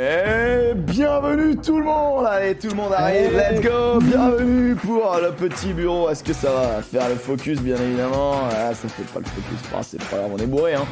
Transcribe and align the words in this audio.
Et 0.00 0.74
bienvenue 0.76 1.56
tout 1.56 1.78
le 1.78 1.84
monde. 1.84 2.24
Allez, 2.24 2.54
tout 2.54 2.68
le 2.68 2.74
monde 2.76 2.92
arrive, 2.92 3.32
let's 3.36 3.60
go. 3.60 3.98
Bienvenue 4.00 4.76
pour 4.76 5.16
le 5.20 5.32
petit 5.32 5.72
bureau. 5.72 6.08
Est-ce 6.08 6.22
que 6.22 6.32
ça 6.32 6.52
va 6.52 6.82
faire 6.82 7.08
le 7.08 7.16
focus, 7.16 7.60
bien 7.60 7.74
évidemment? 7.74 8.34
Ah, 8.52 8.72
Ça 8.74 8.88
fait 8.88 9.02
pas 9.12 9.18
le 9.18 9.24
focus, 9.24 9.58
ah, 9.74 9.80
c'est 9.82 10.00
pas 10.04 10.18
grave, 10.18 10.30
on 10.34 10.38
est 10.38 10.46
bourré, 10.46 10.74
hein. 10.74 10.84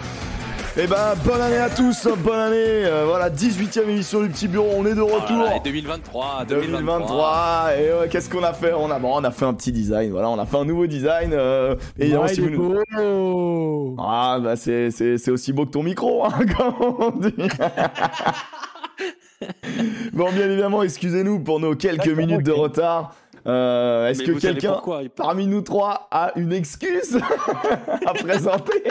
Eh 0.77 0.89
ben, 0.89 1.15
bonne 1.25 1.41
année 1.41 1.57
à 1.57 1.71
tous, 1.71 2.09
bonne 2.19 2.39
année. 2.39 2.57
Euh, 2.59 3.05
Voilà, 3.07 3.31
18ème 3.31 3.89
émission 3.89 4.21
du 4.23 4.29
petit 4.29 4.49
bureau, 4.49 4.71
on 4.77 4.85
est 4.85 4.95
de 4.95 5.01
retour. 5.01 5.37
Voilà, 5.37 5.61
2023, 5.61 6.45
2023 6.49 7.67
Et 7.79 7.93
ouais, 7.93 8.09
qu'est-ce 8.11 8.29
qu'on 8.29 8.43
a 8.43 8.53
fait? 8.53 8.73
On 8.75 8.91
a, 8.91 8.99
bon, 8.99 9.13
on 9.15 9.23
a 9.25 9.31
fait 9.31 9.45
un 9.47 9.55
petit 9.55 9.71
design, 9.73 10.11
voilà, 10.11 10.29
on 10.31 10.39
a 10.39 10.45
fait 10.47 10.57
un 10.57 10.65
nouveau 10.65 10.89
design. 10.89 11.31
Euh, 11.33 11.77
et 11.99 12.15
Ouais, 12.17 12.27
si 12.29 12.41
vous 12.41 12.51
nous-. 12.51 13.97
Ah, 14.01 14.39
bah 14.43 14.57
c'est, 14.57 14.91
c'est, 14.91 15.17
c'est 15.17 15.31
aussi 15.31 15.53
beau 15.53 15.65
que 15.65 15.71
ton 15.71 15.85
micro, 15.85 16.25
hein, 16.27 16.31
comme 16.59 16.75
on 16.99 17.11
dit. 17.21 17.33
bon, 20.13 20.33
bien 20.33 20.51
évidemment, 20.51 20.83
excusez-nous 20.83 21.41
pour 21.41 21.61
nos 21.61 21.75
quelques 21.75 22.09
minutes 22.09 22.43
de 22.45 22.53
retard. 22.53 23.15
Euh, 23.47 24.09
est-ce 24.09 24.23
que 24.23 24.33
quelqu'un 24.33 24.81
parmi 25.15 25.47
nous 25.47 25.61
trois 25.63 26.09
a 26.11 26.33
une 26.37 26.53
excuse 26.53 27.19
à 28.07 28.13
présenter 28.15 28.83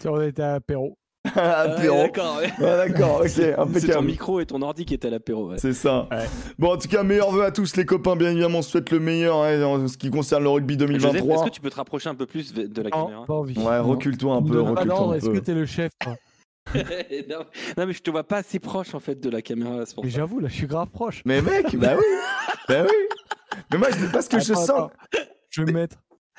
Tu 0.00 0.08
on 0.08 0.20
était 0.20 0.42
à 0.42 0.52
l'apéro. 0.52 0.96
Ah, 1.36 1.60
Apéro. 1.60 1.98
D'accord, 2.02 2.38
ouais. 2.38 2.52
Ouais, 2.58 2.88
d'accord, 2.88 3.20
ok, 3.20 3.28
C'est 3.28 3.54
ton 3.92 4.02
micro 4.02 4.40
et 4.40 4.46
ton 4.46 4.60
ordi 4.60 4.84
qui 4.84 4.92
étaient 4.92 5.06
à 5.06 5.10
l'apéro. 5.12 5.50
ouais. 5.50 5.56
C'est 5.58 5.72
ça. 5.72 6.08
Ouais. 6.10 6.26
Bon, 6.58 6.72
en 6.72 6.76
tout 6.76 6.88
cas, 6.88 7.04
meilleurs 7.04 7.30
vœux 7.30 7.44
à 7.44 7.52
tous 7.52 7.76
les 7.76 7.84
copains, 7.86 8.16
bien 8.16 8.32
évidemment, 8.32 8.58
on 8.58 8.62
souhaite 8.62 8.90
le 8.90 8.98
meilleur 8.98 9.36
hein, 9.42 9.62
en 9.62 9.86
ce 9.86 9.96
qui 9.96 10.10
concerne 10.10 10.42
le 10.42 10.48
rugby 10.50 10.74
Joseph, 10.74 10.96
est-ce 10.96 11.06
2023. 11.12 11.44
que 11.44 11.50
tu 11.50 11.60
peux 11.60 11.70
te 11.70 11.76
rapprocher 11.76 12.08
un 12.08 12.16
peu 12.16 12.26
plus 12.26 12.52
de 12.52 12.82
la 12.82 12.90
caméra 12.90 13.24
pas 13.24 13.34
envie. 13.34 13.56
Ouais, 13.56 13.78
recule-toi 13.78 14.34
un 14.34 14.42
peu, 14.42 14.60
recule-toi 14.60 15.00
un 15.00 15.12
Est-ce 15.14 15.30
que 15.30 15.38
t'es 15.38 15.54
le 15.54 15.64
chef 15.64 15.92
toi? 16.00 16.16
non, 17.28 17.44
non, 17.76 17.86
mais 17.86 17.92
je 17.92 18.02
te 18.02 18.10
vois 18.10 18.24
pas 18.24 18.38
assez 18.38 18.58
proche 18.58 18.94
en 18.94 19.00
fait 19.00 19.20
de 19.20 19.28
la 19.28 19.42
caméra. 19.42 19.84
pour 19.94 20.04
Mais 20.04 20.10
j'avoue, 20.10 20.38
là, 20.40 20.48
je 20.48 20.54
suis 20.54 20.66
grave 20.66 20.88
proche. 20.88 21.22
Mais 21.24 21.42
mec, 21.42 21.76
bah 21.76 21.94
oui, 21.98 22.04
bah 22.68 22.82
oui. 22.84 23.58
Mais 23.70 23.78
moi, 23.78 23.88
je 23.90 24.06
dis 24.06 24.12
pas 24.12 24.22
ce 24.22 24.28
que 24.30 24.38
je 24.38 24.54
sens. 24.54 24.70
attends. 24.70 24.90
Je 25.50 25.62
vais 25.62 25.72
me 25.72 25.78
mettre. 25.78 25.96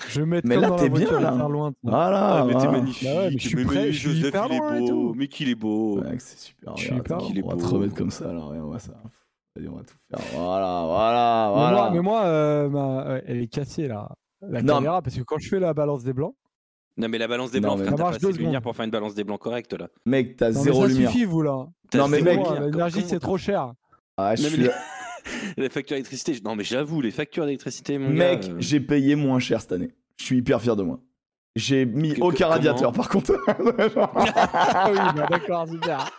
Je 0.08 0.20
vais 0.20 0.26
me 0.26 0.32
mettre 0.32 0.48
Mais 0.48 0.56
comme 0.56 0.64
là, 0.64 0.76
t'es 0.78 0.90
bien, 0.90 1.20
là. 1.20 1.48
loin. 1.48 1.72
Voilà. 1.84 2.38
Ah, 2.42 2.46
mais 2.46 2.56
t'es 2.56 2.68
magnifique. 2.68 3.08
Bah 3.08 3.16
ouais, 3.20 3.30
mais 3.32 3.38
je 3.38 3.48
suis 3.48 3.56
mais 3.56 3.64
prêt, 3.66 3.92
je 3.92 4.00
suis 4.00 4.10
Joseph, 4.16 4.28
hyper 4.30 4.46
il 4.50 4.54
est 4.54 4.58
loin 4.58 4.80
beau. 4.80 5.14
Mais 5.14 5.28
qu'il 5.28 5.50
est 5.50 5.56
beau. 5.56 6.00
Ouais, 6.00 6.16
c'est 6.18 6.40
super. 6.40 6.76
Je 6.78 6.84
suis 6.86 6.96
hyper 6.96 7.18
attends, 7.18 7.28
Il 7.30 7.38
est 7.40 7.44
on 7.44 7.50
va 7.50 7.56
te 7.56 7.66
remettre 7.66 7.94
comme 7.94 8.10
ça, 8.12 8.34
là. 8.34 8.40
Regarde, 8.40 8.68
on 8.68 8.72
va 8.72 8.80
ça. 8.80 8.94
Allez, 9.56 9.70
on 9.70 9.76
va 9.76 9.84
tout 9.84 9.96
faire. 10.10 10.20
Voilà, 10.40 10.84
voilà, 10.88 11.52
Mais 11.54 11.60
voilà. 11.60 11.78
moi, 11.78 11.92
mais 11.94 12.02
moi 12.02 12.22
euh, 12.26 12.70
ma- 12.70 13.08
ouais, 13.14 13.24
elle 13.28 13.42
est 13.42 13.48
cassée 13.48 13.88
là. 13.88 14.10
La 14.42 14.64
Non, 14.64 14.76
caméra, 14.76 15.02
parce 15.04 15.16
que 15.16 15.22
quand 15.22 15.38
je 15.38 15.48
fais 15.48 15.60
la 15.60 15.76
balance 15.76 16.04
des 16.04 16.14
blancs, 16.14 16.34
Non, 16.98 17.08
mais 17.10 17.18
la 17.18 17.28
balance 17.28 17.52
des 17.52 17.60
Non, 17.60 17.70
blancs, 17.70 17.80
mais- 17.80 17.86
frère, 17.86 17.98
Ça 17.98 18.04
t'as 18.04 18.10
pas 18.12 18.16
assez 18.28 18.34
de 18.34 18.38
lumière 18.44 18.62
pour 18.62 18.76
faire 18.76 18.86
une 18.86 18.92
balance 18.92 19.16
des 19.16 19.24
blancs 19.24 19.40
correcte 19.40 19.74
là. 19.74 19.88
Mec, 20.06 20.36
t'as 20.38 20.52
non, 20.52 20.62
zéro 20.62 20.82
ça 20.84 20.88
lumière. 20.90 21.10
suffit, 21.12 21.26
vous 21.26 21.42
là. 21.42 21.66
T'as 21.90 21.98
Non, 22.00 22.08
mais 22.08 22.22
mec. 22.22 22.40
L'énergie, 22.62 23.04
c'est 23.08 23.20
trop 23.20 23.38
cher. 23.38 23.74
Ah, 24.18 24.36
je 24.36 24.44
Non, 24.44 24.50
suis... 24.50 24.68
Les 25.58 25.70
factures 25.70 25.96
d'électricité, 25.96 26.36
non 26.44 26.56
mais 26.56 26.64
j'avoue, 26.66 27.00
les 27.02 27.10
factures 27.12 27.46
d'électricité, 27.46 27.98
mon 27.98 28.10
Mec, 28.10 28.42
gars, 28.42 28.50
euh, 28.52 28.56
j'ai 28.60 28.80
payé 28.82 29.16
moins 29.16 29.40
cher 29.40 29.62
cette 29.62 29.72
année. 29.72 29.92
Je 30.20 30.26
suis 30.26 30.38
hyper 30.38 30.62
fier 30.62 30.76
de 30.76 30.84
moi. 30.84 31.00
J'ai 31.56 31.86
mis 31.86 32.14
Que- 32.14 32.22
aucun 32.22 32.48
radiateur, 32.48 32.92
par 32.92 33.08
contre. 33.10 33.38
Ah 33.96 34.90
oui, 34.92 34.98
bah 35.16 35.28
d'accord, 35.30 35.68
super. 35.68 36.10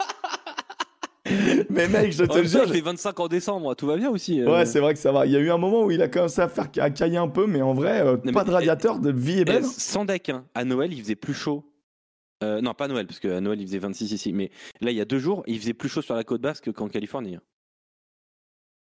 mais 1.70 1.88
mec, 1.88 2.12
je 2.12 2.24
te 2.24 2.28
temps, 2.28 2.42
jure. 2.42 2.62
il 2.66 2.72
fait 2.72 2.80
25 2.80 3.20
en 3.20 3.28
décembre, 3.28 3.74
tout 3.74 3.86
va 3.86 3.96
bien 3.96 4.10
aussi. 4.10 4.40
euh. 4.40 4.50
Ouais, 4.52 4.66
c'est 4.66 4.80
vrai 4.80 4.94
que 4.94 5.00
ça 5.00 5.12
va. 5.12 5.27
Il 5.27 5.32
y 5.32 5.36
a 5.36 5.41
eu 5.41 5.50
un 5.50 5.58
moment 5.58 5.84
où 5.84 5.91
il 5.91 6.00
a 6.02 6.08
commencé 6.08 6.41
à 6.41 6.48
faire 6.48 6.68
à 6.78 6.91
cailler 6.91 7.16
un 7.18 7.28
peu, 7.28 7.46
mais 7.46 7.62
en 7.62 7.74
vrai, 7.74 8.00
euh, 8.00 8.16
mais- 8.24 8.32
pas 8.32 8.44
de 8.44 8.50
radiateur, 8.50 8.98
de 8.98 9.10
vie 9.12 9.38
est 9.38 9.42
Eh, 9.42 9.44
belle. 9.44 9.64
sans 9.64 10.04
deck, 10.04 10.28
hein. 10.30 10.44
à 10.54 10.64
Noël, 10.64 10.92
il 10.92 11.00
faisait 11.02 11.14
plus 11.16 11.34
chaud. 11.34 11.64
Euh, 12.42 12.60
non, 12.60 12.74
pas 12.74 12.88
Noël, 12.88 13.06
parce 13.06 13.20
qu'à 13.20 13.41
Noël, 13.41 13.60
il 13.60 13.66
faisait 13.66 13.78
26 13.78 14.12
ici. 14.12 14.32
Mais 14.32 14.50
là, 14.80 14.91
il 14.91 14.96
y 14.96 15.00
a 15.00 15.04
deux 15.06 15.18
jours, 15.18 15.42
il 15.46 15.58
faisait 15.58 15.72
plus 15.74 15.88
chaud 15.88 16.02
sur 16.02 16.14
la 16.14 16.24
côte 16.24 16.41
basque 16.42 16.72
qu'en 16.72 16.88
Californie. 16.88 17.36
hein. 17.36 17.41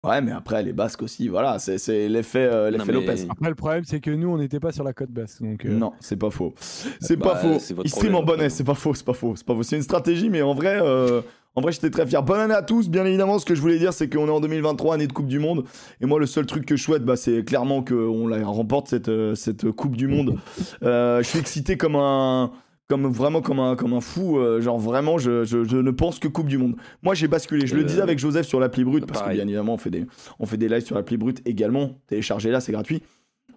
Ouais, 0.07 0.21
mais 0.21 0.33
après, 0.33 0.63
les 0.63 0.75
Basques 0.75 1.01
aussi, 1.01 1.29
voilà, 1.29 1.59
c'est 1.59 2.09
l'effet 2.11 2.41
euh, 2.45 2.71
l'effet 2.71 2.93
Non, 2.93 3.01
mais- 3.01 3.07
Lopez. 3.07 3.27
Après, 3.31 3.49
le 3.49 3.55
problème, 3.55 3.85
c'est 3.85 4.01
que 4.01 4.11
nous, 4.11 4.29
on 4.29 4.37
n'était 4.37 4.61
pas 4.61 4.71
sur 4.71 4.85
la 4.85 4.93
côte 4.93 5.09
basse. 5.11 5.41
Donc, 5.41 5.65
euh, 5.65 5.71
Non, 5.71 5.95
c'est 5.99 6.19
pas 6.19 6.29
faux. 6.31 6.53
C'est 7.01 7.17
Bah, 7.17 7.31
pas 7.31 7.37
faux. 7.37 7.59
c'est 7.59 7.73
votre 7.73 7.87
Il 7.87 7.91
stream 7.91 8.15
en 8.15 8.23
bonnet, 8.23 8.51
c'est 8.51 8.65
pas 8.65 8.75
faux, 8.75 8.93
c'est 8.93 9.05
pas 9.07 9.15
faux, 9.15 9.35
c'est 9.35 9.47
pas 9.47 9.55
faux. 9.55 9.63
C'est 9.63 9.77
une 9.77 9.83
stratégie, 9.83 10.29
mais 10.29 10.43
en 10.43 10.53
vrai, 10.53 10.79
euh, 10.83 11.23
en 11.57 11.61
vrai, 11.61 11.73
j'étais 11.73 11.91
très 11.91 12.07
fier. 12.07 12.23
Bonne 12.23 12.41
année 12.41 12.55
à 12.55 12.63
tous. 12.63 12.89
Bien 12.89 13.05
évidemment, 13.05 13.39
ce 13.39 13.45
que 13.45 13.55
je 13.55 13.61
voulais 13.61 13.79
dire, 13.79 13.93
c'est 13.93 14.09
qu'on 14.09 14.27
est 14.27 14.31
en 14.31 14.41
2023, 14.41 14.95
année 14.95 15.07
de 15.07 15.13
Coupe 15.13 15.29
du 15.29 15.39
Monde. 15.39 15.65
Et 16.01 16.07
moi, 16.07 16.19
le 16.19 16.27
seul 16.27 16.47
truc 16.47 16.67
que 16.67 16.77
je 16.77 16.83
souhaite, 16.83 17.05
bah, 17.05 17.17
c'est 17.17 17.45
clairement 17.45 17.85
qu'on 17.85 18.27
la 18.27 18.45
remporte 18.45 18.89
cette 18.89 19.09
euh, 19.09 19.35
cette 19.35 19.71
Coupe 19.71 19.97
du 19.97 20.09
Monde. 20.09 20.39
Euh, 20.83 21.23
je 21.23 21.29
suis 21.29 21.39
excité 21.39 21.77
comme 21.77 21.97
un 21.97 22.51
comme 22.89 23.07
vraiment 23.07 23.41
comme 23.41 23.61
un 23.61 23.77
comme 23.77 23.95
un 23.95 24.01
fou 24.01 24.39
euh, 24.39 24.61
genre 24.61 24.79
vraiment 24.79 25.17
je, 25.19 25.45
je, 25.45 25.65
je 25.65 25.77
ne 25.77 25.91
pense 25.91 26.19
que 26.19 26.29
coupe 26.29 26.49
du 26.49 26.59
monde 26.59 26.77
moi 27.03 27.15
j'ai 27.15 27.29
basculé 27.29 27.67
je 27.67 27.75
le 27.75 27.85
disais 27.85 28.03
avec 28.03 28.19
Joseph 28.19 28.47
sur 28.47 28.61
l'appli 28.61 28.85
brute 28.85 29.07
parce 29.07 29.23
que 29.23 29.31
bien 29.33 29.45
évidemment 29.45 29.75
on 29.75 29.79
fait 29.79 29.91
des 29.91 30.05
on 30.39 30.47
fait 30.47 30.57
des 30.59 30.69
lives 30.69 30.85
sur 30.85 30.97
l'appli 30.97 31.17
brute 31.17 31.41
également 31.47 31.93
téléchargez 32.09 32.51
là 32.51 32.61
c'est 32.61 32.73
gratuit 32.73 33.03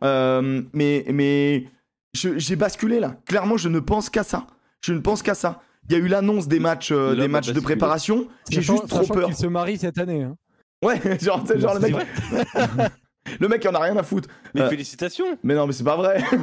Euh, 0.03 0.61
mais 0.73 1.05
mais 1.11 1.65
j'ai 2.13 2.55
basculé 2.55 2.99
là. 2.99 3.17
Clairement, 3.25 3.57
je 3.57 3.69
ne 3.69 3.79
pense 3.79 4.09
qu'à 4.09 4.23
ça. 4.23 4.47
Je 4.81 4.93
ne 4.93 4.99
pense 4.99 5.21
qu'à 5.23 5.33
ça. 5.33 5.61
Il 5.89 5.93
y 5.93 5.95
a 5.95 5.99
eu 5.99 6.07
l'annonce 6.07 6.47
des 6.47 6.59
matchs, 6.59 6.91
euh, 6.91 7.15
des 7.15 7.27
matchs 7.27 7.51
de 7.51 7.59
préparation. 7.59 8.27
J'ai 8.49 8.61
juste 8.61 8.87
trop 8.87 9.05
peur. 9.05 9.25
qu'il 9.27 9.35
se 9.35 9.47
marie 9.47 9.77
cette 9.77 9.97
année. 9.97 10.23
hein. 10.23 10.35
Ouais, 10.83 10.99
genre, 11.21 11.43
le 11.49 11.79
mec, 11.79 11.95
le 13.39 13.47
mec, 13.47 13.63
il 13.63 13.69
en 13.69 13.73
a 13.73 13.79
rien 13.79 13.97
à 13.97 14.03
foutre. 14.03 14.29
Mais 14.53 14.61
Euh, 14.61 14.69
félicitations 14.69 15.25
Mais 15.43 15.55
non, 15.55 15.65
mais 15.65 15.73
c'est 15.73 15.83
pas 15.83 15.95
vrai. 15.95 16.21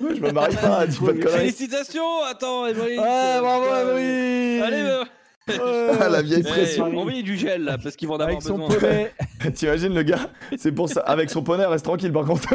Ouais, 0.00 0.14
je 0.16 0.20
me 0.20 0.30
marie 0.30 0.54
pas, 0.56 0.86
dis 0.86 0.98
pas 0.98 1.06
de 1.12 1.20
conneries. 1.22 1.38
Félicitations 1.38 2.22
Attends, 2.30 2.66
Emery 2.66 2.98
Ouais, 2.98 3.40
bravo, 3.40 3.64
Emery. 3.66 4.60
Allez, 4.62 5.04
euh, 5.50 5.94
Ah, 6.00 6.08
la 6.08 6.22
vieille 6.22 6.44
eh, 6.46 6.48
pression. 6.48 6.84
envoyez 6.96 7.22
du 7.24 7.36
gel 7.36 7.64
là, 7.64 7.76
parce 7.78 7.96
qu'ils 7.96 8.06
vont 8.08 8.14
en 8.14 8.20
avoir 8.20 8.30
Avec 8.30 8.42
son 8.42 8.58
besoin. 8.58 8.78
poney. 8.78 9.12
T'imagines 9.54 9.94
le 9.94 10.02
gars 10.04 10.30
C'est 10.56 10.70
pour 10.72 10.88
ça. 10.88 11.00
Avec 11.00 11.28
son 11.30 11.42
poney, 11.42 11.64
reste 11.66 11.84
tranquille 11.84 12.12
par 12.12 12.24
contre. 12.24 12.46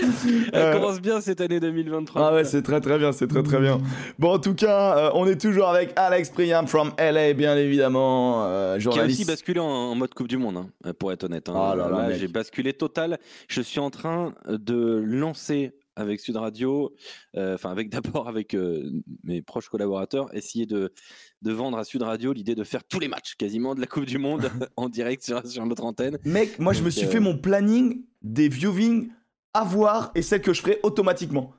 Elle 0.52 0.60
Euh, 0.60 0.72
commence 0.74 1.00
bien 1.00 1.20
cette 1.20 1.40
année 1.40 1.60
2023. 1.60 2.20
Ah 2.22 2.34
ouais, 2.34 2.44
c'est 2.44 2.62
très 2.62 2.80
très 2.80 2.98
bien, 2.98 3.12
c'est 3.12 3.26
très 3.26 3.42
très 3.42 3.60
bien. 3.60 3.80
Bon, 4.18 4.32
en 4.34 4.38
tout 4.38 4.54
cas, 4.54 4.96
euh, 4.98 5.10
on 5.14 5.26
est 5.26 5.40
toujours 5.40 5.68
avec 5.68 5.92
Alex 5.96 6.30
Priam 6.30 6.66
from 6.66 6.92
LA, 6.98 7.32
bien 7.34 7.56
évidemment, 7.56 8.44
euh, 8.46 8.78
Qui 8.78 8.98
a 8.98 9.04
aussi 9.04 9.24
basculé 9.24 9.60
en, 9.60 9.64
en 9.66 9.94
mode 9.94 10.12
Coupe 10.14 10.28
du 10.28 10.36
Monde, 10.38 10.64
hein, 10.84 10.92
pour 10.98 11.12
être 11.12 11.24
honnête. 11.24 11.48
hein. 11.48 11.54
Ah 11.56 11.74
là 11.76 11.88
là, 11.88 12.08
mec. 12.08 12.18
j'ai 12.18 12.28
basculé 12.28 12.72
total. 12.72 13.18
Je 13.48 13.60
suis 13.60 13.80
en 13.80 13.90
train 13.90 14.34
de 14.48 15.02
lancer 15.04 15.72
avec 15.98 16.20
Sud 16.20 16.36
Radio, 16.36 16.94
euh, 17.38 17.54
enfin 17.54 17.70
avec 17.70 17.88
d'abord 17.90 18.28
avec 18.28 18.52
euh, 18.54 18.82
mes 19.24 19.40
proches 19.40 19.70
collaborateurs, 19.70 20.28
essayer 20.34 20.66
de, 20.66 20.92
de 21.40 21.52
vendre 21.52 21.78
à 21.78 21.84
Sud 21.84 22.02
Radio 22.02 22.34
l'idée 22.34 22.54
de 22.54 22.64
faire 22.64 22.84
tous 22.84 23.00
les 23.00 23.08
matchs 23.08 23.34
quasiment 23.36 23.74
de 23.74 23.80
la 23.80 23.86
Coupe 23.86 24.04
du 24.04 24.18
Monde 24.18 24.50
en 24.76 24.90
direct 24.90 25.22
sur, 25.24 25.46
sur 25.46 25.64
notre 25.64 25.84
antenne. 25.84 26.18
Mec, 26.26 26.58
moi 26.58 26.74
je 26.74 26.82
me 26.82 26.90
suis 26.90 27.06
euh, 27.06 27.10
fait 27.10 27.20
mon 27.20 27.38
planning 27.38 28.02
des 28.22 28.48
viewings 28.50 29.08
à 29.56 29.64
voir 29.64 30.10
et 30.14 30.22
celles 30.22 30.42
que 30.42 30.52
je 30.52 30.60
ferai 30.62 30.80
automatiquement. 30.82 31.52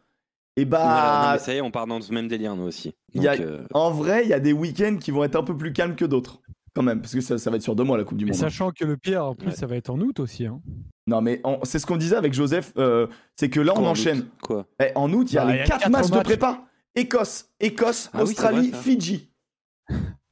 Et 0.56 0.66
bah, 0.66 0.80
Voilà, 0.82 1.26
non, 1.28 1.32
mais 1.34 1.40
ça 1.40 1.54
y 1.54 1.58
est, 1.58 1.62
on 1.62 1.70
part 1.72 1.86
dans 1.88 2.02
ce 2.02 2.12
même 2.12 2.28
délire 2.28 2.56
nous 2.56 2.64
aussi. 2.64 2.94
Il 3.14 3.22
y 3.22 3.28
a- 3.28 3.34
euh, 3.34 3.64
en 3.74 3.92
vrai, 3.92 4.24
il 4.24 4.30
y 4.30 4.34
a 4.34 4.40
des 4.40 4.54
week-ends 4.54 4.98
qui 5.00 5.12
vont 5.12 5.24
être 5.24 5.36
un 5.36 5.44
peu 5.44 5.56
plus 5.56 5.72
calmes 5.74 5.96
que 5.96 6.06
d'autres. 6.06 6.42
Quand 6.76 6.82
même, 6.84 7.02
parce 7.02 7.14
que 7.14 7.22
ça, 7.22 7.38
ça 7.38 7.50
va 7.50 7.56
être 7.58 7.64
sur 7.64 7.76
deux 7.76 7.84
mois 7.84 7.98
la 7.98 8.04
Coupe 8.04 8.18
du 8.18 8.26
Et 8.26 8.30
Monde. 8.30 8.36
sachant 8.36 8.72
que 8.72 8.86
le 8.86 8.98
pire, 8.98 9.24
en 9.26 9.36
plus, 9.36 9.48
Ouais. 9.50 9.56
ça 9.56 9.66
va 9.68 9.76
être 9.76 9.90
en 9.90 10.00
août 10.00 10.20
aussi. 10.20 10.46
hein. 10.46 10.62
Non, 11.08 11.22
mais 11.22 11.42
c'est 11.64 11.80
ce 11.80 11.86
qu'on 11.86 11.98
disait 11.98 12.16
avec 12.16 12.34
Joseph, 12.34 12.74
euh, 12.78 13.08
c'est 13.36 13.50
que 13.50 13.60
là 13.60 13.74
on 13.76 13.80
en 13.86 13.92
enchaîne. 13.92 14.20
août? 14.20 14.28
Quoi? 14.42 14.66
Eh, 14.80 14.92
en 14.96 15.12
août, 15.14 15.32
il 15.32 15.36
y 15.36 15.38
a 15.38 15.46
Bah, 15.46 15.52
les 15.52 15.58
il 15.58 15.60
y 15.60 15.64
a 15.64 15.66
4 15.66 15.80
quatre 15.82 15.92
matchs 15.92 16.10
de 16.12 16.20
prépa. 16.20 16.62
Écosse, 16.96 17.50
Écosse, 17.60 18.10
Ah 18.14 18.18
oui, 18.18 18.24
Australie, 18.24 18.70
vrai. 18.72 18.82
Fidji. 18.82 19.30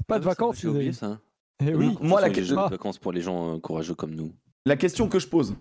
Pas 0.07 0.19
de 0.19 0.23
Ah, 0.25 0.29
vacances, 0.29 0.63
oublié 0.63 0.85
les 0.85 0.93
ça. 0.93 1.19
Eh 1.63 1.73
oui, 1.73 1.95
Moi, 2.01 2.19
la 2.21 2.29
question- 2.29 2.55
jeux 2.55 2.61
de 2.61 2.65
Ah. 2.65 2.69
vacances 2.69 2.97
pour 2.97 3.11
les 3.11 3.21
gens 3.21 3.55
euh, 3.55 3.59
courageux 3.59 3.95
comme 3.95 4.13
nous. 4.13 4.33
La 4.65 4.75
question 4.75 5.07
que 5.07 5.19
je 5.19 5.27
pose, 5.27 5.55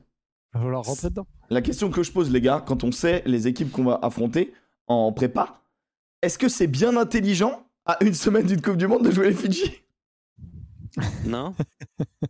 il 0.54 0.58
va 0.58 0.60
falloir 0.64 0.84
rentrer 0.84 1.10
dedans. 1.10 1.26
la 1.50 1.60
question 1.62 1.90
que 1.90 2.02
je 2.02 2.12
pose, 2.12 2.30
les 2.30 2.40
gars, 2.40 2.62
quand 2.66 2.84
on 2.84 2.92
sait 2.92 3.22
les 3.26 3.48
équipes 3.48 3.70
qu'on 3.72 3.84
va 3.84 3.98
affronter 4.02 4.52
en 4.86 5.12
prépa, 5.12 5.60
est-ce 6.22 6.38
que 6.38 6.48
c'est 6.48 6.66
bien 6.66 6.96
intelligent 6.96 7.66
à 7.86 8.02
une 8.02 8.14
semaine 8.14 8.46
d'une 8.46 8.62
Coupe 8.62 8.76
du 8.76 8.86
Monde 8.86 9.04
de 9.04 9.10
jouer 9.10 9.28
les 9.28 9.34
Fidji? 9.34 9.82
Non 11.26 11.54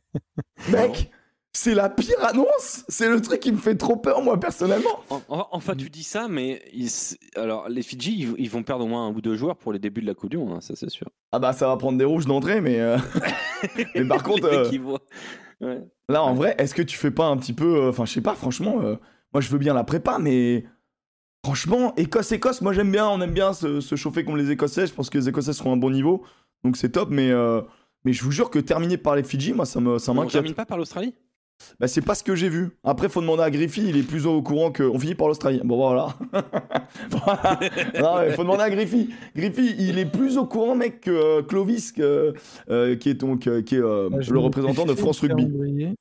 Mec, 0.70 1.10
c'est 1.52 1.74
la 1.74 1.88
pire 1.90 2.16
annonce. 2.24 2.84
C'est 2.88 3.08
le 3.08 3.20
truc 3.20 3.40
qui 3.40 3.52
me 3.52 3.58
fait 3.58 3.76
trop 3.76 3.96
peur, 3.96 4.22
moi, 4.22 4.40
personnellement. 4.40 5.00
En- 5.10 5.20
en- 5.28 5.48
Enfin, 5.52 5.74
tu 5.76 5.90
dis 5.90 6.02
ça, 6.02 6.26
mais 6.28 6.62
ils- 6.72 6.88
alors 7.36 7.68
les 7.68 7.82
Fidji, 7.82 8.16
ils, 8.18 8.34
ils 8.38 8.50
vont 8.50 8.62
perdre 8.62 8.84
au 8.84 8.88
moins 8.88 9.06
un 9.06 9.10
ou 9.10 9.20
deux 9.20 9.36
joueurs 9.36 9.56
pour 9.56 9.72
les 9.72 9.78
débuts 9.78 10.00
de 10.00 10.06
la 10.06 10.14
Coupe 10.14 10.30
du 10.30 10.38
Monde, 10.38 10.52
hein, 10.56 10.60
ça 10.60 10.74
c'est 10.76 10.90
sûr. 10.90 11.08
Ah 11.32 11.38
bah, 11.38 11.52
ça 11.52 11.68
va 11.68 11.76
prendre 11.76 11.98
des 11.98 12.04
rouges 12.04 12.26
d'entrée, 12.26 12.60
mais, 12.60 12.80
euh, 12.80 12.96
mais 13.94 14.04
par 14.06 14.22
contre, 14.22 14.48
Les 14.48 14.56
euh, 14.56 14.62
mecs, 14.64 14.72
ils 14.72 14.80
voient- 14.80 15.00
Ouais. 15.64 15.82
là, 16.08 16.22
en 16.22 16.34
vrai, 16.34 16.54
est-ce 16.58 16.74
que 16.74 16.82
tu 16.82 16.96
fais 16.96 17.10
pas 17.10 17.26
un 17.26 17.36
petit 17.36 17.52
peu. 17.52 17.76
euh, 17.84 17.88
Enfin, 17.90 18.04
je 18.04 18.12
sais 18.12 18.20
pas, 18.20 18.34
franchement, 18.34 18.80
euh, 18.82 18.96
moi, 19.32 19.40
je 19.40 19.48
veux 19.50 19.58
bien 19.58 19.74
la 19.74 19.84
prépa, 19.84 20.18
mais. 20.18 20.64
Franchement, 21.44 21.94
Écosse-Écosse, 21.96 22.62
moi 22.62 22.72
j'aime 22.72 22.90
bien, 22.90 23.06
on 23.06 23.20
aime 23.20 23.32
bien 23.34 23.52
se, 23.52 23.80
se 23.82 23.96
chauffer 23.96 24.24
contre 24.24 24.38
les 24.38 24.50
Écossais. 24.50 24.86
Je 24.86 24.94
pense 24.94 25.10
que 25.10 25.18
les 25.18 25.28
Écossais 25.28 25.52
seront 25.52 25.72
à 25.72 25.74
un 25.74 25.76
bon 25.76 25.90
niveau, 25.90 26.24
donc 26.64 26.78
c'est 26.78 26.88
top. 26.88 27.10
Mais, 27.10 27.30
euh, 27.30 27.60
mais 28.06 28.14
je 28.14 28.24
vous 28.24 28.30
jure 28.30 28.48
que 28.48 28.58
terminer 28.58 28.96
par 28.96 29.14
les 29.14 29.22
Fidji, 29.22 29.52
moi 29.52 29.66
ça 29.66 29.78
me 29.78 29.98
ça 29.98 30.12
On 30.12 30.14
m'inquiète. 30.14 30.32
termine 30.32 30.54
pas 30.54 30.64
par 30.64 30.78
l'Australie? 30.78 31.14
Bah, 31.80 31.88
c'est 31.88 32.02
pas 32.02 32.14
ce 32.14 32.22
que 32.22 32.34
j'ai 32.34 32.48
vu. 32.48 32.70
Après, 32.84 33.08
faut 33.08 33.20
demander 33.20 33.42
à 33.42 33.50
Griffy, 33.50 33.84
il 33.88 33.96
est 33.96 34.02
plus 34.02 34.26
au 34.26 34.42
courant 34.42 34.70
que. 34.70 34.82
On 34.82 34.98
finit 34.98 35.14
par 35.14 35.28
l'Australie. 35.28 35.60
Bon, 35.64 35.76
voilà. 35.76 36.16
Voilà. 37.10 37.58
Non, 38.00 38.20
mais 38.20 38.32
faut 38.32 38.42
demander 38.42 38.62
à 38.62 38.70
Griffy. 38.70 39.10
Griffy, 39.34 39.74
il 39.78 39.98
est 39.98 40.06
plus 40.06 40.38
au 40.38 40.46
courant, 40.46 40.74
mec, 40.76 41.00
que 41.00 41.10
euh, 41.10 41.42
Clovis, 41.42 41.92
que, 41.92 42.34
euh, 42.70 42.96
qui 42.96 43.08
est 43.08 43.14
donc 43.14 43.46
euh, 43.46 43.62
qui 43.62 43.76
est 43.76 43.80
euh, 43.80 44.08
Bah, 44.10 44.20
je 44.20 44.32
le 44.32 44.38
représentant 44.38 44.84
de 44.84 44.94
France 44.94 45.20
Rugby. 45.20 45.46
calendrier. 45.46 45.94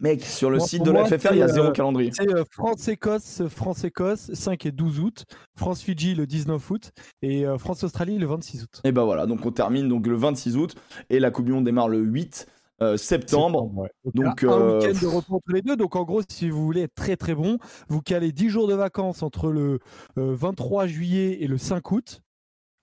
Mec, 0.00 0.22
sur 0.22 0.50
le 0.50 0.58
Moi, 0.58 0.66
site 0.66 0.82
de 0.82 0.90
la 0.90 1.04
FFR, 1.06 1.32
il 1.32 1.38
y 1.38 1.42
a 1.42 1.48
zéro 1.48 1.70
calendrier. 1.72 2.10
C'est 2.12 2.26
France-Écosse, 2.50 3.42
France-Écosse, 3.48 4.30
5 4.34 4.66
et 4.66 4.72
12 4.72 5.00
août. 5.00 5.24
France-Fidji 5.56 6.14
le 6.14 6.26
19 6.26 6.70
août. 6.70 6.90
Et 7.22 7.44
France-Australie 7.58 8.18
le 8.18 8.26
26 8.26 8.64
août. 8.64 8.80
Et 8.84 8.92
bah 8.92 9.04
voilà, 9.04 9.26
donc 9.26 9.46
on 9.46 9.50
termine 9.50 9.88
donc 9.88 10.06
le 10.06 10.16
26 10.16 10.56
août 10.56 10.74
et 11.10 11.20
la 11.20 11.30
Coupe 11.30 11.46
du 11.46 11.52
Monde 11.52 11.64
démarre 11.64 11.88
le 11.88 11.98
8 12.00 12.46
euh, 12.82 12.96
septembre. 12.96 13.70
ouais. 13.76 13.90
Donc, 14.14 14.40
il 14.42 14.46
y 14.46 14.48
a 14.50 14.54
un 14.54 14.60
euh, 14.60 14.78
week-end 14.80 14.98
de 15.00 15.06
repos 15.06 15.34
entre 15.36 15.52
les 15.52 15.62
deux. 15.62 15.76
Donc 15.76 15.96
en 15.96 16.04
gros, 16.04 16.22
si 16.28 16.50
vous 16.50 16.64
voulez 16.64 16.82
être 16.82 16.94
très 16.94 17.16
très 17.16 17.34
bon, 17.34 17.58
vous 17.88 18.00
calez 18.00 18.32
10 18.32 18.48
jours 18.48 18.66
de 18.68 18.74
vacances 18.74 19.22
entre 19.22 19.50
le 19.50 19.78
euh, 20.18 20.34
23 20.34 20.86
juillet 20.86 21.38
et 21.42 21.46
le 21.46 21.58
5 21.58 21.90
août. 21.92 22.20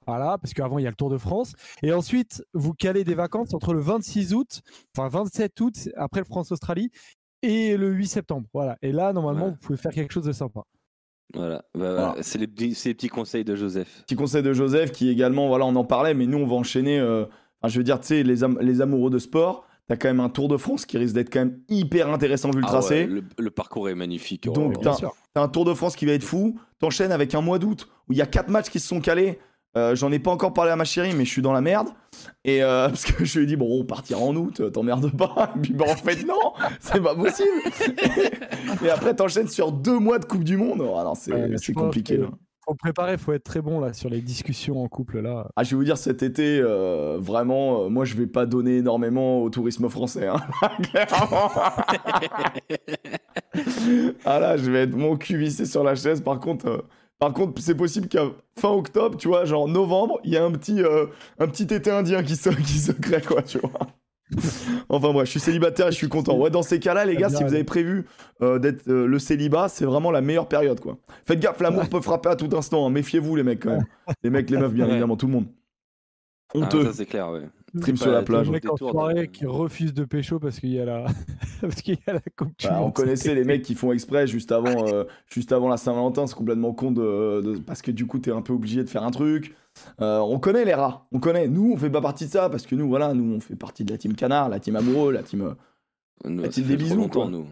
Voilà, 0.07 0.37
parce 0.39 0.53
qu'avant 0.53 0.79
il 0.79 0.83
y 0.83 0.87
a 0.87 0.89
le 0.89 0.95
Tour 0.95 1.09
de 1.11 1.17
France. 1.17 1.53
Et 1.83 1.93
ensuite, 1.93 2.43
vous 2.53 2.73
calez 2.73 3.03
des 3.03 3.13
vacances 3.15 3.53
entre 3.53 3.73
le 3.73 3.79
26 3.81 4.33
août, 4.33 4.61
enfin 4.97 5.07
27 5.09 5.59
août, 5.61 5.89
après 5.95 6.21
le 6.21 6.25
France-Australie, 6.25 6.89
et 7.43 7.77
le 7.77 7.91
8 7.91 8.07
septembre. 8.07 8.47
Voilà. 8.53 8.77
Et 8.81 8.91
là, 8.91 9.13
normalement, 9.13 9.45
Ouais. 9.45 9.51
vous 9.51 9.57
pouvez 9.57 9.77
faire 9.77 9.91
quelque 9.91 10.11
chose 10.11 10.25
de 10.25 10.31
sympa. 10.31 10.61
Voilà, 11.33 11.57
Bah, 11.57 11.63
Voilà. 11.75 11.95
voilà. 12.07 12.23
c'est 12.23 12.39
les, 12.39 12.45
les 12.47 12.93
petits 12.93 13.09
conseils 13.09 13.43
de 13.45 13.55
Joseph. 13.55 14.03
Petit 14.05 14.15
conseil 14.15 14.41
de 14.43 14.53
Joseph 14.53 14.91
qui 14.91 15.07
également, 15.09 15.47
voilà, 15.47 15.65
on 15.65 15.75
en 15.75 15.85
parlait, 15.85 16.13
mais 16.13 16.25
nous 16.25 16.39
on 16.39 16.47
va 16.47 16.55
enchaîner. 16.55 16.99
euh, 16.99 17.25
enfin, 17.61 17.69
je 17.71 17.77
veux 17.77 17.83
dire, 17.83 17.99
tu 18.01 18.07
sais, 18.07 18.23
les, 18.23 18.43
am- 18.43 18.57
les 18.59 18.81
amoureux 18.81 19.11
de 19.11 19.19
sport, 19.19 19.65
t'as 19.87 19.97
quand 19.97 20.07
même 20.09 20.19
un 20.19 20.29
Tour 20.29 20.47
de 20.47 20.57
France 20.57 20.85
qui 20.85 20.97
risque 20.97 21.13
d'être 21.15 21.31
quand 21.31 21.39
même 21.39 21.59
hyper 21.69 22.09
intéressant 22.09 22.49
vu 22.51 22.59
le 22.59 22.65
Ah 22.65 22.69
tracé. 22.71 23.01
ouais, 23.01 23.05
le, 23.07 23.23
le 23.37 23.49
parcours 23.51 23.89
est 23.89 23.95
magnifique. 23.95 24.45
Oh, 24.49 24.53
Donc, 24.53 24.75
oh, 24.77 24.81
t'as- 24.81 24.97
un 25.41 25.47
Tour 25.47 25.65
de 25.65 25.73
France 25.73 25.95
qui 25.95 26.05
va 26.05 26.13
être 26.13 26.23
fou. 26.23 26.57
T'enchaînes 26.79 27.11
avec 27.11 27.35
un 27.35 27.41
mois 27.41 27.59
d'août 27.59 27.87
où 28.09 28.13
il 28.13 28.17
y 28.17 28.21
a 28.21 28.25
quatre 28.25 28.49
matchs 28.49 28.69
qui 28.69 28.79
se 28.79 28.87
sont 28.87 29.01
calés. 29.01 29.39
Euh, 29.77 29.95
J'en 29.95 30.11
ai 30.11 30.19
pas 30.19 30.31
encore 30.31 30.51
parlé 30.53 30.69
à 30.71 30.75
ma 30.75 30.83
chérie, 30.83 31.13
mais 31.15 31.23
je 31.23 31.29
suis 31.31 31.41
dans 31.41 31.53
la 31.53 31.61
merde. 31.61 31.87
Et 32.43 32.61
euh, 32.61 32.87
parce 32.89 33.05
que 33.05 33.23
je 33.23 33.37
lui 33.39 33.45
ai 33.45 33.47
dit, 33.47 33.55
bon, 33.55 33.67
on 33.79 33.85
partira 33.85 34.19
en 34.19 34.35
août, 34.35 34.59
euh, 34.59 34.69
t'emmerdes 34.69 35.15
pas. 35.15 35.53
Et 35.55 35.59
puis, 35.59 35.73
bah, 35.73 35.85
en 35.87 35.95
fait, 35.95 36.23
non, 36.27 36.51
c'est 36.81 37.01
pas 37.01 37.15
possible. 37.15 37.49
et 38.83 38.89
après, 38.89 39.15
t'enchaînes 39.15 39.47
sur 39.47 39.71
deux 39.71 39.97
mois 39.99 40.19
de 40.19 40.25
Coupe 40.25 40.43
du 40.43 40.57
Monde. 40.57 40.79
Non, 40.79 41.15
c'est 41.15 41.31
Ouais, 41.33 41.55
compliqué. 41.73 42.17
que- 42.17 42.21
là. 42.23 42.27
Faut 42.71 42.75
préparer, 42.75 43.17
faut 43.17 43.33
être 43.33 43.43
très 43.43 43.59
bon 43.59 43.81
là 43.81 43.91
sur 43.91 44.09
les 44.09 44.21
discussions 44.21 44.81
en 44.81 44.87
couple 44.87 45.19
là. 45.19 45.49
Ah, 45.57 45.63
je 45.63 45.71
vais 45.71 45.75
vous 45.75 45.83
dire, 45.83 45.97
cet 45.97 46.23
été, 46.23 46.57
euh, 46.61 47.17
vraiment, 47.19 47.83
euh, 47.83 47.89
moi, 47.89 48.05
je 48.05 48.15
vais 48.15 48.27
pas 48.27 48.45
donner 48.45 48.77
énormément 48.77 49.43
au 49.43 49.49
tourisme 49.49 49.89
français. 49.89 50.27
hein. 50.27 50.37
Ah 54.25 54.39
là, 54.39 54.55
je 54.55 54.71
vais 54.71 54.83
être 54.83 54.95
mon 54.95 55.17
cul 55.17 55.37
vissé 55.37 55.65
sur 55.65 55.83
la 55.83 55.95
chaise. 55.95 56.21
Par 56.21 56.39
contre, 56.39 56.67
euh, 56.67 56.77
par 57.19 57.33
contre, 57.33 57.61
c'est 57.61 57.75
possible 57.75 58.07
qu'à 58.07 58.23
fin 58.57 58.69
octobre, 58.69 59.17
tu 59.17 59.27
vois, 59.27 59.43
genre 59.43 59.67
novembre, 59.67 60.21
il 60.23 60.31
y 60.31 60.37
a 60.37 60.45
un 60.45 60.51
petit, 60.53 60.81
un 61.39 61.47
petit 61.47 61.73
été 61.73 61.91
indien 61.91 62.23
qui 62.23 62.37
se, 62.37 62.49
qui 62.63 62.79
se 62.79 62.93
crée, 62.93 63.21
quoi, 63.21 63.41
tu 63.41 63.59
vois. 63.59 64.00
Enfin 64.89 65.11
bref, 65.13 65.25
je 65.25 65.31
suis 65.31 65.39
célibataire 65.39 65.87
et 65.87 65.91
je 65.91 65.95
suis 65.97 66.09
content. 66.09 66.37
Ouais, 66.37 66.49
dans 66.49 66.61
ces 66.63 66.79
cas-là, 66.79 67.05
les 67.05 67.15
gars, 67.15 67.29
si 67.29 67.43
vous 67.43 67.53
avez 67.53 67.63
prévu 67.63 68.05
euh, 68.41 68.59
d'être 68.59 68.87
euh, 68.89 69.05
le 69.05 69.19
célibat, 69.19 69.67
c'est 69.69 69.85
vraiment 69.85 70.11
la 70.11 70.21
meilleure 70.21 70.47
période, 70.47 70.79
quoi. 70.79 70.97
Faites 71.25 71.39
gaffe, 71.39 71.59
l'amour 71.61 71.87
peut 71.89 72.01
frapper 72.01 72.29
à 72.29 72.35
tout 72.35 72.49
instant. 72.55 72.85
hein. 72.85 72.89
Méfiez-vous, 72.89 73.35
les 73.35 73.43
mecs, 73.43 73.61
quand 73.61 73.71
même. 73.71 73.85
Les 74.23 74.29
mecs, 74.29 74.49
les 74.49 74.57
meufs, 74.57 74.73
bien 74.73 74.85
Ouais. 74.85 74.91
évidemment, 74.91 75.15
tout 75.17 75.27
le 75.27 75.33
monde. 75.33 75.45
Ah, 76.53 76.57
Honteux. 76.57 76.83
ça 76.85 76.93
c'est 76.93 77.05
clair, 77.05 77.29
ouais. 77.31 77.43
Stream 77.77 77.95
C'est 77.95 78.03
sur 78.03 78.11
la 78.11 78.23
plage. 78.23 78.39
Le 78.39 78.43
toujours 78.43 78.53
mec 78.53 78.63
des 78.63 78.69
en 78.69 78.75
soirée 78.91 79.27
qui 79.29 79.45
refuse 79.45 79.93
de 79.93 80.03
pécho 80.03 80.37
parce 80.39 80.59
qu'il 80.59 80.71
y 80.73 80.79
a 80.81 80.83
la 80.83 81.05
parce 81.61 81.75
qu'il 81.81 81.95
y 81.95 82.09
a 82.09 82.13
la 82.13 82.19
Bah, 82.69 82.79
on 82.81 82.91
connaissait 82.91 83.33
les 83.33 83.45
mecs 83.45 83.61
qui 83.61 83.75
font 83.75 83.93
exprès 83.93 84.27
juste 84.27 84.51
avant, 84.51 84.85
euh, 84.93 85.05
juste 85.33 85.53
avant 85.53 85.69
la 85.69 85.77
Saint-Valentin, 85.77 86.27
c'est 86.27 86.35
complètement 86.35 86.73
con 86.73 86.91
de, 86.91 87.39
de- 87.41 87.57
parce 87.59 87.81
que 87.81 87.91
du 87.91 88.05
coup 88.07 88.19
t'es 88.19 88.31
un 88.31 88.41
peu 88.41 88.51
obligé 88.51 88.83
de 88.83 88.89
faire 88.89 89.03
un 89.03 89.11
truc. 89.11 89.55
Euh, 90.01 90.19
on 90.19 90.39
connaît 90.39 90.65
les 90.65 90.73
rats, 90.73 91.07
on 91.11 91.19
connaît. 91.19 91.47
Nous 91.47 91.71
on 91.73 91.77
fait 91.77 91.89
pas 91.89 92.01
partie 92.01 92.25
de 92.25 92.31
ça 92.31 92.49
parce 92.49 92.65
que 92.65 92.75
nous 92.75 92.87
voilà, 92.87 93.13
nous 93.13 93.35
on 93.35 93.39
fait 93.39 93.55
partie 93.55 93.83
de 93.85 93.91
la 93.91 93.97
team 93.97 94.15
canard, 94.15 94.49
la 94.49 94.59
team 94.59 94.75
amoureux, 94.75 95.11
la 95.11 95.23
team. 95.23 95.41
euh, 95.41 95.53
Nous, 96.29 96.43
Bah, 96.43 96.51
ça 96.51 96.61
des 96.61 96.77
bisous, 96.77 97.07
quoi. 97.07 97.27
nous. 97.29 97.47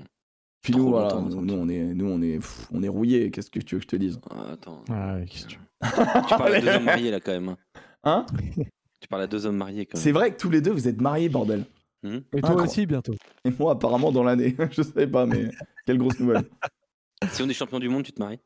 Puis 0.62 0.74
Trop 0.74 0.82
nous 0.84 0.90
voilà, 0.90 1.14
nous, 1.22 1.54
on 1.54 1.70
est, 1.70 1.84
nous 1.94 2.06
on 2.08 2.22
est, 2.22 2.36
pff, 2.36 2.68
on 2.74 2.84
est 2.84 2.90
rouillés. 2.90 3.32
Qu'est-ce 3.32 3.50
que 3.50 3.60
tu 3.60 3.76
veux 3.76 3.80
que 3.80 3.84
je 3.86 3.88
te 3.88 3.96
dise? 3.96 4.20
Ah, 4.30 4.52
attends. 4.52 4.84
Ah, 4.90 5.16
ouais, 5.16 5.26
qu'est-ce 5.26 5.46
que 5.46 5.50
tu- 5.52 5.60
Tu 6.28 6.36
parles 6.38 6.56
à 6.56 6.60
deux 6.62 6.68
hommes 6.68 6.84
mariés 6.84 7.12
là 7.12 7.20
quand 7.22 7.32
même. 7.32 7.50
hein. 7.50 7.58
Hein? 8.04 8.26
Tu 9.00 9.08
parles 9.08 9.22
à 9.24 9.28
deux 9.28 9.46
hommes 9.46 9.56
mariés 9.56 9.86
quand 9.86 9.98
même. 9.98 10.04
C'est 10.04 10.12
vrai 10.12 10.34
que 10.34 10.38
tous 10.38 10.50
les 10.50 10.60
deux 10.62 10.72
vous 10.72 10.88
êtes 10.90 11.00
mariés, 11.00 11.30
bordel. 11.30 11.66
Hmm? 12.04 12.18
Et 12.34 12.42
toi 12.42 12.56
aussi 12.64 12.86
bientôt. 12.86 13.14
Et 13.46 13.52
moi 13.58 13.72
apparemment 13.74 14.12
dans 14.12 14.24
l'année, 14.24 14.56
je 14.72 14.82
savais 14.82 15.08
pas, 15.08 15.26
mais 15.26 15.50
quelle 15.86 15.98
grosse 15.98 16.20
nouvelle. 16.20 16.44
Si 17.32 17.42
on 17.42 17.48
est 17.50 17.54
champion 17.54 17.80
du 17.80 17.88
monde, 17.90 18.04
tu 18.04 18.12
te 18.12 18.22
maries? 18.22 18.40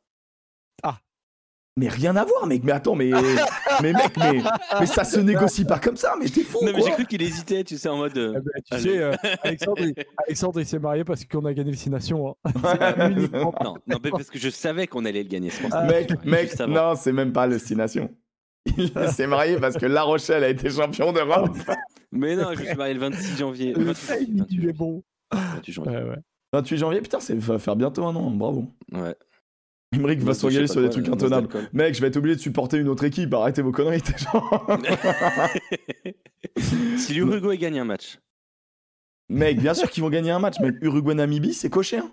Mais 1.75 1.88
rien 1.88 2.16
à 2.16 2.24
voir, 2.24 2.46
mec. 2.46 2.64
Mais 2.64 2.72
attends, 2.72 2.94
mais, 2.96 3.10
mais 3.81 3.94
mec, 3.94 4.12
mais, 4.18 4.42
mais 4.80 4.86
ça 4.86 5.04
se 5.04 5.20
négocie 5.20 5.66
pas 5.66 5.80
comme 5.80 5.98
ça. 5.98 6.14
Mais 6.20 6.28
t'es 6.30 6.44
fou 6.44 6.60
Non, 6.62 6.72
mais 6.72 6.80
quoi. 6.80 6.88
j'ai 6.90 6.94
cru 6.94 7.06
qu'il 7.08 7.22
hésitait, 7.24 7.64
tu 7.64 7.78
sais, 7.78 7.90
en 7.90 7.98
mode. 7.98 8.16
euh, 8.18 8.34
Ah 8.36 8.40
bah, 8.42 8.52
tu 8.64 8.74
Allez. 8.75 8.84
sais, 8.84 8.98
euh, 9.00 9.14
Alexandre, 9.42 9.81
il, 9.81 9.94
Alexandre, 10.28 10.60
il 10.60 10.66
s'est 10.68 10.78
marié 10.80 11.04
parce 11.04 11.25
qu'on 11.25 11.44
a 11.46 11.54
gagné 11.54 11.72
le 11.72 11.78
Six 11.78 11.90
Nations. 11.90 12.30
hein. 12.46 12.52
Ouais. 12.64 13.12
uniquement. 13.12 13.54
Non, 13.64 13.74
non, 13.88 13.98
mais 14.04 14.12
parce 14.12 14.30
que 14.30 14.38
je 14.38 14.50
savais 14.50 14.86
qu'on 14.86 15.04
allait 15.06 15.24
le 15.24 15.30
gagner. 15.30 15.50
ça. 15.50 15.84
Mec, 15.86 16.24
mec, 16.25 16.60
non, 16.68 16.94
c'est 16.96 17.12
même 17.12 17.34
pas 17.34 17.48
destination. 17.48 18.10
Il 18.78 18.92
s'est 19.12 19.28
marié 19.28 19.58
parce 19.60 19.75
que 19.75 19.86
La 19.88 20.04
Rochelle 20.04 20.44
a 20.44 20.50
été 20.50 20.70
champion 20.70 21.12
d'Europe. 21.12 21.58
Mais 22.12 22.36
non, 22.36 22.54
je 22.54 22.60
me 22.62 22.66
suis 22.68 22.75
marié 22.75 22.94
le 22.94 23.00
26 23.00 23.38
janvier. 23.38 23.74
Le 23.74 23.84
28, 23.86 24.08
timing, 24.25 24.38
28 24.42 24.56
il 24.58 24.70
est 24.70 24.74
bon. 24.74 25.04
28 25.31 25.72
janvier. 25.74 25.92
Ouais, 25.98 26.04
ouais. 26.04 26.16
28 26.54 26.78
janvier, 26.78 27.02
putain, 27.02 27.20
ça 27.20 27.34
va 27.36 27.58
faire 27.58 27.75
bientôt 27.75 28.06
un 28.06 28.16
an, 28.16 28.30
bravo. 28.30 28.66
Ouais. 28.92 29.16
Imric 29.94 30.19
va 30.19 30.34
sais 30.34 30.40
sur 30.68 30.81
des 30.81 30.88
quoi, 30.88 30.90
trucs 30.90 31.10
intenables. 31.10 31.48
Mec, 31.74 31.95
je 31.95 32.01
vais 32.01 32.07
être 32.07 32.18
obligé 32.18 32.36
de 32.36 32.42
supporter 32.42 32.78
une 32.78 32.88
autre 32.88 33.04
équipe, 33.04 33.34
arrêtez 33.34 33.62
vos 33.62 33.72
conneries, 33.72 34.01
t'es 34.01 34.18
genre. 34.18 34.68
si 36.98 37.13
l'Uruguay 37.13 37.57
gagne 37.57 37.80
un 37.80 37.86
match, 37.86 38.19
Mec, 39.30 39.60
bien 39.60 39.74
sûr 39.74 39.90
qu'ils 39.90 40.04
vont 40.04 40.10
gagner 40.10 40.31
un 40.31 40.40
match, 40.40 40.60
mec. 40.60 40.75
Uruguay-Namibie, 40.81 41.54
c'est 41.54 41.69
coché. 41.69 41.98
hein. 41.98 42.12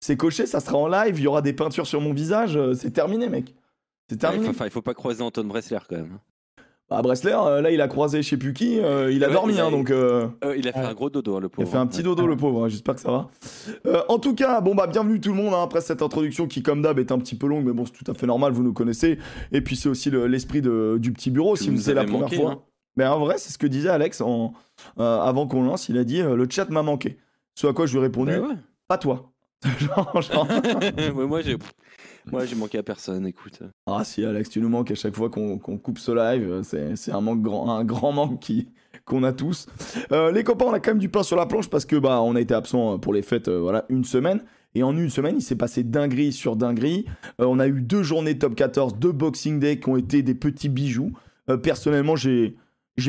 C'est 0.00 0.16
coché, 0.16 0.46
ça 0.46 0.60
sera 0.60 0.76
en 0.76 0.86
live, 0.86 1.18
il 1.18 1.22
y 1.22 1.26
aura 1.26 1.42
des 1.42 1.52
peintures 1.52 1.86
sur 1.86 2.00
mon 2.00 2.12
visage, 2.12 2.56
euh, 2.56 2.74
c'est 2.74 2.90
terminé, 2.90 3.28
mec. 3.28 3.54
C'est 4.08 4.18
terminé. 4.18 4.48
enfin, 4.48 4.66
il 4.66 4.70
faut 4.70 4.82
pas 4.82 4.94
croiser 4.94 5.22
Anton 5.22 5.44
Bressler 5.44 5.78
quand 5.88 5.96
même. 5.96 6.18
Bah, 6.90 7.00
Bressler, 7.00 7.34
euh, 7.34 7.62
là, 7.62 7.70
il 7.70 7.80
a 7.80 7.88
croisé 7.88 8.20
je 8.22 8.28
sais 8.28 8.36
plus 8.36 8.52
qui, 8.52 8.78
euh, 8.78 9.10
il 9.10 9.24
a 9.24 9.28
Ouais, 9.28 9.32
dormi, 9.32 9.54
il 9.54 9.60
a- 9.60 9.66
hein, 9.66 9.70
donc. 9.70 9.90
euh, 9.90 10.28
il 10.56 10.68
a 10.68 10.72
fait 10.72 10.78
un 10.80 10.92
gros 10.92 11.08
dodo, 11.08 11.36
hein, 11.36 11.40
le 11.40 11.46
Il 11.46 11.50
pauvre. 11.50 11.68
a 11.68 11.70
fait 11.70 11.78
un 11.78 11.86
petit 11.86 12.02
dodo 12.02 12.26
le 12.26 12.36
pauvre, 12.36 12.64
hein, 12.64 12.68
j'espère 12.68 12.94
que 12.94 13.00
ça 13.00 13.10
va. 13.10 13.30
En 14.08 14.18
tout 14.18 14.34
cas, 14.34 14.60
bon 14.60 14.74
bah 14.74 14.86
bienvenue 14.86 15.18
tout 15.18 15.30
le 15.30 15.36
monde 15.42 15.54
après 15.54 15.80
cette 15.80 16.02
introduction 16.02 16.46
qui 16.46 16.62
comme 16.62 16.82
d'hab 16.82 16.98
est 16.98 17.10
un 17.10 17.18
petit 17.18 17.36
peu 17.36 17.46
longue 17.46 17.64
mais 17.64 17.72
bon 17.72 17.86
c'est 17.86 17.92
tout 18.04 18.10
à 18.10 18.14
fait 18.14 18.26
normal, 18.26 18.52
vous 18.52 18.62
nous 18.62 18.74
connaissez. 18.74 19.18
Et 19.52 19.62
puis 19.62 19.76
c'est 19.76 19.88
aussi 19.88 20.10
le- 20.10 20.26
l'esprit 20.26 20.60
du 20.60 21.12
petit 21.12 21.30
bureau 21.30 21.56
si 21.56 21.70
nous 21.70 21.76
vous 21.76 21.82
c'est 21.82 21.94
la 21.94 22.04
première 22.04 22.20
manqué, 22.22 22.36
fois. 22.36 22.66
Mais 22.96 23.06
en 23.06 23.18
vrai 23.18 23.36
c'est 23.38 23.50
ce 23.52 23.56
que 23.58 23.66
disait 23.66 23.88
Alex 23.88 24.20
en, 24.20 24.52
avant 24.98 25.46
qu'on 25.46 25.62
lance, 25.64 25.88
il 25.88 25.96
a 25.96 26.04
dit 26.04 26.20
le 26.22 26.46
chat 26.50 26.68
m'a 26.68 26.82
manqué. 26.82 27.16
Ce 27.56 27.66
à 27.66 27.72
quoi 27.72 27.86
je 27.86 27.92
lui 27.92 28.00
ai 28.00 28.02
répondu, 28.02 28.32
Bah 28.32 28.40
ouais. 28.48 28.54
pas 28.88 28.98
toi. 28.98 29.30
genre, 29.78 30.20
genre, 30.20 30.46
Ouais, 31.16 31.26
moi, 31.26 31.40
j'ai... 31.40 31.56
moi, 32.30 32.44
j'ai 32.46 32.56
manqué 32.56 32.78
à 32.78 32.82
personne, 32.82 33.26
écoute. 33.26 33.60
Ah 33.86 34.02
si 34.04 34.24
Alex, 34.24 34.50
tu 34.50 34.60
nous 34.60 34.68
manques 34.68 34.90
à 34.90 34.94
chaque 34.94 35.14
fois 35.14 35.30
qu'on 35.30 35.58
qu'on 35.58 35.78
coupe 35.78 35.98
ce 35.98 36.12
live, 36.12 36.50
euh, 36.50 36.94
c'est 36.96 37.12
un 37.12 37.36
grand, 37.36 37.70
un 37.70 37.84
grand 37.84 38.12
manque 38.12 38.40
qui 38.40 38.68
qu'on 39.04 39.22
a 39.22 39.32
tous. 39.32 39.66
Euh, 40.12 40.32
les 40.32 40.44
copains, 40.44 40.66
on 40.66 40.72
a 40.72 40.80
quand 40.80 40.92
même 40.92 40.98
du 40.98 41.08
pain 41.08 41.22
sur 41.22 41.36
la 41.36 41.46
planche 41.46 41.68
parce 41.68 41.84
que 41.84 41.96
bah 41.96 42.22
on 42.22 42.36
a 42.36 42.40
été 42.40 42.54
absent 42.54 42.98
pour 42.98 43.12
les 43.12 43.22
fêtes, 43.22 43.48
euh, 43.48 43.60
voilà 43.60 43.84
une 43.88 44.04
semaine. 44.04 44.42
Et 44.74 44.82
en 44.82 44.96
une 44.96 45.10
semaine, 45.10 45.36
il 45.38 45.42
s'est 45.42 45.56
passé 45.56 45.84
dinguerie 45.84 46.32
sur 46.32 46.56
dinguerie. 46.56 47.04
Euh, 47.40 47.44
on 47.46 47.58
a 47.60 47.68
eu 47.68 47.80
deux 47.80 48.02
journées 48.02 48.38
top 48.38 48.54
14, 48.56 48.96
deux 48.98 49.12
Boxing 49.12 49.60
Day 49.60 49.78
qui 49.78 49.88
ont 49.88 49.96
été 49.96 50.22
des 50.22 50.34
petits 50.34 50.68
bijoux. 50.68 51.12
Euh, 51.48 51.56
personnellement, 51.56 52.16
j'ai 52.16 52.56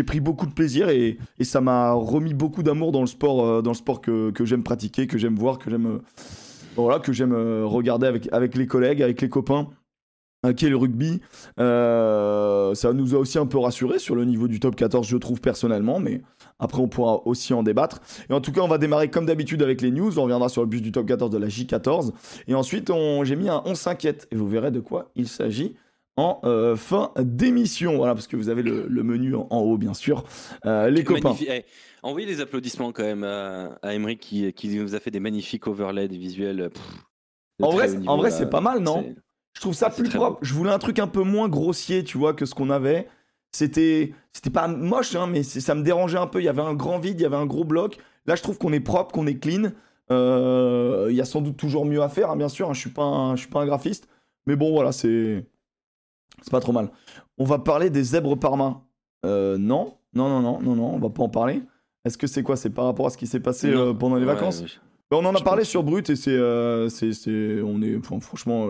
pris 0.05 0.19
beaucoup 0.19 0.45
de 0.45 0.53
plaisir 0.53 0.89
et, 0.89 1.17
et 1.39 1.43
ça 1.43 1.61
m'a 1.61 1.93
remis 1.93 2.33
beaucoup 2.33 2.61
d'amour 2.61 2.91
dans 2.91 3.01
le 3.01 3.07
sport, 3.07 3.45
euh, 3.45 3.61
dans 3.61 3.71
le 3.71 3.75
sport 3.75 4.01
que, 4.01 4.29
que 4.31 4.45
j'aime 4.45 4.63
pratiquer, 4.63 5.07
que 5.07 5.17
j'aime 5.17 5.35
voir, 5.35 5.57
que 5.57 5.71
j'aime 5.71 5.87
euh, 5.87 5.99
voilà, 6.83 6.99
que 6.99 7.13
j'aime 7.13 7.33
euh, 7.33 7.65
regarder 7.65 8.07
avec, 8.07 8.29
avec 8.31 8.55
les 8.55 8.67
collègues, 8.67 9.01
avec 9.01 9.21
les 9.21 9.29
copains 9.29 9.69
euh, 10.45 10.53
qui 10.53 10.65
est 10.65 10.69
le 10.69 10.77
rugby. 10.77 11.21
Euh, 11.59 12.75
ça 12.75 12.93
nous 12.93 13.15
a 13.15 13.17
aussi 13.17 13.37
un 13.37 13.45
peu 13.45 13.57
rassuré 13.57 13.99
sur 13.99 14.15
le 14.15 14.25
niveau 14.25 14.47
du 14.47 14.59
top 14.59 14.75
14, 14.75 15.07
je 15.07 15.17
trouve 15.17 15.41
personnellement, 15.41 15.99
mais 15.99 16.21
après 16.59 16.79
on 16.79 16.87
pourra 16.87 17.25
aussi 17.25 17.53
en 17.53 17.63
débattre. 17.63 18.01
Et 18.29 18.33
en 18.33 18.41
tout 18.41 18.51
cas, 18.51 18.61
on 18.61 18.67
va 18.67 18.77
démarrer 18.77 19.09
comme 19.09 19.25
d'habitude 19.25 19.61
avec 19.61 19.81
les 19.81 19.91
news. 19.91 20.19
On 20.19 20.23
reviendra 20.23 20.49
sur 20.49 20.61
le 20.61 20.67
bus 20.67 20.81
du 20.81 20.91
top 20.91 21.07
14 21.07 21.31
de 21.31 21.37
la 21.37 21.47
J14. 21.47 22.11
Et 22.47 22.55
ensuite, 22.55 22.91
j'ai 23.23 23.35
mis 23.35 23.49
un 23.49 23.61
On 23.65 23.75
s'inquiète. 23.75 24.27
Et 24.31 24.35
vous 24.35 24.47
verrez 24.47 24.71
de 24.71 24.79
quoi 24.79 25.11
il 25.15 25.27
s'agit 25.27 25.75
en 26.17 26.39
euh, 26.43 26.75
fin 26.75 27.11
d'émission. 27.19 27.97
Voilà, 27.97 28.13
parce 28.13 28.27
que 28.27 28.35
vous 28.37 28.49
avez 28.49 28.63
le, 28.63 28.85
le 28.87 29.03
menu 29.03 29.35
en, 29.35 29.47
en 29.49 29.59
haut, 29.59 29.77
bien 29.77 29.93
sûr. 29.93 30.23
Euh, 30.65 30.89
les 30.89 31.03
copains. 31.03 31.29
Magnifique. 31.29 31.49
Eh, 31.51 31.65
envoyez 32.03 32.27
les 32.27 32.41
applaudissements 32.41 32.91
quand 32.91 33.03
même 33.03 33.23
à, 33.23 33.77
à 33.81 33.93
Emery 33.93 34.17
qui, 34.17 34.51
qui 34.53 34.69
nous 34.69 34.95
a 34.95 34.99
fait 34.99 35.11
des 35.11 35.19
magnifiques 35.19 35.67
overlays, 35.67 36.07
des 36.07 36.17
visuels. 36.17 36.69
pff, 36.73 36.83
de 37.59 37.65
En 37.65 37.69
vrai, 37.71 37.89
en 38.07 38.17
vrai, 38.17 38.31
c'est 38.31 38.49
pas 38.49 38.61
mal, 38.61 38.79
non 38.79 39.05
Je 39.53 39.61
trouve 39.61 39.73
ça 39.73 39.89
plus 39.89 40.09
propre. 40.09 40.39
beau. 40.39 40.45
Je 40.45 40.53
voulais 40.53 40.71
un 40.71 40.79
truc 40.79 40.99
un 40.99 41.07
peu 41.07 41.23
moins 41.23 41.49
grossier, 41.49 42.03
tu 42.03 42.17
vois, 42.17 42.33
que 42.33 42.45
ce 42.45 42.53
qu'on 42.55 42.69
avait. 42.69 43.07
C'était, 43.51 44.13
c'était 44.33 44.49
pas 44.49 44.67
moche, 44.67 45.15
hein, 45.15 45.27
mais 45.27 45.41
ça 45.43 45.75
me 45.75 45.81
dérangeait 45.83 46.17
un 46.17 46.27
peu. 46.27 46.41
Il 46.41 46.45
y 46.45 46.49
avait 46.49 46.61
un 46.61 46.73
grand 46.73 46.99
vide, 46.99 47.19
il 47.19 47.23
y 47.23 47.25
avait 47.25 47.37
un 47.37 47.45
gros 47.45 47.63
bloc. 47.63 47.97
Là, 48.25 48.35
je 48.35 48.41
trouve 48.43 48.57
qu'on 48.57 48.73
est 48.73 48.81
propre, 48.81 49.13
qu'on 49.13 49.27
est 49.27 49.39
clean. 49.39 49.71
Il 50.09 51.15
y 51.15 51.21
a 51.21 51.25
sans 51.25 51.41
doute 51.41 51.55
toujours 51.57 51.85
mieux 51.85 52.01
à 52.01 52.09
faire, 52.09 52.31
hein, 52.31 52.35
bien 52.35 52.49
sûr. 52.49 52.69
Hein, 52.69 52.73
je 52.73 52.79
suis 52.81 52.89
pas, 52.89 53.03
un, 53.03 53.35
je 53.35 53.41
suis 53.41 53.49
pas 53.49 53.61
un 53.61 53.65
graphiste, 53.65 54.07
mais 54.45 54.55
bon, 54.57 54.71
voilà, 54.71 54.91
c'est 54.91 55.45
c'est 56.45 56.51
pas 56.51 56.61
trop 56.61 56.71
mal. 56.71 56.89
On 57.37 57.43
va 57.43 57.59
parler 57.59 57.89
des 57.89 58.03
zèbres 58.03 58.37
parma. 58.37 58.81
non, 59.23 59.57
non, 59.57 60.29
non, 60.29 60.41
non, 60.41 60.61
non, 60.61 60.75
non, 60.75 60.93
on 60.93 60.99
va 60.99 61.09
pas 61.09 61.23
en 61.23 61.29
parler. 61.29 61.61
Est-ce 62.05 62.17
que 62.17 62.27
c'est 62.27 62.43
quoi? 62.43 62.55
C'est 62.55 62.69
par 62.69 62.85
rapport 62.85 63.07
à 63.07 63.09
ce 63.09 63.17
qui 63.17 63.27
s'est 63.27 63.39
passé 63.39 63.73
pendant 63.99 64.15
les 64.15 64.25
vacances? 64.25 64.63
bah, 65.11 65.17
On 65.19 65.25
en 65.25 65.35
a 65.35 65.41
parlé 65.41 65.63
sur 65.63 65.83
Brut 65.83 66.09
et 66.09 66.15
c'est, 66.15 66.39
c'est, 66.89 67.61
on 67.61 67.81
est, 67.81 67.99
franchement, 68.21 68.69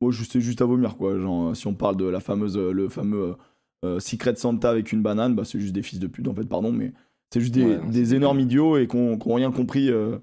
moi, 0.00 0.12
c'est 0.12 0.40
juste 0.40 0.62
à 0.62 0.64
vomir, 0.64 0.96
quoi. 0.96 1.18
Genre, 1.18 1.54
si 1.54 1.66
on 1.66 1.74
parle 1.74 1.96
de 1.96 2.06
la 2.06 2.20
fameuse, 2.20 2.56
le 2.56 2.88
fameux 2.88 3.36
euh, 3.84 4.00
Secret 4.00 4.34
Santa 4.36 4.70
avec 4.70 4.92
une 4.92 5.02
banane, 5.02 5.34
bah, 5.34 5.44
c'est 5.44 5.60
juste 5.60 5.72
des 5.72 5.82
fils 5.82 6.00
de 6.00 6.08
pute, 6.08 6.26
en 6.26 6.34
fait, 6.34 6.44
pardon, 6.44 6.72
mais 6.72 6.92
c'est 7.30 7.40
juste 7.40 7.54
des, 7.54 8.14
énormes 8.14 8.40
idiots 8.40 8.76
et 8.78 8.86
qu'on 8.86 9.16
n'ont 9.16 9.34
rien 9.34 9.52
compris, 9.52 9.90
euh, 9.90 10.18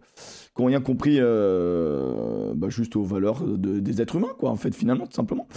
rien 0.57 0.81
compris 0.81 1.17
euh, 1.19 2.53
bah, 2.55 2.69
juste 2.69 2.95
aux 2.95 3.03
valeurs 3.03 3.43
des 3.43 4.01
êtres 4.01 4.17
humains, 4.17 4.33
quoi, 4.37 4.49
en 4.49 4.55
fait, 4.55 4.75
finalement, 4.75 5.05
tout 5.05 5.13
simplement. 5.13 5.47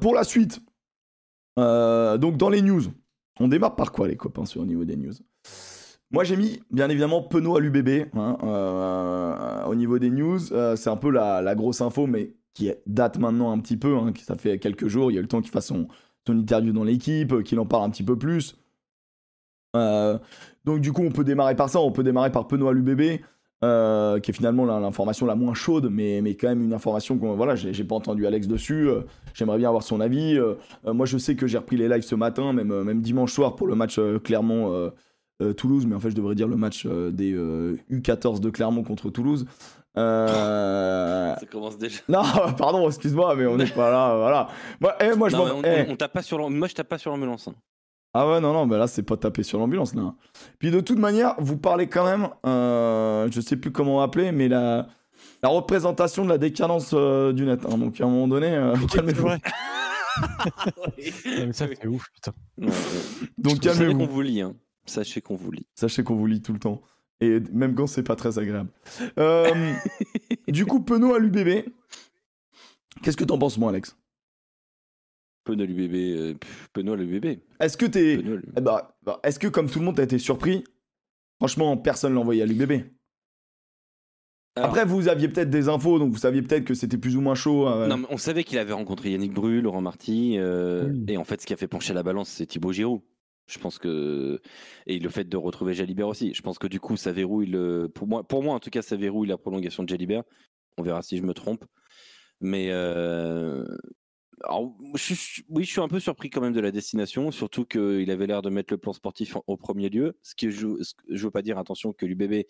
Pour 0.00 0.14
la 0.14 0.24
suite, 0.24 0.60
donc 1.56 2.36
dans 2.36 2.50
les 2.50 2.62
news, 2.62 2.82
on 3.40 3.48
démarre 3.48 3.76
par 3.76 3.92
quoi, 3.92 4.08
les 4.08 4.16
copains, 4.16 4.44
sur 4.44 4.62
le 4.62 4.66
niveau 4.68 4.84
des 4.84 4.96
news? 4.96 5.14
Moi, 6.10 6.24
j'ai 6.24 6.36
mis, 6.36 6.60
bien 6.70 6.88
évidemment, 6.88 7.22
Penaud 7.22 7.56
à 7.56 7.60
l'UBB 7.60 8.08
hein, 8.14 8.38
euh, 8.42 9.64
au 9.64 9.74
niveau 9.74 9.98
des 9.98 10.10
news. 10.10 10.52
Euh, 10.52 10.74
c'est 10.74 10.88
un 10.88 10.96
peu 10.96 11.10
la, 11.10 11.54
grosse 11.54 11.82
info, 11.82 12.06
mais 12.06 12.34
qui 12.54 12.72
date 12.86 13.18
maintenant 13.18 13.52
un 13.52 13.58
petit 13.58 13.76
peu. 13.76 13.96
Hein, 13.96 14.12
ça 14.22 14.34
fait 14.36 14.58
quelques 14.58 14.88
jours. 14.88 15.10
Il 15.10 15.14
y 15.14 15.18
a 15.18 15.20
le 15.20 15.28
temps 15.28 15.42
qu'il 15.42 15.50
fasse 15.50 15.66
son, 15.66 15.88
interview 16.28 16.72
dans 16.72 16.84
l'équipe, 16.84 17.42
qu'il 17.42 17.58
en 17.58 17.66
parle 17.66 17.84
un 17.84 17.90
petit 17.90 18.02
peu 18.02 18.16
plus. 18.16 18.58
Euh, 19.76 20.18
donc, 20.64 20.80
du 20.80 20.92
coup, 20.92 21.02
on 21.02 21.10
peut 21.10 21.24
démarrer 21.24 21.56
par 21.56 21.68
ça. 21.68 21.80
On 21.80 21.92
peut 21.92 22.02
démarrer 22.02 22.32
par 22.32 22.48
Penaud 22.48 22.68
à 22.68 22.72
l'UBB. 22.72 23.20
Qui 23.60 24.30
est 24.30 24.34
finalement 24.34 24.64
l'information 24.64 25.26
la 25.26 25.34
moins 25.34 25.54
chaude, 25.54 25.88
mais, 25.90 26.20
mais 26.22 26.34
quand 26.34 26.48
même 26.48 26.62
une 26.62 26.72
information 26.72 27.18
que 27.18 27.26
voilà, 27.26 27.56
j'ai 27.56 27.84
pas 27.84 27.96
entendu 27.96 28.26
Alex 28.26 28.46
dessus. 28.46 28.88
J'aimerais 29.34 29.58
bien 29.58 29.68
avoir 29.68 29.82
son 29.82 30.00
avis. 30.00 30.38
moi, 30.84 31.06
je 31.06 31.18
sais 31.18 31.34
que 31.34 31.46
j'ai 31.46 31.58
repris 31.58 31.76
les 31.76 31.88
lives 31.88 32.02
ce 32.02 32.14
matin, 32.14 32.52
même, 32.52 32.82
même 32.82 33.00
dimanche 33.00 33.32
soir 33.32 33.56
pour 33.56 33.66
le 33.66 33.74
match 33.74 33.98
Clermont 34.22 34.90
euh, 35.40 35.52
Toulouse, 35.52 35.86
mais 35.86 35.94
en 35.94 36.00
fait 36.00 36.10
je 36.10 36.16
devrais 36.16 36.34
dire 36.34 36.48
le 36.48 36.56
match 36.56 36.84
euh, 36.84 37.12
des 37.12 37.32
U14 37.32 38.36
euh, 38.36 38.38
de 38.40 38.50
Clermont 38.50 38.82
contre 38.82 39.08
Toulouse. 39.10 39.46
Ça 39.94 41.36
commence 41.50 41.78
déjà. 41.78 42.00
Non, 42.08 42.22
pardon, 42.58 42.86
excuse-moi, 42.88 43.34
mais 43.36 43.46
on 43.46 43.56
n'est 43.56 43.66
pas 43.66 43.90
là, 43.90 44.16
voilà. 44.16 44.48
Moi, 44.80 44.94
eh, 45.00 45.14
moi 45.14 45.28
je 45.28 45.36
on, 45.36 45.62
eh. 45.62 45.96
tape 45.96 46.12
pas 46.12 46.22
sur 46.22 46.50
moi 46.50 46.68
je 46.68 46.74
tape 46.74 46.88
pas 46.88 46.98
sur 46.98 47.10
l'ambulance. 47.10 47.48
Hein. 47.48 47.54
Ah 48.14 48.28
ouais, 48.28 48.40
non, 48.40 48.52
non, 48.52 48.66
mais 48.66 48.78
là, 48.78 48.86
c'est 48.86 49.02
pas 49.02 49.16
taper 49.16 49.42
sur 49.42 49.58
l'ambulance, 49.58 49.94
là. 49.94 50.14
Puis 50.58 50.70
de 50.70 50.80
toute 50.80 50.98
manière, 50.98 51.34
vous 51.38 51.56
parlez 51.56 51.88
quand 51.88 52.04
même, 52.04 52.28
je 52.44 53.40
sais 53.40 53.56
plus 53.56 53.70
comment 53.70 54.02
appeler, 54.02 54.32
mais 54.32 54.48
la, 54.48 54.88
la 55.42 55.48
représentation 55.48 56.24
de 56.24 56.28
la 56.28 56.38
décadence 56.38 56.94
du 56.94 57.44
net. 57.44 57.64
Hein. 57.66 57.78
donc 57.78 58.00
à 58.00 58.04
un 58.04 58.08
moment 58.08 58.28
donné, 58.28 58.72
calmez-vous. 58.92 59.28
ça 61.52 61.68
fait 61.68 61.86
ouf, 61.86 62.06
putain. 62.12 62.32
donc 63.38 63.60
calmez-vous. 63.60 63.98
qu'on 63.98 64.06
vous 64.06 64.22
lit, 64.22 64.40
hein. 64.40 64.54
Sachez 64.86 65.20
qu'on 65.20 65.36
vous 65.36 65.50
lit. 65.50 65.66
Sachez 65.74 66.02
qu'on 66.02 66.16
vous 66.16 66.26
lit 66.26 66.40
tout 66.40 66.52
le 66.52 66.58
temps. 66.58 66.80
Et 67.20 67.40
même 67.52 67.74
quand 67.74 67.86
c'est 67.86 68.02
pas 68.02 68.16
très 68.16 68.38
agréable. 68.38 68.70
Euh, 69.18 69.74
du 70.48 70.66
coup, 70.66 70.80
Penaud 70.80 71.14
à 71.14 71.18
l'UBB. 71.18 71.68
Qu'est-ce 73.02 73.16
que 73.16 73.24
t'en 73.24 73.38
penses, 73.38 73.58
moi, 73.58 73.70
Alex? 73.70 73.96
Penaud 75.48 75.64
à 75.64 75.66
l'UBB. 75.66 75.94
Euh, 75.94 76.34
Penaud 76.72 76.92
à 76.92 76.96
l'UBB. 76.96 77.40
Est-ce 77.60 77.76
que 77.76 77.86
t'es. 77.86 78.22
Eh 78.56 78.60
bah, 78.60 78.96
bah, 79.02 79.20
Est-ce 79.22 79.38
que, 79.38 79.48
comme 79.48 79.70
tout 79.70 79.78
le 79.78 79.84
monde, 79.84 79.96
t'as 79.96 80.04
été 80.04 80.18
surpris 80.18 80.64
Franchement, 81.38 81.76
personne 81.76 82.14
l'a 82.14 82.20
envoyé 82.20 82.42
à 82.42 82.46
l'UBB. 82.46 82.84
Après, 84.56 84.84
vous 84.84 85.06
aviez 85.06 85.28
peut-être 85.28 85.50
des 85.50 85.68
infos, 85.68 86.00
donc 86.00 86.10
vous 86.10 86.18
saviez 86.18 86.42
peut-être 86.42 86.64
que 86.64 86.74
c'était 86.74 86.98
plus 86.98 87.16
ou 87.16 87.20
moins 87.20 87.36
chaud. 87.36 87.68
Euh. 87.68 87.86
Non, 87.86 87.98
mais 87.98 88.06
on 88.10 88.16
savait 88.16 88.42
qu'il 88.42 88.58
avait 88.58 88.72
rencontré 88.72 89.10
Yannick 89.12 89.32
Bru, 89.32 89.60
Laurent 89.60 89.80
Marty, 89.80 90.34
et 90.34 91.16
en 91.16 91.24
fait, 91.24 91.40
ce 91.40 91.46
qui 91.46 91.52
a 91.52 91.56
fait 91.56 91.68
pencher 91.68 91.94
la 91.94 92.02
balance, 92.02 92.28
c'est 92.28 92.46
Thibaut 92.46 92.72
Giroud. 92.72 93.00
Je 93.46 93.58
pense 93.58 93.78
que 93.78 94.40
et 94.86 94.98
le 94.98 95.08
fait 95.08 95.24
de 95.24 95.36
retrouver 95.38 95.72
Jalibert 95.72 96.08
aussi. 96.08 96.34
Je 96.34 96.42
pense 96.42 96.58
que 96.58 96.66
du 96.66 96.80
coup 96.80 96.98
ça 96.98 97.12
verrouille 97.12 97.46
le 97.46 97.88
pour 97.88 98.06
moi 98.06 98.22
pour 98.22 98.42
moi 98.42 98.54
en 98.54 98.58
tout 98.58 98.68
cas 98.68 98.82
ça 98.82 98.94
verrouille 98.94 99.28
la 99.28 99.38
prolongation 99.38 99.82
de 99.82 99.88
Jalibert. 99.88 100.22
On 100.76 100.82
verra 100.82 101.00
si 101.00 101.16
je 101.16 101.22
me 101.22 101.32
trompe. 101.32 101.64
Mais 102.40 102.68
euh... 102.70 103.64
oui, 104.48 105.64
je 105.64 105.70
suis 105.70 105.80
un 105.80 105.88
peu 105.88 106.00
surpris 106.00 106.30
quand 106.30 106.40
même 106.40 106.52
de 106.52 106.60
la 106.60 106.70
destination, 106.70 107.30
surtout 107.30 107.64
qu'il 107.64 108.10
avait 108.10 108.26
l'air 108.26 108.42
de 108.42 108.50
mettre 108.50 108.72
le 108.72 108.78
plan 108.78 108.92
sportif 108.92 109.36
au 109.46 109.56
premier 109.56 109.88
lieu. 109.88 110.16
Ce 110.22 110.34
que 110.34 110.50
je, 110.50 110.66
je 111.08 111.24
veux 111.24 111.30
pas 111.30 111.42
dire, 111.42 111.58
attention, 111.58 111.92
que 111.92 112.06
l'UBB 112.06 112.46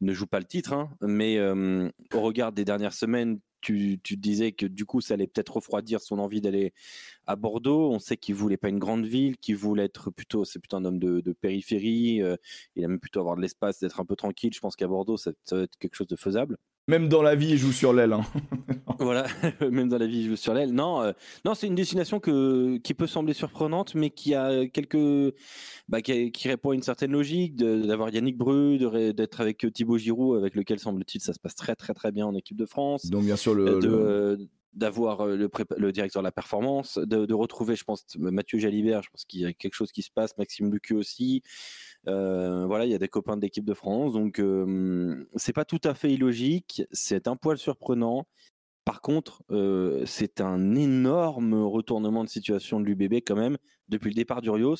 ne 0.00 0.12
joue 0.12 0.26
pas 0.26 0.38
le 0.38 0.46
titre, 0.46 0.72
hein, 0.72 0.90
mais 1.00 1.38
euh, 1.38 1.88
au 2.14 2.20
regard 2.20 2.52
des 2.52 2.64
dernières 2.64 2.92
semaines, 2.92 3.40
tu, 3.60 4.00
disais 4.16 4.52
que 4.52 4.66
du 4.66 4.84
coup, 4.84 5.00
ça 5.00 5.14
allait 5.14 5.26
peut-être 5.26 5.56
refroidir 5.56 6.00
son 6.00 6.18
envie 6.18 6.40
d'aller 6.40 6.72
à 7.26 7.36
Bordeaux. 7.36 7.90
On 7.92 7.98
sait 7.98 8.16
qu'il 8.16 8.34
voulait 8.34 8.56
pas 8.56 8.68
une 8.68 8.78
grande 8.78 9.06
ville, 9.06 9.36
qu'il 9.36 9.56
voulait 9.56 9.84
être 9.84 10.10
plutôt, 10.10 10.44
c'est 10.44 10.58
plutôt 10.58 10.76
un 10.76 10.84
homme 10.84 10.98
de, 10.98 11.32
périphérie. 11.32 12.22
Euh, 12.22 12.36
il 12.76 12.84
aime 12.84 12.98
plutôt 12.98 13.20
avoir 13.20 13.36
de 13.36 13.42
l'espace, 13.42 13.78
d'être 13.80 14.00
un 14.00 14.04
peu 14.04 14.16
tranquille. 14.16 14.52
Je 14.54 14.60
pense 14.60 14.76
qu'à 14.76 14.88
Bordeaux, 14.88 15.16
ça, 15.16 15.32
va 15.50 15.62
être 15.62 15.76
quelque 15.78 15.94
chose 15.94 16.08
de 16.08 16.16
faisable. 16.16 16.56
Même 16.88 17.08
dans 17.08 17.22
la 17.22 17.34
vie, 17.34 17.50
il 17.50 17.58
joue 17.58 17.72
sur 17.72 17.92
l'aile. 17.92 18.12
Hein. 18.12 18.22
voilà, 19.00 19.26
même 19.70 19.88
dans 19.88 19.98
la 19.98 20.06
vie, 20.06 20.20
il 20.20 20.28
joue 20.28 20.36
sur 20.36 20.54
l'aile. 20.54 20.72
Non, 20.72 21.00
euh, 21.02 21.12
non, 21.44 21.54
c'est 21.54 21.66
une 21.66 21.74
destination 21.74 22.20
que, 22.20 22.76
qui 22.78 22.94
peut 22.94 23.06
sembler 23.06 23.32
surprenante, 23.32 23.94
mais 23.94 24.10
qui 24.10 24.34
a 24.34 24.66
quelques, 24.66 25.34
bah, 25.88 26.02
qui, 26.02 26.30
répond 26.48 26.70
à 26.70 26.74
une 26.74 26.82
certaine 26.82 27.12
logique 27.12 27.56
d'avoir 27.56 28.10
Yannick 28.10 28.36
Bru, 28.36 28.78
d'être 29.14 29.40
avec 29.40 29.66
Thibaut 29.72 29.98
Giroud, 29.98 30.38
avec 30.38 30.54
lequel 30.54 30.78
semble-t-il 30.78 31.20
ça 31.20 31.32
se 31.32 31.38
passe 31.38 31.54
très 31.54 31.76
très 31.76 31.94
très 31.94 32.12
bien 32.12 32.26
en 32.26 32.34
équipe 32.34 32.56
de 32.56 32.66
France. 32.66 33.06
Donc 33.06 33.24
bien 33.24 33.36
sûr 33.36 33.54
le, 33.54 33.78
euh, 33.84 34.36
d'avoir 34.72 35.22
euh, 35.22 35.36
le, 35.36 35.50
le, 35.76 35.92
directeur 35.92 36.22
de 36.22 36.26
la 36.26 36.32
performance, 36.32 36.98
de, 36.98 37.34
retrouver, 37.34 37.76
je 37.76 37.84
pense, 37.84 38.04
Mathieu 38.16 38.58
Jalibert, 38.58 39.02
je 39.02 39.10
pense 39.10 39.24
qu'il 39.24 39.40
y 39.40 39.46
a 39.46 39.52
quelque 39.52 39.74
chose 39.74 39.92
qui 39.92 40.02
se 40.02 40.10
passe, 40.10 40.36
Maxime 40.38 40.72
Lucu 40.72 40.94
aussi. 40.94 41.42
Euh, 42.06 42.66
voilà, 42.66 42.86
il 42.86 42.90
y 42.90 42.94
a 42.94 42.98
des 42.98 43.08
copains 43.08 43.36
de 43.36 43.42
l'équipe 43.42 43.64
de 43.64 43.74
France, 43.74 44.12
donc 44.12 44.38
euh, 44.38 45.26
c'est 45.36 45.52
pas 45.52 45.64
tout 45.64 45.80
à 45.84 45.94
fait 45.94 46.12
illogique, 46.12 46.82
c'est 46.92 47.28
un 47.28 47.36
poil 47.36 47.58
surprenant. 47.58 48.26
Par 48.84 49.02
contre, 49.02 49.42
c'est 50.06 50.40
un 50.40 50.74
énorme 50.74 51.54
retournement 51.54 52.24
de 52.24 52.28
situation 52.28 52.80
de 52.80 52.86
l'UBB 52.86 53.16
quand 53.26 53.36
même 53.36 53.56
depuis 53.88 54.08
le 54.08 54.14
départ 54.14 54.40
d'Urios. 54.40 54.76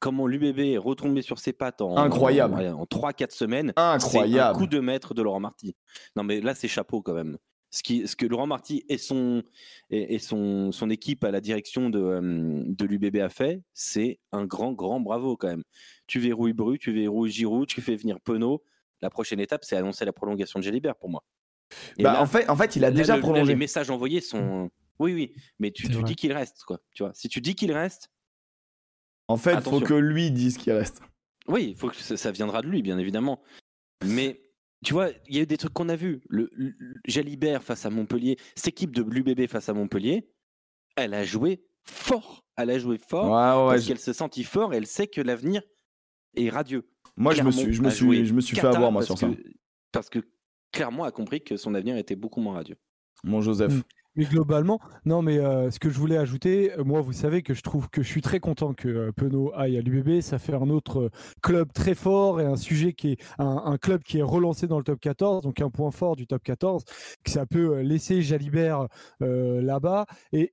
comment 0.00 0.26
l'UBB 0.26 0.58
est 0.58 0.76
retombé 0.76 1.22
sur 1.22 1.38
ses 1.38 1.52
pattes 1.52 1.80
en, 1.80 1.96
Incroyable. 1.96 2.74
en, 2.76 2.84
3-4 2.84 3.30
semaines. 3.30 3.72
Incroyable. 3.76 4.56
un 4.56 4.58
coup 4.58 4.66
de 4.66 4.80
maître 4.80 5.14
de 5.14 5.22
Laurent 5.22 5.40
Marty. 5.40 5.76
Non 6.16 6.24
mais 6.24 6.40
là 6.40 6.54
c'est 6.54 6.68
chapeau 6.68 7.00
quand 7.00 7.14
même 7.14 7.38
ce, 7.76 8.16
que 8.16 8.26
Laurent 8.26 8.46
Marty 8.46 8.84
et 8.88 8.98
son, 8.98 9.42
et, 9.90 10.18
son, 10.18 10.72
son 10.72 10.90
équipe 10.90 11.24
à 11.24 11.30
la 11.30 11.40
direction 11.40 11.90
de, 11.90 11.98
euh, 11.98 12.62
de 12.66 12.84
l'UBB 12.84 13.16
a 13.16 13.28
fait, 13.28 13.62
c'est 13.74 14.18
un 14.32 14.44
grand, 14.44 14.72
grand 14.72 15.00
bravo 15.00 15.36
quand 15.36 15.48
même. 15.48 15.64
Tu 16.06 16.20
verrouilles 16.20 16.52
Bru, 16.52 16.78
tu 16.78 16.92
verrouilles 16.92 17.30
Giroud, 17.30 17.66
tu 17.66 17.80
fais 17.80 17.96
venir 17.96 18.20
Penaud. 18.20 18.62
La 19.02 19.10
prochaine 19.10 19.40
étape, 19.40 19.64
c'est 19.64 19.76
annoncer 19.76 20.04
la 20.04 20.12
prolongation 20.12 20.58
de 20.58 20.64
Gélibert 20.64 20.96
pour 20.96 21.10
moi. 21.10 21.22
Bah, 21.98 22.20
en, 22.20 22.26
fait, 22.26 22.48
en 22.48 22.56
fait, 22.56 22.76
il 22.76 22.84
a 22.84 22.90
déjà 22.90 23.18
prolongé. 23.18 23.52
les 23.52 23.56
messages 23.56 23.90
envoyés 23.90 24.20
sont. 24.20 24.70
Oui, 24.98 25.12
oui, 25.12 25.34
mais 25.58 25.70
tu, 25.70 25.88
tu 25.88 26.02
dis 26.02 26.16
qu'il 26.16 26.32
reste, 26.32 26.62
quoi. 26.64 26.80
Tu 26.94 27.02
vois, 27.02 27.12
si 27.14 27.28
tu 27.28 27.40
dis 27.40 27.54
qu'il 27.54 27.72
reste. 27.72 28.10
En 29.28 29.36
fait, 29.36 29.54
il 29.54 29.60
faut 29.60 29.80
que 29.80 29.94
lui 29.94 30.30
dise 30.30 30.56
qu'il 30.56 30.72
reste. 30.72 31.02
Oui, 31.48 31.74
faut 31.76 31.88
que 31.88 31.96
ça, 31.96 32.16
ça 32.16 32.30
viendra 32.30 32.62
de 32.62 32.68
lui, 32.68 32.80
bien 32.82 32.98
évidemment. 32.98 33.42
Mais 34.04 34.40
tu 34.84 34.92
vois, 34.92 35.08
il 35.26 35.36
y 35.36 35.38
a 35.38 35.42
eu 35.42 35.46
des 35.46 35.56
trucs 35.56 35.72
qu'on 35.72 35.88
a 35.88 35.96
vus. 35.96 36.20
Le, 36.28 36.50
Jalibert 37.06 37.62
face 37.62 37.86
à 37.86 37.90
Montpellier, 37.90 38.36
cette 38.54 38.68
équipe 38.68 38.94
de 38.94 39.02
l'UBB 39.02 39.46
face 39.48 39.68
à 39.68 39.74
Montpellier, 39.74 40.28
elle 40.96 41.14
a 41.14 41.24
joué 41.24 41.64
fort. 41.82 42.44
Elle 42.56 42.70
a 42.70 42.78
joué 42.78 42.98
fort 42.98 43.30
parce 43.68 43.86
qu'elle 43.86 43.98
se 43.98 44.12
sentit 44.12 44.44
fort 44.44 44.74
et 44.74 44.78
elle 44.78 44.86
sait 44.86 45.06
que 45.06 45.20
l'avenir 45.20 45.62
est 46.34 46.48
radieux. 46.48 46.88
Moi, 47.16 47.34
je 47.34 47.42
me 47.42 47.50
suis, 47.50 47.72
je 47.72 47.82
me 47.82 47.90
suis, 47.90 48.26
je 48.26 48.34
me 48.34 48.40
suis 48.40 48.56
fait 48.56 48.66
avoir 48.66 48.92
moi 48.92 49.02
sur 49.02 49.18
ça. 49.18 49.28
Parce 49.92 50.10
que 50.10 50.20
clairement 50.72 51.04
a 51.04 51.10
compris 51.10 51.42
que 51.42 51.56
son 51.56 51.74
avenir 51.74 51.96
était 51.96 52.16
beaucoup 52.16 52.40
moins 52.40 52.54
radieux. 52.54 52.76
Mon 53.24 53.40
Joseph. 53.40 53.72
Mm. 53.72 53.82
Mais 54.16 54.24
globalement, 54.24 54.80
non, 55.04 55.20
mais 55.20 55.38
euh, 55.38 55.70
ce 55.70 55.78
que 55.78 55.90
je 55.90 55.98
voulais 55.98 56.16
ajouter, 56.16 56.72
euh, 56.72 56.84
moi, 56.84 57.02
vous 57.02 57.12
savez 57.12 57.42
que 57.42 57.52
je 57.52 57.60
trouve 57.60 57.90
que 57.90 58.02
je 58.02 58.08
suis 58.08 58.22
très 58.22 58.40
content 58.40 58.72
que 58.72 58.88
euh, 58.88 59.12
Penaud 59.12 59.52
aille 59.54 59.76
à 59.76 59.82
l'UBB. 59.82 60.22
Ça 60.22 60.38
fait 60.38 60.54
un 60.54 60.70
autre 60.70 61.10
club 61.42 61.70
très 61.74 61.94
fort 61.94 62.40
et 62.40 62.46
un 62.46 62.56
sujet 62.56 62.94
qui 62.94 63.12
est 63.12 63.18
un, 63.38 63.76
club 63.76 64.02
qui 64.02 64.18
est 64.18 64.22
relancé 64.22 64.66
dans 64.66 64.78
le 64.78 64.84
top 64.84 65.00
14, 65.00 65.42
donc 65.42 65.60
un 65.60 65.68
point 65.68 65.90
fort 65.90 66.16
du 66.16 66.26
top 66.26 66.42
14, 66.42 66.84
que 67.24 67.30
ça 67.30 67.44
peut 67.44 67.80
laisser 67.80 68.22
Jalibert 68.22 68.86
là-bas. 69.20 70.06
Et, 70.32 70.52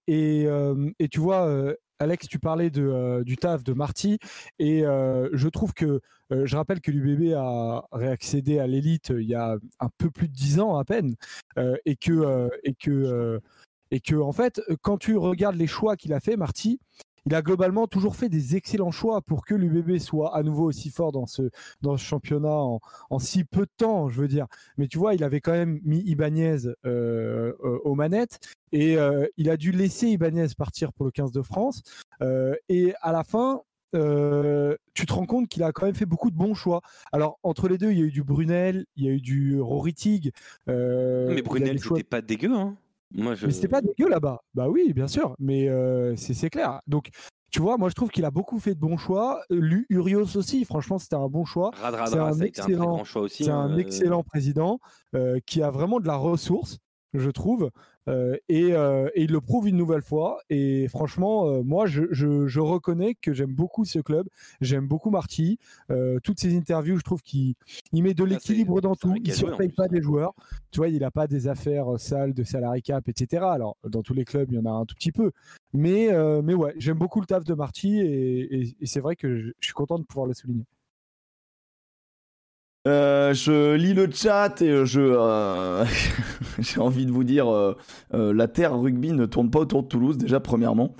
tu 1.09 1.19
vois, 1.19 1.73
Alex, 2.03 2.27
tu 2.27 2.39
parlais 2.39 2.69
de, 2.69 3.23
du 3.23 3.37
taf 3.37 3.63
de 3.63 3.73
Marty, 3.73 4.19
et 4.59 4.81
je 4.81 5.47
trouve 5.47 5.73
que 5.73 6.01
je 6.31 6.55
rappelle 6.55 6.81
que 6.81 6.91
l'UBB 6.91 7.33
a 7.35 7.85
réaccédé 7.91 8.59
à 8.59 8.67
l'élite 8.67 9.09
il 9.09 9.27
y 9.27 9.35
a 9.35 9.57
un 9.79 9.89
peu 9.97 10.09
plus 10.11 10.27
de 10.27 10.33
dix 10.33 10.59
ans 10.59 10.77
à 10.77 10.85
peine, 10.85 11.15
et 11.85 11.95
que 11.95 12.49
et 12.63 12.73
que 12.73 13.39
et 13.91 13.99
que 13.99 14.15
en 14.15 14.31
fait, 14.31 14.61
quand 14.81 14.97
tu 14.97 15.17
regardes 15.17 15.55
les 15.55 15.67
choix 15.67 15.95
qu'il 15.95 16.13
a 16.13 16.19
fait, 16.19 16.35
Marty, 16.35 16.79
il 17.25 17.35
a 17.35 17.41
globalement 17.41 17.87
toujours 17.87 18.15
fait 18.15 18.29
des 18.29 18.55
excellents 18.55 18.91
choix 18.91 19.21
pour 19.21 19.45
que 19.45 19.55
l'UBB 19.55 19.97
soit 19.99 20.35
à 20.35 20.43
nouveau 20.43 20.65
aussi 20.65 20.89
fort 20.89 21.11
dans 21.11 21.25
ce, 21.25 21.49
dans 21.81 21.97
ce 21.97 22.03
championnat 22.03 22.49
en, 22.53 22.79
en 23.09 23.19
si 23.19 23.43
peu 23.43 23.61
de 23.61 23.71
temps, 23.77 24.09
je 24.09 24.21
veux 24.21 24.27
dire. 24.27 24.47
Mais 24.77 24.87
tu 24.87 24.97
vois, 24.97 25.13
il 25.15 25.23
avait 25.23 25.41
quand 25.41 25.53
même 25.53 25.79
mis 25.83 25.99
Ibanez 26.01 26.67
euh, 26.85 27.53
euh, 27.63 27.79
aux 27.83 27.95
manettes 27.95 28.39
et 28.71 28.97
euh, 28.97 29.25
il 29.37 29.49
a 29.49 29.57
dû 29.57 29.71
laisser 29.71 30.07
Ibanez 30.07 30.47
partir 30.57 30.91
pour 30.93 31.05
le 31.05 31.11
15 31.11 31.31
de 31.31 31.41
France. 31.41 31.83
Et 32.69 32.93
à 33.01 33.11
la 33.11 33.23
fin, 33.23 33.61
euh, 33.95 34.75
tu 34.93 35.05
te 35.05 35.13
rends 35.13 35.25
compte 35.25 35.47
qu'il 35.47 35.63
a 35.63 35.71
quand 35.71 35.85
même 35.85 35.95
fait 35.95 36.05
beaucoup 36.05 36.31
de 36.31 36.35
bons 36.35 36.53
choix. 36.53 36.81
Alors, 37.11 37.39
entre 37.43 37.67
les 37.67 37.77
deux, 37.77 37.91
il 37.91 37.99
y 37.99 38.01
a 38.01 38.05
eu 38.05 38.11
du 38.11 38.23
Brunel, 38.23 38.85
il 38.95 39.05
y 39.05 39.07
a 39.07 39.11
eu 39.11 39.21
du 39.21 39.59
Rory 39.59 39.93
Tig. 39.93 40.31
euh, 40.67 41.27
il 41.29 41.33
y 41.33 41.35
Mais 41.35 41.41
Brunel, 41.41 41.79
c'était 41.79 42.03
pas 42.03 42.21
dégueu. 42.21 42.53
Hein. 42.53 42.75
Moi, 43.13 43.35
je... 43.35 43.45
mais 43.45 43.51
c'était 43.53 43.67
pas 43.67 43.81
dégueu 43.81 44.09
là-bas. 44.09 44.39
Bah 44.53 44.69
oui, 44.69 44.91
bien 44.93 45.07
sûr, 45.07 45.35
mais 45.39 45.69
euh, 45.69 46.15
c'est 46.15 46.49
clair. 46.49 46.79
Donc, 46.87 47.09
tu 47.51 47.61
vois, 47.61 47.77
moi 47.77 47.89
je 47.89 47.93
trouve 47.93 48.09
qu'il 48.09 48.25
a 48.25 48.31
beaucoup 48.31 48.59
fait 48.59 48.73
de 48.73 48.79
bons 48.79 48.97
choix. 48.97 49.43
Lu- 49.51 49.85
Urios 49.89 50.35
aussi, 50.35 50.65
franchement, 50.65 50.97
c'était 50.97 51.15
un 51.15 51.27
bon 51.27 51.45
choix. 51.45 51.69
C'est 52.07 52.17
un 52.17 52.25
un 52.25 52.39
excellent- 52.39 52.85
grand 52.95 53.03
choix 53.03 53.21
aussi. 53.21 53.43
C'est 53.43 53.51
hein, 53.51 53.59
un 53.59 53.73
euh, 53.73 53.77
excellent 53.77 54.23
président 54.23 54.79
euh, 55.15 55.39
qui 55.45 55.61
a 55.61 55.69
vraiment 55.69 55.99
de 55.99 56.07
la 56.07 56.15
ressource, 56.15 56.79
je 57.13 57.29
trouve, 57.29 57.69
euh, 58.09 58.35
et, 58.49 58.73
euh, 58.73 59.09
et 59.15 59.23
il 59.23 59.31
le 59.31 59.39
prouve 59.39 59.67
une 59.67 59.77
nouvelle 59.77 60.01
fois. 60.01 60.39
Et 60.49 60.87
franchement, 60.87 61.47
euh, 61.47 61.63
moi, 61.63 61.85
je, 61.85 62.03
je- 62.11 62.47
je 62.47 62.59
reconnais 62.59 63.15
que 63.15 63.33
j'aime 63.33 63.53
beaucoup 63.53 63.85
ce 63.85 63.99
club. 63.99 64.27
J'aime 64.61 64.87
beaucoup 64.87 65.09
Marty. 65.09 65.57
Toutes 66.23 66.39
ses 66.39 66.55
interviews, 66.57 66.97
je 66.97 67.03
trouve 67.03 67.21
qu'il 67.21 67.53
il 67.91 68.03
met 68.03 68.13
de 68.13 68.23
c'est- 68.23 68.29
l'équilibre 68.31 68.81
dans 68.81 68.95
tout. 68.95 69.09
Il 69.23 69.31
en 69.31 69.35
surpaye 69.35 69.69
pas 69.75 69.87
des 69.87 70.01
joueurs. 70.01 70.33
Tu 70.71 70.77
vois, 70.79 70.89
il 70.89 70.99
n'a 70.99 71.11
pas 71.11 71.27
des 71.27 71.47
affaires 71.47 71.99
sales 71.99 72.33
de 72.33 72.43
salary 72.43 72.81
cap, 72.81 73.07
etc. 73.07 73.43
Alors, 73.51 73.77
dans 73.87 74.01
tous 74.01 74.13
les 74.13 74.25
clubs, 74.25 74.51
il 74.51 74.55
y 74.55 74.59
en 74.59 74.65
a 74.65 74.71
un 74.71 74.85
tout 74.85 74.95
petit 74.95 75.11
peu. 75.11 75.31
Mais, 75.73 76.09
mais 76.43 76.53
ouais, 76.53 76.73
j'aime 76.77 76.97
beaucoup 76.97 77.19
le 77.21 77.25
taf 77.25 77.43
de 77.43 77.53
Marty 77.53 77.99
et, 77.99 78.61
et- 78.61 78.75
et 78.81 78.85
c'est 78.85 78.99
vrai 78.99 79.15
que 79.15 79.37
je, 79.37 79.47
je 79.59 79.65
suis 79.65 79.73
content 79.73 79.97
de 79.99 80.03
pouvoir 80.03 80.27
le 80.27 80.33
souligner. 80.33 80.65
Euh, 82.85 83.33
je 83.33 83.75
lis 83.75 83.93
le 83.93 84.09
chat 84.11 84.61
et 84.61 84.85
je 84.85 84.99
euh, 84.99 85.85
j'ai 86.59 86.81
envie 86.81 87.05
de 87.05 87.11
vous 87.11 87.23
dire 87.23 87.47
euh, 87.47 87.77
euh, 88.13 88.33
la 88.33 88.49
terre 88.49 88.77
rugby 88.77 89.13
ne 89.13 89.25
tourne 89.25 89.49
pas 89.49 89.59
autour 89.59 89.83
de 89.83 89.87
Toulouse 89.87 90.17
déjà 90.17 90.39
premièrement 90.41 90.93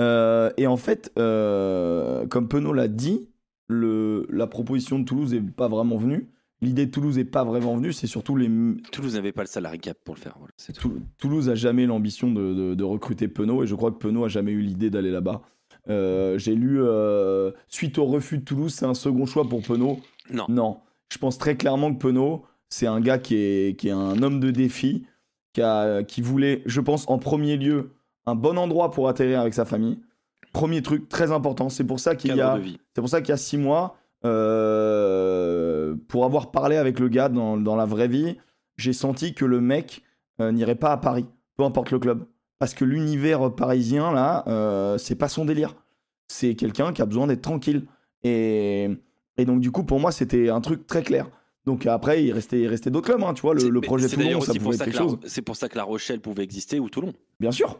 Euh, 0.00 0.50
et 0.56 0.66
en 0.68 0.76
fait 0.76 1.12
euh, 1.18 2.26
comme 2.26 2.46
Penaud 2.48 2.72
l'a 2.72 2.86
dit 2.88 3.28
le, 3.68 4.26
la 4.30 4.46
proposition 4.46 4.98
de 4.98 5.04
Toulouse 5.04 5.34
est 5.34 5.40
pas 5.40 5.66
vraiment 5.68 5.96
venue 5.96 6.28
l'idée 6.60 6.86
de 6.86 6.90
Toulouse 6.92 7.18
est 7.18 7.24
pas 7.24 7.42
vraiment 7.44 7.74
venue 7.76 7.92
c'est 7.92 8.06
surtout 8.06 8.36
les 8.36 8.48
Toulouse 8.92 9.14
n'avait 9.14 9.32
pas 9.32 9.42
le 9.42 9.48
salarié 9.48 9.78
cap 9.80 9.96
pour 10.04 10.14
le 10.14 10.20
faire. 10.20 10.36
voilà, 10.38 10.52
tout. 10.80 11.00
Toulouse 11.18 11.48
a 11.48 11.54
jamais 11.56 11.86
l'ambition 11.86 12.30
de, 12.32 12.54
de- 12.54 12.74
de 12.74 12.84
recruter 12.84 13.26
Penaud 13.28 13.62
et 13.64 13.66
je 13.66 13.74
crois 13.74 13.90
que 13.90 13.98
Penaud 13.98 14.24
a 14.24 14.28
jamais 14.28 14.52
eu 14.52 14.60
l'idée 14.60 14.90
d'aller 14.90 15.10
là-bas. 15.10 15.42
Euh, 15.90 16.38
J'ai 16.38 16.54
lu 16.54 16.78
euh, 16.80 17.50
suite 17.68 17.98
au 17.98 18.04
refus 18.06 18.38
de 18.38 18.44
Toulouse, 18.44 18.72
c'est 18.72 18.86
un 18.86 18.94
second 18.94 19.26
choix 19.26 19.48
pour 19.48 19.62
Penaud. 19.62 19.98
Non. 20.30 20.46
Non, 20.48 20.78
je 21.14 21.18
pense 21.18 21.38
très 21.38 21.56
clairement 21.56 21.94
que 21.94 21.98
Penaud, 21.98 22.42
c'est 22.68 22.86
un 22.88 23.00
gars 23.00 23.18
qui 23.18 23.36
est, 23.36 23.78
qui 23.78 23.88
est 23.88 23.92
un 23.92 24.20
homme 24.22 24.40
de 24.40 24.50
défi, 24.50 25.06
qui, 25.52 25.62
a- 25.62 26.02
qui 26.02 26.20
voulait, 26.22 26.62
je 26.66 26.80
pense, 26.80 27.08
en 27.08 27.18
premier 27.18 27.56
lieu, 27.56 27.90
un 28.26 28.34
bon 28.34 28.58
endroit 28.58 28.90
pour 28.90 29.08
atterrir 29.08 29.40
avec 29.40 29.54
sa 29.54 29.64
famille. 29.64 30.00
Premier 30.52 30.82
truc 30.82 31.08
très 31.08 31.30
important, 31.30 31.68
c'est 31.68 31.84
pour 31.84 32.00
ça 32.00 32.16
qu'il 32.16 32.30
y 32.36 32.40
a 32.40 32.54
c'est 32.94 33.00
pour 33.00 33.08
ça 33.08 33.20
qu'il 33.20 33.30
y 33.30 33.32
a 33.32 33.36
six 33.36 33.58
mois, 33.58 33.96
euh, 34.24 35.94
pour 36.08 36.24
avoir 36.24 36.50
parlé 36.50 36.76
avec 36.76 36.98
le 36.98 37.08
gars 37.08 37.28
dans, 37.28 37.56
dans 37.56 37.76
la 37.76 37.86
vraie 37.86 38.08
vie, 38.08 38.36
j'ai 38.76 38.92
senti 38.92 39.34
que 39.34 39.44
le 39.44 39.60
mec 39.60 40.02
euh, 40.40 40.50
n'irait 40.52 40.74
pas 40.74 40.92
à 40.92 40.96
Paris, 40.96 41.26
peu 41.56 41.64
importe 41.64 41.90
le 41.90 41.98
club. 41.98 42.24
Parce 42.58 42.74
que 42.74 42.84
l'univers 42.84 43.54
parisien, 43.54 44.12
là, 44.12 44.44
euh, 44.48 44.96
c'est 44.98 45.16
pas 45.16 45.28
son 45.28 45.44
délire. 45.44 45.74
C'est 46.28 46.54
quelqu'un 46.54 46.92
qui 46.92 47.02
a 47.02 47.06
besoin 47.06 47.26
d'être 47.26 47.42
tranquille. 47.42 47.84
Et, 48.22 48.90
et 49.36 49.44
donc, 49.44 49.60
du 49.60 49.70
coup, 49.70 49.84
pour 49.84 50.00
moi, 50.00 50.12
c'était 50.12 50.48
un 50.48 50.60
truc 50.60 50.86
très 50.86 51.02
clair. 51.02 51.28
Donc 51.66 51.86
après, 51.86 52.22
il 52.24 52.32
restait, 52.32 52.60
il 52.60 52.66
restait 52.68 52.90
d'autres 52.90 53.06
clubs, 53.10 53.22
hein, 53.24 53.32
tu 53.34 53.40
vois, 53.42 53.54
le, 53.54 53.68
le 53.70 53.80
projet 53.80 54.06
Toulon, 54.08 54.40
ça 54.42 54.52
pouvait 54.52 54.58
pour 54.60 54.72
être 54.74 54.78
ça 54.78 54.84
quelque 54.84 54.94
La- 54.96 55.00
chose. 55.02 55.18
C'est 55.24 55.40
pour 55.42 55.56
ça 55.56 55.68
que 55.68 55.76
La 55.76 55.84
Rochelle 55.84 56.20
pouvait 56.20 56.44
exister 56.44 56.78
ou 56.78 56.90
Toulon. 56.90 57.14
Bien 57.40 57.52
sûr, 57.52 57.78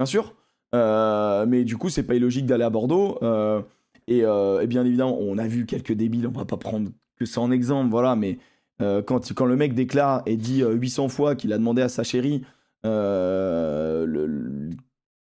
bien 0.00 0.06
sûr. 0.06 0.34
Euh, 0.74 1.44
mais 1.46 1.64
du 1.64 1.76
coup, 1.76 1.90
c'est 1.90 2.02
pas 2.02 2.14
illogique 2.14 2.46
d'aller 2.46 2.64
à 2.64 2.70
Bordeaux. 2.70 3.18
euh, 3.22 3.60
et, 4.08 4.24
euh, 4.24 4.60
et 4.62 4.66
bien 4.66 4.84
évidemment, 4.86 5.18
on 5.20 5.36
a 5.36 5.46
vu 5.46 5.66
quelques 5.66 5.92
débiles, 5.92 6.26
on 6.26 6.30
va 6.38 6.44
pas 6.46 6.56
prendre 6.56 6.90
que 7.18 7.26
ça 7.26 7.40
en 7.40 7.50
exemple, 7.50 7.90
voilà, 7.90 8.16
mais 8.16 8.38
quand, 8.78 9.32
quand 9.34 9.46
le 9.46 9.56
mec 9.56 9.74
déclare 9.74 10.22
et 10.26 10.36
dit 10.36 10.62
euh, 10.62 10.72
800 10.72 11.08
fois 11.08 11.34
qu'il 11.34 11.52
a 11.52 11.58
demandé 11.58 11.80
à 11.82 11.88
sa 11.88 12.04
chérie 12.04 12.42
le- 12.84 14.04
le- 14.06 14.70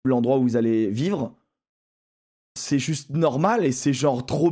l'endroit 0.06 0.38
où 0.38 0.44
vous 0.44 0.56
allez 0.58 0.90
vivre, 0.90 1.34
c'est 2.56 2.80
juste 2.80 3.10
normal 3.12 3.66
et 3.66 3.72
c'est 3.72 3.94
genre 3.94 4.26
trop 4.26 4.52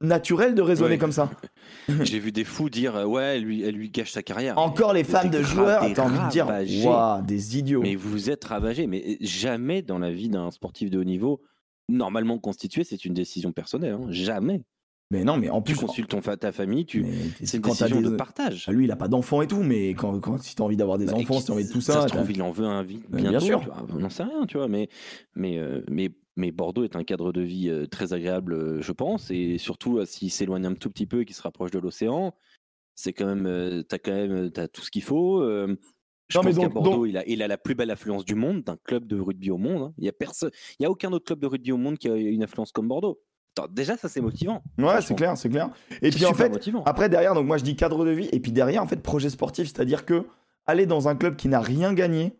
naturel 0.00 0.54
de 0.54 0.62
raisonner 0.62 0.98
comme 0.98 1.12
ça. 1.12 1.30
J'ai 2.02 2.18
vu 2.18 2.32
des 2.32 2.44
fous 2.44 2.68
dire 2.70 2.96
euh, 2.96 3.04
ouais, 3.04 3.36
elle 3.36 3.42
lui, 3.44 3.62
elle 3.62 3.74
lui 3.74 3.90
gâche 3.90 4.12
sa 4.12 4.22
carrière. 4.22 4.58
Encore 4.58 4.92
les 4.92 5.04
fans 5.04 5.28
de 5.28 5.42
joueurs, 5.42 5.84
t'as 5.94 6.04
envie 6.04 6.18
de 6.18 6.30
dire, 6.30 6.46
waouh, 6.86 7.22
des 7.22 7.58
idiots. 7.58 7.80
Mais 7.82 7.94
vous 7.94 8.30
êtes 8.30 8.44
ravagé. 8.44 8.86
Mais 8.86 9.16
jamais 9.20 9.82
dans 9.82 9.98
la 9.98 10.10
vie 10.10 10.28
d'un 10.28 10.50
sportif 10.50 10.90
de 10.90 10.98
haut 10.98 11.04
niveau, 11.04 11.40
normalement 11.88 12.38
constitué, 12.38 12.84
c'est 12.84 13.04
une 13.04 13.14
décision 13.14 13.52
personnelle. 13.52 13.94
hein. 13.94 14.06
Jamais. 14.10 14.62
Mais 15.10 15.22
non, 15.22 15.36
mais 15.36 15.50
en 15.50 15.60
Tu 15.60 15.74
plus, 15.74 15.80
consultes 15.84 16.08
ton 16.10 16.22
fa- 16.22 16.36
ta 16.38 16.50
famille, 16.50 16.86
tu... 16.86 17.04
c'est 17.42 17.58
une 17.58 17.62
quand 17.62 17.70
décision 17.72 18.00
des- 18.00 18.08
de 18.10 18.16
partage. 18.16 18.64
Ah, 18.68 18.72
Lui, 18.72 18.84
il 18.86 18.90
a 18.90 18.96
pas 18.96 19.06
d'enfants 19.06 19.42
et 19.42 19.46
tout, 19.46 19.62
mais 19.62 19.90
quand, 19.90 20.18
quand 20.18 20.42
si 20.42 20.56
t'as 20.56 20.64
envie 20.64 20.78
d'avoir 20.78 20.96
des 20.98 21.04
Bah, 21.06 21.12
enfants, 21.14 21.38
si 21.40 21.46
t'as 21.46 21.52
envie 21.52 21.66
de 21.66 21.70
tout 21.70 21.82
ça 21.82 21.92
ça, 21.92 22.02
se 22.02 22.06
t'as- 22.08 22.16
trouve, 22.16 22.32
il 22.32 22.42
en 22.42 22.50
veut 22.50 22.64
un 22.66 22.84
Mais 23.10 23.20
bien 23.22 23.38
sûr. 23.38 23.60
tu 23.60 23.68
On 23.94 23.98
n'en 24.00 24.08
sait 24.08 24.24
rien, 24.24 24.46
tu 24.46 24.56
vois. 24.56 24.66
Mais, 24.66 24.88
mais, 25.36 25.58
euh, 25.58 25.82
mais, 25.90 26.10
mais 26.36 26.50
Bordeaux 26.52 26.84
est 26.84 26.96
un 26.96 27.04
cadre 27.04 27.32
de 27.32 27.40
vie 27.40 27.68
euh, 27.68 27.86
très 27.86 28.12
agréable, 28.12 28.54
euh, 28.54 28.80
je 28.82 28.92
pense. 28.92 29.30
Et 29.30 29.58
surtout, 29.58 29.98
euh, 29.98 30.04
s'il 30.04 30.30
s'éloigne 30.30 30.66
un 30.66 30.74
tout 30.74 30.90
petit 30.90 31.06
peu 31.06 31.20
et 31.20 31.24
qu'il 31.24 31.36
se 31.36 31.42
rapproche 31.42 31.70
de 31.70 31.78
l'océan, 31.78 32.34
c'est 32.94 33.12
quand 33.12 33.26
même, 33.34 33.82
t'as 33.88 33.98
quand 33.98 34.12
même, 34.12 34.50
t'as 34.50 34.68
tout 34.68 34.82
ce 34.82 34.90
qu'il 34.90 35.02
faut. 35.02 35.42
je 35.42 35.66
Non, 36.38 36.42
pense 36.44 36.58
qu'à 36.58 36.68
Bordeaux, 36.68 36.90
donc- 36.92 37.06
il, 37.08 37.16
a, 37.16 37.26
il 37.28 37.42
a 37.42 37.48
la 37.48 37.56
plus 37.58 37.74
belle 37.74 37.90
affluence 37.90 38.24
du 38.24 38.34
monde, 38.34 38.62
d'un 38.62 38.76
club 38.84 39.06
de 39.06 39.18
rugby 39.18 39.50
au 39.50 39.58
monde. 39.58 39.82
hein. 39.82 39.94
Il 39.98 40.04
y 40.04 40.08
a 40.08 40.12
personne, 40.12 40.50
il 40.78 40.84
y 40.84 40.86
a 40.86 40.90
aucun 40.90 41.12
autre 41.12 41.24
club 41.24 41.40
de 41.40 41.46
rugby 41.46 41.72
au 41.72 41.76
monde 41.76 41.98
qui 41.98 42.08
a 42.08 42.14
une 42.16 42.42
affluence 42.44 42.70
comme 42.72 42.86
Bordeaux. 42.88 43.20
Attends, 43.56 43.68
déjà, 43.72 43.96
ça 43.96 44.08
c'est 44.08 44.20
motivant. 44.20 44.62
ouais, 44.78 45.00
c'est 45.00 45.14
clair, 45.14 45.36
c'est 45.36 45.48
clair. 45.48 45.70
Et 46.02 46.10
puis 46.10 46.24
en 46.24 46.34
fait, 46.34 46.48
motivant. 46.48 46.82
après 46.84 47.08
derrière, 47.08 47.34
donc 47.34 47.46
moi 47.46 47.56
je 47.58 47.62
dis 47.64 47.76
cadre 47.76 48.04
de 48.04 48.10
vie, 48.10 48.28
et 48.32 48.40
puis 48.40 48.50
derrière, 48.52 48.82
en 48.82 48.86
fait, 48.88 49.00
projet 49.02 49.30
sportif, 49.30 49.66
c'est-à-dire 49.68 50.04
que 50.04 50.26
aller 50.66 50.86
dans 50.86 51.08
un 51.08 51.14
club 51.14 51.36
qui 51.36 51.48
n'a 51.48 51.60
rien 51.60 51.94
gagné, 51.94 52.36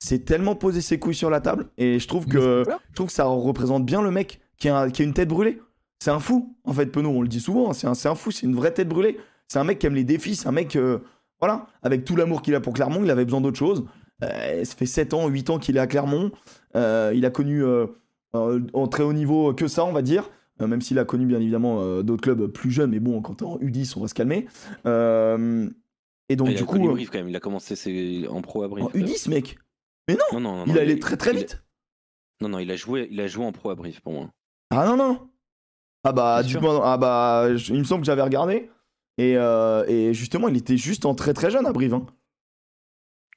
c'est 0.00 0.24
tellement 0.24 0.56
poser 0.56 0.80
ses 0.80 0.98
couilles 0.98 1.14
sur 1.14 1.30
la 1.30 1.40
table, 1.40 1.68
et 1.78 1.98
je 2.00 2.08
trouve 2.08 2.26
que 2.26 2.64
je 2.66 2.94
trouve 2.94 3.06
que 3.06 3.12
ça 3.12 3.24
représente 3.26 3.84
bien 3.86 4.02
le 4.02 4.10
mec 4.10 4.40
qui 4.58 4.68
a, 4.68 4.90
qui 4.90 5.02
a 5.02 5.04
une 5.04 5.14
tête 5.14 5.28
brûlée. 5.28 5.60
C'est 6.02 6.10
un 6.10 6.18
fou, 6.18 6.56
en 6.64 6.72
fait, 6.72 6.86
Penaud, 6.86 7.10
on 7.10 7.22
le 7.22 7.28
dit 7.28 7.40
souvent, 7.40 7.70
hein, 7.70 7.74
c'est 7.74 7.86
un, 8.08 8.14
fou, 8.14 8.30
c'est 8.30 8.46
une 8.46 8.56
vraie 8.56 8.72
tête 8.72 8.88
brûlée. 8.88 9.18
C'est 9.48 9.58
un 9.58 9.64
mec 9.64 9.78
qui 9.78 9.86
aime 9.86 9.94
les 9.94 10.04
défis, 10.04 10.34
c'est 10.36 10.48
un 10.48 10.52
mec, 10.52 10.74
euh, 10.76 10.98
voilà, 11.40 11.66
avec 11.82 12.04
tout 12.04 12.16
l'amour 12.16 12.40
qu'il 12.42 12.54
a 12.54 12.60
pour 12.60 12.72
Clermont, 12.72 13.04
il 13.04 13.10
avait 13.10 13.24
besoin 13.26 13.40
d'autre 13.42 13.58
chose. 13.58 13.84
Euh, 14.24 14.64
ça 14.64 14.74
fait 14.76 14.86
7 14.86 15.12
ans, 15.14 15.28
8 15.28 15.50
ans 15.50 15.58
qu'il 15.58 15.76
est 15.76 15.80
à 15.80 15.86
Clermont. 15.86 16.30
Euh, 16.76 17.12
il 17.14 17.24
a 17.26 17.30
connu 17.30 17.62
euh, 17.64 17.86
euh, 18.34 18.60
en 18.72 18.86
très 18.86 19.02
haut 19.02 19.12
niveau 19.12 19.52
que 19.54 19.66
ça, 19.68 19.84
on 19.84 19.92
va 19.92 20.02
dire. 20.02 20.30
Euh, 20.62 20.66
même 20.66 20.80
s'il 20.82 20.98
a 20.98 21.04
connu 21.04 21.26
bien 21.26 21.40
évidemment 21.40 21.80
euh, 21.80 22.02
d'autres 22.02 22.22
clubs 22.22 22.46
plus 22.46 22.70
jeunes, 22.70 22.90
mais 22.90 23.00
bon, 23.00 23.20
quand 23.22 23.34
t'es 23.36 23.44
en 23.44 23.58
U10, 23.58 23.94
on 23.96 24.00
va 24.02 24.08
se 24.08 24.14
calmer. 24.14 24.46
Euh, 24.86 25.68
et 26.28 26.36
donc, 26.36 26.48
Ah, 26.48 26.52
il 26.52 26.56
du 26.58 26.64
coup, 26.64 26.78
quand 26.78 27.14
même. 27.18 27.28
Il 27.28 27.36
a 27.36 27.40
commencé 27.40 27.76
ses- 27.76 28.26
en 28.28 28.40
pro 28.42 28.62
à 28.62 28.68
Brive. 28.68 28.84
en 28.84 28.88
U10, 28.90 29.28
mec, 29.30 29.58
Non, 30.32 30.40
non, 30.40 30.56
non, 30.56 30.64
il 30.66 30.72
non, 30.74 30.80
allait 30.80 30.98
très 30.98 31.16
très 31.16 31.32
il- 31.32 31.38
vite. 31.38 31.62
Non, 32.40 32.48
non, 32.48 32.58
il 32.58 32.70
a 32.70 32.76
joué, 32.76 33.08
il 33.10 33.20
a 33.20 33.26
joué 33.26 33.44
en 33.44 33.52
pro 33.52 33.70
à 33.70 33.74
Brive 33.74 34.00
pour 34.02 34.12
moi. 34.12 34.30
Ah 34.70 34.86
non, 34.86 34.96
non. 34.96 35.28
Ah 36.04 36.12
bah, 36.12 36.42
dites-moi, 36.42 36.80
ah 36.84 36.96
bah, 36.96 37.54
je- 37.56 37.72
il 37.74 37.78
me 37.78 37.84
semble 37.84 38.00
que 38.02 38.06
j'avais 38.06 38.22
regardé. 38.22 38.70
Et, 39.18 39.36
euh, 39.36 39.84
et 39.86 40.14
justement, 40.14 40.48
il 40.48 40.56
était 40.56 40.78
juste 40.78 41.04
en 41.04 41.14
très 41.14 41.34
très 41.34 41.50
jeune 41.50 41.66
à 41.66 41.72
Brive. 41.72 41.92
hein. 41.94 42.06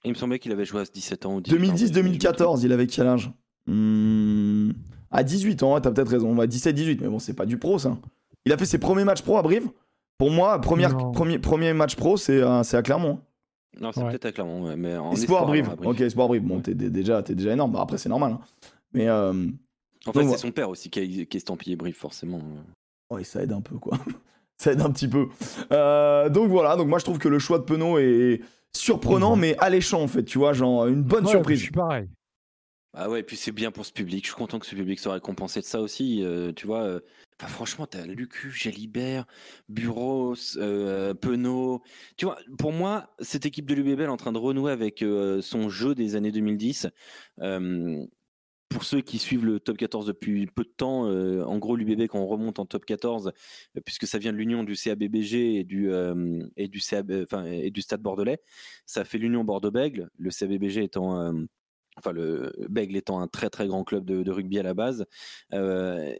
Il 0.05 0.09
me 0.11 0.15
semblait 0.15 0.39
qu'il 0.39 0.51
avait 0.51 0.65
joué 0.65 0.81
à 0.81 0.85
17 0.85 1.25
ans 1.25 1.35
ou 1.35 1.41
18 1.41 1.55
ans, 1.57 1.59
mais 1.61 1.67
je 1.67 1.71
me 1.71 1.77
trompe. 1.77 1.91
2010-2014, 1.93 2.63
il 2.63 2.71
avait 2.73 2.87
quel 2.87 3.07
âge? 3.07 3.31
Hmm, 3.67 4.71
À 5.11 5.23
18 5.23 5.61
ans, 5.63 5.73
ouais, 5.75 5.81
t'as 5.81 5.91
peut-être 5.91 6.09
raison. 6.09 6.35
Ouais, 6.37 6.47
17-18, 6.47 6.99
mais 7.01 7.07
bon, 7.07 7.19
c'est 7.19 7.33
pas 7.33 7.45
du 7.45 7.57
pro 7.57 7.77
ça. 7.79 7.97
Il 8.45 8.51
a 8.53 8.57
fait 8.57 8.65
ses 8.65 8.79
premiers 8.79 9.03
matchs 9.03 9.21
pro 9.21 9.37
à 9.37 9.41
Brive? 9.41 9.69
Pour 10.17 10.31
moi, 10.31 10.59
première, 10.59 10.93
Non. 10.93 11.11
premier, 11.11 11.39
premier 11.39 11.73
match 11.73 11.95
pro, 11.95 12.17
c'est 12.17 12.41
à, 12.41 12.63
c'est 12.63 12.77
à 12.77 12.81
Clermont. 12.81 13.19
Non, 13.81 13.91
c'est 13.91 14.01
Ouais. 14.03 14.09
peut-être 14.09 14.25
à 14.25 14.31
Clermont, 14.31 14.67
ouais, 14.67 14.75
mais 14.75 14.95
en 14.97 15.11
Espoir, 15.13 15.45
Brive. 15.47 15.65
alors, 15.69 15.83
à 15.85 15.89
Ok, 15.89 16.01
Espoir 16.01 16.27
Brive. 16.27 16.43
Bon, 16.43 16.59
t'es, 16.59 16.75
t'es 16.75 16.89
déjà, 16.89 17.23
t'es 17.23 17.35
déjà 17.35 17.53
énorme. 17.53 17.71
Bah, 17.71 17.81
après, 17.81 17.97
c'est 17.97 18.09
normal. 18.09 18.33
hein. 18.33 18.39
Mais 18.93 19.07
euh, 19.09 19.33
En 20.05 20.13
fait, 20.13 20.25
c'est 20.27 20.37
son 20.37 20.51
père 20.51 20.69
aussi 20.69 20.89
qui, 20.89 20.99
a, 20.99 21.03
qui 21.05 21.19
est 21.21 21.35
estampillé 21.35 21.75
Brive, 21.75 21.95
forcément. 21.95 22.39
ouais, 23.09 23.23
ça 23.23 23.41
aide 23.41 23.51
un 23.51 23.61
peu, 23.61 23.77
quoi. 23.77 23.97
ça 24.57 24.71
aide 24.73 24.81
un 24.81 24.91
petit 24.91 25.07
peu. 25.07 25.27
Euh, 25.71 26.29
donc 26.29 26.49
voilà, 26.49 26.75
donc 26.75 26.87
moi, 26.87 26.99
je 26.99 27.03
trouve 27.05 27.17
que 27.17 27.27
le 27.29 27.39
choix 27.39 27.57
de 27.59 27.63
Penaud 27.63 27.97
est 27.97 28.41
surprenant, 28.75 29.35
mais 29.35 29.55
alléchant, 29.57 30.01
en 30.03 30.07
fait. 30.07 30.23
Tu 30.23 30.37
vois, 30.37 30.53
genre, 30.53 30.87
une 30.87 31.01
bonne 31.01 31.25
Ouais, 31.25 31.31
surprise. 31.31 31.57
Je 31.59 31.63
suis 31.63 31.71
pareil. 31.71 32.07
Ah 32.95 33.09
ouais, 33.09 33.21
et 33.21 33.23
puis 33.23 33.37
c'est 33.37 33.51
bien 33.51 33.71
pour 33.71 33.85
ce 33.85 33.91
public. 33.91 34.23
Je 34.23 34.29
suis 34.29 34.35
content 34.37 34.59
que 34.59 34.67
ce 34.67 34.75
public 34.75 34.99
soit 34.99 35.13
récompensé 35.13 35.59
de 35.61 35.65
ça 35.65 35.81
aussi. 35.81 36.23
euh, 36.23 36.51
tu 36.53 36.67
vois, 36.67 36.83
euh, 36.83 36.99
franchement, 37.47 37.87
t'as 37.87 38.05
Lucu, 38.05 38.51
Jalibert, 38.51 39.25
Buros, 39.67 40.35
euh, 40.57 41.15
Penaud. 41.15 41.81
Tu 42.17 42.25
vois, 42.25 42.37
pour 42.59 42.71
moi, 42.71 43.15
cette 43.19 43.47
équipe 43.47 43.65
de 43.65 43.73
l'UBB 43.73 44.01
est 44.01 44.07
en 44.07 44.17
train 44.17 44.31
de 44.31 44.37
renouer 44.37 44.71
avec 44.71 45.01
euh, 45.01 45.41
son 45.41 45.69
jeu 45.69 45.95
des 45.95 46.15
années 46.15 46.31
2010. 46.31 46.87
Euh, 47.39 48.05
pour 48.69 48.83
ceux 48.83 49.01
qui 49.01 49.17
suivent 49.19 49.45
le 49.45 49.59
top 49.59 49.77
14 49.77 50.05
depuis 50.05 50.45
peu 50.47 50.63
de 50.63 50.69
temps, 50.69 51.03
en 51.03 51.57
gros, 51.59 51.75
l'UBB, 51.75 52.07
quand 52.07 52.19
on 52.19 52.25
remonte 52.25 52.57
en 52.57 52.65
top 52.65 52.85
14, 52.85 53.31
puisque 53.85 54.07
ça 54.07 54.17
vient 54.17 54.33
de 54.33 54.37
l'union 54.37 54.63
du 54.63 54.75
CABBG 54.75 55.57
et 55.59 55.63
du, 55.63 55.91
et, 56.57 56.67
du 56.67 56.81
et 57.45 57.69
du 57.71 57.81
Stade 57.83 58.01
Bordelais, 58.01 58.39
ça 58.87 59.05
fait 59.05 59.19
l'union 59.19 59.43
Bordeaux-Bègle, 59.43 60.09
le 60.17 60.31
CABBG 60.31 60.83
étant 60.83 61.33
enfin 61.97 62.11
le 62.11 62.51
Bègle 62.69 62.95
étant 62.95 63.19
un 63.19 63.27
très 63.27 63.49
très 63.49 63.67
grand 63.67 63.83
club 63.83 64.05
de, 64.05 64.31
rugby 64.31 64.59
à 64.59 64.63
la 64.63 64.73
base. 64.73 65.05
Euh, 65.53 66.13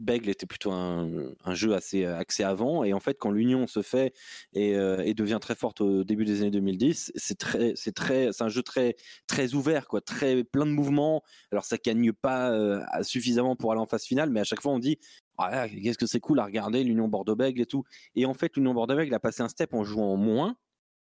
Bègle 0.00 0.28
était 0.28 0.46
plutôt 0.46 0.72
un, 0.72 1.34
jeu 1.52 1.74
assez 1.74 2.04
axé 2.04 2.42
avant. 2.42 2.84
Et 2.84 2.92
en 2.92 3.00
fait 3.00 3.16
quand 3.18 3.30
l'union 3.30 3.66
se 3.66 3.82
fait 3.82 4.12
et, 4.52 4.76
euh, 4.76 5.12
devient 5.14 5.38
très 5.40 5.54
forte 5.54 5.80
au 5.80 6.04
début 6.04 6.24
des 6.24 6.40
années 6.40 6.50
2010 6.50 7.12
c'est 7.14 7.38
très 7.38 7.72
c'est 7.76 7.92
très 7.92 8.32
c'est 8.32 8.42
un 8.42 8.48
jeu 8.48 8.62
très 8.62 8.96
très 9.26 9.54
ouvert 9.54 9.86
quoi. 9.86 10.00
Très 10.00 10.44
plein 10.44 10.66
de 10.66 10.72
mouvements. 10.72 11.22
Alors 11.52 11.64
ça 11.64 11.76
gagne 11.76 12.12
pas 12.12 12.50
euh, 12.50 12.82
suffisamment 13.02 13.56
pour 13.56 13.72
aller 13.72 13.80
en 13.80 13.86
phase 13.86 14.04
finale 14.04 14.30
mais 14.30 14.40
à 14.40 14.44
chaque 14.44 14.60
fois 14.60 14.72
on 14.72 14.78
dit 14.78 14.98
ah, 15.38 15.68
qu'est-ce 15.68 15.98
que 15.98 16.06
c'est 16.06 16.20
cool 16.20 16.40
à 16.40 16.44
regarder 16.44 16.84
l'union 16.84 17.08
Bordeaux-Bègle 17.08 17.60
et 17.60 17.66
tout 17.66 17.84
et 18.14 18.26
en 18.26 18.34
fait 18.34 18.56
l'union 18.56 18.74
Bordeaux-Bègle 18.74 19.14
a 19.14 19.20
passé 19.20 19.42
un 19.42 19.48
step 19.48 19.74
en 19.74 19.84
jouant 19.84 20.16
moins 20.16 20.56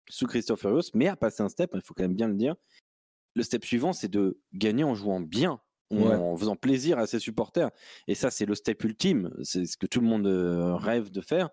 sous 0.09 0.27
Christophe 0.27 0.61
Furios 0.61 0.91
mais 0.93 1.07
a 1.07 1.15
passé 1.15 1.43
un 1.43 1.49
step 1.49 1.71
il 1.75 1.81
faut 1.81 1.93
quand 1.93 2.03
même 2.03 2.15
bien 2.15 2.27
le 2.27 2.35
dire 2.35 2.55
le 3.35 3.43
step 3.43 3.65
suivant, 3.65 3.93
c'est 3.93 4.09
de 4.09 4.39
gagner 4.53 4.83
en 4.83 4.95
jouant 4.95 5.19
bien, 5.19 5.59
en, 5.91 6.35
faisant 6.35 6.55
plaisir 6.55 6.97
à 6.97 7.07
ses 7.07 7.19
supporters. 7.19 7.69
Et 8.07 8.15
ça, 8.15 8.31
c'est 8.31 8.45
le 8.45 8.55
step 8.55 8.83
ultime. 8.83 9.31
C'est 9.43 9.65
ce 9.65 9.77
que 9.77 9.85
tout 9.85 10.01
le 10.01 10.07
monde 10.07 10.27
euh, 10.27 10.75
rêve 10.75 11.11
de 11.11 11.21
faire. 11.21 11.49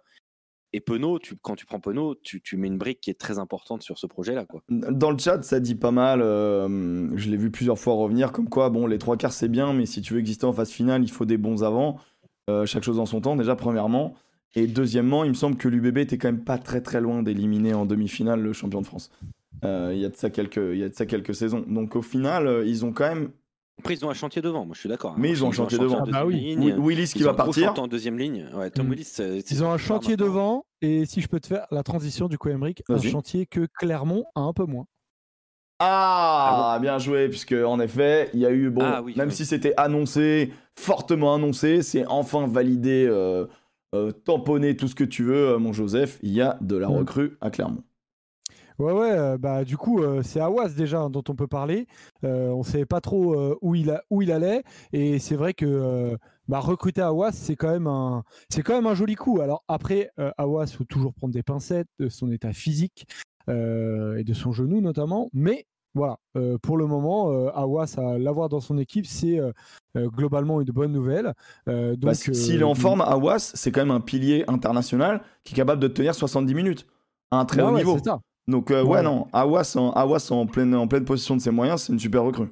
Et 0.72 0.80
Penaud, 0.80 1.18
quand 1.42 1.56
tu 1.56 1.66
prends 1.66 1.80
Penaud, 1.80 2.14
tu, 2.22 2.56
mets 2.56 2.68
une 2.68 2.78
brique 2.78 3.00
qui 3.00 3.10
est 3.10 3.18
très 3.18 3.40
importante 3.40 3.82
sur 3.82 3.98
ce 3.98 4.06
projet-là. 4.06 4.46
Dans 4.68 5.10
le 5.10 5.18
chat, 5.18 5.42
ça 5.42 5.58
dit 5.58 5.74
pas 5.74 5.90
mal. 5.90 6.22
Euh, 6.22 7.10
je 7.16 7.28
l'ai 7.28 7.36
vu 7.36 7.50
plusieurs 7.50 7.78
fois 7.78 7.94
revenir, 7.94 8.30
comme 8.30 8.48
quoi, 8.48 8.70
bon, 8.70 8.86
les 8.86 8.98
trois 8.98 9.16
quarts, 9.16 9.32
c'est 9.32 9.48
bien, 9.48 9.72
mais 9.72 9.84
si 9.84 10.00
tu 10.00 10.14
veux 10.14 10.20
exister 10.20 10.46
en 10.46 10.52
phase 10.52 10.70
finale, 10.70 11.02
il 11.02 11.10
faut 11.10 11.24
des 11.24 11.38
bons 11.38 11.64
avant. 11.64 11.98
Euh, 12.48 12.66
chaque 12.66 12.84
chose 12.84 13.00
en 13.00 13.06
son 13.06 13.20
temps, 13.20 13.34
déjà, 13.34 13.56
premièrement. 13.56 14.14
Et 14.54 14.68
deuxièmement, 14.68 15.24
il 15.24 15.30
me 15.30 15.34
semble 15.34 15.56
que 15.56 15.68
l'UBB 15.68 15.98
était 15.98 16.18
quand 16.18 16.28
même 16.28 16.44
pas 16.44 16.58
très 16.58 16.80
très 16.80 17.00
loin 17.00 17.22
d'éliminer 17.22 17.74
en 17.74 17.84
demi-finale 17.84 18.40
le 18.40 18.52
champion 18.52 18.80
de 18.80 18.86
France. 18.86 19.10
Euh, 19.64 19.90
il 19.94 20.00
y 20.00 20.04
a 20.04 20.08
de 20.08 20.16
ça 20.16 20.30
quelques, 20.30 20.56
il 20.56 20.78
y 20.78 20.84
a 20.84 20.88
de 20.88 20.94
ça 20.94 21.06
quelques 21.06 21.34
saisons. 21.34 21.64
Donc 21.66 21.96
au 21.96 22.02
final, 22.02 22.46
euh, 22.46 22.64
ils 22.66 22.84
ont 22.84 22.92
quand 22.92 23.08
même. 23.08 23.30
Après, 23.78 23.94
ils 23.94 24.04
ont 24.04 24.10
un 24.10 24.14
chantier 24.14 24.42
devant, 24.42 24.66
moi 24.66 24.74
je 24.74 24.80
suis 24.80 24.88
d'accord. 24.88 25.12
Hein. 25.12 25.18
Mais 25.18 25.30
ils 25.30 25.44
ont 25.44 25.48
un 25.48 25.52
chantier 25.52 25.78
devant. 25.78 26.02
Ah 26.06 26.10
bah 26.10 26.26
oui. 26.26 26.56
Willis 26.78 27.12
qui 27.12 27.22
va 27.22 27.34
partir. 27.34 27.78
en 27.78 27.88
deuxième 27.88 28.18
ligne. 28.18 28.46
Ouais, 28.54 28.70
Tom. 28.70 28.88
Willis, 28.88 29.18
ils 29.50 29.64
ont 29.64 29.70
un 29.70 29.78
chantier 29.78 30.16
devant, 30.16 30.66
et 30.80 31.06
si 31.06 31.20
je 31.20 31.28
peux 31.28 31.40
te 31.40 31.46
faire 31.46 31.66
la 31.70 31.82
transition 31.82 32.28
du 32.28 32.38
coup, 32.38 32.48
Emmerich, 32.48 32.82
un 32.88 32.98
chantier 32.98 33.46
que 33.46 33.66
Clermont 33.78 34.24
a 34.34 34.40
un 34.40 34.52
peu 34.52 34.64
moins. 34.64 34.86
Ah, 35.82 36.74
ah 36.74 36.78
bien 36.78 36.98
joué, 36.98 37.30
puisque 37.30 37.52
en 37.54 37.80
effet, 37.80 38.28
il 38.34 38.40
y 38.40 38.44
a 38.44 38.50
eu, 38.50 38.68
bon, 38.68 38.82
ah 38.82 39.02
même 39.16 39.30
si 39.30 39.46
c'était 39.46 39.72
annoncé, 39.78 40.52
fortement 40.78 41.34
annoncé, 41.34 41.80
c'est 41.80 42.04
enfin 42.06 42.46
validé, 42.46 43.06
euh, 43.08 43.46
tamponné, 44.24 44.76
tout 44.76 44.88
ce 44.88 44.94
que 44.94 45.04
tu 45.04 45.24
veux, 45.24 45.56
mon 45.56 45.72
Joseph, 45.72 46.18
il 46.22 46.32
y 46.32 46.42
a 46.42 46.58
de 46.60 46.76
la 46.76 46.88
mm. 46.88 46.92
recrue 46.92 47.38
à 47.40 47.50
Clermont. 47.50 47.82
Ouais, 48.80 48.92
ouais, 48.92 49.12
euh, 49.12 49.36
bah 49.36 49.62
du 49.62 49.76
coup, 49.76 50.02
euh, 50.02 50.22
c'est 50.22 50.40
Awas 50.40 50.70
déjà 50.70 51.06
dont 51.10 51.22
on 51.28 51.34
peut 51.34 51.46
parler. 51.46 51.86
Euh, 52.24 52.48
on 52.48 52.60
ne 52.60 52.64
savait 52.64 52.86
pas 52.86 53.02
trop 53.02 53.58
où, 53.60 53.74
il 53.74 53.90
a, 53.90 54.02
où 54.08 54.22
il 54.22 54.32
allait. 54.32 54.62
Et 54.94 55.18
c'est 55.18 55.36
vrai 55.36 55.52
que 55.52 56.16
bah, 56.48 56.60
recruter 56.60 57.02
Awas, 57.02 57.32
c'est 57.32 57.56
quand, 57.56 57.70
même 57.70 57.86
un, 57.86 58.24
c'est 58.48 58.62
quand 58.62 58.74
même 58.74 58.86
un 58.86 58.94
joli 58.94 59.16
coup. 59.16 59.42
Alors 59.42 59.64
après, 59.68 60.10
Awas, 60.38 60.64
il 60.68 60.76
faut 60.76 60.84
toujours 60.84 61.12
prendre 61.12 61.34
des 61.34 61.42
pincettes 61.42 61.88
de 61.98 62.08
son 62.08 62.32
état 62.32 62.54
physique 62.54 63.06
et 63.48 64.24
de 64.24 64.32
son 64.32 64.52
genou 64.52 64.80
notamment. 64.80 65.28
Mais 65.34 65.66
voilà, 65.94 66.16
pour 66.62 66.78
le 66.78 66.86
moment, 66.86 67.28
Awas, 67.50 67.96
à 67.98 68.16
l'avoir 68.16 68.48
dans 68.48 68.60
son 68.60 68.78
équipe, 68.78 69.04
c'est 69.04 69.38
globalement 69.94 70.62
une 70.62 70.70
bonne 70.70 70.92
nouvelle. 70.92 71.34
Bah, 71.66 71.96
donc, 71.96 72.14
s'il 72.14 72.60
est 72.60 72.64
en 72.64 72.74
forme, 72.74 73.02
Awas, 73.02 73.52
c'est 73.54 73.72
quand 73.72 73.82
même 73.82 73.90
un 73.90 74.00
pilier 74.00 74.44
international 74.48 75.20
qui 75.44 75.52
est 75.52 75.56
capable 75.56 75.82
de 75.82 75.88
tenir 75.88 76.14
70 76.14 76.54
minutes 76.54 76.86
à 77.30 77.40
un 77.40 77.44
très 77.44 77.60
haut 77.60 77.76
niveau. 77.76 77.98
Ça. 78.02 78.20
Donc, 78.50 78.70
euh, 78.70 78.84
ouais. 78.84 79.02
non, 79.02 79.28
Awas, 79.32 79.76
en, 79.76 79.92
en, 79.94 80.46
pleine, 80.46 80.74
en 80.74 80.88
pleine 80.88 81.04
position 81.04 81.36
de 81.36 81.40
ses 81.40 81.50
moyens, 81.50 81.82
c'est 81.82 81.92
une 81.92 81.98
super 81.98 82.24
recrue. 82.24 82.48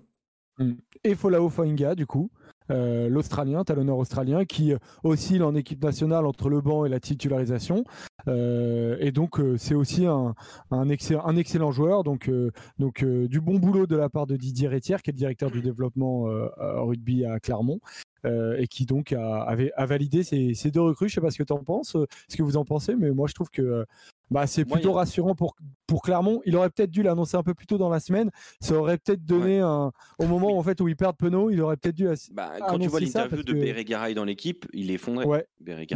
Mm. 0.58 0.72
Et 1.04 1.14
Folao 1.14 1.48
Fainga, 1.48 1.94
du 1.94 2.06
coup, 2.06 2.30
euh, 2.70 3.08
l'Australien, 3.08 3.64
talonneur 3.64 3.98
australien, 3.98 4.44
qui 4.44 4.72
euh, 4.72 4.78
oscille 5.04 5.42
en 5.42 5.54
équipe 5.54 5.82
nationale 5.82 6.26
entre 6.26 6.48
le 6.48 6.60
banc 6.60 6.84
et 6.84 6.88
la 6.88 7.00
titularisation. 7.00 7.84
et 8.26 9.10
donc, 9.12 9.40
c'est 9.56 9.74
aussi 9.74 10.06
un, 10.06 10.34
un, 10.70 10.88
un, 10.90 11.36
excellent 11.36 11.70
joueur. 11.70 12.04
Donc, 12.04 12.30
donc 12.78 13.04
du 13.04 13.40
bon 13.40 13.58
boulot 13.58 13.86
de 13.86 13.96
la 13.96 14.08
part 14.08 14.26
de 14.26 14.36
Didier 14.36 14.68
Rétière, 14.68 15.02
qui 15.02 15.10
est 15.10 15.14
le 15.14 15.18
directeur 15.18 15.50
du 15.50 15.62
développement 15.62 16.24
rugby 16.58 17.24
à 17.24 17.40
Clermont. 17.40 17.80
et 18.24 18.66
qui 18.68 18.84
donc 18.84 19.12
a, 19.12 19.42
avait, 19.42 19.72
a 19.76 19.86
validé 19.86 20.24
ces, 20.24 20.52
ces, 20.54 20.70
deux 20.70 20.82
recrues. 20.82 21.08
Je 21.08 21.12
ne 21.12 21.14
sais 21.14 21.20
pas 21.26 21.30
ce 21.30 21.38
que 21.38 21.44
tu 21.44 21.54
en 21.54 21.64
penses, 21.64 21.96
ce 22.28 22.36
que 22.36 22.42
vous 22.42 22.58
en 22.58 22.66
pensez, 22.66 22.96
mais 22.96 23.12
moi 23.12 23.28
je 23.28 23.34
trouve 23.34 23.48
que 23.50 23.86
bah, 24.30 24.46
c'est 24.46 24.64
plutôt 24.64 24.92
rassurant 24.92 25.34
pour, 25.34 25.56
pour 25.86 26.02
Clermont. 26.02 26.40
Il 26.44 26.56
aurait 26.56 26.70
peut-être 26.70 26.90
dû 26.90 27.02
l'annoncer 27.02 27.36
un 27.36 27.42
peu 27.42 27.54
plus 27.54 27.66
tôt 27.66 27.78
dans 27.78 27.88
la 27.88 28.00
semaine. 28.00 28.30
Ça 28.60 28.74
aurait 28.74 28.98
peut-être 28.98 29.24
donné 29.24 29.60
un. 29.60 29.92
Au 30.18 30.26
moment 30.26 30.58
en 30.58 30.62
fait, 30.62 30.80
où 30.80 30.88
ils 30.88 30.96
perdent 30.96 31.16
Penaud, 31.16 31.50
il 31.50 31.60
aurait 31.60 31.76
peut-être 31.76 31.94
dû. 31.94 32.08
Bah, 32.32 32.52
quand 32.68 32.78
tu 32.78 32.88
vois 32.88 33.00
l'interview 33.00 33.42
de 33.42 33.52
que... 33.52 34.12
dans 34.14 34.24
l'équipe, 34.24 34.66
il 34.72 34.90
est 34.90 34.94
effondré. 34.94 35.24
Ouais. 35.24 35.46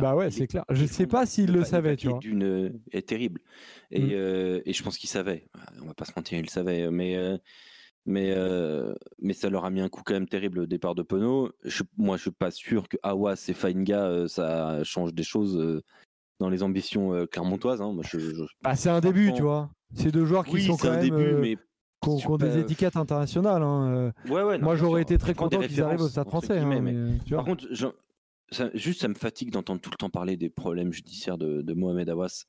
bah 0.01 0.14
ouais, 0.14 0.31
c'est 0.31 0.47
clair. 0.47 0.64
Je 0.71 0.83
ne 0.83 0.88
sais 0.88 1.07
pas 1.07 1.27
s'il 1.27 1.53
le 1.53 1.64
savait. 1.64 1.97
Tu 1.97 2.09
vois. 2.09 2.18
D'une 2.18 2.81
est 2.90 3.07
terrible. 3.07 3.40
Et, 3.90 4.01
mm. 4.01 4.11
euh, 4.12 4.61
et 4.64 4.73
je 4.73 4.83
pense 4.83 4.97
qu'il 4.97 5.11
savait. 5.11 5.49
On 5.83 5.87
va 5.87 5.95
pas 5.95 6.05
se 6.05 6.12
mentir, 6.16 6.38
il 6.38 6.45
le 6.45 6.49
savait. 6.49 6.90
Mais. 6.90 7.16
Euh, 7.16 7.37
mais, 8.05 8.33
euh, 8.35 8.95
mais 9.21 9.33
ça 9.33 9.49
leur 9.49 9.64
a 9.64 9.71
mis 9.71 9.81
un 9.81 9.88
coup 9.88 10.03
quand 10.05 10.14
même 10.14 10.29
terrible 10.29 10.59
au 10.59 10.66
départ 10.66 10.97
de 10.97 11.03
Penaud. 11.03 11.53
moi, 11.97 12.16
je 12.16 12.23
suis 12.23 12.31
pas 12.33 12.51
sûr 12.51 12.88
que 12.88 12.97
Awas 13.05 13.45
et 13.47 13.53
Fainga, 13.53 14.27
ça 14.27 14.83
change 14.83 15.14
des 15.14 15.23
choses 15.23 15.81
dans 16.42 16.50
les 16.50 16.62
ambitions 16.62 17.14
euh, 17.14 17.26
clermontoises. 17.26 17.81
Hein. 17.81 17.96
Bah, 18.62 18.74
c'est 18.74 18.90
un 18.90 19.00
début, 19.00 19.33
tu 19.33 19.42
vois. 19.42 19.70
C'est 19.94 20.11
deux 20.11 20.24
joueurs 20.24 20.44
qui 20.44 20.61
sont 20.62 20.76
quand 20.76 20.90
même. 20.90 21.00
Début, 21.00 21.16
euh, 21.16 21.40
mais 21.40 21.57
qui 22.02 22.26
ont, 22.26 22.37
des 22.37 22.59
étiquettes 22.59 22.96
internationales. 22.96 23.62
Hein. 23.62 24.12
Euh. 24.28 24.59
Moi, 24.59 24.74
j'aurais 24.74 25.02
été 25.02 25.16
très 25.18 25.35
content 25.35 25.61
qu'ils 25.61 25.83
arrivent 25.83 26.02
au 26.02 26.09
Stade 26.09 26.28
français. 26.28 26.59
Hein, 26.59 27.18
par 27.31 27.44
contre, 27.44 27.66
ça, 28.50 28.68
juste, 28.74 29.00
ça 29.00 29.09
me 29.09 29.14
fatigue 29.14 29.50
d'entendre 29.50 29.81
tout 29.81 29.90
le 29.90 29.96
temps 29.96 30.11
parler 30.11 30.37
des 30.37 30.50
problèmes 30.50 30.92
judiciaires 30.92 31.38
de, 31.38 31.72
Mohamed 31.72 32.11
Awas. 32.11 32.44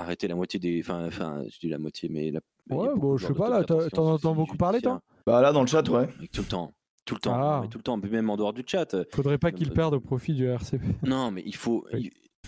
Arrêter 0.00 0.28
la 0.28 0.36
moitié 0.36 0.60
des. 0.60 0.80
Enfin, 0.80 1.06
enfin, 1.08 1.42
je 1.50 1.58
dis 1.58 1.68
la 1.68 1.78
moitié, 1.78 2.08
mais. 2.08 2.30
La... 2.30 2.40
Ouais, 2.70 2.90
bon, 2.94 3.16
je 3.16 3.26
sais 3.26 3.34
pas, 3.34 3.50
là, 3.50 3.64
t'en 3.64 4.12
entends 4.12 4.34
beaucoup 4.34 4.56
parler, 4.56 4.80
toi 4.80 5.02
Bah 5.26 5.42
là, 5.42 5.50
dans 5.50 5.62
le 5.62 5.66
chat, 5.66 5.88
ouais. 5.88 6.08
Tout 6.32 6.42
le 6.42 6.48
temps. 6.48 6.72
Tout 7.04 7.14
le 7.14 7.20
temps, 7.20 7.34
ah. 7.34 7.64
tout 7.68 7.78
le 7.78 7.82
temps, 7.82 7.96
même 7.96 8.30
en 8.30 8.36
dehors 8.36 8.52
du 8.52 8.62
chat. 8.64 8.94
Faudrait 9.12 9.38
pas 9.38 9.50
qu'il 9.50 9.70
perde 9.70 9.94
au 9.94 10.00
profit 10.00 10.34
du 10.34 10.46
RCP. 10.46 10.82
Non, 11.04 11.32
mais 11.32 11.42
il 11.44 11.56
faut, 11.56 11.84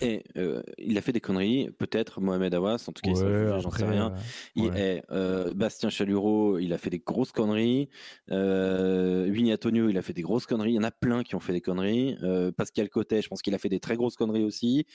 et 0.00 0.24
euh, 0.36 0.62
il 0.78 0.96
a 0.98 1.00
fait 1.00 1.12
des 1.12 1.20
conneries, 1.20 1.70
peut-être 1.78 2.20
Mohamed 2.20 2.54
Awas, 2.54 2.84
en 2.88 2.92
tout 2.92 3.02
cas, 3.02 3.60
j'en 3.60 3.70
sais 3.70 3.84
rien. 3.84 4.14
Euh, 4.58 5.00
euh, 5.10 5.54
Bastien 5.54 5.90
Chalureau, 5.90 6.58
il 6.58 6.72
a 6.72 6.78
fait 6.78 6.90
des 6.90 6.98
grosses 6.98 7.32
conneries. 7.32 7.88
Euh, 8.30 9.28
Winnie 9.28 9.52
Antonio, 9.52 9.88
il 9.88 9.98
a 9.98 10.02
fait 10.02 10.12
des 10.12 10.22
grosses 10.22 10.46
conneries. 10.46 10.72
Il 10.72 10.76
y 10.76 10.78
en 10.78 10.84
a 10.84 10.90
plein 10.90 11.22
qui 11.22 11.34
ont 11.34 11.40
fait 11.40 11.52
des 11.52 11.60
conneries. 11.60 12.16
Pascal 12.56 12.88
Cotet, 12.88 13.22
je 13.22 13.28
pense 13.28 13.42
qu'il 13.42 13.54
a 13.54 13.58
fait 13.58 13.68
des 13.68 13.80
très 13.80 13.96
grosses 13.96 14.16
conneries 14.16 14.44
aussi. 14.44 14.86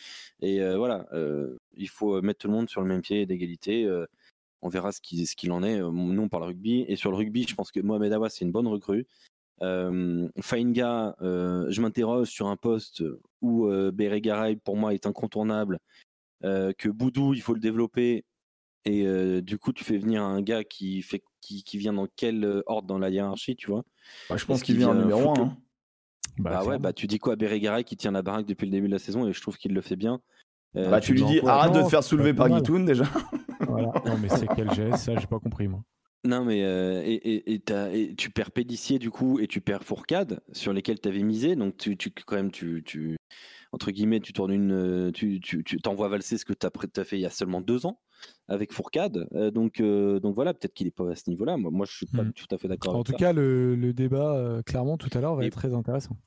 Et 0.42 0.60
voilà, 0.76 1.08
il 1.76 1.90
faut 1.90 2.22
mettre 2.22 2.40
tout 2.40 2.48
le 2.48 2.54
monde 2.54 2.70
sur 2.70 2.82
le 2.82 2.88
même 2.88 3.02
pied 3.02 3.26
d'égalité. 3.26 3.90
on 4.62 4.70
verra 4.70 4.92
ce 4.92 5.02
qu'il 5.02 5.28
ce 5.28 5.36
qu'il 5.36 5.52
en 5.52 5.64
est. 5.64 5.80
Nous, 5.80 6.22
on 6.22 6.30
parle 6.30 6.44
rugby. 6.44 6.86
Et 6.88 6.96
sur 6.96 7.12
le 7.12 7.18
rugby, 7.18 7.46
je 7.48 7.56
pense 7.56 7.72
que 7.72 7.80
Mohamed 7.80 8.14
Awas, 8.14 8.30
c'est 8.30 8.46
une 8.46 8.52
bonne 8.52 8.68
recrue. 8.68 9.06
Euh, 9.62 10.28
Fainga, 10.42 11.16
euh, 11.22 11.66
je 11.70 11.82
m'interroge 11.82 12.30
sur 12.30 12.48
un 12.48 12.58
poste 12.58 13.04
où 13.42 13.68
euh, 13.68 13.92
Bérégaray, 13.92 14.58
pour 14.58 14.76
moi, 14.76 14.94
est 14.94 15.06
incontournable, 15.06 15.80
euh, 16.44 16.74
que 16.78 16.90
Boudou, 16.90 17.34
il 17.34 17.42
faut 17.42 17.54
le 17.54 17.60
développer, 17.60 18.26
et 18.88 19.42
du 19.42 19.58
coup, 19.58 19.74
tu 19.74 19.84
fais 19.84 19.98
venir 19.98 20.22
un 20.22 20.44
gars 20.44 20.64
qui, 20.64 21.02
fait, 21.02 21.24
qui, 21.42 21.64
qui 21.64 21.80
vient 21.80 21.94
dans 21.94 22.08
quel 22.16 22.62
ordre 22.68 22.88
dans 22.88 23.00
la 23.00 23.10
hiérarchie, 23.10 23.56
tu 23.56 23.72
vois? 23.72 23.84
Bah, 24.30 24.38
Je 24.38 24.46
pense 24.46 24.62
qu'il 24.62 24.78
vient 24.78 24.90
en 24.90 24.94
numéro 24.94 25.32
1. 25.32 25.42
Hein. 25.42 25.58
Bah, 26.38 26.50
bah 26.52 26.64
ouais, 26.66 26.78
bah 26.78 26.94
tu 26.94 27.08
dis 27.08 27.18
quoi 27.18 27.36
Bérégaray 27.36 27.84
qui 27.84 27.98
tient 27.98 28.12
la 28.12 28.22
baraque 28.22 28.46
depuis 28.46 28.66
le 28.66 28.72
début 28.72 28.88
de 28.88 28.94
la 28.94 29.00
saison, 29.00 29.28
et 29.28 29.34
je 29.34 29.42
trouve 29.42 29.58
qu'il 29.58 29.74
le 29.74 29.82
fait 29.82 29.96
bien. 29.96 30.22
bah, 30.76 31.00
tu, 31.00 31.14
lui 31.14 31.24
dis 31.24 31.40
arrête 31.40 31.74
de 31.74 31.82
te 31.82 31.90
faire 31.90 32.04
soulever 32.04 32.36
par 32.36 32.48
Guitoun 32.48 32.86
déjà. 32.86 33.06
Voilà. 33.62 33.92
Non, 34.06 34.18
mais 34.22 34.30
c'est 34.30 34.48
quel 34.56 34.72
geste 34.74 34.98
Ça, 34.98 35.16
j'ai 35.16 35.28
pas 35.28 35.40
compris, 35.40 35.68
moi. 35.68 35.82
Non, 36.26 36.44
mais 36.44 36.64
euh, 36.64 37.04
et, 37.06 37.62
tu 38.18 38.32
perds 38.32 38.52
Pédissier 38.52 38.98
du 38.98 39.12
coup 39.12 39.40
et 39.40 39.48
tu 39.48 39.62
perds 39.62 39.84
Fourcade 39.84 40.42
sur 40.52 40.74
lesquels 40.74 41.00
tu 41.00 41.08
avais 41.08 41.22
misé. 41.22 41.56
Donc, 41.56 41.78
tu, 41.78 41.96
tu, 41.98 42.12
quand 42.12 42.36
même, 42.36 42.52
tu, 42.52 42.84
tu, 42.84 43.16
entre 43.72 43.92
guillemets, 43.92 44.20
tu 44.20 44.34
tournes 44.34 44.52
une. 44.52 44.72
Euh, 44.72 45.12
tu, 45.12 45.40
tu, 45.40 45.64
tu 45.64 45.78
t'envoies 45.78 46.10
valser 46.10 46.38
ce 46.38 46.46
que 46.46 46.54
tu 46.54 46.66
as, 46.66 47.04
fait 47.04 47.18
il 47.18 47.22
y 47.22 47.26
a 47.28 47.30
seulement 47.30 47.62
deux 47.62 47.86
ans 47.86 48.00
avec 48.48 48.74
Fourcade. 48.74 49.28
Euh, 49.34 49.52
donc, 49.52 49.82
donc 49.82 50.34
voilà, 50.34 50.54
peut-être 50.56 50.74
qu'il 50.74 50.88
est 50.88 50.92
pas 50.92 51.12
à 51.12 51.16
ce 51.16 51.30
niveau-là. 51.30 51.58
Moi, 51.58 51.70
moi 51.72 51.86
je 51.86 51.96
suis 51.96 52.08
pas 52.08 52.24
hmm. 52.24 52.34
tout 52.34 52.48
à 52.50 52.58
fait 52.58 52.68
d'accord. 52.68 52.96
En 52.96 53.04
tout 53.04 53.14
cas, 53.14 53.32
le, 53.32 53.76
le, 53.76 53.94
débat, 53.94 54.62
clairement, 54.66 54.98
tout 54.98 55.16
à 55.16 55.22
l'heure, 55.22 55.36
va 55.36 55.46
être 55.46 55.54
très 55.54 55.76
intéressant. 55.76 56.18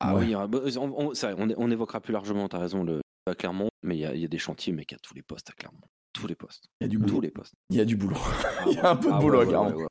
Ah 0.00 0.14
oui, 0.14 0.32
bah, 0.32 0.60
on, 0.78 1.12
on, 1.56 1.70
évoquera 1.72 2.00
plus 2.00 2.12
largement, 2.12 2.48
tu 2.48 2.54
as 2.54 2.60
raison, 2.60 2.84
le, 2.84 3.00
à 3.26 3.34
Clermont, 3.34 3.70
mais 3.82 3.96
il 3.96 4.16
y, 4.16 4.20
y, 4.20 4.24
a 4.24 4.28
des 4.28 4.38
chantiers, 4.38 4.72
mec, 4.72 4.92
à 4.92 4.96
tous 5.02 5.12
les 5.14 5.22
postes 5.22 5.50
à 5.50 5.54
Clermont 5.54 5.80
tous 6.12 6.26
les 6.26 6.34
postes. 6.34 6.68
Il 6.80 6.84
y 6.84 6.86
a 6.86 6.88
du 6.88 6.98
boulot. 6.98 7.14
Tous 7.14 7.20
les 7.20 7.30
postes. 7.30 7.54
Il 7.70 7.76
y 7.76 7.80
a 7.80 7.84
du 7.84 7.96
boulot. 7.96 8.16
Il 8.66 8.72
y 8.72 8.78
a 8.78 8.90
un 8.90 8.96
peu 8.96 9.08
de 9.08 9.14
ah 9.14 9.18
boulot, 9.18 9.44
ouais, 9.44 9.54
ouais, 9.54 9.86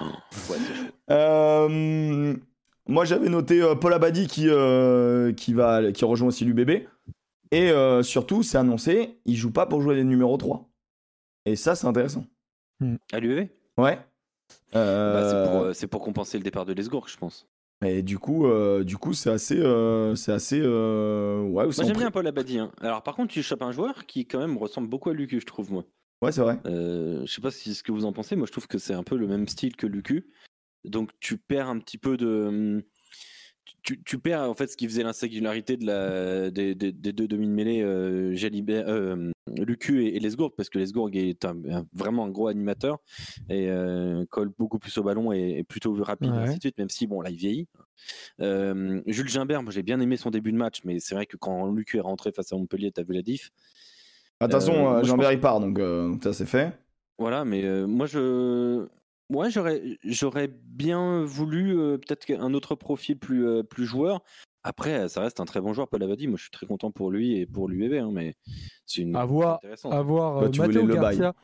euh, 1.10 2.36
moi 2.86 3.04
j'avais 3.04 3.28
noté 3.28 3.60
euh, 3.60 3.74
Paul 3.74 3.92
Abadi 3.92 4.28
qui, 4.28 4.48
euh, 4.48 5.32
qui, 5.32 5.52
va, 5.54 5.92
qui 5.92 6.04
rejoint 6.04 6.28
aussi 6.28 6.44
l'UBB. 6.44 6.86
Et 7.50 7.70
euh, 7.70 8.02
surtout, 8.02 8.42
c'est 8.42 8.58
annoncé, 8.58 9.18
il 9.24 9.36
joue 9.36 9.50
pas 9.52 9.66
pour 9.66 9.80
jouer 9.80 9.94
les 9.94 10.04
numéros 10.04 10.36
3. 10.36 10.68
Et 11.46 11.56
ça, 11.56 11.74
c'est 11.74 11.86
intéressant. 11.86 12.24
À 13.12 13.20
l'UEV 13.20 13.48
Ouais. 13.78 13.98
Bah, 14.72 15.28
c'est 15.30 15.50
pour, 15.50 15.74
c'est 15.74 15.86
pour 15.86 16.02
compenser 16.02 16.38
le 16.38 16.44
départ 16.44 16.66
de 16.66 16.72
Lesgourg, 16.72 17.08
je 17.08 17.16
pense. 17.16 17.48
Et 17.84 18.02
du 18.02 18.18
coup, 18.18 18.46
euh, 18.46 18.82
du 18.82 18.96
coup, 18.96 19.12
c'est 19.14 19.30
assez, 19.30 19.58
euh, 19.58 20.16
c'est 20.16 20.32
assez, 20.32 20.60
euh, 20.60 21.42
ouais, 21.42 21.64
Moi 21.64 21.72
j'aime 21.72 21.96
bien 21.96 22.10
Paul 22.10 22.26
Abadi. 22.26 22.58
hein. 22.58 22.72
Alors 22.80 23.02
par 23.02 23.14
contre, 23.14 23.32
tu 23.32 23.42
chopes 23.42 23.62
un 23.62 23.70
joueur 23.70 24.04
qui 24.06 24.26
quand 24.26 24.40
même 24.40 24.56
ressemble 24.56 24.88
beaucoup 24.88 25.10
à 25.10 25.14
Lucu, 25.14 25.40
je 25.40 25.46
trouve 25.46 25.70
moi. 25.72 25.84
Ouais, 26.20 26.32
c'est 26.32 26.40
vrai. 26.40 26.58
Euh, 26.66 27.24
je 27.24 27.32
sais 27.32 27.40
pas 27.40 27.52
si 27.52 27.74
ce 27.76 27.84
que 27.84 27.92
vous 27.92 28.04
en 28.04 28.12
pensez. 28.12 28.34
Moi, 28.34 28.46
je 28.46 28.52
trouve 28.52 28.66
que 28.66 28.78
c'est 28.78 28.94
un 28.94 29.04
peu 29.04 29.16
le 29.16 29.28
même 29.28 29.46
style 29.46 29.76
que 29.76 29.86
Lucu. 29.86 30.26
Donc, 30.84 31.10
tu 31.20 31.38
perds 31.38 31.68
un 31.68 31.78
petit 31.78 31.98
peu 31.98 32.16
de. 32.16 32.84
Tu, 33.84 34.02
tu 34.02 34.18
perds 34.18 34.42
en 34.50 34.54
fait 34.54 34.66
ce 34.66 34.76
qui 34.76 34.86
faisait 34.88 35.04
l'insingularité 35.04 35.76
de 35.76 35.86
la, 35.86 36.50
des, 36.50 36.74
des- 36.74 36.90
des 36.90 37.12
deux 37.12 37.28
demi 37.28 37.46
de 37.46 37.52
mêlée, 37.52 38.34
Jalibert- 38.34 38.88
Lucu 39.56 40.04
et, 40.04 40.16
et 40.16 40.20
Lesgourg, 40.20 40.52
parce 40.56 40.68
que 40.70 40.78
Lesgourg 40.78 41.10
est 41.12 41.44
un- 41.44 41.56
un- 41.70 41.86
vraiment 41.92 42.24
un 42.24 42.30
gros 42.30 42.48
animateur 42.48 42.98
et 43.48 43.68
euh, 43.70 44.24
colle 44.30 44.50
beaucoup 44.58 44.78
plus 44.78 44.96
au 44.98 45.02
ballon 45.02 45.32
et 45.32 45.58
est 45.58 45.64
plutôt 45.64 45.94
rapide, 46.02 46.30
Ouais. 46.30 46.38
ainsi 46.38 46.56
de 46.56 46.60
suite, 46.62 46.78
même 46.78 46.90
si 46.90 47.06
bon 47.06 47.20
là 47.20 47.30
il 47.30 47.36
vieillit. 47.36 47.68
Euh, 48.40 49.00
Jules 49.06 49.28
Gimbert, 49.28 49.62
moi 49.62 49.72
j'ai 49.72 49.82
bien 49.82 50.00
aimé 50.00 50.16
son 50.16 50.30
début 50.30 50.52
de 50.52 50.56
match, 50.56 50.80
mais 50.84 51.00
c'est 51.00 51.14
vrai 51.14 51.26
que 51.26 51.36
quand 51.36 51.70
Lucu 51.70 51.96
est 51.96 52.00
rentré 52.00 52.32
face 52.32 52.52
à 52.52 52.56
Montpellier, 52.56 52.92
t'as 52.92 53.02
vu 53.02 53.14
la 53.14 53.22
diff. 53.22 53.50
Attention, 54.40 54.78
moi, 54.78 54.98
euh, 54.98 55.00
pense- 55.16 55.32
il 55.32 55.40
part, 55.40 55.60
donc, 55.60 55.80
ça 56.22 56.32
c'est 56.32 56.46
fait. 56.46 56.72
Voilà, 57.18 57.44
mais 57.44 57.64
moi 57.86 58.06
je, 58.06 58.86
ouais, 59.30 59.50
j'aurais, 59.50 59.82
j'aurais 60.04 60.48
bien 60.48 61.24
voulu 61.24 61.76
euh, 61.78 61.98
peut-être 61.98 62.30
un 62.40 62.54
autre 62.54 62.76
profil 62.76 63.18
plus, 63.18 63.44
euh, 63.46 63.62
plus 63.64 63.84
joueur. 63.86 64.22
Après, 64.64 65.08
ça 65.08 65.20
reste 65.20 65.40
un 65.40 65.44
très 65.44 65.60
bon 65.60 65.72
joueur, 65.72 65.88
Paul 65.88 66.02
Abadi. 66.02 66.26
Moi, 66.26 66.36
je 66.36 66.42
suis 66.42 66.50
très 66.50 66.66
content 66.66 66.90
pour 66.90 67.10
lui 67.10 67.36
et 67.38 67.46
pour 67.46 67.68
l'UEV, 67.68 67.98
hein, 67.98 68.10
mais 68.12 68.34
c'est 68.86 69.02
une. 69.02 69.14
À 69.16 69.24
voir, 69.24 69.56
intéressant. 69.56 69.90
À 69.90 70.02
voir 70.02 70.40
Bah, 70.40 70.46
euh, 70.46 70.50
tu 70.50 70.60
Matteo 70.60 70.86
le. 70.86 70.94
Garcia. 70.94 71.34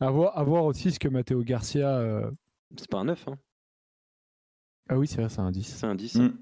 À 0.00 0.10
voir, 0.10 0.36
à 0.38 0.44
voir 0.44 0.64
aussi 0.64 0.90
ce 0.90 0.98
que 0.98 1.08
Matteo 1.08 1.42
Garcia. 1.42 1.88
euh, 1.98 2.30
C'est 2.76 2.88
pas 2.88 2.98
un 2.98 3.04
9, 3.04 3.28
hein. 3.28 3.38
Ah 4.88 4.96
oui, 4.98 5.06
c'est 5.06 5.20
vrai, 5.20 5.28
c'est 5.28 5.40
un 5.40 5.50
10. 5.50 5.62
c'est 5.76 5.86
un 5.86 5.94
10. 5.94 6.14
Mm. 6.16 6.38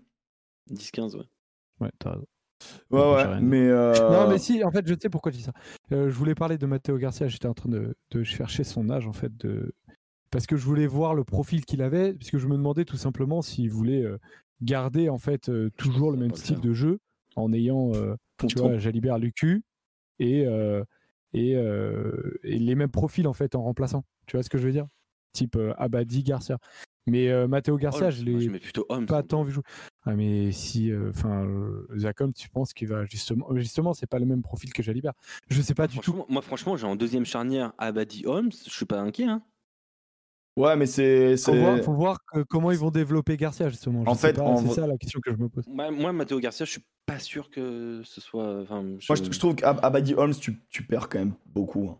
10-15, 0.72 1.16
ouais. 1.16 1.24
Ouais, 1.80 1.90
t'as 1.98 2.10
raison. 2.12 2.26
Ouais, 2.90 3.14
ouais, 3.14 3.40
mais. 3.40 3.68
euh, 3.68 3.92
Non, 4.10 4.28
mais 4.30 4.38
si, 4.38 4.62
en 4.64 4.70
fait, 4.70 4.86
je 4.86 4.94
sais 5.00 5.10
pourquoi 5.10 5.32
je 5.32 5.36
dis 5.38 5.42
ça. 5.42 5.52
Euh, 5.92 6.08
je 6.08 6.14
voulais 6.14 6.34
parler 6.34 6.56
de 6.56 6.66
Matteo 6.66 6.96
Garcia, 6.98 7.28
j'étais 7.28 7.48
en 7.48 7.54
train 7.54 7.68
de, 7.68 7.94
de 8.12 8.22
chercher 8.22 8.64
son 8.64 8.88
âge, 8.90 9.06
en 9.06 9.12
fait, 9.12 9.36
de... 9.36 9.74
parce 10.30 10.46
que 10.46 10.56
je 10.56 10.64
voulais 10.64 10.86
voir 10.86 11.14
le 11.14 11.24
profil 11.24 11.64
qu'il 11.64 11.82
avait, 11.82 12.14
puisque 12.14 12.38
je 12.38 12.46
me 12.46 12.56
demandais 12.56 12.84
tout 12.84 12.96
simplement 12.96 13.42
s'il 13.42 13.70
voulait 13.70 14.02
euh, 14.04 14.18
garder, 14.62 15.08
en 15.08 15.18
fait, 15.18 15.48
euh, 15.48 15.70
toujours 15.76 16.10
le 16.10 16.16
même 16.16 16.34
style 16.34 16.60
de 16.60 16.72
jeu, 16.72 16.98
en 17.36 17.52
ayant, 17.52 17.92
euh, 17.94 18.14
tu 18.48 18.58
vois, 18.58 18.78
Jalibert 18.78 19.18
Lucu, 19.18 19.62
et, 20.18 20.46
euh, 20.46 20.82
et, 21.32 21.52
et 21.52 22.58
les 22.58 22.74
mêmes 22.74 22.90
profils, 22.90 23.26
en 23.28 23.32
fait, 23.32 23.54
en 23.54 23.62
remplaçant. 23.62 24.04
Tu 24.26 24.36
vois 24.36 24.42
ce 24.42 24.50
que 24.50 24.58
je 24.58 24.66
veux 24.66 24.72
dire? 24.72 24.86
Type 25.32 25.58
Abadi, 25.76 26.22
Garcia. 26.22 26.58
Mais 27.08 27.46
Matteo 27.46 27.76
Garcia, 27.76 28.08
Oh, 28.08 28.10
je 28.10 28.24
l'ai 28.24 28.58
plutôt 28.58 28.84
homme. 28.88 29.06
pas 29.06 29.22
tant 29.22 29.44
vu 29.44 29.52
jouer. 29.52 29.62
Ah, 30.04 30.16
mais 30.16 30.50
si, 30.50 30.90
enfin, 31.08 31.46
Zacom, 31.94 32.32
tu 32.32 32.48
penses 32.48 32.72
qu'il 32.72 32.88
va 32.88 33.04
justement, 33.04 33.54
justement, 33.54 33.94
c'est 33.94 34.08
pas 34.08 34.18
le 34.18 34.26
même 34.26 34.42
profil 34.42 34.72
que 34.72 34.82
Jalibert? 34.82 35.12
Je 35.48 35.62
sais 35.62 35.74
pas 35.74 35.86
du 35.86 36.00
tout. 36.00 36.24
Moi, 36.28 36.42
franchement, 36.42 36.76
j'ai 36.76 36.86
en 36.86 36.96
deuxième 36.96 37.24
charnière 37.24 37.72
Abadi 37.78 38.24
Holmes. 38.26 38.50
Je 38.50 38.70
suis 38.70 38.86
pas 38.86 39.00
inquiet. 39.00 39.26
Hein. 39.26 39.42
Ouais, 40.56 40.74
mais 40.76 40.86
c'est. 40.86 41.36
Faut 41.36 41.52
c'est- 41.52 41.60
voir, 41.60 41.78
faut 41.84 41.92
voir 41.92 42.18
que- 42.32 42.42
comment 42.44 42.70
ils 42.70 42.78
vont 42.78 42.90
développer 42.90 43.36
Garcia 43.36 43.68
justement. 43.68 44.04
Je 44.04 44.10
En 44.10 44.14
fait, 44.14 44.38
en 44.38 44.56
c'est 44.56 44.80
ça 44.80 44.86
la 44.86 44.96
question 44.96 45.20
que 45.20 45.30
je 45.30 45.36
me 45.36 45.48
pose. 45.50 45.64
Moi, 45.68 45.90
moi, 45.90 46.12
Matteo 46.12 46.40
Garcia, 46.40 46.64
je 46.64 46.70
suis 46.70 46.84
pas 47.04 47.18
sûr 47.18 47.50
que 47.50 48.00
ce 48.04 48.20
soit. 48.22 48.62
enfin, 48.62 48.82
je- 48.98 49.06
Moi, 49.12 49.16
je, 49.22 49.30
je 49.32 49.38
trouve 49.38 49.54
qu'Abadi 49.54 50.14
Holmes, 50.14 50.34
tu, 50.34 50.58
tu 50.70 50.82
perds 50.82 51.08
quand 51.10 51.18
même 51.18 51.34
beaucoup. 51.46 51.90
hein. 51.90 51.98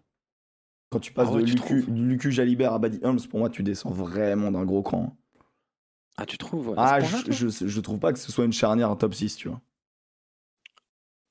Quand 0.91 1.01
tu 1.01 1.13
passes 1.13 1.29
Ah 1.31 1.35
ouais, 1.35 1.43
de 1.43 1.47
tu 1.47 1.55
Lucu, 1.57 1.83
trouves 1.83 1.95
du 1.95 2.07
Lucu 2.07 2.33
Jalibert 2.33 2.73
à 2.73 2.77
Abadi 2.77 2.99
Holmes, 3.03 3.21
pour 3.29 3.41
moi, 3.41 3.51
tu 3.51 3.63
descends 3.63 3.91
vraiment 3.91 4.51
d'un 4.51 4.65
gros 4.65 4.83
cran. 4.83 5.15
Ah, 6.17 6.25
tu 6.25 6.39
trouves 6.39 6.69
ouais, 6.69 6.75
Ah, 6.79 7.01
je, 7.01 7.31
je, 7.51 7.67
je 7.67 7.81
trouve 7.81 7.99
pas 7.99 8.13
que 8.15 8.19
ce 8.19 8.33
soit 8.33 8.47
une 8.47 8.53
charnière 8.55 8.91
en 8.91 8.97
top 8.97 9.13
6, 9.15 9.37
tu 9.37 9.49
vois. 9.49 9.61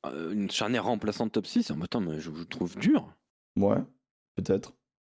Euh, 0.05 0.31
Une 0.33 0.51
charnière 0.51 0.83
remplaçante 0.85 1.31
top 1.31 1.47
6 1.47 1.71
en 1.71 1.79
temps, 1.87 2.01
mais 2.01 2.19
je 2.19 2.29
trouve 2.43 2.75
dur. 2.77 3.11
Ouais, 3.57 3.79
peut-être. 4.35 4.73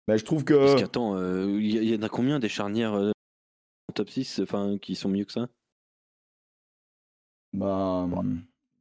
Mais 0.09 0.19
je 0.19 0.25
trouve 0.25 0.45
Parce 0.45 0.75
que. 0.75 0.79
qu'attends, 0.81 1.17
euh, 1.17 1.47
il 1.61 1.67
y, 1.83 1.91
y 1.93 1.97
en 1.97 2.03
a 2.03 2.09
combien 2.09 2.39
des 2.39 2.49
charnières 2.49 2.95
euh, 2.95 3.11
en 3.89 3.93
top 3.93 4.09
6 4.11 4.41
enfin, 4.43 4.79
qui 4.79 4.95
sont 4.95 5.09
mieux 5.09 5.25
que 5.25 5.33
ça? 5.33 5.49
Bah. 7.53 8.07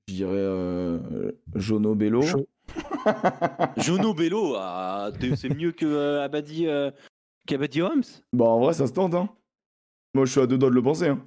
Je 0.08 0.14
dirais. 0.14 0.32
Euh, 0.36 1.32
Jono 1.56 1.96
Bello. 1.96 2.22
Jono 3.78 4.14
Bello, 4.14 4.56
ah, 4.58 5.12
c'est 5.36 5.50
mieux 5.50 5.72
que 5.72 5.86
euh, 5.86 6.24
Abadi, 6.24 6.68
euh, 6.68 6.92
qu'Abadi 7.48 7.82
Holmes 7.82 8.04
Bah, 8.34 8.46
en 8.46 8.60
vrai, 8.60 8.74
ça 8.74 8.88
se 8.88 8.94
tente, 8.94 9.14
hein. 9.16 9.30
Moi, 10.14 10.26
je 10.26 10.32
suis 10.32 10.42
à 10.42 10.48
deux 10.48 10.58
doigts 10.58 10.70
de 10.70 10.76
le 10.76 10.82
penser, 10.84 11.08
hein. 11.10 11.26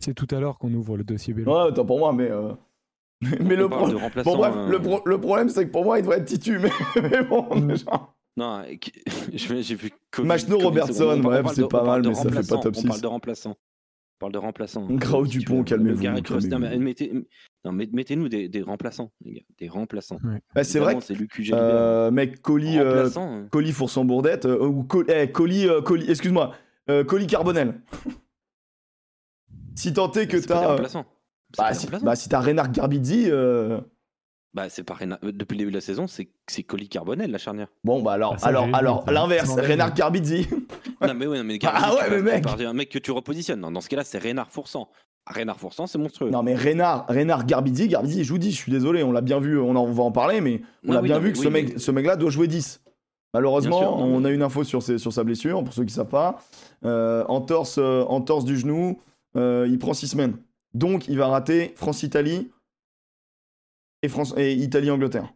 C'est 0.00 0.14
tout 0.14 0.26
à 0.34 0.40
l'heure 0.40 0.58
qu'on 0.58 0.72
ouvre 0.74 0.96
le 0.96 1.04
dossier 1.04 1.32
Bélo. 1.34 1.52
Ouais, 1.52 1.68
attends, 1.70 1.84
pour 1.86 1.98
moi, 1.98 2.12
mais. 2.12 2.30
euh, 2.30 2.52
Mais, 3.22 3.38
mais 3.40 3.56
le, 3.56 3.68
pro- 3.68 3.86
bon, 3.88 4.36
bref, 4.38 4.54
le, 4.70 4.80
pro- 4.80 5.02
le 5.04 5.20
problème, 5.20 5.50
c'est 5.50 5.66
que 5.66 5.70
pour 5.70 5.84
moi, 5.84 5.98
il 5.98 6.02
devrait 6.02 6.18
être 6.20 6.24
titu, 6.28 6.58
mais, 6.58 6.70
mais 7.02 7.22
bon, 7.22 7.46
Mm. 7.54 7.66
déjà. 7.68 8.08
Non, 8.36 8.62
j'ai 9.32 9.74
vu. 9.74 9.90
Machno 10.18 10.58
Robertson, 10.58 11.18
bref, 11.20 11.46
c'est 11.54 11.68
pas 11.68 11.82
mal, 11.84 12.02
mais 12.06 12.14
ça 12.14 12.30
fait 12.30 12.48
pas 12.48 12.58
top 12.58 12.74
On 12.78 12.82
parle 12.82 12.94
6. 12.96 13.00
de 13.02 13.06
remplaçant. 13.06 13.50
On 13.50 14.18
parle 14.20 14.32
de 14.32 14.38
remplaçant. 14.38 14.86
Grau 14.90 15.26
Dupont, 15.26 15.64
calmez-vous, 15.64 16.02
non, 16.04 16.12
mais 16.12 16.22
calmez-vous. 16.22 16.78
mettez- 16.82 17.12
non, 17.64 17.72
met- 17.72 17.88
Mettez-nous 17.92 18.28
des, 18.28 18.48
des 18.48 18.62
remplaçants, 18.62 19.12
les 19.24 19.32
gars. 19.32 19.42
Des 19.58 19.68
remplaçants. 19.68 20.18
Bah, 20.54 20.62
c'est 20.62 20.78
vrai 20.78 20.96
c'est 21.00 21.14
Jalibert. 21.14 21.58
euh, 21.58 22.10
mec, 22.10 22.40
Colis, 22.42 22.78
euh, 22.78 22.88
Remplaçant, 22.96 23.32
hein. 23.34 23.48
Colis 23.50 23.72
Fourson 23.72 24.04
Bourdette, 24.04 24.44
euh, 24.46 24.66
ou 24.66 24.84
Col- 24.84 25.06
eh, 25.10 25.30
Colis, 25.32 25.66
euh, 25.66 25.80
Colis- 25.80 26.08
excuse-moi, 26.10 26.54
euh, 26.90 27.02
Colis 27.04 27.26
Carbonel. 27.26 27.80
si 29.74 29.92
tant 29.92 30.10
est 30.12 30.26
que 30.26 30.36
t'as. 30.36 30.74
euh, 30.74 30.86
Bah, 31.58 31.74
si, 31.74 31.86
bah, 31.88 32.14
si 32.16 32.28
t'as 32.28 32.40
Reynard 32.40 32.70
Garbizzi, 32.70 33.24
euh, 33.28 33.80
Bah, 34.52 34.68
c'est 34.68 34.82
pas 34.82 34.94
Reynard- 34.94 35.20
Depuis 35.22 35.54
le 35.54 35.58
début 35.58 35.70
de 35.70 35.76
la 35.76 35.80
saison, 35.80 36.06
c'est 36.08 36.28
c'est 36.48 36.64
Colis 36.64 36.88
Carbonel, 36.88 37.30
la 37.30 37.38
charnière. 37.38 37.68
bon, 37.84 38.02
bah 38.02 38.12
alors, 38.14 38.32
Ah, 38.34 38.38
ça, 38.38 38.46
alors, 38.48 38.66
alors, 38.72 39.04
ça. 39.04 39.12
l'inverse, 39.12 39.44
Ça 39.48 39.54
m'enlève. 39.54 39.66
Reynard 39.70 39.94
Garbizzi. 39.94 40.46
Non, 41.02 41.14
mais 41.14 41.26
oui, 41.26 41.38
non, 41.38 41.44
mais 41.44 41.58
Ah 41.64 41.94
ouais, 41.94 42.10
mais 42.10 42.20
mec. 42.20 42.44
d'un 42.58 42.72
mec 42.74 42.90
que 42.90 42.98
tu 42.98 43.10
repositionnes. 43.10 43.60
Non, 43.60 43.70
dans 43.70 43.80
ce 43.80 43.88
cas-là, 43.88 44.04
c'est 44.04 44.18
Reynard 44.18 44.50
Foursan. 44.50 44.88
Reynard 45.26 45.58
Foursan, 45.58 45.86
c'est 45.86 45.96
monstrueux. 45.98 46.28
non, 46.30 46.42
mais 46.42 46.54
Reynard, 46.54 47.06
Reynard 47.08 47.46
Garbizzi, 47.46 47.88
Garbizzi, 47.88 48.22
je 48.24 48.30
vous 48.32 48.38
dis, 48.38 48.50
je 48.50 48.56
suis 48.56 48.70
désolé, 48.72 49.02
on 49.02 49.10
l'a 49.12 49.20
bien 49.22 49.38
vu, 49.40 49.58
on, 49.58 49.70
en, 49.70 49.76
on 49.84 49.92
va 49.92 50.02
en 50.02 50.12
parler, 50.12 50.40
mais 50.42 50.60
on 50.86 50.92
Non, 50.92 50.98
a 50.98 51.00
oui, 51.00 51.08
bien 51.08 51.14
non, 51.16 51.20
vu 51.22 51.28
mais 51.28 51.32
que 51.32 51.38
oui, 51.38 51.44
ce, 51.44 51.48
mec, 51.48 51.72
mais- 51.74 51.78
ce 51.78 51.90
mec-là 51.90 52.16
doit 52.16 52.28
jouer 52.30 52.48
10. 52.48 52.82
Malheureusement, 53.32 53.78
Bien 53.78 53.88
sûr, 53.88 53.96
non, 53.98 54.04
on 54.16 54.20
mais- 54.20 54.28
a 54.28 54.32
une 54.32 54.42
info 54.42 54.64
sur, 54.64 54.82
ses- 54.82 54.98
sur 54.98 55.12
sa 55.12 55.22
blessure, 55.24 55.62
pour 55.64 55.72
ceux 55.72 55.84
qui 55.84 55.94
savent 55.94 56.08
pas. 56.08 56.40
Euh, 56.84 57.24
entorse, 57.28 57.78
euh, 57.78 58.02
entorse 58.08 58.44
du 58.44 58.58
genou, 58.58 58.98
euh, 59.36 59.66
il 59.70 59.78
prend 59.78 59.94
6 59.94 60.08
semaines. 60.08 60.36
Donc, 60.74 61.06
il 61.08 61.16
va 61.16 61.28
rater 61.28 61.72
France-Italie 61.76 62.50
et, 64.02 64.08
France, 64.08 64.34
et 64.36 64.52
Italie-Angleterre. 64.54 65.32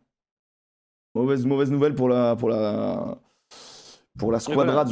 Mauvaise, 1.15 1.47
mauvaise 1.47 1.71
nouvelle 1.71 1.95
pour 1.95 2.09
la, 2.09 2.35
pour 2.37 2.49
la, 2.49 3.19
pour 4.19 4.33
la 4.33 4.41
squadra 4.41 4.65
voilà, 4.65 4.85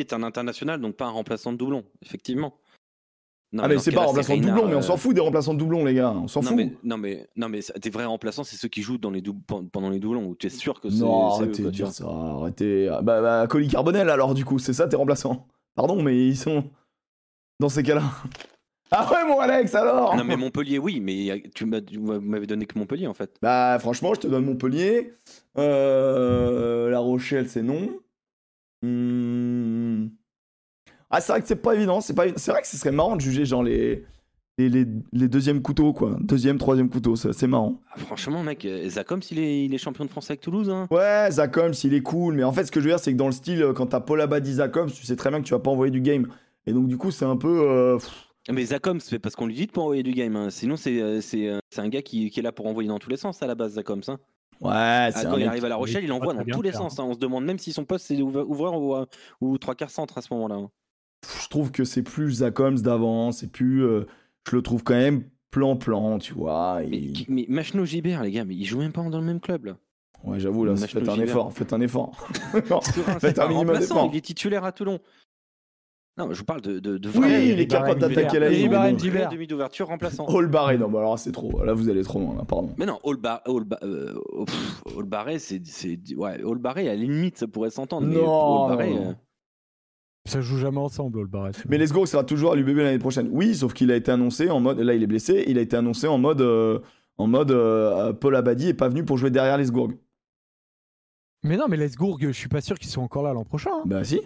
est 0.00 0.12
un 0.12 0.22
international, 0.22 0.80
donc 0.80 0.96
pas 0.96 1.06
un 1.06 1.10
remplaçant 1.10 1.52
de 1.52 1.58
doublon, 1.58 1.84
effectivement. 2.02 2.54
Non, 3.50 3.62
Ah, 3.64 3.68
mais 3.68 3.78
c'est 3.78 3.92
ce 3.92 3.96
pas 3.96 4.02
un 4.02 4.06
remplaçant 4.06 4.36
de 4.36 4.42
doublon, 4.42 4.66
mais 4.68 4.74
on 4.74 4.78
euh, 4.78 4.82
s'en 4.82 4.96
fout 4.98 5.14
des 5.14 5.22
remplaçants 5.22 5.54
de 5.54 5.58
doublon, 5.58 5.84
les 5.84 5.94
gars. 5.94 6.10
On 6.12 6.28
s'en 6.28 6.42
fout. 6.42 6.54
mais, 6.56 6.72
non, 6.84 6.98
mais, 6.98 7.28
non, 7.36 7.48
mais 7.48 7.60
des 7.80 7.88
vrais 7.90 8.04
remplaçants, 8.04 8.44
c'est 8.44 8.56
ceux 8.56 8.68
qui 8.68 8.82
jouent 8.82 8.98
dans 8.98 9.10
les 9.10 9.22
dou- 9.22 9.40
pendant 9.72 9.88
les 9.88 9.98
doublons, 10.00 10.26
où 10.26 10.34
tu 10.34 10.48
es 10.48 10.50
sûr 10.50 10.80
que 10.80 10.90
c'est. 10.90 10.98
Non, 10.98 11.28
arrêtez 11.30 11.62
de 11.62 11.70
dire 11.70 11.88
ça, 11.90 12.04
arrêtez. 12.06 12.88
Ah, 12.88 13.00
Bah, 13.00 13.22
bah, 13.22 13.46
Colis 13.48 13.68
Carbonel, 13.68 14.10
alors, 14.10 14.34
du 14.34 14.44
coup, 14.44 14.58
c'est 14.58 14.74
ça 14.74 14.86
tes 14.86 14.96
remplaçants. 14.96 15.46
Pardon, 15.76 16.02
mais 16.02 16.26
ils 16.28 16.36
sont 16.36 16.64
dans 17.60 17.68
ces 17.70 17.82
cas-là. 17.82 18.02
Ah 18.90 19.08
ouais, 19.12 19.26
mon 19.28 19.38
Alex, 19.38 19.74
alors 19.74 20.16
Non, 20.16 20.24
mais 20.24 20.36
Montpellier, 20.36 20.78
oui, 20.78 21.00
mais 21.00 21.14
il 21.14 21.50
tu 21.54 21.66
m'avais 21.66 22.46
donné 22.46 22.64
que 22.66 22.78
Montpellier, 22.78 23.06
en 23.06 23.14
fait. 23.14 23.36
Bah, 23.42 23.76
franchement, 23.80 24.14
je 24.14 24.20
te 24.20 24.26
donne 24.26 24.44
Montpellier. 24.44 25.12
Euh, 25.58 26.88
La 26.90 26.98
Rochelle, 26.98 27.48
c'est 27.48 27.62
non. 27.62 27.88
Hmm. 28.82 30.06
Ah, 31.10 31.20
c'est 31.20 31.32
vrai 31.32 31.40
que 31.42 31.48
c'est 31.48 31.56
pas 31.56 31.74
évident. 31.74 32.00
C'est 32.00 32.14
pas... 32.14 32.24
c'est 32.36 32.50
vrai 32.50 32.60
que 32.62 32.66
ce 32.66 32.76
serait 32.76 32.92
marrant 32.92 33.16
de 33.16 33.20
juger, 33.20 33.44
genre, 33.44 33.62
les, 33.62 34.04
les, 34.58 34.68
les, 34.68 34.86
les 35.12 35.28
deuxièmes 35.28 35.62
couteaux, 35.62 35.92
quoi. 35.92 36.16
Deuxième, 36.20 36.58
troisième 36.58 36.88
couteau, 36.88 37.16
c'est 37.16 37.32
c'est 37.32 37.46
marrant. 37.46 37.80
Ah, 37.92 37.98
franchement, 37.98 38.42
mec, 38.42 38.64
euh, 38.64 38.88
Zakom, 38.88 39.20
s'il 39.22 39.38
est, 39.38 39.64
il 39.64 39.74
est 39.74 39.78
champion 39.78 40.04
de 40.04 40.10
France 40.10 40.30
avec 40.30 40.40
Toulouse, 40.40 40.70
hein. 40.70 40.86
Ouais, 40.90 41.28
Zach 41.30 41.56
Holmes, 41.56 41.74
il 41.84 41.94
est 41.94 42.02
cool, 42.02 42.34
mais 42.36 42.44
en 42.44 42.52
fait, 42.52 42.64
ce 42.64 42.70
que 42.70 42.80
je 42.80 42.84
veux 42.86 42.90
dire, 42.90 43.00
c'est 43.00 43.12
que 43.12 43.16
dans 43.18 43.26
le 43.26 43.32
style, 43.32 43.62
euh, 43.62 43.72
quand 43.72 43.86
t'as 43.86 44.00
Paul 44.00 44.20
Abadi, 44.20 44.54
Zach 44.54 44.76
Holmes, 44.76 44.90
tu 44.90 45.04
sais 45.04 45.16
très 45.16 45.30
bien 45.30 45.40
que 45.40 45.46
tu 45.46 45.52
vas 45.54 45.60
pas 45.60 45.70
envoyer 45.70 45.90
du 45.90 46.00
game. 46.00 46.26
Et 46.66 46.72
donc, 46.72 46.86
du 46.88 46.96
coup, 46.98 47.10
c'est 47.10 47.24
un 47.24 47.36
peu. 47.36 47.48
euh, 47.68 47.96
pff, 47.96 48.27
Mais 48.50 48.64
Zakom, 48.64 49.00
c'est 49.00 49.18
parce 49.18 49.36
qu'on 49.36 49.46
lui 49.46 49.54
dit 49.54 49.66
de 49.66 49.72
pas 49.72 49.80
envoyer 49.82 50.02
du 50.02 50.12
game. 50.12 50.34
hein. 50.36 50.50
Sinon, 50.50 50.76
c'est 50.76 51.00
euh, 51.00 51.20
c'est 51.20 51.48
euh, 51.48 51.58
c'est 51.70 51.80
un 51.80 51.88
gars 51.88 52.02
qui, 52.02 52.30
qui 52.30 52.40
est 52.40 52.42
là 52.42 52.52
pour 52.52 52.66
envoyer 52.66 52.88
dans 52.88 52.98
tous 52.98 53.10
les 53.10 53.16
sens 53.16 53.42
à 53.42 53.46
la 53.46 53.54
base, 53.54 53.74
Zakom. 53.74 54.00
Hein. 54.08 54.18
Ouais, 54.60 54.70
Ah, 54.72 55.10
c'est 55.12 55.24
quand 55.26 55.34
un 55.34 55.38
il 55.40 55.46
arrive 55.46 55.64
à 55.64 55.68
La 55.68 55.76
Rochelle, 55.76 56.02
il 56.04 56.10
envoie 56.12 56.34
dans 56.34 56.44
tous 56.44 56.62
les 56.62 56.70
faire, 56.72 56.80
sens. 56.80 56.98
hein. 56.98 57.04
On 57.04 57.14
se 57.14 57.18
demande 57.18 57.44
même 57.44 57.58
si 57.58 57.72
son 57.72 57.84
poste 57.84 58.06
c'est 58.06 58.20
ouvreur 58.22 58.80
ou, 58.80 58.94
euh, 58.94 59.06
ou 59.40 59.56
trois 59.58 59.74
quarts 59.74 59.90
centre 59.90 60.18
à 60.18 60.22
ce 60.22 60.32
moment-là. 60.34 60.56
hein. 60.56 60.70
je 61.42 61.48
trouve 61.48 61.70
que 61.70 61.84
c'est 61.84 62.02
plus 62.02 62.32
Zach 62.32 62.58
Holmes 62.58 62.80
d'avant, 62.80 63.30
c'est 63.32 63.52
plus. 63.52 63.84
euh, 63.84 64.06
je 64.50 64.56
le 64.56 64.62
trouve 64.62 64.82
quand 64.82 64.94
même 64.94 65.24
plan-plan, 65.50 66.18
tu 66.18 66.32
vois. 66.34 66.80
Mais, 66.88 67.02
mais 67.28 67.46
Machno 67.48 67.84
Gibert, 67.84 68.22
les 68.22 68.30
gars, 68.32 68.44
mais 68.44 68.54
ils 68.54 68.64
jouent 68.64 68.78
même 68.80 68.92
pas 68.92 69.02
dans 69.08 69.18
le 69.20 69.24
même 69.26 69.40
club 69.40 69.66
là. 69.66 69.76
Ouais, 70.24 70.40
j'avoue, 70.40 70.64
là, 70.64 70.74
faites 70.74 71.08
un 71.08 71.20
effort, 71.20 71.52
faites 71.52 71.72
un 71.72 71.80
effort. 71.80 72.26
Faites 73.20 73.38
un 73.38 73.46
minimum 73.48 73.78
d'effort. 73.78 74.10
il 74.12 74.16
est 74.16 74.20
titulaire 74.20 74.64
à 74.64 74.72
Toulon. 74.72 74.98
Non, 76.18 76.32
je 76.32 76.38
vous 76.38 76.44
parle 76.44 76.60
de. 76.62 76.80
de, 76.80 76.98
de 76.98 77.08
Oui, 77.10 77.18
vrai- 77.20 77.48
il 77.48 77.60
est 77.60 77.66
capable 77.68 78.00
d'attaquer 78.00 78.38
la 78.40 78.48
ligne. 78.48 78.68
Demi 79.30 79.46
d'ouverture 79.46 79.86
remplaçant. 79.86 80.26
All 80.26 80.46
barré, 80.48 80.76
non, 80.76 80.88
bah 80.90 80.98
alors 80.98 81.18
c'est 81.18 81.30
trop. 81.32 81.62
Là, 81.64 81.72
vous 81.74 81.88
allez 81.88 82.02
trop 82.02 82.18
loin, 82.18 82.34
là, 82.36 82.44
pardon. 82.44 82.70
Mais 82.76 82.86
non, 82.86 82.98
All, 83.04 83.16
Bar- 83.16 83.40
All, 83.46 83.64
Ba- 83.64 83.78
euh, 83.84 84.14
pff, 84.44 84.82
All 84.98 85.04
Barré, 85.04 85.38
c'est. 85.38 85.64
c'est- 85.64 85.98
Ouais, 86.16 86.40
All 86.44 86.58
Barré, 86.58 86.88
à 86.88 86.94
la 86.94 86.96
limite, 87.00 87.38
ça 87.38 87.46
pourrait 87.46 87.70
s'entendre. 87.70 88.06
mais 88.06 88.16
Non, 88.16 88.64
All 88.64 88.70
Barré, 88.76 88.90
non, 88.94 88.96
non. 89.04 89.10
euh, 89.10 89.14
Ça 90.26 90.40
joue 90.40 90.58
jamais 90.58 90.78
ensemble, 90.80 91.20
All 91.20 91.26
Barrett. 91.26 91.62
Mais 91.68 91.78
Let's 91.78 91.92
Go 91.92 92.04
sera 92.04 92.24
toujours 92.24 92.52
à 92.52 92.56
l'UBB 92.56 92.78
l'année 92.78 92.98
prochaine. 92.98 93.28
Oui, 93.32 93.54
sauf 93.54 93.72
qu'il 93.72 93.90
a 93.92 93.96
été 93.96 94.10
annoncé 94.10 94.50
en 94.50 94.60
mode. 94.60 94.78
Là, 94.80 94.92
il 94.94 95.02
est 95.02 95.06
blessé. 95.06 95.44
Il 95.46 95.56
a 95.56 95.60
été 95.62 95.76
annoncé 95.76 96.06
en 96.08 96.18
mode. 96.18 96.40
euh, 96.40 96.80
en 97.16 97.26
mode. 97.28 97.50
euh, 97.52 98.12
Paul 98.12 98.34
Abadi 98.36 98.68
est 98.68 98.74
pas 98.74 98.88
venu 98.88 99.04
pour 99.04 99.16
jouer 99.18 99.30
derrière 99.30 99.56
les 99.56 99.66
Gourg. 99.66 99.92
Mais 101.44 101.56
non, 101.56 101.66
mais 101.68 101.76
Lesgourg, 101.76 102.18
je 102.20 102.30
suis 102.32 102.48
pas 102.48 102.60
sûr 102.60 102.76
qu'ils 102.78 102.90
sont 102.90 103.00
encore 103.02 103.22
là 103.22 103.32
l'an 103.32 103.44
prochain. 103.44 103.70
hein. 103.72 103.82
Bah, 103.86 104.02
si. 104.04 104.20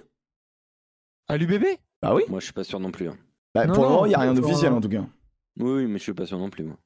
À 1.28 1.36
l'UBB 1.36 1.64
Bah 2.02 2.14
oui. 2.14 2.22
Moi, 2.28 2.40
je 2.40 2.44
suis 2.44 2.52
pas 2.52 2.64
sûr 2.64 2.80
non 2.80 2.90
plus. 2.90 3.08
hein. 3.08 3.16
Bah, 3.54 3.66
Non, 3.66 3.74
pour 3.74 3.84
le 3.84 3.88
moment, 3.90 4.06
il 4.06 4.10
n'y 4.10 4.14
a 4.14 4.18
rien 4.20 4.34
d'officiel 4.34 4.72
en 4.72 4.80
tout 4.80 4.88
cas. 4.88 5.04
Oui, 5.58 5.70
oui, 5.72 5.86
mais 5.86 5.98
je 5.98 6.02
suis 6.02 6.14
pas 6.14 6.26
sûr 6.26 6.38
non 6.38 6.50
plus. 6.50 6.64
Moi. 6.64 6.76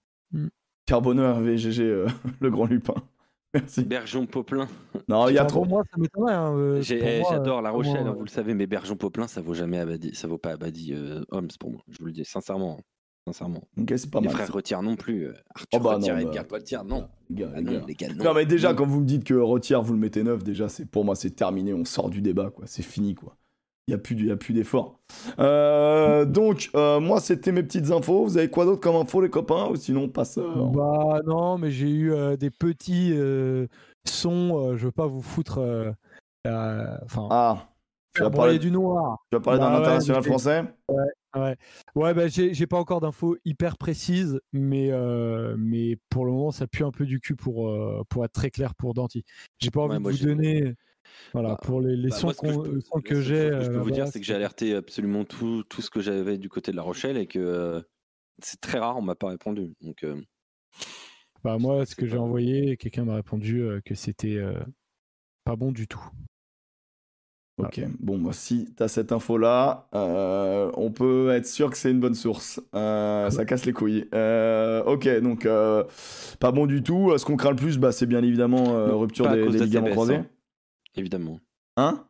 Carboneur, 0.86 1.40
VGG, 1.40 1.80
euh, 1.82 2.06
le 2.40 2.50
grand 2.50 2.66
lupin. 2.66 2.94
Merci. 3.54 3.84
Bergeon 3.84 4.26
Poplin. 4.26 4.68
Non, 5.08 5.28
il 5.28 5.34
y 5.34 5.38
a 5.38 5.42
Enfin, 5.42 5.48
trop. 5.48 5.60
Pour 5.60 5.68
moi, 5.68 5.82
ça 5.90 5.98
m'étonnerait. 5.98 6.34
hein, 6.34 6.54
euh, 6.56 6.82
J'ai- 6.82 6.98
pour 6.98 7.08
eh, 7.08 7.20
moi, 7.20 7.28
J'adore 7.32 7.58
euh, 7.58 7.62
La 7.62 7.70
Rochelle, 7.70 7.96
hein, 8.06 8.10
euh, 8.10 8.12
vous 8.18 8.24
le 8.24 8.28
savez, 8.30 8.54
mais 8.54 8.66
Bergeon 8.66 8.96
Poplin, 8.96 9.26
ça 9.26 9.40
vaut 9.40 9.54
jamais 9.54 9.78
Abadi, 9.78 10.14
ça 10.14 10.28
vaut 10.28 10.36
pas 10.38 10.50
Abadi 10.50 10.92
euh, 10.92 11.22
Holmes 11.30 11.48
pour 11.58 11.70
moi. 11.70 11.80
Je 11.88 11.98
vous 11.98 12.06
le 12.06 12.12
dis 12.12 12.24
sincèrement, 12.24 12.76
hein. 12.78 12.82
sincèrement. 13.26 13.62
Ok, 13.80 13.94
c'est 13.96 14.10
pas 14.10 14.20
les 14.20 14.26
mal. 14.26 14.34
frères 14.36 14.52
Retière 14.52 14.82
non 14.82 14.96
plus. 14.96 15.28
euh, 15.28 15.32
Arthur 15.54 15.68
Oh 15.74 15.80
bah 15.80 15.94
Retière 15.94 16.14
non, 16.16 16.20
et 16.20 16.24
bah, 16.24 16.30
Edgar 16.30 16.44
Retière, 16.50 16.84
non. 16.84 17.08
Les 17.30 17.36
gars, 17.36 17.50
Ah 17.54 17.58
les 17.58 17.64
non, 17.64 17.72
gars. 17.72 17.84
les 17.88 17.94
gars, 17.94 18.08
non. 18.14 18.24
Non, 18.24 18.34
mais 18.34 18.44
déjà, 18.46 18.70
Non. 18.70 18.76
quand 18.76 18.86
vous 18.86 19.00
me 19.00 19.06
dites 19.06 19.24
que 19.24 19.34
Retière, 19.34 19.80
vous 19.82 19.94
le 19.94 20.00
mettez 20.00 20.22
neuf, 20.22 20.44
déjà, 20.44 20.68
c'est 20.68 20.84
pour 20.84 21.04
moi, 21.04 21.14
c'est 21.14 21.30
terminé. 21.30 21.72
On 21.72 21.84
sort 21.86 22.10
du 22.10 22.20
débat, 22.20 22.50
quoi. 22.50 22.66
C'est 22.66 22.82
fini, 22.82 23.14
quoi. 23.14 23.36
Il 23.88 23.92
n'y 23.92 23.94
a 23.94 23.98
plus, 23.98 24.36
plus 24.36 24.52
d'effort. 24.52 24.98
Euh, 25.38 26.24
donc, 26.24 26.70
euh, 26.74 26.98
moi, 26.98 27.20
c'était 27.20 27.52
mes 27.52 27.62
petites 27.62 27.92
infos. 27.92 28.24
Vous 28.24 28.36
avez 28.36 28.50
quoi 28.50 28.64
d'autre 28.64 28.80
comme 28.80 28.96
infos, 28.96 29.20
les 29.20 29.30
copains 29.30 29.68
Ou 29.68 29.76
sinon, 29.76 30.04
on 30.04 30.08
passe. 30.08 30.38
euh, 30.38 30.54
en- 30.54 30.72
Bah 30.72 31.20
non, 31.24 31.56
mais 31.56 31.70
j'ai 31.70 31.88
eu 31.88 32.12
euh, 32.12 32.36
des 32.36 32.50
petits 32.50 33.12
euh, 33.14 33.68
sons. 34.04 34.58
euh, 34.72 34.76
je 34.76 34.86
veux 34.86 34.92
pas 34.92 35.06
vous 35.06 35.22
foutre. 35.22 35.58
euh, 35.58 35.92
euh, 36.48 36.96
Enfin, 37.04 37.28
Ah, 37.30 37.68
tu 38.12 38.22
vas 38.22 38.30
parler, 38.30 38.58
du 38.58 38.72
noir. 38.72 39.18
tu 39.30 39.36
vas 39.36 39.40
parler 39.40 39.60
Bah 39.60 39.66
d'un 39.70 39.74
ouais, 39.76 39.82
international 39.82 40.24
français 40.24 40.64
Ouais, 41.36 41.56
ouais 41.94 42.14
bah, 42.14 42.26
j'ai 42.28 42.54
j'ai 42.54 42.66
pas 42.66 42.78
encore 42.78 43.00
d'infos 43.00 43.36
hyper 43.44 43.76
précises, 43.76 44.40
mais, 44.52 44.88
euh, 44.90 45.54
mais 45.58 45.96
pour 46.10 46.24
le 46.24 46.32
moment, 46.32 46.50
ça 46.50 46.66
pue 46.66 46.82
un 46.82 46.90
peu 46.90 47.04
du 47.06 47.20
cul 47.20 47.36
pour, 47.36 47.68
euh, 47.68 48.02
pour 48.08 48.24
être 48.24 48.32
très 48.32 48.50
clair 48.50 48.74
pour 48.74 48.94
Danti. 48.94 49.22
J'ai 49.58 49.70
pas 49.70 49.82
envie 49.82 49.90
Ouais, 49.92 49.96
de 49.98 50.02
moi, 50.02 50.10
vous 50.12 50.16
j'ai- 50.16 50.24
donner. 50.26 50.74
Voilà, 51.32 51.50
Bah, 51.50 51.58
pour 51.62 51.80
les, 51.80 51.96
les 51.96 52.08
Bah, 52.10 52.16
sons, 52.16 52.26
moi, 52.28 52.34
ce 52.34 52.40
que 52.42 52.46
peux- 52.46 52.80
sons 52.80 53.00
j'ai. 53.04 53.10
chose 53.10 53.24
que 53.24 53.64
je 53.64 53.70
peux 53.70 53.76
euh, 53.76 53.82
vous 53.82 53.90
dire, 53.90 54.06
c'est 54.08 54.20
que 54.20 54.26
j'ai 54.26 54.34
alerté 54.34 54.74
absolument 54.74 55.24
tout, 55.24 55.62
tout 55.68 55.82
ce 55.82 55.90
que 55.90 56.00
j'avais 56.00 56.38
du 56.38 56.48
côté 56.48 56.70
de 56.72 56.76
La 56.76 56.82
Rochelle 56.82 57.16
et 57.16 57.26
que 57.26 57.38
euh, 57.38 57.80
c'est 58.42 58.60
très 58.60 58.78
rare, 58.78 58.96
on 58.96 59.02
m'a 59.02 59.14
pas 59.14 59.28
répondu. 59.28 59.74
Donc, 59.80 60.02
euh, 60.04 60.20
Bah, 61.44 61.58
moi, 61.58 61.84
ce 61.86 61.94
que 61.94 62.06
j'ai 62.06 62.18
envoyé, 62.18 62.76
quelqu'un 62.76 63.04
m'a 63.04 63.14
répondu 63.16 63.60
euh, 63.62 63.80
que 63.84 63.94
c'était 63.94 64.36
euh, 64.36 64.58
pas 65.44 65.56
bon 65.56 65.72
du 65.72 65.86
tout. 65.86 66.02
Ok, 67.58 67.80
bon, 68.00 68.18
bah, 68.18 68.32
si 68.34 68.66
t'as 68.76 68.86
cette 68.86 69.12
info-là, 69.12 69.88
euh, 69.94 70.70
on 70.74 70.90
peut 70.90 71.30
être 71.30 71.46
sûr 71.46 71.70
que 71.70 71.78
c'est 71.78 71.90
une 71.90 72.00
bonne 72.00 72.14
source. 72.14 72.60
Euh, 72.74 73.30
ça 73.30 73.46
casse 73.46 73.64
les 73.64 73.72
couilles. 73.72 74.06
Euh, 74.12 74.82
ok, 74.84 75.08
donc 75.20 75.46
euh, 75.46 75.82
pas 76.38 76.52
bon 76.52 76.66
du 76.66 76.82
tout. 76.82 77.16
Ce 77.16 77.24
qu'on 77.24 77.36
craint 77.38 77.50
le 77.50 77.56
plus, 77.56 77.78
bah, 77.78 77.92
c'est 77.92 78.04
bien 78.04 78.22
évidemment 78.22 78.76
euh, 78.76 78.90
Non, 78.90 78.98
rupture 78.98 79.30
des, 79.30 79.48
des 79.48 79.60
ligaments 79.60 79.88
croisés. 79.88 80.16
hein. 80.16 80.26
Évidemment. 80.96 81.40
Hein? 81.76 82.04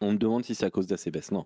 On 0.00 0.12
me 0.12 0.16
demande 0.18 0.44
si 0.44 0.54
c'est 0.54 0.64
à 0.64 0.70
cause 0.70 0.86
d'ACBS. 0.86 1.30
Non. 1.32 1.44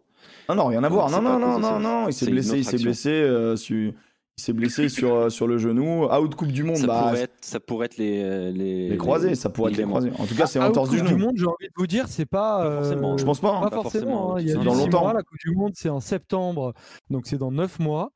Ah 0.48 0.55
non, 0.55 0.66
rien 0.66 0.79
à 0.85 0.88
Non, 0.88 0.94
voir. 0.94 1.11
Non, 1.11 1.20
non, 1.20 1.38
non, 1.38 1.59
non, 1.59 1.81
non. 1.81 2.09
Il 2.09 2.12
s'est 2.12 2.31
blessé, 2.31 2.50
autre 2.50 2.59
il 2.59 2.64
s'est 2.64 2.79
blessé, 2.79 3.11
euh, 3.11 3.57
su- 3.57 3.92
il 4.38 4.42
s'est 4.42 4.53
blessé 4.53 4.88
sur, 4.88 5.12
euh, 5.14 5.29
sur 5.29 5.48
le 5.48 5.59
genou. 5.59 6.05
Out 6.07 6.35
Coupe 6.37 6.53
du 6.53 6.62
Monde, 6.62 6.77
Ça, 6.77 6.87
bah, 6.87 7.03
pourrait 7.09 7.22
être, 7.22 7.35
ça 7.44 7.59
pourrait 7.59 7.87
être 7.87 7.96
les, 7.96 8.22
euh, 8.22 8.53
les, 8.53 8.88
les 8.90 8.96
croisés, 8.96 9.35
ça 9.35 9.50
pourrait 9.50 9.72
être 9.72 9.77
les 9.79 9.85
croisés. 9.85 10.12
En 10.18 10.27
tout 10.27 10.37
cas, 10.37 10.46
c'est 10.46 10.61
Ah, 10.61 10.68
entorse 10.68 10.88
Coupe 10.90 10.98
du 10.98 11.03
du 11.03 11.09
genou. 11.11 11.18
Monde, 11.27 11.37
j'ai 11.37 11.46
envie 11.46 11.66
de 11.66 11.72
vous 11.77 11.87
dire, 11.88 12.07
c'est 12.07 12.27
pas. 12.27 12.62
Pas 12.62 12.77
forcément. 12.83 13.14
euh, 13.14 13.16
Je 13.18 13.24
pense 13.24 13.40
pas. 13.40 13.57
hein. 13.57 13.61
Pas 13.62 13.70
Pas 13.70 13.77
forcément. 13.83 14.07
forcément, 14.07 14.35
hein. 14.37 14.40
Il 14.40 14.48
y 14.48 14.53
a 14.53 14.55
dans 14.55 14.74
six 14.74 14.85
longtemps. 14.85 15.00
mois, 15.03 15.12
la 15.14 15.22
Coupe 15.24 15.38
du 15.44 15.50
Monde, 15.50 15.72
c'est 15.74 15.88
en 15.88 16.00
septembre, 16.00 16.74
donc 17.11 17.27
c'est 17.27 17.38
dans 17.38 17.50
9 17.50 17.81
mois. 17.81 18.12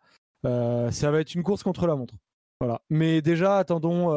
Euh, 0.46 0.92
ça 0.92 1.10
va 1.10 1.20
être 1.20 1.34
une 1.34 1.42
course 1.42 1.64
contre 1.64 1.88
la 1.88 1.96
montre. 1.96 2.14
Voilà. 2.60 2.80
Mais 2.90 3.22
déjà, 3.22 3.58
attendons. 3.58 4.14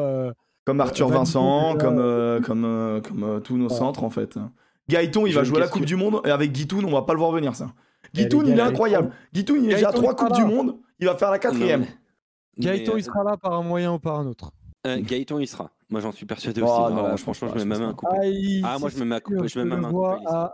Euh, 0.62 0.64
Comme 0.64 0.80
Arthur 0.80 1.08
Van 1.08 1.18
Vincent, 1.18 1.76
comme, 1.76 1.98
euh, 1.98 2.40
comme, 2.40 2.64
euh, 2.64 3.00
comme 3.00 3.24
euh, 3.24 3.40
tous 3.40 3.56
nos 3.56 3.68
centres 3.68 4.04
en 4.04 4.10
fait. 4.10 4.38
Gaëton, 4.88 5.26
il 5.26 5.34
va 5.34 5.44
jouer 5.44 5.58
à 5.58 5.60
la. 5.60 5.68
Coupe 5.68 5.84
du 5.84 5.96
Monde 5.96 6.20
et 6.24 6.30
avec 6.30 6.52
Guitoun, 6.52 6.84
on 6.84 6.90
va 6.92 7.02
pas 7.02 7.12
le 7.12 7.18
voir 7.18 7.30
venir 7.32 7.54
ça. 7.54 7.72
Guitoun, 8.14 8.46
il 8.46 8.58
est 8.58 8.62
incroyable. 8.62 9.12
Guitoun, 9.32 9.64
il 9.64 9.70
est 9.70 9.74
déjà 9.74 9.88
à 9.88 9.92
trois 9.92 10.14
Coupes 10.14 10.32
du 10.34 10.44
Monde, 10.44 10.76
il 10.98 11.06
va 11.06 11.16
faire 11.16 11.30
la 11.30 11.38
quatrième. 11.38 11.86
Gaëton, 12.58 12.96
il 12.96 13.02
sera 13.04 13.24
là 13.24 13.36
par 13.36 13.54
un 13.54 13.62
moyen 13.62 13.94
ou 13.94 13.98
par 13.98 14.18
un 14.18 14.26
autre. 14.26 14.52
euh, 14.86 14.98
Gaëton, 15.00 15.38
il 15.38 15.46
sera. 15.46 15.70
Moi, 15.90 16.00
j'en 16.00 16.12
suis 16.12 16.26
persuadé 16.26 16.60
Oh, 16.62 16.66
aussi. 16.66 16.94
non, 16.94 17.16
franchement, 17.18 17.48
je 17.48 17.58
mets 17.58 17.64
ma 17.64 17.78
main 17.78 17.90
à 17.90 17.92
couper. 17.94 18.60
Ah, 18.64 18.72
Ah, 18.74 18.78
moi, 18.78 18.88
je 18.90 18.98
me 18.98 19.04
mets 19.04 19.14
à 19.16 19.20
couper- 19.20 19.38
sûr, 19.40 19.48
je 19.48 19.58
mets 19.60 19.64
ma 19.66 19.76
le 19.76 19.82
main 19.82 19.88
à 19.88 19.90
vois 19.90 20.10
couper, 20.14 20.22
il 20.22 20.28
sera. 20.28 20.44
à 20.44 20.52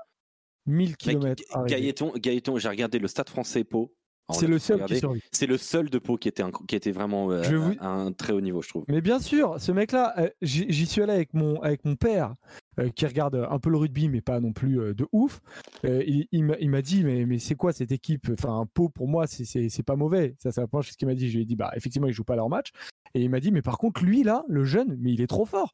1000 0.66 0.88
Mec, 0.90 0.98
km. 0.98 1.42
Ga- 1.54 1.64
Gaëton, 1.80 2.12
Gaëton 2.16 2.58
j'ai 2.58 2.68
regardé 2.68 2.98
le 2.98 3.08
Stade 3.08 3.28
français 3.30 3.64
Pau. 3.64 3.94
Alors, 4.28 4.40
C'est 4.40 4.46
le 4.46 4.58
seul 4.58 4.84
qui 4.84 4.98
survit. 4.98 5.20
C'est 5.32 5.46
le 5.46 5.56
seul 5.56 5.88
de 5.88 5.98
Pau 5.98 6.16
qui 6.18 6.28
était, 6.28 6.42
un- 6.42 6.50
qui 6.50 6.76
était 6.76 6.90
vraiment 6.92 7.30
euh, 7.30 7.42
Je 7.42 7.50
vais 7.50 7.56
vous- 7.56 7.74
à 7.80 7.88
un 7.88 8.12
très 8.12 8.32
haut 8.32 8.40
niveau, 8.42 8.60
je 8.60 8.68
trouve. 8.68 8.84
Mais 8.88 9.00
bien 9.00 9.18
sûr, 9.20 9.58
ce 9.58 9.72
mec-là, 9.72 10.14
euh, 10.18 10.28
j'y 10.42 10.86
suis 10.86 11.00
allé 11.02 11.12
avec 11.12 11.32
mon, 11.32 11.60
avec 11.62 11.84
mon 11.86 11.96
père, 11.96 12.34
euh, 12.78 12.90
qui 12.90 13.06
regarde 13.06 13.46
un 13.50 13.58
peu 13.58 13.70
le 13.70 13.78
rugby, 13.78 14.08
mais 14.08 14.20
pas 14.20 14.38
non 14.40 14.52
plus 14.52 14.80
euh, 14.80 14.92
de 14.94 15.06
ouf. 15.12 15.40
Euh, 15.86 16.02
il 16.06 16.26
il 16.30 16.44
m'a 16.44 16.56
il 16.60 16.68
m'a 16.68 16.82
dit, 16.82 17.04
mais, 17.04 17.24
mais 17.24 17.38
c'est 17.38 17.54
quoi 17.54 17.72
cette 17.72 17.90
équipe? 17.92 18.28
Enfin, 18.32 18.66
Pau, 18.74 18.88
pour 18.90 19.08
moi, 19.08 19.26
c'est- 19.26 19.44
c'est 19.46 19.68
c'est 19.70 19.82
pas 19.82 19.96
mauvais. 19.96 20.36
Ça, 20.42 20.52
c'est 20.52 20.60
la 20.60 20.66
première 20.66 20.84
chose 20.84 20.96
qu'il 20.96 21.08
m'a 21.08 21.14
dit. 21.14 21.28
Je 21.30 21.36
lui 21.36 21.42
ai 21.42 21.46
dit, 21.46 21.56
bah, 21.56 21.72
effectivement, 21.74 22.06
ils 22.08 22.12
jouent 22.12 22.24
pas 22.24 22.36
leur 22.36 22.50
match. 22.50 22.68
Et 23.14 23.22
il 23.22 23.30
m'a 23.30 23.40
dit, 23.40 23.50
mais 23.50 23.62
par 23.62 23.78
contre, 23.78 24.04
lui, 24.04 24.22
là, 24.22 24.44
le 24.48 24.64
jeune, 24.64 24.94
mais 25.00 25.12
il 25.12 25.22
est 25.22 25.26
trop 25.26 25.46
fort. 25.46 25.72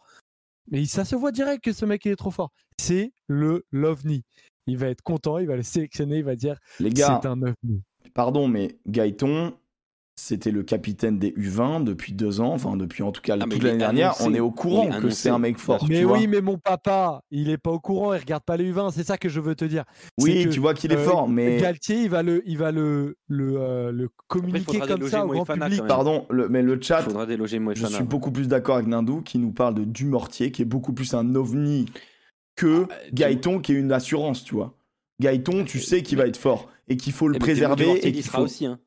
Mais 0.70 0.84
ça 0.86 1.04
se 1.04 1.16
voit 1.16 1.32
direct 1.32 1.62
que 1.64 1.72
ce 1.72 1.84
mec, 1.84 2.04
il 2.04 2.12
est 2.12 2.16
trop 2.16 2.30
fort. 2.30 2.50
C'est 2.80 3.12
le 3.26 3.66
Lovni. 3.72 4.22
Il 4.66 4.78
va 4.78 4.86
être 4.88 5.02
content, 5.02 5.36
il 5.38 5.46
va 5.46 5.56
le 5.56 5.62
sélectionner, 5.62 6.18
il 6.18 6.24
va 6.24 6.36
dire, 6.36 6.58
Les 6.80 6.88
gars, 6.88 7.20
c'est 7.22 7.28
un 7.28 7.42
Ovni. 7.42 7.82
Pardon, 8.12 8.48
mais 8.48 8.76
Gaëton, 8.86 9.54
c'était 10.16 10.52
le 10.52 10.62
capitaine 10.62 11.18
des 11.18 11.30
U20 11.32 11.82
depuis 11.82 12.12
deux 12.12 12.40
ans, 12.40 12.52
enfin 12.52 12.76
depuis 12.76 13.02
en 13.02 13.10
tout 13.10 13.20
cas 13.20 13.36
Ah, 13.40 13.44
toute 13.50 13.60
l'année 13.64 13.78
dernière. 13.78 14.10
annoncé. 14.10 14.24
On 14.28 14.34
est 14.34 14.38
au 14.40 14.52
courant 14.52 14.84
est 14.92 15.00
que 15.00 15.10
c'est 15.10 15.28
un 15.28 15.40
mec 15.40 15.58
fort. 15.58 15.84
Mais 15.88 15.98
tu 15.98 16.04
vois. 16.04 16.16
oui, 16.18 16.28
mais 16.28 16.40
mon 16.40 16.56
papa, 16.56 17.22
il 17.32 17.50
est 17.50 17.58
pas 17.58 17.72
au 17.72 17.80
courant, 17.80 18.14
il 18.14 18.20
regarde 18.20 18.44
pas 18.44 18.56
les 18.56 18.70
U20, 18.72 18.92
c'est 18.92 19.02
ça 19.02 19.18
que 19.18 19.28
je 19.28 19.40
veux 19.40 19.56
te 19.56 19.64
dire. 19.64 19.82
Oui, 20.20 20.44
que, 20.44 20.50
tu 20.50 20.60
vois 20.60 20.72
qu'il 20.72 20.92
est 20.92 20.96
Euh, 20.96 21.04
fort, 21.04 21.28
mais 21.28 21.56
Galtier, 21.60 22.02
il 22.02 22.10
va 22.10 22.22
le, 22.22 22.42
il 22.46 22.58
va 22.58 22.70
le, 22.70 23.16
le, 23.26 23.56
euh, 23.58 23.90
le 23.90 24.08
communiquer 24.28 24.78
comme 24.78 25.08
ça 25.08 25.24
au 25.26 25.30
grand 25.30 25.44
public. 25.44 25.82
pardon, 25.88 26.26
le, 26.30 26.48
mais 26.48 26.62
le 26.62 26.76
Il 26.76 26.82
chat, 26.84 27.02
faudra 27.02 27.26
déloger 27.26 27.56
je 27.58 27.62
Moefana. 27.62 27.88
suis 27.96 28.04
beaucoup 28.04 28.30
plus 28.30 28.46
d'accord 28.46 28.76
avec 28.76 28.86
Nindou 28.86 29.20
qui 29.22 29.38
nous 29.38 29.50
parle 29.50 29.74
de 29.74 29.82
Dumortier, 29.82 30.52
qui 30.52 30.62
est 30.62 30.66
beaucoup 30.66 30.92
plus 30.92 31.12
un 31.14 31.34
ovni 31.34 31.86
que 32.54 32.86
Ah, 32.88 32.94
Du- 33.08 33.14
Gaëton, 33.14 33.58
qui 33.58 33.72
est 33.72 33.76
une 33.76 33.90
assurance, 33.90 34.44
tu 34.44 34.54
vois. 34.54 34.76
Gaëton, 35.20 35.64
tu 35.64 35.78
Euh, 35.78 35.80
sais 35.80 36.02
qu'il 36.02 36.18
va 36.18 36.26
être 36.26 36.36
fort 36.36 36.68
et 36.88 36.96
qu'il 36.96 37.12
faut 37.12 37.28
le 37.28 37.36
Eh, 37.36 37.38
mais 37.38 37.44
préserver 37.44 37.84
Dumortier, 37.84 38.08
et 38.10 38.16
il 38.16 38.22
sera 38.22 38.38
faut. 38.38 38.44
aussi. 38.44 38.66
Hein. 38.66 38.80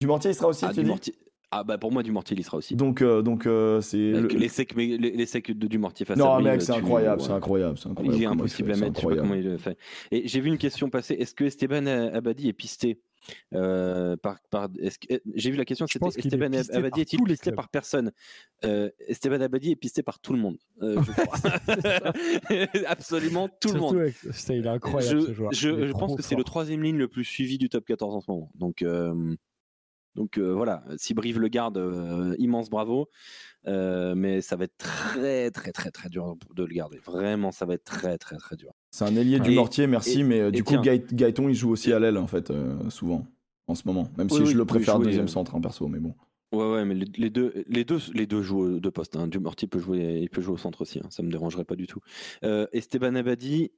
Dumortier, 0.00 0.30
il 0.30 0.34
sera 0.34 0.48
aussi, 0.48 0.64
Ah, 0.64 0.68
tu 0.68 0.74
dis 0.74 0.80
Dumortier- 0.84 1.14
ah, 1.50 1.64
bah 1.64 1.78
pour 1.78 1.90
moi, 1.90 2.02
Dumortier, 2.02 2.36
il 2.38 2.44
sera 2.44 2.58
aussi. 2.58 2.76
Donc, 2.76 3.02
euh, 3.02 3.22
donc 3.22 3.46
euh, 3.46 3.80
c'est. 3.80 3.96
Le- 4.12 4.28
les 4.28 4.48
secs, 4.48 4.74
mais 4.76 4.86
les, 4.98 5.10
les 5.12 5.26
secs 5.26 5.50
de 5.50 5.66
Dumortier 5.66 6.04
face 6.06 6.18
à 6.18 6.22
Non, 6.22 6.40
mec, 6.40 6.60
c'est 6.62 6.72
incroyable, 6.72 7.20
c'est 7.22 7.30
incroyable, 7.32 7.78
c'est 7.78 7.88
incroyable. 7.88 8.16
Il 8.16 8.22
est 8.22 8.26
impossible 8.26 8.68
fait, 8.68 8.74
à 8.74 8.80
mettre, 8.86 9.00
je 9.00 9.08
sais 9.08 9.14
pas 9.14 9.20
comment 9.22 9.34
il 9.34 9.44
le 9.44 9.56
fait. 9.58 9.78
Et 10.10 10.28
j'ai 10.28 10.40
vu 10.40 10.48
une 10.48 10.58
question 10.58 10.90
passer, 10.90 11.14
est-ce 11.14 11.34
que 11.34 11.44
Esteban 11.44 11.86
Abadi 11.86 12.48
est 12.48 12.52
pisté? 12.52 13.00
Par, 14.22 14.38
par, 14.50 14.68
est-ce 14.80 14.98
que- 14.98 15.20
J'ai 15.34 15.50
vu 15.50 15.56
la 15.56 15.64
question, 15.64 15.86
c'était 15.86 15.98
est 16.18 16.26
Esteban 16.36 16.50
pisté 16.58 16.74
Abadi 16.76 16.90
par 16.90 17.00
est-il 17.00 17.22
pisté 17.24 17.52
par 17.52 17.68
personne? 17.68 18.12
Euh, 18.64 18.90
Esteban 19.06 19.40
Abadi 19.40 19.72
est 19.72 19.76
pisté 19.76 20.02
par 20.02 20.18
tout 20.20 20.32
le 20.32 20.38
monde. 20.38 20.58
euh. 20.82 20.96
Absolument 22.86 23.48
tout 23.60 23.72
le 23.72 23.80
monde. 23.80 23.96
il 24.54 24.66
est 24.66 24.68
incroyable 24.68 25.20
je 25.20 25.26
ce 25.26 25.32
joueur. 25.34 25.52
je- 25.52 25.68
Il 25.70 25.82
est 25.84 25.86
je 25.88 25.92
pense 25.92 26.14
que 26.16 26.22
c'est 26.22 26.34
le 26.36 26.44
troisième 26.44 26.82
ligne 26.82 26.96
le 26.98 27.08
plus 27.08 27.24
suivi 27.24 27.58
du 27.58 27.68
top 27.68 27.84
14 27.84 28.14
en 28.14 28.20
ce 28.20 28.30
moment. 28.30 28.50
Donc, 28.54 28.82
euh, 28.82 29.34
donc 30.16 30.38
euh, 30.38 30.52
voilà, 30.52 30.82
si 30.96 31.14
Brive 31.14 31.38
le 31.38 31.46
garde, 31.48 31.76
euh, 31.78 32.34
immense 32.38 32.68
bravo. 32.70 33.08
Euh, 33.68 34.14
mais 34.14 34.40
ça 34.42 34.54
va 34.56 34.64
être 34.64 34.76
très 34.78 35.50
très 35.50 35.72
très 35.72 35.90
très 35.90 36.08
dur 36.08 36.36
de 36.54 36.64
le 36.64 36.72
garder. 36.72 36.98
Vraiment, 36.98 37.50
ça 37.52 37.66
va 37.66 37.74
être 37.74 37.84
très 37.84 38.16
très 38.16 38.36
très 38.36 38.54
dur. 38.56 38.72
C'est 38.92 39.04
un 39.04 39.14
ailier 39.16 39.40
du 39.40 39.52
Et- 39.52 39.54
mortier, 39.56 39.86
merci, 39.88 40.20
et- 40.20 40.22
mais 40.24 40.40
euh, 40.40 40.48
et 40.48 40.52
du 40.52 40.62
coup, 40.64 40.74
tiens. 40.74 40.82
Gaë- 40.82 41.12
Gaëton, 41.14 41.48
il 41.48 41.54
joue 41.54 41.70
aussi 41.70 41.92
à 41.92 41.98
l'aile, 41.98 42.16
en 42.16 42.28
fait, 42.28 42.50
euh, 42.50 42.88
souvent, 42.90 43.26
en 43.66 43.74
ce 43.74 43.82
moment. 43.86 44.08
Même 44.16 44.28
Oui, 44.30 44.36
si 44.36 44.42
oui, 44.44 44.50
je 44.52 44.56
le 44.56 44.64
préfère 44.64 44.96
jouer, 44.96 45.06
deuxième 45.06 45.26
centre, 45.28 45.54
en 45.56 45.60
perso, 45.60 45.88
mais 45.88 45.98
bon. 45.98 46.14
Ouais, 46.52 46.70
ouais, 46.70 46.84
mais 46.84 46.94
les, 46.94 47.28
deux, 47.28 47.52
les 47.66 47.84
deux, 47.84 48.00
les 48.14 48.26
deux 48.26 48.40
jouent 48.40 48.60
aux 48.76 48.78
deux 48.80 48.92
postes. 48.92 49.16
Hein. 49.16 49.26
Dumortier 49.26 49.66
peut 49.66 49.80
jouer, 49.80 50.20
il 50.22 50.30
peut 50.30 50.40
jouer 50.40 50.54
au 50.54 50.58
centre 50.58 50.82
aussi. 50.82 51.00
hein. 51.00 51.08
Ça 51.10 51.24
me 51.24 51.30
dérangerait 51.30 51.64
pas 51.64 51.74
du 51.74 51.88
tout. 51.88 51.98
Euh, 52.44 52.68
Esteban 52.72 53.16
Abadi, 53.16 53.72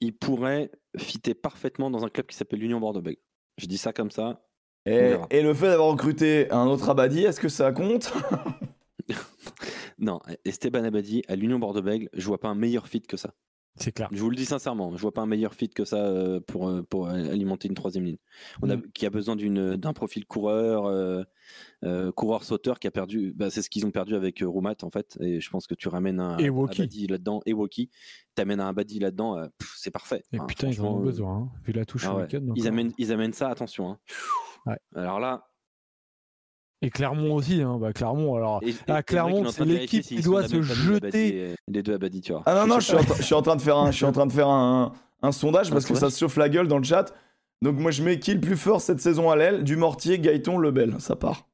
il 0.00 0.12
pourrait 0.12 0.72
fitter 0.96 1.34
parfaitement 1.34 1.88
dans 1.88 2.04
un 2.04 2.08
club 2.08 2.26
qui 2.26 2.36
s'appelle 2.36 2.58
l'Union 2.58 2.80
Bordeaux-Bègles. 2.80 3.20
Je 3.58 3.66
dis 3.66 3.78
ça 3.78 3.92
comme 3.92 4.10
ça. 4.10 4.44
Et, 4.86 5.42
le 5.42 5.54
fait 5.54 5.68
d'avoir 5.68 5.88
recruté 5.88 6.50
un 6.50 6.66
autre 6.66 6.88
Abadi, 6.88 7.24
est-ce 7.24 7.40
que 7.40 7.48
ça 7.48 7.72
compte? 7.72 8.12
Non, 9.98 10.20
Esteban 10.46 10.84
Abadi 10.84 11.22
à 11.28 11.36
l'Union 11.36 11.58
Bordeaux-Bègles, 11.58 12.08
je 12.14 12.26
vois 12.26 12.38
pas 12.40 12.48
un 12.48 12.54
meilleur 12.54 12.86
fit 12.88 13.02
que 13.02 13.18
ça. 13.18 13.34
C'est 13.76 13.92
clair. 13.92 14.08
Je 14.12 14.20
vous 14.20 14.30
le 14.30 14.36
dis 14.36 14.46
sincèrement, 14.46 14.96
je 14.96 15.00
vois 15.02 15.12
pas 15.12 15.20
un 15.20 15.26
meilleur 15.26 15.54
fit 15.54 15.68
que 15.68 15.84
ça 15.84 15.98
euh, 16.06 16.40
pour, 16.40 16.68
euh, 16.68 16.82
pour 16.82 17.06
alimenter 17.08 17.68
une 17.68 17.74
troisième 17.74 18.04
ligne. 18.04 18.16
On 18.62 18.70
a, 18.70 18.76
Mm. 18.76 18.82
qui 18.94 19.04
a 19.06 19.10
besoin 19.10 19.36
d'une 19.36 19.76
d'un 19.76 19.92
profil 19.92 20.24
coureur, 20.26 20.86
euh, 20.86 21.22
euh, 21.84 22.10
coureur 22.12 22.44
sauteur 22.44 22.78
qui 22.78 22.86
a 22.88 22.90
perdu. 22.90 23.32
Bah, 23.36 23.50
c'est 23.50 23.62
ce 23.62 23.68
qu'ils 23.70 23.84
ont 23.86 23.90
perdu 23.90 24.14
avec 24.16 24.42
euh, 24.42 24.48
Roumat 24.48 24.74
en 24.82 24.90
fait. 24.90 25.18
Et 25.20 25.40
je 25.40 25.50
pense 25.50 25.66
que 25.66 25.74
tu 25.74 25.88
ramènes 25.88 26.18
un. 26.20 26.36
Abadi 26.38 27.06
là-dedans 27.06 27.42
et 27.46 27.52
Woki, 27.52 27.90
t'amènes 28.34 28.60
un 28.60 28.68
Abadi 28.68 28.98
là-dedans, 29.00 29.36
euh, 29.38 29.46
c'est 29.76 29.90
parfait. 29.90 30.24
Et 30.32 30.38
Enfin, 30.38 30.46
putain, 30.46 30.68
ils 30.68 30.80
en 30.80 30.94
ont 30.96 31.00
besoin, 31.00 31.36
hein, 31.36 31.48
vu 31.64 31.72
la 31.72 31.84
touche 31.84 32.04
ah 32.06 32.16
ouais. 32.16 32.22
week-end. 32.22 32.52
Ils 32.56 32.66
amènent, 32.66 32.92
ils 32.98 33.12
amènent 33.12 33.34
ça, 33.34 33.48
attention. 33.50 33.90
hein. 33.90 33.98
Ouais. 34.66 34.76
Alors 34.94 35.20
là, 35.20 35.46
Et 36.82 36.90
Clermont 36.90 37.34
aussi, 37.34 37.60
hein. 37.62 37.78
bah, 37.78 37.92
Clermont, 37.92 38.34
alors. 38.36 38.60
et, 38.62 38.70
et- 38.70 38.74
Ah, 38.88 39.02
Clermont, 39.02 39.50
c'est 39.50 39.64
l'équipe 39.64 40.02
qui 40.04 40.20
doit 40.22 40.46
se 40.48 40.62
jeter. 40.62 41.54
Les 41.68 41.82
deux 41.82 41.94
Abadi, 41.94 42.20
tu 42.20 42.32
vois. 42.32 42.42
Ah 42.46 42.54
non, 42.54 42.66
non, 42.66 42.80
je 42.80 42.86
suis, 42.86 42.96
en, 42.96 43.00
tra- 43.00 43.16
je 43.16 43.22
suis 43.22 43.34
en 43.34 43.42
train 43.42 43.56
de 43.56 43.62
faire 43.62 43.76
un, 43.76 43.90
je 43.90 43.96
suis 43.96 44.04
en 44.06 44.12
train 44.12 44.26
de 44.26 44.32
faire 44.32 44.48
un, 44.48 44.92
un 45.22 45.32
sondage 45.32 45.68
Un 45.70 45.72
parce 45.72 45.84
que 45.84 45.94
ça 45.94 46.00
sondage 46.00 46.12
se 46.12 46.18
chauffe 46.20 46.36
la 46.36 46.48
gueule 46.48 46.68
dans 46.68 46.78
le 46.78 46.84
chat. 46.84 47.14
Donc 47.62 47.76
moi 47.78 47.90
je 47.90 48.02
mets 48.02 48.18
qui 48.18 48.32
le 48.32 48.40
plus 48.40 48.56
fort 48.56 48.80
cette 48.80 49.00
saison 49.00 49.30
à 49.30 49.36
l'aile? 49.36 49.64
Du 49.64 49.76
Mortier, 49.76 50.18
Gaëton, 50.18 50.56
Lebel. 50.56 50.98
Ça 51.00 51.14
part. 51.16 51.46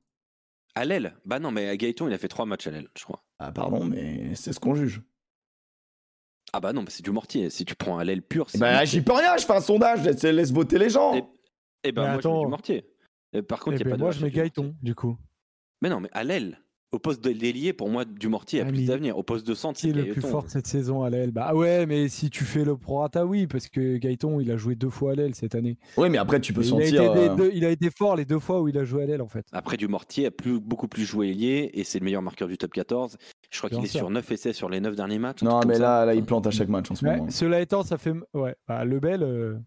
À 0.76 0.84
l'aile? 0.84 1.16
Bah 1.24 1.40
non, 1.40 1.50
mais 1.50 1.76
Gaëton, 1.76 2.06
il 2.06 2.14
a 2.14 2.18
fait 2.18 2.28
trois 2.28 2.46
matchs 2.46 2.66
à 2.68 2.70
l'aile, 2.70 2.88
je 2.96 3.02
crois. 3.04 3.24
Ah 3.40 3.50
pardon, 3.50 3.84
mais 3.84 4.34
c'est 4.36 4.52
ce 4.52 4.60
qu'on 4.60 4.74
juge. 4.76 5.02
Ah 6.52 6.60
bah 6.60 6.72
non, 6.72 6.82
mais 6.82 6.90
c'est 6.90 7.02
du 7.04 7.10
mortier. 7.10 7.50
Si 7.50 7.64
tu 7.64 7.74
prends 7.74 7.98
à 7.98 8.04
l'aile 8.04 8.22
pure, 8.22 8.48
c'est. 8.48 8.58
Bah 8.58 8.70
mortier. 8.70 8.86
j'y 8.86 9.02
peux 9.02 9.12
rien, 9.14 9.36
je 9.36 9.44
fais 9.44 9.54
un 9.54 9.60
sondage, 9.60 10.04
laisse, 10.04 10.22
laisse 10.22 10.52
voter 10.52 10.78
les 10.78 10.90
gens. 10.90 11.14
Et- 11.14 11.24
Eh 11.84 11.92
ben 11.92 12.02
Mais 12.02 12.08
moi, 12.12 12.20
je 12.22 12.28
mets 12.28 12.32
attends. 12.34 12.40
du 12.44 12.46
mortier. 12.50 12.84
Et 13.36 13.42
par 13.42 13.60
contre, 13.60 13.76
Eh 13.76 13.76
il 13.76 13.78
y 13.80 13.82
a 13.82 13.84
ben, 13.84 13.90
pas 13.92 13.96
de 13.98 14.02
moi, 14.02 14.10
je 14.12 14.24
mets 14.24 14.30
du 14.30 14.36
mortier. 14.38 14.62
Gaëton, 14.62 14.74
du 14.82 14.94
coup. 14.94 15.16
Mais 15.82 15.88
non, 15.90 16.00
mais 16.00 16.08
à 16.12 16.24
l'aile. 16.24 16.58
Au 16.92 16.98
poste 17.00 17.22
de 17.22 17.30
l'ailier, 17.30 17.72
pour 17.72 17.90
moi, 17.90 18.04
du 18.04 18.28
mortier 18.28 18.60
a 18.60 18.64
Ah, 18.64 18.68
plus 18.68 18.86
d'avenir. 18.86 19.18
Au 19.18 19.22
poste 19.24 19.46
de 19.46 19.54
centre, 19.54 19.78
c'est 19.78 19.88
est 19.88 19.92
le 19.92 20.12
plus 20.12 20.22
fort 20.22 20.48
cette 20.48 20.68
saison 20.68 21.02
à 21.02 21.10
l'aile? 21.10 21.32
Bah 21.32 21.52
ouais, 21.52 21.84
mais 21.84 22.08
si 22.08 22.30
tu 22.30 22.44
fais 22.44 22.64
le 22.64 22.76
prorata, 22.76 23.26
oui, 23.26 23.46
parce 23.48 23.68
que 23.68 23.96
Gaëton, 23.98 24.38
il 24.40 24.50
a 24.52 24.56
joué 24.56 24.76
deux 24.76 24.88
fois 24.88 25.12
à 25.12 25.14
l'aile 25.16 25.34
cette 25.34 25.56
année. 25.56 25.78
Oui, 25.98 26.08
mais 26.08 26.16
après 26.16 26.40
tu 26.40 26.52
peux 26.54 26.62
Et 26.62 26.66
il, 26.68 26.68
a 26.68 26.86
sentir. 26.86 27.02
été 27.12 27.28
euh, 27.30 27.34
deux- 27.34 27.50
il 27.52 27.64
a 27.64 27.70
été 27.70 27.90
fort 27.90 28.14
les 28.16 28.24
deux 28.24 28.38
fois 28.38 28.62
où 28.62 28.68
il 28.68 28.78
a 28.78 28.84
joué 28.84 29.02
à 29.02 29.06
l'aile, 29.06 29.20
en 29.20 29.28
fait. 29.28 29.44
Après, 29.52 29.76
du 29.76 29.88
mortier 29.88 30.26
a 30.26 30.30
plus, 30.30 30.60
beaucoup 30.60 30.86
plus 30.88 31.04
joué 31.04 31.28
ailier 31.30 31.70
et 31.74 31.82
c'est 31.84 31.98
le 31.98 32.04
meilleur 32.04 32.22
marqueur 32.22 32.46
du 32.48 32.56
top 32.56 32.72
14. 32.72 33.18
Je 33.50 33.58
crois 33.58 33.68
qu'il 33.68 33.84
est 33.84 33.88
sur 33.88 34.08
9 34.08 34.30
essais 34.30 34.52
sur 34.52 34.70
les 34.70 34.80
9 34.80 34.94
derniers 34.94 35.18
matchs. 35.18 35.42
Non, 35.42 35.60
mais 35.66 35.74
là, 35.78 36.00
ça. 36.00 36.06
là, 36.06 36.14
il 36.14 36.24
plante 36.24 36.46
à 36.46 36.50
chaque 36.52 36.68
match 36.68 36.90
en 36.90 36.94
ce 36.94 37.04
Ouais, 37.04 37.16
moment. 37.16 37.30
cela 37.30 37.60
étant, 37.60 37.82
ça 37.82 37.98
fait. 37.98 38.14
Ouais, 38.32 38.54
bah, 38.68 38.84
Lebel, 38.84 39.22
euh, 39.24 39.58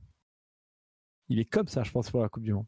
il 1.27 1.37
est 1.39 1.45
comme 1.45 1.67
ça, 1.67 1.83
je 1.83 1.91
pense, 1.91 2.09
pour 2.09 2.21
la 2.21 2.29
Coupe 2.29 2.43
du 2.43 2.53
Monde. 2.53 2.65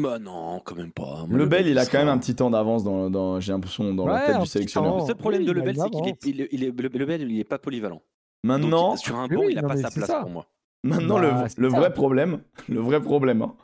Bah 0.00 0.18
non, 0.18 0.60
quand 0.64 0.74
même 0.76 0.92
pas. 0.92 1.24
Moi, 1.28 1.38
Lebel, 1.38 1.66
il 1.66 1.78
a 1.78 1.86
quand 1.86 1.98
même 1.98 2.08
un 2.08 2.18
petit 2.18 2.34
temps 2.34 2.50
d'avance 2.50 2.84
dans, 2.84 3.10
dans- 3.10 3.40
j'ai 3.40 3.52
l'impression 3.52 3.94
dans 3.94 4.06
la 4.06 4.20
tête 4.26 4.40
du 4.40 4.46
sélectionneur. 4.46 4.98
Le 4.98 5.06
seul 5.06 5.16
problème 5.16 5.42
Oui, 5.42 5.46
de 5.48 5.52
Lebel, 5.52 5.76
c'est 5.76 5.90
qu'il 5.90 6.08
est, 6.08 6.26
il 6.26 6.40
est, 6.40 6.48
il 6.52 6.64
est- 6.64 6.70
le- 6.80 6.88
Lebel, 6.98 7.30
il 7.30 7.38
est 7.38 7.44
pas 7.44 7.58
polyvalent. 7.58 7.96
Donc, 7.96 8.02
Maintenant, 8.44 8.96
sur 8.96 9.16
un 9.16 9.26
banc, 9.28 9.40
oui, 9.40 9.48
il 9.50 9.58
a 9.58 9.62
non, 9.62 9.68
pas 9.68 9.76
sa 9.76 9.90
place 9.90 10.06
ça. 10.06 10.20
pour 10.20 10.30
moi. 10.30 10.46
maintenant 10.82 11.20
Bah, 11.20 11.46
le, 11.56 11.62
le 11.62 11.68
vrai 11.68 11.92
problème, 11.92 12.40
le 12.68 12.80
vrai 12.80 13.00
problème. 13.02 13.42
hein. 13.42 13.54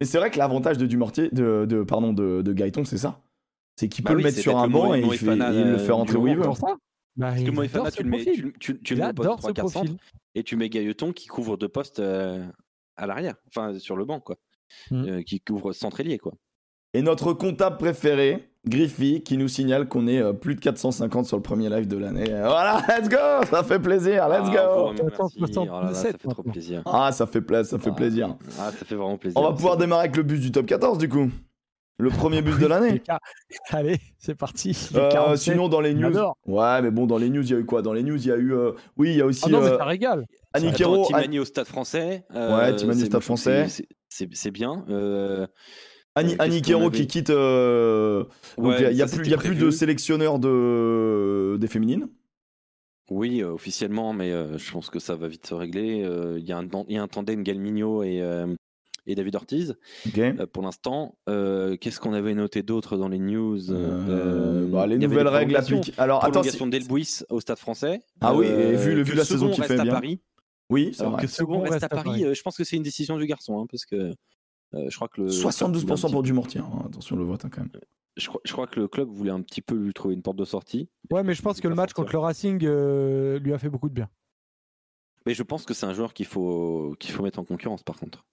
Et 0.00 0.04
c'est 0.06 0.18
vrai 0.18 0.30
que 0.30 0.38
l'avantage 0.38 0.76
de 0.76 0.86
Dumortier, 0.86 1.28
de, 1.30 1.66
de 1.68 1.82
pardon, 1.84 2.12
de, 2.12 2.42
de 2.42 2.52
Gaëton, 2.52 2.84
c'est 2.84 2.98
ça. 2.98 3.20
C'est 3.76 3.88
qu'il 3.88 4.02
Bah 4.04 4.10
peut 4.10 4.16
oui, 4.16 4.22
le 4.22 4.28
mettre 4.28 4.38
sur 4.40 4.58
un 4.58 4.68
banc 4.68 4.92
et 4.94 5.00
il, 5.00 5.04
fait- 5.12 5.26
Moefana, 5.26 5.52
il 5.52 5.62
le 5.62 5.74
euh, 5.74 5.78
fait 5.78 5.86
du 5.86 5.92
rentrer 5.92 6.16
où 6.16 6.26
il 6.26 6.36
veut. 6.36 6.42
Bah, 6.42 6.52
Parce 7.28 7.36
que 7.36 7.40
il 7.42 7.52
Moefana, 7.52 7.90
tu 7.92 8.02
le 8.02 8.10
mets, 8.10 8.24
tu, 8.58 8.80
tu, 8.80 8.96
mets 8.96 9.12
poste 9.12 9.20
adore 9.28 9.42
ce 9.42 9.46
3-4 9.48 9.54
centres 9.54 9.70
profil. 9.72 9.96
et 10.34 10.42
tu 10.42 10.56
mets 10.56 10.68
Gailleton 10.68 11.12
qui 11.12 11.28
couvre 11.28 11.56
deux 11.56 11.68
postes 11.68 12.00
euh, 12.00 12.44
à 12.96 13.06
l'arrière, 13.06 13.36
enfin 13.48 13.78
sur 13.78 13.96
le 13.96 14.04
banc, 14.04 14.18
quoi. 14.18 14.36
Mm. 14.90 15.04
Euh, 15.08 15.22
qui 15.22 15.40
couvre 15.40 15.72
centre-ailier, 15.72 16.18
quoi. 16.18 16.32
Et 16.96 17.02
notre 17.02 17.32
comptable 17.32 17.76
préféré, 17.76 18.48
Griffy, 18.66 19.22
qui 19.22 19.36
nous 19.36 19.48
signale 19.48 19.88
qu'on 19.88 20.06
est 20.06 20.20
euh, 20.22 20.32
plus 20.32 20.54
de 20.54 20.60
450 20.60 21.26
sur 21.26 21.36
le 21.36 21.42
premier 21.42 21.68
live 21.68 21.88
de 21.88 21.96
l'année. 21.96 22.24
Voilà, 22.28 22.80
let's 22.88 23.08
go 23.08 23.16
Ça 23.50 23.64
fait 23.64 23.80
plaisir, 23.80 24.28
let's 24.28 24.42
Ah, 24.44 24.50
go 24.50 24.84
vraiment, 24.92 24.92
merci. 24.92 25.38
477 25.38 25.58
Oh 25.68 25.74
là 25.74 25.82
là, 25.88 25.94
ça 25.94 26.08
fait 26.12 26.28
trop 26.28 26.42
plaisir. 26.44 26.82
Ah, 26.86 27.10
ça 27.12 27.26
fait, 27.26 27.40
pla- 27.40 27.64
ça 27.64 27.78
fait 27.78 27.90
Ah, 27.90 27.94
plaisir. 27.96 28.36
Ah, 28.60 28.70
ça 28.70 28.84
fait 28.84 28.94
vraiment 28.94 29.18
plaisir. 29.18 29.40
On 29.40 29.42
va 29.44 29.52
pouvoir 29.52 29.76
démarrer 29.76 30.04
avec 30.04 30.16
le 30.16 30.22
bus 30.22 30.40
du 30.40 30.52
top 30.52 30.66
14 30.66 30.98
du 30.98 31.08
coup. 31.08 31.30
Le 31.98 32.10
premier 32.10 32.42
bus 32.42 32.58
de 32.58 32.66
l'année. 32.66 33.02
Allez, 33.70 33.98
c'est 34.18 34.34
parti. 34.34 34.76
Euh, 34.96 35.08
47. 35.10 35.52
sinon 35.52 35.68
dans 35.68 35.80
les 35.80 35.94
news. 35.94 36.12
Ouais, 36.46 36.82
mais 36.82 36.90
bon, 36.90 37.06
dans 37.06 37.18
les 37.18 37.30
news, 37.30 37.42
il 37.42 37.50
y 37.50 37.54
a 37.54 37.58
eu 37.58 37.64
quoi? 37.64 37.82
Dans 37.82 37.92
les 37.92 38.02
news, 38.02 38.16
il 38.16 38.26
y 38.26 38.32
a 38.32 38.36
eu. 38.36 38.52
euh, 38.52 38.72
Oui, 38.96 39.10
il 39.10 39.16
y 39.16 39.20
a 39.20 39.26
aussi. 39.26 39.42
Ah 39.46 39.48
non, 39.48 39.60
mais 39.60 39.68
euh, 39.68 39.78
ça 39.78 39.84
régale. 39.84 40.26
Annie 40.52 40.72
Timani 40.72 41.38
au 41.38 41.44
Stade 41.44 41.66
Français. 41.66 42.24
euh, 42.34 42.56
Ouais, 42.58 42.74
Timani 42.76 43.02
au 43.02 43.06
Stade 43.06 43.20
Français. 43.22 43.66
C'est- 44.32 44.50
bien. 44.50 44.84
Euh, 44.88 45.46
Annie 46.14 46.62
Quero 46.62 46.86
avait 46.86 46.96
qui 46.98 47.06
quitte. 47.08 47.30
euh, 47.30 48.24
ouais, 48.56 48.92
il 48.92 48.96
y 48.96 49.02
a- 49.02 49.06
plus, 49.06 49.16
il 49.16 49.18
c'était 49.18 49.30
y 49.30 49.34
a 49.34 49.36
plus 49.38 49.48
de 49.50 49.54
prévu. 49.56 49.72
sélectionneurs 49.72 50.38
de... 50.38 51.56
des 51.60 51.66
féminines. 51.66 52.08
Oui, 53.10 53.42
euh, 53.42 53.50
officiellement, 53.52 54.12
mais 54.12 54.30
euh, 54.32 54.56
je 54.56 54.70
pense 54.72 54.88
que 54.90 54.98
ça 54.98 55.14
va 55.16 55.28
vite 55.28 55.46
se 55.46 55.54
régler. 55.54 56.02
Euh, 56.04 56.38
Il 56.38 56.44
y, 56.46 56.52
a 56.52 56.56
un 56.58 56.62
dan- 56.62 56.84
il 56.88 56.94
y 56.94 56.98
a 56.98 57.02
un 57.02 57.08
tandem 57.08 57.42
Galmigno 57.42 58.02
et, 58.02 58.22
euh, 58.22 58.46
et 59.06 59.14
David 59.14 59.34
Ortiz 59.36 59.74
euh, 60.40 60.46
pour 60.46 60.62
l'instant. 60.62 61.18
Euh, 61.28 61.76
Qu'est-ce 61.76 62.00
qu'on 62.00 62.14
avait 62.14 62.34
noté 62.34 62.62
d'autre 62.62 62.96
dans 62.96 63.08
les 63.08 63.18
news 63.18 63.58
Euh, 63.70 64.66
bah, 64.68 64.86
les 64.86 64.96
nouvelles 64.98 65.28
règles 65.28 65.56
appliquées. 65.56 65.92
Alors 65.98 66.24
attends, 66.24 66.30
Prolongation 66.40 66.66
d'Elbouis 66.66 67.20
au 67.28 67.40
Stade 67.40 67.58
français. 67.58 68.00
Ah 68.22 68.34
oui, 68.34 68.46
Euh, 68.48 68.72
et 68.72 68.76
vu 68.76 68.94
le- 68.94 69.02
vu 69.02 69.12
que 69.12 69.18
la 69.18 69.24
saison 69.24 69.48
reste 69.52 69.64
fait 69.64 69.78
à 69.80 69.82
bien. 69.82 69.92
Paris. 69.92 70.20
Oui, 70.74 70.90
c'est 70.94 71.00
Alors 71.02 71.14
vrai. 71.14 71.22
que 71.22 71.28
second 71.28 71.60
reste 71.62 71.82
à 71.84 71.88
Paris, 71.88 72.04
Paris. 72.04 72.24
euh, 72.26 72.34
je 72.34 72.42
pense 72.42 72.56
que 72.56 72.64
c'est 72.64 72.76
une 72.76 72.82
décision 72.82 73.16
du 73.18 73.26
garçon, 73.26 73.60
hein, 73.62 73.66
parce 73.70 73.84
que 73.86 73.96
euh, 74.74 74.88
je 74.90 74.94
crois 74.96 75.08
que 75.08 75.22
le 75.22 75.28
72% 75.28 75.84
il 75.84 75.90
a 75.90 75.92
un 75.94 76.10
pour 76.12 76.20
petit- 76.20 76.22
du 76.22 76.32
mortier. 76.32 76.60
hein. 76.60 76.82
Attention 76.86 77.16
le 77.16 77.24
vote 77.24 77.44
hein, 77.44 77.50
quand 77.50 77.60
même. 77.62 77.70
Je 78.16 78.28
crois, 78.28 78.40
je 78.44 78.52
crois 78.52 78.66
que 78.68 78.78
le 78.78 78.86
club 78.88 79.08
voulait 79.08 79.30
un 79.32 79.40
petit 79.42 79.60
peu 79.62 79.74
lui 79.74 79.92
trouver 79.92 80.14
une 80.14 80.22
porte 80.22 80.36
de 80.36 80.44
sortie. 80.44 80.88
Ouais, 81.10 81.22
mais 81.24 81.34
je 81.34 81.42
pense 81.42 81.60
que 81.60 81.66
le 81.68 81.74
match 81.74 81.90
sortir. 81.90 82.04
contre 82.04 82.12
le 82.12 82.18
Racing 82.20 82.60
euh, 82.64 83.38
lui 83.40 83.52
a 83.52 83.58
fait 83.58 83.68
beaucoup 83.70 83.88
de 83.88 83.94
bien. 83.94 84.08
Mais 85.26 85.34
je 85.34 85.42
pense 85.42 85.64
que 85.64 85.74
c'est 85.74 85.86
un 85.86 85.94
joueur 85.94 86.12
qu'il 86.14 86.26
faut, 86.26 86.94
qu'il 87.00 87.10
faut 87.12 87.22
mettre 87.22 87.38
en 87.40 87.44
concurrence, 87.44 87.82
par 87.82 87.98
contre. 87.98 88.24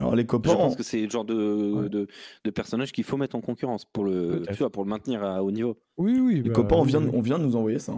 Alors 0.00 0.14
les 0.14 0.22
Je 0.22 0.26
copains. 0.26 0.54
pense 0.56 0.76
que 0.76 0.82
c'est 0.82 1.00
le 1.02 1.10
genre 1.10 1.24
de, 1.24 1.72
Ouais. 1.72 1.88
de, 1.88 2.06
de 2.44 2.50
personnage 2.50 2.92
qu'il 2.92 3.04
faut 3.04 3.16
mettre 3.16 3.34
en 3.36 3.40
concurrence 3.40 3.84
pour 3.86 4.04
le, 4.04 4.28
Peut-être. 4.40 4.52
tu 4.52 4.58
vois, 4.58 4.70
pour 4.70 4.84
le 4.84 4.90
maintenir 4.90 5.24
à 5.24 5.42
haut 5.42 5.50
niveau. 5.50 5.78
Oui, 5.96 6.18
oui. 6.20 6.34
Les 6.42 6.50
bah, 6.50 6.54
copains, 6.56 6.76
on 6.76 6.82
vient, 6.82 7.02
on 7.08 7.20
vient 7.22 7.38
de 7.38 7.44
nous 7.44 7.56
envoyer 7.56 7.78
ça. 7.78 7.92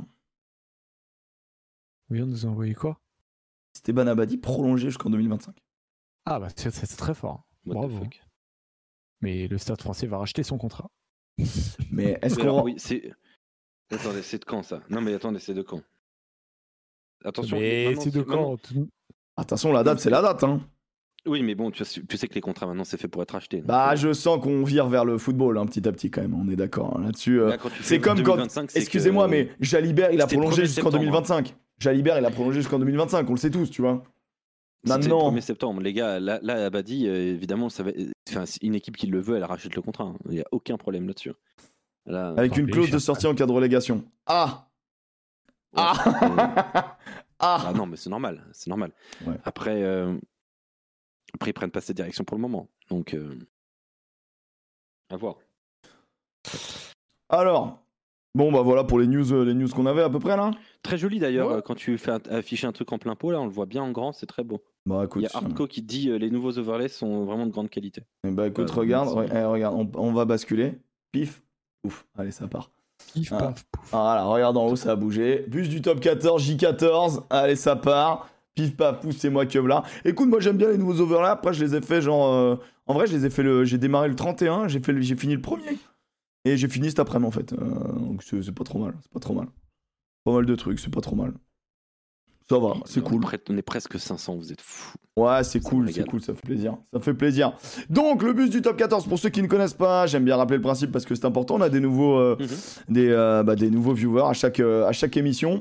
On 2.08 2.14
vient 2.14 2.26
de 2.26 2.30
nous 2.30 2.46
envoyer 2.46 2.74
quoi? 2.74 3.00
Esteban 3.76 4.06
Abadi 4.06 4.38
prolongé 4.38 4.88
jusqu'en 4.88 5.10
2025. 5.10 5.54
Ah, 6.24 6.40
bah 6.40 6.48
c'est 6.56 6.70
c'est 6.72 6.96
très 6.96 7.14
fort. 7.14 7.46
What 7.66 7.74
the 7.74 7.78
Bravo. 7.78 7.98
fuck. 8.04 8.22
Mais 9.20 9.46
le 9.48 9.58
Stade 9.58 9.80
français 9.82 10.06
va 10.06 10.18
racheter 10.18 10.42
son 10.42 10.56
contrat. 10.58 10.90
Mais 11.90 12.18
est-ce 12.22 12.36
Mais 12.36 12.42
qu'on. 12.42 12.48
alors, 12.48 12.64
oui, 12.64 12.74
c'est. 12.78 13.12
Attendez, 13.92 14.22
c'est 14.22 14.38
de 14.38 14.44
quand 14.44 14.62
ça? 14.64 14.80
Non, 14.90 15.00
mais 15.00 15.14
attendez, 15.14 15.38
c'est 15.38 15.54
de 15.54 15.62
quand? 15.62 15.80
Attention. 17.24 17.56
mais 17.58 17.86
maintenant, 17.88 18.02
c'est 18.02 18.10
de 18.10 18.22
quand 18.22 18.56
Attention, 19.36 19.72
la 19.72 19.84
date, 19.84 20.00
c'est 20.00 20.10
la 20.10 20.22
date. 20.22 20.42
Hein. 20.42 20.60
Oui, 21.26 21.42
mais 21.42 21.54
bon, 21.54 21.70
tu, 21.70 21.84
sais- 21.84 22.02
tu 22.04 22.16
sais 22.16 22.26
que 22.28 22.34
les 22.34 22.40
contrats 22.40 22.66
maintenant, 22.66 22.82
c'est 22.84 22.96
fait 22.96 23.06
pour 23.08 23.22
être 23.22 23.34
acheté. 23.36 23.58
donc, 23.58 23.66
Bah, 23.66 23.92
euh, 23.92 23.96
je 23.96 24.12
sens 24.12 24.40
qu'on 24.42 24.64
vire 24.64 24.88
vers 24.88 25.04
le 25.04 25.18
football 25.18 25.58
hein, 25.58 25.66
petit 25.66 25.86
à 25.86 25.92
petit 25.92 26.10
quand 26.10 26.20
même. 26.22 26.34
On 26.34 26.48
est 26.50 26.56
d'accord 26.56 26.96
hein, 26.96 27.02
là-dessus. 27.04 27.40
euh. 27.40 27.50
là, 27.50 27.58
c'est 27.82 28.00
comme 28.00 28.18
quand- 28.22 28.34
2025, 28.36 28.70
c'est 28.72 28.78
Excusez-moi, 28.80 29.26
que- 29.26 29.30
mais 29.30 29.50
Jalibert, 29.60 30.10
il 30.12 30.20
a 30.20 30.24
C'était 30.24 30.36
prolongé 30.36 30.62
1er 30.62 30.66
jusqu'en 30.66 30.82
septembre, 30.90 30.96
hein. 30.96 31.00
2025. 31.00 31.56
Jalibert, 31.78 32.18
il 32.18 32.24
a 32.24 32.30
prolongé 32.30 32.60
jusqu'en 32.60 32.78
2025. 32.78 33.28
On 33.28 33.32
le 33.32 33.38
sait 33.38 33.50
tous, 33.50 33.70
tu 33.70 33.82
vois. 33.82 34.02
C'était 34.84 34.98
le 34.98 35.08
Maintenant. 35.14 35.32
1er 35.32 35.40
septembre, 35.40 35.80
les 35.80 35.92
gars, 35.92 36.20
là, 36.20 36.38
là 36.42 36.64
Abadi, 36.66 37.06
euh, 37.08 37.16
évidemment, 37.34 37.68
ça 37.68 37.82
va... 37.82 37.90
enfin, 38.28 38.44
une 38.62 38.74
équipe 38.74 38.96
qui 38.96 39.06
le 39.08 39.20
veut, 39.20 39.36
elle 39.36 39.44
rachète 39.44 39.74
le 39.74 39.82
contrat. 39.82 40.04
hein. 40.04 40.16
Il 40.26 40.32
n'y 40.32 40.40
a 40.40 40.46
aucun 40.52 40.76
problème 40.76 41.06
là-dessus. 41.08 41.32
Là, 42.06 42.28
Avec 42.36 42.52
Enfin, 42.52 42.60
une 42.60 42.70
clause 42.70 42.90
de 42.90 42.98
sortie 42.98 43.26
en 43.26 43.34
cas 43.34 43.46
de 43.46 43.52
relégation. 43.52 44.04
Ah 44.26 44.68
ouais, 45.72 45.82
Ah 45.82 46.96
Ah 47.38 47.64
Ah 47.68 47.72
non, 47.74 47.86
mais 47.86 47.96
c'est 47.96 48.10
normal, 48.10 48.42
c'est 48.52 48.68
normal. 48.70 48.92
Ouais. 49.26 49.34
Après, 49.44 49.82
euh, 49.82 50.16
après, 51.34 51.50
ils 51.50 51.54
prennent 51.54 51.70
pas 51.72 51.80
cette 51.80 51.96
direction 51.96 52.22
pour 52.24 52.36
le 52.36 52.42
moment. 52.42 52.68
Donc, 52.88 53.12
euh, 53.12 53.34
à 55.10 55.16
voir. 55.16 55.34
Alors, 57.28 57.82
bon 58.36 58.52
bah 58.52 58.62
voilà 58.62 58.84
pour 58.84 58.98
les 58.98 59.06
news, 59.06 59.32
euh, 59.32 59.44
les 59.44 59.54
news 59.54 59.68
qu'on 59.68 59.86
avait 59.86 60.02
à 60.02 60.10
peu 60.10 60.18
près 60.18 60.36
là. 60.36 60.50
Très 60.82 60.96
joli 60.98 61.18
d'ailleurs, 61.18 61.48
Ouais. 61.48 61.54
euh, 61.56 61.60
quand 61.60 61.74
tu 61.74 61.96
fais 61.98 62.12
afficher 62.30 62.66
un 62.66 62.72
truc 62.72 62.92
en 62.92 62.98
plein 62.98 63.14
pot, 63.16 63.30
là, 63.32 63.40
on 63.40 63.44
le 63.46 63.50
voit 63.50 63.66
bien 63.66 63.82
en 63.82 63.90
grand, 63.90 64.12
c'est 64.12 64.26
très 64.26 64.44
beau. 64.44 64.62
Bah 64.86 65.00
Il 65.00 65.04
écoute, 65.06 65.22
y 65.22 65.26
a 65.26 65.30
Artco 65.34 65.66
qui 65.66 65.82
dit 65.82 66.10
euh, 66.10 66.16
les 66.18 66.30
nouveaux 66.30 66.58
overlays 66.58 66.88
sont 66.88 67.24
vraiment 67.24 67.46
de 67.46 67.50
grande 67.50 67.70
qualité. 67.70 68.02
eh 68.26 68.30
bah, 68.30 68.46
écoute, 68.46 68.70
Euh, 68.70 68.74
regarde, 68.74 69.08
eh, 69.34 69.42
regarde, 69.44 69.74
on, 69.76 69.90
on 70.00 70.12
va 70.12 70.24
basculer. 70.24 70.78
Pif, 71.10 71.42
ouf, 71.84 72.06
allez 72.16 72.30
ça 72.30 72.46
part. 72.46 72.70
Pif, 73.14 73.32
Ah. 73.32 73.38
paf, 73.38 73.64
pouf. 73.72 73.90
Ah, 73.92 74.02
Voilà, 74.04 74.24
regarde 74.24 74.56
en 74.56 74.66
haut, 74.66 74.76
ça 74.76 74.92
a 74.92 74.96
bougé. 74.96 75.44
Bus 75.48 75.68
du 75.68 75.82
top 75.82 76.00
14, 76.00 76.42
J14. 76.48 77.22
Allez, 77.30 77.56
ça 77.56 77.74
part. 77.76 78.28
Pif 78.54 78.76
paf 78.76 79.00
pouf, 79.00 79.14
c'est 79.16 79.28
moi 79.28 79.44
qui 79.44 79.58
là. 79.58 79.82
Écoute, 80.04 80.28
moi 80.28 80.40
j'aime 80.40 80.56
bien 80.56 80.70
les 80.70 80.78
nouveaux 80.78 81.00
overlays. 81.00 81.28
Après, 81.28 81.52
je 81.52 81.64
les 81.64 81.74
ai 81.74 81.80
fait 81.82 82.00
genre. 82.00 82.32
euh, 82.32 82.56
En 82.86 82.94
vrai, 82.94 83.06
je 83.06 83.16
les 83.16 83.26
ai 83.26 83.30
fait 83.30 83.42
le. 83.42 83.64
J'ai 83.64 83.76
démarré 83.78 84.08
le 84.08 84.14
31, 84.14 84.68
j'ai 84.68 84.78
fait 84.80 84.92
le... 84.92 85.00
j'ai 85.02 85.16
fini 85.16 85.34
le 85.34 85.42
premier. 85.42 85.76
Et 86.46 86.56
j'ai 86.56 86.68
fini 86.68 86.88
cet 86.88 87.00
après-midi 87.00 87.26
en 87.28 87.30
fait. 87.32 87.52
Euh, 87.52 87.56
donc 87.98 88.22
c'est 88.22 88.52
pas 88.54 88.64
trop 88.64 88.78
mal. 88.78 88.94
C'est 89.02 89.12
pas 89.12 89.20
trop 89.20 89.34
mal. 89.34 89.48
Pas 90.24 90.32
mal 90.32 90.46
de 90.46 90.54
trucs, 90.54 90.78
c'est 90.80 90.90
pas 90.92 91.00
trop 91.00 91.16
mal. 91.16 91.32
Ça 92.48 92.58
va, 92.58 92.74
c'est 92.84 93.02
cool. 93.02 93.24
On 93.50 93.56
est 93.56 93.62
presque 93.62 93.98
500, 93.98 94.36
vous 94.36 94.52
êtes 94.52 94.60
fous. 94.60 94.94
Ouais, 95.16 95.42
c'est 95.42 95.58
cool, 95.58 95.92
c'est 95.92 96.04
cool, 96.06 96.20
ça 96.22 96.32
fait 96.32 96.46
plaisir. 96.46 96.76
Ça 96.92 97.00
fait 97.00 97.14
plaisir. 97.14 97.56
Donc, 97.90 98.22
le 98.22 98.32
bus 98.32 98.50
du 98.50 98.62
top 98.62 98.76
14, 98.76 99.06
pour 99.08 99.18
ceux 99.18 99.30
qui 99.30 99.42
ne 99.42 99.48
connaissent 99.48 99.74
pas, 99.74 100.06
j'aime 100.06 100.24
bien 100.24 100.36
rappeler 100.36 100.58
le 100.58 100.62
principe 100.62 100.92
parce 100.92 101.04
que 101.04 101.16
c'est 101.16 101.24
important. 101.24 101.56
On 101.56 101.60
a 101.60 101.68
des 101.68 101.80
nouveaux, 101.80 102.16
euh, 102.18 102.36
Mhm. 102.38 102.46
des, 102.94 103.08
euh, 103.10 103.42
bah, 103.42 103.56
des 103.56 103.68
nouveaux 103.68 103.94
viewers 103.94 104.26
à 104.28 104.32
chaque, 104.32 104.60
à 104.60 104.92
chaque 104.92 105.16
émission 105.16 105.60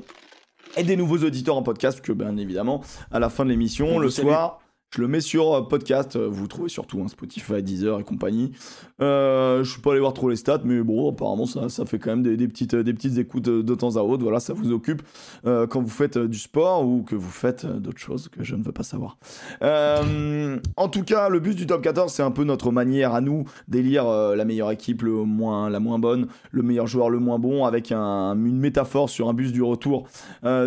et 0.76 0.84
des 0.84 0.94
nouveaux 0.96 1.18
auditeurs 1.18 1.56
en 1.56 1.64
podcast, 1.64 2.00
que 2.00 2.12
bien 2.12 2.36
évidemment, 2.36 2.82
à 3.10 3.18
la 3.18 3.30
fin 3.30 3.44
de 3.44 3.50
l'émission, 3.50 3.88
On 3.96 3.98
le 3.98 4.08
soir, 4.10 4.60
je 4.94 5.00
le 5.02 5.08
mets 5.08 5.20
sur 5.20 5.52
euh, 5.52 5.62
podcast. 5.62 6.16
euh, 6.16 6.28
Vous 6.30 6.46
trouvez 6.46 6.68
surtout 6.68 7.00
hein, 7.02 7.08
Spotify, 7.08 7.62
Deezer 7.62 8.00
et 8.00 8.04
compagnie. 8.04 8.52
Euh, 9.02 9.62
je 9.64 9.70
suis 9.70 9.80
pas 9.82 9.90
allé 9.90 10.00
voir 10.00 10.14
trop 10.14 10.30
les 10.30 10.36
stats, 10.36 10.60
mais 10.64 10.80
bon, 10.82 11.10
apparemment, 11.10 11.44
ça, 11.46 11.68
ça 11.68 11.84
fait 11.84 11.98
quand 11.98 12.10
même 12.16 12.22
des, 12.22 12.48
petites, 12.48 12.74
euh, 12.74 12.82
des 12.82 12.94
petites 12.94 13.18
écoutes 13.18 13.44
de 13.44 13.74
temps 13.74 13.96
à 13.96 14.00
autre. 14.00 14.22
Voilà, 14.22 14.40
ça 14.40 14.52
vous 14.54 14.72
occupe 14.72 15.02
quand 15.44 15.82
vous 15.82 15.88
faites 15.88 16.18
du 16.18 16.38
sport 16.38 16.86
ou 16.86 17.02
que 17.02 17.14
vous 17.14 17.30
faites 17.30 17.66
d'autres 17.66 17.98
choses 17.98 18.28
que 18.28 18.42
je 18.42 18.56
ne 18.56 18.62
veux 18.62 18.72
pas 18.72 18.82
savoir. 18.82 19.18
En 20.76 20.88
tout 20.88 21.02
cas, 21.02 21.28
le 21.28 21.40
bus 21.40 21.56
du 21.56 21.66
top 21.66 21.82
14, 21.82 22.12
c'est 22.12 22.22
un 22.22 22.30
peu 22.30 22.44
notre 22.44 22.70
manière 22.70 23.14
à 23.14 23.20
nous 23.20 23.44
d'élire 23.68 24.06
la 24.08 24.44
meilleure 24.44 24.70
équipe, 24.70 25.02
le 25.02 25.12
moins, 25.24 25.68
la 25.70 25.80
moins 25.80 25.98
bonne, 25.98 26.26
le 26.50 26.62
meilleur 26.62 26.86
joueur, 26.86 27.10
le 27.10 27.18
moins 27.18 27.38
bon, 27.38 27.64
avec 27.64 27.92
un- 27.92 28.34
une 28.34 28.58
métaphore 28.58 29.10
sur 29.10 29.28
un 29.28 29.34
bus 29.34 29.52
du 29.52 29.62
retour 29.62 30.08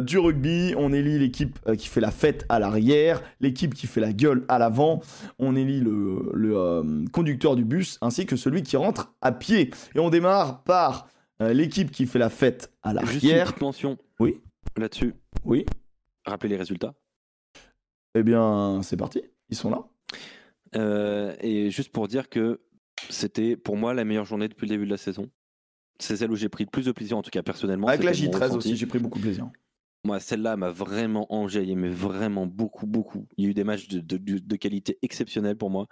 du 0.01 0.17
rugby. 0.17 0.73
On 0.77 0.93
élit 0.93 1.19
l'équipe 1.19 1.59
qui 1.77 1.87
fait 1.87 2.01
la 2.01 2.11
fête 2.11 2.45
à 2.49 2.59
l'arrière, 2.59 3.21
l'équipe 3.41 3.73
qui 3.73 3.87
fait 3.87 4.01
la 4.01 4.08
gueule 4.13 4.45
à 4.47 4.59
l'avant. 4.59 5.01
On 5.39 5.55
élit 5.55 5.79
le, 5.79 6.31
le, 6.33 6.57
euh, 6.57 7.05
conducteur 7.11 7.55
du 7.55 7.65
bus 7.65 7.97
ainsi 8.01 8.25
que 8.25 8.35
celui 8.35 8.63
qui 8.63 8.77
rentre 8.77 9.13
à 9.21 9.31
pied. 9.31 9.71
Et 9.95 9.99
on 9.99 10.09
démarre 10.09 10.63
par 10.63 11.07
euh, 11.41 11.53
l'équipe 11.53 11.91
qui 11.91 12.05
fait 12.05 12.19
la 12.19 12.29
fête 12.29 12.71
à 12.83 12.91
Juste 13.05 13.23
une 13.23 13.29
l'arrière. 13.29 13.47
petite 13.47 13.61
mention 13.61 13.97
Oui. 14.19 14.41
là-dessus. 14.77 15.13
Oui. 15.45 15.65
Rappelez 16.25 16.49
les 16.49 16.57
résultats. 16.57 16.93
Eh 18.15 18.23
bien, 18.23 18.81
c'est 18.83 18.97
parti. 18.97 19.21
Ils 19.49 19.55
sont 19.55 19.69
là. 19.69 19.83
Euh, 20.75 21.35
et 21.41 21.71
juste 21.71 21.91
pour 21.91 22.07
dire 22.07 22.29
que 22.29 22.59
c'était 23.09 23.55
pour 23.55 23.77
moi 23.77 23.93
la 23.93 24.03
meilleure 24.05 24.25
journée 24.25 24.47
depuis 24.47 24.65
le 24.67 24.71
début 24.75 24.85
de 24.85 24.91
la 24.91 24.97
saison. 24.97 25.29
C'est 25.99 26.15
celle 26.17 26.31
où 26.31 26.35
j'ai 26.35 26.49
pris 26.49 26.63
le 26.63 26.69
plus 26.69 26.85
de 26.85 26.91
plaisir, 26.91 27.17
en 27.17 27.21
tout 27.21 27.29
cas 27.31 27.41
personnellement. 27.43 27.87
Avec 27.87 28.03
la 28.03 28.13
c'était 28.13 28.27
mon 28.27 28.31
J13 28.33 28.41
ressenti. 28.43 28.57
aussi, 28.57 28.75
j'ai 28.77 28.85
pris 28.85 28.99
beaucoup 28.99 29.17
de 29.19 29.23
plaisir. 29.23 29.49
Moi, 30.05 30.19
celle-là 30.21 30.55
m'a 30.55 30.71
vraiment 30.71 31.27
enjaillé, 31.33 31.75
mais 31.75 31.89
vraiment 31.89 32.45
beaucoup, 32.45 32.87
beaucoup. 32.87 33.27
Il 33.37 33.43
y 33.43 33.47
a 33.47 33.51
eu 33.51 33.53
des 33.53 33.65
matchs 33.65 33.89
de, 33.89 33.99
de- 33.99 34.17
de- 34.17 34.39
de 34.39 34.55
qualité 34.55 34.97
exceptionnelle 35.01 35.57
pour 35.57 35.69
moi. 35.69 35.87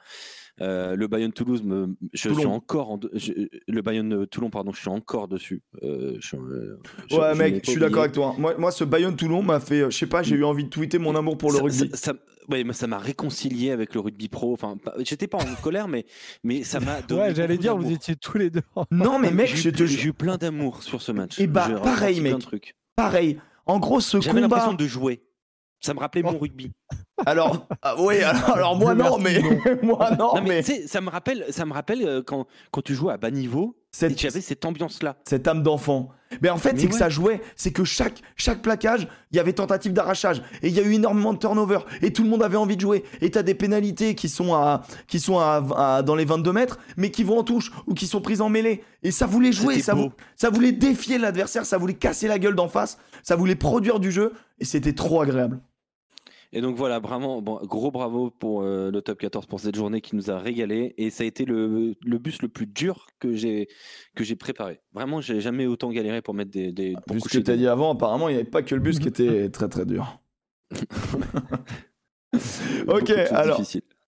Euh, 0.61 0.95
le 0.95 1.07
Bayonne 1.07 1.33
Toulouse, 1.33 1.61
me, 1.61 1.95
je 2.13 2.29
Toulon. 2.29 2.37
suis 2.39 2.47
encore 2.47 2.91
en, 2.91 2.99
je- 3.13 3.33
le 3.67 3.81
Bayonne 3.81 4.13
euh, 4.13 4.25
Toulon, 4.25 4.49
pardon, 4.49 4.71
je 4.71 4.79
suis 4.79 4.89
encore 4.89 5.27
dessus. 5.27 5.61
Euh, 5.83 6.15
je, 6.21 6.37
euh, 6.37 6.79
je- 7.11 7.15
ouais, 7.17 7.33
je 7.33 7.37
mec, 7.37 7.65
je 7.65 7.71
suis 7.71 7.79
d'accord 7.81 7.87
oublié. 7.89 8.01
avec 8.03 8.11
toi. 8.13 8.35
Moi, 8.39 8.55
moi 8.57 8.71
ce 8.71 8.85
Bayonne-Toulon 8.85 9.43
m'a 9.43 9.59
fait, 9.59 9.81
euh, 9.81 9.89
je 9.89 9.97
sais 9.97 10.07
pas, 10.07 10.23
j'ai 10.23 10.35
eu 10.35 10.45
envie 10.45 10.63
de 10.63 10.69
tweeter 10.69 10.99
mon 10.99 11.13
amour 11.15 11.37
pour 11.37 11.51
le 11.51 11.57
Ça- 11.57 11.63
rugby. 11.63 11.89
Ça, 11.91 11.97
ça- 11.97 12.13
ouais, 12.49 12.63
moi, 12.63 12.73
ça 12.73 12.87
m'a 12.87 12.97
réconcilié 12.99 13.71
avec 13.71 13.93
le 13.93 13.99
rugby 13.99 14.29
pro. 14.29 14.53
Enfin, 14.53 14.77
j'étais 14.99 15.27
pas 15.27 15.37
en 15.37 15.61
colère, 15.61 15.89
mais, 15.89 16.05
mais 16.45 16.63
ça 16.63 16.79
m'a 16.79 17.01
donné. 17.01 17.21
Ouais, 17.23 17.35
j'allais 17.35 17.57
dire, 17.57 17.75
vous 17.77 17.91
étiez 17.91 18.15
tous 18.15 18.37
les 18.37 18.49
deux. 18.49 18.61
Non, 18.89 19.19
mais 19.19 19.31
mec, 19.31 19.47
J'ai 19.53 19.71
je 19.75 20.07
eu- 20.07 20.13
plein 20.13 20.37
d'amour 20.37 20.81
sur 20.81 21.01
ce 21.01 21.11
match. 21.11 21.35
Eh 21.39 21.45
bah, 21.47 21.67
pareil, 21.83 22.21
mec. 22.21 22.31
plein 22.31 22.37
de 22.39 22.43
trucs. 22.43 22.75
pareil. 22.95 23.37
En 23.67 23.79
gros, 23.79 23.99
ce 23.99 24.19
J'avais 24.19 24.41
combat. 24.41 24.55
l'impression 24.57 24.73
de 24.73 24.87
jouer. 24.87 25.21
Ça 25.79 25.93
me 25.93 25.99
rappelait 25.99 26.23
mon 26.23 26.37
rugby. 26.37 26.71
Alors, 27.25 27.67
ah, 27.81 27.99
ouais, 28.01 28.23
alors, 28.23 28.49
alors 28.51 28.75
moi 28.75 28.93
non, 28.95 29.17
mais 29.17 29.39
moi 29.83 30.11
non, 30.11 30.35
Non, 30.35 30.41
mais 30.41 30.49
mais 30.49 30.63
tu 30.63 30.73
sais, 30.73 30.87
ça 30.87 31.01
me 31.01 31.09
rappelle, 31.09 31.45
ça 31.49 31.65
me 31.65 31.73
rappelle 31.73 32.03
euh, 32.03 32.21
quand, 32.23 32.45
quand 32.71 32.81
tu 32.81 32.93
jouais 32.93 33.13
à 33.13 33.17
bas 33.17 33.31
niveau 33.31 33.75
cette, 33.91 34.15
tu 34.15 34.27
avais 34.27 34.41
cette 34.41 34.63
ambiance-là. 34.65 35.15
cette 35.27 35.47
âme 35.47 35.63
d'enfant. 35.63 36.09
Mais 36.41 36.49
en 36.49 36.57
fait, 36.57 36.77
c'est 36.77 36.87
que 36.87 36.93
ça 36.99 37.07
jouait, 37.09 37.41
c'est 37.55 37.71
que 37.71 37.85
chaque, 37.85 38.21
chaque 38.35 38.61
plaquage, 38.61 39.07
il 39.31 39.37
y 39.37 39.39
avait 39.39 39.53
tentative 39.53 39.93
d'arrachage. 39.93 40.41
Et 40.61 40.67
il 40.67 40.73
y 40.73 40.79
a 40.79 40.83
eu 40.83 40.91
énormément 40.93 41.31
de 41.33 41.39
turnover. 41.39 41.79
Et 42.01 42.11
tout 42.11 42.21
le 42.23 42.29
monde 42.29 42.43
avait 42.43 42.57
envie 42.57 42.75
de 42.75 42.81
jouer. 42.81 43.03
Et 43.21 43.31
t'as 43.31 43.43
des 43.43 43.55
pénalités 43.55 44.13
qui 44.13 44.27
sont, 44.27 44.53
à, 44.53 44.81
qui 45.07 45.21
sont 45.21 45.39
à, 45.39 45.63
à- 45.77 46.01
dans 46.03 46.15
les 46.15 46.25
22 46.25 46.51
mètres, 46.51 46.79
mais 46.97 47.11
qui 47.11 47.23
vont 47.23 47.39
en 47.39 47.43
touche 47.43 47.71
ou 47.87 47.93
qui 47.93 48.07
sont 48.07 48.19
prises 48.19 48.41
en 48.41 48.49
mêlée. 48.49 48.83
Et 49.03 49.11
ça 49.11 49.25
voulait 49.25 49.53
jouer, 49.53 49.75
vou- 49.93 50.11
ça 50.35 50.49
voulait 50.49 50.73
défier 50.73 51.17
l'adversaire, 51.17 51.65
ça 51.65 51.77
voulait 51.77 51.93
casser 51.93 52.27
la 52.27 52.39
gueule 52.39 52.55
d'en 52.55 52.67
face, 52.67 52.97
ça 53.23 53.37
voulait 53.37 53.55
produire 53.55 53.99
du 54.01 54.11
jeu. 54.11 54.33
Et 54.59 54.65
c'était 54.65 54.93
trop 54.93 55.21
agréable. 55.21 55.59
Et 56.53 56.61
donc 56.61 56.75
voilà, 56.77 56.99
vraiment, 56.99 57.41
bon, 57.41 57.59
gros 57.63 57.91
bravo 57.91 58.29
pour 58.31 58.61
euh, 58.63 58.89
le 58.89 59.01
top 59.01 59.19
14 59.19 59.45
pour 59.47 59.59
cette 59.59 59.75
journée 59.75 59.99
qui 60.01 60.15
nous 60.15 60.31
a 60.31 60.39
régalé. 60.39 60.93
Et 60.97 61.09
ça 61.09 61.23
a 61.23 61.27
été 61.27 61.43
le, 61.45 61.93
le 62.03 62.17
bus 62.17 62.41
le 62.41 62.47
plus 62.47 62.67
dur 62.67 63.07
que 63.19 63.35
j'ai 63.35 63.67
que 64.15 64.23
j'ai 64.23 64.35
préparé. 64.35 64.79
Vraiment, 64.93 65.19
j'ai 65.21 65.41
jamais 65.41 65.65
autant 65.67 65.91
galéré 65.91 66.21
pour 66.21 66.33
mettre 66.33 66.51
des. 66.51 66.71
des 66.71 66.95
pour 67.05 67.15
Vu 67.15 67.21
ce 67.21 67.27
que 67.29 67.37
t'as 67.39 67.53
des- 67.53 67.59
dit 67.59 67.67
avant, 67.67 67.93
apparemment, 67.93 68.29
il 68.29 68.33
n'y 68.35 68.39
avait 68.41 68.49
pas 68.49 68.61
que 68.63 68.73
le 68.75 68.81
bus 68.81 68.99
qui 68.99 69.07
était 69.09 69.49
très 69.51 69.67
très 69.69 69.85
dur. 69.85 70.19
Ok, 72.87 73.09
alors. 73.31 73.61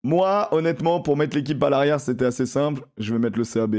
Moi, 0.04 0.48
honnêtement, 0.52 1.00
pour 1.00 1.16
mettre 1.16 1.36
l'équipe 1.36 1.62
à 1.62 1.70
l'arrière, 1.70 2.00
c'était 2.00 2.24
assez 2.24 2.46
simple. 2.46 2.82
Je 2.98 3.12
vais 3.12 3.18
mettre 3.20 3.38
le 3.38 3.44
CAB. 3.44 3.74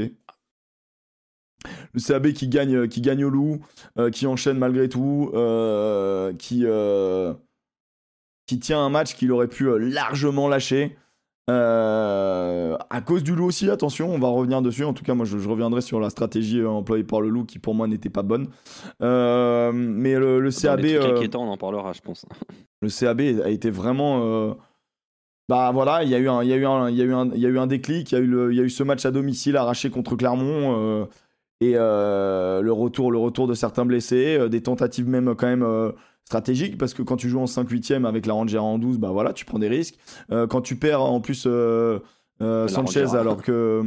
Le 1.92 2.00
CAB 2.00 2.32
qui 2.32 2.48
gagne, 2.48 2.88
qui 2.88 3.00
gagne 3.00 3.24
au 3.24 3.30
loup, 3.30 3.60
euh, 3.98 4.10
qui 4.10 4.26
enchaîne 4.26 4.58
malgré 4.58 4.88
tout, 4.88 5.30
euh, 5.34 6.32
qui, 6.34 6.64
qui 8.46 8.58
tient 8.58 8.80
un 8.80 8.90
match 8.90 9.14
qu'il 9.14 9.32
aurait 9.32 9.48
pu 9.48 9.68
euh, 9.68 9.78
largement 9.78 10.48
lâcher. 10.48 10.96
Euh, 11.50 12.76
à 12.88 13.02
cause 13.02 13.22
du 13.22 13.34
loup 13.34 13.46
aussi, 13.46 13.68
attention, 13.68 14.10
on 14.10 14.18
va 14.18 14.28
revenir 14.28 14.62
dessus. 14.62 14.84
En 14.84 14.94
tout 14.94 15.04
cas, 15.04 15.14
moi, 15.14 15.26
je, 15.26 15.38
je 15.38 15.48
reviendrai 15.48 15.82
sur 15.82 16.00
la 16.00 16.10
stratégie 16.10 16.60
euh, 16.60 16.68
employée 16.68 17.04
par 17.04 17.20
le 17.20 17.28
loup 17.28 17.44
qui, 17.44 17.58
pour 17.58 17.74
moi, 17.74 17.86
n'était 17.86 18.08
pas 18.08 18.22
bonne. 18.22 18.48
Euh, 19.02 19.70
mais 19.74 20.14
le, 20.14 20.50
CAB. 20.50 20.80
les 20.80 20.98
trucs 20.98 21.10
euh, 21.10 21.16
inquiétants, 21.16 21.42
on 21.44 21.50
en 21.50 21.56
parlera, 21.56 21.92
je 21.92 22.00
pense. 22.00 22.24
le 22.82 22.88
CAB 22.88 23.20
a 23.44 23.50
été 23.50 23.70
vraiment. 23.70 24.56
Bah 25.46 25.72
voilà, 25.74 26.04
il 26.04 26.08
y 26.08 26.14
a 26.14 26.18
eu 26.18 26.28
un, 26.28 26.42
il 26.42 26.48
y 26.48 26.54
a 26.54 26.56
eu 26.56 26.64
un, 26.64 26.88
il 26.88 26.96
y 26.96 27.02
a 27.02 27.04
eu 27.04 27.12
un, 27.12 27.30
il 27.34 27.40
y 27.40 27.44
a 27.44 27.50
eu 27.50 27.58
un 27.58 27.66
déclic. 27.66 28.12
Il 28.12 28.14
y 28.14 28.18
a 28.18 28.20
eu 28.22 28.26
le, 28.26 28.50
il 28.50 28.56
y 28.56 28.60
a 28.60 28.64
eu 28.64 28.70
ce 28.70 28.82
match 28.82 29.04
à 29.04 29.10
domicile 29.10 29.58
arraché 29.58 29.90
contre 29.90 30.16
Clermont 30.16 31.06
et 31.60 31.72
le 31.74 32.70
retour, 32.70 33.12
le 33.12 33.18
retour 33.18 33.46
de 33.46 33.52
certains 33.52 33.84
blessés, 33.84 34.48
des 34.48 34.62
tentatives 34.62 35.06
même 35.06 35.34
quand 35.34 35.46
même 35.46 35.92
stratégiques 36.24 36.78
parce 36.78 36.94
que 36.94 37.02
quand 37.02 37.16
tu 37.16 37.28
joues 37.28 37.40
en 37.40 37.44
5-8e 37.46 38.06
avec 38.06 38.26
la 38.26 38.32
Rangera 38.34 38.62
en 38.62 38.78
12, 38.78 38.98
bah 38.98 39.10
voilà, 39.10 39.32
tu 39.32 39.44
prends 39.44 39.58
des 39.58 39.68
risques. 39.68 39.98
Euh, 40.30 40.46
quand 40.46 40.60
tu 40.62 40.76
perds 40.76 41.02
en 41.02 41.20
plus 41.20 41.44
euh, 41.46 41.98
euh, 42.40 42.66
Sanchez 42.68 43.14
alors 43.14 43.42
que 43.42 43.82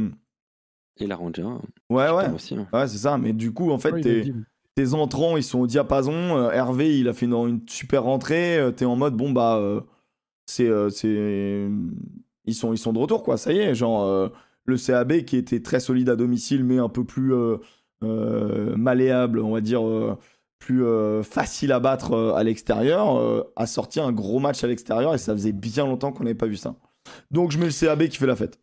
Et 1.00 1.06
la 1.06 1.16
Rangera, 1.16 1.60
ouais 1.90 2.10
ouais 2.10 2.30
aussi. 2.34 2.54
hein. 2.54 2.66
ouais 2.72 2.86
c'est 2.88 2.98
ça. 2.98 3.18
Mais 3.18 3.32
du 3.32 3.52
coup 3.52 3.70
en 3.70 3.78
fait 3.78 4.00
t'es 4.00 4.94
entrants 4.94 5.36
ils 5.36 5.42
sont 5.42 5.58
au 5.60 5.66
diapason. 5.66 6.12
Euh, 6.12 6.50
Hervé 6.52 6.98
il 6.98 7.08
a 7.08 7.12
fait 7.12 7.26
une, 7.26 7.34
une 7.34 7.60
super 7.68 8.04
rentrée. 8.04 8.56
Euh, 8.58 8.70
T'es 8.70 8.84
en 8.84 8.94
mode 8.96 9.16
bon 9.16 9.32
bah 9.32 9.56
euh, 9.56 9.80
c'est 10.46 10.68
euh, 10.68 10.88
c'est 10.90 11.68
ils 12.44 12.54
sont 12.54 12.72
ils 12.72 12.78
sont 12.78 12.92
de 12.92 12.98
retour 12.98 13.24
quoi. 13.24 13.36
Ça 13.36 13.52
y 13.52 13.58
est 13.58 13.74
genre 13.74 14.04
euh, 14.04 14.28
le 14.64 14.76
CAB 14.76 15.24
qui 15.24 15.36
était 15.36 15.60
très 15.62 15.80
solide 15.80 16.08
à 16.10 16.14
domicile 16.16 16.62
mais 16.64 16.78
un 16.78 16.88
peu 16.88 17.02
plus 17.04 17.34
euh, 17.34 17.56
euh, 18.04 18.76
malléable 18.76 19.40
on 19.40 19.50
va 19.52 19.60
dire 19.60 19.84
euh, 19.84 20.16
plus 20.58 20.84
euh, 20.84 21.22
facile 21.22 21.72
à 21.72 21.80
battre 21.80 22.12
euh, 22.12 22.34
à 22.34 22.42
l'extérieur 22.42 23.16
euh, 23.16 23.52
a 23.56 23.66
sorti 23.66 24.00
un 24.00 24.12
gros 24.12 24.38
match 24.40 24.64
à 24.64 24.66
l'extérieur 24.66 25.14
et 25.14 25.18
ça 25.18 25.32
faisait 25.32 25.52
bien 25.52 25.86
longtemps 25.86 26.12
qu'on 26.12 26.24
n'avait 26.24 26.34
pas 26.34 26.46
vu 26.46 26.56
ça. 26.56 26.74
Donc 27.30 27.50
je 27.52 27.58
mets 27.58 27.66
le 27.66 27.72
CAB 27.72 28.08
qui 28.08 28.16
fait 28.18 28.26
la 28.26 28.36
fête. 28.36 28.58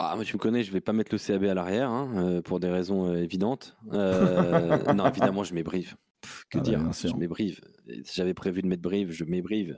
Ah, 0.00 0.14
moi, 0.14 0.24
tu 0.24 0.36
me 0.36 0.38
connais, 0.38 0.62
je 0.62 0.70
vais 0.70 0.80
pas 0.80 0.92
mettre 0.92 1.12
le 1.12 1.18
CAB 1.18 1.42
à 1.44 1.54
l'arrière 1.54 1.90
hein, 1.90 2.12
euh, 2.16 2.40
pour 2.40 2.60
des 2.60 2.68
raisons 2.68 3.08
euh, 3.12 3.16
évidentes. 3.16 3.76
Euh, 3.92 4.78
non, 4.94 5.06
évidemment, 5.06 5.42
je 5.42 5.54
mets 5.54 5.64
Brive. 5.64 5.96
Pff, 6.20 6.44
que 6.50 6.58
Ah 6.58 6.60
bah, 6.60 6.68
dire 6.68 6.94
sûr. 6.94 7.10
Je 7.10 7.16
mets 7.16 7.26
Brive. 7.26 7.60
J'avais 8.14 8.34
prévu 8.34 8.62
de 8.62 8.68
mettre 8.68 8.82
Brive, 8.82 9.10
je 9.10 9.24
mets 9.24 9.42
Brive. 9.42 9.76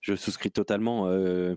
Je 0.00 0.16
souscris 0.16 0.50
totalement. 0.50 1.08
euh, 1.08 1.56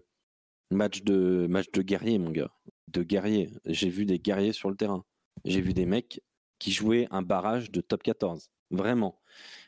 match 0.70 1.04
de 1.04 1.48
match 1.48 1.72
de 1.72 1.82
guerrier, 1.82 2.20
mon 2.20 2.32
gars. 2.32 2.52
De 2.90 3.04
guerrier. 3.04 3.50
J'ai 3.66 3.90
vu 3.90 4.06
des 4.06 4.20
guerriers 4.20 4.54
sur 4.54 4.70
le 4.70 4.76
terrain. 4.76 5.06
J'ai 5.46 5.62
vu 5.62 5.74
des 5.74 5.86
mecs 5.86 6.22
qui 6.60 6.72
jouaient 6.72 7.08
un 7.10 7.22
barrage 7.22 7.72
de 7.72 7.80
top 7.80 8.04
14. 8.04 8.50
Vraiment. 8.74 9.22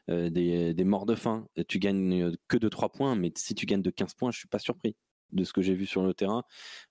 Euh, 0.09 0.29
des, 0.29 0.73
des 0.73 0.83
morts 0.83 1.05
de 1.05 1.15
faim. 1.15 1.47
Et 1.55 1.63
Tu 1.65 1.79
gagnes 1.79 2.21
euh, 2.23 2.31
que 2.47 2.57
de 2.57 2.67
3 2.69 2.89
points, 2.91 3.15
mais 3.15 3.31
si 3.37 3.55
tu 3.55 3.65
gagnes 3.65 3.81
de 3.81 3.89
15 3.89 4.13
points, 4.15 4.31
je 4.31 4.37
suis 4.39 4.47
pas 4.47 4.59
surpris 4.59 4.95
de 5.31 5.43
ce 5.43 5.53
que 5.53 5.61
j'ai 5.61 5.73
vu 5.73 5.85
sur 5.85 6.03
le 6.03 6.13
terrain. 6.13 6.43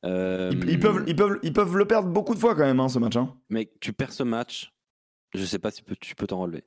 Euh, 0.04 0.50
Ils, 0.52 0.70
ils 0.70 0.78
peuvent 0.80 1.04
ils 1.06 1.14
peuvent 1.16 1.38
ils 1.42 1.52
peuvent 1.52 1.76
le 1.76 1.86
perdre 1.86 2.08
beaucoup 2.08 2.34
de 2.34 2.38
fois 2.40 2.54
quand 2.54 2.64
même 2.64 2.80
hein, 2.80 2.88
ce 2.88 2.98
match. 2.98 3.16
hein. 3.16 3.36
Mec, 3.50 3.78
tu 3.80 3.92
perds 3.92 4.12
ce 4.12 4.22
match, 4.24 4.72
je 5.34 5.44
sais 5.44 5.58
pas 5.60 5.70
si 5.70 5.82
tu 6.00 6.14
peux 6.16 6.26
t'en 6.26 6.40
relever. 6.40 6.64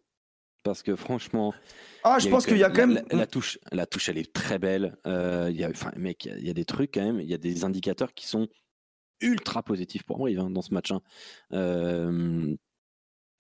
Parce 0.64 0.84
que 0.84 0.96
franchement, 0.96 1.54
Ah 2.04 2.18
je 2.20 2.30
pense 2.30 2.46
qu'il 2.46 2.58
y 2.58 2.64
a 2.64 2.70
quand 2.70 2.82
la, 2.82 2.88
même 2.88 3.06
la, 3.12 3.18
la 3.20 3.28
touche, 3.28 3.60
la 3.72 3.86
touche, 3.86 4.10
elle 4.10 4.18
est 4.18 4.34
très 4.34 4.60
belle. 4.60 4.98
Euh, 5.08 5.48
il 5.50 5.58
y 5.58 5.64
a, 5.64 5.70
enfin, 5.70 5.92
mec, 5.98 6.26
il 6.26 6.32
y 6.32 6.34
a- 6.34 6.38
il 6.40 6.48
y, 6.48 6.50
a 6.50 6.54
des 6.54 6.66
trucs 6.66 6.94
quand 6.94 7.04
même. 7.06 7.20
Il 7.22 7.28
y 7.30 7.34
a 7.34 7.38
des 7.38 7.64
indicateurs 7.64 8.14
qui 8.14 8.28
sont 8.28 8.48
ultra 9.22 9.64
positifs 9.64 10.04
pour 10.04 10.18
moi 10.20 10.30
hein, 10.38 10.50
dans 10.50 10.62
ce 10.62 10.74
match. 10.74 10.92
hein. 10.92 11.02
Euh, 11.54 12.56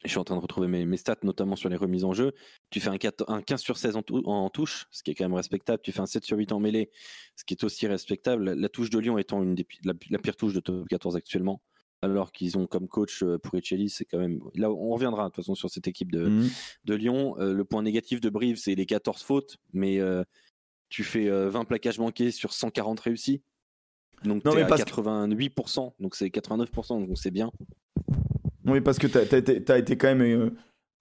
je 0.04 0.10
suis 0.10 0.20
en 0.20 0.24
train 0.24 0.36
de 0.36 0.42
retrouver 0.42 0.68
mes, 0.68 0.86
mes 0.86 0.98
stats, 0.98 1.18
notamment 1.24 1.56
sur 1.56 1.70
les 1.70 1.76
remises 1.76 2.04
en 2.06 2.14
jeu. 2.14 2.34
Tu 2.70 2.80
fais 2.80 2.90
un, 2.90 2.98
4 2.98 3.26
un 3.30 3.42
15 3.42 3.62
sur 3.62 3.78
16 3.78 3.96
en, 3.96 4.04
tou- 4.04 4.22
en 4.26 4.50
touche, 4.50 4.86
ce 4.92 5.02
qui 5.04 5.12
est 5.12 5.16
quand 5.16 5.26
même 5.26 5.34
respectable. 5.34 5.82
Tu 5.84 5.92
fais 5.92 6.02
un 6.02 6.06
7 6.06 6.24
sur 6.24 6.38
8 6.38 6.52
en 6.52 6.60
mêlée, 6.60 6.92
ce 7.36 7.44
qui 7.44 7.54
est 7.56 7.64
aussi 7.64 7.88
respectable. 7.88 8.44
La, 8.44 8.56
la 8.56 8.70
touche 8.70 8.90
de 8.90 9.00
Lyon 9.00 9.18
étant 9.18 9.42
une 9.44 9.56
des 9.56 9.66
la, 9.84 9.94
la 10.10 10.20
pire 10.20 10.36
touche 10.36 10.54
de 10.54 10.60
top 10.60 10.88
14 10.88 11.16
actuellement. 11.16 11.62
alors 12.04 12.32
qu'ils 12.32 12.58
ont 12.60 12.68
comme 12.68 12.88
coach 12.88 13.24
euh, 13.24 13.40
Puricelli, 13.40 13.90
c'est 13.90 14.06
quand 14.06 14.20
même. 14.20 14.40
Là, 14.54 14.72
on 14.72 14.90
reviendra 14.90 15.24
de 15.24 15.30
toute 15.30 15.38
façon 15.38 15.56
sur 15.56 15.70
cette 15.72 15.88
équipe 15.88 16.12
de, 16.12 16.28
Mhm. 16.28 16.50
de 16.86 16.96
Lyon. 16.96 17.36
Euh, 17.40 17.54
le 17.54 17.66
point 17.66 17.82
négatif 17.82 18.22
de 18.22 18.30
Brive, 18.30 18.58
c'est 18.58 18.76
les 18.76 18.86
14 18.86 19.24
fautes, 19.24 19.58
mais 19.74 20.00
euh, 20.00 20.24
tu 20.90 21.04
fais 21.04 21.28
euh, 21.28 21.50
20 21.50 21.66
plaquages 21.66 21.98
manqués 22.00 22.30
sur 22.32 22.54
140 22.54 23.00
réussis. 23.00 23.42
Donc 24.24 24.46
Non, 24.46 24.54
mais 24.54 24.62
à 24.62 24.68
parce 24.68 24.84
que- 24.84 24.90
88%, 24.92 25.94
donc 26.00 26.16
c'est 26.16 26.30
89%, 26.30 27.06
donc 27.08 27.18
c'est 27.18 27.32
bien. 27.32 27.52
Oui, 28.68 28.82
parce 28.82 29.00
que 29.00 29.08
t'as 29.08 29.22
as 29.22 29.78
été, 29.78 29.98
quand 29.98 30.08
même. 30.08 30.22
euh, 30.22 30.50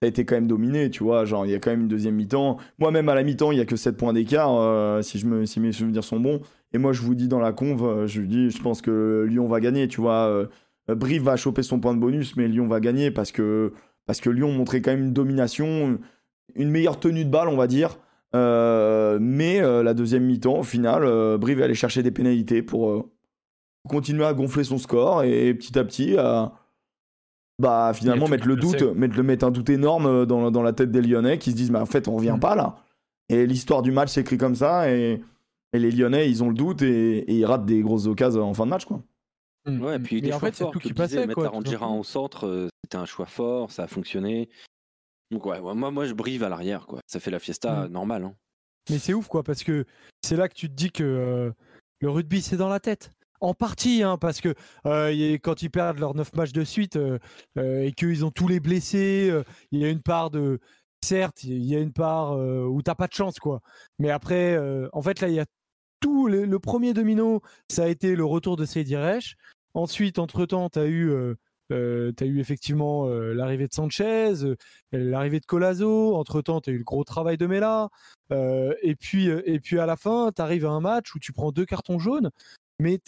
été 0.01 0.25
quand 0.25 0.35
même 0.35 0.47
dominé, 0.47 0.89
tu 0.89 1.03
vois. 1.03 1.25
Genre, 1.25 1.45
il 1.45 1.51
y 1.51 1.55
a 1.55 1.59
quand 1.59 1.71
même 1.71 1.81
une 1.81 1.87
deuxième 1.87 2.15
mi-temps. 2.15 2.57
Moi-même, 2.77 3.09
à 3.09 3.15
la 3.15 3.23
mi-temps, 3.23 3.51
il 3.51 3.57
y 3.57 3.61
a 3.61 3.65
que 3.65 3.75
7 3.75 3.97
points 3.97 4.13
d'écart, 4.13 4.55
euh, 4.55 5.01
si, 5.01 5.23
si 5.45 5.59
mes 5.59 5.71
souvenirs 5.71 6.03
sont 6.03 6.19
bons. 6.19 6.41
Et 6.73 6.77
moi, 6.77 6.93
je 6.93 7.01
vous 7.01 7.15
dis 7.15 7.27
dans 7.27 7.39
la 7.39 7.53
conve, 7.53 7.83
euh, 7.83 8.07
je 8.07 8.21
dis, 8.21 8.51
je 8.51 8.61
pense 8.61 8.81
que 8.81 9.25
Lyon 9.27 9.47
va 9.47 9.59
gagner, 9.59 9.87
tu 9.87 10.01
vois. 10.01 10.27
Euh, 10.27 10.45
Brive 10.95 11.23
va 11.23 11.35
choper 11.35 11.63
son 11.63 11.79
point 11.79 11.93
de 11.95 11.99
bonus, 11.99 12.35
mais 12.37 12.47
Lyon 12.47 12.67
va 12.67 12.79
gagner 12.79 13.11
parce 13.11 13.31
que, 13.31 13.73
parce 14.05 14.21
que 14.21 14.29
Lyon 14.29 14.51
montrait 14.51 14.81
quand 14.81 14.91
même 14.91 15.03
une 15.05 15.13
domination, 15.13 15.99
une 16.55 16.69
meilleure 16.69 16.99
tenue 16.99 17.25
de 17.25 17.29
balle, 17.29 17.47
on 17.49 17.57
va 17.57 17.67
dire. 17.67 17.97
Mais 18.33 19.59
la 19.61 19.93
deuxième 19.93 20.23
mi-temps, 20.23 20.59
au 20.59 20.63
final, 20.63 21.03
euh, 21.03 21.37
Brive 21.37 21.61
allé 21.61 21.73
chercher 21.73 22.03
des 22.03 22.11
pénalités 22.11 22.61
pour 22.61 23.09
continuer 23.89 24.25
à 24.25 24.33
gonfler 24.33 24.63
son 24.63 24.77
score 24.77 25.23
et 25.23 25.53
petit 25.53 25.77
à 25.77 25.83
petit 25.83 26.17
à 26.17 26.53
bah 27.59 27.91
finalement 27.93 28.27
mettre 28.27 28.47
le 28.47 28.55
doute, 28.55 28.81
mettre, 28.81 29.15
le- 29.17 29.23
mettre 29.23 29.45
un 29.45 29.51
doute 29.51 29.69
énorme 29.69 30.05
euh, 30.05 30.25
dans, 30.25 30.51
dans 30.51 30.61
la 30.61 30.73
tête 30.73 30.91
des 30.91 31.01
Lyonnais 31.01 31.39
qui 31.39 31.51
se 31.51 31.55
disent 31.55 31.71
mais 31.71 31.79
en 31.79 31.85
fait 31.85 32.07
on 32.07 32.15
revient 32.15 32.33
Mm. 32.35 32.39
pas 32.39 32.55
là. 32.55 32.77
Et 33.29 33.45
l'histoire 33.45 33.81
du 33.81 33.91
match 33.91 34.09
s'écrit 34.09 34.37
comme 34.37 34.55
ça 34.55 34.91
et, 34.91 35.21
et 35.73 35.79
les 35.79 35.91
Lyonnais 35.91 36.29
ils 36.29 36.43
ont 36.43 36.49
le 36.49 36.55
doute 36.55 36.81
et, 36.81 37.17
et 37.19 37.33
ils 37.33 37.45
ratent 37.45 37.65
des 37.65 37.81
grosses 37.81 38.05
occasions 38.07 38.43
en 38.43 38.53
fin 38.53 38.65
de 38.65 38.69
match 38.71 38.85
quoi. 38.85 39.01
Mm. 39.65 39.81
Ouais, 39.81 39.95
et 39.95 39.99
puis 39.99 40.15
Mais 40.17 40.21
des 40.21 40.33
en 40.33 40.39
choix 40.39 40.49
fait, 40.49 40.55
c'est 40.55 40.63
forts. 40.63 40.71
tout 40.71 40.79
qui 40.79 40.89
disais, 40.89 40.95
passait. 40.95 41.19
mettre 41.27 41.33
Quoi, 41.33 41.51
simplement. 41.51 41.99
au 41.99 42.03
centre, 42.03 42.45
euh, 42.47 42.67
c'était 42.83 42.97
un 42.97 43.05
choix 43.05 43.25
fort, 43.25 43.71
ça 43.71 43.83
a 43.83 43.87
fonctionné. 43.87 44.49
Donc 45.31 45.45
ouais, 45.45 45.59
ouais, 45.59 45.73
moi, 45.75 45.91
moi 45.91 46.05
je 46.05 46.13
brive 46.13 46.43
à 46.43 46.49
l'arrière, 46.49 46.85
quoi. 46.87 46.99
Ça 47.07 47.19
fait 47.19 47.31
la 47.31 47.39
fiesta 47.39 47.87
Mm. 47.87 47.91
normale. 47.91 48.23
hein. 48.23 48.33
Mais 48.89 48.99
c'est 48.99 49.13
ouf, 49.13 49.27
quoi, 49.27 49.43
parce 49.43 49.63
que 49.63 49.83
c'est 50.21 50.37
là 50.37 50.47
que 50.47 50.53
tu 50.53 50.69
te 50.69 50.73
dis 50.73 50.91
que 50.91 51.03
euh, 51.03 51.51
le 51.99 52.09
rugby, 52.09 52.41
c'est 52.41 52.55
dans 52.55 52.69
la 52.69 52.79
tête. 52.79 53.11
En 53.39 53.53
partie, 53.53 54.01
hein, 54.01 54.17
parce 54.17 54.41
que 54.41 54.55
euh, 54.87 55.37
quand 55.43 55.61
ils 55.61 55.69
perdent 55.69 55.99
leurs 55.99 56.15
9 56.15 56.33
matchs 56.33 56.53
de 56.53 56.63
suite 56.63 56.95
euh, 56.95 57.19
euh, 57.57 57.83
et 57.83 57.91
qu'ils 57.91 58.25
ont 58.25 58.31
tous 58.31 58.47
les 58.47 58.59
blessés, 58.59 59.29
euh, 59.29 59.43
il 59.71 59.79
y 59.79 59.85
a 59.85 59.89
une 59.89 60.01
part 60.01 60.31
de. 60.31 60.59
Certes, 61.03 61.43
il 61.43 61.63
y 61.63 61.75
a 61.75 61.79
une 61.79 61.93
part 61.93 62.33
euh, 62.33 62.65
où 62.65 62.81
t'as 62.81 62.95
pas 62.95 63.05
de 63.05 63.13
chance, 63.13 63.37
quoi. 63.37 63.61
Mais 63.99 64.09
après, 64.09 64.57
en 64.93 65.01
fait, 65.03 65.21
là, 65.21 65.27
il 65.27 65.35
y 65.35 65.39
a 65.39 65.45
tout. 65.99 66.27
Le, 66.27 66.59
premier 66.59 66.93
domino, 66.93 67.41
ça 67.69 67.83
a 67.83 67.87
été 67.87 68.15
le 68.15 68.25
retour 68.25 68.57
de 68.57 68.65
Seydi. 68.65 68.95
Ensuite, 69.75 70.17
entre-temps, 70.17 70.69
tu 70.69 70.79
as 70.79 70.87
eu. 70.87 71.11
eu 71.69 72.39
effectivement 72.39 73.07
l'arrivée 73.07 73.67
de 73.67 73.73
Sanchez, 73.73 74.33
l'arrivée 74.91 75.39
de 75.39 75.45
Colazo. 75.45 76.15
Entre-temps, 76.15 76.61
tu 76.61 76.71
as 76.71 76.73
eu 76.73 76.79
le 76.79 76.83
gros 76.83 77.03
travail 77.03 77.37
de 77.37 77.45
Mela. 77.45 77.89
Et, 78.31 78.95
puis, 78.95 79.27
et 79.27 79.59
puis 79.59 79.79
à 79.79 79.85
la 79.85 79.95
fin, 79.95 80.31
tu 80.35 80.41
arrives 80.41 80.65
à 80.65 80.71
un 80.71 80.81
match 80.81 81.13
où 81.13 81.19
tu 81.19 81.31
prends 81.31 81.51
deux 81.51 81.65
cartons 81.65 81.99
jaunes, 81.99 82.31
mais 82.79 82.99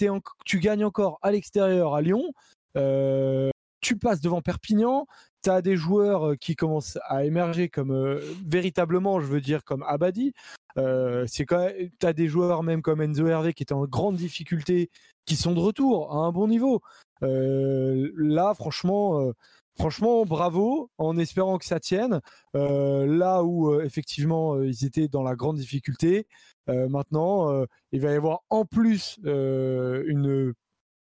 tu 0.45 0.59
gagnes 0.59 0.85
encore 0.85 1.19
à 1.21 1.31
l'extérieur 1.31 1.95
à 1.95 2.01
Lyon. 2.01 2.33
Euh, 2.77 3.49
tu 3.81 3.97
passes 3.97 4.21
devant 4.21 4.41
Perpignan. 4.41 5.05
Tu 5.43 5.49
as 5.49 5.61
des 5.61 5.77
joueurs 5.77 6.29
euh, 6.29 6.35
qui 6.35 6.55
commencent 6.55 6.97
à 7.07 7.23
émerger 7.23 7.69
comme 7.69 7.91
euh, 7.91 8.19
véritablement, 8.45 9.19
je 9.19 9.27
veux 9.27 9.41
dire, 9.41 9.63
comme 9.63 9.83
Abadi. 9.83 10.33
Tu 10.75 10.81
as 10.81 12.13
des 12.13 12.27
joueurs 12.27 12.63
même 12.63 12.81
comme 12.81 13.01
Enzo 13.01 13.27
Hervé 13.27 13.53
qui 13.53 13.63
étaient 13.63 13.73
en 13.73 13.85
grande 13.85 14.15
difficulté, 14.15 14.89
qui 15.25 15.35
sont 15.35 15.53
de 15.53 15.59
retour 15.59 16.13
à 16.13 16.19
un 16.19 16.31
bon 16.31 16.47
niveau. 16.47 16.81
Là, 17.21 18.53
franchement, 18.53 19.33
franchement, 19.79 20.25
bravo, 20.25 20.89
en 20.97 21.17
espérant 21.17 21.57
que 21.57 21.65
ça 21.65 21.79
tienne. 21.79 22.19
Euh, 22.55 23.05
là 23.05 23.43
où 23.43 23.71
euh, 23.71 23.83
effectivement 23.83 24.55
euh, 24.55 24.67
ils 24.67 24.85
étaient 24.85 25.07
dans 25.07 25.23
la 25.23 25.35
grande 25.35 25.57
difficulté, 25.57 26.27
euh, 26.69 26.87
maintenant 26.89 27.49
euh, 27.51 27.65
il 27.91 28.01
va 28.01 28.11
y 28.11 28.15
avoir 28.15 28.41
en 28.49 28.65
plus 28.65 29.17
euh, 29.25 30.03
une 30.07 30.53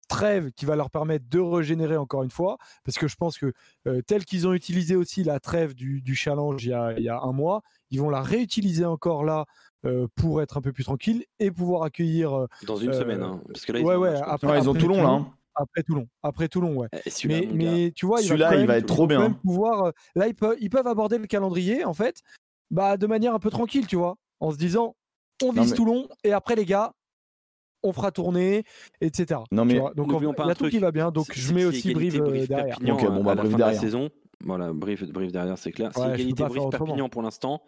trêve 0.10 0.52
qui 0.52 0.66
va 0.66 0.76
leur 0.76 0.90
permettre 0.92 1.26
de 1.30 1.40
régénérer 1.40 1.98
encore 1.98 2.24
une 2.24 2.30
fois, 2.30 2.58
parce 2.84 2.98
que 2.98 3.08
je 3.08 3.16
pense 3.16 3.38
que 3.38 3.52
euh, 3.88 4.02
tel 4.06 4.26
qu'ils 4.26 4.48
ont 4.48 4.54
utilisé 4.54 4.96
aussi 4.96 5.24
la 5.24 5.40
trêve 5.40 5.74
du, 5.74 6.02
du 6.02 6.14
challenge 6.16 6.64
il 6.66 6.70
y, 6.70 6.74
a, 6.74 6.94
il 6.98 7.04
y 7.04 7.10
a 7.10 7.20
un 7.20 7.32
mois, 7.32 7.62
ils 7.90 8.00
vont 8.00 8.10
la 8.10 8.22
réutiliser 8.22 8.86
encore 8.86 9.24
là 9.24 9.46
euh, 9.86 10.08
pour 10.16 10.42
être 10.42 10.58
un 10.58 10.62
peu 10.62 10.72
plus 10.72 10.84
tranquille 10.84 11.26
et 11.40 11.52
pouvoir 11.52 11.84
accueillir 11.84 12.34
euh, 12.34 12.48
Dans 12.68 12.76
une 12.78 12.92
Euh, 12.92 13.00
semaine, 13.00 13.24
hein, 13.24 13.42
parce 13.48 13.66
que 13.66 13.72
là, 13.72 13.80
ils 13.80 13.86
ouais, 13.86 13.96
ont 13.96 14.00
ouais, 14.00 14.16
après- 14.22 14.48
Ouais, 14.48 14.60
ils 14.60 14.70
ont 14.70 14.74
après 14.74 14.84
Toulon 14.84 15.04
là. 15.04 15.10
Hein. 15.10 15.34
Après 15.56 15.84
Toulon, 15.84 16.08
après 16.24 16.48
Toulon, 16.48 16.76
ouais. 16.76 16.88
Eh, 17.06 17.10
celui-là, 17.10 17.42
Mais, 17.54 17.92
tu 17.96 18.06
vois, 18.06 18.20
il 18.22 18.24
va 18.24 18.28
Celui-là, 18.30 18.56
il 18.56 18.68
va 18.68 18.78
être 18.78 18.86
trop 18.88 19.08
bien. 19.08 19.32
pouvoir, 19.44 19.86
euh, 19.86 19.92
là, 20.16 20.28
ils 20.28 20.36
peuvent, 20.36 20.58
ils 20.60 20.70
peuvent 20.70 20.88
aborder 20.88 21.18
le 21.18 21.28
calendrier, 21.28 21.86
en 21.86 21.94
fait, 21.94 22.22
bah, 22.72 22.98
de 22.98 23.08
manière 23.08 23.34
un 23.34 23.40
peu 23.40 23.50
tranquille, 23.50 23.88
tu 23.88 23.96
vois, 23.96 24.16
en 24.40 24.52
se 24.52 24.58
disant, 24.58 24.96
on 25.44 25.52
vise 25.52 25.72
mais- 25.72 25.78
Toulon, 25.78 26.08
et 26.24 26.32
après, 26.34 26.56
les 26.56 26.66
gars, 26.66 26.94
on 27.84 27.92
fera 27.92 28.12
tourner, 28.12 28.64
etc. 29.02 29.42
Non, 29.52 29.66
mais- 29.66 29.74
donc, 29.96 30.08
il 30.08 30.24
y 30.24 30.30
a 30.30 30.34
tout 30.34 30.54
truc, 30.56 30.72
qui 30.72 30.80
va 30.80 30.92
bien, 30.92 31.12
donc 31.12 31.28
je 31.34 31.54
mets 31.54 31.66
aussi 31.66 31.94
Brive 31.94 32.22
euh, 32.22 32.48
derrière. 32.48 32.78
Perpignan 32.80 32.96
Ok, 32.96 33.06
bon, 33.08 33.20
à- 33.20 33.20
bah, 33.24 33.32
à 33.32 33.36
la 33.36 33.42
Brive 33.42 33.52
fin 33.52 33.58
de 33.58 33.62
la 33.62 33.66
derrière. 33.68 33.82
saison. 33.82 34.10
Voilà, 34.46 34.74
Brive, 34.74 35.12
Brive 35.12 35.32
derrière, 35.32 35.58
c'est 35.58 35.72
clair. 35.72 35.92
Ouais, 35.98 36.04
c'est 36.16 36.22
égalité. 36.22 36.44
Brive-Perpignan 36.46 37.10
pour 37.10 37.22
l'instant. 37.22 37.62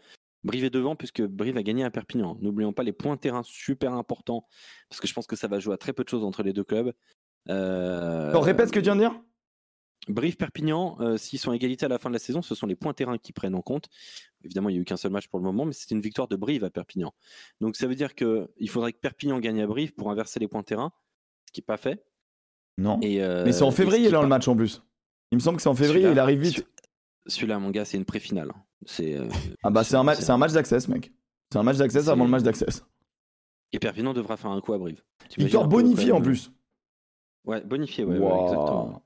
Brive 0.43 0.63
est 0.65 0.69
devant 0.69 0.95
puisque 0.95 1.23
Brive 1.23 1.57
a 1.57 1.63
gagné 1.63 1.83
à 1.83 1.89
Perpignan. 1.89 2.37
N'oublions 2.39 2.71
pas 2.71 2.83
les 2.83 2.91
points 2.93 3.17
terrain 3.17 3.41
super 3.43 3.93
importants 3.93 4.45
parce 4.89 5.01
que 5.01 5.07
je 5.07 5.13
pense 5.13 5.25
que 5.25 5.35
ça 5.35 5.47
va 5.47 5.59
jouer 5.59 5.73
à 5.73 5.77
très 5.77 5.91
peu 5.91 6.03
de 6.03 6.09
choses 6.09 6.23
entre 6.23 6.43
les 6.43 6.53
deux 6.53 6.63
clubs. 6.63 6.93
Euh, 7.49 8.29
Alors, 8.29 8.43
répète 8.43 8.67
ce 8.67 8.73
que 8.73 8.79
tu 8.79 8.85
viens 8.85 8.95
de 8.95 9.01
dire. 9.01 9.19
Brive-Perpignan, 10.07 10.97
euh, 10.99 11.17
s'ils 11.17 11.39
sont 11.39 11.51
à 11.51 11.55
égalité 11.55 11.85
à 11.85 11.89
la 11.89 11.97
fin 11.97 12.09
de 12.09 12.13
la 12.13 12.19
saison, 12.19 12.41
ce 12.43 12.53
sont 12.53 12.67
les 12.67 12.75
points 12.75 12.93
terrain 12.93 13.17
qui 13.17 13.33
prennent 13.33 13.55
en 13.55 13.61
compte. 13.61 13.89
Évidemment, 14.43 14.69
il 14.69 14.73
n'y 14.73 14.79
a 14.79 14.81
eu 14.81 14.85
qu'un 14.85 14.97
seul 14.97 15.11
match 15.11 15.27
pour 15.27 15.39
le 15.39 15.45
moment, 15.45 15.65
mais 15.65 15.73
c'était 15.73 15.95
une 15.95 16.01
victoire 16.01 16.27
de 16.27 16.35
Brive 16.35 16.63
à 16.63 16.69
Perpignan. 16.69 17.11
Donc 17.59 17.75
ça 17.75 17.87
veut 17.87 17.95
dire 17.95 18.13
qu'il 18.13 18.69
faudrait 18.69 18.93
que 18.93 18.99
Perpignan 18.99 19.39
gagne 19.39 19.61
à 19.61 19.67
Brive 19.67 19.93
pour 19.95 20.11
inverser 20.11 20.39
les 20.39 20.47
points 20.47 20.61
terrain, 20.61 20.91
ce 21.47 21.51
qui 21.53 21.61
n'est 21.61 21.65
pas 21.65 21.77
fait. 21.77 22.05
Non. 22.77 22.99
Et, 23.01 23.23
euh, 23.23 23.45
Mais 23.45 23.51
c'est 23.51 23.63
en 23.63 23.71
ce 23.71 23.77
février 23.77 24.07
qui 24.07 24.11
là 24.11 24.21
le 24.21 24.27
match 24.27 24.47
en 24.47 24.55
plus. 24.55 24.83
Il 25.31 25.37
me 25.37 25.39
semble 25.41 25.55
que 25.57 25.63
c'est 25.63 25.69
en 25.69 25.75
février, 25.75 26.11
il 26.11 26.19
arrive 26.19 26.39
vite. 26.39 26.53
celui- 26.55 26.67
Celui-là, 27.27 27.57
mon 27.57 27.71
gars, 27.71 27.85
c'est 27.85 27.97
une 27.97 28.05
pré-finale. 28.05 28.51
C'est, 28.85 29.15
euh, 29.17 29.27
Ah 29.63 29.71
bah 29.71 29.83
c'est 29.83 29.95
un 29.95 30.03
match, 30.03 30.19
c'est 30.19 30.29
un 30.31 30.37
match 30.37 30.51
d'access 30.51 30.87
mec. 30.87 31.11
C'est 31.51 31.57
un 31.57 31.63
match 31.63 31.77
d'access 31.77 32.07
avant 32.09 32.25
le 32.25 32.29
match 32.29 32.43
d'access. 32.43 32.85
Et 33.71 33.79
Perpignan 33.79 34.13
devra 34.13 34.37
faire 34.37 34.51
un 34.51 34.61
coup 34.61 34.73
à 34.73 34.77
Brive. 34.77 35.01
Victoire 35.35 35.67
bonifiée 35.67 36.11
en 36.11 36.15
même, 36.17 36.23
plus. 36.23 36.51
Ouais, 37.45 37.61
bonifié, 37.61 38.03
ouais, 38.05 38.17
ouais, 38.17 38.41
exactement. 38.43 39.01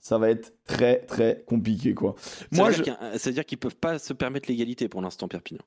Ça 0.00 0.18
va 0.18 0.30
être 0.30 0.54
très 0.64 1.00
très 1.06 1.44
compliqué 1.46 1.94
quoi. 1.94 2.14
Moi 2.52 2.70
veut 2.70 2.76
je... 2.76 3.30
dire 3.30 3.44
qu'ils 3.44 3.58
peuvent 3.58 3.76
pas 3.76 3.98
se 3.98 4.12
permettre 4.12 4.48
l'égalité 4.48 4.88
pour 4.88 5.02
l'instant, 5.02 5.28
Perpignan. 5.28 5.62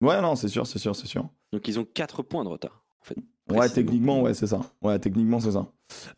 Ouais 0.00 0.20
non 0.20 0.36
c'est 0.36 0.48
sûr 0.48 0.66
c'est 0.66 0.78
sûr 0.78 0.94
c'est 0.94 1.06
sûr. 1.06 1.28
Donc 1.52 1.68
ils 1.68 1.78
ont 1.78 1.84
4 1.84 2.22
points 2.22 2.44
de 2.44 2.48
retard. 2.48 2.84
En 3.00 3.04
fait, 3.04 3.16
Ouais 3.48 3.68
techniquement 3.68 4.20
ouais 4.22 4.34
c'est 4.34 4.46
ça. 4.46 4.60
Ouais 4.82 4.98
techniquement 4.98 5.40
c'est 5.40 5.52
ça. 5.52 5.66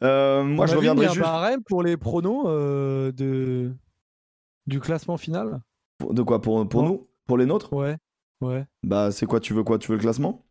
Euh, 0.02 0.42
moi 0.42 0.64
On 0.64 0.68
je 0.68 0.76
reviendrai 0.76 1.06
un 1.06 1.10
juste 1.10 1.20
barème 1.20 1.62
pour 1.62 1.82
les 1.82 1.96
pronos 1.96 2.44
euh, 2.46 3.12
de... 3.12 3.72
du 4.66 4.80
classement 4.80 5.16
final. 5.16 5.60
pour- 5.98 6.14
de 6.14 6.22
quoi 6.22 6.40
pour 6.40 6.64
nous? 6.82 7.08
Pour 7.26 7.38
les 7.38 7.46
nôtres? 7.46 7.72
Ouais, 7.72 7.96
ouais. 8.40 8.64
Bah 8.82 9.10
c'est 9.12 9.26
quoi 9.26 9.40
tu 9.40 9.52
veux 9.54 9.62
quoi? 9.64 9.78
Tu 9.78 9.88
veux 9.88 9.96
le 9.96 10.02
classement? 10.02 10.44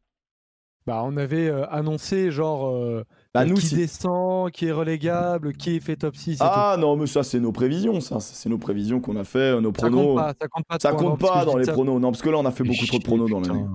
Bah, 0.85 1.01
on 1.03 1.17
avait 1.17 1.47
euh, 1.49 1.67
annoncé 1.69 2.31
genre 2.31 2.67
euh, 2.69 3.03
Bah 3.37 3.43
euh, 3.43 3.45
nous 3.45 3.55
qui 3.55 3.67
si- 3.67 3.75
descend, 3.75 4.51
qui 4.51 4.65
est 4.65 4.71
relégable, 4.71 5.53
qui 5.53 5.75
est 5.75 5.79
fait 5.79 5.95
top 5.95 6.15
6 6.15 6.33
et 6.33 6.37
Ah 6.39 6.75
non 6.79 6.95
mais 6.95 7.07
ça 7.07 7.23
c'est 7.23 7.39
nos 7.39 7.51
prévisions 7.51 7.99
ça 8.01 8.19
c'est 8.19 8.49
nos 8.49 8.57
prévisions 8.57 8.99
qu'on 8.99 9.15
a 9.15 9.23
fait 9.23 9.59
nos 9.61 9.71
tout. 9.71 9.81
Ça 9.81 9.87
pronos. 9.89 10.05
compte 10.05 10.15
pas, 10.17 10.33
ça 10.39 10.47
compte 10.47 10.65
pas. 10.67 10.77
Ça 10.79 10.91
non, 10.91 10.97
compte 10.97 11.19
pas 11.19 11.45
dans 11.45 11.57
les 11.57 11.65
ça- 11.65 11.73
pronos 11.73 11.99
non 11.99 12.11
parce 12.11 12.21
que 12.21 12.29
là 12.29 12.37
on 12.37 12.45
a 12.45 12.51
fait 12.51 12.63
beaucoup 12.63 12.85
trop 12.85 12.97
de 12.99 13.03
pronos 13.03 13.29
dans 13.29 13.39
l'année. 13.41 13.65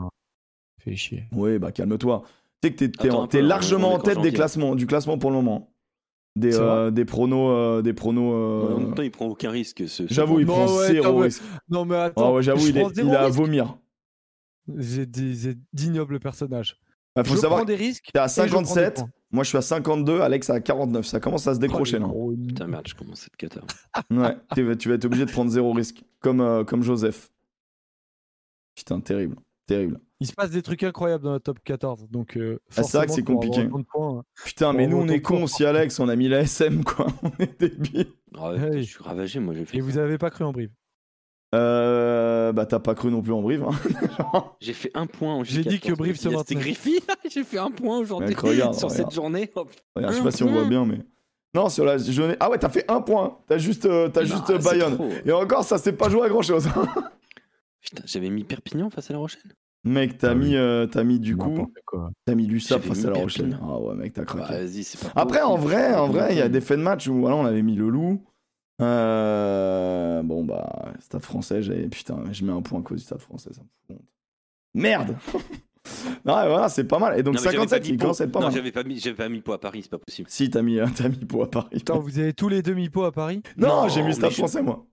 Fais 0.82 0.96
chier. 0.96 1.24
Oui, 1.32 1.58
bah 1.58 1.70
calme-toi. 1.72 2.22
Tu 2.62 2.68
sais 2.68 2.74
que 2.74 2.84
t'es, 2.84 2.88
peu, 3.28 3.40
largement 3.40 3.94
en 3.94 3.98
tête 3.98 4.20
des 4.20 4.32
classements, 4.32 4.74
du 4.74 4.86
classement 4.86 5.18
pour 5.18 5.30
le 5.30 5.36
moment. 5.36 5.68
Des, 6.34 6.56
euh, 6.56 6.90
des 6.90 7.04
pronos. 7.04 7.50
euh, 7.50 7.82
des 7.82 7.92
pronos 7.92 8.32
euh, 8.34 8.74
En 8.76 8.80
même 8.80 8.94
temps, 8.94 9.02
il 9.02 9.10
prend 9.10 9.26
aucun 9.26 9.50
risque. 9.50 9.80
Ce, 9.86 10.06
ce 10.08 10.14
J'avoue, 10.14 10.40
il 10.40 10.46
prend 10.46 10.64
ouais, 10.66 10.86
zéro 10.92 11.18
risque. 11.18 11.42
Non 11.68 11.84
mais 11.84 11.96
Ah 11.96 12.04
attends, 12.04 12.34
ouais, 12.34 12.42
j'avoue, 12.42 12.66
il, 12.68 12.76
il 12.76 12.78
est 12.78 13.14
à 13.16 13.28
vomir. 13.28 13.76
J'ai 14.78 15.06
d'ignobles 15.72 16.20
personnages. 16.20 16.78
Bah, 17.14 17.24
faut 17.24 17.36
savoir 17.36 17.64
des 17.66 17.74
risques. 17.74 18.06
que 18.06 18.12
t'es 18.12 18.18
à 18.18 18.24
et 18.26 18.28
je 18.28 18.34
prends 18.52 18.62
des 18.62 18.66
57, 18.68 18.94
points. 18.94 19.08
Moi 19.32 19.44
je 19.44 19.48
suis 19.48 19.58
à 19.58 19.62
52, 19.62 20.20
Alex 20.20 20.50
à 20.50 20.60
49. 20.60 21.04
Ça 21.06 21.18
commence 21.20 21.46
à 21.46 21.54
se 21.54 21.58
décrocher 21.58 21.98
Oh, 22.02 22.30
là. 22.30 22.36
Putain, 22.46 22.66
merde, 22.66 22.86
je 22.86 22.94
commence 22.94 23.20
cette 23.20 23.36
cata. 23.36 23.60
Ouais, 24.10 24.36
tu 24.54 24.88
vas 24.88 24.94
être 24.94 25.04
obligé 25.04 25.24
de 25.26 25.30
prendre 25.30 25.50
zéro 25.50 25.72
risque. 25.72 26.02
Comme, 26.20 26.40
euh, 26.40 26.64
comme 26.64 26.82
Joseph. 26.82 27.30
Putain, 28.74 29.00
terrible. 29.00 29.36
Terrible. 29.66 30.00
Il 30.20 30.26
se 30.26 30.32
passe 30.32 30.50
des 30.50 30.62
trucs 30.62 30.82
incroyables 30.82 31.24
dans 31.24 31.32
la 31.32 31.40
top 31.40 31.58
14. 31.64 32.08
Donc, 32.08 32.36
euh, 32.36 32.58
Ah, 32.76 32.82
c'est 32.82 32.96
vrai 32.96 33.06
que 33.06 33.12
c'est 33.12 33.22
compliqué. 33.24 33.66
points, 33.66 34.18
hein. 34.18 34.22
Putain, 34.44 34.72
mais 34.72 34.86
nous 34.86 34.98
on 34.98 35.08
est 35.08 35.20
cons 35.20 35.46
si 35.46 35.64
Alex, 35.64 35.98
on 36.00 36.08
a 36.08 36.16
mis 36.16 36.28
la 36.28 36.40
SM 36.40 36.84
quoi. 36.84 37.06
On 37.22 37.30
est 37.42 37.58
débiles. 37.60 38.06
Ah 38.36 38.52
ouais, 38.52 38.78
Je 38.78 38.82
suis 38.82 39.02
ravagé, 39.02 39.40
moi. 39.40 39.54
J'ai 39.54 39.64
fait, 39.64 39.76
Et 39.76 39.80
vous 39.80 39.98
avez 39.98 40.18
pas 40.18 40.30
cru 40.30 40.44
en 40.44 40.52
Brive. 40.52 40.70
Euh, 41.54 42.52
bah 42.52 42.64
t'as 42.64 42.78
pas 42.78 42.94
cru 42.94 43.10
non 43.10 43.20
plus 43.20 43.32
en 43.32 43.42
brive. 43.42 43.64
Hein. 43.64 44.44
j'ai 44.60 44.72
fait 44.72 44.90
un 44.94 45.06
point 45.06 45.34
en 45.34 45.44
J'ai 45.44 45.62
dit 45.62 45.80
que 45.80 45.92
Brive 45.92 46.16
se 46.16 46.22
C'était 46.24 46.34
maintenait. 46.36 46.56
Griffi. 46.60 47.00
j'ai 47.30 47.44
fait 47.44 47.58
un 47.58 47.70
point 47.70 47.98
aujourd'hui 47.98 48.34
sur 48.34 48.48
regarde. 48.48 48.74
cette 48.90 49.10
journée. 49.12 49.50
Oh, 49.54 49.66
Regarde, 49.94 50.12
je 50.14 50.18
sais 50.18 50.24
pas 50.24 50.30
si 50.30 50.42
on 50.44 50.50
voit 50.50 50.64
bien, 50.64 50.86
mais 50.86 51.00
Non, 51.54 51.68
sur 51.68 51.84
la 51.84 51.98
journée. 51.98 52.36
Ah 52.40 52.48
ouais, 52.50 52.58
t'as 52.58 52.70
fait 52.70 52.90
un 52.90 53.02
point. 53.02 53.36
T'as 53.48 53.58
juste, 53.58 53.84
euh, 53.84 54.08
juste 54.22 54.48
euh, 54.50 54.58
Bayonne. 54.58 54.94
trop. 54.94 55.10
Et 55.26 55.32
encore, 55.32 55.64
ça 55.64 55.76
s'est 55.76 55.92
pas 55.92 56.08
joué 56.08 56.22
à 56.24 56.28
grand 56.30 56.40
chose. 56.42 56.66
Putain, 57.82 58.02
j'avais 58.06 58.30
mis 58.30 58.44
Perpignan 58.44 58.88
face 58.88 59.10
à 59.10 59.12
La 59.12 59.18
Rochelle. 59.18 59.52
mec, 59.84 60.16
t'as 60.16 60.30
Ah 60.30 60.34
oui. 60.34 60.38
mis, 60.50 60.56
euh, 60.56 60.86
t'as 60.86 61.02
mis 61.04 61.18
du 61.20 61.36
coup, 61.36 61.66
t'as 62.24 62.34
mis 62.34 62.46
l'USAP 62.46 62.80
J'avais 62.82 62.94
face 62.94 63.04
à 63.04 63.10
la 63.10 63.18
Rochelle. 63.20 63.58
Ah 63.62 63.78
ouais, 63.78 63.94
mec, 63.94 64.12
t'as 64.14 64.22
Bah, 64.22 64.26
craqué. 64.26 64.54
vas-y, 64.54 64.84
c'est 64.84 65.00
pas 65.12 65.20
Après, 65.20 65.42
en 65.42 65.56
vrai, 65.56 65.94
en 65.94 66.06
vrai, 66.08 66.28
il 66.30 66.38
y 66.38 66.40
a 66.42 66.48
des 66.48 66.60
faits 66.62 66.78
de 66.78 66.82
match 66.84 67.08
où 67.08 67.14
voilà, 67.20 67.36
on 67.36 67.44
avait 67.44 67.60
mis 67.62 67.74
le 67.74 67.88
loup. 67.90 68.24
Euh, 68.82 70.22
Bon, 70.22 70.44
bah, 70.44 70.92
Stade 71.00 71.22
français, 71.22 71.62
j'avais. 71.62 71.88
Putain, 71.88 72.22
je 72.32 72.44
mets 72.44 72.52
un 72.52 72.62
point 72.62 72.80
à 72.80 72.82
cause 72.82 72.98
du 72.98 73.04
Stade 73.04 73.20
français, 73.20 73.50
ça 73.52 73.60
me 73.60 73.66
fout 73.86 73.96
honte. 73.96 74.08
Merde 74.74 75.16
Non, 76.24 76.34
ouais, 76.36 76.48
voilà, 76.48 76.68
c'est 76.68 76.84
pas 76.84 76.98
mal. 77.00 77.18
Et 77.18 77.22
donc 77.24 77.34
Non, 77.34 77.40
mais 77.40 77.50
j'avais 77.50 77.56
pas 77.56 77.62
57, 77.70 77.82
mis 77.84 77.88
il 77.94 77.98
commence 77.98 78.20
à 78.20 78.24
être 78.24 78.32
pas 78.32 78.38
Non, 78.40 78.46
mal. 78.46 78.54
j'avais 78.54 78.70
pas 78.72 78.84
mis, 78.84 78.98
j'avais 79.00 79.16
pas 79.16 79.28
mis 79.28 79.40
Pau 79.40 79.52
à 79.52 79.60
Paris, 79.60 79.80
c'est 79.82 79.90
pas 79.90 79.98
possible. 79.98 80.28
Si, 80.30 80.48
t'as 80.48 80.62
mis, 80.62 80.78
t'as 80.94 81.08
mis 81.08 81.16
pour 81.16 81.42
à 81.42 81.50
Paris. 81.50 81.68
Putain, 81.72 81.98
vous 81.98 82.18
avez 82.20 82.32
tous 82.32 82.48
les 82.48 82.62
demi-pots 82.62 83.04
à 83.04 83.12
Paris? 83.12 83.42
Non, 83.56 83.68
Non, 83.82 83.88
j'ai 83.88 84.02
mis 84.02 84.14
Stade 84.14 84.30
français, 84.32 84.62
moi. 84.62 84.86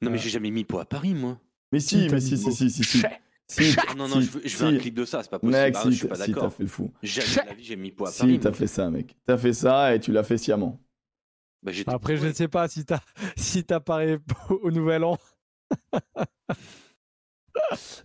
Non, 0.00 0.10
mais 0.10 0.16
Ouais. 0.16 0.18
j'ai 0.22 0.30
jamais 0.30 0.50
mis 0.52 0.62
Pau 0.64 0.78
à 0.78 0.84
Paris, 0.84 1.14
moi. 1.14 1.38
Mais 1.72 1.80
Si, 1.80 2.00
si, 2.02 2.06
t'as 2.06 2.14
mais 2.14 2.20
si, 2.20 2.38
si, 2.38 2.52
si, 2.52 2.70
si, 2.70 2.84
si. 2.84 3.02
Si, 3.50 3.76
Non, 3.96 4.06
non, 4.08 4.20
si, 4.20 4.22
je 4.22 4.30
veux, 4.30 4.40
je 4.44 4.56
veux 4.56 4.70
si. 4.70 4.76
un 4.76 4.78
clip 4.78 4.94
de 4.94 5.04
ça, 5.04 5.22
c'est 5.22 5.30
pas 5.30 5.38
possible. 5.40 5.58
Mec, 5.58 5.74
Ah, 5.76 5.82
si, 5.82 5.90
je 5.92 5.96
suis 5.96 6.06
pas 6.06 6.16
t'as 6.16 6.24
si, 6.24 6.30
t'as 6.32 6.36
d'accord. 6.36 6.52
fait 6.54 6.62
le 6.62 6.68
fou. 6.68 6.90
Jamais 7.02 7.28
de 7.28 7.48
la 7.48 7.54
vie, 7.54 7.64
j'ai 7.64 7.76
mis 7.76 7.90
Pau 7.90 8.06
à 8.06 8.10
Si, 8.12 8.18
Paris. 8.20 8.38
t'as 8.40 8.48
moi. 8.50 8.58
fait 8.58 8.66
ça, 8.68 8.90
mec. 8.90 9.16
T'as 9.26 9.38
fait 9.38 9.52
ça 9.52 9.94
et 9.94 10.00
tu 10.00 10.12
l'as 10.12 10.22
fait 10.22 10.38
sciemment. 10.38 10.78
Bah, 11.62 11.72
Après, 11.88 12.16
je 12.16 12.26
ne 12.26 12.32
sais 12.32 12.48
pas 12.48 12.68
si 12.68 12.84
t'as 12.84 13.00
si 13.36 13.64
au 14.62 14.70
nouvel 14.70 15.04
an. 15.04 15.18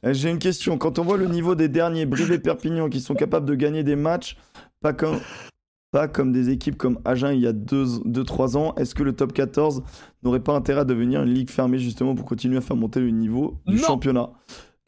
Euh, 0.06 0.14
J'ai 0.14 0.30
une 0.30 0.40
question. 0.40 0.78
Quand 0.78 1.00
on 1.00 1.04
voit 1.04 1.18
le 1.18 1.28
niveau 1.28 1.56
des 1.56 1.70
derniers, 1.70 2.06
Brive 2.06 2.32
et 2.32 2.40
Perpignan, 2.40 2.90
qui 2.90 3.00
sont 3.00 3.14
capables 3.14 3.46
de 3.46 3.56
gagner 3.56 3.84
des 3.84 3.96
matchs, 3.96 4.36
pas 4.82 4.94
comme, 4.94 5.20
pas 5.92 6.08
comme 6.08 6.32
des 6.32 6.50
équipes 6.50 6.78
comme 6.78 7.00
Agen 7.06 7.34
il 7.34 7.42
y 7.42 7.48
a 7.48 7.54
2-3 7.54 8.58
ans, 8.58 8.74
est-ce 8.76 8.96
que 8.96 9.04
le 9.04 9.14
top 9.14 9.32
14 9.34 9.84
n'aurait 10.24 10.40
pas 10.42 10.54
intérêt 10.54 10.82
à 10.82 10.86
devenir 10.86 11.22
une 11.24 11.34
ligue 11.34 11.50
fermée 11.52 11.78
justement 11.78 12.16
pour 12.16 12.26
continuer 12.26 12.58
à 12.58 12.62
faire 12.62 12.76
monter 12.76 13.00
le 13.00 13.12
niveau 13.12 13.60
du 13.68 13.76
Non. 13.76 13.84
championnat? 13.84 14.30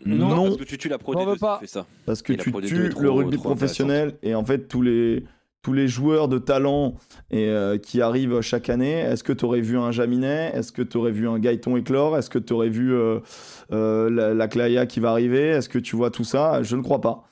Non, 0.05 0.30
Non. 0.36 0.45
parce 0.47 0.57
que 0.57 0.63
tu 0.63 0.78
tues 0.78 0.89
la 0.89 0.97
Pro 0.97 1.16
On 1.16 1.20
D2 1.24 1.28
veut 1.30 1.34
si 1.36 1.39
pas. 1.39 1.55
tu 1.59 1.66
fais 1.68 1.72
ça. 1.72 1.86
Parce 2.05 2.22
que 2.22 2.34
Et 2.34 2.38
tu 2.38 2.51
Pro 2.51 2.59
D2 2.61 2.68
tues 2.68 2.89
le 2.99 3.09
rugby 3.11 3.38
professionnel 3.38 4.18
et 4.24 4.36
en 4.36 4.43
fait 4.43 4.68
tous 4.68 4.82
les, 4.82 5.24
tous 5.66 5.74
les 5.74 5.88
joueurs 5.88 6.28
de 6.28 6.38
talent 6.38 6.93
et, 7.32 7.49
euh, 7.49 7.80
qui 7.80 7.99
arrivent 7.99 8.39
chaque 8.41 8.70
année. 8.70 8.99
Est-ce 8.99 9.24
que 9.24 9.34
tu 9.34 9.45
aurais 9.45 9.61
vu 9.61 9.80
un 9.80 9.89
Jaminet? 9.89 10.51
Est-ce 10.53 10.72
que 10.72 10.84
tu 10.84 10.95
aurais 10.95 11.09
vu 11.09 11.28
un 11.28 11.39
Gaëton 11.39 11.76
éclore? 11.76 12.20
Est-ce 12.20 12.30
que 12.30 12.38
tu 12.38 12.53
aurais 12.53 12.70
vu 12.70 12.93
euh, 12.93 13.20
euh, 13.72 14.11
la, 14.11 14.36
la 14.36 14.47
Claya 14.47 14.86
qui 14.86 14.99
va 14.99 15.09
arriver? 15.09 15.47
Est-ce 15.47 15.68
que 15.68 15.80
tu 15.80 15.95
vois 15.95 16.11
tout 16.11 16.24
ça? 16.24 16.61
Je 16.61 16.76
ne 16.76 16.84
crois 16.84 17.01
pas. 17.01 17.24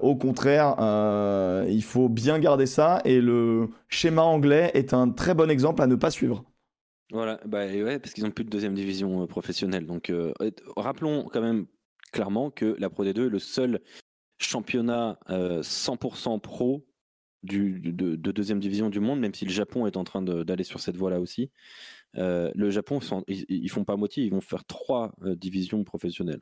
Au 0.00 0.16
contraire, 0.16 0.74
il 1.68 1.84
faut 1.84 2.08
bien 2.08 2.38
garder 2.38 2.64
ça 2.64 3.02
et 3.04 3.20
le 3.20 3.68
schéma 3.88 4.22
anglais 4.22 4.70
est 4.72 4.94
un 4.94 5.10
très 5.10 5.34
bon 5.34 5.50
exemple 5.50 5.82
à 5.82 5.86
ne 5.86 5.96
pas 5.96 6.10
suivre. 6.10 6.44
Voilà, 7.12 7.38
bah 7.44 7.64
parce 8.02 8.14
qu'ils 8.14 8.24
ont 8.24 8.30
plus 8.30 8.44
de 8.44 8.50
deuxième 8.50 8.74
division 8.74 9.26
professionnelle. 9.26 9.86
Donc, 9.86 10.10
rappelons 10.76 11.28
quand 11.30 11.42
même 11.42 11.66
clairement 12.10 12.50
que 12.50 12.74
la 12.78 12.88
Pro 12.88 13.04
D2 13.04 13.26
est 13.26 13.28
le 13.28 13.38
seul 13.38 13.80
championnat 14.38 15.18
euh, 15.30 15.62
100% 15.62 16.40
pro 16.40 16.86
du, 17.42 17.80
de, 17.80 18.16
de 18.16 18.32
deuxième 18.32 18.58
division 18.60 18.90
du 18.90 19.00
monde, 19.00 19.20
même 19.20 19.34
si 19.34 19.44
le 19.44 19.50
Japon 19.50 19.86
est 19.86 19.96
en 19.96 20.04
train 20.04 20.22
d'aller 20.22 20.64
sur 20.64 20.80
cette 20.80 20.96
voie-là 20.96 21.20
aussi. 21.20 21.50
Euh, 22.16 22.50
le 22.54 22.70
Japon, 22.70 23.00
sont- 23.00 23.24
ils, 23.28 23.44
ils 23.48 23.68
font 23.70 23.84
pas 23.84 23.96
moitié, 23.96 24.24
ils 24.24 24.30
vont 24.30 24.40
faire 24.40 24.64
trois 24.64 25.12
euh, 25.22 25.36
divisions 25.36 25.84
professionnelles. 25.84 26.40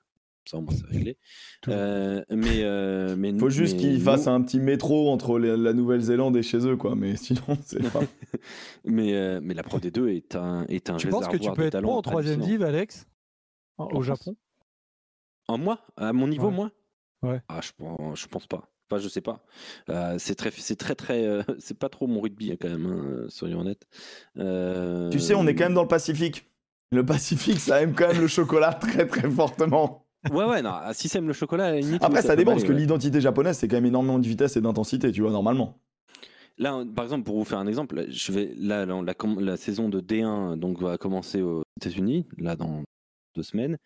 Ça, 0.48 0.58
au 0.58 0.60
moins, 0.60 0.72
c'est 0.74 0.86
réglé. 0.86 1.18
Euh, 1.66 2.22
mais, 2.30 2.62
euh, 2.62 3.16
mais 3.18 3.30
Il 3.30 3.38
faut 3.40 3.50
juste 3.50 3.78
qu'ils 3.80 4.00
fassent 4.00 4.28
un 4.28 4.40
petit 4.42 4.60
métro 4.60 5.10
entre 5.10 5.40
les- 5.40 5.56
la 5.56 5.72
Nouvelle-Zélande 5.72 6.36
et 6.36 6.42
chez 6.44 6.58
eux, 6.66 6.76
quoi. 6.76 6.94
Mais 6.94 7.16
sinon, 7.16 7.40
c'est 7.64 7.90
pas. 7.92 8.00
Mais, 8.84 9.14
euh, 9.14 9.40
mais 9.42 9.54
la 9.54 9.64
Pro 9.64 9.78
D2 9.80 10.06
est 10.08 10.36
un, 10.36 10.64
est 10.68 10.88
un 10.90 10.96
Tu 10.98 11.08
penses 11.08 11.26
que 11.26 11.36
tu 11.36 11.50
peux 11.52 11.62
être 11.62 11.80
bon 11.80 11.94
en 11.96 12.02
troisième 12.02 12.40
div, 12.40 12.62
Alex? 12.62 13.06
En- 13.76 13.86
Au 13.86 14.02
Japon? 14.02 14.36
En 15.48 15.58
moi? 15.58 15.80
À 15.96 16.12
mon 16.12 16.28
niveau, 16.28 16.48
Ouais. 16.48 16.54
moi? 16.54 16.70
Ouais. 17.22 17.40
Ah, 17.48 17.60
je, 17.60 17.72
pense- 17.76 18.20
je 18.20 18.26
pense 18.28 18.46
pas. 18.46 18.68
Enfin, 18.90 19.00
je 19.02 19.08
sais 19.08 19.20
pas. 19.20 19.40
Euh, 19.90 20.16
c'est 20.18 20.34
très, 20.34 20.50
c'est 20.52 20.76
très, 20.76 20.94
très. 20.94 21.24
euh, 21.24 21.42
c'est 21.58 21.78
pas 21.78 21.88
trop 21.88 22.06
mon 22.06 22.20
rugby, 22.20 22.52
hein, 22.52 22.56
quand 22.60 22.68
même, 22.68 22.86
hein, 22.86 23.26
soyons 23.28 23.60
honnêtes. 23.60 23.86
Euh, 24.38 25.10
Tu 25.10 25.18
sais, 25.20 25.34
on 25.34 25.46
est 25.46 25.54
quand 25.54 25.64
même 25.64 25.74
dans 25.74 25.82
le 25.82 25.88
Pacifique. 25.88 26.48
Le 26.92 27.04
Pacifique, 27.04 27.58
ça 27.58 27.82
aime 27.82 27.94
quand 27.94 28.08
même 28.08 28.20
le 28.20 28.28
chocolat 28.28 28.72
très 28.80 29.06
très 29.06 29.28
fortement. 29.30 30.06
Ouais, 30.30 30.44
ouais, 30.44 30.62
non. 30.62 30.70
ah, 30.72 30.92
Si 30.94 31.08
t'aimes 31.08 31.26
le 31.26 31.32
chocolat, 31.32 31.66
à 31.66 31.70
la 31.72 31.80
limite, 31.80 32.02
Après, 32.02 32.22
ça, 32.22 32.30
peut 32.30 32.36
dépend, 32.36 32.52
parce 32.52 32.64
que 32.64 32.72
ouais. 32.72 32.78
l'identité 32.78 33.20
japonaise, 33.20 33.58
c'est 33.58 33.68
quand 33.68 33.76
même 33.76 33.86
énormément 33.86 34.18
de 34.18 34.26
vitesse 34.26 34.56
et 34.56 34.60
d'intensité, 34.60 35.10
tu 35.12 35.20
vois, 35.22 35.30
normalement. 35.30 35.78
Là, 36.58 36.82
par 36.94 37.04
exemple, 37.04 37.24
pour 37.24 37.36
vous 37.36 37.44
faire 37.44 37.58
un 37.58 37.66
exemple, 37.66 38.06
je 38.08 38.32
vais 38.32 38.54
là, 38.56 38.86
la, 38.86 39.02
la, 39.40 39.56
saison 39.56 39.88
de 39.88 40.00
D1 40.00 40.56
donc 40.56 40.80
va 40.80 40.96
commencer 40.96 41.42
aux 41.42 41.62
États-Unis, 41.80 42.26
là 42.38 42.56
dans 42.56 42.82
deux 43.34 43.42
semaines. 43.42 43.76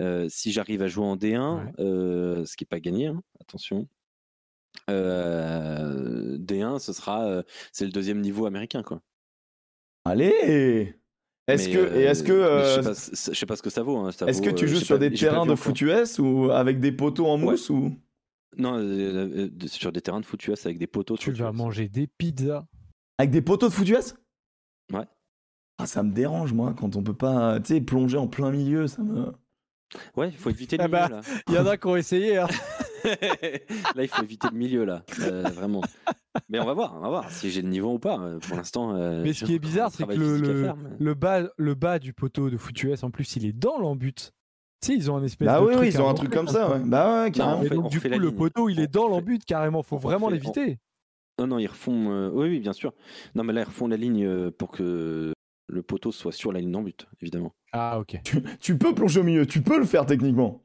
Euh, 0.00 0.26
si 0.28 0.50
j'arrive 0.50 0.82
à 0.82 0.88
jouer 0.88 1.04
en 1.04 1.16
D1, 1.16 1.54
Ouais. 1.56 1.72
euh, 1.78 2.44
ce 2.44 2.56
qui 2.56 2.64
n'est 2.64 2.68
pas 2.68 2.80
gagné, 2.80 3.06
hein, 3.06 3.22
attention. 3.40 3.86
Euh, 4.90 6.36
D1, 6.38 6.78
ce 6.78 6.92
sera, 6.92 7.24
euh, 7.26 7.42
c'est 7.72 7.84
le 7.84 7.90
deuxième 7.92 8.20
niveau 8.20 8.46
américain, 8.46 8.82
quoi. 8.82 9.00
Allez 10.04 10.94
Est-ce 11.48 11.68
que, 11.68 11.96
et 11.96 12.02
est-ce 12.02 12.22
que, 12.22 12.32
euh, 12.32 12.62
je 12.62 12.74
sais 12.74 12.82
pas, 12.88 12.94
c- 12.94 13.30
je 13.32 13.38
sais 13.38 13.46
pas 13.46 13.56
ce 13.56 13.62
que 13.62 13.70
ça 13.70 13.82
vaut. 13.82 13.98
hein, 13.98 14.10
est-ce 14.10 14.40
que 14.42 14.50
tu 14.50 14.64
euh, 14.64 14.68
joues 14.68 14.80
sur 14.80 14.96
pas- 14.96 15.08
des 15.08 15.16
terrains 15.16 15.46
de 15.46 15.54
foot 15.54 15.80
US 15.80 16.18
ou 16.18 16.50
avec 16.50 16.80
des 16.80 16.92
poteaux 16.92 17.26
en 17.26 17.38
mousse 17.38 17.70
ou? 17.70 17.96
Non, 18.56 18.78
euh, 18.78 19.48
euh, 19.62 19.66
sur 19.66 19.92
des 19.92 20.00
terrains 20.00 20.20
de 20.20 20.24
foot 20.26 20.44
US 20.46 20.64
avec 20.64 20.78
des 20.78 20.86
poteaux. 20.86 21.14
de 21.16 21.20
Tu 21.20 21.32
vas 21.32 21.50
US. 21.50 21.56
manger 21.56 21.88
des 21.88 22.06
pizzas. 22.06 22.66
avec 23.18 23.30
des 23.30 23.42
poteaux 23.42 23.68
de 23.68 23.72
foot 23.72 23.88
US 23.88 24.14
Ouais. 24.92 25.04
Ah, 25.78 25.86
ça 25.86 26.02
me 26.02 26.12
dérange, 26.12 26.52
moi, 26.52 26.74
quand 26.78 26.96
on 26.96 27.02
peut 27.02 27.12
pas, 27.14 27.60
tu 27.60 27.74
sais, 27.74 27.80
plonger 27.80 28.16
en 28.16 28.28
plein 28.28 28.50
milieu, 28.50 28.86
ça 28.86 29.02
me. 29.02 29.32
Ouais, 30.16 30.28
il 30.28 30.36
faut 30.36 30.50
éviter 30.50 30.76
le 30.78 30.84
Ah 30.84 30.88
milieu 30.88 31.00
bah, 31.00 31.08
là. 31.08 31.20
Il 31.48 31.54
y 31.54 31.58
en 31.58 31.66
a 31.66 31.76
qui 31.76 31.86
ont 31.86 31.96
essayé. 31.96 32.38
hein. 32.38 32.48
là, 33.94 34.02
il 34.02 34.08
faut 34.08 34.22
éviter 34.22 34.48
le 34.50 34.56
milieu 34.58 34.84
là, 34.84 35.02
euh, 35.20 35.42
vraiment. 35.42 35.80
Mais 36.48 36.58
on 36.60 36.64
va 36.64 36.74
voir, 36.74 36.94
on 36.96 37.00
va 37.00 37.08
voir 37.08 37.30
si 37.30 37.50
j'ai 37.50 37.62
le 37.62 37.68
niveau 37.68 37.94
ou 37.94 37.98
pas. 37.98 38.18
Euh, 38.20 38.38
Pour 38.38 38.56
l'instant. 38.56 38.94
euh, 38.96 39.22
Mais 39.22 39.32
ce 39.32 39.44
qui 39.44 39.54
est 39.54 39.58
bizarre, 39.58 39.90
c'est 39.90 40.06
que 40.06 40.12
le, 40.12 40.62
faire, 40.64 40.76
mais- 40.76 40.90
le 40.98 41.14
bas, 41.14 41.42
le 41.56 41.74
bas 41.74 41.98
du 41.98 42.12
poteau 42.12 42.50
de 42.50 42.56
foot 42.56 42.82
US, 42.82 43.02
en 43.02 43.10
plus, 43.10 43.36
il 43.36 43.46
est 43.46 43.52
dans 43.52 43.78
l'embut. 43.78 44.14
Tu 44.82 44.88
sais, 44.88 44.94
ils 44.94 45.10
ont 45.10 45.16
un 45.16 45.24
espèce 45.24 45.46
Bah 45.46 45.58
de 45.60 45.64
oui, 45.64 45.72
truc 45.72 45.82
oui, 45.82 45.88
ils 45.94 46.00
ont 46.02 46.08
un 46.08 46.14
truc 46.14 46.30
comme 46.30 46.48
ça, 46.48 46.70
ouais. 46.70 46.80
Bah 46.84 47.22
ouais, 47.24 47.30
carrément. 47.30 47.62
fait- 47.62 47.74
donc, 47.74 47.86
on 47.86 47.88
du 47.88 47.98
fait 48.00 48.10
coup, 48.10 48.18
le 48.18 48.26
ligne. 48.28 48.36
poteau, 48.36 48.68
il 48.68 48.78
est 48.80 48.86
dans 48.92 49.04
fait- 49.04 49.10
l'embut 49.10 49.38
carrément. 49.46 49.82
Faut 49.82 49.96
on 49.96 49.98
vraiment 50.00 50.28
l'éviter. 50.28 50.78
Non, 51.38 51.46
non, 51.46 51.58
ils 51.58 51.66
refont. 51.66 52.10
euh, 52.10 52.30
Oui, 52.32 52.48
oui, 52.48 52.60
bien 52.60 52.72
sûr. 52.74 52.92
Non, 53.34 53.42
mais 53.44 53.52
là, 53.52 53.62
ils 53.62 53.66
refont 53.66 53.88
la 53.88 53.96
ligne 53.96 54.50
pour 54.52 54.70
que 54.70 55.32
le 55.68 55.82
poteau 55.82 56.12
soit 56.12 56.32
sur 56.32 56.52
la 56.52 56.60
ligne 56.60 56.70
d'en 56.72 56.82
but, 56.82 57.06
évidemment. 57.22 57.54
Ah, 57.72 57.98
ok. 57.98 58.20
Tu, 58.24 58.42
tu 58.60 58.78
peux 58.78 58.94
plonger 58.94 59.20
au 59.20 59.24
milieu, 59.24 59.46
tu 59.46 59.62
peux 59.62 59.78
le 59.78 59.84
faire 59.86 60.04
techniquement. 60.06 60.62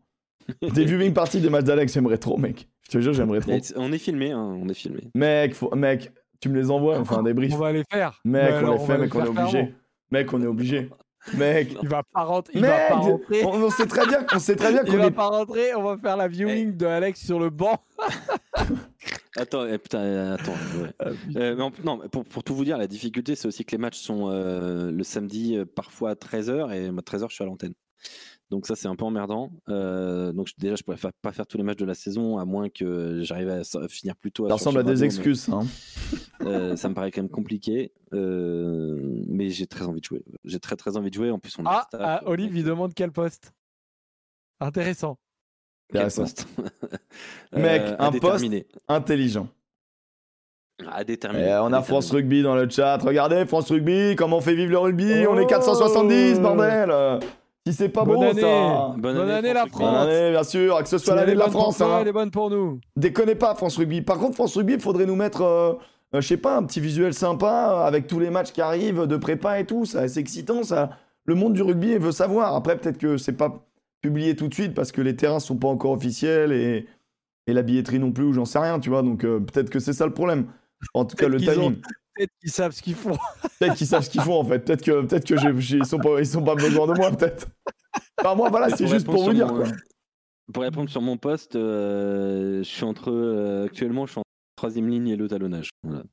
Des 0.73 0.85
viewing 0.85 1.13
parties 1.13 1.39
des 1.41 1.49
matchs 1.49 1.65
d'Alex, 1.65 1.93
j'aimerais 1.93 2.17
trop, 2.17 2.37
mec. 2.37 2.67
Je 2.85 2.91
te 2.97 3.01
jure, 3.01 3.13
j'aimerais 3.13 3.39
trop. 3.41 3.57
On 3.75 3.91
est 3.91 3.97
filmé, 3.97 4.31
hein, 4.31 4.57
on 4.61 4.67
est 4.69 4.73
filmé. 4.73 5.01
Mec, 5.15 5.53
faut- 5.55 5.73
mec, 5.75 6.11
tu 6.41 6.49
me 6.49 6.55
les 6.59 6.69
envoies, 6.71 6.99
enfin 6.99 7.23
des 7.23 7.33
briefs. 7.33 7.53
On 7.53 7.57
va 7.57 7.71
les 7.71 7.83
faire. 7.89 8.19
Mec, 8.25 8.43
Mais 8.43 8.53
on 8.53 8.57
alors, 8.57 8.73
les 8.73 8.79
va 8.79 8.85
fait, 8.85 8.93
les 8.93 8.99
mec, 9.03 9.15
on 9.15 9.19
est 9.19 9.23
faire 9.33 9.43
obligé. 9.43 9.75
Mec, 10.11 10.33
on 10.33 10.41
est 10.41 10.47
obligé. 10.47 10.89
Mec, 11.37 11.77
Il 11.83 11.87
va 11.87 12.01
pas 12.11 12.23
rentrer. 12.23 12.53
Il 12.55 12.61
va 12.61 12.67
mec, 12.79 12.87
pas 12.89 12.95
rentrer. 12.95 13.43
on, 13.45 13.49
on 13.53 13.69
sait 13.69 13.85
très 13.85 14.07
bien, 14.07 14.25
on 14.33 14.39
sait 14.39 14.55
très 14.55 14.71
bien 14.73 14.81
Il 14.85 14.91
qu'on 14.91 14.97
va 14.97 15.05
est. 15.05 15.11
pas 15.11 15.27
rentrer. 15.27 15.75
On 15.75 15.83
va 15.83 15.97
faire 15.97 16.17
la 16.17 16.27
viewing 16.27 16.75
de 16.75 16.85
Alex 16.87 17.23
sur 17.23 17.39
le 17.39 17.49
banc. 17.51 17.79
Attends, 19.37 19.65
eh, 19.65 19.77
putain, 19.77 19.99
euh, 19.99 20.33
attends. 20.35 20.51
ouais. 20.51 21.13
Euh, 21.37 21.55
non, 21.55 21.71
pour, 22.11 22.25
pour 22.25 22.43
tout 22.43 22.53
vous 22.53 22.65
dire, 22.65 22.77
la 22.77 22.87
difficulté, 22.87 23.35
c'est 23.35 23.47
aussi 23.47 23.63
que 23.63 23.71
les 23.71 23.77
matchs 23.77 23.97
sont 23.97 24.29
euh, 24.29 24.91
le 24.91 25.03
samedi, 25.05 25.55
euh, 25.55 25.63
parfois 25.65 26.11
à 26.11 26.13
13h, 26.15 26.73
et 26.73 26.91
moi, 26.91 27.01
13h, 27.01 27.29
je 27.29 27.35
suis 27.35 27.43
à 27.43 27.47
l'antenne. 27.47 27.73
Donc 28.51 28.67
ça, 28.67 28.75
c'est 28.75 28.89
un 28.89 28.95
peu 28.97 29.05
emmerdant. 29.05 29.49
Euh, 29.69 30.33
donc 30.33 30.47
je- 30.49 30.53
déjà, 30.57 30.75
je 30.75 30.83
pourrais 30.83 30.97
fa- 30.97 31.11
pas 31.21 31.31
faire 31.31 31.47
tous 31.47 31.57
les 31.57 31.63
matchs 31.63 31.77
de 31.77 31.85
la 31.85 31.93
saison, 31.95 32.37
à 32.37 32.43
moins 32.43 32.67
que 32.69 33.21
j'arrive 33.23 33.49
à 33.49 33.63
finir 33.87 34.15
plus 34.17 34.31
tôt. 34.33 34.45
Ça 34.49 34.55
ressemble 34.55 34.79
à 34.79 34.83
des 34.83 34.95
mais, 34.95 35.05
excuses, 35.05 35.39
ça, 35.43 35.53
hein. 35.53 35.65
euh, 36.41 36.75
ça 36.75 36.89
me 36.89 36.93
paraît 36.93 37.11
quand 37.11 37.21
même 37.21 37.31
compliqué. 37.31 37.93
Euh, 38.13 38.99
mais 39.27 39.49
j'ai 39.49 39.67
très 39.67 39.85
envie 39.85 40.01
de 40.01 40.05
jouer. 40.05 40.23
J'ai 40.43 40.59
très 40.59 40.75
très 40.75 40.97
envie 40.97 41.09
de 41.09 41.15
jouer. 41.15 41.31
En 41.31 41.39
plus, 41.39 41.57
on 41.57 41.63
est 41.63 41.67
Ah, 41.69 41.85
staff, 41.87 42.01
ah, 42.03 42.21
Olive, 42.25 42.55
il 42.57 42.65
demande 42.65 42.93
quel 42.93 43.11
poste? 43.13 43.53
Intéressant. 44.59 45.17
quel 45.89 46.01
Intéressant. 46.01 46.21
poste? 46.23 46.47
Mec, 47.53 47.81
Euh, 47.83 47.95
un 47.99 48.11
poste. 48.11 48.45
Intelligent. 48.89 49.47
À 50.91 51.03
déterminer. 51.05 51.45
Eh, 51.47 51.53
on 51.61 51.71
à 51.71 51.77
a 51.77 51.81
France. 51.83 52.11
Rugby 52.11 52.43
dans 52.43 52.55
le 52.55 52.67
chat. 52.69 52.97
Regardez, 52.97 53.45
France 53.45 53.69
Rugby, 53.71 54.15
comment 54.17 54.37
on 54.37 54.41
fait 54.41 54.55
vivre 54.55 54.71
le 54.71 54.77
rugby 54.79 55.25
On 55.29 55.37
est 55.37 55.43
Oh 55.43 55.47
470, 55.47 56.39
bordel 56.41 56.91
Si 57.67 57.73
c'est 57.73 57.89
pas 57.89 58.03
Bonne 58.05 58.15
beau, 58.15 58.23
année. 58.23 58.41
ça 58.41 58.47
Bonne, 58.97 59.01
Bonne 59.01 59.17
année, 59.19 59.33
année, 59.33 59.53
la 59.53 59.67
France 59.67 59.81
Bonne 59.81 60.09
année, 60.09 60.31
bien 60.31 60.43
sûr, 60.43 60.81
que 60.81 60.89
ce 60.89 60.97
soit 60.97 61.13
l'année 61.15 61.33
de 61.33 61.37
la 61.39 61.49
France. 61.49 61.77
toi, 61.77 61.97
hein. 61.97 61.99
Elle 62.01 62.07
est 62.07 62.11
bonne 62.13 62.31
pour 62.31 62.49
nous. 62.49 62.79
Déconnez 62.95 63.35
pas, 63.35 63.53
France 63.53 63.77
Rugby. 63.77 64.01
Par 64.01 64.17
contre, 64.17 64.33
France 64.35 64.55
Rugby, 64.57 64.73
il 64.73 64.79
faudrait 64.79 65.05
nous 65.05 65.15
mettre, 65.15 65.41
euh, 65.43 65.73
euh, 66.15 66.21
je 66.21 66.27
sais 66.27 66.37
pas, 66.37 66.57
un 66.57 66.63
petit 66.63 66.79
visuel 66.79 67.13
sympa 67.13 67.69
euh, 67.71 67.85
avec 67.87 68.07
tous 68.07 68.19
les 68.19 68.31
matchs 68.31 68.51
qui 68.51 68.61
arrivent 68.61 69.05
de 69.05 69.17
prépa 69.17 69.59
et 69.59 69.65
tout. 69.65 69.85
Ça, 69.85 70.07
c'est 70.07 70.19
excitant, 70.19 70.63
ça. 70.63 70.89
Le 71.25 71.35
monde 71.35 71.53
du 71.53 71.61
rugby 71.61 71.95
veut 71.99 72.11
savoir. 72.11 72.55
Après, 72.55 72.75
peut-être 72.77 72.97
que 72.97 73.17
c'est 73.17 73.33
pas 73.37 73.63
publié 74.01 74.35
tout 74.35 74.47
de 74.47 74.53
suite 74.55 74.73
parce 74.73 74.91
que 74.91 75.01
les 75.01 75.15
terrains 75.15 75.39
sont 75.39 75.57
pas 75.57 75.67
encore 75.67 75.91
officiels 75.91 76.51
et, 76.51 76.87
et 77.45 77.53
la 77.53 77.61
billetterie 77.61 77.99
non 77.99 78.11
plus, 78.11 78.23
ou 78.23 78.33
j'en 78.33 78.45
sais 78.45 78.57
rien, 78.57 78.79
tu 78.79 78.89
vois. 78.89 79.03
Donc, 79.03 79.23
euh, 79.23 79.39
peut-être 79.39 79.69
que 79.69 79.77
c'est 79.77 79.93
ça 79.93 80.07
le 80.07 80.13
problème. 80.13 80.47
En 80.95 81.05
tout 81.05 81.15
cas, 81.15 81.27
le 81.27 81.37
timing. 81.37 81.75
Peut-être 82.21 82.39
qu'ils 82.39 82.51
savent 82.51 82.71
ce 82.71 82.81
qu'ils 82.81 82.95
font. 82.95 83.17
Peut-être 83.59 83.75
qu'ils 83.75 83.87
savent 83.87 84.03
ce 84.03 84.09
qu'ils 84.09 84.21
font 84.21 84.39
en 84.39 84.45
fait. 84.45 84.59
Peut-être 84.59 84.81
que, 84.83 85.01
peut-être 85.01 85.25
que 85.25 85.37
j'ai- 85.37 85.59
j'ai- 85.59 85.77
ils 85.77 85.85
sont 85.85 85.97
pas, 85.99 86.19
ils 86.19 86.25
sont 86.25 86.43
pas 86.43 86.55
besoin 86.55 86.87
de 86.87 86.93
moi 86.93 87.11
peut-être. 87.11 87.47
Enfin 88.19 88.35
moi 88.35 88.49
voilà, 88.49 88.69
c'est 88.69 88.83
Pour 88.83 88.93
juste 88.93 89.05
pour 89.05 89.15
répondre 89.15 89.31
vous 89.31 89.37
sur 89.37 89.45
dire 89.45 89.53
mon- 89.55 89.63
quoi. 89.63 89.71
Pour 90.53 90.63
répondre 90.63 90.89
sur 90.89 91.01
mon 91.01 91.17
poste, 91.17 91.55
euh, 91.55 92.59
je 92.59 92.67
suis 92.67 92.83
entre 92.83 93.11
euh, 93.11 93.65
actuellement, 93.65 94.05
je 94.05 94.11
suis 94.11 94.19
en 94.19 94.23
troisième 94.55 94.87
ligne 94.89 95.07
et 95.07 95.15
le 95.15 95.27
talonnage. 95.27 95.69
Voilà. 95.83 96.03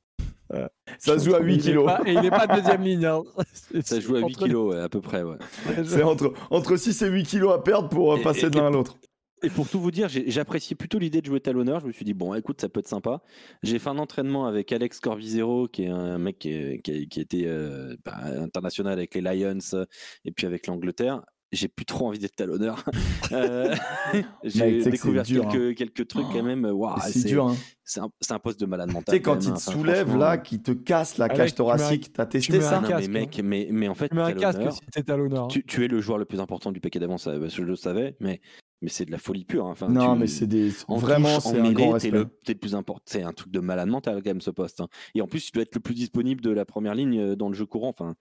Ça 0.97 1.19
se 1.19 1.25
joue 1.29 1.35
à 1.35 1.41
Et 1.41 1.43
8 1.43 1.53
il 1.53 1.59
est 1.59 1.61
kilos. 1.61 1.85
pas- 1.85 2.01
Et 2.07 2.13
il 2.13 2.25
est 2.25 2.29
pas 2.31 2.47
deuxième 2.47 2.81
ligne. 2.81 3.05
hein. 3.05 3.21
Ça 3.83 3.99
joue 3.99 4.15
à 4.15 4.19
8 4.19 4.25
Entre 4.25 4.43
kilos, 4.45 4.73
ouais, 4.73 4.81
à 4.81 4.89
peu 4.89 4.99
près. 5.01 5.21
Ouais. 5.21 5.37
C'est 5.85 6.01
entre, 6.01 6.33
entre 6.49 6.75
6 6.75 6.99
et 7.03 7.07
8 7.07 7.23
kilos 7.23 7.53
à 7.53 7.59
perdre 7.59 7.87
pour 7.89 8.17
Et- 8.17 8.21
passer 8.23 8.47
et- 8.47 8.49
de 8.49 8.57
l'un 8.57 8.67
à 8.67 8.69
l'autre. 8.71 8.97
Et 9.41 9.49
pour 9.49 9.69
tout 9.69 9.79
vous 9.79 9.91
dire, 9.91 10.07
j'appréciais 10.09 10.75
plutôt 10.75 10.99
l'idée 10.99 11.21
de 11.21 11.25
jouer 11.25 11.39
talonneur. 11.39 11.79
Je 11.79 11.87
me 11.87 11.91
suis 11.91 12.03
dit, 12.05 12.13
bon, 12.13 12.33
écoute, 12.33 12.59
ça 12.59 12.67
peut 12.69 12.79
être 12.81 12.87
sympa. 12.87 13.21
J'ai 13.63 13.79
fait 13.79 13.89
un 13.89 13.97
entraînement 13.97 14.45
avec 14.47 14.71
Alex 14.71 14.99
Corvisero, 14.99 15.67
qui 15.67 15.83
est 15.83 15.89
un 15.89 16.17
mec 16.17 16.39
qui, 16.39 16.49
est- 16.51 16.81
qui 16.81 16.91
a, 16.91 17.05
qui 17.05 17.19
a 17.19 17.21
été 17.21 17.43
euh, 17.47 17.95
bah, 18.03 18.17
international 18.41 18.93
avec 18.93 19.15
les 19.15 19.21
Lions 19.21 19.57
euh, 19.73 19.85
et 20.25 20.31
puis 20.31 20.45
avec 20.45 20.67
l'Angleterre. 20.67 21.21
J'ai 21.51 21.67
plus 21.67 21.85
trop 21.85 22.07
envie 22.07 22.19
d'être 22.19 22.35
talonneur. 22.35 22.83
Euh, 23.31 23.75
J'ai 24.43 24.79
que 24.79 24.89
découvert 24.89 25.21
dur, 25.21 25.47
quelques, 25.49 25.77
quelques 25.77 26.07
trucs 26.07 26.25
quand 26.33 26.41
même. 26.41 26.65
Waouh, 26.65 26.97
c'est 27.03 27.27
dur 27.27 27.47
hein. 27.49 27.55
c'est 27.83 28.01
un, 28.31 28.39
poste 28.39 28.59
de 28.59 28.65
malade 28.65 28.91
mental. 28.91 29.13
Tu 29.13 29.17
sais 29.17 29.21
quand 29.21 29.35
même, 29.35 29.43
il 29.43 29.49
hein. 29.49 29.53
te 29.53 29.57
Enfin, 29.59 29.71
soulève 29.71 30.17
là, 30.17 30.39
qui 30.39 30.59
te 30.63 30.71
casse 30.71 31.19
la 31.19 31.25
Alex, 31.25 31.37
cage 31.37 31.53
thoracique, 31.55 32.11
t'as 32.11 32.25
testé 32.25 32.59
ça 32.59 32.79
un 32.79 32.81
non, 32.81 32.87
casque, 32.87 33.07
mais 33.09 33.19
mec, 33.19 33.39
mais, 33.43 33.67
mais 33.69 33.87
en 33.87 33.93
fait, 33.93 34.09
Tu 34.09 34.15
mets 34.15 34.23
un 34.23 34.33
casque 34.33 34.53
talonneur, 34.57 34.73
si 34.73 34.79
t'es 34.91 35.03
talonneur. 35.03 35.43
hein. 35.43 35.47
tu, 35.47 35.63
tu 35.63 35.85
es 35.85 35.87
le 35.87 36.01
joueur 36.01 36.17
le 36.17 36.25
plus 36.25 36.39
important 36.39 36.71
du 36.71 36.79
paquet 36.79 36.97
d'avance, 36.97 37.29
je 37.47 37.61
le 37.61 37.75
savais, 37.75 38.15
mais, 38.19 38.41
mais 38.81 38.89
c'est 38.89 39.05
de 39.05 39.11
la 39.11 39.17
folie 39.17 39.45
pure. 39.45 39.65
hein. 39.67 39.71
Enfin, 39.71 39.89
Non 39.89 40.13
tu- 40.13 40.19
mais 40.21 40.27
c'est 40.27 40.47
des 40.47 40.71
en 40.87 40.97
vraiment 40.97 41.39
c'est 41.39 41.59
un 41.59 41.71
grand 41.73 41.91
respect. 41.91 42.11
le, 42.11 42.25
t'es 42.45 42.53
le 42.53 42.59
plus 42.59 42.75
important. 42.75 43.03
C'est 43.05 43.23
un 43.23 43.33
truc 43.33 43.51
de 43.51 43.59
malade 43.59 43.89
mental 43.89 44.15
quand 44.23 44.29
même 44.29 44.41
ce 44.41 44.51
poste. 44.51 44.81
hein. 44.81 44.87
Et 45.15 45.21
en 45.21 45.27
plus, 45.27 45.45
tu 45.45 45.51
dois 45.51 45.63
être 45.63 45.75
le 45.75 45.81
plus 45.81 45.93
disponible 45.95 46.41
de 46.41 46.51
la 46.51 46.65
première 46.65 46.95
ligne 46.95 47.19
euh, 47.19 47.35
dans 47.35 47.49
le 47.49 47.55
jeu 47.55 47.65
courant. 47.65 47.89
Enfin, 47.89 48.15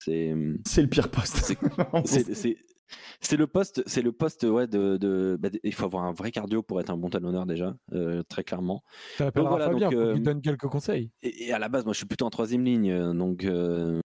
c'est 0.00 0.34
C'est 0.66 0.82
le 0.82 0.88
pire 0.88 1.10
poste. 1.10 1.36
C'est- 2.04 2.24
c'est 2.24 2.34
c'est- 2.34 2.56
c'est 3.20 3.36
le 3.38 3.46
poste, 3.46 3.82
c'est 3.86 4.02
le 4.02 4.12
poste 4.12 4.42
ouais 4.42 4.66
de, 4.66 4.98
de- 4.98 5.38
bah, 5.40 5.48
il 5.64 5.72
faut 5.72 5.86
avoir 5.86 6.04
un 6.04 6.12
vrai 6.12 6.30
cardio 6.30 6.62
pour 6.62 6.78
être 6.78 6.90
un 6.90 6.96
bon 6.98 7.08
talonneur 7.08 7.46
déjà, 7.46 7.74
euh, 7.94 8.22
très 8.28 8.44
clairement. 8.44 8.82
Voilà, 9.34 9.66
Fabien 9.70 9.88
donc, 9.88 9.94
euh, 9.98 10.14
te 10.14 10.18
donne 10.18 10.42
quelques 10.42 10.66
conseils. 10.66 11.10
Et, 11.22 11.46
et 11.46 11.52
à 11.54 11.58
la 11.58 11.70
base, 11.70 11.84
moi, 11.84 11.94
je 11.94 11.98
suis 11.98 12.06
plutôt 12.06 12.26
en 12.26 12.30
troisième 12.30 12.64
ligne, 12.64 12.90
euh, 12.90 14.00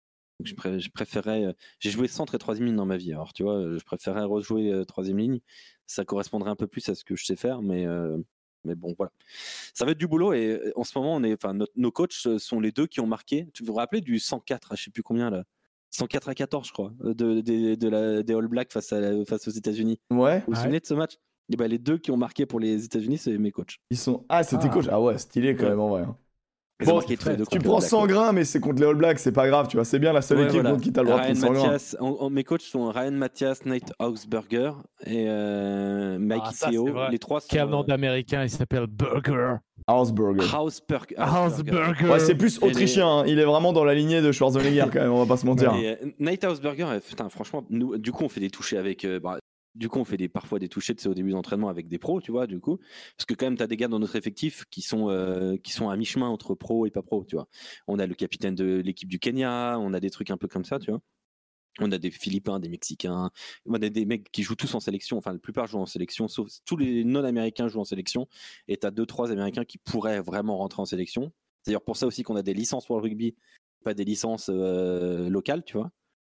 donc 0.43 0.47
je, 0.49 0.55
pré- 0.55 0.81
je 0.81 0.91
préférais. 0.91 1.45
euh, 1.45 1.53
J'ai 1.79 1.91
joué 1.91 2.09
centre 2.09 2.35
et 2.35 2.39
troisième 2.39 2.67
ligne 2.67 2.77
dans 2.77 2.85
ma 2.87 2.97
vie. 2.97 3.13
Alors, 3.13 3.33
tu 3.33 3.43
vois, 3.45 3.55
euh, 3.57 3.79
je 3.79 3.85
préférais 3.85 4.25
rejouer 4.25 4.73
euh, 4.73 4.85
troisième 4.85 5.19
ligne. 5.19 5.39
Ça 5.87 6.05
correspondrait 6.05 6.51
un 6.51 6.57
peu 6.57 6.67
plus 6.67 6.89
à 6.89 6.95
ce 6.95 7.05
que 7.05 7.15
je 7.17 7.25
sais 7.25 7.37
faire, 7.37 7.63
mais. 7.63 7.87
euh, 7.87 8.19
mais 8.65 8.75
bon, 8.77 8.95
voilà. 8.97 9.11
Ça 9.75 9.85
va 9.85 9.91
être 9.93 9.99
du 9.99 10.07
boulot 10.07 10.33
et 10.35 10.73
en 10.77 10.85
ce 10.85 10.97
moment, 10.97 11.15
on 11.17 11.23
est, 11.25 11.33
enfin, 11.35 11.53
notre- 11.55 11.73
nos 11.77 11.91
coachs 11.91 12.13
sont 12.39 12.61
les 12.61 12.71
deux 12.73 12.87
qui 12.87 13.01
ont 13.01 13.07
marqué. 13.09 13.49
Tu 13.55 13.65
vous 13.65 13.73
vous 13.73 13.79
rappelez 13.79 14.01
du 14.01 14.19
104, 14.21 14.73
à 14.73 14.77
je 14.77 14.85
sais 14.85 14.91
plus 14.91 15.03
combien 15.03 15.31
là? 15.31 15.45
104 15.91 16.29
à 16.29 16.35
14, 16.35 16.69
je 16.69 16.73
crois, 16.73 16.93
de, 17.01 17.41
de- 17.41 17.75
de 17.75 17.89
la, 17.89 18.23
des 18.23 18.33
All 18.35 18.47
Blacks 18.47 18.73
face, 18.73 18.93
à 18.93 19.01
la- 19.01 19.25
face 19.25 19.47
aux 19.49 19.51
États-Unis. 19.51 19.99
Ouais, 20.11 20.39
Vous 20.41 20.45
vous 20.47 20.53
Ouais. 20.53 20.59
souvenez 20.63 20.81
de 20.81 20.87
ce 20.87 20.95
match? 20.95 21.19
Et 21.53 21.57
ben, 21.57 21.67
Les 21.69 21.79
deux 21.79 21.99
qui 21.99 22.11
ont 22.13 22.17
marqué 22.17 22.47
pour 22.47 22.61
les 22.61 22.85
États-Unis, 22.85 23.19
c'est 23.19 23.37
mes 23.37 23.51
coachs. 23.51 23.77
ils 23.91 23.99
sont 23.99 24.25
ah 24.29 24.43
c'était 24.45 24.69
Ah. 24.71 24.75
coach. 24.75 24.87
Ah 24.91 25.01
ouais, 25.01 25.19
stylé 25.19 25.55
quand 25.57 25.65
Ouais. 25.65 25.71
même 25.71 25.81
en 25.81 25.89
vrai. 25.89 26.03
hein. 26.03 26.17
Bon, 26.85 27.01
Tu 27.01 27.17
prends 27.17 27.31
All 27.33 27.79
Blacks, 27.79 27.83
100 27.83 28.03
ouais. 28.03 28.09
grains 28.09 28.33
mais 28.33 28.45
c'est 28.45 28.61
contre 28.61 28.81
les 28.81 28.87
All 28.89 28.95
Blacks, 28.95 29.19
c'est 29.19 29.33
pas 29.33 29.47
grave, 29.49 29.69
tu 29.69 29.77
vois, 29.77 29.85
c'est 29.85 29.99
bien 29.99 30.13
la 30.13 30.23
seule 30.23 30.39
Ouais, 30.39 30.45
équipe 30.45 30.55
voilà. 30.55 30.71
contre 30.71 30.83
qui 30.83 30.93
t'as 30.93 31.03
le 31.03 31.09
droit 31.09 31.21
de 31.21 31.25
Ryan 31.27 31.35
prendre 31.53 31.79
100 31.79 31.99
grains. 32.19 32.31
Mes 32.31 32.45
coachs 32.45 32.63
sont 32.63 32.89
Ryan 32.91 33.13
Mathias, 33.13 33.65
Nate 33.65 33.93
Augsburger 33.99 34.73
et 35.07 35.27
euh, 35.29 36.19
Mike 36.19 36.43
Ah, 36.47 36.71
Theo. 36.71 36.89
Les 37.11 37.19
trois 37.19 37.41
sont 37.41 37.47
Quel 37.51 37.69
nom 37.69 37.81
euh, 37.83 37.87
d'américain, 37.87 38.43
il 38.43 38.51
s'appelle 38.51 38.87
Burger. 38.87 39.57
Hausberger. 39.89 40.47
Hausberg- 40.47 41.15
Hausberger. 41.17 41.17
Hausberger. 41.19 42.09
Ouais, 42.09 42.19
c'est 42.21 42.37
plus 42.37 42.61
les- 42.61 42.69
autrichien, 42.69 43.09
hein. 43.09 43.25
il 43.27 43.39
est 43.41 43.45
vraiment 43.45 43.73
dans 43.73 43.83
la 43.85 43.95
lignée 43.95 44.23
de 44.23 44.31
Schwarzenegger 44.31 44.85
quand 44.93 45.01
même, 45.01 45.11
on 45.13 45.19
va 45.25 45.27
pas 45.27 45.37
se 45.37 45.45
mentir. 45.45 45.75
Et, 45.75 45.91
euh, 45.91 45.97
Nate 46.21 46.45
Hausberger, 46.45 46.85
euh, 46.85 47.01
putain, 47.01 47.29
franchement, 47.29 47.65
nous, 47.69 47.99
du 47.99 48.13
coup, 48.13 48.23
on 48.25 48.29
fait 48.29 48.41
des 48.41 48.51
touchés 48.51 48.79
avec. 48.79 49.05
euh, 49.05 49.19
bah, 49.19 49.39
du 49.75 49.89
coup, 49.89 49.99
on 49.99 50.05
fait 50.05 50.17
des, 50.17 50.29
parfois 50.29 50.59
des 50.59 50.69
touchés 50.69 50.95
de 50.95 51.09
au 51.09 51.15
début 51.15 51.31
d'entraînement 51.31 51.69
avec 51.69 51.89
des 51.89 51.99
pros, 51.99 52.21
tu 52.21 52.31
vois, 52.31 52.47
du 52.47 52.61
coup. 52.61 52.79
Parce 53.17 53.27
que 53.27 53.35
quand 53.35 53.47
même, 53.47 53.57
tu 53.57 53.63
as 53.63 53.67
des 53.67 53.77
gars 53.77 53.89
dans 53.89 53.99
notre 53.99 54.17
effectif 54.17 54.65
qui 54.71 54.83
sont, 54.83 55.09
euh, 55.11 55.57
qui 55.57 55.73
sont 55.73 55.89
à 55.89 55.97
mi-chemin 55.97 56.29
entre 56.29 56.55
pro 56.55 56.87
et 56.87 56.91
pas 56.91 57.03
pro, 57.03 57.25
tu 57.25 57.37
vois. 57.37 57.49
On 57.87 57.99
a 57.99 58.07
le 58.07 58.15
capitaine 58.15 58.55
de 58.55 58.81
l'équipe 58.85 59.09
du 59.09 59.19
Kenya, 59.19 59.79
on 59.81 59.93
a 59.95 60.01
des 60.01 60.11
trucs 60.11 60.31
un 60.31 60.37
peu 60.37 60.49
comme 60.49 60.65
ça, 60.65 60.79
tu 60.79 60.91
vois. 60.91 61.01
On 61.81 61.91
a 61.91 61.99
des 61.99 62.11
Philippins, 62.11 62.61
des 62.61 62.69
Mexicains, 62.69 63.31
on 63.65 63.75
a 63.75 63.79
des 63.79 64.05
mecs 64.05 64.31
qui 64.31 64.43
jouent 64.43 64.57
tous 64.57 64.75
en 64.75 64.81
sélection, 64.81 65.17
enfin 65.17 65.33
la 65.33 65.39
plupart 65.39 65.67
jouent 65.67 65.79
en 65.79 65.87
sélection, 65.87 66.29
sauf 66.29 66.51
tous 66.67 66.77
les 66.77 67.03
non-américains 67.03 67.69
jouent 67.69 67.81
en 67.81 67.85
sélection, 67.85 68.29
et 68.69 68.77
tu 68.77 68.87
as 68.87 68.91
deux, 68.91 69.07
trois 69.07 69.33
américains 69.33 69.65
qui 69.65 69.79
pourraient 69.79 70.21
vraiment 70.21 70.59
rentrer 70.59 70.83
en 70.83 70.85
sélection. 70.85 71.33
C'est 71.63 71.71
d'ailleurs 71.71 71.85
pour 71.85 71.97
ça 71.97 72.07
aussi 72.07 72.25
qu'on 72.25 72.37
a 72.37 72.43
des 72.43 72.53
licences 72.53 72.85
pour 72.85 72.97
le 72.97 73.03
rugby, 73.03 73.37
pas 73.85 73.95
des 73.95 74.05
licences 74.05 74.51
euh, 74.53 75.31
locales, 75.31 75.65
tu 75.65 75.79
vois. 75.79 75.91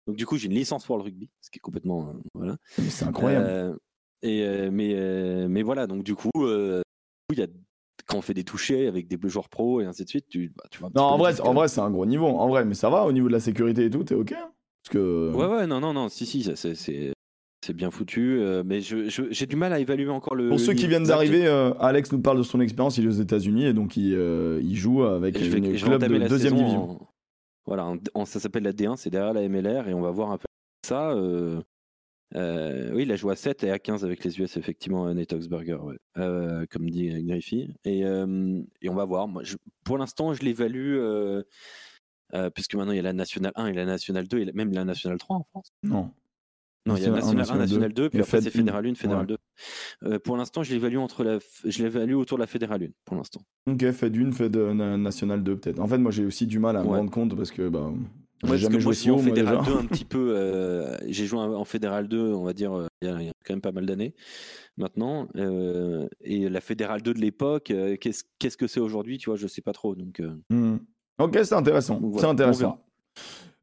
Donc 0.08 0.16
du 0.16 0.26
coup, 0.26 0.38
j'ai 0.38 0.48
une 0.48 0.54
licence 0.54 0.86
pour 0.86 0.98
le 0.98 1.04
rugby, 1.04 1.30
ce 1.42 1.50
qui 1.52 1.58
est 1.58 1.62
complètement... 1.62 2.08
euh, 2.10 2.14
voilà. 2.34 2.58
C'est 2.90 3.06
incroyable. 3.06 3.46
Euh, 3.48 3.76
et, 4.24 4.42
euh, 4.44 4.70
mais, 4.72 5.48
mais 5.48 5.62
voilà, 5.62 5.86
donc 5.86 6.04
du 6.04 6.16
coup, 6.16 6.30
il 6.36 6.82
y 7.38 7.42
a, 7.42 7.48
quand 8.08 8.18
on 8.18 8.22
fait 8.22 8.34
des 8.34 8.44
touchés 8.46 8.88
avec 8.88 9.08
des 9.08 9.18
joueurs 9.30 9.50
pro 9.50 9.82
et 9.82 9.86
ainsi 9.86 10.04
de 10.06 10.10
suite, 10.10 10.26
tu, 10.30 10.52
bah, 10.56 10.64
tu 10.72 10.80
vois 10.80 10.90
Non, 10.96 11.04
en 11.04 11.18
le 11.18 11.20
vrai, 11.24 11.42
en 11.42 11.54
vrai 11.54 11.68
c'est 11.68 11.82
un 11.82 11.92
gros 11.92 12.06
niveau, 12.06 12.26
en 12.28 12.48
vrai, 12.48 12.64
mais 12.66 12.74
ça 12.74 12.90
va 12.90 13.04
au 13.06 13.12
niveau 13.12 13.28
de 13.28 13.34
la 13.34 13.40
sécurité 13.42 13.86
et 13.86 13.90
tout, 13.90 14.04
t'es 14.04 14.16
ok 14.16 14.32
hein 14.32 14.50
Parce 14.84 14.94
que 14.94 15.32
Ouais, 15.36 15.46
ouais, 15.48 15.68
non, 15.68 15.80
non, 15.82 15.94
non, 15.94 16.08
si, 16.10 16.26
si, 16.26 16.42
c'est- 16.56 16.74
c'est 16.74 17.74
bien 17.74 17.92
foutu, 17.92 18.40
euh, 18.40 18.64
mais 18.66 18.80
je- 18.80 19.10
je- 19.10 19.30
j'ai 19.30 19.46
du 19.46 19.58
mal 19.58 19.74
à 19.74 19.80
évaluer 19.80 20.10
encore 20.10 20.36
le. 20.36 20.48
Pour 20.48 20.58
le 20.58 20.64
ceux 20.64 20.74
qui 20.74 20.88
viennent 20.88 21.04
d'arriver, 21.04 21.46
euh, 21.48 21.74
Alex 21.80 22.14
nous 22.14 22.22
parle 22.22 22.38
de 22.38 22.44
son 22.44 22.62
expérience. 22.62 22.98
Il 22.98 23.04
est 23.04 23.10
aux 23.10 23.12
États-Unis 23.12 23.66
et 23.66 23.74
donc 23.74 23.98
il, 23.98 24.14
euh, 24.16 24.62
il 24.64 24.76
joue 24.78 25.04
avec 25.04 25.36
vais 25.38 25.60
club 25.78 26.02
de 26.04 26.16
la 26.16 26.30
deuxième 26.30 26.56
division. 26.56 26.98
Voilà, 27.68 27.94
ça 28.26 28.40
s'appelle 28.40 28.64
la 28.64 28.72
D1, 28.72 28.96
c'est 28.96 29.10
derrière 29.10 29.34
la 29.34 29.48
MLR, 29.48 29.88
et 29.90 29.94
on 29.94 30.02
va 30.02 30.10
voir 30.12 30.32
un 30.32 30.38
peu 30.38 30.46
ça. 30.86 31.12
euh, 31.12 31.62
euh, 32.36 32.92
oui, 32.94 33.04
il 33.04 33.12
a 33.12 33.16
joué 33.16 33.34
à 33.34 33.36
7 33.36 33.64
et 33.64 33.72
à 33.72 33.80
15 33.80 34.04
avec 34.04 34.24
les 34.24 34.40
US, 34.40 34.58
effectivement, 34.58 35.14
Nate 35.14 35.34
Oxberger, 35.34 35.76
ouais. 35.76 35.98
Euh, 36.18 36.66
comme 36.70 36.90
dit 36.90 37.10
Griffey. 37.24 37.68
Et, 37.86 38.06
euh, 38.06 38.62
on 38.86 38.94
va 38.94 39.06
voir. 39.06 39.28
Moi, 39.28 39.44
pour 39.84 39.98
l'instant, 39.98 40.34
je 40.34 40.44
l'évalue, 40.44 40.98
puisque 42.54 42.76
maintenant 42.76 42.92
il 42.92 42.98
y 42.98 43.00
a 43.00 43.04
la 43.04 43.14
Nationale 43.14 43.54
1 43.56 43.68
et 43.68 43.74
la 43.74 43.86
Nationale 43.86 44.28
2, 44.28 44.40
et 44.40 44.52
même 44.54 44.74
la 44.74 44.84
Nationale 44.84 45.18
3 45.18 45.38
en 45.38 45.44
France. 45.44 45.72
Non. 45.84 46.12
Non, 46.88 46.96
il 46.96 47.04
y 47.04 47.06
a 47.06 47.10
National 47.12 47.36
1, 47.36 47.38
National 47.38 47.62
1, 47.62 47.66
National 47.66 47.94
2, 47.94 48.10
puis 48.10 48.20
après 48.20 48.32
Fed 48.32 48.44
c'est 48.44 48.50
Fédéral 48.52 48.86
1, 48.88 48.96
Fédéral 48.96 49.22
Ouais. 49.30 49.38
2. 50.04 50.08
Euh, 50.14 50.20
pour 50.20 50.38
l'instant, 50.38 50.64
je 50.64 50.74
l'évalue 50.74 50.98
entre 50.98 51.24
la, 51.24 51.38
f- 51.38 51.62
je 51.66 51.84
l'évalue 51.84 52.14
autour 52.16 52.38
de 52.38 52.44
la 52.44 52.48
Fédéral 52.48 52.82
1, 52.84 52.88
pour 53.06 53.16
l'instant. 53.18 53.42
Ok, 53.68 53.84
d'une, 54.10 54.34
fait 54.34 54.50
de 54.50 54.72
na- 54.74 54.98
National 54.98 55.44
2 55.44 55.58
peut-être. 55.58 55.80
En 55.80 55.88
fait, 55.88 55.98
moi 55.98 56.12
j'ai 56.12 56.26
aussi 56.26 56.48
du 56.48 56.60
mal 56.60 56.78
à 56.78 56.84
me 56.84 56.88
rendre 56.88 57.12
compte 57.12 57.36
parce 57.36 57.52
que 57.52 57.68
bah, 57.70 57.92
j'ai 58.46 58.58
jamais 58.58 58.80
joué 58.80 58.94
si 58.94 59.10
haut, 59.12 59.18
Fédéral 59.18 59.58
déjà. 59.60 59.72
2 59.72 59.78
un 59.80 59.86
petit 59.88 60.06
peu. 60.06 60.34
euh, 60.38 60.96
j'ai 61.08 61.26
joué 61.26 61.40
en 61.40 61.66
Fédéral 61.66 62.08
2, 62.08 62.20
on 62.34 62.44
va 62.44 62.54
dire, 62.54 62.74
euh, 62.74 62.88
il 63.02 63.08
y, 63.08 63.12
a 63.12 63.20
il 63.22 63.26
y 63.26 63.30
a 63.30 63.34
quand 63.46 63.54
même 63.54 63.62
pas 63.62 63.72
mal 63.72 63.86
d'années 63.86 64.14
maintenant. 64.78 65.28
euh, 65.36 66.08
et 66.22 66.48
la 66.50 66.62
Fédéral 66.62 67.02
2 67.02 67.14
de 67.14 67.20
l'époque, 67.20 67.72
euh, 67.72 67.98
qu'est-ce 67.98 68.58
que 68.58 68.68
c'est 68.68 68.80
aujourd'hui 68.80 69.18
Tu 69.18 69.30
vois, 69.30 69.38
je 69.38 69.48
sais 69.48 69.62
pas 69.62 69.74
trop. 69.74 69.96
Donc, 69.96 70.20
euh, 70.20 70.36
Hmm. 70.50 70.78
Ok, 71.20 71.40
c'est 71.44 71.54
intéressant. 71.56 72.00
C'est 72.20 72.26
intéressant. 72.28 72.80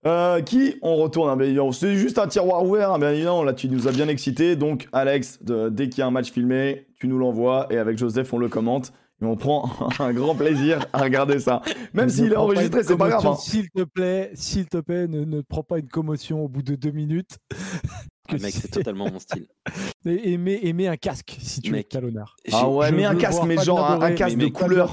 Euh, 0.06 0.42
qui 0.42 0.76
on 0.82 0.96
retourne 0.96 1.30
hein, 1.30 1.36
bien. 1.36 1.72
C'est 1.72 1.96
juste 1.96 2.18
un 2.18 2.26
tiroir 2.26 2.62
ouvert, 2.64 2.92
hein, 2.92 2.98
bien 2.98 3.10
évidemment. 3.12 3.42
Là, 3.42 3.54
tu 3.54 3.68
nous 3.68 3.88
as 3.88 3.92
bien 3.92 4.08
excité. 4.08 4.54
Donc, 4.56 4.86
Alex, 4.92 5.42
de- 5.42 5.70
dès 5.70 5.88
qu'il 5.88 6.00
y 6.00 6.02
a 6.02 6.06
un 6.06 6.10
match 6.10 6.30
filmé, 6.30 6.86
tu 7.00 7.08
nous 7.08 7.18
l'envoies 7.18 7.66
et 7.70 7.78
avec 7.78 7.96
Joseph, 7.96 8.32
on 8.34 8.38
le 8.38 8.48
commente. 8.48 8.92
Et 9.22 9.24
on 9.26 9.36
prend 9.36 9.70
un 10.00 10.12
grand 10.12 10.34
plaisir 10.34 10.84
à 10.92 11.02
regarder 11.02 11.38
ça. 11.38 11.62
Même 11.94 12.08
s'il 12.10 12.32
est 12.32 12.36
enregistré, 12.36 12.82
c'est 12.82 12.96
pas 12.96 13.08
grave. 13.08 13.26
hein. 13.26 13.36
S'il 13.36 13.70
te 13.70 13.82
plaît, 13.84 14.30
s'il 14.34 14.66
te 14.66 14.78
plaît, 14.78 15.06
ne, 15.06 15.24
ne 15.24 15.40
prends 15.40 15.62
pas 15.62 15.78
une 15.78 15.88
commotion 15.88 16.44
au 16.44 16.48
bout 16.48 16.62
de 16.62 16.74
deux 16.74 16.90
minutes. 16.90 17.38
ah, 18.28 18.32
mec, 18.34 18.52
c'est 18.52 18.68
totalement 18.70 19.08
mon 19.10 19.20
style. 19.20 19.46
Et, 20.06 20.32
et 20.34 20.36
mets, 20.36 20.58
et 20.62 20.74
mets 20.74 20.86
un 20.88 20.96
casque 20.96 21.34
si 21.40 21.62
tu 21.62 21.70
es 21.70 21.72
Mec. 21.72 21.88
talonneur. 21.88 22.36
Ah 22.52 22.68
ouais, 22.68 22.88
Je 22.90 23.04
un 23.06 23.12
veux 23.14 23.18
casque, 23.18 23.42
mais 23.46 23.56
genre 23.56 24.02
un, 24.02 24.12
casque 24.12 24.36
mais 24.36 24.42
de 24.42 24.44
mec, 24.50 24.52
couleur. 24.52 24.90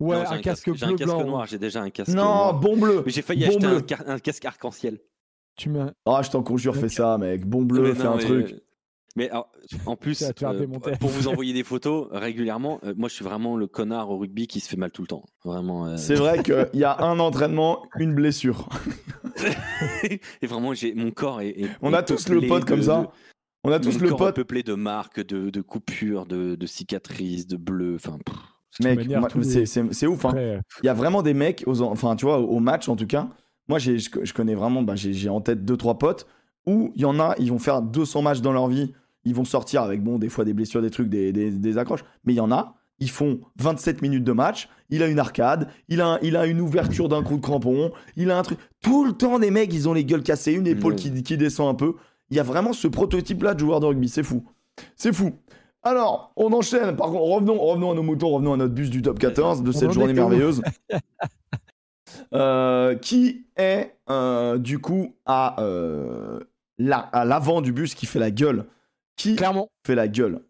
Non, 0.00 0.06
Ouais, 0.08 0.16
un 0.16 0.38
casque 0.38 0.74
J'ai 0.74 0.84
un 0.84 0.88
bleu 0.88 0.96
casque 0.96 1.10
blanc. 1.12 1.24
noir, 1.24 1.46
j'ai 1.46 1.58
déjà 1.58 1.80
un 1.80 1.90
casque 1.90 2.10
Non, 2.12 2.24
noir. 2.24 2.60
bon 2.60 2.76
bleu. 2.76 3.02
J'ai 3.06 3.22
failli 3.22 3.42
Bon 3.44 3.50
acheter 3.50 3.66
bleu. 3.66 3.76
un, 3.76 3.80
car- 3.82 4.02
un 4.08 4.18
casque 4.18 4.44
arc-en-ciel. 4.44 4.98
Tu 5.56 5.68
un- 5.78 5.92
Ah, 6.04 6.20
je 6.22 6.30
t'en 6.30 6.42
conjure, 6.42 6.74
fais 6.76 6.88
ça, 6.88 7.16
mec. 7.18 7.46
Bon 7.46 7.62
bleu, 7.62 7.82
Mais 7.82 7.94
fais 7.94 8.04
non, 8.04 8.12
un 8.14 8.16
mais, 8.16 8.24
truc. 8.24 8.50
euh, 8.52 8.60
Mais 9.16 9.30
alors, 9.30 9.52
en 9.86 9.94
plus, 9.96 10.20
euh, 10.22 10.32
pour 10.98 11.10
vous 11.10 11.28
envoyer 11.28 11.52
des 11.52 11.62
photos 11.62 12.08
régulièrement, 12.10 12.80
euh, 12.82 12.92
moi 12.96 13.08
je 13.08 13.14
suis 13.14 13.24
vraiment 13.24 13.56
le 13.56 13.68
connard 13.68 14.10
au 14.10 14.18
rugby 14.18 14.48
qui 14.48 14.58
se 14.58 14.68
fait 14.68 14.76
mal 14.76 14.90
tout 14.90 15.02
le 15.02 15.06
temps. 15.08 15.24
Vraiment. 15.44 15.86
euh, 15.86 15.96
C'est 15.96 16.16
vrai 16.16 16.42
qu'il 16.42 16.68
y 16.74 16.82
a 16.84 17.00
un 17.04 17.20
entraînement, 17.20 17.84
une 17.96 18.14
blessure. 18.14 18.68
et 20.42 20.46
vraiment, 20.46 20.74
j'ai 20.74 20.94
mon 20.94 21.10
corps 21.12 21.40
est. 21.40 21.50
est- 21.50 21.70
On 21.82 21.92
est 21.92 21.96
a 21.96 22.02
tous 22.02 22.28
le 22.28 22.40
pote 22.46 22.64
comme 22.64 22.82
ça. 22.82 23.02
de- 23.02 23.06
On 23.66 23.72
a 23.72 23.78
tous 23.80 23.94
mon 23.98 24.00
le 24.04 24.08
corps 24.10 24.20
est 24.22 24.24
pote. 24.26 24.36
peuplé 24.36 24.62
de 24.62 24.74
marques, 24.74 25.24
de, 25.24 25.50
de 25.50 25.60
coupures, 25.60 26.26
de, 26.26 26.54
de 26.56 26.66
cicatrices, 26.66 27.46
de 27.46 27.56
bleus. 27.56 27.94
Enfin, 27.96 28.18
pff, 28.24 28.36
Mec, 28.82 28.98
c'est- 29.92 30.06
ouf. 30.06 30.24
hein. 30.24 30.28
Après, 30.30 30.60
Il 30.82 30.86
y 30.86 30.88
a 30.88 30.94
vraiment 30.94 31.22
des 31.22 31.34
mecs, 31.34 31.62
aux, 31.66 31.80
enfin, 31.82 32.16
tu 32.16 32.24
vois, 32.24 32.38
au 32.38 32.58
match 32.60 32.88
en 32.88 32.96
tout 32.96 33.06
cas. 33.06 33.28
Moi, 33.68 33.78
j'ai- 33.78 33.98
je, 33.98 34.10
je 34.22 34.32
connais 34.34 34.54
vraiment, 34.54 34.82
bah, 34.82 34.94
j'ai 34.96 35.28
en 35.28 35.40
tête 35.40 35.64
deux 35.64 35.76
trois 35.76 35.98
potes 35.98 36.26
où 36.66 36.90
il 36.94 37.02
y 37.02 37.04
en 37.04 37.18
a, 37.20 37.34
ils 37.38 37.50
vont 37.50 37.58
faire 37.58 37.82
200 37.82 38.22
matchs 38.22 38.40
dans 38.40 38.52
leur 38.52 38.68
vie. 38.68 38.92
Ils 39.24 39.34
vont 39.34 39.44
sortir 39.44 39.82
avec, 39.82 40.02
bon, 40.02 40.18
des 40.18 40.28
fois 40.28 40.44
des 40.44 40.52
blessures, 40.52 40.82
des 40.82 40.90
trucs, 40.90 41.08
des, 41.08 41.32
des, 41.32 41.50
des 41.50 41.78
accroches. 41.78 42.04
Mais 42.24 42.34
il 42.34 42.36
y 42.36 42.40
en 42.40 42.52
a, 42.52 42.74
ils 42.98 43.08
font 43.10 43.40
27 43.58 44.02
minutes 44.02 44.24
de 44.24 44.32
match, 44.32 44.68
il 44.90 45.02
a 45.02 45.06
une 45.08 45.18
arcade, 45.18 45.68
il 45.88 46.00
a, 46.02 46.18
il 46.22 46.36
a 46.36 46.46
une 46.46 46.60
ouverture 46.60 47.08
d'un 47.08 47.22
coup 47.22 47.36
de 47.36 47.40
crampon, 47.40 47.90
il 48.16 48.30
a 48.30 48.38
un 48.38 48.42
truc. 48.42 48.58
Tout 48.82 49.04
le 49.06 49.12
temps, 49.12 49.38
les 49.38 49.50
mecs, 49.50 49.72
ils 49.72 49.88
ont 49.88 49.94
les 49.94 50.04
gueules 50.04 50.22
cassées, 50.22 50.52
une 50.52 50.66
épaule 50.66 50.94
qui, 50.96 51.22
qui 51.22 51.36
descend 51.38 51.68
un 51.70 51.74
peu. 51.74 51.94
Il 52.30 52.36
y 52.36 52.40
a 52.40 52.42
vraiment 52.42 52.72
ce 52.74 52.86
prototype-là 52.88 53.54
de 53.54 53.60
joueur 53.60 53.80
de 53.80 53.86
rugby, 53.86 54.08
c'est 54.08 54.22
fou. 54.22 54.44
C'est 54.96 55.12
fou. 55.14 55.32
Alors, 55.84 56.32
on 56.36 56.52
enchaîne. 56.52 56.96
Par 56.96 57.08
contre, 57.08 57.20
revenons, 57.22 57.58
revenons 57.58 57.92
à 57.92 57.94
nos 57.94 58.02
moutons, 58.02 58.30
revenons 58.30 58.54
à 58.54 58.56
notre 58.56 58.74
bus 58.74 58.90
du 58.90 59.02
top 59.02 59.18
14 59.18 59.62
de 59.62 59.70
cette 59.72 59.92
journée 59.92 60.12
merveilleuse. 60.12 60.62
Euh, 62.32 62.94
qui 62.96 63.46
est 63.56 63.96
euh, 64.08 64.56
du 64.58 64.78
coup 64.78 65.14
à, 65.26 65.60
euh, 65.60 66.38
à 66.90 67.24
l'avant 67.24 67.60
du 67.60 67.72
bus 67.72 67.94
qui 67.94 68.06
fait 68.06 68.18
la 68.18 68.30
gueule? 68.30 68.66
Qui 69.16 69.36
Clairement. 69.36 69.68
fait 69.86 69.94
la 69.94 70.06
gueule? 70.08 70.40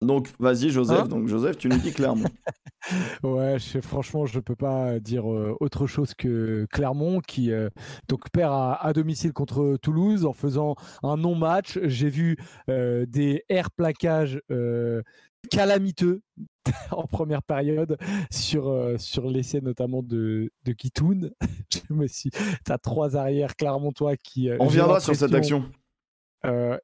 Donc, 0.00 0.28
vas-y, 0.38 0.70
Joseph. 0.70 1.00
Hein 1.00 1.08
donc, 1.08 1.26
Joseph, 1.26 1.58
tu 1.58 1.68
nous 1.68 1.78
dis 1.78 1.92
Clermont. 1.92 2.28
ouais, 3.24 3.58
je, 3.58 3.80
franchement, 3.80 4.26
je 4.26 4.36
ne 4.36 4.42
peux 4.42 4.54
pas 4.54 5.00
dire 5.00 5.30
euh, 5.30 5.56
autre 5.60 5.86
chose 5.86 6.14
que 6.14 6.66
Clermont 6.70 7.20
qui 7.20 7.50
euh, 7.50 7.68
donc 8.08 8.30
perd 8.30 8.52
à, 8.52 8.92
domicile 8.92 9.32
contre 9.32 9.76
Toulouse 9.82 10.24
en 10.24 10.32
faisant 10.32 10.76
un 11.02 11.16
non-match. 11.16 11.80
J'ai 11.82 12.10
vu 12.10 12.36
euh, 12.70 13.06
des 13.06 13.42
air 13.48 13.72
plaquages 13.72 14.40
calamiteux 15.50 16.20
en 16.92 17.06
première 17.06 17.42
période 17.42 17.96
sur, 18.30 18.94
sur 18.98 19.28
l'essai 19.28 19.60
notamment 19.60 20.04
de, 20.04 20.52
de 20.64 20.72
Kitoun. 20.72 21.32
je 21.72 21.92
me 21.92 22.06
suis. 22.06 22.30
Tu 22.30 22.72
as 22.72 22.78
trois 22.78 23.16
arrières 23.16 23.56
clermontois 23.56 24.16
qui. 24.16 24.48
On 24.60 24.68
viendra 24.68 25.00
sur 25.00 25.16
cette 25.16 25.34
action. 25.34 25.64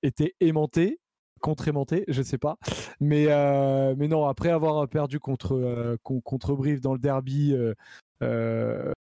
étaient 0.02 0.34
aimantés 0.40 0.98
contre-aimanté, 1.44 2.04
je 2.08 2.22
sais 2.22 2.38
pas. 2.38 2.56
Mais, 3.00 3.26
euh, 3.28 3.94
mais 3.98 4.08
non, 4.08 4.26
après 4.26 4.48
avoir 4.48 4.88
perdu 4.88 5.20
contre, 5.20 5.54
euh, 5.54 5.96
contre 6.02 6.54
Brive 6.54 6.80
dans 6.80 6.94
le 6.94 6.98
derby, 6.98 7.54
euh, 8.22 8.92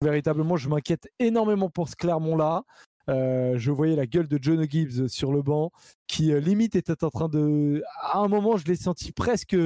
véritablement, 0.00 0.56
je 0.56 0.70
m'inquiète 0.70 1.08
énormément 1.18 1.68
pour 1.68 1.90
ce 1.90 1.96
Clermont-là. 1.96 2.64
je 3.08 3.70
voyais 3.70 3.94
la 3.94 4.06
gueule 4.06 4.26
de 4.26 4.38
John 4.40 4.66
Gibbs 4.68 5.08
sur 5.08 5.32
le 5.32 5.42
banc, 5.42 5.70
qui 6.06 6.32
limite 6.40 6.76
était 6.76 7.04
en 7.04 7.10
train 7.10 7.28
de. 7.28 7.84
À 8.00 8.20
un 8.20 8.28
moment, 8.28 8.56
je 8.56 8.64
l'ai 8.64 8.76
senti 8.76 9.12
presque 9.12 9.56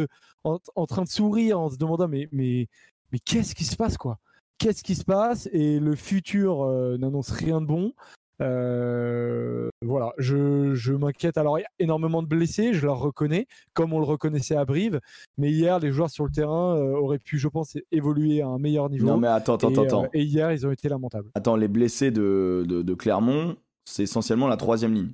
en, 0.43 0.87
train 0.87 1.05
de 1.05 1.09
sourire 1.09 1.61
en 1.61 1.71
se 1.71 1.77
demandant 1.77 2.09
mais, 2.09 2.29
mais, 2.33 2.67
mais 3.13 3.21
qu'est-ce 3.21 3.55
qui 3.55 3.65
se 3.65 3.77
passe, 3.77 3.97
quoi? 3.97 4.19
Qu'est-ce 4.59 4.83
qui 4.83 4.97
se 4.97 5.05
passe? 5.05 5.49
Et 5.53 5.79
le 5.79 5.95
futur 5.95 6.67
n'annonce 6.99 7.31
rien 7.31 7.61
de 7.61 7.67
bon. 7.67 7.93
Euh, 8.43 9.69
voilà, 9.83 10.13
je, 10.19 10.93
m'inquiète. 10.93 11.39
Alors, 11.39 11.59
il 11.59 11.63
y 11.63 11.65
a 11.65 11.71
énormément 11.79 12.23
de 12.23 12.29
blessés, 12.29 12.75
je 12.75 12.85
leur 12.85 12.99
reconnais, 12.99 13.47
comme 13.73 13.93
on 13.93 13.99
le 13.99 14.05
reconnaissait 14.05 14.57
à 14.57 14.65
Brive. 14.65 15.01
Mais 15.39 15.51
hier, 15.51 15.79
les 15.79 15.91
joueurs 15.93 16.11
sur 16.11 16.25
le 16.25 16.31
terrain 16.31 16.77
euh, 16.77 16.97
auraient 16.97 17.19
pu, 17.19 17.39
je 17.39 17.49
pense, 17.49 17.77
évoluer 17.93 18.43
à 18.43 18.49
un 18.49 18.59
meilleur 18.59 18.91
niveau. 18.91 19.07
Non, 19.07 19.17
mais 19.17 19.29
attends, 19.29 19.55
attends, 19.55 19.71
et, 19.71 19.87
attends. 19.87 20.05
Euh, 20.05 20.09
et 20.13 20.23
hier, 20.23 20.53
ils 20.53 20.67
ont 20.67 20.71
été 20.71 20.89
lamentables. 20.89 21.31
Attends, 21.35 21.57
les 21.57 21.69
blessés 21.69 22.11
de, 22.11 22.65
de, 22.67 22.95
Clermont, 22.95 23.57
c'est 23.85 24.03
essentiellement 24.03 24.49
la 24.49 24.57
troisième 24.57 24.95
ligne. 24.95 25.13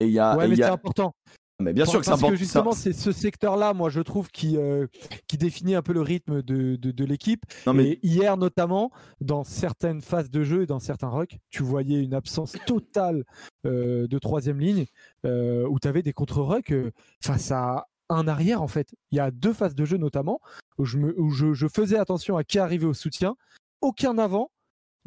Et 0.00 0.06
il 0.06 0.12
y 0.12 0.18
a, 0.18 0.36
ouais, 0.36 0.48
mais 0.48 0.56
c'est 0.56 0.64
important. 0.64 1.14
Mais 1.60 1.72
bien 1.72 1.86
sûr 1.86 2.00
que 2.00 2.04
c'est 2.04 2.10
important. 2.10 2.28
Parce 2.28 2.38
que 2.38 2.44
justement, 2.44 2.72
c'est 2.72 2.92
ce 2.92 3.12
secteur-là, 3.12 3.74
moi, 3.74 3.88
je 3.88 4.00
trouve, 4.00 4.28
qui, 4.30 4.56
euh, 4.56 4.86
qui 5.28 5.38
définit 5.38 5.76
un 5.76 5.82
peu 5.82 5.92
le 5.92 6.00
rythme 6.00 6.42
de, 6.42 6.76
de, 6.76 7.04
l'équipe. 7.04 7.44
Mais... 7.72 7.90
Et 7.90 8.06
hier, 8.06 8.36
notamment, 8.36 8.90
dans 9.20 9.44
certaines 9.44 10.00
phases 10.00 10.30
de 10.30 10.42
jeu 10.42 10.62
et 10.62 10.66
dans 10.66 10.80
certains 10.80 11.08
rucks, 11.08 11.38
tu 11.50 11.62
voyais 11.62 12.02
une 12.02 12.14
absence 12.14 12.56
totale 12.66 13.24
euh, 13.66 14.08
de 14.08 14.18
troisième 14.18 14.58
ligne 14.58 14.86
euh, 15.24 15.66
où 15.68 15.78
tu 15.78 15.86
avais 15.86 16.02
des 16.02 16.12
contre-rucks 16.12 16.74
face 17.22 17.52
à 17.52 17.86
un 18.08 18.26
arrière, 18.26 18.60
en 18.60 18.68
fait. 18.68 18.92
Il 19.12 19.16
y 19.16 19.20
a 19.20 19.30
deux 19.30 19.52
phases 19.52 19.76
de 19.76 19.84
jeu, 19.84 19.96
notamment, 19.96 20.40
où 20.78 20.84
je, 20.84 20.98
me, 20.98 21.18
où 21.20 21.30
je, 21.30 21.52
je 21.52 21.68
faisais 21.68 21.98
attention 21.98 22.36
à 22.36 22.42
qui 22.42 22.58
arrivait 22.58 22.86
au 22.86 22.94
soutien. 22.94 23.36
Aucun 23.80 24.18
avant. 24.18 24.50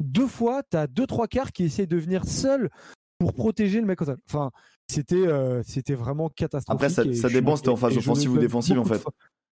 Deux 0.00 0.28
fois, 0.28 0.62
tu 0.70 0.76
as 0.76 0.86
deux, 0.86 1.06
trois 1.06 1.26
quarts 1.26 1.52
qui 1.52 1.64
essaient 1.64 1.86
de 1.86 1.96
venir 1.96 2.24
seuls 2.24 2.70
pour 3.18 3.34
protéger 3.34 3.80
le 3.80 3.86
mec 3.86 4.00
au 4.00 4.04
sol. 4.04 4.16
Enfin, 4.28 4.50
c'était 4.86 5.26
euh, 5.26 5.62
c'était 5.64 5.94
vraiment 5.94 6.28
catastrophique. 6.28 6.84
Après, 6.84 6.88
ça, 6.88 7.02
ça 7.14 7.28
dépend 7.28 7.56
si 7.56 7.62
t'es 7.62 7.68
en 7.68 7.76
phase 7.76 7.96
offensive 7.96 8.32
ou 8.32 8.38
défensive 8.38 8.78
en 8.78 8.84
fait. 8.84 9.04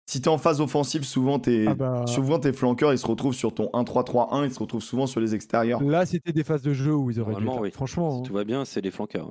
Si 0.07 0.21
t'es 0.21 0.27
en 0.27 0.37
phase 0.37 0.61
offensive, 0.61 1.03
souvent 1.03 1.39
tes, 1.39 1.65
ah 1.67 1.73
bah... 1.73 2.05
souvent 2.05 2.37
tes 2.37 2.53
flanqueurs 2.53 2.93
ils 2.93 2.99
se 2.99 3.07
retrouvent 3.07 3.33
sur 3.33 3.55
ton 3.55 3.71
1-3-3-1, 3.73 4.45
ils 4.45 4.53
se 4.53 4.59
retrouvent 4.59 4.83
souvent 4.83 5.07
sur 5.07 5.19
les 5.19 5.33
extérieurs. 5.33 5.81
Là, 5.81 6.05
c'était 6.05 6.31
des 6.31 6.43
phases 6.43 6.61
de 6.61 6.73
jeu 6.73 6.93
où 6.93 7.09
ils 7.09 7.19
auraient 7.19 7.35
dû. 7.35 7.47
Oui. 7.59 7.71
Franchement, 7.71 8.17
si 8.17 8.23
tout 8.23 8.33
va 8.33 8.43
bien, 8.43 8.65
c'est 8.65 8.81
les 8.81 8.91
flanqueurs. 8.91 9.29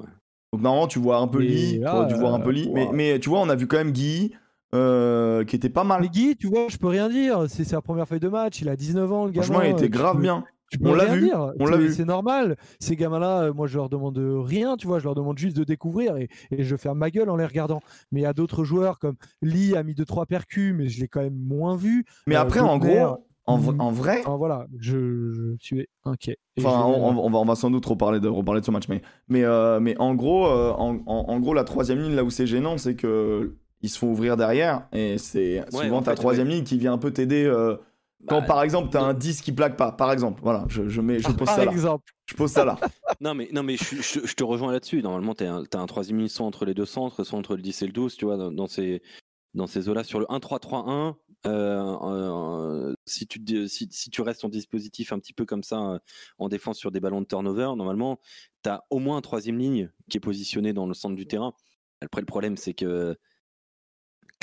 Donc 0.53 0.62
normalement, 0.62 0.89
tu 0.89 0.99
vois 0.99 1.18
un 1.18 1.28
peu 1.28 1.39
Lee, 1.41 1.80
tu 2.09 2.14
vois 2.16 2.30
un 2.32 2.41
peu 2.41 2.51
Lee, 2.51 2.70
mais, 2.72 2.89
mais, 2.93 3.20
tu 3.20 3.28
vois, 3.28 3.41
on 3.41 3.49
a 3.49 3.55
vu 3.55 3.66
quand 3.66 3.76
même 3.76 3.93
Guy. 3.93 4.35
Euh, 4.74 5.45
qui 5.45 5.55
était 5.55 5.68
pas 5.68 5.85
mal. 5.85 6.01
Mais 6.01 6.09
Guy, 6.09 6.37
tu 6.37 6.49
vois, 6.49 6.66
je 6.68 6.78
peux 6.78 6.89
rien 6.89 7.09
dire. 7.09 7.45
C'est 7.49 7.62
sa 7.62 7.80
première 7.80 8.09
feuille 8.09 8.18
de 8.18 8.28
match. 8.28 8.61
Il 8.61 8.68
a 8.68 8.74
19 8.74 9.12
ans, 9.12 9.26
le 9.26 9.30
gamin. 9.30 9.47
Franchement, 9.47 9.62
il 9.62 9.70
était 9.70 9.89
grave 9.89 10.20
bien 10.20 10.45
on 10.83 10.95
l'a 10.95 11.07
vu. 11.07 11.31
On 11.59 11.66
l'a 11.66 11.77
vu. 11.77 11.93
C'est 11.93 12.05
normal. 12.05 12.57
Ces 12.81 12.97
gamins-là, 12.97 13.43
euh, 13.43 13.53
moi, 13.53 13.66
je 13.66 13.77
leur 13.77 13.89
demande 13.89 14.18
rien, 14.18 14.77
tu 14.77 14.87
vois. 14.87 14.99
Je 14.99 15.05
leur 15.05 15.14
demande 15.14 15.39
juste 15.39 15.57
de 15.57 15.64
découvrir 15.64 16.16
et, 16.16 16.29
je 16.57 16.77
ferme 16.77 16.99
ma 16.99 17.11
gueule 17.11 17.31
en 17.31 17.37
les 17.37 17.47
regardant. 17.47 17.81
Mais 18.12 18.20
il 18.20 18.22
y 18.22 18.27
a 18.27 18.33
d'autres 18.33 18.64
joueurs 18.64 18.99
comme 18.99 19.16
Lee 19.43 19.77
a 19.77 19.83
mis 19.83 19.95
2-3 19.95 20.27
percus, 20.27 20.75
mais 20.77 20.89
je 20.89 21.01
l'ai 21.01 21.09
quand 21.09 21.20
même 21.20 21.37
moins 21.37 21.77
vu. 21.77 22.05
Mais 22.27 22.37
euh, 22.37 22.41
après, 22.41 22.61
en 22.61 22.79
gros, 22.79 23.18
en, 23.47 23.61
en, 23.79 23.91
vrai. 23.91 24.22
voilà, 24.27 24.66
je, 24.79 25.55
suis 25.61 25.87
inquiet. 26.05 26.39
enfin, 26.59 26.83
on, 26.87 27.31
va, 27.31 27.39
on 27.39 27.45
va 27.45 27.55
sans 27.55 27.70
doute 27.70 27.85
reparler 27.85 28.20
de, 28.20 28.29
reparler 28.29 28.61
de 28.61 28.66
ce 28.66 28.70
match. 28.70 28.89
Mais, 28.89 29.03
mais, 29.29 29.45
euh, 29.45 29.81
mais 29.81 29.97
en, 29.99 30.14
gros, 30.14 30.47
en, 30.47 31.41
gros, 31.41 31.55
la 31.55 31.64
troisième 31.64 32.01
ligne, 32.01 32.14
là 32.14 32.25
où 32.25 32.31
c'est 32.31 32.47
gênant, 32.47 32.79
c'est 32.79 32.95
que 32.95 33.57
ils 33.83 33.91
se 33.91 33.99
font 33.99 34.11
ouvrir 34.11 34.39
derrière. 34.39 34.89
Et 34.93 35.18
c'est 35.18 35.62
souvent 35.70 36.01
ta 36.01 36.14
troisième 36.14 36.49
ligne 36.49 36.64
qui 36.64 36.79
vient 36.79 36.95
un 36.95 36.99
peu 36.99 37.11
t'aider 37.11 37.47
quand 38.27 38.41
bah, 38.41 38.47
par 38.47 38.62
exemple 38.62 38.91
tu 38.91 38.97
as 38.97 39.03
un 39.03 39.14
10 39.14 39.43
qui 39.43 39.53
plaque 39.53 39.77
pas, 39.77 39.93
par 39.93 40.12
exemple, 40.12 40.41
voilà, 40.43 40.64
je, 40.68 40.89
je 40.89 41.01
mets, 41.01 41.18
je 41.18 41.29
pose 41.29 41.49
ça 41.49 41.64
là. 41.64 41.72
Je 42.27 42.35
pose 42.35 42.51
ça 42.51 42.64
là. 42.64 42.79
non 43.20 43.35
mais 43.35 43.49
non 43.53 43.62
mais 43.62 43.77
je, 43.77 44.01
je, 44.01 44.35
te 44.35 44.45
rejoins 44.45 44.72
là-dessus. 44.72 45.03
Normalement 45.03 45.35
tu 45.35 45.45
as 45.45 45.53
un 45.53 45.87
troisième 45.87 46.18
ligne 46.18 46.29
soit 46.29 46.47
entre 46.47 46.64
les 46.64 46.75
deux 46.75 46.87
centres, 46.87 47.25
soit 47.25 47.39
entre 47.39 47.57
le 47.57 47.62
10 47.62 47.83
et 47.83 47.87
le 47.87 47.93
12, 47.93 48.16
tu 48.16 48.25
vois, 48.25 48.37
dans, 48.37 48.66
ces 48.66 49.03
dans 49.55 49.66
ces 49.66 49.89
eaux-là 49.89 50.05
sur 50.05 50.20
le 50.20 50.27
1-3-3-1. 50.27 51.14
Euh, 51.47 51.97
euh, 52.03 52.95
si, 53.05 53.27
tu, 53.27 53.68
si, 53.68 53.89
si, 53.91 54.11
tu 54.11 54.22
restes 54.22 54.45
en 54.45 54.49
dispositif 54.49 55.12
un 55.12 55.18
petit 55.18 55.35
peu 55.35 55.45
comme 55.45 55.62
ça 55.62 55.79
euh, 55.79 55.99
en 56.39 56.49
défense 56.49 56.79
sur 56.79 56.91
des 56.91 57.01
ballons 57.01 57.20
de 57.20 57.27
turnover, 57.27 57.72
normalement, 57.77 58.18
tu 58.62 58.70
as 58.70 58.83
au 58.89 58.99
moins 58.99 59.18
un 59.18 59.20
troisième 59.20 59.59
ligne 59.59 59.91
qui 60.09 60.16
est 60.16 60.20
positionné 60.20 60.72
dans 60.72 60.87
le 60.87 60.95
centre 60.95 61.16
du 61.16 61.27
terrain. 61.27 61.53
Après, 62.01 62.22
le 62.22 62.27
problème, 62.27 62.57
c'est 62.57 62.72
que 62.72 63.16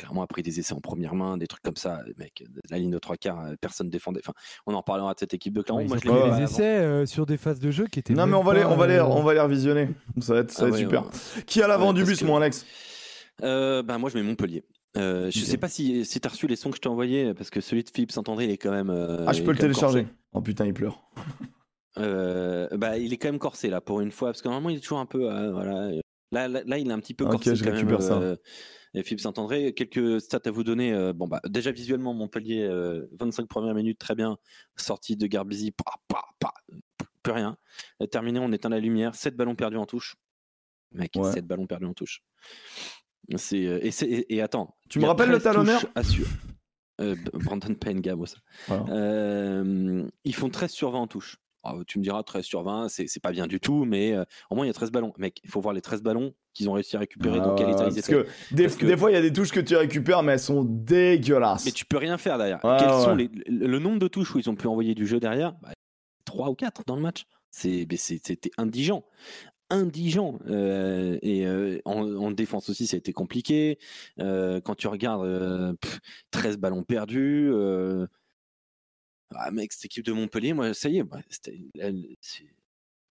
clairement 0.02 0.24
a 0.24 0.28
pris 0.28 0.42
des 0.42 0.60
essais 0.60 0.74
en 0.74 0.82
première 0.82 1.14
main, 1.14 1.38
des 1.38 1.48
trucs 1.48 1.62
comme 1.62 1.76
ça. 1.76 2.02
Mec, 2.18 2.44
la 2.70 2.80
ligne 2.80 2.90
de 2.90 2.98
trois 2.98 3.18
quarts, 3.18 3.40
euh, 3.42 3.54
personne 3.60 3.90
défendait. 3.90 4.22
Enfin, 4.24 4.34
on 4.66 4.74
en 4.74 4.82
parlera 4.82 5.14
de 5.14 5.20
cette 5.20 5.34
équipe 5.34 5.54
de 5.54 5.62
Clermont. 5.62 5.88
Moi, 5.88 5.98
je 6.04 6.10
l'ai 6.10 6.38
des 6.38 6.44
essais 6.44 6.64
euh, 6.64 7.06
sur 7.06 7.26
des 7.26 7.38
phases 7.38 7.60
de 7.60 7.70
jeu 7.70 7.86
qui 7.86 8.00
étaient. 8.00 8.14
Non, 8.14 8.26
mais 8.26 8.36
on 8.36 8.44
va, 8.44 8.56
les, 8.56 8.66
on, 8.66 8.76
va 8.76 8.88
les, 8.88 8.96
euh, 8.96 9.06
on 9.06 9.22
va 9.22 9.34
les 9.34 9.40
revisionner. 9.40 9.90
Ça 10.20 10.34
va 10.34 10.40
être, 10.40 10.52
ça 10.52 10.64
va 10.64 10.70
être 10.70 10.76
ah 10.76 10.80
super. 10.80 11.04
Qui 11.46 11.62
a 11.62 11.68
l'avant 11.68 11.94
du 11.94 12.04
bus, 12.04 12.24
moi, 12.24 12.38
Alex? 12.38 12.66
ben, 13.40 13.98
Moi, 14.00 14.10
je 14.10 14.18
mets 14.18 14.24
Montpellier. 14.24 14.64
je 14.96 15.30
sais 15.32 15.58
pas 15.58 15.70
si, 15.70 16.04
si 16.06 16.20
tu 16.20 16.28
as 16.28 16.32
reçu 16.32 16.48
les 16.48 16.56
sons 16.56 16.72
que 16.72 16.78
je 16.78 16.82
t'ai 16.82 16.90
envoyés, 16.90 17.34
parce 17.36 17.50
que 17.50 17.62
celui 17.62 17.84
de 17.84 17.90
Philippe 17.94 18.12
Saint-André, 18.12 18.46
il 18.46 18.52
est 18.52 18.58
quand 18.58 18.72
même. 18.72 18.90
ah, 18.90 19.34
je 19.34 19.44
peux 19.44 19.52
le 19.52 19.58
télécharger. 19.58 20.08
Oh 20.34 20.42
putain, 20.42 20.66
il 20.66 20.74
pleure. 20.74 21.04
bah, 21.96 22.98
il 22.98 23.14
est 23.14 23.18
quand 23.18 23.30
même 23.30 23.40
corsé 23.40 23.70
là 23.70 23.82
pour 23.82 24.02
une 24.02 24.12
fois, 24.12 24.30
parce 24.30 24.42
que 24.42 24.48
normalement, 24.48 24.70
il 24.70 24.78
est 24.78 24.82
toujours 24.82 25.00
un 25.00 25.06
peu. 25.06 25.20
voilà. 25.52 25.92
Là, 26.34 26.48
là, 26.48 26.78
il 26.78 26.90
est 26.90 26.94
un 26.94 27.00
petit 27.00 27.14
peu 27.14 27.26
corsé. 27.26 27.52
Ok, 27.52 27.56
je 27.58 27.64
récupère 27.66 28.02
ça 28.02 28.20
et 28.94 29.04
Philippe 29.04 29.22
Saint-André. 29.22 29.74
Quelques 29.74 30.22
stats 30.22 30.42
à 30.46 30.52
vous 30.52 30.64
donner. 30.64 30.94
Euh, 30.94 31.14
bon, 31.14 31.28
bah, 31.28 31.42
déjà 31.48 31.72
visuellement, 31.72 32.14
Montpellier, 32.14 32.68
25 33.20 33.44
euh, 33.44 33.48
premières 33.48 33.74
minutes, 33.74 34.00
très 34.00 34.16
bien. 34.16 34.38
Sortie 34.76 35.18
de 35.18 35.28
Garbizi, 35.28 35.72
pas, 35.72 35.96
pas, 36.08 36.26
pas, 36.40 36.54
plus 37.24 37.34
rien. 37.34 37.58
Euh, 38.02 38.08
terminé, 38.08 38.40
on 38.40 38.52
éteint 38.52 38.70
la 38.70 38.80
lumière. 38.80 39.16
7 39.16 39.36
ballons 39.36 39.56
perdus 39.56 39.78
en 39.78 39.86
touche. 39.86 40.16
Mec, 40.92 41.14
7 41.16 41.46
ballons 41.46 41.68
perdus 41.68 41.86
en 41.86 41.94
touche. 41.94 42.22
C'est, 43.36 43.60
et, 43.60 44.36
et, 44.36 44.42
attends. 44.42 44.76
Tu 44.90 45.00
me 45.00 45.06
rappelles 45.06 45.30
le 45.30 45.40
talonneur 45.40 45.86
Brandon 47.34 47.74
Payne, 47.74 48.02
Gabo, 48.02 48.26
ça. 48.26 48.38
ils 48.68 50.36
font 50.36 50.50
13 50.50 50.72
sur 50.72 50.92
20 50.92 51.00
en 51.00 51.08
touche. 51.08 51.38
Ah, 51.64 51.76
tu 51.86 52.00
me 52.00 52.04
diras 52.04 52.24
13 52.24 52.44
sur 52.44 52.64
20, 52.64 52.88
c'est 52.90 53.20
pas 53.22 53.32
bien 53.32 53.46
du 53.46 53.60
tout, 53.60 53.86
mais 53.86 54.14
euh, 54.14 54.24
au 54.50 54.56
moins 54.56 54.66
il 54.66 54.68
y 54.68 54.72
a 54.72 54.74
13 54.74 54.92
ballons. 54.92 55.14
Mec, 55.20 55.40
il 55.44 55.50
faut 55.50 55.62
voir 55.62 55.76
les 55.76 55.82
13 55.82 56.02
ballons 56.02 56.34
qu'ils 56.54 56.70
ont 56.70 56.74
réussi 56.74 56.96
à 56.96 57.00
récupérer, 57.00 57.40
dans 57.40 57.56
quel 57.56 57.70
état 57.70 57.88
ils 57.88 58.00
étaient. 58.00 58.12
Que 58.12 58.28
des, 58.52 58.68
des, 58.68 58.98
fois, 58.98 59.12
il 59.12 59.14
y 59.14 59.18
a 59.18 59.22
des 59.22 59.32
touches 59.32 59.52
que 59.52 59.60
tu 59.60 59.76
récupères, 59.76 60.24
mais 60.24 60.34
elles 60.34 60.40
sont 60.40 60.64
dégueulasses. 60.64 61.66
Mais 61.66 61.72
tu 61.72 61.86
peux 61.86 61.98
rien 61.98 62.18
faire 62.18 62.40
derrière. 62.40 62.60
Quels 62.62 62.90
sont 62.90 63.16
les, 63.16 63.30
le 63.48 63.80
nombre 63.80 64.00
de 64.00 64.08
touches 64.08 64.34
où 64.34 64.40
ils 64.40 64.50
ont 64.50 64.56
pu 64.56 64.68
envoyer 64.68 64.96
du 64.96 65.06
jeu 65.06 65.20
derrière? 65.20 65.54
3 66.26 66.46
bah, 66.46 66.52
ou 66.52 66.56
4 66.56 66.84
dans 66.88 66.96
le 66.96 67.02
match. 67.02 67.26
C'était 67.52 68.52
indigent. 68.58 69.06
Indigent. 69.70 70.40
Euh, 70.48 71.20
et 71.22 71.46
euh, 71.46 71.80
en, 71.86 72.32
défense 72.32 72.70
aussi, 72.70 72.88
ça 72.88 72.96
a 72.96 72.98
été 72.98 73.14
compliqué. 73.14 73.78
quand 74.18 74.76
tu 74.76 74.88
regardes 74.88 75.78
13 76.32 76.58
ballons 76.58 76.84
perdus. 76.84 77.52
Ah 79.36 79.52
mec, 79.52 79.72
cette 79.74 79.86
équipe 79.86 80.06
de 80.06 80.12
Montpellier, 80.14 80.54
moi, 80.54 80.74
ça 80.74 80.90
y 80.90 80.98
est, 81.00 81.04
bah, 81.04 81.22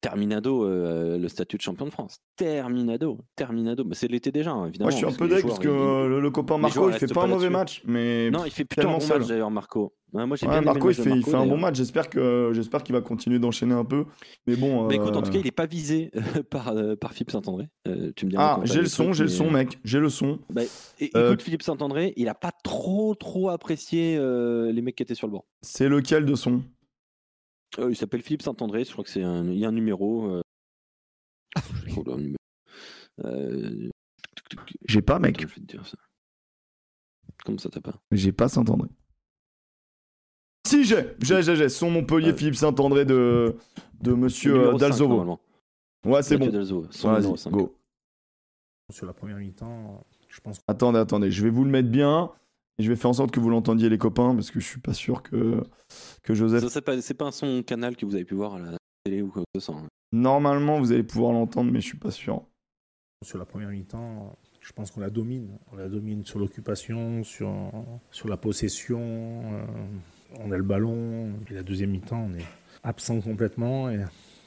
terminado 0.00 0.64
euh, 0.64 1.18
le 1.18 1.28
statut 1.28 1.56
de 1.56 1.62
champion 1.62 1.84
de 1.86 1.90
France. 1.90 2.18
Terminado, 2.36 3.18
terminado. 3.36 3.84
Mais 3.84 3.94
c'est 3.94 4.08
l'été 4.08 4.32
déjà, 4.32 4.52
hein, 4.52 4.66
évidemment. 4.66 4.86
Moi, 4.86 4.90
je 4.92 4.96
suis 4.96 5.06
un 5.06 5.12
peu 5.16 5.28
deg 5.28 5.42
parce 5.46 5.58
que 5.58 5.68
euh, 5.68 6.08
le, 6.08 6.20
le 6.20 6.30
copain 6.30 6.58
Marco, 6.58 6.88
il 6.90 6.94
fait 6.96 7.06
pas 7.12 7.24
un 7.24 7.28
mauvais 7.28 7.50
match, 7.50 7.82
mais 7.86 8.30
Non, 8.30 8.44
il 8.44 8.50
fait 8.50 8.64
plutôt 8.64 8.88
un 8.88 8.92
bon 8.94 9.00
seul. 9.00 9.18
match 9.20 9.28
d'ailleurs, 9.28 9.50
Marco. 9.50 9.94
Moi, 10.12 10.24
j'ai 10.34 10.44
Ouais, 10.46 10.50
bien 10.54 10.58
aimé 10.58 10.64
Marco, 10.66 10.90
il 10.90 10.94
fait, 10.94 11.02
il 11.04 11.08
Marco, 11.16 11.30
fait 11.30 11.36
un 11.36 11.46
bon 11.46 11.56
match. 11.56 11.76
J'espère 11.76 12.10
que 12.10 12.50
j'espère 12.52 12.82
qu'il 12.82 12.94
va 12.96 13.00
continuer 13.00 13.38
d'enchaîner 13.38 13.74
un 13.74 13.84
peu. 13.84 14.06
Mais 14.48 14.56
bon. 14.56 14.88
Bah, 14.88 14.94
écoute, 14.94 15.14
en 15.16 15.22
tout 15.22 15.28
euh, 15.28 15.32
cas, 15.34 15.38
il 15.38 15.44
n'est 15.44 15.52
pas 15.52 15.66
visé 15.66 16.10
par, 16.50 16.68
euh, 16.76 16.96
par 16.96 17.12
Philippe 17.12 17.30
Saint-André. 17.30 17.68
Euh, 17.86 18.10
tu 18.16 18.26
me 18.26 18.30
diras 18.30 18.58
Ah, 18.58 18.60
j'ai 18.64 18.80
le 18.80 18.86
son, 18.86 19.12
j'ai 19.12 19.22
le 19.24 19.30
mais- 19.30 19.36
son, 19.36 19.50
mec. 19.52 19.78
J'ai 19.84 20.00
le 20.00 20.08
son. 20.08 20.40
Bah, 20.50 20.62
et- 20.98 21.10
Euh, 21.16 21.28
écoute, 21.28 21.42
Philippe 21.42 21.62
Saint-André, 21.62 22.12
il 22.16 22.28
a 22.28 22.34
pas 22.34 22.50
trop, 22.64 23.14
trop 23.14 23.50
apprécié 23.50 24.16
euh, 24.18 24.72
les 24.72 24.82
mecs 24.82 24.96
qui 24.96 25.02
étaient 25.04 25.14
sur 25.14 25.28
le 25.28 25.32
banc. 25.34 25.44
C'est 25.62 25.88
lequel 25.88 26.24
de 26.24 26.34
son? 26.34 26.54
Euh, 26.54 26.58
il 27.78 27.96
s'appelle 27.96 28.22
Philippe 28.22 28.42
Saint-André, 28.42 28.84
je 28.84 28.92
crois 28.92 29.04
que 29.04 29.10
c'est 29.10 29.22
un, 29.22 29.44
il 29.46 29.58
y 29.58 29.64
a 29.64 29.68
un 29.68 29.72
numéro. 29.72 30.26
euh, 30.30 30.42
oh 31.96 32.02
là, 32.06 32.14
un 32.14 32.18
numéro. 32.18 32.36
Euh, 33.24 33.88
J'ai 34.88 35.02
pas, 35.02 35.14
attends, 35.14 35.22
mec. 35.22 35.40
je 35.40 35.46
vais 35.46 35.54
te 35.54 35.60
dire 35.60 35.86
ça. 35.86 35.96
Comment 37.44 37.58
ça 37.58 37.68
t'as 37.70 37.80
pas 37.80 37.94
J'ai 38.10 38.32
pas 38.32 38.48
Saint-André. 38.48 38.88
Si, 40.66 40.84
j'ai, 40.84 41.16
j'ai, 41.20 41.42
j'ai, 41.42 41.56
j'ai. 41.56 41.68
Son 41.68 41.90
Montpellier, 41.90 42.30
Ouais. 42.30 42.36
Philippe 42.36 42.54
Saint-André 42.56 43.04
de, 43.04 43.56
de 44.02 44.12
monsieur 44.12 44.68
euh, 44.68 44.76
Dalzovo. 44.76 45.40
Ouais, 46.04 46.22
c'est 46.22 46.36
Mathieu 46.36 46.50
bon. 46.50 46.56
Dalzovo, 46.58 46.86
son 46.90 47.12
numéro 47.12 47.32
Vas-y, 47.32 47.38
5. 47.38 47.50
go. 47.52 47.76
Sur 48.92 49.06
la 49.06 49.12
première 49.12 49.36
mi-temps, 49.36 50.04
je 50.28 50.40
pense 50.40 50.60
Attendez, 50.66 50.98
attendez. 50.98 51.30
Je 51.30 51.42
vais 51.42 51.50
vous 51.50 51.64
le 51.64 51.70
mettre 51.70 51.88
bien. 51.88 52.32
Et 52.80 52.82
je 52.82 52.88
vais 52.88 52.96
faire 52.96 53.10
en 53.10 53.12
sorte 53.12 53.30
que 53.30 53.40
vous 53.40 53.50
l'entendiez, 53.50 53.90
les 53.90 53.98
copains, 53.98 54.34
parce 54.34 54.50
que 54.50 54.58
je 54.58 54.66
suis 54.66 54.80
pas 54.80 54.94
sûr 54.94 55.22
que, 55.22 55.62
que 56.22 56.32
Joseph. 56.32 56.62
Ça, 56.62 56.70
c'est 56.70 56.80
pas, 56.80 56.96
pas 57.18 57.26
un 57.26 57.30
son 57.30 57.62
canal 57.62 57.94
que 57.94 58.06
vous 58.06 58.14
avez 58.14 58.24
pu 58.24 58.34
voir 58.34 58.54
à 58.54 58.58
la 58.58 58.78
télé 59.04 59.20
ou 59.20 59.28
quoi 59.28 59.42
que 59.42 59.60
ce 59.60 59.66
soit. 59.66 59.74
hein. 59.76 59.86
Normalement, 60.12 60.78
vous 60.80 60.90
allez 60.90 61.02
pouvoir 61.02 61.32
l'entendre, 61.32 61.70
mais 61.70 61.82
je 61.82 61.86
suis 61.88 61.98
pas 61.98 62.10
sûr. 62.10 62.42
sur 63.22 63.36
la 63.36 63.44
première 63.44 63.68
mi-temps, 63.68 64.34
je 64.62 64.72
pense 64.72 64.90
qu'on 64.90 65.00
la 65.00 65.10
domine. 65.10 65.58
On 65.72 65.76
la 65.76 65.90
domine 65.90 66.24
sur 66.24 66.38
l'occupation, 66.38 67.22
sur, 67.22 67.52
sur 68.12 68.28
la 68.28 68.38
possession. 68.38 68.98
euh, 69.02 69.64
on 70.38 70.50
a 70.50 70.56
le 70.56 70.62
ballon. 70.62 71.34
Et 71.50 71.54
la 71.54 71.62
deuxième 71.62 71.90
mi-temps, 71.90 72.28
on 72.30 72.34
est 72.38 72.46
absent 72.82 73.20
complètement. 73.20 73.90
Et 73.90 74.00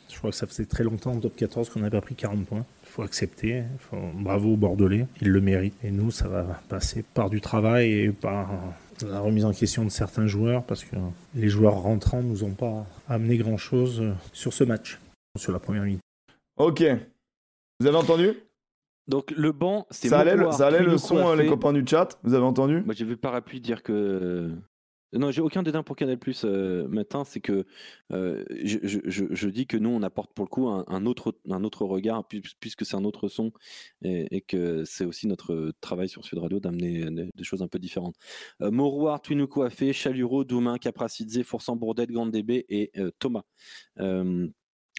je 0.09 0.17
crois 0.17 0.31
que 0.31 0.35
ça 0.35 0.47
faisait 0.47 0.65
très 0.65 0.83
longtemps 0.83 1.11
en 1.11 1.19
top 1.19 1.35
14 1.35 1.69
qu'on 1.69 1.81
n'avait 1.81 1.91
pas 1.91 2.01
pris 2.01 2.15
40 2.15 2.47
points. 2.47 2.65
Il 2.93 2.97
faut 2.97 3.01
accepter. 3.01 3.63
Faut- 3.79 3.97
Bravo 4.13 4.53
aux 4.53 4.55
Bordelais, 4.55 5.07
ils 5.19 5.29
le 5.29 5.41
méritent. 5.41 5.73
Et 5.83 5.89
nous, 5.89 6.11
ça 6.11 6.27
va 6.27 6.43
passer 6.69 7.03
par 7.15 7.31
du 7.31 7.41
travail 7.41 7.91
et 7.91 8.11
par 8.11 8.51
la 9.03 9.19
remise 9.19 9.45
en 9.45 9.51
question 9.51 9.83
de 9.83 9.89
certains 9.89 10.27
joueurs 10.27 10.63
parce 10.63 10.83
que 10.83 10.95
les 11.33 11.49
joueurs 11.49 11.73
rentrants 11.81 12.21
nous 12.21 12.43
ont 12.43 12.53
pas 12.53 12.85
amené 13.09 13.37
grand-chose 13.37 14.13
sur 14.31 14.53
ce 14.53 14.63
match. 14.63 14.99
Sur 15.39 15.53
la 15.53 15.57
première 15.59 15.81
mi-temps. 15.85 16.01
Ok. 16.57 16.83
Vous 17.79 17.87
avez 17.87 17.97
entendu? 17.97 18.33
Donc 19.07 19.31
le 19.31 19.51
banc, 19.51 19.87
c'est 19.89 20.09
Ça 20.09 20.19
allait, 20.19 20.33
le, 20.33 20.37
Mourouard, 20.37 20.53
ça 20.53 20.67
allait 20.67 20.83
le 20.83 20.99
son, 20.99 21.17
euh, 21.17 21.35
les 21.35 21.47
copains 21.47 21.73
du 21.73 21.83
chat 21.87 22.19
Vous 22.23 22.35
avez 22.35 22.45
entendu? 22.45 22.83
Moi, 22.85 22.93
j'ai 22.93 23.05
vu 23.05 23.17
Parapluie 23.17 23.59
dire 23.59 23.81
que. 23.81 24.51
Non, 25.13 25.31
j'ai 25.31 25.41
aucun 25.41 25.61
dédain 25.63 25.83
pour 25.83 25.95
Canal 25.95 26.17
Plus 26.17 26.43
matin. 26.43 27.23
C'est 27.23 27.39
que 27.39 27.65
euh, 28.11 28.43
je, 28.49 28.99
dis 29.49 29.67
que 29.67 29.77
nous, 29.77 29.89
on 29.89 30.01
apporte 30.01 30.33
pour 30.33 30.45
le 30.45 30.49
coup 30.49 30.67
un, 30.67 31.05
autre, 31.05 31.35
un 31.49 31.63
autre 31.63 31.85
regard, 31.85 32.27
puis- 32.27 32.41
puisque 32.59 32.85
c'est 32.85 32.95
un 32.95 33.03
autre 33.05 33.27
son, 33.27 33.51
et, 34.03 34.41
que 34.41 34.83
c'est 34.85 35.05
aussi 35.05 35.27
notre 35.27 35.71
travail 35.81 36.09
sur 36.09 36.25
Sud 36.25 36.39
Radio 36.39 36.59
d'amener 36.59 37.05
des, 37.11 37.29
des 37.33 37.43
choses 37.43 37.61
un 37.61 37.67
peu 37.67 37.79
différentes. 37.79 38.15
Euh, 38.61 38.71
Afé, 39.63 39.93
Chaluro, 39.93 40.43
Doumain, 40.43 40.77
Capracidze, 40.77 41.43
Forçant 41.43 41.75
Bourdette, 41.75 42.11
Gandébé 42.11 42.65
et 42.69 42.91
euh, 42.97 43.11
Thomas. 43.19 43.43
Euh, 43.99 44.47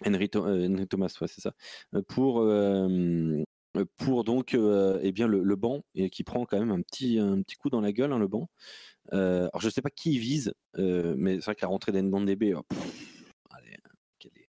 Henry, 0.05 0.27
Tho- 0.29 0.45
euh, 0.47 0.67
Henry 0.67 0.87
Thomas, 0.87 1.09
c'est 1.27 1.41
ça. 1.41 1.53
Euh, 1.93 2.01
Pour. 2.07 2.39
euh, 2.41 3.43
pour 3.97 4.23
donc 4.23 4.53
euh, 4.53 4.99
eh 5.03 5.11
bien 5.11 5.27
le, 5.27 5.43
le 5.43 5.55
banc 5.57 5.83
et 5.95 6.09
qui 6.09 6.23
prend 6.23 6.45
quand 6.45 6.57
même 6.57 6.71
un 6.71 6.81
petit 6.81 7.19
un 7.19 7.41
petit 7.41 7.57
coup 7.57 7.69
dans 7.69 7.81
la 7.81 7.91
gueule 7.91 8.13
hein, 8.13 8.19
le 8.19 8.27
banc. 8.29 8.47
Euh, 9.13 9.41
alors 9.53 9.61
je 9.61 9.69
sais 9.69 9.81
pas 9.81 9.89
qui 9.89 10.13
il 10.13 10.19
vise, 10.19 10.53
euh, 10.77 11.13
mais 11.17 11.35
c'est 11.35 11.45
vrai 11.45 11.55
que 11.55 11.61
la 11.61 11.67
rentrée 11.67 11.91
d'Ndondébé, 11.91 12.53
oh, 12.55 12.63
allez, 13.51 13.75
qu'elle 14.19 14.31
est 14.37 14.49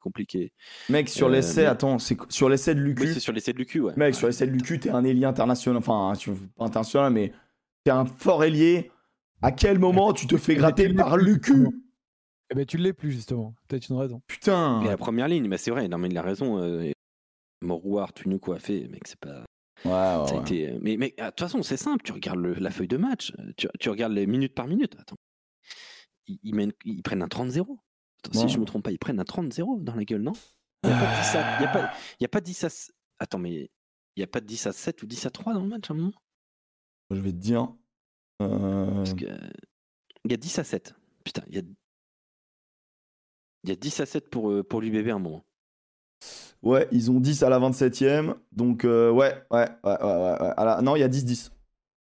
compliquée. 0.00 0.52
Mec, 0.88 1.08
sur 1.08 1.28
Euh, 1.28 1.30
l'essai, 1.30 1.62
mais- 1.62 1.66
attends, 1.66 1.98
c'est 1.98 2.16
sur 2.30 2.48
l'essai 2.48 2.74
de 2.74 2.80
Oui, 2.80 2.88
Lucu. 2.88 3.14
c'est 3.14 3.20
sur 3.20 3.32
l'essai 3.32 3.52
de 3.52 3.58
Lucu, 3.58 3.80
ouais. 3.80 3.92
Mec, 3.96 4.14
sur 4.14 4.26
l'essai 4.26 4.46
de 4.46 4.52
Lucu, 4.52 4.80
t'es 4.80 4.90
un 4.90 5.04
ailier 5.04 5.24
international. 5.24 5.76
Enfin, 5.78 6.12
tu- 6.18 6.32
pas 6.56 6.64
international, 6.64 7.12
mais 7.12 7.32
t'es 7.84 7.90
un 7.92 8.06
fort 8.06 8.42
ailier. 8.44 8.90
À 9.42 9.52
quel 9.52 9.78
moment 9.78 10.12
tu 10.12 10.26
te 10.26 10.36
fais 10.36 10.54
gratter 10.54 10.88
tu 10.88 10.94
par 10.94 11.16
Lucu? 11.16 11.68
Eh 12.50 12.54
ben, 12.54 12.64
tu 12.64 12.76
l'es 12.78 12.92
plus, 12.92 13.10
justement. 13.12 13.54
Peut-être 13.68 13.88
une 13.88 13.96
raison. 13.96 14.22
Putain 14.26 14.82
Et 14.82 14.86
la 14.86 14.96
première 14.96 15.28
ligne, 15.28 15.46
mais 15.48 15.58
c'est 15.58 15.70
vrai, 15.70 15.88
non 15.88 15.98
mais 15.98 16.08
il 16.08 16.16
a 16.16 16.22
raison. 16.22 16.58
Euh, 16.58 16.90
Morouard, 17.62 18.12
Tunu 18.12 18.38
quoi 18.38 18.58
fait, 18.58 18.86
mec, 18.88 19.02
c'est 19.06 19.18
pas. 19.18 19.44
Ouais, 19.84 19.90
ouais, 19.90 19.92
ça 19.92 20.32
a 20.32 20.34
ouais. 20.36 20.40
été- 20.40 20.78
Mais, 20.80 20.96
mais 20.96 21.14
ah, 21.18 21.26
de 21.26 21.30
toute 21.30 21.40
façon, 21.40 21.62
c'est 21.62 21.76
simple. 21.76 22.02
Tu 22.04 22.12
regardes 22.12 22.40
le- 22.40 22.54
la 22.54 22.70
feuille 22.70 22.88
de 22.88 22.96
match, 22.96 23.32
euh, 23.38 23.52
tu, 23.56 23.68
tu 23.78 23.88
regardes 23.90 24.12
les 24.12 24.26
minutes 24.26 24.54
par 24.54 24.66
minute. 24.66 24.96
Attends, 24.98 25.16
ils, 26.26 26.38
ils 26.42 26.54
mènent- 26.54 26.72
ils 26.84 27.02
prennent 27.02 27.22
un 27.22 27.28
30-0. 27.28 27.78
Attends, 28.24 28.38
Ouais. 28.40 28.46
Si 28.48 28.52
je 28.52 28.58
me 28.58 28.64
trompe 28.64 28.84
pas, 28.84 28.90
ils 28.92 28.98
prennent 28.98 29.20
un 29.20 29.24
30-0 29.24 29.78
dans 29.80 29.94
la 29.94 30.04
gueule, 30.04 30.22
non? 30.22 30.32
Il 30.82 30.88
n'y 30.90 30.94
a, 30.94 30.98
pas 30.98 31.06
de 31.06 31.20
10 31.20 31.36
à- 31.36 31.58
il 31.58 31.62
y 31.62 31.66
a, 31.66 31.72
pas- 31.72 31.90
il 32.18 32.22
y 32.22 32.24
a 32.24 32.28
pas 32.28 32.40
10 32.40 32.64
à. 32.64 32.66
s- 32.68 32.92
Attends, 33.18 33.38
mais 33.38 33.52
il 33.54 34.18
n'y 34.18 34.22
a 34.24 34.26
pas 34.26 34.40
de 34.40 34.46
10 34.46 34.66
à 34.66 34.72
7 34.72 35.02
ou 35.02 35.06
10 35.06 35.24
à 35.26 35.30
3 35.30 35.52
dans 35.54 35.62
le 35.62 35.68
match 35.68 35.90
à 35.90 35.94
un 35.94 35.96
moment? 35.96 36.12
Je 37.10 37.20
vais 37.20 37.32
te 37.32 37.36
dire. 37.36 37.68
euh, 38.42 38.94
Parce 38.96 39.14
que, 39.14 39.24
euh, 39.26 39.38
Il 40.24 40.32
y 40.32 40.34
a 40.34 40.36
10 40.38 40.58
à 40.58 40.64
7. 40.64 40.94
Putain, 41.24 41.42
il 41.48 41.54
y 41.54 41.58
a. 41.58 41.62
Il 43.62 43.70
y 43.70 43.72
a 43.72 43.76
10 43.76 44.00
à 44.00 44.06
7 44.06 44.28
pour, 44.28 44.50
euh, 44.50 44.62
pour 44.64 44.80
l'UBB 44.80 45.08
à 45.10 45.14
un 45.14 45.18
moment. 45.18 45.45
Ouais, 46.62 46.88
ils 46.92 47.10
ont 47.10 47.20
10 47.20 47.42
à 47.42 47.48
la 47.48 47.58
27ème. 47.60 48.34
Donc, 48.52 48.84
euh, 48.84 49.10
ouais, 49.10 49.34
ouais, 49.50 49.68
ouais, 49.84 49.90
ouais, 49.90 49.96
ouais. 50.02 50.40
ouais. 50.40 50.52
À 50.56 50.64
la- 50.64 50.82
Non, 50.82 50.96
il 50.96 51.00
y 51.00 51.04
a 51.04 51.08
10-10. 51.08 51.50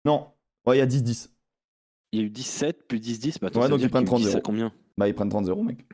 Non, 0.05 0.29
ouais, 0.67 0.77
il 0.77 0.79
y 0.81 0.83
a 0.83 0.87
10-10. 0.87 1.31
Il 2.13 2.21
y 2.21 2.23
a 2.23 2.27
eu 2.27 2.31
17 2.31 2.89
plus 2.89 2.99
10-10. 3.01 3.39
Bah, 3.41 3.49
Ouais, 3.55 3.69
donc 3.69 3.81
ils 3.81 3.89
prennent 3.91 4.05
qu'il 4.05 4.19
y 4.19 4.21
a 4.21 4.21
eu 4.21 4.23
10 4.23 4.37
à 4.37 4.41
30-0. 4.41 4.43
combien? 4.43 4.73
Bah, 4.99 5.07
ils 5.09 5.15
prennent 5.15 5.29
30-0, 5.29 5.63
mec. 5.63 5.87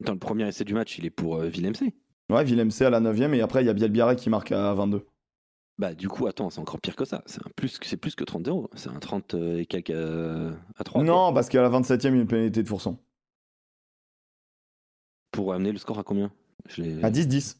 Dans 0.00 0.12
le 0.12 0.18
premier 0.18 0.46
essai 0.48 0.64
du 0.64 0.74
match, 0.74 0.96
il 0.98 1.04
est 1.06 1.10
pour 1.10 1.36
euh, 1.36 1.48
Willem 1.48 1.74
C. 1.74 1.92
Ouais, 2.30 2.44
Willem 2.44 2.70
C 2.70 2.84
à 2.84 2.90
la 2.90 3.00
9ème. 3.00 3.34
Et 3.34 3.40
après, 3.40 3.62
il 3.62 3.66
y 3.66 3.70
a 3.70 3.74
Bielbiaré 3.74 4.16
qui 4.16 4.30
marque 4.30 4.52
à 4.52 4.72
22. 4.74 5.04
Bah 5.78 5.94
du 5.94 6.08
coup, 6.08 6.26
attends, 6.26 6.50
c'est 6.50 6.60
encore 6.60 6.80
pire 6.80 6.96
que 6.96 7.04
ça. 7.04 7.22
C'est 7.26 7.40
plus, 7.54 7.78
que- 7.78 7.96
plus 7.96 8.14
que 8.14 8.24
30-0. 8.24 8.68
C'est 8.74 8.88
un 8.90 8.98
30 8.98 9.34
et 9.34 9.66
quelques 9.66 9.90
euh, 9.90 10.52
à 10.76 10.84
3. 10.84 11.02
non, 11.04 11.32
parce 11.32 11.48
qu'à 11.48 11.62
la 11.62 11.68
27ème, 11.68 12.08
il 12.12 12.16
y 12.16 12.18
a 12.18 12.22
une 12.22 12.26
pénalité 12.26 12.62
de 12.62 12.68
Fourson. 12.68 12.96
Pour 15.30 15.52
amener 15.52 15.72
le 15.72 15.78
score 15.78 15.98
à 15.98 16.02
combien? 16.04 16.32
Je 16.66 16.82
À 17.04 17.10
10-10. 17.10 17.56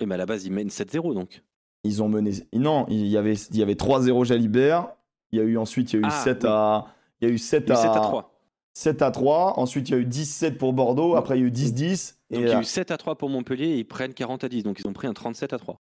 Eh, 0.00 0.06
mais 0.06 0.14
à 0.14 0.18
la 0.18 0.26
base, 0.26 0.44
ils 0.46 0.52
mènent 0.52 0.68
7-0 0.68 1.14
donc. 1.14 1.42
Ils 1.84 2.02
ont 2.02 2.08
mené. 2.08 2.32
Non, 2.52 2.86
il 2.88 3.06
y 3.06 3.16
avait, 3.16 3.34
il 3.34 3.56
y 3.56 3.62
avait 3.62 3.74
3-0 3.74 4.24
Jalibert. 4.24 4.88
Il 5.32 5.38
y 5.38 5.42
a 5.42 5.44
eu 5.44 5.56
ensuite, 5.58 5.92
il 5.92 5.96
y 6.00 6.02
a 6.04 6.06
eu 6.06 6.10
Ah, 6.10 6.24
7 6.24 6.38
oui. 6.42 6.48
à. 6.50 6.86
Il 7.20 7.28
y 7.28 7.30
a 7.30 7.34
eu 7.34 7.38
7 7.38 7.64
Il 7.66 7.68
y 7.68 7.72
a 7.72 7.74
eu 7.74 7.78
à. 7.78 7.82
7 7.82 7.90
à 7.96 8.00
3. 8.00 8.34
7 8.74 9.02
à 9.02 9.10
3. 9.10 9.58
Ensuite, 9.58 9.88
il 9.88 9.92
y 9.92 9.94
a 9.94 9.98
eu 9.98 10.04
17 10.06 10.58
pour 10.58 10.72
Bordeaux. 10.72 11.16
Après, 11.16 11.38
il 11.38 11.42
y 11.42 11.44
a 11.44 11.46
eu 11.46 11.50
10-10. 11.50 12.16
Donc 12.30 12.40
Et 12.40 12.42
il 12.42 12.48
y 12.48 12.52
a 12.52 12.60
eu 12.60 12.64
7 12.64 12.90
à 12.90 12.96
3 12.96 13.16
pour 13.16 13.28
Montpellier 13.30 13.66
et 13.66 13.78
ils 13.78 13.84
prennent 13.84 14.14
40 14.14 14.44
à 14.44 14.48
10. 14.48 14.62
Donc 14.62 14.78
ils 14.80 14.86
ont 14.86 14.92
pris 14.92 15.06
un 15.06 15.12
37 15.14 15.52
à 15.52 15.58
3. 15.58 15.80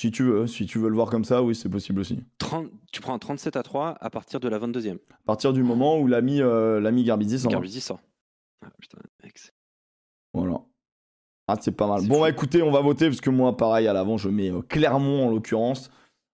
si 0.00 0.10
tu 0.10 0.24
veux, 0.24 0.46
si 0.46 0.66
tu 0.66 0.78
veux 0.78 0.88
le 0.88 0.94
voir 0.94 1.08
comme 1.10 1.24
ça, 1.24 1.42
oui, 1.42 1.54
c'est 1.54 1.68
possible 1.68 2.00
aussi. 2.00 2.20
30 2.38 2.68
tu 2.92 3.00
prends 3.00 3.14
un 3.14 3.18
37 3.18 3.56
à 3.56 3.62
3 3.62 3.96
à 4.00 4.10
partir 4.10 4.40
de 4.40 4.48
la 4.48 4.58
22e. 4.58 4.98
À 5.10 5.16
partir 5.26 5.52
du 5.52 5.62
moment 5.62 5.98
où 5.98 6.06
l'ami 6.06 6.40
euh, 6.40 6.80
l'ami 6.80 7.04
Garbizzi 7.04 7.38
s'en 7.38 7.48
va. 7.48 7.52
Garbisi 7.54 7.80
sort. 7.80 8.00
Ah, 8.64 8.70
putain, 8.80 8.98
mec, 9.24 9.38
c'est- 9.38 9.52
Voilà. 10.38 10.60
Ah, 11.48 11.56
c'est 11.60 11.72
pas 11.76 11.86
mal. 11.86 12.06
Bon, 12.06 12.20
bah, 12.20 12.28
écoutez, 12.28 12.62
on 12.62 12.70
va 12.70 12.80
voter 12.80 13.06
parce 13.08 13.20
que 13.20 13.30
moi, 13.30 13.56
pareil, 13.56 13.86
à 13.88 13.92
l'avant, 13.92 14.16
je 14.18 14.28
mets 14.28 14.50
euh, 14.50 14.60
Clermont 14.68 15.26
en 15.26 15.30
l'occurrence. 15.30 15.90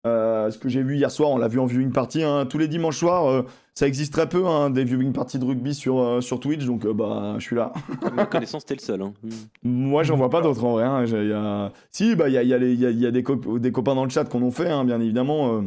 Euh, 0.06 0.50
ce 0.50 0.58
que 0.58 0.68
j'ai 0.68 0.82
vu 0.82 0.96
hier 0.96 1.10
soir, 1.10 1.30
on 1.30 1.38
l'a 1.38 1.48
vu 1.48 1.58
en 1.58 1.66
viewing 1.66 1.90
party. 1.92 2.22
hein. 2.22 2.46
Tous 2.46 2.58
les 2.58 2.68
dimanches 2.68 2.98
soirs, 2.98 3.26
euh, 3.26 3.42
ça 3.74 3.86
existe 3.88 4.12
très 4.12 4.28
peu, 4.28 4.46
hein, 4.46 4.70
des 4.70 4.84
viewing 4.84 5.12
parties 5.12 5.38
de 5.38 5.44
rugby 5.44 5.74
sur, 5.74 5.98
euh, 5.98 6.20
sur 6.20 6.38
Twitch, 6.40 6.64
donc 6.66 6.84
euh, 6.84 6.92
bah, 6.94 7.34
je 7.38 7.44
suis 7.44 7.56
là. 7.56 7.72
À 8.02 8.10
ma 8.14 8.26
connaissance, 8.26 8.64
t'es 8.64 8.74
le 8.74 8.80
seul. 8.80 9.02
hein. 9.02 9.12
Mm. 9.22 9.28
Moi, 9.64 10.02
j'en 10.04 10.16
vois 10.16 10.30
pas 10.30 10.40
d'autres 10.40 10.64
en 10.64 10.72
vrai. 10.72 10.84
hein. 10.84 11.04
Y 11.04 11.32
a- 11.32 11.72
Si, 11.90 12.14
bah, 12.14 12.28
il 12.28 12.34
y 12.34 12.38
a, 12.38 12.42
il 12.42 12.48
y 12.48 12.54
a 12.54 12.58
les- 12.58 12.72
il 12.74 12.80
y 12.80 12.86
a- 12.86 12.90
il 12.90 13.00
y 13.00 13.06
a 13.06 13.10
des, 13.10 13.22
des 13.58 13.72
copains 13.72 13.94
dans 13.94 14.04
le 14.04 14.10
chat 14.10 14.24
qu'on 14.24 14.42
ont 14.42 14.50
fait, 14.52 14.68
hein, 14.70 14.84
bien 14.84 15.00
évidemment. 15.00 15.62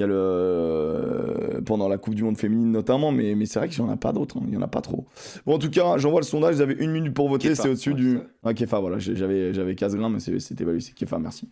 y 0.00 0.04
a 0.04 0.06
le. 0.06 1.60
Pendant 1.64 1.88
la 1.88 1.98
Coupe 1.98 2.14
du 2.14 2.22
Monde 2.24 2.36
féminine 2.38 2.70
notamment, 2.72 3.12
mais, 3.12 3.34
mais 3.34 3.46
c'est 3.46 3.58
vrai 3.58 3.68
qu'il 3.68 3.82
n'y 3.82 3.90
en 3.90 3.92
a 3.92 3.96
pas 3.96 4.12
d'autres. 4.12 4.38
hein. 4.38 4.44
Il 4.48 4.54
y 4.54 4.56
en 4.56 4.62
a 4.62 4.68
pas 4.68 4.80
trop. 4.80 5.06
Bon, 5.46 5.54
en 5.54 5.58
tout 5.58 5.70
cas, 5.70 5.96
j'envoie 5.98 6.20
le 6.20 6.26
sondage. 6.26 6.56
Vous 6.56 6.60
avez 6.60 6.74
une 6.74 6.90
minute 6.90 7.14
pour 7.14 7.28
voter. 7.28 7.54
C'est 7.54 7.68
au-dessus 7.68 7.90
ouais, 7.90 7.96
du. 7.96 8.18
Ah, 8.42 8.54
Kefa, 8.54 8.80
voilà. 8.80 8.98
J'avais, 8.98 9.54
j'avais 9.54 9.74
Casglin, 9.74 10.08
mais 10.08 10.20
c'était 10.20 10.64
pas 10.64 10.72
lui. 10.72 10.82
C'est 10.82 10.94
Kefa, 10.94 11.18
merci. 11.18 11.48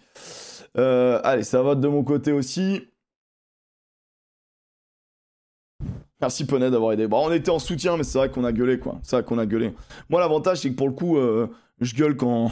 Euh, 0.78 1.20
allez, 1.24 1.42
ça 1.42 1.62
vote 1.62 1.80
de 1.80 1.88
mon 1.88 2.02
côté 2.02 2.32
aussi. 2.32 2.82
Merci 6.20 6.46
Poney 6.46 6.70
d'avoir 6.70 6.92
aidé. 6.92 7.08
Bon, 7.08 7.26
on 7.26 7.32
était 7.32 7.50
en 7.50 7.58
soutien, 7.58 7.96
mais 7.96 8.04
c'est 8.04 8.18
vrai 8.18 8.30
qu'on 8.30 8.44
a 8.44 8.52
gueulé, 8.52 8.78
quoi. 8.78 8.98
C'est 9.02 9.16
vrai 9.16 9.24
qu'on 9.24 9.38
a 9.38 9.46
gueulé. 9.46 9.72
Moi, 10.08 10.20
l'avantage, 10.20 10.58
c'est 10.58 10.70
que 10.70 10.76
pour 10.76 10.86
le 10.88 10.94
coup, 10.94 11.16
euh, 11.18 11.48
je 11.80 11.94
gueule 11.94 12.16
quand. 12.16 12.50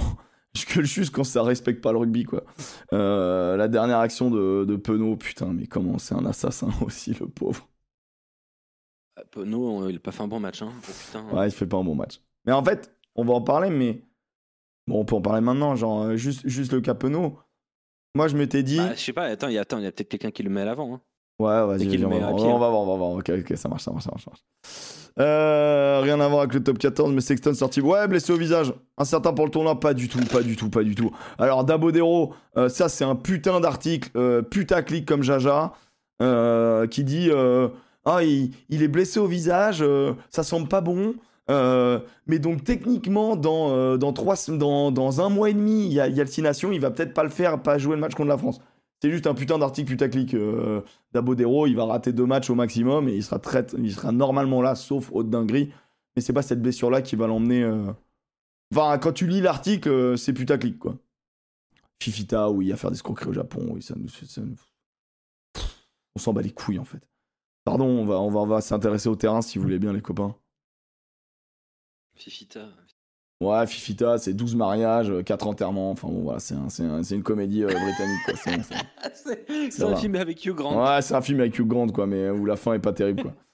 Je 0.55 0.67
gueule 0.67 0.85
juste 0.85 1.15
quand 1.15 1.25
ça 1.25 1.43
respecte 1.43 1.81
pas 1.81 1.93
le 1.93 1.99
rugby, 1.99 2.25
quoi. 2.25 2.45
Euh, 2.93 3.57
la 3.57 3.69
dernière 3.69 3.99
action 3.99 4.31
de, 4.31 4.65
de 4.65 4.77
Penaud, 4.77 5.17
putain, 5.17 5.53
mais 5.53 5.67
comment 5.67 5.99
c'est 5.99 6.15
un 6.15 6.27
assassin 6.27 6.71
aussi, 6.85 7.15
le 7.19 7.29
pauvre. 7.29 7.69
Penaud, 9.31 9.89
il 9.89 9.97
a 9.97 10.01
pas 10.01 10.13
fait 10.13 10.23
un 10.23 10.29
bon 10.29 10.41
match. 10.41 10.63
Hein. 10.63 10.73
Oh, 10.77 10.93
putain. 11.07 11.29
Ouais, 11.29 11.49
il 11.49 11.53
fait 11.53 11.67
pas 11.67 11.77
un 11.77 11.85
bon 11.85 11.95
match. 11.95 12.21
Mais 12.47 12.53
en 12.53 12.65
fait, 12.65 12.97
on 13.15 13.25
va 13.25 13.35
en 13.35 13.43
parler, 13.43 13.71
mais. 13.71 14.03
Bon, 14.87 15.01
on 15.01 15.05
peut 15.05 15.15
en 15.15 15.21
parler 15.21 15.41
maintenant, 15.41 15.77
genre, 15.77 16.03
euh, 16.03 16.17
juste, 16.17 16.47
juste 16.49 16.73
le 16.73 16.81
cas 16.81 16.95
Penaud. 16.95 17.39
Moi, 18.17 18.27
je 18.27 18.37
m'étais 18.37 18.63
dit. 18.63 18.79
Bah, 18.79 18.95
je 18.95 19.01
sais 19.01 19.13
pas, 19.13 19.25
attends, 19.25 19.49
il 19.49 19.55
y 19.55 19.59
a, 19.59 19.61
attends, 19.61 19.79
il 19.79 19.85
y 19.85 19.87
a 19.87 19.93
peut-être 19.93 20.09
quelqu'un 20.09 20.31
qui 20.33 20.43
le 20.43 20.51
met 20.51 20.63
à 20.63 20.65
l'avant. 20.65 20.95
Hein. 20.95 21.01
Ouais, 21.41 21.67
vas-y, 21.67 22.05
on, 22.05 22.09
va 22.09 22.19
voir, 22.19 22.35
on 22.35 22.59
va 22.59 22.69
voir, 22.69 22.81
on 22.81 22.87
va 22.87 22.97
voir. 22.97 23.11
Ok, 23.13 23.31
ok, 23.31 23.57
ça 23.57 23.69
marche, 23.71 23.83
ça 23.83 23.91
marche, 23.91 24.05
ça 24.05 24.11
marche. 24.11 24.25
ça 24.25 24.31
marche. 24.31 24.43
Euh, 25.19 26.01
rien 26.03 26.21
à 26.21 26.29
voir 26.29 26.41
avec 26.41 26.53
le 26.53 26.63
top 26.63 26.77
14, 26.79 27.13
mais 27.15 27.23
Sexton 27.23 27.55
sorti. 27.55 27.81
Ouais, 27.81 28.07
blessé 28.07 28.31
au 28.33 28.37
visage. 28.37 28.75
Incertain 28.99 29.33
pour 29.33 29.47
le 29.47 29.51
tournoi, 29.51 29.81
pas 29.81 29.95
du 29.95 30.09
tout, 30.09 30.21
pas 30.31 30.43
du 30.43 30.55
tout, 30.55 30.69
pas 30.69 30.83
du 30.83 30.95
tout. 30.95 31.11
Alors, 31.39 31.65
Dabodero, 31.65 32.35
euh, 32.59 32.69
ça, 32.69 32.91
c'est 32.91 33.05
un 33.05 33.17
putain 33.17 33.59
d'article, 33.61 34.11
euh, 34.17 34.43
putaclic 34.43 35.07
comme 35.07 35.23
Jaja, 35.23 35.73
euh, 36.21 36.87
qui 36.87 37.05
dit 37.05 37.31
Ah, 38.05 38.23
il, 38.23 38.51
il 38.69 38.83
est 38.83 38.89
blessé 38.89 39.19
au 39.19 39.27
visage, 39.27 39.83
ça 40.29 40.43
semble 40.43 40.69
pas 40.69 40.83
bon. 40.83 41.15
Mais 41.49 42.39
donc 42.39 42.65
techniquement 42.65 43.35
dans, 43.35 43.97
dans, 43.97 44.13
trois, 44.13 44.37
dans, 44.49 44.93
dans 44.93 45.21
un 45.23 45.31
mois 45.31 45.49
et 45.51 45.55
demi 45.55 45.87
il 45.87 45.93
y 45.93 46.01
a, 46.01 46.07
y 46.07 46.21
a 46.21 46.25
le 46.25 46.31
Six 46.31 46.43
Nations, 46.43 46.71
il 46.71 46.81
va 46.81 46.91
peut-être 46.91 47.13
pas 47.15 47.25
le 47.25 47.31
faire, 47.31 47.61
pas 47.61 47.77
jouer 47.77 47.97
le 47.97 48.01
match 48.01 48.15
contre 48.15 48.29
la 48.29 48.39
France. 48.39 48.61
C'est 49.03 49.11
juste 49.11 49.27
un 49.27 49.35
putain 49.35 49.59
d'article 49.59 49.89
putaclic. 49.91 50.35
Euh, 50.35 50.83
Dabodero, 51.13 51.67
il 51.67 51.75
va 51.75 51.87
rater 51.87 52.13
deux 52.13 52.27
matchs 52.27 52.51
au 52.51 52.55
maximum 52.55 53.09
et 53.09 53.15
il 53.15 53.23
sera, 53.25 53.39
très, 53.39 53.67
il 53.79 53.93
sera 53.93 54.13
normalement 54.13 54.61
là, 54.63 54.75
sauf 54.75 55.11
haute 55.13 55.31
dinguerie. 55.31 55.73
Mais 56.15 56.23
c'est 56.23 56.33
pas 56.33 56.43
cette 56.43 56.61
blessure-là 56.61 57.03
qui 57.03 57.17
va 57.17 57.27
l'emmener. 57.27 57.63
euh, 57.63 57.93
Enfin, 58.73 58.99
quand 58.99 59.13
tu 59.13 59.27
lis 59.27 59.41
l'article, 59.41 59.89
euh, 59.89 60.17
c'est 60.17 60.33
putaclic, 60.33 60.79
quoi. 60.79 60.97
Fifita, 62.03 62.51
oui, 62.51 62.73
à 62.73 62.77
faire 62.77 62.91
des 62.91 62.97
escroqueries 62.97 63.31
au 63.31 63.33
Japon, 63.33 63.67
oui, 63.73 63.83
ça 63.83 63.95
nous. 63.97 64.09
On 66.15 66.19
s'en 66.19 66.33
bat 66.33 66.43
les 66.43 66.53
couilles, 66.53 66.79
en 66.79 66.85
fait. 66.85 67.01
Pardon, 67.65 67.87
on 67.87 68.07
va, 68.07 68.21
on 68.21 68.31
va, 68.31 68.41
on 68.41 68.47
va 68.47 68.61
s'intéresser 68.61 69.09
au 69.09 69.17
terrain 69.17 69.43
si 69.43 69.59
vous 69.59 69.65
voulez 69.65 69.79
bien, 69.79 69.93
les 69.93 70.01
copains. 70.03 70.35
Fifita. 72.15 72.69
Ouais, 73.41 73.67
Fifita, 73.67 74.19
c'est 74.19 74.35
12 74.35 74.55
mariages, 74.55 75.11
4 75.25 75.47
enterrements. 75.47 75.91
Enfin, 75.93 76.09
bon, 76.09 76.23
voilà, 76.25 76.41
c'est 76.41 76.55
un- 76.55 76.69
un- 76.85 77.03
une 77.03 77.23
comédie 77.23 77.65
euh, 77.65 77.69
britannique. 77.69 78.21
C'est- 79.71 79.83
un 79.83 79.97
film 79.97 80.15
avec 80.17 80.45
Hugh 80.45 80.55
Grant. 80.55 80.85
Ouais, 80.85 81.01
c'est 81.01 81.15
un 81.15 81.23
film 81.23 81.41
avec 81.41 81.59
Hugh 81.59 81.67
Grant, 81.67 81.87
quoi, 81.89 82.07
mais 82.07 82.29
où 82.29 82.45
la 82.45 82.57
fin 82.57 82.75
est 82.75 82.79
pas 82.81 82.93
terrible, 82.93 83.23
quoi. 83.23 83.33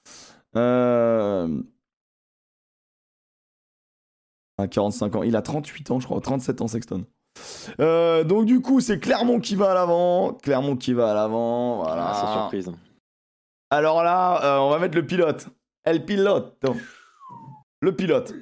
Euh... 0.55 1.61
À 4.57 4.67
45 4.67 5.15
ans. 5.17 5.23
Il 5.23 5.35
a 5.35 5.41
38 5.43 5.91
ans, 5.91 5.99
je 5.99 6.05
crois. 6.07 6.19
37 6.19 6.61
ans, 6.61 6.67
Sexton. 6.67 7.05
Euh, 7.79 8.23
donc, 8.23 8.45
du 8.45 8.59
coup, 8.61 8.79
c'est 8.79 8.97
Clermont 8.99 9.39
qui 9.39 9.55
va 9.55 9.71
à 9.71 9.73
l'avant. 9.75 10.33
Clermont 10.33 10.75
qui 10.75 10.93
va 10.93 11.11
à 11.11 11.13
l'avant. 11.13 11.83
Voilà. 11.83 12.07
Ah, 12.09 12.13
sans 12.15 12.33
surprise. 12.33 12.71
Alors 13.69 14.01
là, 14.03 14.43
euh, 14.43 14.59
on 14.61 14.69
va 14.71 14.79
mettre 14.79 14.95
le 14.95 15.05
pilote. 15.05 15.47
El 15.83 16.05
pilote. 16.05 16.57
Le 17.81 17.95
pilote. 17.95 18.33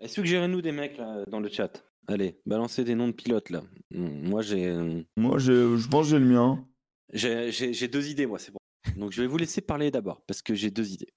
Et 0.00 0.08
Suggérez-nous 0.08 0.62
des 0.62 0.72
mecs 0.72 0.96
là, 0.96 1.24
dans 1.26 1.40
le 1.40 1.48
chat. 1.48 1.84
Allez, 2.08 2.40
balancez 2.46 2.84
des 2.84 2.94
noms 2.94 3.08
de 3.08 3.12
pilotes 3.12 3.50
là. 3.50 3.62
Moi 3.92 4.42
j'ai 4.42 4.66
euh, 4.66 5.02
Moi, 5.16 5.38
j'ai- 5.38 5.76
je 5.76 5.88
pense 5.88 6.06
que 6.06 6.10
j'ai 6.10 6.18
le 6.18 6.24
mien. 6.26 6.66
j'ai 7.12 7.52
j'ai- 7.52 7.72
j'ai 7.72 7.88
deux 7.88 8.08
idées, 8.08 8.26
moi, 8.26 8.38
c'est 8.38 8.52
bon. 8.52 8.58
Donc 8.96 9.12
je 9.12 9.20
vais 9.20 9.28
vous 9.28 9.36
laisser 9.36 9.60
parler 9.60 9.90
d'abord 9.90 10.22
parce 10.26 10.42
que 10.42 10.54
j'ai 10.54 10.70
deux 10.70 10.90
idées. 10.92 11.12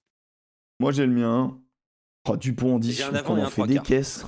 Moi, 0.80 0.92
j'ai 0.92 1.06
le 1.06 1.12
mien. 1.12 1.60
Oh, 2.28 2.36
Dupont 2.36 2.76
en 2.76 2.78
10, 2.78 2.92
J'ai 2.96 3.02
un 3.04 3.06
je 3.06 3.18
trouve 3.18 3.36
avant 3.38 3.42
qu'on 3.42 3.46
en 3.46 3.50
fait 3.50 3.66
des 3.66 3.78
caisses. 3.80 4.24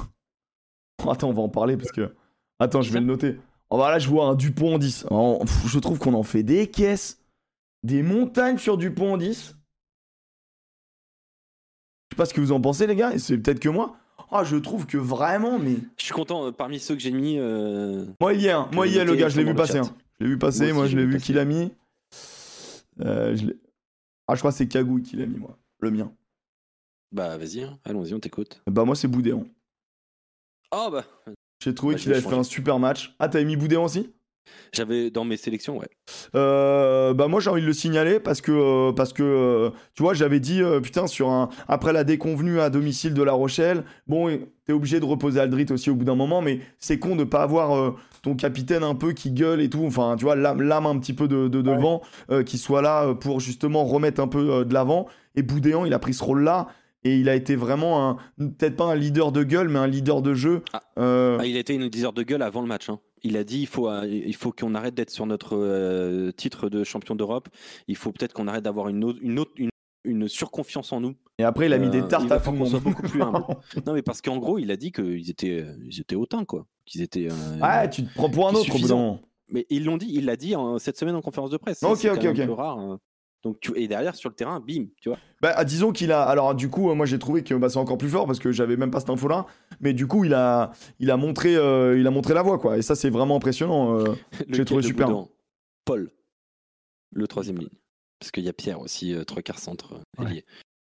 Oh, 1.04 1.10
attends, 1.10 1.28
on 1.30 1.32
va 1.32 1.42
en 1.42 1.48
parler 1.48 1.76
parce 1.76 1.92
que. 1.92 2.14
Attends, 2.58 2.82
je 2.82 2.92
vais 2.92 3.00
le 3.00 3.06
noter. 3.06 3.38
Oh, 3.70 3.78
bah 3.78 3.90
là, 3.90 3.98
je 3.98 4.08
vois 4.08 4.26
un 4.28 4.34
Dupont 4.34 4.74
en 4.74 4.78
10. 4.78 5.06
Oh, 5.10 5.38
pff, 5.42 5.66
je 5.66 5.78
trouve 5.78 5.98
qu'on 5.98 6.14
en 6.14 6.22
fait 6.22 6.42
des 6.42 6.70
caisses. 6.70 7.20
Des 7.82 8.02
montagnes 8.02 8.58
sur 8.58 8.76
Dupont 8.78 9.14
en 9.14 9.16
10. 9.18 9.56
Je 12.10 12.14
sais 12.14 12.16
pas 12.16 12.24
ce 12.26 12.34
que 12.34 12.40
vous 12.40 12.52
en 12.52 12.60
pensez, 12.60 12.86
les 12.86 12.96
gars, 12.96 13.18
c'est 13.18 13.36
peut-être 13.38 13.60
que 13.60 13.68
moi. 13.68 13.96
Ah, 14.30 14.44
je 14.44 14.56
trouve 14.56 14.86
que 14.86 14.98
vraiment, 14.98 15.58
mais. 15.58 15.76
Je 15.96 16.04
suis 16.04 16.12
content, 16.14 16.46
euh, 16.46 16.52
parmi 16.52 16.80
ceux 16.80 16.94
que 16.94 17.00
j'ai 17.00 17.12
mis, 17.12 17.36
euh, 17.38 18.04
Moi, 18.20 18.34
il 18.34 18.42
y 18.42 18.46
est 18.46 18.50
un. 18.52 18.68
Moi, 18.72 18.86
il 18.88 18.94
y 18.94 18.98
est 18.98 19.04
le 19.04 19.14
gars, 19.14 19.28
je 19.28 19.36
l'ai 19.36 19.44
vu 19.44 19.54
passer. 19.54 19.78
hein. 19.78 19.94
Je 20.18 20.24
l'ai 20.24 20.30
vu 20.30 20.38
passer, 20.38 20.72
Moi 20.72 20.86
je 20.86 20.96
l'ai 20.96 21.02
vu 21.04 21.08
vu 21.08 21.14
passer. 21.14 21.26
qu'il 21.26 21.38
a 21.38 21.44
mis. 21.44 21.72
Euh, 23.00 23.36
je 23.36 23.46
ah, 24.28 24.34
je 24.34 24.40
crois 24.40 24.50
que 24.50 24.56
c'est 24.56 24.66
Kagouille 24.66 25.02
qui 25.02 25.16
l'a 25.16 25.26
mis, 25.26 25.36
moi. 25.38 25.56
Le 25.78 25.90
mien. 25.92 26.10
bah 27.12 27.36
vas-y, 27.36 27.62
hein, 27.62 27.78
allons-y, 27.84 28.12
on 28.14 28.18
t'écoute. 28.18 28.60
Bah, 28.66 28.84
moi, 28.84 28.96
c'est 28.96 29.06
Boudéan. 29.08 29.44
Oh 30.72 30.88
bah 30.90 31.04
J'ai 31.62 31.74
trouvé 31.74 31.94
Bah, 31.94 32.00
qu'il 32.00 32.12
avait 32.12 32.20
fait 32.22 32.34
un 32.34 32.42
super 32.42 32.78
match. 32.80 33.14
Ah, 33.20 33.28
t'avais 33.28 33.44
mis 33.44 33.56
Boudéan 33.56 33.84
aussi? 33.84 34.10
J'avais 34.72 35.10
dans 35.10 35.24
mes 35.24 35.36
sélections, 35.36 35.78
ouais. 35.78 35.88
Euh, 36.34 37.14
bah 37.14 37.28
moi 37.28 37.40
j'ai 37.40 37.50
envie 37.50 37.62
de 37.62 37.66
le 37.66 37.72
signaler 37.72 38.20
parce 38.20 38.40
que 38.40 38.52
euh, 38.52 38.92
parce 38.92 39.12
que 39.12 39.22
euh, 39.22 39.70
tu 39.94 40.02
vois 40.02 40.14
j'avais 40.14 40.40
dit 40.40 40.60
putain 40.82 41.06
sur 41.06 41.30
un 41.30 41.48
après 41.68 41.92
la 41.92 42.04
déconvenue 42.04 42.60
à 42.60 42.70
domicile 42.70 43.14
de 43.14 43.22
La 43.22 43.32
Rochelle 43.32 43.84
bon 44.06 44.38
t'es 44.64 44.72
obligé 44.72 45.00
de 45.00 45.04
reposer 45.04 45.40
Aldrit 45.40 45.66
aussi 45.70 45.90
au 45.90 45.94
bout 45.94 46.04
d'un 46.04 46.14
moment 46.14 46.42
mais 46.42 46.60
c'est 46.78 46.98
con 46.98 47.16
de 47.16 47.24
pas 47.24 47.42
avoir 47.42 47.76
euh, 47.76 47.94
ton 48.22 48.34
capitaine 48.34 48.82
un 48.82 48.94
peu 48.94 49.12
qui 49.12 49.30
gueule 49.30 49.60
et 49.60 49.70
tout 49.70 49.84
enfin 49.86 50.16
tu 50.18 50.24
vois 50.24 50.36
l'âme 50.36 50.86
un 50.86 50.98
petit 50.98 51.12
peu 51.14 51.28
de, 51.28 51.48
de 51.48 51.62
devant 51.62 52.02
euh, 52.30 52.42
qui 52.42 52.58
soit 52.58 52.82
là 52.82 53.14
pour 53.14 53.40
justement 53.40 53.84
remettre 53.84 54.20
un 54.20 54.28
peu 54.28 54.64
de 54.64 54.74
l'avant 54.74 55.06
et 55.34 55.42
Boudéan 55.42 55.84
il 55.84 55.92
a 55.94 55.98
pris 55.98 56.14
ce 56.14 56.22
rôle 56.24 56.42
là 56.42 56.68
et 57.04 57.16
il 57.16 57.28
a 57.28 57.34
été 57.36 57.54
vraiment 57.56 58.08
un 58.10 58.16
peut-être 58.38 58.76
pas 58.76 58.84
un 58.84 58.96
leader 58.96 59.30
de 59.32 59.44
gueule 59.44 59.68
mais 59.68 59.78
un 59.78 59.86
leader 59.86 60.22
de 60.22 60.34
jeu 60.34 60.62
Ah. 60.72 60.82
Euh, 60.98 61.38
Ah, 61.40 61.46
il 61.46 61.56
a 61.56 61.60
été 61.60 61.74
une 61.74 61.88
diseur 61.88 62.12
de 62.12 62.22
gueule 62.22 62.42
avant 62.42 62.60
le 62.62 62.66
match. 62.66 62.88
hein. 62.88 62.98
Il 63.26 63.36
a 63.36 63.42
dit 63.44 63.60
il 63.60 63.66
faut, 63.66 63.88
euh, 63.88 64.06
il 64.06 64.34
faut 64.36 64.52
qu'on 64.52 64.74
arrête 64.74 64.94
d'être 64.94 65.10
sur 65.10 65.26
notre 65.26 65.56
euh, 65.56 66.30
titre 66.32 66.68
de 66.68 66.84
champion 66.84 67.14
d'Europe. 67.16 67.48
Il 67.88 67.96
faut 67.96 68.12
peut-être 68.12 68.32
qu'on 68.32 68.46
arrête 68.46 68.62
d'avoir 68.62 68.88
une, 68.88 69.02
autre- 69.04 69.18
une, 69.20 69.38
autre, 69.40 69.50
une, 69.56 69.70
une 70.04 70.28
surconfiance 70.28 70.92
en 70.92 71.00
nous. 71.00 71.14
et 71.38 71.44
après 71.44 71.66
il 71.66 71.72
a 71.72 71.78
mis 71.78 71.88
Euh, 71.88 71.90
des 71.90 71.98
il 71.98 72.06
tartes 72.08 72.30
à 72.30 72.38
qu'on 72.38 72.64
soit 72.66 72.78
beaucoup 72.80 73.02
plus 73.02 73.20
humble. 73.22 73.44
Non, 73.86 73.92
mais 73.94 74.02
parce 74.02 74.20
qu'en 74.22 74.36
gros, 74.38 74.58
il 74.58 74.70
a 74.70 74.76
dit 74.76 74.92
qu'ils 74.92 75.28
étaient, 75.28 75.60
euh, 75.62 75.76
ils 75.84 76.00
étaient 76.00 76.14
hautains, 76.14 76.44
quoi. 76.44 76.66
Qu'ils 76.84 77.02
étaient. 77.02 77.28
euh, 77.30 77.60
ouais 77.60 77.90
tu 77.90 78.04
te 78.04 78.14
prends 78.14 78.30
pour 78.30 78.46
un 78.48 78.52
autre 78.52 78.60
au 78.60 78.64
bout 78.64 78.68
d'un 78.68 78.74
suffisant. 78.76 78.96
moment 78.98 79.20
Mais 79.48 79.66
ils 79.70 79.84
l'ont 79.84 79.96
dit, 79.96 80.08
il 80.10 80.24
l'a 80.26 80.36
dit 80.36 80.54
en- 80.54 80.78
cette 80.78 80.96
semaine 80.98 81.16
en 81.16 81.22
conférence 81.22 81.50
de 81.50 81.56
presse. 81.56 81.82
Ok, 81.82 82.04
ok, 82.04 82.24
ok. 82.24 82.38
un 82.38 82.46
peu 82.46 82.52
rare. 82.52 82.78
hein. 82.78 83.00
Donc, 83.46 83.60
tu... 83.60 83.72
Et 83.78 83.86
derrière, 83.86 84.14
sur 84.16 84.28
le 84.28 84.34
terrain, 84.34 84.58
bim, 84.60 84.86
tu 85.00 85.08
vois. 85.08 85.18
Bah, 85.40 85.52
ah, 85.56 85.64
disons 85.64 85.92
qu'il 85.92 86.10
a. 86.10 86.22
Alors, 86.22 86.54
du 86.56 86.68
coup, 86.68 86.90
euh, 86.90 86.94
moi 86.94 87.06
j'ai 87.06 87.18
trouvé 87.18 87.44
que 87.44 87.54
bah, 87.54 87.68
c'est 87.68 87.78
encore 87.78 87.96
plus 87.98 88.08
fort 88.08 88.26
parce 88.26 88.38
que 88.40 88.50
j'avais 88.50 88.76
même 88.76 88.90
pas 88.90 88.98
cette 89.00 89.10
info-là. 89.10 89.46
Mais 89.80 89.92
du 89.92 90.06
coup, 90.08 90.24
il 90.24 90.34
a, 90.34 90.72
il 90.98 91.10
a 91.12 91.16
montré, 91.16 91.54
euh, 91.56 91.96
il 91.98 92.06
a 92.06 92.10
montré 92.10 92.34
la 92.34 92.42
voie, 92.42 92.58
quoi. 92.58 92.76
Et 92.76 92.82
ça, 92.82 92.94
c'est 92.96 93.10
vraiment 93.10 93.36
impressionnant. 93.36 93.98
euh. 94.00 94.14
Lequel 94.48 94.64
trouvé 94.64 94.82
super. 94.82 95.06
Boudin 95.06 95.28
Paul, 95.84 96.10
le 97.12 97.28
troisième 97.28 97.58
ligne. 97.58 97.68
Parce 98.18 98.30
qu'il 98.32 98.44
y 98.44 98.48
a 98.48 98.52
Pierre 98.52 98.80
aussi, 98.80 99.14
euh, 99.14 99.24
trois 99.24 99.42
quarts 99.42 99.58
centre 99.60 100.00
Ouais. 100.18 100.44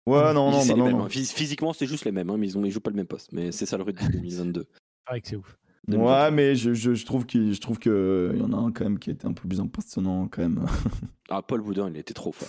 Ouais, 0.07 0.33
non, 0.33 0.51
non, 0.51 0.59
bah, 0.59 0.63
les 0.67 0.75
non, 0.75 0.85
mêmes, 0.85 0.97
non. 0.97 1.03
hein. 1.05 1.07
Phys- 1.09 1.33
Physiquement, 1.33 1.73
c'est 1.73 1.87
juste 1.87 2.05
les 2.05 2.11
mêmes, 2.11 2.29
hein, 2.29 2.37
mais 2.37 2.47
ils, 2.47 2.57
ont, 2.57 2.63
ils 2.63 2.71
jouent 2.71 2.79
pas 2.79 2.91
le 2.91 2.95
même 2.95 3.07
poste. 3.07 3.31
Mais 3.33 3.51
c'est 3.51 3.65
ça 3.65 3.75
le 3.77 3.83
rugby 3.83 4.07
2022. 4.07 4.67
C'est 4.69 5.11
vrai 5.11 5.21
que 5.21 5.27
c'est 5.27 5.35
ouf. 5.35 5.57
Ouais, 5.87 6.31
mais 6.31 6.55
je, 6.55 6.73
je, 6.73 6.93
je 6.95 7.05
trouve 7.05 7.25
qu'il, 7.25 7.53
je 7.53 7.61
trouve 7.61 7.77
que 7.79 8.31
il 8.33 8.41
y 8.41 8.43
en 8.43 8.53
a 8.53 8.57
un 8.57 8.71
quand 8.71 8.85
même 8.85 8.97
qui 8.99 9.11
était 9.11 9.27
un 9.27 9.33
peu 9.33 9.47
plus 9.47 9.59
impressionnant 9.59 10.27
quand 10.29 10.41
même. 10.41 10.65
Ah, 11.29 11.41
Paul 11.41 11.61
Boudin, 11.61 11.89
il 11.89 11.97
était 11.97 12.13
trop 12.13 12.31
fort. 12.31 12.47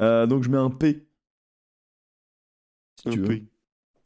Euh, 0.00 0.26
donc 0.26 0.44
je 0.44 0.48
mets 0.48 0.56
un 0.56 0.70
P. 0.70 1.04
Si 3.00 3.08
Un 3.08 3.10
tu 3.12 3.18
veux. 3.20 3.26
P. 3.28 3.44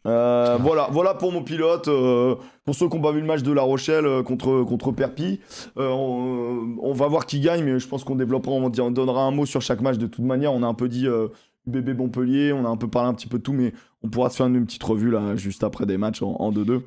Euh, 0.07 0.57
voilà, 0.61 0.89
voilà 0.91 1.13
pour 1.15 1.31
mon 1.33 1.43
pilote. 1.43 1.89
euh, 1.89 2.37
pour 2.65 2.75
ceux 2.75 2.89
qui 2.89 2.97
n'ont 2.97 3.03
pas 3.03 3.13
vu 3.13 3.21
le 3.21 3.27
match 3.27 3.43
de 3.43 3.53
La 3.53 3.63
Rochelle 3.63 4.07
euh, 4.07 4.23
contre, 4.23 4.63
contre 4.65 4.93
Perpy, 4.93 5.41
euh, 5.77 5.89
on, 5.91 6.77
on 6.81 6.93
va 6.93 7.07
voir 7.09 7.27
qui 7.27 7.41
gagne, 7.41 7.65
mais 7.65 7.79
je 7.79 7.87
pense 7.89 8.05
qu'on 8.05 8.15
développera, 8.17 8.53
on, 8.55 8.71
dit- 8.71 8.81
on 8.81 8.91
donnera 8.91 9.23
un 9.25 9.31
mot 9.31 9.45
sur 9.45 9.61
chaque 9.61 9.81
match 9.83 9.99
de 9.99 10.07
toute 10.07 10.25
manière. 10.25 10.53
On 10.53 10.63
a 10.63 10.67
un 10.67 10.75
peu 10.75 10.89
dit 10.89 11.07
euh, 11.07 11.29
bébé 11.67 11.93
Montpellier, 11.95 12.53
on 12.55 12.65
a 12.65 12.69
un 12.69 12.77
peu 12.77 12.89
parlé 12.89 13.11
un 13.11 13.15
petit 13.15 13.27
peu 13.27 13.39
de 13.39 13.43
tout, 13.43 13.53
mais 13.53 13.75
on 14.03 14.09
pourra 14.09 14.31
se 14.31 14.37
faire 14.37 14.47
une 14.47 14.65
petite 14.65 14.83
revue 14.85 15.11
là, 15.11 15.37
juste 15.37 15.65
après 15.65 15.85
des 15.85 15.99
matchs 15.99 16.23
en, 16.23 16.31
en 16.37 16.51
2-2. 16.53 16.81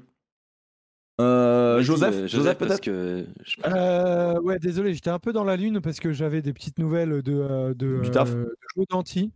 Euh, 1.22 1.82
Joseph, 1.82 2.16
euh, 2.16 2.28
Joseph, 2.28 2.58
parce 2.58 2.80
peut-être 2.80 2.84
que 2.84 3.26
je- 3.46 3.58
Euh, 3.66 4.40
ouais, 4.42 4.60
désolé, 4.60 4.94
j'étais 4.94 5.10
un 5.10 5.20
peu 5.20 5.34
dans 5.34 5.44
la 5.44 5.56
lune 5.56 5.82
parce 5.82 6.00
que 6.00 6.12
j'avais 6.12 6.42
des 6.42 6.54
petites 6.54 6.80
nouvelles 6.80 7.22
de, 7.22 7.74
de, 7.74 8.02
Du 8.02 8.12
taf. 8.12 8.34
de 8.34 8.56
Joe 8.76 8.86
Danti 8.90 9.32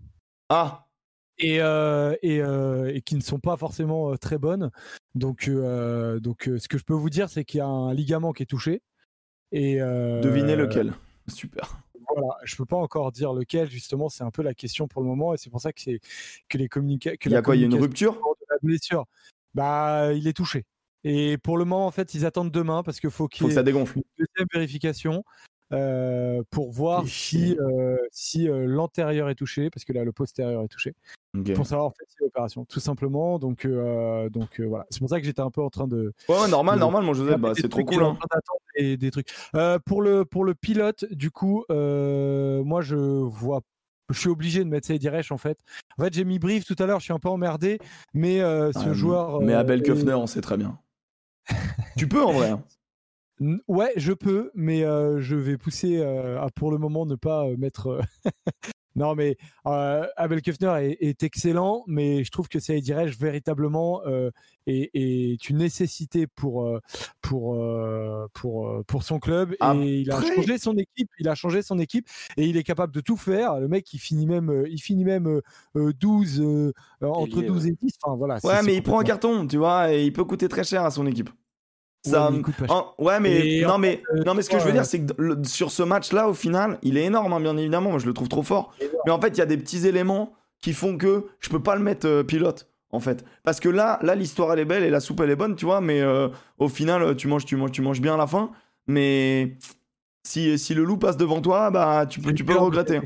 Ah, 0.49 0.86
et, 1.38 1.62
euh, 1.62 2.16
et, 2.22 2.41
euh, 2.41 2.91
et 2.94 3.02
qui 3.02 3.16
ne 3.16 3.22
sont 3.22 3.40
pas 3.40 3.57
forcément 3.57 4.16
très 4.18 4.38
bonnes. 4.38 4.72
Donc, 5.16 5.48
euh, 5.48 6.20
donc 6.20 6.49
ce 6.57 6.68
que 6.68 6.78
je 6.78 6.84
peux 6.84 6.94
vous 6.94 7.10
dire, 7.10 7.30
c'est 7.30 7.44
qu'il 7.45 7.57
y 7.60 7.62
a 7.62 7.68
un 7.68 7.94
ligament 7.94 8.32
qui 8.34 8.44
est 8.44 8.48
touché. 8.48 8.82
Et, 9.52 9.82
euh, 9.82 10.22
devinez 10.22 10.56
lequel. 10.56 10.94
Super. 11.28 11.78
Voilà, 12.16 12.38
je 12.44 12.56
peux 12.56 12.66
pas 12.66 12.78
encore 12.78 13.12
dire 13.12 13.34
lequel, 13.34 13.70
justement, 13.70 14.10
c'est 14.10 14.24
un 14.24 14.32
peu 14.32 14.44
la 14.44 14.53
question 14.53 14.88
pour 14.88 15.02
le 15.02 15.07
moment, 15.07 15.34
et 15.34 15.38
c'est 15.38 15.49
pour 15.49 15.60
ça 15.60 15.74
que, 15.74 15.82
c'est, 15.82 15.99
que 16.49 16.57
les 16.57 16.70
communicats. 16.70 17.14
Il 17.26 17.32
y 17.32 17.36
a 17.36 17.41
quoi 17.41 17.56
Il 17.56 17.62
y 17.62 17.64
a 17.64 17.66
une 17.66 17.74
rupture? 17.76 18.14
de 18.14 18.45
la 18.49 18.57
blessure 18.62 19.06
Bah, 19.56 20.14
il 20.14 20.28
est 20.28 20.34
touché. 20.34 20.66
Et 21.07 21.38
pour 21.38 21.57
le 21.57 21.65
moment, 21.65 21.86
en 21.86 21.91
fait, 21.91 22.15
ils 22.15 22.26
attendent 22.26 22.52
demain 22.52 22.82
parce 22.82 22.99
qu'il 22.99 23.11
faut 23.11 23.27
qu'il 23.27 23.45
y 23.45 23.48
que 23.48 23.52
ait 23.52 23.56
ça 23.56 23.64
dégonfle. 23.64 23.99
une 23.99 24.03
deuxième 24.18 24.48
vérification 24.52 25.23
euh, 25.72 26.41
pour 26.49 26.72
voir 26.72 27.07
si, 27.07 27.57
euh, 27.60 27.98
si 28.11 28.49
euh, 28.49 28.65
l'antérieur 28.65 29.30
est 29.30 29.36
touché, 29.36 29.69
parce 29.69 29.86
que 29.86 29.94
là, 29.94 30.03
le 30.03 30.11
postérieur 30.11 30.64
est 30.64 30.68
touché, 30.68 30.94
pour 31.53 31.68
savoir 31.68 31.88
en 31.88 31.90
fait 31.91 32.06
si 32.07 32.15
l'opération, 32.22 32.65
tout 32.65 32.80
simplement. 32.80 33.38
Donc, 33.38 33.68
donc 34.32 34.60
voilà. 34.61 34.88
C'est 34.90 34.99
pour 34.99 35.10
ça 35.10 35.19
que 35.19 35.26
j'étais 35.27 35.41
un 35.41 35.52
peu 35.52 35.61
en 35.61 35.69
train 35.69 35.88
de. 35.88 36.11
Ouais, 36.27 36.40
ouais, 36.40 36.48
normal, 36.48 36.76
de- 36.76 36.80
normal, 36.80 37.03
mon 37.03 37.14
Joseph, 37.14 37.40
bah, 37.40 37.53
c'est 37.56 37.69
trop 37.69 37.86
cool. 37.86 38.03
Hein. 38.03 38.18
d'attendre 38.32 38.98
des, 38.98 39.11
trucs. 39.11 39.32
Pour, 39.86 40.02
le, 40.02 40.26
pour 40.26 40.44
le 40.44 40.56
pilote, 40.56 41.06
du 41.11 41.30
coup, 41.30 41.64
moi, 41.69 42.82
je 42.82 42.95
vois 42.95 43.61
je 44.11 44.19
suis 44.19 44.30
obligé 44.30 44.64
de 44.64 44.69
mettre 44.69 44.86
Saïd 44.86 45.03
Reich 45.07 45.32
en 45.32 45.40
fait. 45.40 45.57
En 45.98 46.03
fait, 46.03 46.14
j'ai 46.14 46.26
mis 46.26 46.38
Brief 46.38 46.64
tout 46.64 46.76
à 46.77 46.86
l'heure, 46.86 46.99
je 46.99 47.06
suis 47.06 47.14
un 47.14 47.18
peu 47.18 47.30
emmerdé, 47.30 47.80
mais 48.14 48.38
ce 48.40 48.72
Ah, 48.76 48.94
joueur. 48.94 49.41
Mais 49.41 49.53
Abel 49.53 49.82
Kufner, 49.82 50.14
on 50.14 50.27
sait 50.27 50.41
très 50.41 50.57
bien. 50.57 50.77
tu 51.98 52.08
peux 52.08 52.24
en 52.24 52.34
vrai. 52.34 52.50
hein. 52.52 52.64
Ouais, 53.68 53.92
je 53.98 54.14
peux, 54.14 54.50
mais 54.56 54.84
euh, 54.84 55.20
je 55.20 55.36
vais 55.36 55.58
pousser 55.58 55.98
euh, 55.98 56.42
à 56.42 56.50
pour 56.50 56.72
le 56.72 56.78
moment 56.78 57.06
ne 57.06 57.16
pas 57.16 57.46
euh, 57.46 57.58
mettre. 57.58 58.02
non, 58.96 59.16
mais 59.16 59.38
euh, 59.68 60.06
Abel 60.18 60.42
Kefner 60.42 60.74
est, 60.82 60.98
est 61.02 61.24
excellent, 61.24 61.84
mais 61.88 62.24
je 62.24 62.32
trouve 62.32 62.48
que 62.48 62.60
Saïd 62.60 62.90
Reich 62.90 63.18
véritablement 63.20 64.02
euh, 64.06 64.32
est, 64.68 64.90
est 64.94 65.50
une 65.50 65.58
nécessité 65.58 66.28
pour 66.28 66.66
euh, 66.66 66.80
pour 67.22 67.58
pour 68.34 68.84
pour 68.86 69.04
son 69.04 69.20
club 69.20 69.56
et 69.82 70.02
il 70.02 70.12
a 70.12 70.16
changé 70.36 70.58
son 70.58 70.74
équipe. 70.78 71.10
Il 71.20 71.28
a 71.28 71.36
changé 71.36 71.62
son 71.62 71.80
équipe 71.80 72.08
et 72.38 72.46
il 72.46 72.58
est 72.58 72.64
capable 72.64 72.94
de 72.94 73.02
tout 73.02 73.18
faire. 73.18 73.60
Le 73.60 73.68
mec, 73.68 73.92
il 73.94 74.00
finit 74.00 74.28
même 74.28 74.64
il 74.70 74.80
finit 74.82 75.04
même 75.06 75.28
euh, 75.28 75.42
euh, 75.76 75.94
12 75.94 76.42
euh, 76.42 76.74
euh, 77.04 77.08
entre 77.08 77.38
Ailier, 77.40 77.48
12 77.48 77.68
et 77.68 77.78
10. 77.82 77.94
Enfin 78.04 78.16
voilà. 78.18 78.40
c'est- 78.40 78.48
Ouais, 78.48 78.56
c'est 78.60 78.66
mais 78.66 78.76
il 78.76 78.84
prend 78.84 79.00
un 79.00 79.04
carton, 79.04 79.48
tu 79.48 79.58
vois, 79.58 79.94
et 79.94 80.06
il 80.06 80.14
peut 80.14 80.24
coûter 80.26 80.48
très 80.48 80.64
cher 80.64 80.84
à 80.84 80.92
son 80.92 81.06
équipe. 81.06 81.30
Ouais, 82.06 82.30
mais 82.30 82.41
en- 82.69 82.94
ouais, 82.99 83.19
non, 83.68 83.77
euh, 84.14 84.23
non, 84.26 84.34
mais 84.34 84.41
ce 84.41 84.49
que 84.49 84.60
je 84.60 84.65
veux 84.65 84.72
dire, 84.73 84.86
c'est 84.86 85.06
que 85.06 85.14
le- 85.18 85.44
sur 85.44 85.72
ce 85.72 85.84
match-là, 85.84 86.30
au 86.30 86.34
final, 86.34 86.77
il 86.84 86.98
est 86.98 87.06
énorme, 87.06 87.34
hein, 87.34 87.40
bien 87.40 87.56
évidemment. 87.57 87.90
Moi, 87.91 87.99
je 87.99 88.06
le 88.06 88.14
trouve 88.14 88.30
trop 88.30 88.44
fort. 88.44 88.73
Mais 89.06 89.11
en 89.11 89.19
fait, 89.22 89.30
il 89.30 89.38
y 89.38 89.41
a 89.41 89.45
des 89.45 89.57
petits 89.57 89.88
éléments 89.88 90.34
qui 90.61 90.73
font 90.73 90.98
que 90.98 91.26
je 91.40 91.49
peux 91.49 91.61
pas 91.61 91.76
le 91.76 91.82
mettre 91.84 92.07
euh, 92.07 92.23
pilote, 92.23 92.69
en 92.91 92.99
fait. 92.99 93.23
Parce 93.44 93.60
que 93.60 93.69
là, 93.69 93.99
là, 94.02 94.15
l'histoire 94.15 94.52
elle 94.53 94.60
est 94.60 94.65
belle 94.65 94.84
et 94.84 94.90
la 94.90 94.99
soupe 94.99 95.19
elle 95.22 95.30
est 95.30 95.36
bonne, 95.36 95.56
tu 95.56 95.65
vois. 95.65 95.82
Mais 95.82 96.02
euh, 96.02 96.30
au 96.57 96.68
final, 96.69 97.15
tu 97.15 97.27
manges, 97.27 97.45
tu 97.45 97.56
manges, 97.56 97.72
tu 97.72 97.82
manges 97.82 98.02
bien 98.02 98.15
à 98.15 98.18
la 98.18 98.27
fin. 98.27 98.52
Mais 98.88 99.57
si, 100.23 100.57
si 100.60 100.73
le 100.73 100.84
loup 100.84 100.98
passe 100.98 101.18
devant 101.18 101.41
toi, 101.41 101.69
bah, 101.72 102.06
tu 102.10 102.19
peux, 102.19 102.34
tu 102.34 102.44
peux 102.45 102.53
le 102.53 102.60
regretter. 102.65 102.99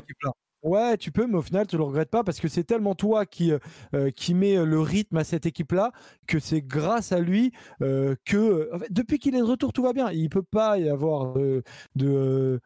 Ouais, 0.62 0.98
tu 0.98 1.12
peux, 1.14 1.26
mais 1.26 1.38
au 1.38 1.42
final, 1.42 1.66
tu 1.68 1.78
le 1.78 1.84
regrettes 1.84 2.10
pas 2.10 2.22
parce 2.26 2.42
que 2.42 2.50
c'est 2.50 2.66
tellement 2.66 2.94
toi 2.94 3.26
qui, 3.26 3.54
euh, 3.54 3.60
euh, 3.96 4.12
qui 4.12 4.34
met 4.34 4.58
euh, 4.58 4.66
le 4.66 4.82
rythme 4.82 5.16
à 5.16 5.24
cette 5.24 5.46
équipe-là 5.46 5.94
que 6.28 6.38
c'est 6.40 6.62
grâce 6.62 7.14
à 7.14 7.20
lui 7.22 7.54
euh, 7.82 8.16
que 8.26 8.70
depuis 8.90 9.20
qu'il 9.20 9.36
est 9.36 9.40
de 9.40 9.44
retour, 9.44 9.72
tout 9.72 9.82
va 9.84 9.94
bien. 9.94 10.12
Il 10.12 10.30
peut 10.30 10.44
pas 10.44 10.78
y 10.78 10.90
avoir 10.90 11.34
de, 11.96 12.60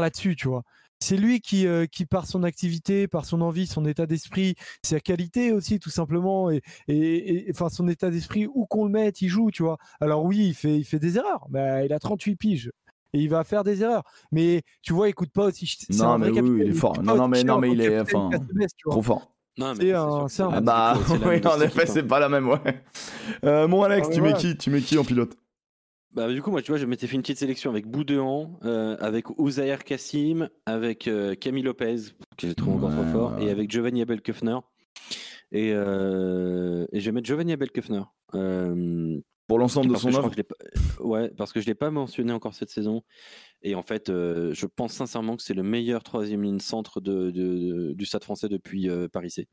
là-dessus, 0.00 0.36
tu 0.36 0.46
vois. 0.48 0.62
C'est 1.00 1.16
lui 1.16 1.40
qui, 1.40 1.66
qui, 1.92 2.06
par 2.06 2.26
son 2.26 2.42
activité, 2.42 3.06
par 3.06 3.24
son 3.24 3.40
envie, 3.40 3.66
son 3.68 3.84
état 3.84 4.06
d'esprit, 4.06 4.56
sa 4.84 4.98
qualité 5.00 5.52
aussi, 5.52 5.78
tout 5.78 5.90
simplement, 5.90 6.50
et, 6.50 6.60
et, 6.88 7.46
et- 7.48 7.50
enfin 7.50 7.68
son 7.68 7.86
état 7.88 8.10
d'esprit, 8.10 8.46
où 8.52 8.66
qu'on 8.66 8.84
le 8.84 8.90
mette, 8.90 9.22
il 9.22 9.28
joue, 9.28 9.50
tu 9.52 9.62
vois. 9.62 9.78
Alors 10.00 10.24
oui, 10.24 10.38
il 10.48 10.54
fait, 10.54 10.76
il 10.76 10.84
fait 10.84 10.98
des 10.98 11.16
erreurs, 11.16 11.46
mais 11.50 11.86
il 11.86 11.92
a 11.92 11.98
38 12.00 12.34
piges 12.36 12.72
et 13.12 13.18
il 13.20 13.28
va 13.28 13.44
faire 13.44 13.64
des 13.64 13.82
erreurs. 13.82 14.02
Mais 14.32 14.62
tu 14.82 14.92
vois, 14.92 15.08
il 15.08 15.14
coûte 15.14 15.30
pas 15.32 15.46
aussi. 15.46 15.76
Non, 15.90 16.04
un 16.10 16.18
vrai 16.18 16.18
mais 16.18 16.26
oui, 16.30 16.34
capitaine, 16.36 16.66
il 16.66 16.68
est 16.70 16.72
fort. 16.72 17.02
Non, 17.02 17.16
non, 17.16 17.28
mais- 17.28 17.44
non, 17.44 17.58
mais 17.58 17.72
il 17.72 17.80
est- 17.80 18.00
enfin. 18.00 18.30
Trop 18.90 19.02
fort. 19.02 19.32
Non, 19.58 19.74
mais 19.76 19.92
C'est 20.28 20.42
un- 20.42 20.50
Ah 20.52 20.60
bah, 20.60 20.96
oui, 21.26 21.40
en 21.44 21.60
effet, 21.60 21.82
hein. 21.82 21.86
c'est 21.86 22.02
pas 22.06 22.20
la 22.20 22.28
même, 22.28 22.48
ouais. 22.48 22.82
Euh, 23.44 23.66
mon 23.66 23.82
Alex, 23.82 24.06
Ah, 24.10 24.14
tu 24.14 24.20
mets 24.20 24.32
qui 24.34 24.56
Tu 24.56 24.70
mets 24.70 24.80
qui 24.80 24.96
en 24.98 25.04
pilote? 25.04 25.36
Bah, 26.12 26.32
du 26.32 26.40
coup, 26.42 26.50
moi, 26.50 26.62
tu 26.62 26.70
vois, 26.70 26.78
je 26.78 26.86
m'étais 26.86 27.06
fait 27.06 27.16
une 27.16 27.22
petite 27.22 27.38
sélection 27.38 27.70
avec 27.70 27.86
Boudéan, 27.86 28.58
euh, 28.64 28.96
avec 29.00 29.28
Ouzaïr 29.38 29.84
Kassim, 29.84 30.48
avec 30.64 31.06
euh, 31.08 31.34
Camille 31.34 31.62
Lopez, 31.64 31.96
que 32.36 32.46
j'ai 32.46 32.54
trouvé 32.54 32.76
encore 32.76 32.92
trop 32.92 33.04
fort, 33.12 33.32
ouais, 33.36 33.44
et 33.46 33.50
avec 33.50 33.70
Giovanni 33.70 34.00
Abel-Kufner. 34.02 34.58
Et, 35.52 35.72
euh, 35.74 36.86
et 36.92 37.00
je 37.00 37.06
vais 37.06 37.12
mettre 37.12 37.26
Giovanni 37.26 37.52
Abel-Kufner. 37.52 38.02
Euh, 39.48 39.54
Pour 39.54 39.58
l'ensemble 39.58 39.88
de 39.88 39.94
son 39.96 40.08
œuvre 40.14 40.30
Ouais, 41.00 41.30
parce 41.30 41.52
que 41.52 41.60
je 41.60 41.66
ne 41.66 41.70
l'ai 41.70 41.74
pas 41.74 41.90
mentionné 41.90 42.32
encore 42.32 42.54
cette 42.54 42.70
saison. 42.70 43.02
Et 43.62 43.74
en 43.74 43.82
fait, 43.82 44.10
euh, 44.10 44.52
je 44.52 44.66
pense 44.66 44.92
sincèrement 44.92 45.36
que 45.36 45.42
c'est 45.42 45.54
le 45.54 45.62
meilleur 45.62 46.02
troisième 46.02 46.42
ligne 46.42 46.60
centre 46.60 47.00
de, 47.00 47.30
de- 47.30 47.58
de- 47.58 47.92
du 47.94 48.04
Stade 48.04 48.24
français 48.24 48.48
depuis 48.48 48.88
euh, 48.90 49.08
Paris 49.08 49.30
C. 49.30 49.48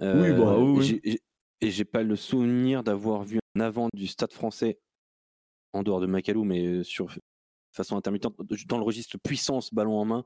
Oui, 0.00 0.32
bah, 0.32 0.58
oui, 0.58 0.78
et 0.78 0.82
j'ai- 0.82 1.00
j'ai- 1.04 1.20
Et 1.62 1.70
j'ai 1.70 1.86
pas 1.86 2.02
le 2.02 2.16
souvenir 2.16 2.84
d'avoir 2.84 3.22
vu 3.24 3.38
un 3.54 3.60
avant 3.60 3.88
du 3.94 4.06
Stade 4.06 4.32
français, 4.34 4.78
en 5.72 5.82
dehors 5.82 6.00
de 6.02 6.06
Macalou, 6.06 6.44
mais 6.44 6.66
euh, 6.66 6.82
sur 6.84 7.14
façon 7.72 7.96
intermittente, 7.96 8.34
dans 8.68 8.76
le 8.76 8.84
registre 8.84 9.16
puissance, 9.22 9.72
ballon 9.72 9.98
en 9.98 10.04
main, 10.04 10.24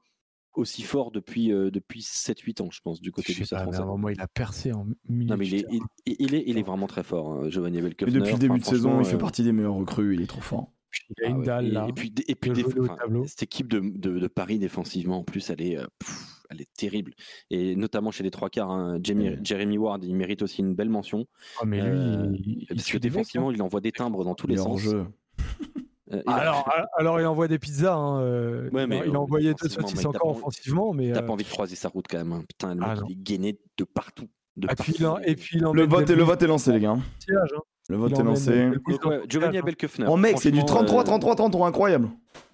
aussi 0.54 0.82
fort 0.82 1.10
depuis, 1.10 1.52
euh, 1.52 1.70
depuis 1.70 2.00
7-8 2.02 2.60
ans, 2.62 2.70
je 2.70 2.80
pense, 2.82 3.00
du 3.00 3.12
côté 3.12 3.32
Je 3.32 3.38
du 3.38 3.44
sais 3.44 3.46
Stade 3.56 3.58
pas, 3.60 3.64
mais 3.66 3.72
français. 3.72 3.80
à 3.80 3.84
un 3.84 3.96
moment, 3.96 4.08
il 4.08 4.20
a 4.20 4.28
percé 4.28 4.72
en 4.72 4.86
milieu 5.08 5.30
Non, 5.30 5.36
mais 5.36 5.46
il 5.46 5.50
de 5.50 5.56
est, 5.68 5.80
il, 6.06 6.16
il 6.18 6.34
est, 6.34 6.44
il 6.46 6.58
est 6.58 6.62
vraiment 6.62 6.86
très 6.86 7.02
fort, 7.04 7.30
hein, 7.32 7.48
Giovanni 7.48 7.76
Mais 7.76 7.82
Abel-Kufner. 7.82 8.12
depuis 8.18 8.32
le 8.32 8.38
début 8.38 8.54
Enfin, 8.54 8.70
de 8.70 8.76
saison, 8.76 9.00
il 9.00 9.04
fait 9.06 9.14
euh, 9.14 9.18
partie 9.18 9.42
des 9.44 9.52
meilleurs 9.52 9.74
recrues, 9.74 10.14
il 10.14 10.22
est 10.22 10.26
trop 10.26 10.40
fort. 10.40 10.72
Il 11.16 11.24
a 11.24 11.26
ah 11.28 11.30
une 11.30 11.36
ouais, 11.38 11.46
dalle 11.46 11.66
et, 11.66 11.70
là. 11.70 11.86
et 11.88 11.92
puis, 11.92 12.12
et 12.26 12.34
puis 12.34 12.50
enfin, 12.80 12.96
cette 13.26 13.44
équipe 13.44 13.68
de, 13.68 13.78
de- 13.80 14.18
de 14.18 14.26
Paris 14.26 14.58
défensivement, 14.58 15.20
en 15.20 15.24
plus, 15.24 15.48
elle 15.50 15.62
est, 15.62 15.78
euh, 15.78 15.86
pff, 16.00 16.42
elle 16.50 16.60
est 16.60 16.68
terrible. 16.76 17.14
Et 17.50 17.76
notamment 17.76 18.10
chez 18.10 18.24
les 18.24 18.32
trois 18.32 18.50
quarts, 18.50 18.72
hein, 18.72 18.98
Jamie- 19.00 19.28
Ouais. 19.28 19.38
Jeremy 19.44 19.78
Ward, 19.78 20.02
il 20.04 20.16
mérite 20.16 20.42
aussi 20.42 20.62
une 20.62 20.74
belle 20.74 20.88
mention. 20.88 21.26
Ah, 21.60 21.64
mais 21.64 21.80
lui, 21.80 21.86
Euh, 21.90 22.32
il, 22.34 22.58
il 22.62 22.66
Parce 22.66 22.90
que 22.90 22.96
hein. 22.96 23.00
défensivement, 23.00 23.52
il 23.52 23.62
envoie 23.62 23.80
des 23.80 23.92
timbres 23.92 24.24
dans 24.24 24.34
tous 24.34 24.48
les 24.48 24.54
Il 24.54 24.56
est 24.56 24.60
hors 24.62 24.80
sens. 24.80 24.80
jeu. 24.80 25.06
Euh, 26.12 26.22
a- 26.26 26.34
Alors, 26.34 26.72
alors, 26.98 27.20
il 27.20 27.26
envoie 27.26 27.46
des 27.48 27.58
pizzas. 27.58 27.94
hein, 27.94 28.20
euh, 28.20 28.64
Ouais, 28.70 28.70
il 28.72 28.78
a- 28.80 28.86
mais, 28.86 29.02
il 29.06 29.14
a 29.14 29.20
envoyé 29.20 29.54
deux 29.54 29.68
saucisses 29.68 30.04
encore 30.04 30.20
pas- 30.32 30.38
offensivement, 30.38 30.92
mais. 30.92 31.12
T'as 31.12 31.20
euh, 31.20 31.22
pas 31.22 31.32
envie 31.32 31.44
de 31.44 31.48
croiser 31.50 31.76
sa 31.76 31.88
route 31.88 32.06
quand 32.10 32.18
même. 32.18 32.32
hein. 32.32 32.42
Putain, 32.48 32.74
le 32.74 32.82
Ah, 32.84 32.94
mec, 32.94 33.04
il 33.08 33.12
est 33.12 33.22
gainé 33.22 33.58
de 33.78 33.84
partout. 33.84 34.28
De 34.56 34.66
et 34.70 34.74
puis, 34.74 34.94
il 34.98 35.06
en- 35.06 35.12
partout. 35.14 35.28
et 35.30 35.34
puis 35.36 35.58
il 35.58 35.62
Le 35.62 35.86
vote, 35.86 36.04
des 36.04 36.12
est, 36.12 36.16
le 36.16 36.22
boules 36.24 36.32
vote 36.32 36.42
est 36.42 36.46
lancé, 36.48 36.72
les 36.72 36.80
gars. 36.80 36.90
hein. 36.90 37.02
Le 37.88 37.96
vote 37.96 38.12
est 38.18 38.22
lancé. 38.22 38.70
Donc, 38.88 39.04
ouais, 39.04 39.20
Giovanni 39.28 39.58
hein. 39.58 39.62
Oh 40.08 40.16
mec, 40.16 40.38
c'est 40.38 40.50
du 40.50 40.58
franchement, 40.58 40.76
33, 40.76 41.00
euh, 41.00 41.04
33, 41.04 41.34
33, 41.36 41.66
incroyable. 41.68 42.08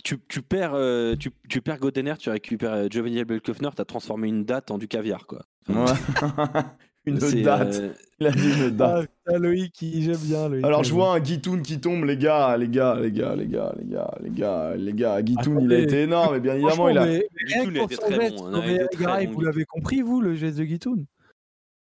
tu, 0.04 0.18
tu 0.28 0.40
perds, 0.42 0.72
euh, 0.74 1.14
tu, 1.16 1.30
tu 1.48 1.60
perds 1.62 1.78
Godener, 1.78 2.14
tu 2.18 2.30
récupères 2.30 2.90
Giovanni 2.90 3.20
Abel-Kufner, 3.20 3.70
t'as 3.74 3.84
transformé 3.84 4.28
une 4.28 4.44
date 4.44 4.70
en 4.70 4.78
du 4.78 4.86
caviar, 4.88 5.26
quoi. 5.26 5.42
Ouais. 5.68 5.74
Une 7.06 7.18
date. 7.18 7.74
euh, 7.76 7.92
Il 8.18 8.26
a 8.26 8.30
dit 8.30 8.48
une 8.48 8.70
date. 8.70 9.04
Ah, 9.04 9.26
putain, 9.26 9.38
Loïc, 9.38 9.74
j'aime 9.80 10.16
bien. 10.16 10.48
Loïc. 10.48 10.64
Alors 10.64 10.84
je 10.84 10.92
vois 10.92 11.12
un 11.14 11.20
Guitoun 11.20 11.62
qui 11.62 11.78
tombe, 11.78 12.04
les 12.04 12.16
gars, 12.16 12.56
les 12.56 12.68
gars, 12.68 12.96
les 13.00 13.12
gars, 13.12 13.34
les 13.36 13.46
gars, 13.46 13.74
les 13.78 13.84
gars, 13.84 14.14
les 14.22 14.30
gars, 14.30 14.74
les 14.76 14.92
gars. 14.92 15.22
Guitoun, 15.22 15.60
il 15.62 15.72
a 15.72 15.78
été 15.78 16.02
énorme, 16.02 16.36
et 16.36 16.40
bien 16.40 16.54
évidemment, 16.54 16.88
il 16.88 16.98
a. 16.98 17.06
Guitoun, 17.06 17.76
a 17.76 17.82
été 17.82 17.96
très 17.96 18.30
bon, 18.30 18.46
hein, 18.46 18.62
été 18.62 18.86
très 18.88 19.04
Garay, 19.04 19.26
bon, 19.26 19.34
vous 19.34 19.40
l'avez 19.42 19.64
compris, 19.64 20.00
vous, 20.00 20.20
le 20.20 20.34
geste 20.34 20.58
de 20.58 20.64
Guitoun? 20.64 21.04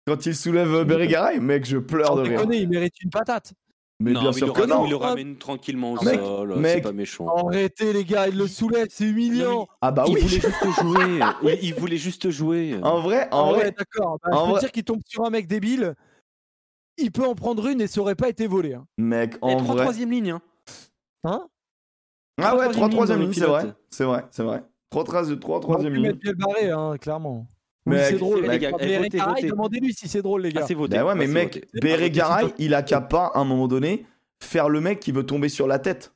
Quand 0.07 0.27
il 0.27 0.35
soulève 0.35 0.85
Beregaray, 0.85 1.41
mec, 1.41 1.65
je 1.65 1.78
pleure 1.78 2.16
de 2.16 2.23
rire. 2.23 2.43
il 2.51 2.69
mérite 2.69 3.01
une 3.03 3.11
patate. 3.11 3.53
Mais 4.01 4.11
non, 4.12 4.21
bien 4.21 4.31
mais 4.31 4.35
il 4.37 4.39
sûr 4.39 4.53
que 4.53 4.61
ramène- 4.61 4.77
non. 4.77 4.85
Il 4.87 4.91
le 4.91 4.97
ramène 4.97 5.37
tranquillement 5.39 5.93
au 5.93 6.05
Mec, 6.05 6.21
sol, 6.21 6.57
mec. 6.59 6.73
c'est 6.73 6.81
pas 6.83 6.93
méchant. 6.93 7.27
Arrêtez, 7.29 7.93
les 7.93 8.05
gars, 8.05 8.27
il 8.29 8.37
le 8.37 8.49
soulève, 8.49 8.89
c'est 8.91 9.05
humiliant. 9.05 9.69
Ah 9.81 9.93
bah 9.93 10.05
il 10.09 10.15
oui. 10.15 10.21
voulait 10.23 10.41
juste 10.41 10.81
jouer. 10.81 11.21
Il, 11.43 11.59
il 11.62 11.75
voulait 11.75 11.97
juste 11.97 12.31
jouer. 12.31 12.79
En 12.83 13.01
vrai, 13.01 13.29
Ah 13.31 13.37
en 13.43 13.53
ouais, 13.53 13.59
vrai, 13.59 13.71
d'accord. 13.77 14.19
Bah, 14.23 14.31
en 14.33 14.41
je 14.41 14.45
peux 14.47 14.51
vrai- 14.53 14.61
dire 14.61 14.73
qu'il 14.73 14.85
tombe 14.85 15.01
sur 15.07 15.25
un 15.25 15.31
mec 15.31 15.47
débile. 15.47 15.95
Il 16.97 17.12
peut 17.12 17.27
en 17.27 17.35
prendre 17.35 17.66
une 17.66 17.81
et 17.81 17.87
ça 17.87 18.01
aurait 18.01 18.15
pas 18.15 18.29
été 18.29 18.47
volé. 18.47 18.75
Hein, 18.75 18.87
mec, 18.99 19.35
Et 19.35 19.39
en 19.43 19.57
trois 19.59 19.75
vrai. 19.75 19.85
troisième 19.85 20.11
ligne. 20.11 20.31
Hein. 20.33 20.43
Hein 21.25 21.47
Ah 22.43 22.57
ouais, 22.57 22.69
3 22.71 22.89
troisième 22.89 23.21
ligne 23.21 23.33
c'est 23.33 23.47
vrai. 23.47 23.73
C'est 23.91 24.05
vrai, 24.05 24.25
c'est 24.33 24.43
vrai. 24.43 24.62
3 24.91 25.05
3 25.05 25.23
On 25.23 25.61
troisième 25.61 25.93
peut 25.95 25.99
ligne. 26.01 26.19
barré, 26.37 26.71
hein, 26.71 26.97
clairement. 27.01 27.47
Oui, 27.86 27.97
c'est 28.01 28.16
drôle, 28.19 28.40
les 28.43 28.48
mec. 28.48 28.62
demandez-lui 29.47 29.93
si 29.93 30.09
c'est 30.09 30.23
drôle, 30.23 30.43
les 30.43 30.52
gars. 30.52 30.61
Ah, 30.65 30.66
c'est 30.66 30.74
voté. 30.74 30.97
Bah 30.97 31.05
ouais, 31.05 31.15
mais 31.15 31.27
Ah, 31.27 31.28
mec, 31.28 31.66
il 32.59 32.74
a 32.74 32.82
qu'à 32.82 33.01
pas, 33.02 33.27
à 33.35 33.40
un 33.40 33.44
moment 33.44 33.69
donné, 33.69 34.06
faire 34.40 34.69
le 34.70 34.81
mec 34.81 35.01
qui 35.01 35.12
veut 35.12 35.24
tomber 35.27 35.48
sur 35.51 35.66
la 35.66 35.78
tête. 35.78 36.12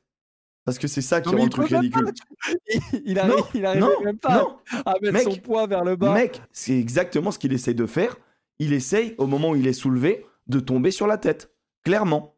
Parce 0.65 0.77
que 0.77 0.87
c'est 0.87 1.01
ça 1.01 1.21
qui 1.21 1.29
Non, 1.29 1.37
rend 1.37 1.43
il 1.43 1.45
le 1.45 1.49
truc 1.51 1.67
ridicule. 1.67 2.11
il, 2.67 2.81
il 3.05 3.19
arrive, 3.19 3.35
Non, 3.35 3.45
il 3.53 3.65
arrive 3.65 3.81
non, 3.81 3.89
même 4.03 4.17
pas 4.17 4.35
Non, 4.43 4.57
à 4.85 4.93
mettre 5.01 5.13
Mec, 5.13 5.23
son 5.23 5.35
poids 5.37 5.65
vers 5.67 5.83
le 5.83 5.95
bas. 5.95 6.13
mec, 6.13 6.41
c'est 6.51 6.77
exactement 6.77 7.31
ce 7.31 7.39
qu'il 7.39 7.53
essaye 7.53 7.75
de 7.75 7.85
faire. 7.85 8.17
Il 8.59 8.73
essaye, 8.73 9.15
au 9.17 9.25
moment 9.25 9.51
où 9.51 9.55
il 9.55 9.65
est 9.67 9.73
soulevé, 9.73 10.25
de 10.47 10.59
tomber 10.59 10.91
sur 10.91 11.07
la 11.07 11.17
tête. 11.17 11.51
Clairement. 11.83 12.35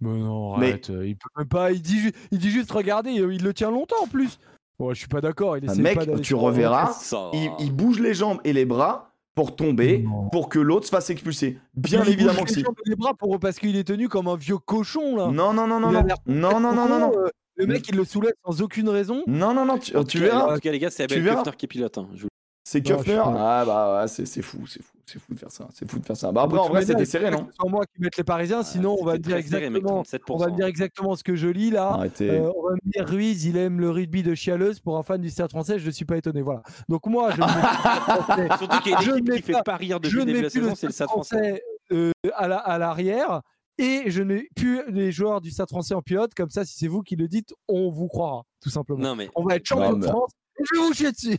Mais 0.00 0.10
non, 0.18 0.54
arrête. 0.54 0.90
euh, 0.90 1.06
Il 1.06 1.16
peut 1.16 1.28
même 1.36 1.48
pas. 1.48 1.72
Il 1.72 1.80
dit, 1.82 2.00
ju- 2.00 2.12
il 2.30 2.38
dit 2.38 2.50
juste, 2.50 2.70
regardez, 2.72 3.18
euh, 3.20 3.32
il 3.32 3.42
le 3.42 3.54
tient 3.54 3.70
longtemps 3.70 4.02
en 4.02 4.06
plus. 4.08 4.38
Bon, 4.78 4.90
je 4.94 4.98
suis 4.98 5.08
pas 5.08 5.20
d'accord. 5.20 5.56
Il 5.56 5.64
essaie 5.64 5.80
mec, 5.80 5.96
pas 5.98 6.18
tu 6.20 6.34
reverras. 6.34 6.92
Ça. 6.92 7.30
Il, 7.32 7.50
il 7.58 7.72
bouge 7.72 7.98
les 8.00 8.14
jambes 8.14 8.38
et 8.44 8.52
les 8.52 8.64
bras 8.64 9.12
pour 9.34 9.54
tomber, 9.56 9.98
Non. 9.98 10.28
pour 10.30 10.48
que 10.48 10.58
l'autre 10.58 10.86
se 10.86 10.90
fasse 10.90 11.10
expulser. 11.10 11.58
Bien 11.74 12.02
Il 12.04 12.12
évidemment 12.12 12.40
bouge 12.40 12.44
que 12.44 12.48
les 12.48 12.54
si. 12.54 12.62
jambes 12.64 12.74
et 12.86 12.90
les 12.90 12.96
bras 12.96 13.14
pour 13.14 13.38
parce 13.40 13.58
qu'il 13.58 13.76
est 13.76 13.84
tenu 13.84 14.08
comme 14.08 14.28
un 14.28 14.36
vieux 14.36 14.58
cochon 14.58 15.16
là. 15.16 15.26
Non, 15.28 15.52
non, 15.52 15.66
non, 15.66 15.80
non, 15.80 15.90
non. 15.92 16.02
Non, 16.26 16.60
non, 16.60 16.72
non, 16.74 16.88
non, 16.88 16.98
non. 16.98 17.12
Euh, 17.16 17.28
Le 17.56 17.66
mec, 17.66 17.88
il 17.88 17.96
le 17.96 18.04
soulève 18.04 18.34
sans 18.46 18.62
aucune 18.62 18.88
raison. 18.88 19.22
Non, 19.26 19.52
non, 19.54 19.64
non, 19.64 19.78
tu, 19.78 19.92
verras. 20.18 20.52
En 20.52 20.54
tout 20.54 20.60
cas, 20.60 20.70
les 20.70 20.78
gars, 20.78 20.90
c'est 20.90 21.04
Abel 21.04 21.24
qui 21.56 21.66
pilote. 21.66 21.98
hein. 21.98 22.08
Je 22.14 22.22
vous- 22.22 22.28
C'est 22.70 22.82
Kufner. 22.82 23.22
Ah 23.24 23.64
bah 23.66 24.00
ouais, 24.02 24.08
c'est 24.08 24.26
c'est 24.26 24.42
fou, 24.42 24.66
c'est 24.66 24.82
fou, 24.82 24.92
c'est 25.06 25.18
fou 25.18 25.32
de 25.32 25.38
faire 25.38 25.50
ça. 25.50 25.66
C'est 25.72 25.90
fou 25.90 25.98
de 25.98 26.04
faire 26.04 26.18
ça. 26.18 26.30
Bah 26.32 26.42
après, 26.42 26.58
en 26.58 26.68
vrai, 26.68 26.84
c'était 26.84 27.06
serré, 27.06 27.30
non 27.30 27.44
que 27.46 27.50
ce 27.52 27.56
soit 27.58 27.70
moi 27.70 27.86
qui 27.86 28.02
mette 28.02 28.14
les 28.18 28.24
Parisiens, 28.24 28.62
sinon 28.62 28.94
on 29.00 29.06
va 29.06 29.12
Ah, 29.14 29.18
dire 29.18 29.38
exactement. 29.38 30.02
37%. 30.02 30.18
On 30.28 30.36
va 30.36 30.50
dire 30.50 30.66
exactement 30.66 31.16
ce 31.16 31.24
que 31.24 31.34
je 31.34 31.48
lis 31.48 31.70
là. 31.70 31.98
Euh, 32.20 32.52
on 32.54 32.68
va 32.68 32.74
me 32.74 32.90
dire 32.92 33.08
Ruiz, 33.08 33.46
il 33.46 33.56
aime 33.56 33.80
le 33.80 33.88
rugby 33.90 34.22
de 34.22 34.34
chialeuse 34.34 34.80
pour 34.80 34.98
un 34.98 35.02
fan 35.02 35.18
du 35.18 35.30
Stade 35.30 35.48
français. 35.50 35.78
Je 35.78 35.86
ne 35.86 35.90
suis 35.92 36.04
pas 36.04 36.18
étonné. 36.18 36.42
Voilà. 36.42 36.62
Donc 36.90 37.06
moi, 37.06 37.30
je 37.30 37.36
Surtout 38.58 38.80
qu'il 38.82 38.92
y 38.92 38.94
a 38.94 39.02
une 39.02 39.16
équipe 39.16 39.28
n'ai 39.30 39.36
qui 39.36 39.42
fait 39.42 39.62
pas- 39.64 39.76
rire 39.76 39.98
depuis 39.98 40.12
je 40.12 40.16
le 40.18 40.22
ne 40.24 40.26
début 40.26 40.38
de 40.40 40.44
la 40.44 40.50
saison, 40.50 40.74
c'est 40.74 40.86
le 40.88 40.92
Stade 40.92 41.08
français. 41.08 41.62
euh, 41.92 42.12
à 42.34 42.48
la- 42.48 42.58
à 42.58 42.76
l'arrière 42.76 43.40
et 43.78 44.10
je 44.10 44.22
n'ai 44.22 44.48
plus 44.56 44.82
les 44.90 45.10
joueurs 45.12 45.40
du 45.40 45.50
Stade 45.50 45.68
français 45.70 45.94
en 45.94 46.02
pilote. 46.02 46.34
Comme 46.34 46.50
ça, 46.50 46.66
si 46.66 46.76
c'est 46.76 46.88
vous 46.88 47.00
qui 47.00 47.16
le 47.16 47.28
dites, 47.28 47.54
on 47.68 47.90
vous 47.90 48.08
croira, 48.08 48.42
tout 48.60 48.68
simplement. 48.70 48.98
Non, 49.00 49.16
mais 49.16 49.30
On 49.36 49.44
va 49.44 49.56
être 49.56 49.64
champion 49.64 49.92
Non, 49.92 49.98
de 49.98 50.04
France 50.06 50.32
Je 50.60 50.80
vais 50.80 50.86
vous 50.86 50.92
chier 50.92 51.12
dessus. 51.12 51.38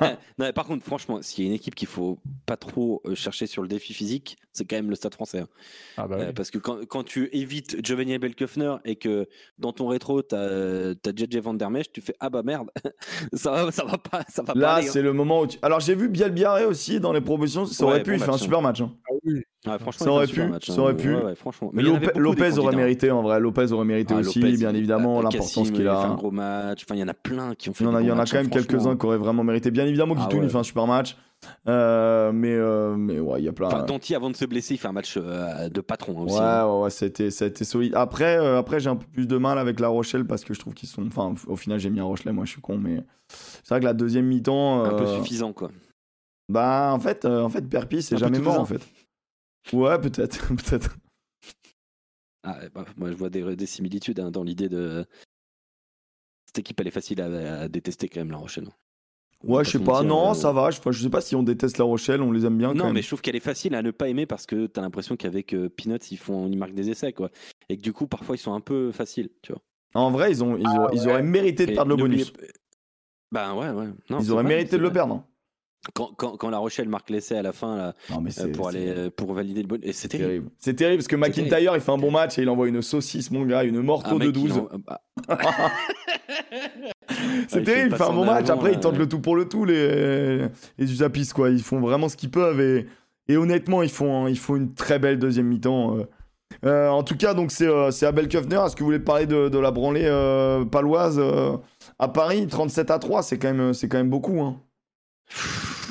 non, 0.00 0.16
mais 0.38 0.52
par 0.52 0.66
contre, 0.66 0.84
franchement, 0.84 1.20
s'il 1.22 1.44
y 1.44 1.46
a 1.46 1.50
une 1.50 1.56
équipe 1.56 1.74
qu'il 1.74 1.88
faut 1.88 2.18
pas 2.46 2.56
trop 2.56 3.02
euh, 3.06 3.14
chercher 3.14 3.46
sur 3.46 3.62
le 3.62 3.68
défi 3.68 3.92
physique, 3.94 4.36
c'est 4.52 4.64
quand 4.64 4.76
même 4.76 4.90
le 4.90 4.96
Stade 4.96 5.14
Français. 5.14 5.40
hein. 5.40 5.48
Ah 5.96 6.06
bah 6.06 6.16
Euh, 6.20 6.32
parce 6.32 6.50
que 6.50 6.58
quand, 6.58 6.84
quand 6.86 7.02
tu 7.04 7.28
évites 7.32 7.84
Giovanni 7.84 8.16
Belköffner 8.18 8.76
et 8.84 8.96
que 8.96 9.26
dans 9.58 9.72
ton 9.72 9.88
rétro, 9.88 10.22
tu 10.22 10.34
as, 10.34 10.92
JJ 11.16 11.38
Van 11.38 11.54
Der 11.54 11.70
Mesch, 11.70 11.90
tu 11.92 12.00
fais 12.00 12.14
ah 12.20 12.30
bah 12.30 12.42
merde, 12.44 12.70
ça 13.32 13.50
va, 13.50 13.72
ça 13.72 13.84
va 13.84 13.98
pas, 13.98 14.22
ça 14.28 14.42
va 14.42 14.52
pas. 14.54 14.58
Là, 14.58 14.76
hein. 14.76 14.82
c'est 14.82 15.02
le 15.02 15.12
moment 15.12 15.40
où 15.40 15.46
tu... 15.46 15.58
Alors, 15.62 15.80
j'ai 15.80 15.94
vu 15.94 16.08
Bielbiaré 16.08 16.64
aussi 16.64 17.00
dans 17.00 17.12
les 17.12 17.20
propositions. 17.20 17.66
Ça 17.66 17.84
aurait 17.84 17.94
Ouais, 17.94 18.02
pu, 18.02 18.10
bon 18.12 18.16
il 18.18 18.22
fait 18.22 18.30
un 18.30 18.38
super 18.38 18.62
match. 18.62 18.80
hein. 18.80 18.92
Ouais, 19.64 19.78
franchement, 19.78 19.92
ça 19.92 20.04
il 20.06 20.08
aurait 20.10 20.26
pu, 20.26 20.42
match, 20.46 20.66
ça 20.66 20.72
hein. 20.72 20.78
aurait 20.78 20.96
pu. 20.96 21.14
Ouais, 21.14 21.22
ouais, 21.22 21.34
franchement. 21.36 21.70
Mais 21.72 21.82
il 21.82 21.88
Lopez, 21.88 22.10
Lopez 22.16 22.58
aurait 22.58 22.74
mérité, 22.76 23.10
en 23.12 23.22
vrai. 23.22 23.38
Lopez 23.38 23.70
aurait 23.72 23.84
mérité 23.84 24.14
Ah, 24.16 24.20
aussi, 24.20 24.40
Lopez, 24.40 24.56
bien 24.56 24.70
il- 24.70 24.76
évidemment, 24.76 25.22
l'importance 25.22 25.70
qu'il 25.70 25.82
Il 25.82 25.88
a 25.88 25.96
fait 26.00 26.06
a. 26.06 26.10
un 26.10 26.14
gros 26.14 26.30
match. 26.32 26.82
Enfin, 26.84 26.96
il 26.96 27.00
y 27.00 27.04
en 27.04 27.08
a 27.08 27.14
plein 27.14 27.54
qui 27.54 27.68
ont 27.70 27.72
fait 27.74 27.84
Il 27.84 27.86
y 27.86 27.90
en 27.90 27.94
a, 27.94 28.02
il 28.02 28.10
y 28.12 28.14
en 28.14 28.18
a 28.18 28.22
matchs, 28.22 28.32
quand 28.32 28.38
même 28.38 28.46
hein, 28.46 28.50
quelques-uns 28.50 28.96
qui 28.96 29.06
auraient 29.06 29.18
vraiment 29.18 29.44
mérité. 29.44 29.70
Bien 29.70 29.86
évidemment, 29.86 30.14
Ah 30.16 30.22
Guitoun, 30.22 30.40
ouais. 30.40 30.46
il 30.46 30.50
fait 30.50 30.58
un 30.58 30.62
super 30.62 30.86
match. 30.86 31.16
Euh, 31.68 32.30
mais, 32.32 32.54
euh, 32.54 32.94
mais 32.96 33.18
ouais, 33.18 33.40
il 33.40 33.44
y 33.44 33.48
a 33.48 33.52
plein. 33.52 33.66
Enfin, 33.66 33.82
Danti, 33.82 34.14
avant 34.14 34.30
de 34.30 34.36
se 34.36 34.44
blesser, 34.44 34.74
il 34.74 34.78
fait 34.78 34.88
un 34.88 34.92
match 34.92 35.16
euh, 35.16 35.68
de 35.68 35.80
patron 35.80 36.20
hein, 36.20 36.24
aussi. 36.24 36.36
Ouais, 36.36 36.40
hein. 36.40 36.66
ouais, 36.68 36.82
ouais, 36.82 36.90
c'était, 36.90 37.30
ça 37.30 37.44
a 37.44 37.48
été 37.48 37.64
solide. 37.64 37.94
Après, 37.96 38.36
euh, 38.36 38.58
après 38.58 38.78
j'ai 38.78 38.88
un 38.88 38.96
peu 38.96 39.06
plus 39.06 39.26
de 39.26 39.36
mal 39.36 39.58
avec 39.58 39.80
La 39.80 39.88
Rochelle 39.88 40.24
parce 40.24 40.44
que 40.44 40.54
je 40.54 40.60
trouve 40.60 40.74
qu'ils 40.74 40.88
sont. 40.88 41.04
Enfin, 41.06 41.34
au 41.48 41.56
final, 41.56 41.80
j'ai 41.80 41.90
mis 41.90 41.98
un 41.98 42.04
Rochelet, 42.04 42.32
moi 42.32 42.44
je 42.44 42.52
suis 42.52 42.60
con, 42.60 42.78
mais 42.78 43.04
c'est 43.28 43.70
vrai 43.70 43.80
que 43.80 43.84
la 43.84 43.94
deuxième 43.94 44.26
mi-temps. 44.26 44.84
Un 44.84 44.90
peu 44.90 45.04
euh, 45.04 45.16
suffisant, 45.18 45.52
quoi. 45.52 45.70
Bah, 46.48 46.92
en 46.92 47.00
fait, 47.00 47.24
euh, 47.24 47.42
en 47.42 47.48
fait 47.48 47.62
Perpi, 47.62 48.02
c'est 48.02 48.18
jamais 48.18 48.38
mort, 48.38 48.60
en 48.60 48.66
fait. 48.66 48.82
Ouais, 49.72 49.98
peut-être, 49.98 50.46
peut-être. 50.54 50.96
Ah, 52.44 52.58
bah, 52.74 52.84
moi, 52.96 53.10
je 53.10 53.16
vois 53.16 53.30
des, 53.30 53.56
des 53.56 53.66
similitudes 53.66 54.20
hein, 54.20 54.30
dans 54.30 54.42
l'idée 54.42 54.68
de. 54.68 55.06
Cette 56.54 56.58
équipe, 56.60 56.78
elle 56.80 56.88
est 56.88 56.90
facile 56.92 57.20
à, 57.22 57.62
à 57.62 57.68
détester 57.68 58.08
quand 58.10 58.20
même, 58.20 58.30
La 58.30 58.36
Rochelle. 58.36 58.64
On 59.44 59.52
va 59.52 59.58
Ouais, 59.58 59.64
je 59.64 59.70
sais 59.70 59.78
pas, 59.78 60.02
non, 60.02 60.32
euh, 60.32 60.34
ça 60.34 60.52
va. 60.52 60.70
Je, 60.70 60.78
sais 60.92 61.08
pas 61.08 61.20
si 61.22 61.34
on 61.34 61.42
déteste 61.42 61.78
La 61.78 61.84
Rochelle, 61.84 62.20
on 62.20 62.30
les 62.30 62.44
aime 62.44 62.58
bien 62.58 62.68
quand 62.68 62.74
Non, 62.74 62.84
même. 62.84 62.92
mais 62.94 63.02
je 63.02 63.06
trouve 63.08 63.22
qu'elle 63.22 63.34
est 63.36 63.40
facile 63.40 63.74
à 63.74 63.80
ne 63.82 63.90
pas 63.90 64.08
aimer 64.08 64.26
parce 64.26 64.44
que 64.44 64.66
t'as 64.66 64.82
l'impression 64.82 65.16
qu'avec 65.16 65.54
euh, 65.54 65.70
Peanuts, 65.70 65.96
ils, 66.10 66.18
font, 66.18 66.46
ils 66.46 66.58
marquent 66.58 66.74
des 66.74 66.90
essais, 66.90 67.12
quoi. 67.14 67.30
Et 67.70 67.76
que 67.78 67.82
du 67.82 67.92
coup, 67.94 68.06
parfois, 68.06 68.36
ils 68.36 68.38
sont 68.38 68.52
un 68.52 68.60
peu 68.60 68.92
faciles, 68.92 69.30
tu 69.40 69.52
vois. 69.52 69.62
En 69.94 70.10
vrai, 70.10 70.30
ils, 70.30 70.44
ont, 70.44 70.56
ils, 70.58 70.66
auraient, 70.68 70.94
ils 70.94 71.08
auraient 71.08 71.22
mérité 71.22 71.64
de 71.66 71.72
Et 71.72 71.74
perdre 71.74 71.88
le 71.90 71.96
bonus. 71.96 72.32
Ben 73.30 73.54
ouais, 73.54 73.70
ouais. 73.70 73.86
Non, 74.10 74.20
Ils 74.20 74.30
auraient 74.30 74.42
vrai, 74.42 74.54
mérité 74.54 74.76
de 74.76 74.82
le 74.82 74.88
vrai. 74.88 74.94
perdre. 74.94 75.26
Hein. 75.86 75.90
Quand, 75.94 76.10
quand, 76.16 76.36
quand 76.36 76.50
La 76.50 76.58
Rochelle 76.58 76.88
marque 76.88 77.10
l'essai 77.10 77.36
à 77.36 77.42
la 77.42 77.52
fin, 77.52 77.76
là, 77.76 77.94
Non, 78.10 78.20
mais 78.20 78.30
euh, 78.30 78.32
c'est 78.36 78.52
pour, 78.52 78.68
aller, 78.68 78.86
euh, 78.88 79.10
pour 79.10 79.32
valider 79.34 79.62
le 79.62 79.68
bonus. 79.68 79.84
Et 79.86 79.92
c'est 79.92 80.08
terrible. 80.08 80.28
terrible. 80.28 80.50
C'est 80.58 80.74
terrible 80.74 80.98
parce 80.98 81.08
que 81.08 81.16
McIntyre, 81.16 81.74
il 81.74 81.80
fait 81.80 81.92
un 81.92 81.98
bon 81.98 82.10
match 82.10 82.38
et 82.38 82.42
il 82.42 82.48
envoie 82.48 82.68
une 82.68 82.82
saucisse, 82.82 83.30
mon 83.30 83.44
gars, 83.44 83.64
une 83.64 83.76
Un 83.76 83.82
morceau 83.82 84.18
de 84.18 84.26
mec 84.26 84.34
qui 84.34 84.42
12. 84.42 84.58
en- 84.58 84.68
bah, 84.86 85.00
C'est 87.48 87.58
fait 87.58 87.62
terrible, 87.64 87.88
il 87.92 87.96
fait 87.96 88.02
un 88.02 88.12
bon 88.12 88.24
match. 88.24 88.44
avant, 88.48 88.54
Après, 88.60 88.70
ils 88.70 88.74
là, 88.74 88.80
tentent 88.80 88.92
ouais. 88.94 88.98
le 89.00 89.08
tout 89.08 89.20
pour 89.20 89.36
le 89.36 89.48
tout, 89.48 89.64
les, 89.64 90.46
les 90.78 90.92
Usapis, 90.92 91.28
quoi. 91.34 91.50
Ils 91.50 91.62
font 91.62 91.80
vraiment 91.80 92.08
ce 92.08 92.16
qu'ils 92.16 92.30
peuvent 92.30 92.60
et, 92.60 92.86
et 93.28 93.36
honnêtement, 93.36 93.82
ils 93.82 93.90
font, 93.90 94.26
ils 94.28 94.38
font 94.38 94.56
une 94.56 94.74
très 94.74 94.98
belle 94.98 95.18
deuxième 95.18 95.46
mi-temps. 95.46 95.96
euh. 95.98 96.04
Euh, 96.66 96.88
en 96.90 97.02
tout 97.02 97.16
cas, 97.16 97.32
donc 97.34 97.50
c'est 97.50 97.66
euh, 97.66 97.90
c'est 97.90 98.04
Abel 98.06 98.28
Köfner. 98.28 98.60
Est-ce 98.66 98.76
que 98.76 98.80
vous 98.80 98.86
voulez 98.86 98.98
parler 99.00 99.26
de, 99.26 99.48
de 99.48 99.58
la 99.58 99.70
branlée 99.70 100.04
euh, 100.04 100.64
paloise 100.66 101.16
euh, 101.18 101.56
à 101.98 102.08
Paris? 102.08 102.46
37 102.46 102.90
à 102.90 102.98
3, 102.98 103.22
c'est 103.22 103.38
quand, 103.38 103.52
même- 103.54 103.72
c'est 103.72 103.88
quand 103.88 103.96
même 103.98 104.10
beaucoup. 104.10 104.40
Hein. 104.42 104.60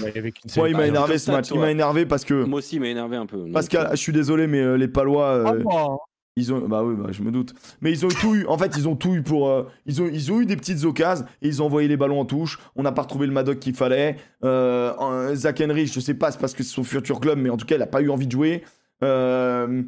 Avec 0.05 0.43
une 0.43 0.51
Moi, 0.57 0.69
il 0.69 0.75
m'a 0.77 0.87
énervé 0.87 1.17
ce 1.17 1.31
match. 1.31 1.49
Il 1.51 1.59
m'a 1.59 1.71
énervé 1.71 2.05
parce 2.05 2.25
que. 2.25 2.43
Moi 2.45 2.59
aussi, 2.59 2.75
il 2.77 2.79
m'a 2.81 2.87
énervé 2.87 3.17
un 3.17 3.25
peu. 3.25 3.45
Parce 3.51 3.67
Donc, 3.67 3.81
que 3.81 3.87
euh, 3.87 3.91
je 3.91 3.95
suis 3.97 4.13
désolé, 4.13 4.47
mais 4.47 4.59
euh, 4.61 4.75
les 4.77 4.87
Palois. 4.87 5.25
euh, 5.25 5.43
Ah, 5.47 5.53
moi, 5.55 5.87
hein. 5.91 5.97
Ils 6.37 6.53
ont, 6.53 6.59
bah 6.65 6.81
oui, 6.81 6.95
bah, 6.97 7.09
je 7.11 7.21
me 7.23 7.31
doute. 7.31 7.53
Mais 7.81 7.91
ils 7.91 8.05
ont 8.05 8.09
tout 8.09 8.35
eu. 8.35 8.45
En 8.47 8.57
fait, 8.57 8.77
ils 8.77 8.87
ont 8.87 8.95
tout 8.95 9.13
eu 9.13 9.21
pour. 9.21 9.49
euh, 9.49 9.67
ils 9.85 10.01
ont, 10.01 10.07
ils 10.11 10.31
ont 10.31 10.39
eu 10.39 10.45
des 10.45 10.55
petites 10.55 10.85
occasions 10.85 11.25
et 11.41 11.47
ils 11.49 11.61
ont 11.61 11.65
envoyé 11.65 11.89
les 11.89 11.97
ballons 11.97 12.21
en 12.21 12.25
touche. 12.25 12.57
On 12.77 12.83
n'a 12.83 12.93
pas 12.93 13.01
retrouvé 13.01 13.27
le 13.27 13.33
Madoc 13.33 13.59
qu'il 13.59 13.75
fallait. 13.75 14.15
Euh, 14.45 15.35
Zach 15.35 15.61
Henry, 15.61 15.87
je 15.87 15.99
sais 15.99 16.13
pas, 16.13 16.31
c'est 16.31 16.39
parce 16.39 16.53
que 16.53 16.63
c'est 16.63 16.73
son 16.73 16.85
futur 16.85 17.19
club, 17.19 17.37
mais 17.37 17.49
en 17.49 17.57
tout 17.57 17.65
cas, 17.65 17.75
il 17.75 17.81
a 17.81 17.87
pas 17.87 18.01
eu 18.01 18.09
envie 18.09 18.27
de 18.27 18.31
jouer. 18.31 18.63
Euh, 19.03 19.83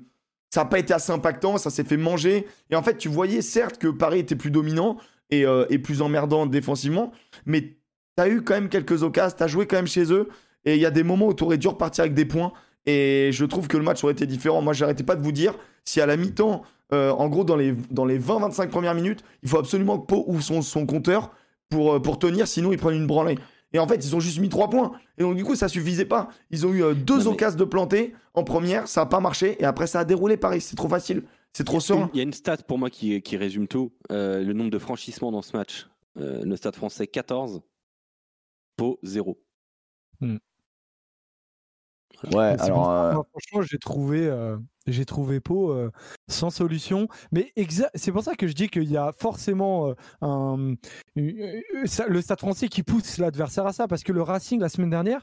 ça 0.53 0.61
n'a 0.61 0.65
pas 0.65 0.79
été 0.79 0.93
assez 0.93 1.11
impactant, 1.13 1.57
ça 1.57 1.69
s'est 1.69 1.85
fait 1.85 1.97
manger. 1.97 2.45
Et 2.69 2.75
en 2.75 2.83
fait, 2.83 2.97
tu 2.97 3.07
voyais 3.07 3.41
certes 3.41 3.77
que 3.77 3.87
Paris 3.87 4.19
était 4.19 4.35
plus 4.35 4.51
dominant 4.51 4.97
et, 5.29 5.45
euh, 5.45 5.65
et 5.69 5.79
plus 5.79 6.01
emmerdant 6.01 6.45
défensivement, 6.45 7.11
mais 7.45 7.77
t'as 8.15 8.29
eu 8.29 8.41
quand 8.41 8.53
même 8.53 8.69
quelques 8.69 9.03
occasions, 9.03 9.35
t'as 9.37 9.47
joué 9.47 9.65
quand 9.65 9.75
même 9.77 9.87
chez 9.87 10.11
eux. 10.11 10.29
Et 10.65 10.75
il 10.75 10.81
y 10.81 10.85
a 10.85 10.91
des 10.91 11.03
moments 11.03 11.27
où 11.27 11.33
t'aurais 11.33 11.57
dû 11.57 11.67
repartir 11.67 12.03
avec 12.03 12.13
des 12.13 12.25
points. 12.25 12.53
Et 12.85 13.29
je 13.31 13.45
trouve 13.45 13.67
que 13.67 13.77
le 13.77 13.83
match 13.83 14.03
aurait 14.03 14.13
été 14.13 14.25
différent. 14.25 14.61
Moi, 14.61 14.73
j'arrêtais 14.73 15.03
pas 15.03 15.15
de 15.15 15.23
vous 15.23 15.31
dire, 15.31 15.53
si 15.85 16.01
à 16.01 16.05
la 16.05 16.17
mi-temps, 16.17 16.63
euh, 16.93 17.11
en 17.11 17.27
gros, 17.29 17.43
dans 17.43 17.55
les, 17.55 17.73
dans 17.91 18.05
les 18.05 18.19
20-25 18.19 18.69
premières 18.69 18.93
minutes, 18.93 19.23
il 19.41 19.49
faut 19.49 19.57
absolument 19.57 19.97
que 19.99 20.05
Pau 20.05 20.23
ouvre 20.27 20.41
son, 20.43 20.61
son 20.61 20.85
compteur 20.85 21.31
pour, 21.69 21.93
euh, 21.93 21.99
pour 21.99 22.19
tenir, 22.19 22.47
sinon 22.47 22.71
ils 22.71 22.77
prennent 22.77 22.95
une 22.97 23.07
branlée. 23.07 23.37
Et 23.73 23.79
en 23.79 23.87
fait, 23.87 24.05
ils 24.05 24.15
ont 24.15 24.19
juste 24.19 24.39
mis 24.39 24.49
3 24.49 24.69
points. 24.69 24.91
Et 25.17 25.23
donc, 25.23 25.35
du 25.35 25.43
coup, 25.43 25.55
ça 25.55 25.67
suffisait 25.67 26.05
pas. 26.05 26.29
Ils 26.51 26.65
ont 26.67 26.73
eu 26.73 26.83
euh, 26.83 26.93
deux 26.93 27.17
mais- 27.19 27.27
occasions 27.27 27.57
de 27.57 27.63
planter 27.65 28.13
en 28.35 28.43
première, 28.43 28.87
ça 28.87 29.01
a 29.01 29.05
pas 29.05 29.19
marché. 29.19 29.57
Et 29.59 29.65
après, 29.65 29.87
ça 29.87 30.01
a 30.01 30.05
déroulé 30.05 30.37
pareil. 30.37 30.61
C'est 30.61 30.75
trop 30.75 30.89
facile. 30.89 31.23
C'est 31.53 31.63
trop 31.63 31.79
serein. 31.79 32.09
Il 32.13 32.17
y 32.17 32.19
a 32.19 32.23
une 32.23 32.33
stat 32.33 32.57
pour 32.67 32.77
moi 32.77 32.89
qui, 32.89 33.21
qui 33.21 33.37
résume 33.37 33.67
tout. 33.67 33.91
Euh, 34.11 34.43
le 34.43 34.53
nombre 34.53 34.69
de 34.71 34.79
franchissements 34.79 35.31
dans 35.31 35.41
ce 35.41 35.55
match. 35.57 35.87
Le 36.15 36.55
stade 36.55 36.75
français 36.75 37.07
14, 37.07 37.61
Pau 38.83 38.99
0. 39.03 39.37
Ouais, 42.31 42.55
C'est 42.57 42.71
pour 42.71 42.85
alors. 42.85 42.85
ça, 42.85 43.09
euh, 43.09 43.13
moi, 43.15 43.25
franchement, 43.31 43.61
j'ai 43.63 43.77
trouvé, 43.79 44.25
euh, 44.27 44.57
j'ai 44.87 45.05
trouvé 45.05 45.39
Pau 45.41 45.71
euh, 45.71 45.89
sans 46.29 46.49
solution. 46.49 47.07
Mais 47.31 47.51
c'est 47.95 48.11
pour 48.11 48.23
ça 48.23 48.35
que 48.35 48.47
je 48.47 48.53
dis 48.53 48.69
qu'il 48.69 48.89
y 48.89 48.95
a 48.97 49.11
forcément 49.13 49.89
euh, 49.89 49.93
un, 50.21 50.75
euh, 51.17 51.61
ça- 51.85 52.07
le 52.07 52.21
Stade 52.21 52.39
Français 52.39 52.67
qui 52.69 52.83
pousse 52.83 53.17
l'adversaire 53.17 53.65
à 53.65 53.73
ça, 53.73 53.87
parce 53.87 54.03
que 54.03 54.11
le 54.13 54.21
Racing 54.21 54.59
la 54.61 54.69
semaine 54.69 54.89
dernière, 54.89 55.21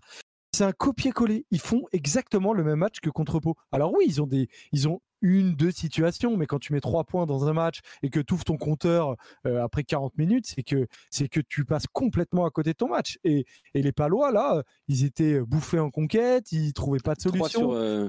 c'est 0.52 0.64
un 0.64 0.72
copier-coller. 0.72 1.47
Ils 1.51 1.60
font 1.60 1.85
exactement 1.93 2.52
le 2.52 2.64
même 2.64 2.78
match 2.78 3.01
que 3.01 3.10
contre 3.10 3.40
Pau. 3.40 3.55
Alors 3.72 3.93
oui, 3.94 4.05
ils 4.06 4.20
ont 4.22 4.27
des, 4.27 4.48
ils 4.72 4.89
ont 4.89 5.01
une, 5.22 5.55
deux 5.55 5.70
situations, 5.70 6.36
mais 6.36 6.47
quand 6.47 6.59
tu 6.59 6.72
mets 6.72 6.81
trois 6.81 7.05
points 7.05 7.27
dans 7.27 7.47
un 7.47 7.52
match 7.52 7.81
et 8.02 8.09
que 8.10 8.20
tu 8.20 8.32
ouvres 8.35 8.44
ton 8.44 8.56
compteur 8.56 9.16
euh, 9.47 9.62
après 9.62 9.85
40 9.85 10.16
minutes, 10.16 10.47
c'est 10.47 10.62
que, 10.62 10.86
c'est 11.10 11.28
que 11.28 11.40
tu 11.40 11.64
passes 11.64 11.86
complètement 11.93 12.47
à 12.47 12.51
côté 12.51 12.70
de 12.70 12.77
ton 12.77 12.89
match. 12.89 13.18
Et, 13.22 13.44
et 13.74 13.82
les 13.82 13.93
Palois, 13.93 14.32
là, 14.32 14.56
euh, 14.56 14.62
ils 14.89 15.05
étaient 15.05 15.40
bouffés 15.40 15.78
en 15.78 15.90
conquête, 15.90 16.51
ils 16.52 16.72
trouvaient 16.72 17.01
pas 17.01 17.14
de 17.14 17.20
3 17.20 17.32
solution. 17.32 17.60
sur 17.60 17.72
euh, 17.74 18.09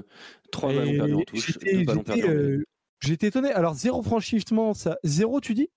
3 0.52 0.72
ballons 0.72 0.92
perdus 0.92 1.14
en 1.14 1.20
touche, 1.20 1.46
j'étais- 1.46 1.72
2 1.76 1.84
ballons 1.84 2.00
j'étais, 2.06 2.12
perdus 2.20 2.24
en 2.24 2.28
mêlée. 2.34 2.50
euh, 2.58 2.64
J'étais 3.00 3.26
étonné. 3.26 3.50
Alors, 3.50 3.74
zéro 3.74 4.00
franchissement, 4.02 4.74
ça... 4.74 4.96
zéro, 5.04 5.40
tu 5.40 5.54
dis? 5.54 5.68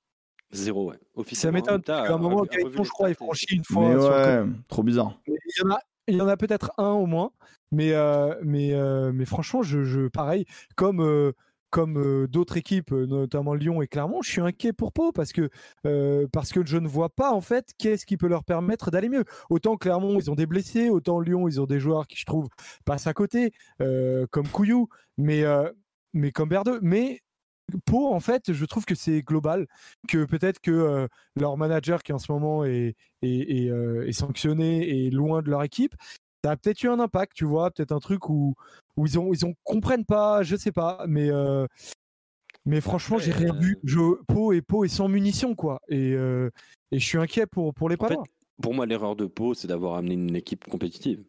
0, 0.51 0.89
ouais. 0.91 0.95
Ça 0.95 1.01
Officiellement, 1.15 1.57
m'étonne. 1.59 1.81
t'as 1.81 1.95
parce 1.97 2.07
qu'à 2.09 2.13
un 2.15 2.17
moment, 2.19 2.43
Gaëtan, 2.43 2.83
je 2.83 2.89
crois, 2.91 3.09
et- 3.09 3.13
franchit 3.15 3.47
une 3.55 3.63
fois. 3.65 3.89
mais 3.95 3.99
sur 3.99 4.09
le 4.11 4.43
ouais, 4.43 4.49
trop 4.67 4.83
bizarre. 4.83 5.19
il 5.27 5.33
y 5.33 5.65
en 5.67 5.71
a, 5.71 5.79
il 6.07 6.15
y 6.15 6.21
en 6.21 6.27
a 6.27 6.37
peut-être 6.37 6.71
un 6.77 6.91
au 6.91 7.05
moins, 7.05 7.31
mais 7.71 7.93
euh, 7.93 8.33
euh, 8.43 9.25
franchement, 9.25 9.63
je, 9.63 10.07
pareil 10.07 10.45
comme 10.75 11.01
euh, 11.01 12.27
d'autres 12.27 12.57
équipes, 12.57 12.91
notamment 12.91 13.53
Lyon 13.53 13.81
et 13.81 13.87
Clermont, 13.87 14.21
je 14.21 14.29
suis 14.29 14.41
inquiet 14.41 14.71
pour 14.71 14.93
Pau 14.93 15.11
parce 15.11 15.33
que 15.33 15.49
je 15.83 16.77
ne 16.77 16.87
vois 16.87 17.09
pas 17.09 17.31
en 17.31 17.41
fait 17.41 17.71
qu'est-ce 17.77 18.05
qui 18.05 18.17
peut 18.17 18.27
leur 18.27 18.43
permettre 18.43 18.91
d'aller 18.91 19.09
mieux. 19.09 19.25
Autant 19.49 19.75
Clermont, 19.75 20.17
ils 20.19 20.31
ont 20.31 20.35
des 20.35 20.45
blessés, 20.45 20.89
autant 20.89 21.19
Lyon, 21.19 21.47
ils 21.47 21.59
ont 21.59 21.65
des 21.65 21.79
joueurs 21.79 22.07
qui 22.07 22.17
je 22.17 22.25
trouve 22.25 22.47
passent 22.85 23.07
à 23.07 23.13
côté, 23.13 23.51
comme 23.79 24.47
Couillou, 24.51 24.87
mais 25.17 25.43
mais 26.13 26.31
comme 26.31 26.47
Berdeux, 26.47 26.79
mais 26.81 27.21
Pau, 27.85 28.13
en 28.13 28.19
fait, 28.19 28.53
je 28.53 28.65
trouve 28.65 28.85
que 28.85 28.95
c'est 28.95 29.21
global, 29.21 29.67
que 30.07 30.25
peut-être 30.25 30.59
que 30.59 30.71
euh, 30.71 31.07
leur 31.35 31.57
manager 31.57 32.03
qui 32.03 32.13
en 32.13 32.19
ce 32.19 32.31
moment 32.31 32.63
est, 32.63 32.95
est, 33.21 33.29
est, 33.65 33.69
euh, 33.69 34.07
est 34.07 34.11
sanctionné 34.13 34.87
et 34.87 35.09
loin 35.09 35.41
de 35.41 35.49
leur 35.49 35.63
équipe, 35.63 35.95
ça 36.43 36.51
a 36.51 36.57
peut-être 36.57 36.83
eu 36.83 36.89
un 36.89 36.99
impact, 36.99 37.33
tu 37.35 37.45
vois, 37.45 37.71
peut-être 37.71 37.91
un 37.91 37.99
truc 37.99 38.29
où, 38.29 38.53
où 38.97 39.07
ils 39.07 39.17
ont 39.17 39.33
ils 39.33 39.45
ont 39.45 39.55
comprennent 39.63 40.05
pas, 40.05 40.43
je 40.43 40.55
sais 40.55 40.71
pas, 40.71 41.05
mais 41.07 41.29
euh, 41.31 41.65
mais 42.65 42.81
franchement, 42.81 43.17
j'ai 43.17 43.31
rien 43.31 43.53
vu. 43.53 43.77
Je, 43.83 44.21
Pau 44.25 44.53
et 44.53 44.61
Pau 44.61 44.83
est 44.85 44.89
sans 44.89 45.07
munitions 45.07 45.55
quoi, 45.55 45.81
et 45.89 46.11
et 46.11 46.99
je 46.99 47.05
suis 47.05 47.17
inquiet 47.17 47.47
pour 47.47 47.73
pour 47.73 47.89
les 47.89 47.97
Palois. 47.97 48.23
pour 48.61 48.73
moi, 48.75 48.85
l'erreur 48.85 49.15
de 49.15 49.25
Pau, 49.25 49.53
c'est 49.55 49.67
d'avoir 49.67 49.95
amené 49.95 50.13
une 50.13 50.35
équipe 50.35 50.65
compétitive. 50.65 51.23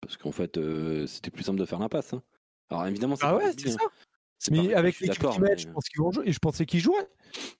Parce 0.00 0.16
qu'en 0.16 0.32
fait, 0.32 0.58
c'était 1.06 1.30
plus 1.30 1.42
simple 1.42 1.58
de 1.58 1.64
faire 1.64 1.78
l'impasse. 1.80 2.14
hein. 2.14 2.22
Alors 2.70 2.86
évidemment, 2.86 3.16
c'est 3.16 3.26
Ah 3.26 3.32
pas 3.32 3.38
ouais, 3.38 3.52
c'est 3.58 3.70
hein. 3.70 3.76
ça. 3.78 3.84
Mais 4.50 4.74
avec 4.74 5.00
l'équipe 5.00 5.22
met, 5.22 5.38
mais- 5.40 5.58
je 5.58 5.68
pense 5.68 5.88
qu'ils 5.88 6.00
vont 6.00 6.10
jouer, 6.12 6.28
et 6.28 6.32
je 6.32 6.38
pensais 6.38 6.64
qu'ils 6.66 6.80
jouaient. 6.80 7.08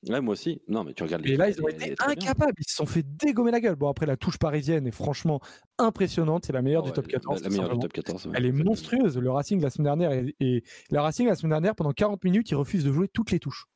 Ouais, 0.08 0.20
moi 0.20 0.32
aussi. 0.32 0.62
Non, 0.66 0.82
mais 0.82 0.94
tu 0.94 1.02
regardes 1.02 1.26
Et 1.26 1.36
là, 1.36 1.48
ils 1.50 1.62
ont 1.62 1.68
été 1.68 1.94
incapables. 2.04 2.54
Ils 2.58 2.68
se 2.68 2.74
sont 2.76 2.86
fait 2.86 3.04
dégommer 3.04 3.50
la 3.50 3.60
gueule. 3.60 3.76
Bon, 3.76 3.88
après, 3.88 4.06
la 4.06 4.16
touche 4.16 4.38
parisienne 4.38 4.86
est 4.86 4.90
franchement 4.92 5.40
impressionnante. 5.78 6.44
C'est 6.46 6.52
la 6.52 6.62
meilleure 6.62 6.82
du 6.82 6.92
top 6.92 7.06
la- 7.06 7.12
14. 7.12 7.42
La, 7.42 7.48
tout 7.48 7.52
meilleure 7.54 7.68
du 7.74 7.78
top 7.80 7.92
14. 7.92 8.26
ouais, 8.26 8.32
Elle 8.36 8.46
est 8.46 8.52
monstrueuse. 8.52 9.16
Le 9.18 9.30
Racing 9.30 9.60
la 9.60 9.70
semaine 9.70 9.84
dernière 9.96 10.12
et, 10.12 10.34
et 10.40 10.64
le 10.90 11.00
Racing 11.00 11.26
la 11.28 11.34
semaine 11.36 11.50
dernière 11.50 11.74
pendant 11.74 11.92
40 11.92 12.24
minutes, 12.24 12.50
il 12.50 12.54
refuse 12.56 12.84
de 12.84 12.92
jouer 12.92 13.08
toutes 13.08 13.30
les 13.30 13.38
touches. 13.38 13.66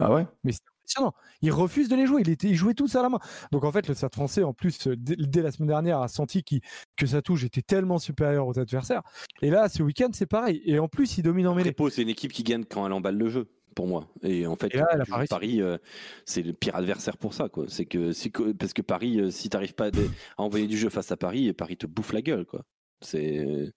Ah 0.00 0.12
ouais? 0.12 0.26
Mais 0.44 0.52
c'est 0.52 0.62
impressionnant. 0.96 1.14
Il 1.42 1.52
refuse 1.52 1.88
de 1.88 1.96
les 1.96 2.06
jouer. 2.06 2.22
Il 2.22 2.30
était, 2.30 2.48
il 2.48 2.54
jouait 2.54 2.74
tous 2.74 2.94
à 2.96 3.02
la 3.02 3.08
main. 3.08 3.18
Donc 3.52 3.64
en 3.64 3.72
fait, 3.72 3.88
le 3.88 3.94
Stade 3.94 4.14
Français, 4.14 4.42
en 4.42 4.52
plus, 4.52 4.86
euh, 4.86 4.96
dès, 4.96 5.16
dès 5.16 5.42
la 5.42 5.50
semaine 5.50 5.68
dernière, 5.68 6.00
a 6.00 6.08
senti 6.08 6.44
que 6.96 7.06
sa 7.06 7.22
touche 7.22 7.44
était 7.44 7.62
tellement 7.62 7.98
supérieure 7.98 8.46
aux 8.46 8.58
adversaires. 8.58 9.02
Et 9.42 9.50
là, 9.50 9.68
ce 9.68 9.82
week-end, 9.82 10.08
c'est 10.12 10.26
pareil. 10.26 10.62
Et 10.64 10.78
en 10.78 10.88
plus, 10.88 11.18
il 11.18 11.22
domine 11.22 11.46
en 11.46 11.54
mêlée. 11.54 11.74
C'est 11.90 12.02
une 12.02 12.08
équipe 12.08 12.32
qui 12.32 12.42
gagne 12.42 12.64
quand 12.64 12.86
elle 12.86 12.92
emballe 12.92 13.16
le 13.16 13.28
jeu. 13.28 13.48
pour 13.74 13.86
moi. 13.86 14.08
Et 14.22 14.46
en 14.46 14.56
fait, 14.56 14.74
Et 14.74 14.78
là, 14.78 14.86
réussi. 15.10 15.28
Paris, 15.28 15.62
euh, 15.62 15.78
c'est 16.24 16.42
le 16.42 16.52
pire 16.52 16.74
adversaire 16.76 17.16
pour 17.16 17.34
ça. 17.34 17.48
quoi. 17.48 17.66
C'est 17.68 17.84
que, 17.86 18.52
parce 18.52 18.72
que 18.72 18.82
Paris, 18.82 19.20
euh, 19.20 19.30
si 19.30 19.48
tu 19.48 19.56
n'arrives 19.56 19.74
pas 19.74 19.88
à 19.88 20.42
envoyer 20.42 20.66
du 20.66 20.76
jeu 20.76 20.90
face 20.90 21.12
à 21.12 21.16
Paris, 21.16 21.52
Paris 21.52 21.76
te 21.76 21.86
bouffe 21.86 22.12
la 22.12 22.20
gueule. 22.22 22.44
Quoi. 22.46 22.64
C'est 23.00 23.72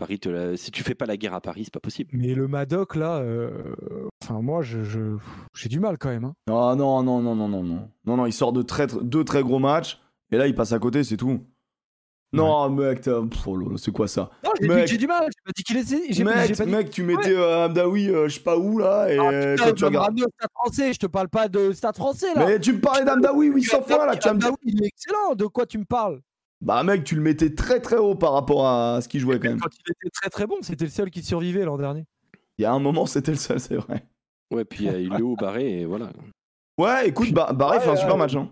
Paris 0.00 0.18
te 0.18 0.28
la- 0.28 0.56
Si 0.56 0.70
tu 0.70 0.82
fais 0.82 0.94
pas 0.94 1.06
la 1.06 1.16
guerre 1.16 1.34
à 1.34 1.40
Paris, 1.40 1.62
c'est 1.64 1.72
pas 1.72 1.78
possible. 1.80 2.10
Mais 2.14 2.34
le 2.34 2.48
Madoc, 2.48 2.96
là, 2.96 3.18
euh, 3.18 3.50
enfin, 4.24 4.40
moi, 4.40 4.62
je, 4.62 4.82
je- 4.82 5.16
j'ai 5.54 5.68
du 5.68 5.78
mal 5.78 5.98
quand 5.98 6.08
même. 6.08 6.24
hein. 6.24 6.34
Ah 6.48 6.74
non, 6.76 7.02
non, 7.02 7.20
non, 7.20 7.34
non, 7.36 7.48
non, 7.48 7.62
non. 7.62 7.88
Non, 8.06 8.16
non, 8.16 8.26
il 8.26 8.32
sort 8.32 8.52
de 8.52 8.62
très, 8.62 8.86
très- 8.86 9.02
deux 9.02 9.24
très 9.24 9.42
gros 9.42 9.58
matchs. 9.58 10.00
Et 10.32 10.36
là, 10.38 10.46
il 10.46 10.54
passe 10.54 10.72
à 10.72 10.78
côté, 10.78 11.04
c'est 11.04 11.16
tout. 11.16 11.40
Non, 12.32 12.70
mec, 12.70 13.02
pff, 13.02 13.46
oh 13.48 13.76
c'est 13.76 13.90
quoi 13.90 14.06
ça? 14.06 14.30
Non, 14.44 14.50
j'ai 14.86 14.96
du 14.96 15.06
mal. 15.08 15.24
J'ai 15.24 15.42
pas 15.44 15.52
dit 15.56 15.62
qu'il 15.64 15.76
était. 15.78 16.12
J'ai 16.12 16.22
mec, 16.24 16.34
j'ai 16.46 16.54
pas 16.54 16.64
dit. 16.64 16.70
mec, 16.70 16.90
tu 16.90 17.02
mettais 17.02 17.34
euh, 17.34 17.66
Hamdaoui, 17.66 18.08
euh, 18.08 18.28
je 18.28 18.34
sais 18.34 18.40
pas 18.40 18.56
où, 18.56 18.78
là, 18.78 19.12
et 19.12 19.18
Ah, 19.18 19.30
putain, 19.56 19.64
quand 19.70 19.74
tu 19.74 19.84
regardes. 19.84 20.14
au 20.20 20.28
stade 20.28 20.50
français. 20.54 20.92
Je 20.92 20.98
te 21.00 21.06
parle 21.06 21.28
pas 21.28 21.48
de 21.48 21.72
stade 21.72 21.96
français, 21.96 22.32
là. 22.34 22.46
Mais 22.46 22.60
tu 22.60 22.72
me 22.72 22.80
parlais 22.80 23.04
d'Hamdaoui 23.04 23.48
800 23.48 23.82
fois, 23.82 24.06
là, 24.06 24.16
tu 24.16 24.28
Ah, 24.28 24.34
il 24.64 24.82
est 24.82 24.86
excellent. 24.86 25.34
De 25.34 25.46
quoi 25.46 25.66
tu 25.66 25.78
me 25.78 25.84
parles? 25.84 26.20
Bah, 26.60 26.82
mec, 26.82 27.04
tu 27.04 27.14
le 27.14 27.22
mettais 27.22 27.54
très 27.54 27.80
très 27.80 27.96
haut 27.96 28.14
par 28.14 28.32
rapport 28.34 28.66
à 28.66 29.00
ce 29.00 29.08
qu'il 29.08 29.20
jouait 29.20 29.38
quand 29.38 29.48
même. 29.48 29.60
Quand 29.60 29.70
il 29.74 29.90
était 29.92 30.10
très 30.10 30.28
très 30.30 30.46
bon, 30.46 30.56
c'était 30.60 30.84
le 30.84 30.90
seul 30.90 31.10
qui 31.10 31.22
survivait 31.22 31.64
l'an 31.64 31.78
dernier. 31.78 32.04
Il 32.58 32.62
y 32.62 32.64
a 32.66 32.72
un 32.72 32.78
moment, 32.80 33.06
c'était 33.06 33.30
le 33.32 33.38
seul, 33.38 33.58
c'est 33.60 33.76
vrai. 33.76 34.04
Ouais, 34.52 34.64
puis 34.64 34.88
euh, 34.88 35.00
il 35.00 35.12
est 35.14 35.22
haut 35.22 35.36
barré 35.36 35.80
et 35.80 35.84
voilà. 35.86 36.12
Ouais, 36.78 37.08
écoute, 37.08 37.32
bah, 37.32 37.52
Barré 37.54 37.78
Ouais, 37.78 37.84
fait 37.84 37.90
un 37.90 37.96
super 37.96 38.14
ouais, 38.14 38.18
match. 38.18 38.34
Hein. 38.34 38.50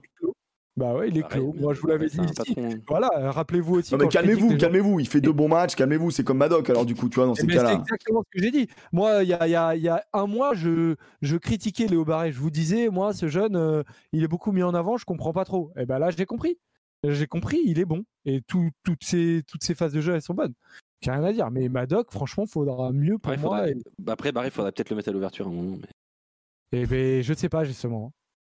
Bah 0.77 0.95
ouais, 0.95 1.09
il 1.09 1.19
est 1.19 1.27
clos. 1.27 1.53
Moi, 1.59 1.75
je 1.75 1.81
vous 1.81 1.89
l'avais 1.89 2.09
c'est 2.09 2.21
dit 2.21 2.27
ici. 2.27 2.55
patron. 2.55 2.81
Voilà, 2.87 3.11
euh, 3.17 3.31
rappelez-vous 3.33 3.75
aussi. 3.79 3.93
Non, 3.93 3.99
mais 4.01 4.09
calmez-vous, 4.09 4.57
calmez-vous. 4.57 5.01
Il 5.01 5.09
fait 5.09 5.21
deux 5.21 5.33
bons 5.33 5.49
matchs, 5.49 5.75
calmez-vous. 5.75 6.13
C'est 6.13 6.23
comme 6.23 6.39
Madoc, 6.39 6.71
alors 6.71 6.87
du 6.87 6.95
coup, 6.95 7.09
tu 7.09 7.17
vois, 7.17 7.27
dans 7.27 7.35
ces 7.35 7.45
Mais 7.47 7.55
c'est 7.55 7.59
cas-là. 7.59 7.73
exactement 7.81 8.23
ce 8.23 8.39
que 8.39 8.45
j'ai 8.45 8.53
dit. 8.53 8.69
Moi, 8.93 9.25
il 9.25 9.29
y 9.29 9.33
a, 9.33 9.49
il 9.49 9.51
y 9.51 9.57
a- 9.57 9.75
il 9.75 9.83
y 9.83 9.89
a 9.89 10.05
un 10.13 10.27
mois, 10.29 10.55
je, 10.55 10.95
je 11.21 11.37
critiquais 11.37 11.89
Léo 11.89 12.05
Barré. 12.05 12.31
Je 12.31 12.39
vous 12.39 12.51
disais, 12.51 12.89
moi, 12.91 13.13
ce 13.13 13.27
jeune, 13.27 13.57
euh, 13.57 13.83
il 14.13 14.23
est 14.23 14.29
beaucoup 14.29 14.53
mis 14.53 14.63
en 14.63 14.73
avant, 14.73 14.97
je 14.99 15.05
comprends 15.05 15.33
pas 15.33 15.45
trop. 15.45 15.73
Et 15.77 15.85
ben 15.85 15.99
là, 15.99 16.11
j'ai 16.11 16.27
compris. 16.27 16.59
J'ai 17.13 17.27
compris, 17.27 17.61
il 17.65 17.79
est 17.79 17.85
bon. 17.85 18.05
Et 18.25 18.41
tout- 18.43 18.71
toutes, 18.85 19.05
ces, 19.05 19.43
toutes 19.47 19.63
ces 19.65 19.75
phases 19.75 19.93
de 19.93 20.01
jeu, 20.01 20.15
elles 20.15 20.23
sont 20.23 20.35
bonnes. 20.35 20.55
J'ai 21.01 21.11
rien 21.11 21.23
à 21.25 21.33
dire. 21.33 21.51
Mais 21.51 21.69
Madoc, 21.69 22.11
franchement, 22.13 22.47
faudra 22.47 22.93
mieux 22.93 23.19
pour 23.19 23.33
Après, 23.33 23.43
moi. 23.45 23.69
Et, 23.71 23.77
bah, 23.99 24.13
Après, 24.15 24.33
Barré, 24.33 24.49
il 24.49 24.51
faudrait 24.51 24.73
peut-être 24.73 24.91
le 24.91 24.97
mettre 24.97 25.09
à 25.09 25.13
l'ouverture 25.13 25.47
à 25.47 25.51
un 25.51 25.53
moment. 25.53 25.77
mais- 26.73 26.81
et 26.81 26.87
ben, 26.87 27.23
je 27.23 27.35
sais 27.35 27.49
pas, 27.49 27.65
justement. 27.65 28.13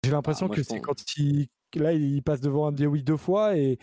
J'ai 0.05 0.11
l'impression 0.11 0.49
Ah, 0.51 0.55
que 0.55 0.63
c'est 0.63 0.77
pense- 0.81 0.87
quand 0.87 1.17
il. 1.19 1.49
Là, 1.77 1.93
il 1.93 2.21
passe 2.23 2.41
devant 2.41 2.67
un 2.69 2.75
oui 2.87 3.05
deux 3.05 3.17
fois 3.17 3.57
et 3.57 3.79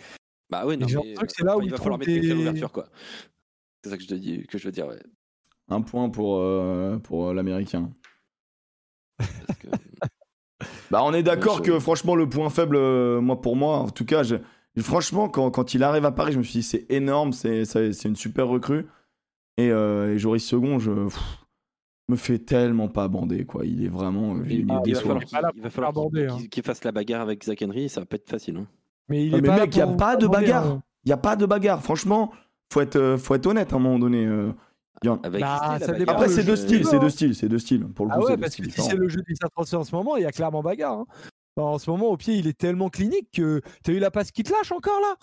Bah 0.50 0.66
ouais, 0.66 0.76
non, 0.76 0.86
mais, 0.88 0.92
c'est 0.92 1.44
là 1.44 1.52
enfin, 1.54 1.60
où 1.60 1.62
il 1.62 1.66
il 1.68 1.72
va 1.72 1.78
falloir 1.78 1.98
mettre 2.00 2.12
à 2.12 2.34
l'ouverture, 2.34 2.72
quoi. 2.74 2.90
C'est 3.84 3.90
ça 3.92 3.96
que 3.98 4.04
je, 4.04 4.08
te 4.10 4.14
dis, 4.16 4.46
que 4.48 4.58
je 4.58 4.66
veux 4.66 4.72
dire, 4.74 4.88
ouais. 4.88 5.00
Un 5.70 5.82
point 5.82 6.10
pour, 6.10 6.38
euh, 6.38 6.98
pour 7.00 7.28
euh, 7.30 7.34
l'américain. 7.34 7.90
Que- 9.20 9.68
Bah, 10.92 11.02
on 11.04 11.14
est 11.14 11.24
d'accord 11.24 11.58
je- 11.58 11.64
que 11.72 11.80
franchement, 11.80 12.16
le 12.16 12.28
point 12.30 12.50
faible, 12.50 12.76
euh, 12.78 13.20
moi 13.22 13.40
pour 13.42 13.56
moi, 13.56 13.78
en 13.80 13.90
tout 13.90 14.06
cas, 14.06 14.24
je- 14.24 14.36
franchement, 14.82 15.30
quand, 15.30 15.50
quand 15.52 15.74
il 15.74 15.84
arrive 15.84 16.06
à 16.06 16.12
Paris, 16.12 16.34
je 16.34 16.38
me 16.40 16.44
suis 16.44 16.60
dit, 16.60 16.64
c'est 16.64 16.86
énorme, 16.90 17.34
c'est 17.34 17.66
ça- 17.66 17.92
c'est 17.94 18.10
une 18.10 18.16
super 18.16 18.48
recrue. 18.48 18.86
Et, 19.58 19.72
euh, 19.72 20.14
et 20.14 20.20
Joris 20.20 20.46
Second, 20.46 20.78
je 20.80 20.92
pff, 20.92 21.20
me 22.10 22.16
fait 22.16 22.40
tellement 22.40 22.88
pas 22.88 23.08
bander, 23.08 23.46
quoi. 23.46 23.66
Il 23.66 23.84
est 23.84 23.90
vraiment. 23.90 24.36
euh, 24.36 24.44
il, 24.46 24.52
il, 24.52 24.60
est 24.60 24.62
il 24.86 24.94
va 24.96 25.02
falloir 25.02 25.18
Il 25.24 25.34
là 25.34 25.50
qu'il 25.52 25.58
il 25.58 25.64
va 25.64 25.70
falloir 25.70 25.94
faire 25.94 26.04
qu'il- 26.04 26.12
bander, 26.12 26.28
hein. 26.28 26.38
qu'il- 26.38 26.50
qu'il 26.50 26.64
fasse 26.64 26.84
la 26.84 26.92
bagarre 26.92 27.22
avec 27.22 27.44
Zach 27.44 27.62
Henry, 27.62 27.90
ça 27.90 28.02
va 28.02 28.06
pas 28.06 28.16
être 28.18 28.30
facile. 28.30 28.58
hein. 28.58 28.68
mais 29.10 29.26
il 29.26 29.34
est 29.34 29.42
mais 29.42 29.48
pas 29.48 29.60
mec, 29.62 29.76
y 29.76 29.82
a 29.82 29.88
pour- 29.88 29.98
pas 29.98 30.16
de 30.16 30.28
bagarre. 30.28 30.66
hein. 30.68 30.84
Il 31.06 31.10
y 31.10 31.14
a 31.14 31.18
pas 31.18 31.36
de 31.36 31.46
bagarre. 31.46 31.82
Franchement, 31.82 32.32
faut 32.72 32.82
être, 32.82 32.98
euh, 32.98 33.18
faut 33.18 33.34
être 33.36 33.46
honnête 33.48 33.72
à 33.74 33.78
un 33.78 33.80
moment 33.80 34.00
donné. 34.00 34.26
euh. 34.26 34.52
Avec 35.24 35.42
Bah, 35.42 35.78
qui 35.80 36.04
Après, 36.08 36.28
c'est 36.28 36.44
deux 36.44 36.56
styles, 36.56 36.84
c'est 36.86 36.96
hein. 36.96 37.00
deux 37.00 37.10
styles, 37.12 37.36
c'est 37.36 37.48
deux 37.48 37.60
styles. 37.60 37.86
Pour 37.86 38.08
le 38.08 38.12
Ah 38.14 38.18
coup, 38.18 38.26
ouais, 38.26 38.36
parce 38.38 38.56
que 38.56 38.64
si 38.68 38.82
c'est 38.82 38.96
le 38.96 39.08
jeu 39.08 39.22
stades 39.36 39.52
français 39.52 39.76
en 39.76 39.84
ce 39.84 39.96
moment, 39.96 40.18
il 40.18 40.24
y 40.24 40.26
a 40.26 40.32
clairement 40.32 40.64
bagarre. 40.64 41.00
hein. 41.00 41.06
En 41.58 41.80
ce 41.80 41.90
moment, 41.90 42.08
au 42.08 42.18
pied, 42.18 42.36
il 42.36 42.48
est 42.48 42.58
tellement 42.58 42.90
clinique 42.90 43.32
que 43.32 43.62
t'as 43.84 43.92
eu 43.92 44.00
la 44.00 44.12
passe 44.12 44.32
qui 44.32 44.44
te 44.44 44.52
lâche 44.52 44.72
encore 44.72 45.00
là? 45.02 45.16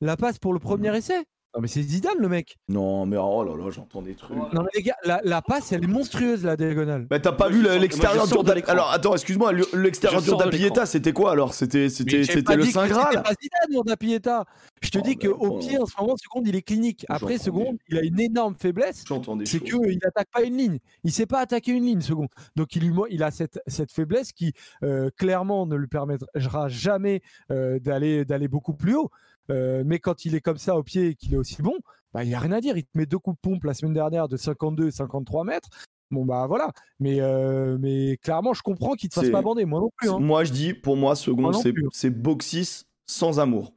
La 0.00 0.16
passe 0.16 0.38
pour 0.38 0.52
le 0.52 0.58
premier 0.58 0.96
essai? 0.96 1.24
Non 1.56 1.62
mais 1.62 1.68
c'est 1.68 1.80
Zidane 1.80 2.18
le 2.18 2.28
mec. 2.28 2.58
Non, 2.68 3.06
mais 3.06 3.16
oh 3.16 3.42
là 3.42 3.56
là, 3.56 3.70
j'entends 3.70 4.02
des 4.02 4.14
trucs. 4.14 4.36
Non 4.36 4.62
mais 4.62 4.68
les 4.74 4.82
gars, 4.82 4.96
la, 5.04 5.22
la 5.24 5.40
passe 5.40 5.72
elle 5.72 5.82
est 5.84 5.86
monstrueuse 5.86 6.44
la 6.44 6.54
diagonale. 6.54 7.06
Bah 7.08 7.18
t'as 7.18 7.32
pas 7.32 7.48
Moi, 7.48 7.58
vu 7.58 7.64
je 7.64 7.78
l'extérieur 7.78 8.26
sors 8.26 8.44
de 8.44 8.52
l'écran. 8.52 8.72
Alors 8.72 8.90
attends, 8.90 9.14
excuse-moi, 9.14 9.52
le- 9.52 9.66
l'extérieur 9.72 10.20
Je 10.20 10.26
tour 10.26 10.38
sors 10.38 10.46
de 10.46 10.50
d'Apieta, 10.52 10.68
l'écran. 10.68 10.84
c'était 10.86 11.14
quoi 11.14 11.32
alors? 11.32 11.54
C'était 11.54 11.88
c'était 11.88 12.18
Mais 12.18 12.22
j'ai 12.24 12.32
c'était 12.34 12.42
pas 12.42 12.56
le 12.56 12.62
dit 12.64 12.68
que 12.68 12.74
Saint 12.74 12.82
c'était 12.82 12.94
Graal? 12.94 13.22
pas 13.22 13.30
Zidane 13.42 13.72
Jordan 13.72 13.96
Pieta. 13.96 14.44
Je 14.82 14.90
te 14.90 14.98
Oh, 14.98 15.00
dis 15.00 15.16
mais 15.22 15.28
qu'au 15.28 15.48
bon. 15.48 15.58
pied 15.60 15.78
en 15.78 15.86
ce 15.86 15.94
moment, 15.98 16.14
seconde, 16.18 16.46
il 16.46 16.56
est 16.56 16.60
clinique. 16.62 17.06
Après 17.08 17.32
J'entends 17.38 17.44
seconde, 17.44 17.78
il 17.88 17.96
a 17.96 18.02
une 18.02 18.20
énorme 18.20 18.54
faiblesse. 18.60 19.04
J'entends 19.08 19.36
des 19.36 19.46
c'est 19.46 19.66
choses. 19.66 19.80
qu'il 19.80 19.98
n'attaque 20.04 20.28
pas 20.30 20.42
une 20.42 20.58
ligne. 20.58 20.78
Il 21.04 21.10
sait 21.12 21.24
pas 21.26 21.40
attaquer 21.40 21.72
une 21.72 21.86
ligne, 21.86 22.02
second. 22.02 22.28
Donc 22.56 22.76
il, 22.76 22.82
lui, 22.82 22.92
il 23.08 23.22
a 23.22 23.30
cette, 23.30 23.60
cette 23.66 23.92
faiblesse 23.92 24.32
qui 24.32 24.52
euh, 24.82 25.08
clairement 25.16 25.64
ne 25.66 25.76
lui 25.76 25.88
permettra 25.88 26.68
jamais 26.68 27.22
euh, 27.50 27.78
d'aller 27.78 28.26
d'aller 28.26 28.48
beaucoup 28.48 28.74
plus 28.74 28.94
haut. 28.94 29.10
Euh, 29.50 29.82
mais 29.86 29.98
quand 29.98 30.24
il 30.24 30.34
est 30.34 30.40
comme 30.40 30.58
ça 30.58 30.76
au 30.76 30.82
pied 30.82 31.08
et 31.08 31.14
qu'il 31.14 31.32
est 31.34 31.36
aussi 31.36 31.62
bon, 31.62 31.74
bah, 32.12 32.24
il 32.24 32.28
n'y 32.28 32.34
a 32.34 32.40
rien 32.40 32.52
à 32.52 32.60
dire. 32.60 32.76
Il 32.76 32.84
te 32.84 32.96
met 32.98 33.06
deux 33.06 33.18
coups 33.18 33.36
de 33.36 33.40
pompe 33.40 33.64
la 33.64 33.74
semaine 33.74 33.94
dernière 33.94 34.28
de 34.28 34.36
52 34.36 34.88
et 34.88 34.90
53 34.90 35.44
mètres. 35.44 35.68
Bon 36.10 36.24
bah 36.24 36.46
voilà. 36.46 36.70
Mais, 37.00 37.20
euh, 37.20 37.76
mais 37.80 38.16
clairement, 38.22 38.54
je 38.54 38.62
comprends 38.62 38.94
qu'il 38.94 39.08
te 39.08 39.14
fasse 39.14 39.30
pas 39.30 39.42
bander. 39.42 39.64
Moi 39.64 39.80
non 39.80 39.90
plus. 39.96 40.08
hein. 40.08 40.18
Moi 40.20 40.44
je 40.44 40.52
dis, 40.52 40.72
pour 40.74 40.96
moi, 40.96 41.16
second, 41.16 41.50
non 41.50 41.62
c'est 41.92 42.10
Boxis 42.10 42.84
sans 43.06 43.40
amour. 43.40 43.72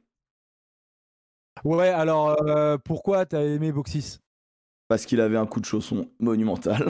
Ouais, 1.64 1.88
alors 1.88 2.40
euh, 2.42 2.78
pourquoi 2.78 3.26
t'as 3.26 3.42
aimé 3.42 3.72
Boxis? 3.72 4.18
Parce 4.88 5.04
qu'il 5.06 5.20
avait 5.20 5.36
un 5.36 5.46
coup 5.46 5.60
de 5.60 5.66
chausson 5.66 6.08
monumental. 6.18 6.88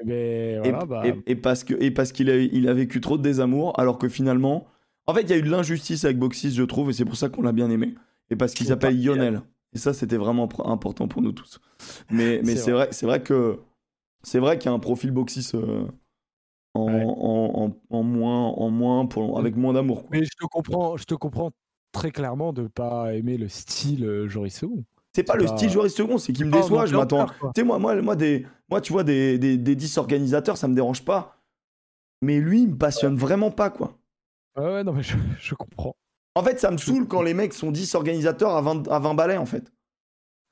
Eh 0.00 0.04
ben, 0.04 0.64
Et, 0.64 0.70
voilà, 0.70 0.84
bah, 0.86 1.02
et- 1.06 1.32
et 1.32 1.36
parce 1.36 1.64
qu'il 2.12 2.30
a, 2.30 2.36
il 2.36 2.68
a 2.68 2.74
vécu 2.74 3.00
trop 3.00 3.16
de 3.18 3.22
désamour, 3.22 3.78
alors 3.80 3.98
que 3.98 4.08
finalement. 4.08 4.66
En 5.06 5.14
fait, 5.14 5.22
il 5.22 5.30
y 5.30 5.32
a 5.32 5.36
eu 5.38 5.42
de 5.42 5.50
l'injustice 5.50 6.04
avec 6.04 6.18
Boxis, 6.18 6.52
je 6.54 6.62
trouve, 6.64 6.90
et 6.90 6.92
c'est 6.92 7.04
pour 7.04 7.16
ça 7.16 7.28
qu'on 7.28 7.42
l'a 7.42 7.52
bien 7.52 7.70
aimé. 7.70 7.94
Et 8.30 8.36
parce 8.36 8.54
qu'il 8.54 8.66
s'appelle 8.66 8.94
pas. 8.96 9.00
Lionel. 9.02 9.42
Et 9.72 9.78
ça, 9.78 9.92
c'était 9.94 10.16
vraiment 10.16 10.48
important 10.64 11.06
pour 11.06 11.22
nous 11.22 11.32
tous. 11.32 11.60
Mais, 12.10 12.40
mais 12.44 12.56
C'est 12.56 12.72
vrai, 12.72 12.88
c'est 12.90 13.06
vrai 13.06 13.22
que 13.22 13.58
c'est 14.22 14.38
vrai 14.40 14.58
qu'il 14.58 14.68
y 14.68 14.72
a 14.72 14.74
un 14.74 14.78
profil 14.80 15.10
Boxis 15.12 15.50
euh, 15.54 15.84
en, 16.74 16.86
Ouais. 16.92 17.04
en, 17.04 17.66
en- 17.66 17.96
en 17.96 18.02
moins, 18.02 18.48
en 18.48 18.70
moins 18.70 19.06
pour, 19.06 19.38
avec 19.38 19.56
moins 19.56 19.72
d'amour. 19.74 20.04
mais 20.10 20.24
je 20.24 20.30
te 20.38 20.44
comprends, 20.46 20.96
je 20.96 21.04
te 21.04 21.14
comprends 21.14 21.50
très 21.92 22.10
clairement 22.10 22.52
de 22.52 22.66
pas 22.66 23.14
aimer 23.14 23.36
le 23.38 23.48
style 23.48 24.04
euh, 24.04 24.28
Joris 24.28 24.54
Second. 24.54 24.84
C'est 25.14 25.22
pas 25.22 25.34
c'est 25.34 25.38
le 25.40 25.46
pas- 25.46 25.56
style 25.56 25.70
Joris 25.70 25.94
Second, 25.94 26.18
c'est 26.18 26.32
qu'il 26.32 26.46
me 26.46 26.50
Pas 26.50 26.60
déçoit. 26.62 26.86
Je 26.86 26.96
m'attends. 26.96 27.26
Tu 27.26 27.34
sais, 27.56 27.62
moi, 27.62 27.78
moi, 27.78 27.94
moi, 28.02 28.16
des, 28.16 28.44
moi, 28.68 28.80
tu 28.80 28.92
vois, 28.92 29.04
des, 29.04 29.38
des, 29.38 29.56
des 29.56 29.76
10 29.76 29.96
organisateurs, 29.98 30.56
ça 30.56 30.66
me 30.68 30.74
dérange 30.74 31.04
pas. 31.04 31.38
Mais 32.22 32.40
lui, 32.40 32.62
il 32.62 32.68
me 32.70 32.76
passionne 32.76 33.14
vraiment 33.16 33.50
pas, 33.50 33.70
quoi. 33.70 33.96
Ouais, 34.56 34.64
ouais, 34.64 34.84
non 34.84 34.92
mais 34.92 35.02
je, 35.02 35.16
je 35.40 35.54
comprends. 35.54 35.96
En 36.34 36.42
fait, 36.42 36.58
ça 36.60 36.70
me 36.70 36.76
saoule 36.76 37.06
quand 37.08 37.22
les 37.22 37.32
mecs 37.34 37.52
sont 37.54 37.70
10 37.70 37.94
organisateurs 37.94 38.50
à 38.56 38.60
20, 38.60 38.88
à 38.88 38.98
20 38.98 39.14
balais, 39.14 39.36
en 39.38 39.46
fait. 39.46 39.72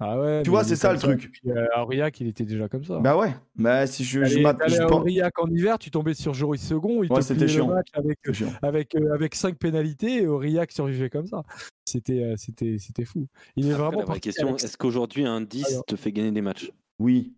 Ah 0.00 0.18
ouais. 0.18 0.42
Tu 0.42 0.50
vois, 0.50 0.64
c'est 0.64 0.72
est 0.72 0.76
ça, 0.76 0.92
le 0.92 0.98
truc. 0.98 1.30
Puis, 1.30 1.50
euh, 1.50 1.66
à 1.72 1.82
Aurillac, 1.82 2.18
il 2.20 2.26
était 2.26 2.44
déjà 2.44 2.68
comme 2.68 2.84
ça. 2.84 2.98
Bah 2.98 3.16
ouais. 3.16 3.32
Bah, 3.54 3.86
si 3.86 4.02
je, 4.02 4.24
je, 4.24 4.28
T'allais- 4.30 4.42
m'att- 4.42 4.58
t'allais 4.58 4.74
je 4.76 4.82
à 4.82 4.86
pense- 4.86 5.00
Aurillac 5.00 5.38
en 5.38 5.46
hiver, 5.48 5.78
tu 5.78 5.90
tombais 5.90 6.14
sur 6.14 6.34
Joris 6.34 6.60
Second, 6.66 7.02
il 7.04 7.12
Ouais, 7.12 7.22
c'était 7.22 7.42
le 7.42 7.46
chiant. 7.46 7.68
match 7.68 7.88
avec, 7.92 8.18
chiant. 8.32 8.48
avec, 8.62 8.94
euh, 8.96 9.14
avec 9.14 9.34
5 9.36 9.56
pénalités 9.56 10.22
et 10.22 10.26
Aurillac 10.26 10.72
survivait 10.72 11.10
comme 11.10 11.26
ça. 11.28 11.42
C'était 11.84 12.24
euh, 12.24 12.34
c'était 12.36 12.76
c'était 12.78 13.04
fou. 13.04 13.28
Il 13.56 13.68
est 13.68 13.72
Après, 13.72 13.84
vraiment 13.84 13.98
la 14.00 14.04
vraie 14.06 14.20
question, 14.20 14.48
avec- 14.48 14.64
est-ce 14.64 14.76
qu'aujourd'hui 14.76 15.26
un 15.26 15.40
10 15.42 15.64
Alors. 15.66 15.84
te 15.84 15.96
fait 15.96 16.10
gagner 16.12 16.32
des 16.32 16.42
matchs? 16.42 16.72
Oui. 16.98 17.34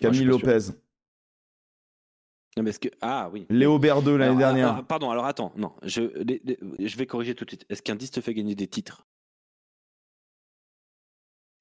Camille 0.00 0.24
Lopez. 0.24 0.58
Non, 2.56 2.62
mais 2.62 2.70
est-ce 2.70 2.78
que... 2.80 2.88
Ah 3.00 3.30
oui. 3.32 3.46
Léo 3.50 3.78
Berdeux 3.78 4.16
l'année 4.16 4.36
dernière. 4.38 4.68
alors, 4.74 4.84
pardon, 4.84 5.10
alors 5.10 5.24
attends, 5.26 5.52
non, 5.56 5.72
je, 5.82 6.02
les- 6.22 6.40
les- 6.44 6.86
je 6.86 6.96
vais 6.96 7.06
corriger 7.06 7.34
tout 7.34 7.44
de 7.44 7.50
suite. 7.50 7.66
Est-ce 7.68 7.82
qu'un 7.82 7.96
10 7.96 8.12
te 8.12 8.20
fait 8.20 8.32
gagner 8.34 8.54
des 8.54 8.68
titres? 8.68 9.06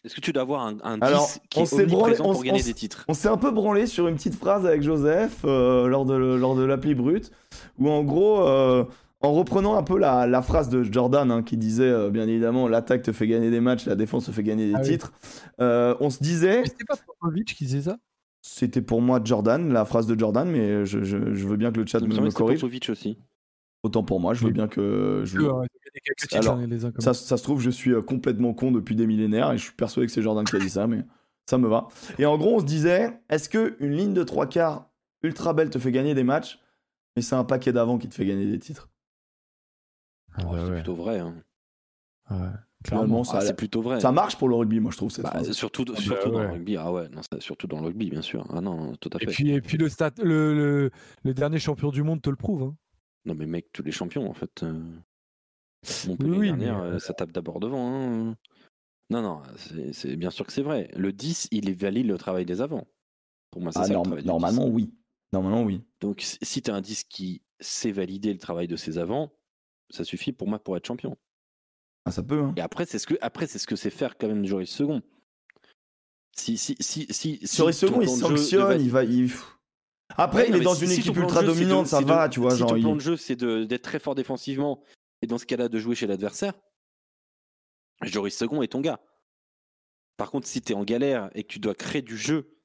Est-ce 0.03 0.15
que 0.15 0.21
tu 0.21 0.33
dois 0.33 0.43
avoir 0.43 0.61
un, 0.67 0.77
un 0.83 0.97
10 0.97 1.03
Alors, 1.03 1.29
qui 1.49 1.59
on 1.59 1.79
est 1.79 1.85
branlé- 1.85 2.19
on 2.21 2.33
pour 2.33 2.43
gagner 2.43 2.61
on 2.61 2.65
des 2.65 2.73
titres? 2.73 3.05
On 3.07 3.13
s'est 3.13 3.29
un 3.29 3.37
peu 3.37 3.51
branlé 3.51 3.87
sur 3.87 4.07
une 4.07 4.15
petite 4.15 4.35
phrase 4.35 4.65
avec 4.65 4.81
Joseph 4.83 5.41
euh, 5.45 5.87
lors 5.87 6.05
de, 6.05 6.13
lors 6.15 6.55
de 6.55 6.63
l'appli 6.63 6.93
brute, 6.93 7.31
où 7.79 7.89
en 7.89 8.03
gros, 8.03 8.45
euh, 8.47 8.83
en 9.21 9.31
reprenant 9.31 9.75
un 9.75 9.83
peu 9.83 9.97
la, 9.97 10.27
la 10.27 10.41
phrase 10.41 10.67
de 10.69 10.83
Jordan 10.83 11.31
hein, 11.31 11.41
qui 11.41 11.55
disait 11.55 11.85
euh, 11.89 12.09
bien 12.09 12.27
évidemment 12.27 12.67
l'attaque 12.67 13.01
te 13.01 13.13
fait 13.13 13.27
gagner 13.27 13.49
des 13.49 13.61
matchs, 13.61 13.85
la 13.85 13.95
défense 13.95 14.25
te 14.25 14.31
fait 14.31 14.43
gagner 14.43 14.67
des 14.67 14.75
Ah 14.75 14.81
oui. 14.83 14.89
titres, 14.89 15.13
euh, 15.61 15.95
on 16.01 16.09
se 16.09 16.21
disait, 16.21 16.61
Mais 16.61 16.67
c'était 16.67 16.83
pas 16.85 16.97
Popovic 16.97 17.55
qui 17.55 17.63
disait 17.63 17.81
ça? 17.83 17.97
C'était 18.43 18.81
pour 18.81 19.01
moi 19.01 19.21
Jordan, 19.23 19.71
la 19.73 19.85
phrase 19.85 20.05
de 20.05 20.19
Jordan, 20.19 20.47
mais 20.47 20.85
je, 20.85 21.03
je- 21.03 21.33
je 21.33 21.47
veux 21.47 21.57
bien 21.57 21.71
que 21.71 21.79
le 21.79 21.87
chat 21.87 21.99
me, 22.01 22.07
me 22.07 22.29
corrige. 22.29 22.59
Popovic 22.59 22.89
aussi. 22.89 23.17
Autant 23.83 24.03
pour 24.03 24.19
moi, 24.19 24.33
je 24.33 24.45
veux 24.45 24.51
bien 24.51 24.67
que. 24.67 25.23
Je 25.25 25.39
Alors, 26.33 26.57
hein, 26.57 26.67
Ça, 26.99 27.13
ça 27.13 27.37
se 27.37 27.43
trouve, 27.43 27.59
je 27.61 27.69
suis 27.69 27.91
euh, 27.91 28.01
complètement 28.01 28.53
con 28.53 28.71
depuis 28.71 28.95
des 28.95 29.07
millénaires 29.07 29.51
et 29.51 29.57
je 29.57 29.63
suis 29.63 29.73
persuadé 29.73 30.07
que 30.07 30.13
c'est 30.13 30.21
Jordan 30.21 30.45
qui 30.45 30.55
a 30.55 30.59
dit 30.59 30.69
ça, 30.69 30.87
mais 30.87 31.03
ça 31.49 31.57
me 31.57 31.67
va. 31.67 31.87
Et 32.19 32.25
en 32.25 32.37
gros, 32.37 32.55
on 32.55 32.59
se 32.59 32.65
disait, 32.65 33.19
est-ce 33.29 33.49
que 33.49 33.75
une 33.79 33.91
ligne 33.95 34.13
de 34.13 34.23
trois 34.23 34.47
quarts 34.47 34.89
ultra 35.21 35.53
belle 35.53 35.69
te 35.69 35.79
fait 35.79 35.91
gagner 35.91 36.13
des 36.13 36.23
matchs, 36.23 36.59
mais 37.15 37.21
c'est 37.21 37.35
un 37.35 37.43
paquet 37.45 37.71
d'avant 37.73 37.97
qui 37.97 38.07
te 38.09 38.15
fait 38.15 38.25
gagner 38.25 38.45
des 38.45 38.59
titres? 38.59 38.89
Ah 40.35 40.41
c'est 40.41 40.47
ouais. 40.63 40.73
plutôt 40.75 40.95
vrai. 40.95 41.19
hein. 41.19 41.35
Ouais. 42.29 42.37
Ça, 42.85 43.05
Ah, 43.33 43.41
c'est 43.41 43.55
plutôt 43.55 43.81
vrai. 43.81 43.99
ça 43.99 44.11
marche 44.11 44.37
pour 44.37 44.49
le 44.49 44.55
rugby, 44.55 44.79
moi 44.79 44.91
je 44.91 44.97
trouve 44.97 45.09
cette 45.11 45.23
Bah, 45.23 45.31
phrase. 45.31 45.51
surtout 45.53 45.85
bah 45.85 45.95
surtout 45.95 46.29
dans 46.31 46.39
ouais. 46.39 46.47
le 46.47 46.51
rugby. 46.53 46.75
Ah 46.77 46.91
ouais, 46.91 47.07
non, 47.09 47.21
surtout 47.39 47.67
dans 47.67 47.79
le 47.79 47.85
rugby, 47.87 48.09
bien 48.09 48.21
sûr. 48.21 48.45
Ah 48.49 48.61
non, 48.61 48.95
tout 48.97 49.09
à 49.13 49.17
Et 49.21 49.25
fait. 49.25 49.31
puis, 49.31 49.51
et 49.51 49.61
puis 49.61 49.77
le, 49.77 49.87
stat, 49.89 50.11
le, 50.21 50.53
le, 50.53 50.91
le 51.23 51.33
dernier 51.33 51.59
champion 51.59 51.89
du 51.91 52.03
monde 52.03 52.21
te 52.21 52.29
le 52.29 52.35
prouve. 52.35 52.63
hein. 52.63 52.75
Non, 53.25 53.35
mais 53.35 53.45
mec, 53.45 53.67
tous 53.71 53.83
les 53.83 53.91
champions, 53.91 54.29
en 54.29 54.33
fait. 54.33 54.63
euh, 54.63 54.83
Montpellier 56.07 56.37
oui, 56.37 56.47
dernière, 56.47 56.77
mais, 56.79 56.83
euh, 56.91 56.99
ça 56.99 57.13
tape 57.13 57.31
d'abord 57.31 57.59
devant. 57.59 57.87
hein. 58.29 58.35
Non, 59.09 59.21
non, 59.21 59.41
c'est- 59.93 60.15
bien 60.15 60.29
sûr 60.29 60.45
que 60.45 60.53
c'est 60.53 60.61
vrai. 60.61 60.89
Le 60.95 61.11
10, 61.13 61.47
il 61.51 61.69
est 61.69 61.73
valide 61.73 62.07
le 62.07 62.17
travail 62.17 62.45
des 62.45 62.61
avants. 62.61 62.87
Pour 63.51 63.61
moi, 63.61 63.71
c'est 63.71 63.79
Ah, 63.79 63.83
ça 63.83 63.89
le 63.89 63.93
norm- 63.95 64.05
travail 64.07 64.25
normalement, 64.25 64.65
10. 64.65 64.71
oui. 64.71 64.93
Normalement, 65.33 65.63
oui. 65.63 65.81
Donc, 66.01 66.21
si- 66.21 66.37
si 66.41 66.61
tu 66.61 66.71
as 66.71 66.75
un 66.75 66.81
10 66.81 67.03
qui 67.03 67.41
sait 67.59 67.91
valider 67.91 68.31
le 68.33 68.39
travail 68.39 68.67
de 68.67 68.75
ses 68.75 68.97
avants, 68.97 69.31
ça 69.89 70.03
suffit 70.03 70.31
pour 70.31 70.47
moi 70.47 70.59
pour 70.59 70.75
être 70.77 70.87
champion. 70.87 71.17
Ah, 72.05 72.11
ça 72.11 72.21
peut, 72.23 72.39
hein. 72.41 72.53
Et 72.57 72.61
après, 72.61 72.85
c'est 72.85 72.99
ce 72.99 73.07
que 73.07 73.15
après 73.21 73.47
c'est 73.47 73.59
ce 73.59 73.67
que 73.67 73.75
c'est 73.75 73.89
faire 73.89 74.17
quand 74.17 74.27
même 74.27 74.45
Joris 74.45 74.69
Second. 74.69 75.01
Si 76.35 76.57
si 76.57 76.75
si 76.79 77.07
si 77.11 77.39
ton 77.57 77.71
seconds, 77.71 78.01
il 78.01 78.09
sanctionne, 78.09 78.67
va- 78.67 78.75
il 78.75 78.89
va. 78.89 79.03
il- 79.03 79.31
Après, 80.17 80.41
Ouais, 80.43 80.49
il 80.49 80.55
est 80.57 80.59
dans 80.61 80.75
si- 80.75 80.83
une 80.83 80.89
si 80.91 80.99
équipe 80.99 81.15
ultra 81.15 81.41
jeu, 81.41 81.47
c'est 81.47 81.53
de- 81.53 81.59
dominante, 81.59 81.87
ça 81.87 81.97
c'est 81.99 82.03
de- 82.03 82.09
va, 82.09 82.29
tu 82.29 82.39
vois. 82.39 82.51
Si 82.51 82.57
genre, 82.57 82.69
ton 82.69 82.75
il- 82.75 82.81
plan 82.83 82.95
de 82.95 82.99
jeu, 83.01 83.17
c'est 83.17 83.35
d'être 83.35 83.81
très 83.81 83.99
fort 83.99 84.15
défensivement 84.15 84.83
et 85.21 85.27
dans 85.27 85.37
ce 85.37 85.45
cas-là 85.45 85.69
de 85.69 85.79
jouer 85.79 85.95
chez 85.95 86.05
l'adversaire, 86.07 86.53
Joris 88.01 88.35
Second 88.37 88.61
est 88.61 88.67
ton 88.67 88.81
gars. 88.81 88.99
Par 90.17 90.29
contre, 90.29 90.47
si 90.47 90.61
tu 90.61 90.73
es 90.73 90.75
en 90.75 90.83
galère 90.83 91.29
et 91.35 91.43
que 91.43 91.47
tu 91.47 91.59
dois 91.59 91.73
créer 91.73 92.01
du 92.01 92.17
jeu 92.17 92.57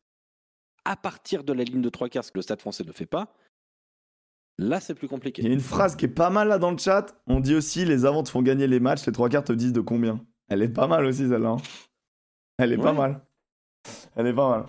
à 0.85 0.97
partir 0.97 1.45
de 1.45 1.53
la 1.53 1.65
ligne 1.65 1.81
de 1.81 1.89
trois 1.91 2.09
quarts, 2.09 2.25
ce 2.25 2.33
que 2.33 2.39
le 2.39 2.43
Stade 2.43 2.61
français 2.61 2.85
ne 2.85 2.93
fait 2.93 3.07
pas, 3.07 3.35
là 4.59 4.81
c'est 4.81 4.95
plus 4.95 5.07
Il 5.07 5.11
y 5.11 5.13
a 5.13 5.17
compliqué. 5.17 5.43
une 5.53 5.61
phrase 5.61 5.97
qui 5.97 6.05
est 6.05 6.09
pas 6.09 6.31
mal 6.31 6.49
là 6.49 6.59
dans 6.59 6.71
le 6.71 6.79
chat. 6.79 7.07
On 7.27 7.41
dit 7.41 7.55
aussi 7.55 7.85
les 7.85 8.05
avants 8.05 8.23
te 8.23 8.29
font 8.31 8.43
gagner 8.43 8.67
les 8.67 8.81
matchs, 8.81 9.07
les 9.07 9.13
trois 9.13 9.29
quarts 9.29 9.45
te 9.45 9.53
disent 9.53 9.73
de 9.73 9.81
combien. 9.81 10.21
Elle 10.49 10.63
est 10.63 10.69
pas 10.69 10.87
mal 10.87 11.05
aussi 11.07 11.29
celle-là. 11.29 11.51
hein. 11.51 11.57
Elle 12.59 12.73
est 12.73 12.79
pas 12.79 12.93
mal. 12.93 13.21
Elle 14.17 14.27
est 14.27 14.35
pas 14.35 14.49
mal. 14.51 14.67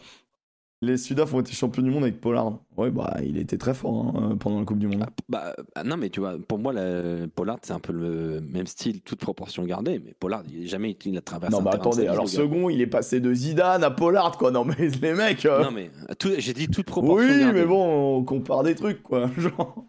Les 0.81 0.95
Sudaf 0.95 1.33
ont 1.33 1.41
été 1.41 1.51
champions 1.51 1.81
du 1.83 1.89
monde 1.91 2.03
avec 2.03 2.21
Pollard. 2.21 2.57
Ouais, 2.77 2.89
bah 2.89 3.17
il 3.21 3.37
était 3.37 3.57
très 3.57 3.73
fort 3.73 4.13
hein, 4.15 4.29
euh, 4.31 4.35
pendant 4.37 4.59
la 4.59 4.65
Coupe 4.65 4.79
du 4.79 4.87
Monde. 4.87 5.03
Ah, 5.05 5.09
bah, 5.27 5.55
ah, 5.75 5.83
non, 5.83 5.97
mais 5.97 6.09
tu 6.09 6.21
vois, 6.21 6.37
pour 6.47 6.57
moi, 6.57 6.71
la, 6.71 7.27
Pollard, 7.35 7.57
c'est 7.63 7.73
un 7.73 7.79
peu 7.81 7.91
le 7.91 8.39
même 8.39 8.65
style, 8.65 9.01
toute 9.01 9.19
proportion 9.19 9.65
gardée. 9.65 9.99
Mais 9.99 10.15
Pollard, 10.17 10.43
il 10.49 10.61
n'a 10.61 10.67
jamais 10.67 10.91
été, 10.91 11.09
il 11.09 11.17
a 11.17 11.21
traversé. 11.21 11.53
non, 11.53 11.61
mais 11.61 11.71
sa 11.71 11.77
attendez, 11.77 12.07
alors 12.07 12.29
second, 12.29 12.69
il 12.69 12.79
est 12.79 12.87
passé 12.87 13.19
de 13.19 13.33
Zidane 13.33 13.83
à 13.83 13.91
Pollard, 13.91 14.37
quoi. 14.37 14.51
Non, 14.51 14.63
mais 14.63 14.87
les 15.01 15.13
mecs. 15.13 15.45
euh, 15.45 15.65
Non, 15.65 15.71
mais 15.71 15.91
tout- 16.17 16.31
j'ai 16.37 16.53
dit 16.53 16.69
toute 16.69 16.85
proportion 16.85 17.27
oui, 17.29 17.39
gardée. 17.41 17.59
mais 17.59 17.65
bon, 17.65 18.19
on 18.19 18.23
compare 18.23 18.63
des 18.63 18.75
trucs, 18.75 19.03
quoi. 19.03 19.29
Genre. 19.37 19.83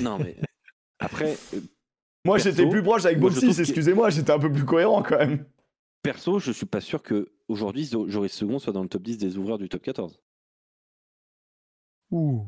Non, 0.00 0.18
mais 0.18 0.36
après, 1.00 1.36
euh, 1.54 1.58
Moi, 2.24 2.38
j'étais 2.38 2.68
plus 2.68 2.84
proche 2.84 3.04
avec 3.04 3.18
Boxis, 3.18 3.58
excusez-moi, 3.58 4.10
j'étais 4.10 4.30
un 4.30 4.38
peu 4.38 4.50
plus 4.52 4.64
cohérent 4.64 5.02
quand 5.02 5.18
même. 5.18 5.44
Perso, 6.04 6.38
je 6.38 6.52
suis 6.52 6.66
pas 6.66 6.80
sûr 6.80 7.02
que 7.02 7.32
aujourd'hui 7.48 7.84
Joris 7.86 8.32
Second 8.32 8.58
soit 8.60 8.72
dans 8.72 8.82
le 8.82 8.88
top 8.88 9.02
10 9.02 9.18
des 9.18 9.36
ouvreurs 9.38 9.58
du 9.58 9.68
top 9.68 9.82
14. 9.82 10.20
Ouh, 12.12 12.46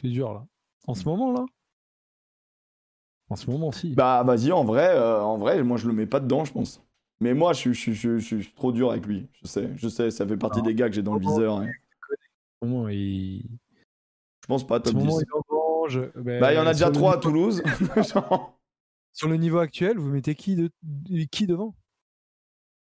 c'est 0.00 0.08
dur 0.08 0.32
là. 0.32 0.46
En 0.86 0.94
ce 0.94 1.04
moment 1.04 1.32
là? 1.32 1.44
En 3.30 3.36
ce 3.36 3.50
moment, 3.50 3.72
si. 3.72 3.94
Bah, 3.94 4.22
vas-y, 4.24 4.52
en 4.52 4.64
vrai, 4.64 4.88
euh, 4.88 5.20
en 5.22 5.36
vrai, 5.36 5.62
moi, 5.62 5.76
je 5.76 5.86
le 5.86 5.92
mets 5.92 6.06
pas 6.06 6.18
dedans, 6.20 6.46
je 6.46 6.52
pense. 6.52 6.82
Mais 7.20 7.34
moi, 7.34 7.52
je, 7.52 7.58
suis- 7.58 7.74
je, 7.74 7.78
suis- 7.80 7.94
je, 7.94 8.18
suis- 8.18 8.38
je 8.38 8.44
suis 8.44 8.54
trop 8.54 8.72
dur 8.72 8.90
avec 8.90 9.04
lui. 9.04 9.28
Je 9.42 9.46
sais, 9.46 9.70
je 9.76 9.86
sais, 9.88 10.10
ça 10.10 10.26
fait 10.26 10.38
partie 10.38 10.60
Non. 10.60 10.64
des 10.64 10.74
gars 10.74 10.88
que 10.88 10.94
j'ai 10.94 11.02
dans 11.02 11.12
le 11.14 11.20
viseur. 11.20 11.58
hein. 11.58 11.68
Il, 12.90 13.42
Je 14.42 14.46
pense 14.46 14.66
pas 14.66 14.80
top 14.80 14.94
10. 14.94 15.04
moment, 15.04 15.20
il. 15.20 15.26
Ben, 16.22 16.40
Bah, 16.40 16.52
il 16.52 16.56
y 16.56 16.58
en 16.58 16.66
a 16.66 16.72
déjà 16.72 16.86
sur 16.86 16.88
le 16.88 16.94
trois 16.94 17.12
à 17.12 17.16
niveau- 17.16 17.30
Toulouse. 17.30 17.62
Sur 19.14 19.28
le 19.28 19.36
niveau 19.36 19.58
actuel, 19.58 19.98
vous 19.98 20.10
mettez 20.10 20.34
qui, 20.36 20.54
de... 20.54 20.70
qui 21.32 21.46
devant? 21.48 21.74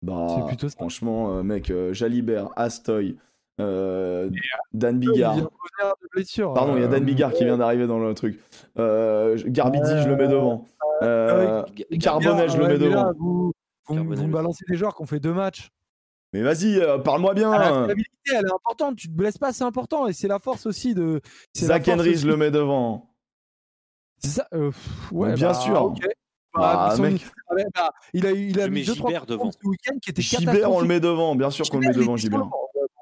Bah, 0.01 0.27
C'est 0.29 0.47
plutôt 0.47 0.69
ça. 0.69 0.75
franchement, 0.75 1.37
euh, 1.37 1.43
mec, 1.43 1.69
euh, 1.69 1.93
Jalibert, 1.93 2.49
Astoy, 2.55 3.17
euh, 3.59 4.29
Dan 4.73 5.01
Il 5.01 5.11
Bigard. 5.11 5.49
Pardon, 6.53 6.75
il 6.75 6.81
y 6.81 6.85
a 6.85 6.87
Dan 6.87 7.03
Bigard 7.03 7.33
qui 7.33 7.45
vient 7.45 7.57
d'arriver 7.57 7.87
dans 7.87 7.99
le 7.99 8.13
truc. 8.13 8.39
Euh, 8.77 9.37
Garbidi, 9.45 9.89
je 10.03 10.07
le 10.07 10.15
mets 10.15 10.27
devant. 10.27 10.65
Euh, 11.01 11.63
Carbonel, 11.99 12.49
je 12.49 12.57
le 12.57 12.67
mets 12.67 12.77
devant. 12.77 13.11
vous, 13.17 13.53
vous, 13.87 13.95
Carbonel 13.95 14.19
vous 14.19 14.27
me 14.27 14.33
balancez 14.33 14.65
des 14.67 14.75
joueurs 14.75 14.95
qui 14.95 15.01
ont 15.01 15.07
fait 15.07 15.19
deux 15.19 15.33
matchs. 15.33 15.69
Mais 16.33 16.41
vas-y, 16.41 16.77
euh, 16.79 16.97
parle-moi 16.99 17.33
bien. 17.33 17.51
Ah, 17.51 17.59
la 17.59 17.83
stabilité, 17.85 18.11
elle 18.35 18.45
est 18.45 18.53
importante. 18.53 18.97
Tu 18.97 19.07
te 19.07 19.13
blesses 19.13 19.37
pas, 19.37 19.53
c'est 19.53 19.63
important. 19.63 20.07
Et 20.07 20.13
c'est 20.13 20.27
la 20.27 20.39
force 20.39 20.65
aussi 20.65 20.93
de. 20.93 21.21
Zach 21.55 21.87
Henry, 21.87 22.09
aussi- 22.11 22.19
je 22.19 22.27
le 22.27 22.35
mets 22.37 22.51
devant. 22.51 23.09
C'est 24.19 24.29
ça. 24.29 24.47
euh, 24.53 24.71
pff, 24.71 25.11
ouais, 25.11 25.33
bien 25.33 25.49
bah, 25.49 25.53
sûr. 25.53 25.93
Ah, 26.55 26.87
Bah, 26.89 26.95
son- 26.95 27.01
mec. 27.03 27.25
ah, 27.49 27.53
bah, 27.55 27.91
il 28.13 28.25
a, 28.25 28.31
eu- 28.31 28.49
il 28.49 28.59
a 28.61 28.67
mis 28.67 28.83
deux, 28.83 28.95
trois 28.95 29.09
Gibert 29.11 29.25
devant. 29.25 29.51
ce 29.51 29.57
week-end 29.67 29.97
qui 30.01 30.09
était 30.09 30.21
Gibert, 30.21 30.71
on 30.71 30.81
le 30.81 30.87
met 30.87 30.99
devant. 30.99 31.35
Bien 31.35 31.51
sûr 31.51 31.69
qu'on 31.69 31.77
le 31.79 31.87
met 31.87 31.93
Gibert, 31.93 32.01
devant, 32.05 32.17
Gibert. 32.17 32.39
décevant. 32.39 32.61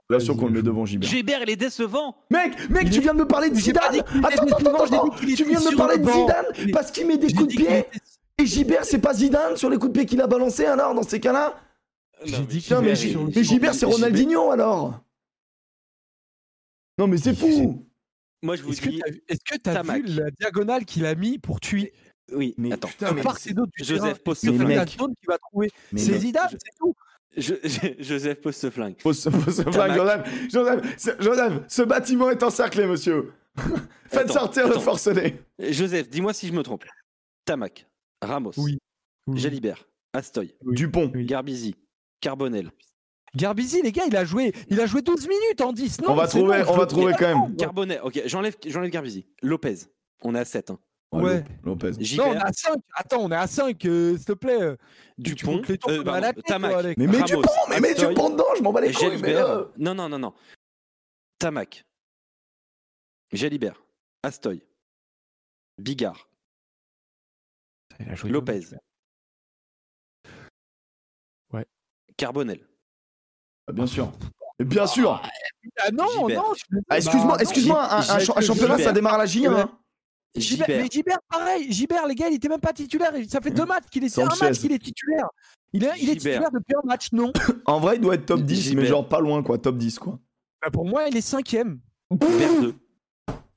Bien 0.10 0.20
sûr 0.20 0.38
qu'on 0.38 0.46
le 0.48 0.52
met 0.52 0.62
devant, 0.62 0.86
Gibert. 0.86 1.10
Gilbert, 1.10 1.40
il 1.44 1.50
est 1.50 1.56
décevant. 1.56 2.16
Mec, 2.30 2.70
mec, 2.70 2.90
tu 2.92 3.00
viens 3.02 3.14
de 3.14 3.20
me 3.20 3.28
parler 3.28 3.50
de 3.50 3.56
Zidane. 3.56 4.00
Attends, 4.24 4.44
attends, 4.46 5.10
Tu 5.20 5.44
viens 5.46 5.60
de 5.60 5.66
me 5.72 5.78
parler 5.78 5.98
le 5.98 6.04
de. 6.04 6.12
Zidane 6.12 6.72
parce 6.74 6.92
qu'il 6.92 7.08
met 7.08 7.18
des 7.18 7.32
coups 7.34 7.56
de 7.56 7.62
pied. 7.62 7.86
Et 8.38 8.46
Gibert, 8.46 8.84
c'est 8.84 9.00
pas 9.00 9.14
Zidane 9.14 9.56
sur 9.56 9.70
les 9.70 9.78
coups 9.78 9.94
de 9.94 9.98
pied 10.00 10.06
qu'il 10.06 10.22
a 10.22 10.28
balancé 10.28 10.66
alors 10.66 10.94
dans 10.94 11.04
ces 11.04 11.20
cas-là 11.22 11.56
J'ai 12.26 12.38
Non, 12.38 12.44
dit 12.44 12.60
Putain, 12.60 12.82
mais, 12.82 12.96
Gibert, 12.96 13.22
mais. 13.34 13.44
Gibert, 13.44 13.74
c'est 13.74 13.80
Gibert- 13.86 13.94
Ronaldinho 13.94 14.52
alors 14.52 15.00
Non, 16.98 17.08
mais 17.08 17.18
c'est 17.18 17.34
fou 17.36 17.86
Moi, 18.44 18.56
je 18.58 18.64
vous 18.64 18.74
Est-ce 18.74 18.82
que 18.82 18.90
dis, 18.90 19.00
t'as 19.00 19.12
vu- 19.12 19.24
est-ce 19.28 19.40
que 19.44 19.58
t'as 19.58 19.74
Tamac. 19.74 20.04
vu 20.04 20.14
la 20.20 20.30
diagonale 20.32 20.86
qu'il 20.86 21.06
a 21.06 21.16
mis 21.16 21.40
pour 21.40 21.60
tuer 21.60 21.94
oui. 22.32 22.54
Mais 22.58 22.74
attends, 22.74 22.88
putain, 22.88 23.12
mais 23.14 23.22
part 23.22 23.38
c'est- 23.38 23.52
et 23.52 23.54
d'autre 23.54 23.72
du 23.78 23.84
Joseph 23.84 24.20
pose 24.20 24.38
ce 24.40 24.52
flingue. 24.52 24.86
qu'il 24.86 25.00
va 25.28 25.38
trouver 25.38 25.72
C'est 25.96 26.18
Zidane, 26.20 26.50
je- 26.52 26.58
c'est 26.64 26.78
tout. 26.78 26.96
Je- 27.38 27.54
je- 27.64 27.94
Joseph 28.04 28.42
pose 28.42 28.56
ce 28.56 28.70
flingue. 28.70 28.96
Pose 28.98 29.20
ce, 29.20 29.30
pose 29.30 29.56
ce 29.58 29.62
flingue. 29.64 29.96
Joseph, 29.96 30.50
Joseph, 30.52 30.96
ce- 30.98 31.22
Joseph, 31.22 31.54
ce 31.68 31.82
bâtiment 31.84 32.30
est 32.32 32.42
encerclé, 32.44 32.86
monsieur. 32.88 33.34
Faites 34.08 34.22
Attends, 34.30 34.34
sortir 34.34 34.68
le 34.68 34.80
forcené. 34.80 35.40
Joseph, 35.60 36.10
dis-moi 36.10 36.34
si 36.34 36.48
je 36.48 36.54
me 36.54 36.62
trompe. 36.64 36.84
Tamac, 37.46 37.88
Ramos, 38.22 38.52
Oui. 38.58 38.78
Oui. 39.28 39.40
Jalibert, 39.40 39.88
Astoy, 40.14 40.54
Dupont. 40.64 41.12
Oui. 41.14 41.26
Garbizi, 41.26 41.76
Carbonel, 42.22 42.72
Garbizi, 43.36 43.82
les 43.82 43.92
gars, 43.92 44.04
il 44.08 44.16
a 44.16 44.24
joué, 44.24 44.54
il 44.70 44.80
a 44.80 44.86
joué 44.86 45.02
12 45.02 45.28
minutes 45.28 45.60
en 45.62 45.74
10. 45.74 46.02
Non, 46.02 46.12
on 46.12 46.16
va 46.16 46.28
trouver, 46.28 46.64
on 46.68 46.78
va 46.78 46.86
trouver 46.86 47.14
quand 47.20 47.48
même. 47.48 47.56
Carbonel. 47.58 48.00
Ok, 48.04 48.22
j'enlève, 48.26 48.56
j'enlève 48.66 48.90
Garbizi. 48.92 49.26
Lopez, 49.42 49.76
on 50.22 50.36
est 50.36 50.40
à 50.40 50.46
7. 50.46 50.70
Hein. 50.70 50.80
Ouais. 51.12 51.46
Lopez. 51.64 51.92
Non, 52.18 52.26
on 52.28 52.34
est 52.34 52.38
à 52.38 52.52
5. 52.52 52.78
Attends, 52.96 53.22
on 53.22 53.32
est 53.32 53.36
à 53.36 53.48
5, 53.48 53.78
s'il 53.82 54.26
te 54.26 54.34
plaît. 54.34 54.62
euh, 54.62 54.76
tu 55.24 55.34
Dupont, 55.36 55.62
tours 55.62 55.90
euh, 55.92 56.04
pardon, 56.04 56.20
la 56.22 56.34
tête, 56.34 56.44
Tamac, 56.46 56.72
toi, 56.72 56.80
Alex. 56.80 56.96
Mais 56.98 57.08
mets 57.08 57.18
Ramos, 57.22 57.42
Dupont, 57.42 57.52
mais 57.70 57.80
mets 57.80 57.90
Astoy, 57.92 58.08
Dupont 58.10 58.30
dedans, 58.32 58.46
je 58.58 58.62
m'en 58.64 58.74
bats 58.74 58.82
les 58.82 58.92
couilles. 58.94 59.08
Mais, 59.12 59.12
Jalibert. 59.34 59.50
euh, 59.50 59.72
Non, 59.78 59.96
non, 59.96 60.10
non, 60.10 60.20
non. 60.20 60.34
Tamac, 61.40 61.86
Jalibert, 63.32 63.82
Astoy, 64.24 64.62
Bigard, 65.78 66.28
Lopez. 68.26 68.62
Ouais. 71.54 71.66
Carbonel. 72.18 72.68
Bien 73.72 73.88
sûr. 73.88 74.12
Et 74.60 74.64
bien 74.66 74.88
sûr. 74.88 75.22
Ah 75.80 75.92
non, 75.92 76.08
Gilbert. 76.28 76.44
non. 76.44 76.54
je. 76.54 76.78
Ah, 76.90 76.98
excuse-moi, 76.98 77.26
Bah, 77.28 77.34
non, 77.34 77.38
excuse-moi, 77.40 77.94
un, 77.94 78.16
un 78.38 78.42
championnat, 78.42 78.78
ça 78.80 78.92
démarre 78.92 79.14
à 79.16 79.18
la 79.20 79.26
J1. 79.26 79.54
hein. 79.54 79.80
Gilbert. 80.36 80.68
mais 80.70 80.88
Gilbert, 80.92 81.20
pareil. 81.30 81.72
Gilbert, 81.72 82.08
les 82.08 82.16
gars, 82.16 82.28
il 82.30 82.36
était 82.36 82.50
même 82.50 82.60
pas 82.60 82.74
titulaire. 82.74 83.12
Ça 83.28 83.42
fait 83.42 83.52
deux 83.52 83.66
matchs 83.66 83.86
qu'il 83.92 84.04
est, 84.04 84.20
un 84.20 84.26
match 84.26 84.60
qu'il 84.60 84.72
est 84.72 84.80
titulaire. 84.80 85.28
Il 85.74 85.84
est, 85.84 85.88
il 85.98 86.10
est 86.10 86.14
Gilbert. 86.14 86.16
titulaire 86.18 86.52
depuis 86.52 86.76
un 86.76 86.88
match, 86.88 87.12
non 87.12 87.32
En 87.66 87.80
vrai, 87.80 87.96
il 87.96 88.02
doit 88.02 88.16
être 88.16 88.26
top 88.26 88.42
10, 88.42 88.76
mais 88.76 88.86
genre 88.86 89.08
pas 89.08 89.20
loin, 89.20 89.44
quoi. 89.44 89.58
Top 89.58 89.78
10, 89.78 90.00
quoi. 90.00 90.20
Bah, 90.62 90.70
Pour 90.72 90.86
moi, 90.86 91.08
il 91.08 91.18
est 91.18 91.22
cinquième. 91.22 91.80
Berdeux. 92.12 92.76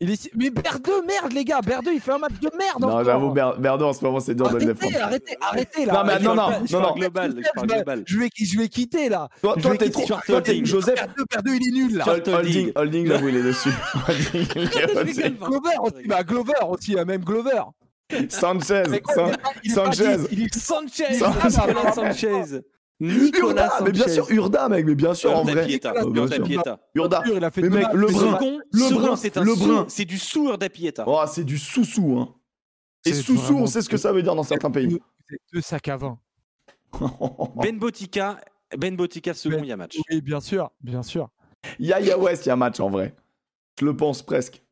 Il 0.00 0.12
est... 0.12 0.30
Mais 0.36 0.50
Berdeux, 0.50 1.02
merde, 1.06 1.32
les 1.32 1.44
gars. 1.44 1.60
Berdeux, 1.60 1.92
il 1.92 2.00
fait 2.00 2.12
un 2.12 2.18
match 2.18 2.38
de 2.40 2.48
merde. 2.56 2.80
Non, 2.80 3.02
j'avoue, 3.02 3.30
Ber- 3.32 3.58
Berdeux, 3.58 3.84
en 3.86 3.92
ce 3.92 4.04
moment, 4.04 4.20
c'est 4.20 4.34
dur 4.34 4.48
de 4.48 4.56
le 4.58 4.62
Arrêtez, 4.62 4.74
défendre. 4.86 5.04
arrêtez, 5.04 5.36
arrêtez 5.40 5.84
là. 5.86 5.92
Non, 5.92 6.04
mais 6.04 6.18
non, 6.20 6.34
non, 6.36 6.50
non, 6.50 6.66
je 6.66 6.76
non. 6.76 6.94
Global, 6.94 7.34
quitter, 7.34 7.50
je 7.56 7.60
vais- 7.60 7.66
global. 7.74 8.02
Je 8.06 8.18
vais, 8.18 8.28
je 8.36 8.58
vais 8.58 8.68
quitter 8.68 9.08
là. 9.08 9.28
Toi, 9.42 9.56
t'es 9.76 9.90
quitter. 9.90 10.14
toi, 10.24 10.40
t'es. 10.40 10.64
Joseph. 10.64 10.94
Berdeux, 10.94 11.24
Berdeux, 11.28 11.54
il 11.56 11.68
est 11.68 11.72
nul 11.72 11.96
là. 11.96 12.04
Holding, 12.08 12.72
Holding, 12.76 13.06
j'avoue, 13.08 13.28
il 13.28 13.36
est 13.38 13.42
dessus. 13.42 13.70
Holding, 14.08 14.46
il 14.54 14.62
est 14.62 15.04
dessus. 15.04 15.30
Glover 15.32 15.76
aussi, 15.82 16.06
bah 16.06 16.22
Glover 16.22 16.52
aussi, 16.68 16.96
hein, 16.96 17.04
même 17.04 17.24
Glover. 17.24 17.62
Sanchez, 18.30 18.84
Sanchez. 19.74 20.16
10, 20.16 20.28
il 20.30 20.42
est- 20.44 20.54
Sanchez, 20.56 21.14
Sanchez. 21.92 22.60
Nicolas 23.00 23.46
Urda, 23.48 23.68
Sanchez. 23.70 23.84
mais 23.84 23.92
bien 23.92 24.08
sûr, 24.08 24.30
Urda, 24.30 24.68
mec, 24.68 24.86
mais 24.86 24.94
bien 24.96 25.14
sûr, 25.14 25.30
en 25.30 25.40
Urda 25.40 25.52
vrai. 25.52 25.66
Pieta. 25.66 25.94
Oh, 26.02 26.10
bien 26.10 26.22
Urda 26.24 26.36
sûr. 26.36 26.44
Pieta. 26.44 26.80
Urda. 26.94 27.22
Il 27.32 27.44
a 27.44 27.50
fait 27.50 27.62
Mais 27.62 27.68
mec, 27.68 27.86
le 27.94 28.06
brun. 28.08 28.38
Le 28.72 28.94
brun, 28.94 29.16
c'est 29.16 29.36
un 29.36 29.44
le 29.44 29.54
sous- 29.54 29.66
brun. 29.66 29.86
c'est 29.88 30.04
du 30.04 30.18
sous 30.18 30.48
Urda 30.48 30.68
Pieta. 30.68 31.04
Oh, 31.06 31.22
c'est 31.26 31.44
du 31.44 31.58
sous-sous, 31.58 32.18
hein. 32.18 32.34
Et 33.06 33.12
C'est 33.12 33.22
sous-sous, 33.22 33.42
vraiment- 33.42 33.60
on 33.62 33.66
sait 33.66 33.82
ce 33.82 33.88
que 33.88 33.96
ça 33.96 34.12
veut 34.12 34.22
dire 34.22 34.34
dans 34.34 34.42
certains 34.42 34.70
pays. 34.72 34.98
C'est 35.30 35.38
deux 35.52 35.60
sacs 35.60 35.88
à 35.88 35.96
vin. 35.96 36.18
Ben 37.62 37.78
Botica, 37.78 38.40
Ben 38.76 38.96
Botica 38.96 39.34
second, 39.34 39.56
Ben- 39.58 39.64
il 39.64 39.68
y 39.68 39.72
a 39.72 39.76
match. 39.76 39.96
Oui, 40.10 40.20
bien 40.20 40.40
sûr, 40.40 40.70
bien 40.80 41.02
sûr. 41.02 41.28
Yaya 41.78 42.18
West, 42.18 42.46
il 42.46 42.48
y 42.48 42.52
a 42.52 42.56
match 42.56 42.80
en 42.80 42.90
vrai. 42.90 43.14
Je 43.78 43.84
le 43.84 43.96
pense 43.96 44.22
presque. 44.22 44.62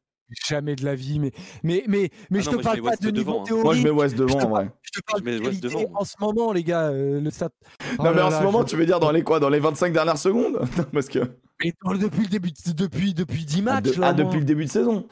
Jamais 0.48 0.74
de 0.74 0.85
la 0.85 0.97
vie, 0.97 1.20
mais 1.20 1.31
mais 1.62 1.85
mais 1.86 2.11
mais 2.31 2.40
Ah 2.40 2.43
je 2.43 2.51
non, 2.51 2.57
te 2.57 2.59
je 2.59 2.62
parle 2.65 2.82
pas 2.82 2.89
West 2.90 3.03
de 3.05 3.11
niveau 3.12 3.31
devant, 3.32 3.43
hein. 3.43 3.44
théorique. 3.47 3.65
Moi, 3.65 3.74
je 3.77 3.82
mets 3.85 3.90
West 3.90 4.16
je 4.16 4.23
te 4.23 4.27
devant, 4.27 4.35
en 4.35 4.39
parle- 4.51 4.51
vrai. 4.66 4.70
Je 4.82 4.90
te 4.90 5.05
parle 5.07 5.20
Je 5.20 5.24
mets 5.24 5.39
de 5.39 5.44
West 5.47 5.62
devant, 5.62 5.85
en 5.94 6.05
ce 6.05 6.15
moment, 6.20 6.53
les 6.53 6.65
gars. 6.65 6.89
euh, 6.89 7.20
le 7.20 7.31
stat. 7.31 7.51
Oh 7.98 8.03
Non, 8.03 8.11
mais 8.11 8.16
là 8.16 8.27
en 8.27 8.31
là, 8.31 8.39
ce 8.39 8.43
moment, 8.43 8.62
je- 8.62 8.66
tu 8.70 8.77
veux 8.77 8.86
dire 8.86 8.98
dans 8.98 9.12
les 9.12 9.23
quoi? 9.23 9.39
Dans 9.39 9.48
les 9.51 9.61
25 9.61 9.93
dernières 9.93 10.19
secondes? 10.19 10.59
Non, 10.78 10.85
Parce 10.93 11.09
que. 11.09 11.20
Mais 11.62 11.73
depuis 11.98 12.23
le 12.23 12.28
début, 12.28 12.51
de- 12.51 12.73
depuis 12.73 13.15
depuis 13.15 13.44
10 13.44 13.59
Ah, 13.61 13.62
matchs 13.62 13.85
de- 13.85 14.01
là. 14.01 14.09
ah, 14.09 14.12
moi. 14.15 14.24
depuis 14.24 14.39
le 14.40 14.44
début 14.44 14.65
de 14.65 14.70
saison. 14.70 15.07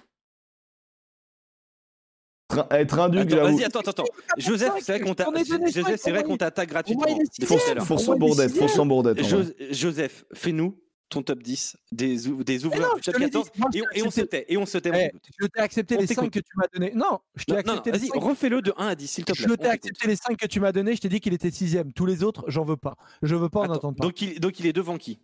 Tra- 2.51 2.66
Être 2.73 2.99
Attends, 2.99 3.12
j'avoue. 3.28 3.57
vas-y, 3.57 3.65
attends, 3.65 3.81
attends, 3.81 3.91
attends. 3.91 4.05
Joseph, 4.36 4.73
c'est 4.81 4.93
vrai 6.11 6.23
qu'on 6.24 6.36
t'attaque 6.36 6.69
gratuitement. 6.69 7.07
est 7.07 8.19
bourdette, 8.19 8.69
sans 8.69 8.86
bourdette. 8.86 9.20
Joseph, 9.70 10.24
fais-nous 10.35 10.77
ton 11.11 11.23
top 11.23 11.43
10 11.43 11.77
des, 11.93 12.17
des 12.17 12.59
non, 12.59 12.67
ouvreurs 12.67 12.95
du 12.97 13.01
je 13.05 13.11
top 13.11 13.15
te 13.15 13.19
l'ai 13.21 13.27
dit, 13.27 13.33
14 13.33 13.51
moi, 13.59 13.69
je 13.73 13.79
et, 13.79 14.03
on 14.03 14.11
se 14.11 14.21
tait, 14.23 14.45
et 14.49 14.57
on 14.57 14.67
se 14.67 14.79
tait. 14.79 14.91
on 14.91 14.95
Eh, 14.95 15.11
je 15.41 15.47
t'ai 15.47 15.61
accepté 15.61 15.97
On 15.97 16.01
les 16.01 16.07
t'écoute. 16.09 16.25
5 16.25 16.31
que 16.33 16.39
tu 16.41 16.53
m'as 16.57 16.67
donné. 16.73 16.93
Non, 16.95 17.21
je 17.37 17.45
t'ai 17.45 17.53
Non, 17.53 17.59
non, 17.67 17.73
accepté 17.73 17.93
les 17.93 17.99
vas-y, 17.99 18.09
5. 18.09 18.23
refais-le 18.23 18.63
de 18.63 18.73
1 18.77 18.87
à 18.89 18.95
10, 18.95 19.07
s'il 19.09 19.25
te 19.25 19.33
plaît. 19.33 19.47
Je 19.49 19.55
t'ai 19.55 19.67
accepté 19.69 20.09
les 20.09 20.17
5 20.17 20.37
que 20.37 20.47
tu 20.47 20.61
m'as 20.61 20.73
donné, 20.73 20.97
je 20.97 21.01
t'ai 21.01 21.09
dit 21.09 21.21
qu'il 21.21 21.33
était 21.35 21.51
sixième. 21.51 21.93
Tous 21.93 22.07
les 22.07 22.23
autres, 22.25 22.45
j'en 22.49 22.65
veux 22.65 22.77
pas. 22.77 22.97
Je 23.23 23.35
veux 23.37 23.49
pas 23.49 23.61
en 23.61 23.63
Attends, 23.65 23.75
entendre 23.75 23.97
pas. 23.99 24.05
donc, 24.07 24.21
il, 24.23 24.41
donc 24.41 24.59
il 24.59 24.67
est 24.67 24.73
devant 24.73 24.97
qui? 24.99 25.21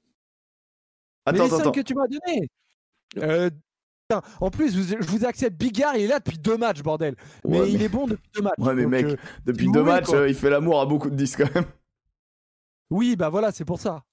Mais 1.26 1.32
Attends, 1.32 1.44
les 1.44 1.50
5 1.50 1.60
attends, 1.60 1.72
que 1.72 1.80
tu 1.80 1.94
m'as 1.94 2.06
donné. 2.06 2.48
Euh, 3.18 3.50
putain, 4.08 4.22
en 4.40 4.50
plus, 4.50 4.76
vous- 4.76 4.96
je 5.00 5.06
vous 5.08 5.24
accepte 5.24 5.56
Bigard, 5.58 5.96
il 5.96 6.02
est 6.02 6.06
là 6.08 6.18
depuis 6.20 6.38
deux 6.38 6.56
matchs, 6.56 6.82
bordel. 6.82 7.16
Mais 7.44 7.60
Ouais, 7.60 7.72
il 7.72 7.82
est 7.82 7.88
bon 7.88 8.06
depuis 8.06 8.30
deux 8.34 8.42
matchs. 8.42 8.54
Ouais, 8.58 8.74
mais 8.74 8.82
Donc, 8.82 8.90
mec, 8.92 9.06
euh, 9.06 9.16
depuis 9.44 9.70
deux 9.72 9.82
matchs, 9.82 10.10
euh, 10.12 10.28
il 10.28 10.34
fait 10.34 10.50
l'amour 10.50 10.80
à 10.80 10.86
beaucoup 10.86 11.10
de 11.10 11.16
disques 11.16 11.42
quand 11.44 11.54
même. 11.54 11.64
oui, 12.90 13.16
bah 13.16 13.28
voilà, 13.28 13.50
c'est 13.50 13.64
pour 13.64 13.80
ça. 13.80 14.04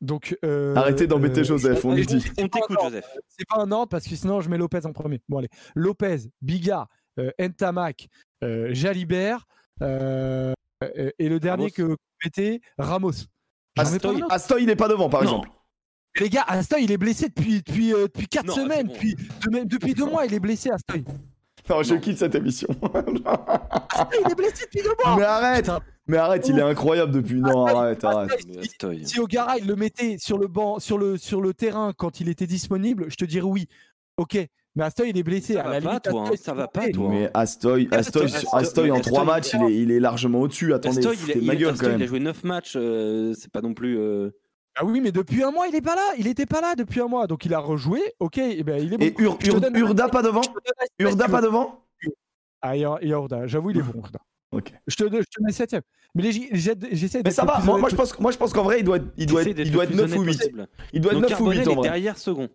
Donc, 0.00 0.36
euh, 0.44 0.74
Arrêtez 0.76 1.06
d'embêter 1.06 1.40
euh, 1.40 1.44
Joseph, 1.44 1.84
on 1.84 1.94
lui 1.94 2.06
dit. 2.06 2.24
On 2.38 2.48
t'écoute. 2.48 2.78
Joseph. 2.82 3.04
C'est 3.28 3.46
pas 3.46 3.60
un 3.60 3.70
ordre 3.70 3.88
parce 3.88 4.06
que 4.06 4.16
sinon 4.16 4.40
je 4.40 4.48
mets 4.48 4.56
Lopez 4.58 4.86
en 4.86 4.92
premier. 4.92 5.20
Bon, 5.28 5.38
allez. 5.38 5.48
Lopez, 5.74 6.20
Bigard, 6.40 6.88
euh, 7.18 7.30
Ntamak, 7.38 8.08
euh, 8.42 8.68
Jalibert, 8.72 9.46
et 9.82 11.28
le 11.28 11.38
dernier 11.38 11.64
Ramos. 11.64 11.74
que 11.74 11.82
vous 11.82 11.96
mettez, 12.24 12.60
Ramos. 12.78 13.10
Astoy. 13.76 14.22
Astoy, 14.30 14.62
il 14.62 14.70
est 14.70 14.76
pas 14.76 14.88
devant, 14.88 15.08
par 15.10 15.22
Non. 15.22 15.28
exemple. 15.42 15.50
Les 16.18 16.28
gars, 16.30 16.44
Astoy, 16.48 16.84
il 16.84 16.92
est 16.92 16.96
blessé 16.98 17.28
depuis, 17.28 17.58
depuis, 17.62 17.92
euh, 17.94 18.04
depuis 18.06 18.26
4 18.26 18.46
Non, 18.46 18.54
c'est 18.54 18.62
semaines. 18.62 18.86
bon. 18.88 18.92
Depuis, 18.94 19.14
de- 19.14 19.64
depuis 19.64 19.94
deux 19.94 20.06
mois, 20.06 20.24
il 20.26 20.34
est 20.34 20.40
blessé, 20.40 20.70
Astoy. 20.70 21.04
Non, 21.68 21.82
je 21.82 21.94
Non. 21.94 22.00
quitte 22.00 22.18
cette 22.18 22.34
émission. 22.34 22.68
Astoy, 22.72 24.18
il 24.24 24.30
est 24.32 24.34
blessé 24.34 24.64
depuis 24.64 24.82
deux 24.82 24.94
mois. 25.04 25.16
mais 25.16 25.22
arrête, 25.24 25.64
Putain, 25.66 25.80
mais 26.10 26.16
arrête, 26.18 26.48
il 26.48 26.58
est 26.58 26.62
incroyable 26.62 27.12
depuis. 27.12 27.40
Non, 27.40 27.66
arrête, 27.66 28.02
arrête. 28.04 28.30
Si-. 28.62 29.06
Si 29.06 29.20
O'Gara, 29.20 29.58
il 29.58 29.66
le 29.66 29.76
mettait 29.76 30.16
sur 30.18 30.38
le 30.38 30.46
banc, 30.48 30.78
sur 30.78 30.98
le, 30.98 31.16
sur 31.16 31.40
le 31.40 31.54
terrain 31.54 31.92
quand 31.96 32.20
il 32.20 32.28
était 32.28 32.46
disponible, 32.46 33.06
je 33.08 33.16
te 33.16 33.24
dirais 33.24 33.46
oui. 33.46 33.66
Ok. 34.16 34.36
Mais 34.76 34.84
Astoy, 34.84 35.10
il 35.10 35.18
est 35.18 35.22
blessé. 35.24 35.54
Ça 35.54 35.62
à 35.62 35.64
va 35.64 35.70
la 35.74 35.80
pas, 35.80 35.88
limite, 35.88 36.02
toi, 36.04 36.20
hein, 36.20 36.22
Astoy, 36.24 36.36
ça 36.36 36.44
c'est 36.44 36.56
va 36.56 36.68
pas, 36.68 36.80
blessé. 36.80 36.92
toi. 36.92 37.08
Mais 37.10 37.30
Astoy, 37.34 37.88
Astoy, 37.90 38.24
Astoy, 38.26 38.48
Astoy 38.52 38.90
en 38.92 39.00
trois 39.00 39.24
matchs, 39.24 39.52
il 39.54 39.62
est, 39.64 39.74
il 39.82 39.90
est 39.90 39.98
largement 40.00 40.40
au-dessus. 40.42 40.72
Attendez, 40.74 40.98
Astoy, 40.98 41.16
il, 41.26 41.30
a- 41.32 41.34
il 41.36 41.46
ma 41.46 41.52
a- 41.52 41.56
gueule 41.56 41.70
Astoy, 41.70 41.86
quand 41.86 41.90
il 41.92 41.94
a 41.94 41.98
même. 41.98 42.08
joué 42.08 42.20
9 42.20 42.44
matchs, 42.44 42.74
euh, 42.76 43.34
c'est 43.36 43.50
pas 43.50 43.62
non 43.62 43.74
plus. 43.74 43.98
euh, 43.98 44.30
Ah 44.76 44.84
oui, 44.84 45.00
mais 45.00 45.10
depuis 45.10 45.42
un 45.42 45.50
mois, 45.50 45.66
il 45.66 45.74
est 45.74 45.80
pas 45.80 45.96
là. 45.96 46.02
Il 46.18 46.28
était 46.28 46.46
pas 46.46 46.60
là 46.60 46.76
depuis 46.76 47.00
un 47.00 47.08
mois. 47.08 47.26
Donc 47.26 47.44
il 47.44 47.52
a 47.52 47.58
rejoué. 47.58 48.00
Ok, 48.20 48.38
et 48.38 48.62
ben 48.62 48.80
il 48.80 48.94
est 48.94 48.98
bon. 48.98 49.04
Et 49.04 49.14
Ur- 49.18 49.38
Ur- 49.44 49.60
Urda 49.74 50.08
pas 50.08 50.22
devant 50.22 50.40
Urda 51.00 51.28
pas 51.28 51.40
devant 51.40 51.84
Ah, 52.62 52.76
Urda. 52.76 53.46
J'avoue, 53.48 53.70
il 53.70 53.78
est 53.78 53.82
bon. 53.82 53.98
Urda. 54.02 54.20
Ok. 54.52 54.72
Je 54.86 54.96
te, 54.96 55.04
je 55.04 55.08
te 55.22 55.42
mets 55.42 55.52
septième. 55.52 55.82
Mais 56.14 56.22
les- 56.24 56.48
j'essaie 56.52 57.22
Mais 57.24 57.30
ça 57.30 57.44
va, 57.44 57.60
moi, 57.60 57.88
je 57.88 57.94
pense, 57.94 58.18
moi 58.18 58.32
je 58.32 58.36
pense 58.36 58.52
qu'en 58.52 58.64
vrai, 58.64 58.80
il 58.80 58.84
doit 58.84 58.96
être, 58.96 59.06
il 59.16 59.26
doit 59.26 59.42
essaie 59.42 59.50
être, 59.50 59.56
d'être 59.58 59.66
il 59.66 59.70
le 59.70 59.74
doit 59.74 59.84
être 59.84 59.90
plus 59.90 59.96
9 59.98 60.04
honnête 60.06 60.18
ou 60.18 60.22
8. 60.24 60.36
possible. 60.38 60.68
Il 60.92 61.00
doit 61.00 61.12
être 61.12 61.20
Donc 61.20 61.30
9 61.30 61.40
ou 61.40 61.50
8 61.50 61.56
Carbonel 61.58 61.68
en 61.68 61.72
est 61.72 61.74
vrai. 61.76 61.88
derrière 61.88 62.18
second. 62.18 62.48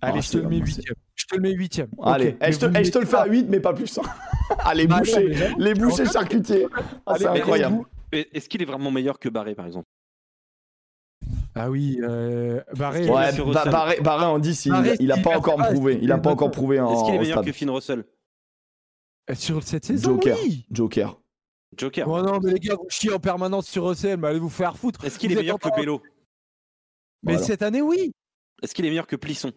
Allez, 0.00 0.18
Ah, 0.18 0.20
je 0.20 0.26
te 0.26 0.32
c'est 0.32 0.36
le 0.38 0.42
mets 0.42 0.48
vraiment- 0.48 0.64
huitième. 0.66 0.94
Je 1.14 1.24
te 1.26 1.34
le 1.36 1.40
mets 1.40 1.52
huitième. 1.52 1.88
Allez, 2.02 2.28
Ok, 2.30 2.36
eh, 2.40 2.52
je 2.52 2.58
te, 2.58 2.66
eh, 2.78 2.84
je 2.84 2.90
te 2.90 2.98
le 2.98 3.06
fais 3.06 3.16
à 3.16 3.22
pas- 3.24 3.26
8, 3.30 3.46
mais 3.48 3.60
pas 3.60 3.72
plus. 3.72 3.98
hein. 3.98 4.02
Ah, 4.58 4.74
les 4.74 4.86
Ah, 4.90 5.00
non, 5.00 5.54
les 5.58 5.74
bouchers 5.74 6.04
charcutiers. 6.06 6.66
Ah, 7.06 7.14
c'est 7.18 7.26
Allez, 7.26 7.40
incroyable. 7.40 7.78
Est-ce 8.12 8.48
qu'il 8.48 8.60
est 8.60 8.66
vraiment 8.66 8.90
meilleur 8.90 9.18
que 9.18 9.28
Barré, 9.28 9.54
par 9.54 9.66
exemple? 9.66 9.86
Ah 11.54 11.70
oui, 11.70 11.98
euh, 12.02 12.60
Barré. 12.76 13.08
Ouais. 13.08 13.30
Barré, 13.70 14.00
Barré 14.00 14.26
en 14.26 14.38
10, 14.40 14.66
il, 14.66 14.72
Barré, 14.72 14.96
il 15.00 15.12
a 15.12 15.16
il 15.16 15.22
pas 15.22 15.36
encore 15.38 15.56
prouvé. 15.56 15.98
Il 16.02 16.10
a 16.12 16.18
pas 16.18 16.30
encore 16.30 16.50
prouvé 16.50 16.76
Est-ce 16.78 17.04
qu'il 17.04 17.14
est 17.14 17.18
meilleur 17.18 17.42
que 17.44 17.52
Finn 17.52 17.70
Russell? 17.70 18.04
Sur 19.32 19.62
cette 19.62 19.84
saison, 19.86 20.12
Joker. 20.16 20.36
oui. 20.42 20.66
Joker. 20.70 21.16
Joker. 21.76 22.06
Oh 22.08 22.20
non, 22.22 22.40
mais 22.42 22.52
les 22.52 22.60
gars, 22.60 22.74
vous 22.74 22.86
chiez 22.90 23.12
en 23.12 23.18
permanence 23.18 23.66
sur 23.66 23.86
Russell, 23.88 24.18
mais 24.18 24.28
allez 24.28 24.38
vous 24.38 24.50
faire 24.50 24.76
foutre. 24.76 25.04
Est-ce 25.04 25.18
qu'il 25.18 25.32
est 25.32 25.36
meilleur 25.36 25.58
que 25.58 25.68
Bello 25.74 26.02
Mais 27.22 27.32
Voilà. 27.32 27.46
cette 27.46 27.62
année, 27.62 27.80
oui. 27.82 28.12
Est-ce 28.62 28.74
qu'il 28.74 28.84
est 28.84 28.90
meilleur 28.90 29.06
que 29.06 29.16
Plisson 29.16 29.52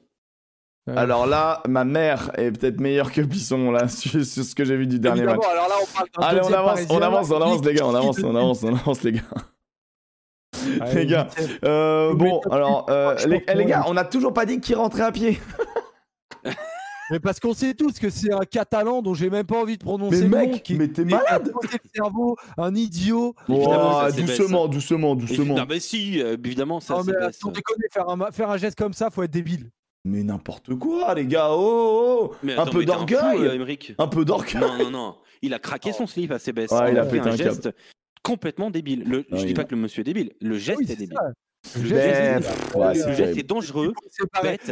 Euh, 0.90 0.96
Alors 0.96 1.28
là, 1.28 1.62
ma 1.68 1.84
mère 1.84 2.32
est 2.40 2.52
peut-être 2.52 2.80
meilleure 2.80 3.12
que 3.12 3.22
Bisson 3.22 3.72
là 3.72 3.88
sur, 3.90 4.26
sur 4.26 4.44
ce 4.44 4.56
que 4.56 4.64
j'ai 4.66 4.78
vu 4.78 4.88
du 4.88 5.00
dernier 5.00 5.24
match. 5.24 5.40
alors 5.46 5.68
là, 5.68 5.76
on 5.82 5.86
parle 5.86 6.08
Allez, 6.30 6.42
on 6.44 6.54
avance, 6.54 6.80
on 6.90 7.02
avance, 7.02 7.30
on 7.32 7.42
avance 7.42 7.66
les 7.66 7.74
gars, 7.74 7.86
on 7.86 7.94
avance, 7.96 8.20
on 8.24 8.36
avance, 8.36 8.64
on 8.64 8.74
avance 8.76 9.04
les 9.04 9.12
gars. 9.12 9.22
Allez, 10.82 10.96
les 11.02 11.06
gars. 11.06 11.28
Euh, 11.66 12.14
bon, 12.16 12.40
alors 12.50 12.90
euh, 12.90 13.16
les, 13.28 13.42
pense 13.42 13.56
les 13.56 13.66
gars, 13.66 13.84
on 13.88 13.94
n'a 13.94 14.06
toujours 14.06 14.34
pas 14.34 14.46
dit 14.46 14.60
qui 14.62 14.74
rentrait 14.74 15.04
à 15.04 15.12
pied. 15.12 15.40
Mais 17.12 17.20
parce 17.20 17.40
qu'on 17.40 17.54
sait 17.54 17.74
tous 17.74 18.00
que 18.00 18.10
c'est 18.10 18.34
un 18.34 18.42
catalan 18.42 19.02
dont 19.02 19.14
j'ai 19.14 19.30
même 19.30 19.46
pas 19.46 19.62
envie 19.62 19.78
de 19.78 19.84
prononcer 19.84 20.18
Mais 20.18 20.24
le 20.24 20.46
nom, 20.46 20.52
mec, 20.54 20.64
qui 20.64 20.76
mais 20.76 20.88
t'es 20.90 21.06
malade. 21.06 21.52
le 21.64 21.78
cerveau, 21.96 22.36
un 22.58 22.76
idiot. 22.76 23.34
Oh, 23.48 23.70
ça, 23.72 24.12
doucement, 24.12 24.68
doucement, 24.68 25.16
doucement. 25.16 25.56
Non, 25.56 25.66
mais 25.70 25.80
si, 25.80 26.22
euh, 26.22 26.36
évidemment, 26.44 26.80
ça 26.80 26.96
Non, 26.96 27.04
c'est 27.04 27.12
mais 27.14 27.28
baisse. 27.28 27.40
sans 27.40 27.52
déconner, 27.52 27.86
faire 27.92 28.10
un, 28.10 28.16
ma- 28.18 28.32
faire 28.32 28.50
un 28.52 28.58
geste 28.58 28.78
comme 28.78 28.94
ça, 28.94 29.10
faut 29.10 29.24
être 29.24 29.32
débile. 29.32 29.70
Mais 30.06 30.24
n'importe 30.24 30.74
quoi, 30.76 31.14
les 31.16 31.26
gars. 31.26 31.50
Oh, 31.52 31.58
oh, 31.60 32.30
oh. 32.32 32.36
Mais 32.44 32.56
un 32.56 32.66
peu 32.66 32.86
d'orgueil. 32.86 33.46
euh. 33.46 33.94
Un 34.00 34.08
peu 34.08 34.24
d'orgueil. 34.26 34.62
Non, 34.62 34.78
non, 34.78 34.90
non. 34.92 35.16
Il 35.42 35.54
a 35.54 35.60
craqué 35.60 35.92
son 35.94 36.08
slip 36.08 36.32
à 36.32 36.40
CBS. 36.40 36.72
Ouais, 36.72 36.92
il 36.92 36.98
a 37.00 37.06
fait 37.06 37.20
un 37.20 37.24
câble. 37.24 37.38
geste 37.38 37.70
complètement 38.24 38.70
débile. 38.72 39.04
Le, 39.06 39.26
je 39.32 39.36
Ouais, 39.38 39.46
dis 39.46 39.54
pas 39.54 39.62
a- 39.62 39.66
que 39.66 39.76
le 39.76 39.82
monsieur 39.82 40.02
est 40.02 40.04
débile. 40.06 40.34
Le 40.42 40.58
geste 40.58 40.80
Oui, 40.80 40.86
est 40.92 40.96
débile. 40.96 41.18
ça. 41.18 41.32
Le 41.76 41.82
Le 41.82 41.88
geste, 41.90 42.44
geste, 42.46 42.50
c'est 42.72 42.78
ouais, 42.78 42.94
Le 43.36 43.44
dangereux. 43.44 43.94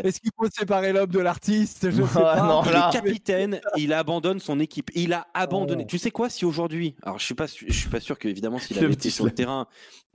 Est-ce 0.03 0.19
qu'il 0.19 0.31
faut 0.37 0.47
séparer- 0.49 0.93
l'homme 0.93 1.09
de 1.11 1.19
l'artiste? 1.19 1.89
Je 1.91 1.95
sais 1.95 2.01
Ouais, 2.01 2.07
pas. 2.23 2.47
non, 2.47 2.63
Il 2.65 2.71
là. 2.71 2.89
est 2.89 2.93
capitaine, 2.93 3.61
il 3.77 3.93
abandonne 3.93 4.39
son 4.39 4.59
équipe. 4.59 4.91
Il 4.95 5.13
a 5.13 5.27
abandonné. 5.33 5.83
Oh. 5.85 5.89
Tu 5.89 5.97
sais 5.97 6.11
quoi, 6.11 6.29
si 6.29 6.45
aujourd'hui, 6.45 6.95
alors 7.03 7.19
je 7.19 7.25
suis 7.25 7.35
pas, 7.35 7.45
je 7.47 7.71
suis 7.73 7.89
pas 7.89 7.99
sûr 7.99 8.17
que 8.19 8.27
évidemment 8.27 8.59
s'il 8.59 8.77
Le 8.77 8.83
avait 8.85 8.95
petit 8.95 9.07
été 9.09 9.15
sur 9.15 9.25
le 9.25 9.31
terrain, 9.31 9.67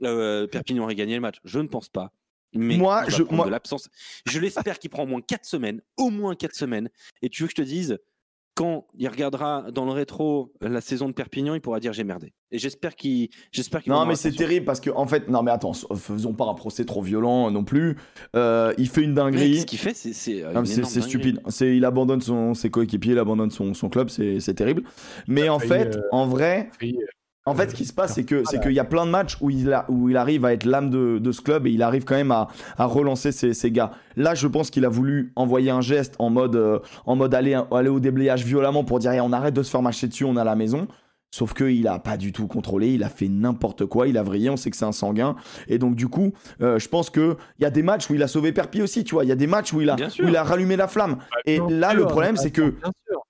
euh, 0.03 0.47
Perpignan 0.47 0.83
aurait 0.83 0.95
gagné 0.95 1.15
le 1.15 1.21
match. 1.21 1.37
Je 1.43 1.59
ne 1.59 1.67
pense 1.67 1.89
pas. 1.89 2.11
Mais 2.53 2.75
Moi, 2.75 3.05
je- 3.07 3.23
moi- 3.23 3.49
l'absence. 3.49 3.87
Je 4.25 4.37
l'espère 4.39 4.77
qu'il 4.77 4.89
prend 4.89 5.03
au 5.03 5.07
moins 5.07 5.21
4 5.21 5.45
semaines, 5.45 5.81
au 5.97 6.09
moins 6.09 6.35
4 6.35 6.53
semaines. 6.55 6.89
Et 7.21 7.29
tu 7.29 7.43
veux 7.43 7.47
que 7.47 7.53
je 7.55 7.61
te 7.61 7.67
dise, 7.67 7.97
quand 8.61 8.85
il 8.99 9.07
regardera 9.07 9.71
dans 9.73 9.85
le 9.85 9.91
rétro 9.91 10.53
la 10.61 10.81
saison 10.81 11.07
de 11.07 11.13
Perpignan, 11.13 11.55
il 11.55 11.61
pourra 11.61 11.79
dire 11.79 11.93
j'ai 11.93 12.03
merdé. 12.03 12.31
Et 12.51 12.59
j'espère 12.59 12.95
qu'il, 12.95 13.29
j'espère 13.51 13.81
qu'il. 13.81 13.91
Non, 13.91 14.05
mais 14.05 14.15
c'est 14.15 14.31
terrible 14.31 14.67
parce 14.67 14.79
que, 14.79 14.91
en 14.91 15.07
fait, 15.07 15.29
non, 15.29 15.41
mais 15.41 15.49
attends, 15.49 15.73
faisons 15.73 16.33
pas 16.33 16.45
un 16.45 16.53
procès 16.53 16.85
trop 16.85 17.01
violent 17.01 17.49
non 17.49 17.63
plus. 17.63 17.97
Euh, 18.35 18.71
il 18.77 18.87
fait 18.87 19.01
une 19.01 19.15
dinguerie. 19.15 19.61
ce 19.61 19.65
qu'il 19.65 19.79
fait, 19.79 19.95
c'est, 19.95 20.13
c'est, 20.13 20.43
euh, 20.43 20.53
mais 20.53 20.65
c'est 20.65 21.01
stupide. 21.01 21.41
C'est 21.47 21.75
il 21.75 21.85
abandonne 21.85 22.21
son, 22.21 22.53
ses 22.53 22.69
coéquipiers, 22.69 23.13
il 23.13 23.19
abandonne 23.19 23.49
son, 23.49 23.73
son 23.73 23.89
club, 23.89 24.09
c'est 24.09 24.39
c'est 24.39 24.53
terrible. 24.53 24.83
Mais 25.27 25.49
en 25.49 25.57
fait, 25.57 25.95
euh, 25.95 26.01
en 26.11 26.27
vrai, 26.27 26.69
en 27.45 27.55
fait, 27.55 27.71
ce 27.71 27.75
qui 27.75 27.85
se 27.85 27.93
passe, 27.93 28.13
c'est 28.13 28.23
que 28.23 28.43
c'est 28.45 28.61
qu'il 28.61 28.73
y 28.73 28.79
a 28.79 28.83
plein 28.83 29.05
de 29.05 29.11
matchs 29.11 29.35
où 29.41 29.49
il 29.49 29.73
a, 29.73 29.85
où 29.89 30.09
il 30.09 30.17
arrive 30.17 30.45
à 30.45 30.53
être 30.53 30.63
l'âme 30.63 30.91
de, 30.91 31.17
de 31.17 31.31
ce 31.31 31.41
club 31.41 31.65
et 31.65 31.71
il 31.71 31.81
arrive 31.81 32.03
quand 32.03 32.15
même 32.15 32.31
à, 32.31 32.49
à 32.77 32.85
relancer 32.85 33.31
ses, 33.31 33.53
ses 33.55 33.71
gars. 33.71 33.91
Là, 34.15 34.35
je 34.35 34.47
pense 34.47 34.69
qu'il 34.69 34.85
a 34.85 34.89
voulu 34.89 35.31
envoyer 35.35 35.71
un 35.71 35.81
geste 35.81 36.15
en 36.19 36.29
mode 36.29 36.55
euh, 36.55 36.79
en 37.07 37.15
mode 37.15 37.33
aller 37.33 37.59
aller 37.71 37.89
au 37.89 37.99
déblayage 37.99 38.45
violemment 38.45 38.83
pour 38.83 38.99
dire 38.99 39.13
Eh, 39.13 39.21
on 39.21 39.33
arrête 39.33 39.55
de 39.55 39.63
se 39.63 39.71
faire 39.71 39.81
marcher 39.81 40.07
dessus, 40.07 40.23
on 40.23 40.37
a 40.37 40.43
la 40.43 40.55
maison. 40.55 40.87
Sauf 41.33 41.53
qu'il 41.53 41.87
a 41.87 41.97
pas 41.97 42.17
du 42.17 42.33
tout 42.33 42.45
contrôlé, 42.47 42.93
il 42.93 43.03
a 43.03 43.09
fait 43.09 43.29
n'importe 43.29 43.85
quoi, 43.85 44.09
il 44.09 44.17
a 44.17 44.23
vrillé, 44.23 44.49
on 44.49 44.57
sait 44.57 44.69
que 44.69 44.75
c'est 44.75 44.83
un 44.85 44.91
sanguin. 44.91 45.37
Et 45.69 45.77
donc, 45.77 45.95
du 45.95 46.09
coup, 46.09 46.33
euh, 46.61 46.77
je 46.77 46.89
pense 46.89 47.09
qu'il 47.09 47.37
y 47.59 47.63
a 47.65 47.69
des 47.69 47.83
matchs 47.83 48.09
où 48.09 48.15
il 48.15 48.21
a 48.21 48.27
sauvé 48.27 48.51
Perpi 48.51 48.81
aussi, 48.81 49.05
tu 49.05 49.15
vois. 49.15 49.23
Il 49.23 49.29
y 49.29 49.31
a 49.31 49.35
des 49.37 49.47
matchs 49.47 49.71
où 49.71 49.79
il 49.79 49.89
a, 49.89 49.95
où 49.95 50.27
il 50.27 50.35
a 50.35 50.43
rallumé 50.43 50.75
la 50.75 50.89
flamme. 50.89 51.19
Et 51.45 51.59
Bien 51.61 51.69
là, 51.69 51.91
sûr, 51.91 51.99
le 51.99 52.05
problème, 52.07 52.35
c'est 52.35 52.51
que. 52.51 52.75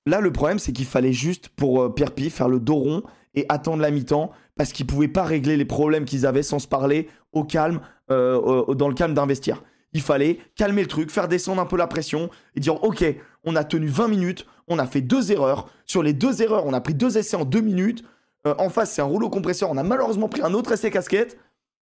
Là, 0.08 0.20
le 0.20 0.32
problème, 0.32 0.58
c'est 0.58 0.72
qu'il 0.72 0.88
fallait 0.88 1.14
juste, 1.14 1.50
pour 1.50 1.84
euh, 1.84 1.90
Perpi, 1.94 2.32
faire 2.32 2.50
le 2.50 2.60
dos 2.60 2.78
rond 2.78 3.04
et 3.36 3.46
attendre 3.50 3.82
la 3.82 3.92
mi-temps 3.92 4.32
parce 4.56 4.72
qu'ils 4.72 4.86
pouvaient 4.86 5.08
pas 5.08 5.24
régler 5.24 5.58
les 5.58 5.66
problèmes 5.66 6.06
qu'ils 6.06 6.26
avaient 6.26 6.44
sans 6.44 6.60
se 6.60 6.68
parler 6.68 7.08
au 7.32 7.44
calme, 7.44 7.82
euh, 8.10 8.74
dans 8.76 8.90
le 8.90 8.94
calme 8.94 9.14
d'investir. 9.14 9.64
Il 9.94 10.02
fallait 10.02 10.40
calmer 10.56 10.82
le 10.82 10.88
truc, 10.88 11.12
faire 11.12 11.28
descendre 11.28 11.62
un 11.62 11.66
peu 11.66 11.78
la 11.78 11.88
pression 11.88 12.30
et 12.56 12.60
dire 12.60 12.84
Ok, 12.84 13.04
on 13.44 13.56
a 13.56 13.64
tenu 13.64 13.88
20 13.88 14.08
minutes, 14.08 14.46
on 14.68 14.80
a 14.80 14.86
fait 14.86 15.02
deux 15.02 15.32
erreurs. 15.32 15.70
Sur 15.86 16.04
les 16.04 16.14
deux 16.14 16.42
erreurs, 16.42 16.66
on 16.66 16.74
a 16.74 16.82
pris 16.82 16.94
deux 16.94 17.18
essais 17.18 17.36
en 17.36 17.46
deux 17.46 17.62
minutes. 17.62 18.04
Euh, 18.48 18.56
en 18.58 18.70
face, 18.70 18.92
c'est 18.92 19.02
un 19.02 19.06
rouleau 19.06 19.30
compresseur. 19.30 19.70
On 19.70 19.78
a 19.78 19.84
malheureusement 19.84 20.30
pris 20.30 20.42
un 20.42 20.54
autre 20.54 20.72
essai 20.72 20.92
casquette. 20.92 21.38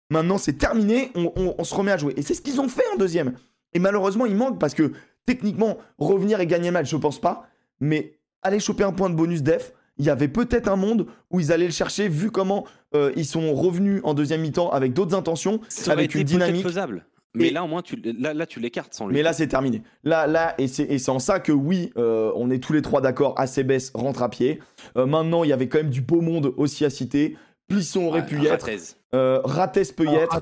Maintenant, 0.09 0.37
c'est 0.37 0.53
terminé, 0.53 1.11
on, 1.15 1.63
se 1.63 1.73
remet 1.73 1.91
à 1.91 1.97
jouer. 1.97 2.13
Et 2.15 2.21
c'est 2.21 2.35
ce 2.35 2.41
qu'ils 2.41 2.61
ont 2.61 2.67
fait 2.67 2.83
en 2.93 2.97
deuxième. 2.97 3.33
Et 3.73 3.79
malheureusement, 3.79 4.27
il 4.27 4.35
manque 4.35 4.59
parce 4.59 4.75
que 4.75 4.91
techniquement, 5.25 5.77
revenir 5.97 6.39
et 6.39 6.47
gagner 6.47 6.67
le 6.67 6.73
match, 6.73 6.89
je 6.89 6.97
pense 6.97 7.19
pas. 7.19 7.47
Mais 7.79 8.19
aller 8.43 8.59
choper 8.59 8.83
un 8.83 8.91
point 8.91 9.09
de 9.09 9.15
bonus 9.15 9.41
def, 9.41 9.73
il 9.97 10.05
y 10.05 10.09
avait 10.09 10.27
peut-être 10.27 10.67
un 10.67 10.75
monde 10.75 11.07
où 11.31 11.39
ils 11.39 11.51
allaient 11.51 11.65
le 11.65 11.71
chercher, 11.71 12.07
vu 12.09 12.31
comment 12.31 12.65
euh, 12.95 13.11
ils 13.15 13.25
sont 13.25 13.53
revenus 13.53 14.01
en 14.03 14.13
deuxième 14.13 14.41
mi-temps 14.41 14.69
avec 14.71 14.93
d'autres 14.93 15.15
intentions, 15.15 15.61
Ça 15.69 15.93
avec 15.93 16.11
été 16.11 16.19
une 16.19 16.25
dynamique. 16.25 16.63
faisable. 16.63 17.05
Mais 17.37 17.47
Et- 17.47 17.51
là, 17.51 17.63
au 17.65 17.67
moins, 17.67 17.81
tu, 17.81 17.97
là, 18.17 18.33
là, 18.33 18.45
tu 18.45 18.61
l'écartes 18.61 18.93
sans 18.93 19.07
lui. 19.07 19.13
Mais 19.13 19.21
là, 19.21 19.33
c'est 19.33 19.47
terminé. 19.47 19.81
Là, 20.05 20.25
là, 20.25 20.55
et 20.57 20.67
c'est 20.67 21.09
en 21.09 21.19
ça 21.19 21.41
que 21.41 21.51
oui, 21.51 21.91
euh, 21.97 22.31
on 22.35 22.49
est 22.49 22.59
tous 22.63 22.71
les 22.71 22.81
trois 22.81 23.01
d'accord. 23.01 23.35
ACBS 23.37 23.91
rentre 23.93 24.23
à 24.23 24.29
pied. 24.29 24.61
Euh, 24.97 25.05
maintenant, 25.05 25.43
il 25.43 25.49
y 25.49 25.53
avait 25.53 25.67
quand 25.67 25.79
même 25.79 25.89
du 25.89 25.99
beau 26.01 26.21
monde 26.21 26.53
aussi 26.55 26.85
à 26.85 26.89
citer. 26.89 27.35
Plisson 27.67 28.05
aurait 28.05 28.25
pu 28.25 28.39
y 28.41 28.45
être. 28.47 28.69
Euh, 29.13 29.41
Rates 29.43 29.93
peut 29.97 30.05
y 30.05 30.15
être. 30.15 30.41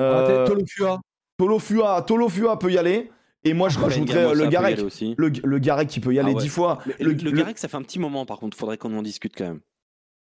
Euh, 0.00 0.12
raté, 0.44 0.52
Tolofua. 0.52 1.00
Tolofua, 1.38 2.02
Tolofua 2.02 2.58
peut 2.58 2.70
y 2.70 2.78
aller. 2.78 3.10
Et 3.44 3.54
moi, 3.54 3.68
je 3.68 3.76
Ben 3.78 3.84
rajouterais 3.84 4.24
euh, 4.24 4.34
le 4.34 4.48
Garek. 4.48 4.80
aussi. 4.80 5.14
Le, 5.16 5.28
le 5.28 5.58
Garek 5.58 5.88
qui 5.88 6.00
peut 6.00 6.12
y 6.12 6.18
aller 6.18 6.32
Ah 6.32 6.36
ouais. 6.36 6.42
dix 6.42 6.48
fois. 6.48 6.78
Le, 6.86 6.94
Le, 6.98 7.12
le, 7.12 7.30
le- 7.30 7.36
Garec, 7.38 7.58
ça 7.58 7.68
fait 7.68 7.76
un 7.76 7.82
petit 7.82 7.98
moment, 7.98 8.26
par 8.26 8.38
contre. 8.38 8.56
Faudrait 8.56 8.78
qu'on 8.78 8.96
en 8.98 9.02
discute 9.02 9.34
quand 9.36 9.44
même. 9.46 9.60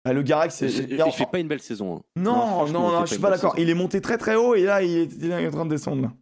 Ah, 0.04 0.12
le 0.12 0.22
Garek, 0.22 0.52
c'est. 0.52 0.68
Il 0.70 0.92
il 1.04 1.12
fait 1.12 1.26
pas 1.30 1.40
une 1.40 1.48
belle 1.48 1.60
saison. 1.60 1.96
hein. 1.96 2.02
Non, 2.16 2.66
non, 2.68 2.90
non, 2.92 3.00
je 3.04 3.12
suis 3.12 3.20
pas 3.20 3.30
d'accord. 3.30 3.54
Il 3.58 3.68
est 3.68 3.74
monté 3.74 4.00
très 4.00 4.16
très 4.16 4.36
haut 4.36 4.54
et 4.54 4.62
là, 4.64 4.82
il 4.82 4.96
est, 4.96 5.12
il 5.20 5.30
est 5.30 5.46
en 5.48 5.50
train 5.50 5.64
de 5.66 5.70
descendre. 5.70 6.02
Là. 6.02 6.12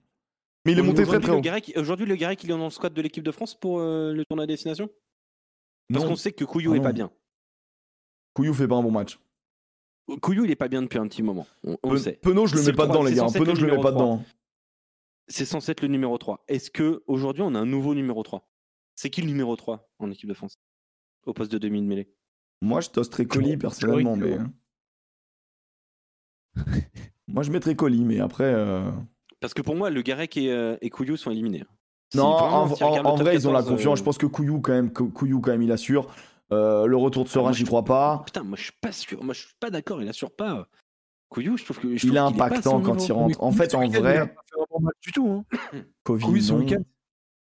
Mais 0.65 0.73
il 0.73 0.79
est 0.79 0.83
monté 0.83 1.05
très 1.05 1.21
très 1.21 1.31
haut. 1.33 1.41
Aujourd'hui, 1.81 2.07
le 2.07 2.17
Garec, 2.17 2.43
il 2.43 2.51
est 2.51 2.55
dans 2.57 2.65
le 2.65 2.71
squad 2.71 2.93
de 2.93 3.03
l'équipe 3.03 3.23
de 3.23 3.31
France 3.33 3.55
pour 3.55 3.79
euh, 3.81 4.13
le 4.13 4.25
tournoi 4.25 4.45
à 4.45 4.47
destination 4.47 4.89
Parce 5.93 6.05
qu'on 6.07 6.17
sait 6.17 6.33
que 6.33 6.45
Couillou 6.45 6.73
Ah 6.73 6.77
est 6.77 6.79
non. 6.79 6.85
pas 6.85 6.93
bien. 6.93 7.11
Couillou 8.35 8.55
fait 8.55 8.67
pas 8.69 8.77
un 8.77 8.83
bon 8.83 8.91
match. 8.91 9.19
Couillou, 10.23 10.45
il 10.47 10.51
est 10.51 10.57
pas 10.57 10.69
bien 10.69 10.81
depuis 10.83 10.99
un 10.99 11.07
petit 11.07 11.23
moment. 11.23 11.47
On, 11.65 11.77
on 11.83 11.91
le 11.93 11.99
Pe- 11.99 12.03
sait. 12.03 12.13
Penaud, 12.23 12.47
je 12.47 12.55
le 12.57 12.63
mets 12.63 12.71
le 12.71 12.77
pas 12.77 12.87
dedans, 12.87 13.03
les 13.03 13.15
gars. 13.15 13.27
Penaud, 13.33 13.55
je 13.55 13.67
le 13.67 13.77
mets 13.77 13.83
pas 13.83 13.93
dedans. 13.93 14.25
C'est 15.29 15.45
censé 15.45 15.73
être 15.73 15.83
le 15.83 15.89
numéro 15.89 16.17
3. 16.19 16.45
Est-ce 16.49 16.71
que 16.71 17.03
aujourd'hui 17.07 17.43
on 17.43 17.55
a 17.55 17.59
un 17.59 17.67
nouveau 17.67 17.95
numéro 17.95 18.23
3 18.23 18.49
C'est 18.95 19.11
qui 19.11 19.21
le 19.21 19.27
numéro 19.29 19.55
3 19.57 19.89
en 19.99 20.11
équipe 20.11 20.29
de 20.29 20.35
France? 20.35 20.59
Au 21.27 21.33
poste 21.35 21.53
de 21.53 21.59
demi 21.59 21.81
de 21.83 21.87
mêlée 21.87 22.11
Moi, 22.63 22.81
je 22.81 22.89
toasterais 22.91 23.27
Colis 23.27 23.57
personnellement, 23.59 24.17
mais. 24.17 24.27
théoriquement. 24.29 24.53
Moi, 27.27 27.43
je 27.43 27.51
mettrais 27.51 27.75
Colis, 27.75 28.05
mais 28.05 28.21
après. 28.21 28.45
euh, 28.45 28.91
Parce 29.41 29.53
que 29.55 29.61
pour 29.63 29.77
moi, 29.77 29.91
le 29.91 30.01
Garec 30.03 30.37
et, 30.37 30.51
euh, 30.51 30.77
et 30.81 30.89
Couillou 30.91 31.17
sont 31.17 31.31
éliminés. 31.31 31.65
Si 32.11 32.17
Non, 32.17 32.25
en, 32.25 32.75
si 32.75 32.83
vrai, 32.83 33.35
ils 33.35 33.47
ont 33.47 33.53
la 33.53 33.59
14, 33.59 33.69
confiance. 33.69 33.93
euh, 33.93 34.01
Je 34.01 34.05
pense 34.05 34.17
que 34.19 34.25
Couillou, 34.27 34.61
quand 34.63 34.73
même, 34.73 34.91
Cou- 34.93 35.11
Couillou, 35.11 35.41
quand 35.43 35.51
même, 35.51 35.63
il 35.63 35.71
assure. 35.73 36.11
Euh, 36.51 36.87
le 36.87 36.97
retour 36.97 37.25
de 37.25 37.29
Serein, 37.29 37.43
moi, 37.49 37.53
j'y 37.53 37.61
je 37.65 37.67
crois 37.67 37.85
pas. 37.85 38.23
Putain, 38.25 38.43
moi 38.43 38.57
je 38.57 38.63
suis 38.63 38.73
pas 38.81 38.91
sûr. 38.93 39.23
Moi 39.23 39.35
je 39.35 39.41
suis 39.41 39.55
pas 39.61 39.69
d'accord. 39.69 40.01
Il 40.01 40.09
assure 40.09 40.35
pas. 40.35 40.67
Couillou, 41.29 41.59
je 41.59 41.65
trouve 41.65 41.79
que. 41.79 41.89
je 41.95 42.07
Il 42.07 42.09
trouve 42.09 42.17
est 42.17 42.19
impactant 42.19 42.81
quand 42.81 43.07
il 43.07 43.13
rentre. 43.13 43.43
En 43.43 43.53
fait, 43.53 43.75
en 43.75 43.87
vrai, 43.87 44.35
pas 44.59 44.65
fait 44.67 44.75
un 44.75 44.79
bon 44.79 44.85
match 44.85 44.97
du 45.03 45.13
tout. 45.13 45.29
Hein. 45.29 45.45
Covid, 46.05 46.49
non. 46.53 46.59
week-end, 46.59 46.83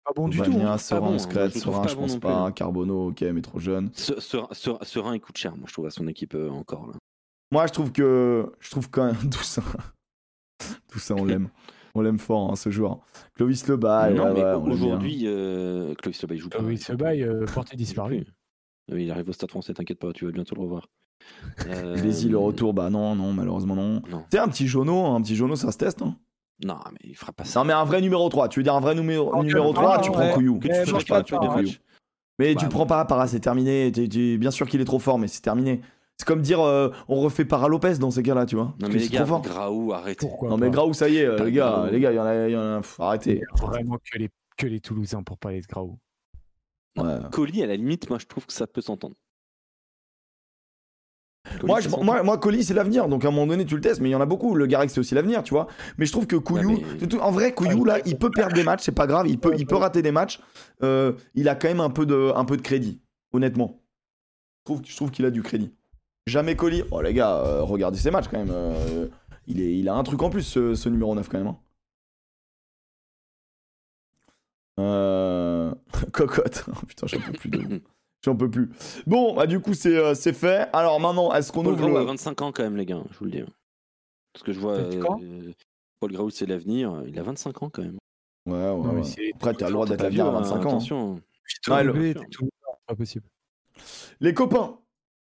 pas 0.04 0.12
bon 0.14 0.28
du 0.28 0.38
tout. 0.40 0.52
Hein. 0.60 0.78
Serein, 0.78 1.00
moi, 1.00 1.18
je 1.18 1.38
le 1.38 1.50
Serein, 1.50 1.82
pas 1.82 1.88
je 1.88 1.94
pense 1.94 2.14
non 2.14 2.20
pas. 2.20 2.52
Carbono, 2.52 3.08
ok, 3.08 3.20
mais 3.22 3.40
trop 3.42 3.58
jeune. 3.58 3.90
Se- 3.94 4.18
Serein- 4.20 4.48
Serein- 4.52 4.84
Serein, 4.84 5.14
il 5.14 5.20
coûte 5.20 5.36
cher, 5.38 5.56
moi 5.56 5.66
je 5.68 5.72
trouve, 5.72 5.86
à 5.86 5.90
son 5.90 6.06
équipe 6.08 6.34
euh, 6.34 6.50
encore. 6.50 6.86
Là. 6.88 6.94
Moi, 7.50 7.66
je 7.66 7.72
trouve 7.72 7.92
que. 7.92 8.50
Je 8.60 8.70
trouve 8.70 8.88
quand 8.90 9.04
même. 9.06 9.16
Tout 9.30 9.42
ça. 9.44 9.62
Tout 10.88 10.98
ça, 10.98 11.14
on 11.14 11.24
l'aime. 11.24 11.48
On 11.94 12.00
l'aime 12.00 12.18
fort, 12.18 12.50
hein, 12.50 12.56
ce 12.56 12.70
joueur. 12.70 13.00
Clovis 13.34 13.66
Lebaille, 13.68 14.14
non, 14.14 14.32
mais 14.32 14.42
ouais, 14.42 14.54
aujourd'hui, 14.54 15.22
euh, 15.26 15.94
Clovis 15.96 16.22
Lebaille 16.22 16.38
joue 16.38 16.48
pas. 16.48 16.58
Ah 16.60 16.94
bail, 16.94 17.20
pas. 17.22 17.30
euh, 17.30 17.44
porté 17.46 17.76
disparu. 17.76 18.24
Ah 18.90 18.94
oui, 18.94 19.04
il 19.04 19.10
arrive 19.10 19.28
au 19.28 19.32
stade 19.32 19.50
français, 19.50 19.74
t'inquiète 19.74 19.98
pas, 19.98 20.12
tu 20.12 20.24
vas 20.24 20.32
bientôt 20.32 20.54
le 20.54 20.62
revoir. 20.62 20.88
Euh, 21.68 22.00
Bézi, 22.00 22.28
le 22.28 22.38
retour, 22.38 22.74
bah 22.74 22.90
non, 22.90 23.14
non, 23.14 23.32
malheureusement 23.32 23.76
non. 23.76 24.02
Non. 24.10 24.24
C'est 24.32 24.38
un 24.38 24.48
petit 24.48 24.66
jauneau, 24.66 25.04
un 25.04 25.22
petit 25.22 25.36
jauneau, 25.36 25.54
ça 25.54 25.70
se 25.70 25.78
teste. 25.78 26.02
Hein. 26.02 26.16
Non, 26.64 26.78
mais 26.92 26.98
il 27.04 27.16
fera 27.16 27.32
pas 27.32 27.44
ça. 27.44 27.60
Non, 27.60 27.66
mais 27.66 27.72
un 27.72 27.84
vrai 27.84 28.00
numéro 28.00 28.28
3. 28.28 28.48
Tu 28.48 28.60
veux 28.60 28.64
dire 28.64 28.74
un 28.74 28.80
vrai 28.80 28.94
numéro, 28.94 29.42
numéro 29.42 29.70
ah, 29.70 29.74
3, 29.74 30.00
tu 30.00 30.10
ouais. 30.10 30.16
prends 30.16 30.30
Couillou. 30.34 30.58
Que 30.58 30.68
tu 30.84 30.92
mange 30.92 31.02
fais 31.04 31.08
pas 31.08 31.22
tu 31.22 31.34
hein. 31.34 31.40
matchs. 31.56 31.80
Mais 32.38 32.54
Bah, 32.54 32.60
tu 32.60 32.64
le 32.66 32.70
prends 32.70 32.86
pas, 32.86 33.04
Para, 33.04 33.26
c'est 33.26 33.40
terminé. 33.40 33.90
Tu- 33.92 34.08
tu- 34.08 34.38
bien 34.38 34.50
sûr 34.50 34.68
qu'il 34.68 34.80
est 34.80 34.84
trop 34.84 34.98
fort, 34.98 35.18
mais 35.18 35.28
c'est 35.28 35.40
terminé. 35.42 35.80
C'est 36.18 36.26
comme 36.26 36.42
dire 36.42 36.60
euh, 36.60 36.90
on 37.08 37.16
refait 37.20 37.44
Para 37.44 37.68
Lopez 37.68 37.98
dans 37.98 38.10
ces 38.10 38.22
cas-là, 38.22 38.46
tu 38.46 38.54
vois. 38.56 38.74
Non, 38.80 38.88
mais 38.88 38.98
les 38.98 39.08
gars. 39.08 39.24
Graou, 39.24 39.92
arrêtez. 39.92 40.26
Pourquoi 40.26 40.50
Non, 40.50 40.56
mais 40.56 40.70
Graou, 40.70 40.92
ça 40.94 41.08
y 41.08 41.16
est, 41.16 41.24
euh, 41.24 41.42
les 41.44 41.52
gars, 41.52 41.70
Graou. 41.70 41.86
les 41.90 42.00
gars, 42.00 42.12
il 42.12 42.16
y 42.16 42.20
en 42.20 42.24
a, 42.26 42.48
il 42.48 42.52
y 42.52 42.56
en 42.56 42.76
a- 42.76 42.80
pff, 42.80 43.00
arrêtez. 43.00 43.40
Vraiment 43.60 43.96
que 43.98 44.18
les, 44.18 44.30
que 44.56 44.66
les 44.66 44.80
Toulousains 44.80 45.22
pour 45.22 45.38
parler 45.38 45.60
de 45.60 45.66
Graou. 45.66 45.98
Ouais. 46.96 47.16
Colis, 47.32 47.62
à 47.62 47.66
la 47.66 47.76
limite, 47.76 48.08
moi 48.10 48.18
je 48.18 48.26
trouve 48.26 48.46
que 48.46 48.52
ça 48.52 48.66
peut 48.66 48.82
s'entendre. 48.82 49.16
Moi, 51.64 51.80
je, 51.80 51.88
s'entend. 51.88 52.04
moi, 52.04 52.22
moi, 52.22 52.38
Colis, 52.38 52.64
c'est 52.64 52.74
l'avenir. 52.74 53.08
Donc, 53.08 53.24
à 53.24 53.28
un 53.28 53.30
moment 53.30 53.46
donné, 53.46 53.64
tu 53.66 53.74
le 53.74 53.80
testes. 53.80 54.00
Mais 54.00 54.08
il 54.08 54.12
y 54.12 54.14
en 54.14 54.20
a 54.20 54.26
beaucoup. 54.26 54.54
Le 54.54 54.66
Garek, 54.66 54.90
c'est 54.90 55.00
aussi 55.00 55.14
l'avenir, 55.14 55.42
tu 55.42 55.52
vois. 55.54 55.66
Mais 55.98 56.06
je 56.06 56.12
trouve 56.12 56.26
que 56.26 56.36
Couillou. 56.36 56.80
Mais- 57.00 57.06
tout- 57.08 57.18
En 57.18 57.30
vrai, 57.30 57.52
Couillou, 57.52 57.84
là, 57.84 57.98
il 58.06 58.16
peut 58.16 58.30
perdre 58.30 58.54
des 58.54 58.62
matchs. 58.64 58.82
C'est 58.84 58.92
pas 58.92 59.06
grave. 59.06 59.26
Il 59.28 59.38
peut, 59.38 59.52
il 59.58 59.66
peut 59.66 59.76
rater 59.76 60.02
des 60.02 60.12
matchs. 60.12 60.40
Euh, 60.82 61.12
il 61.34 61.48
a 61.48 61.54
quand 61.54 61.68
même 61.68 61.80
un 61.80 61.90
peu 61.90 62.06
de, 62.06 62.32
un 62.34 62.44
peu 62.44 62.56
de 62.56 62.62
crédit. 62.62 63.00
Honnêtement. 63.32 63.80
Je 64.60 64.64
trouve, 64.72 64.82
je 64.86 64.94
trouve 64.96 65.10
qu'il 65.10 65.24
a 65.24 65.30
du 65.30 65.42
crédit. 65.42 65.72
Jamais 66.26 66.54
Colis. 66.54 66.84
Oh, 66.92 67.00
les 67.02 67.12
gars, 67.12 67.36
euh, 67.38 67.62
regardez 67.62 67.98
ses 67.98 68.10
matchs 68.12 68.28
quand 68.30 68.38
même. 68.38 68.52
Euh, 68.52 69.08
il, 69.48 69.60
est, 69.60 69.76
il 69.76 69.88
a 69.88 69.94
un 69.94 70.02
truc 70.04 70.22
en 70.22 70.30
plus, 70.30 70.42
ce, 70.42 70.74
ce 70.76 70.88
numéro 70.88 71.14
9, 71.14 71.28
quand 71.28 71.38
même. 71.38 71.48
hein. 71.48 71.58
Cocotte. 76.12 76.64
Oh, 76.68 76.86
putain, 76.86 77.06
j'en 77.08 77.18
peux 77.20 77.32
plus 77.32 77.50
de. 77.50 77.80
J'en 78.24 78.36
peux 78.36 78.50
plus. 78.50 78.70
Bon, 79.06 79.34
bah, 79.34 79.46
du 79.46 79.60
coup, 79.60 79.74
c'est 79.74 79.96
euh, 79.96 80.14
c'est 80.14 80.32
fait. 80.32 80.68
Alors, 80.72 81.00
maintenant, 81.00 81.32
est-ce 81.34 81.50
qu'on 81.50 81.62
Paul 81.64 81.72
ouvre. 81.74 81.86
Graou 81.86 81.96
a 81.96 82.00
le- 82.00 82.06
25 82.06 82.40
ans 82.42 82.52
quand 82.52 82.62
même, 82.62 82.76
les 82.76 82.86
gars, 82.86 83.02
je 83.10 83.18
vous 83.18 83.24
le 83.24 83.30
dis. 83.32 83.42
Parce 84.32 84.44
que 84.44 84.52
je 84.52 84.60
vois. 84.60 84.74
Euh, 84.74 85.52
Paul 86.00 86.12
Graou, 86.12 86.30
c'est 86.30 86.46
l'avenir. 86.46 87.02
Il 87.06 87.18
a 87.18 87.22
25 87.22 87.62
ans 87.62 87.68
quand 87.70 87.82
même. 87.82 87.98
Ouais, 88.46 88.54
ouais, 88.54 88.60
Non, 88.60 88.94
ouais. 88.94 89.32
Après, 89.34 89.54
t'as 89.54 89.66
le 89.66 89.72
droit 89.72 89.86
d'être 89.86 90.02
l'avenir 90.02 90.26
à 90.26 90.30
vieux, 90.30 90.38
hein, 90.38 90.42
25 90.42 90.54
ans. 90.56 90.68
Attention. 90.70 91.20
Le- 91.68 92.14
Toulouse, 92.30 92.50
c'est 92.54 92.86
pas 92.86 92.94
possible. 92.96 93.24
Les 94.20 94.34
copains. 94.34 94.78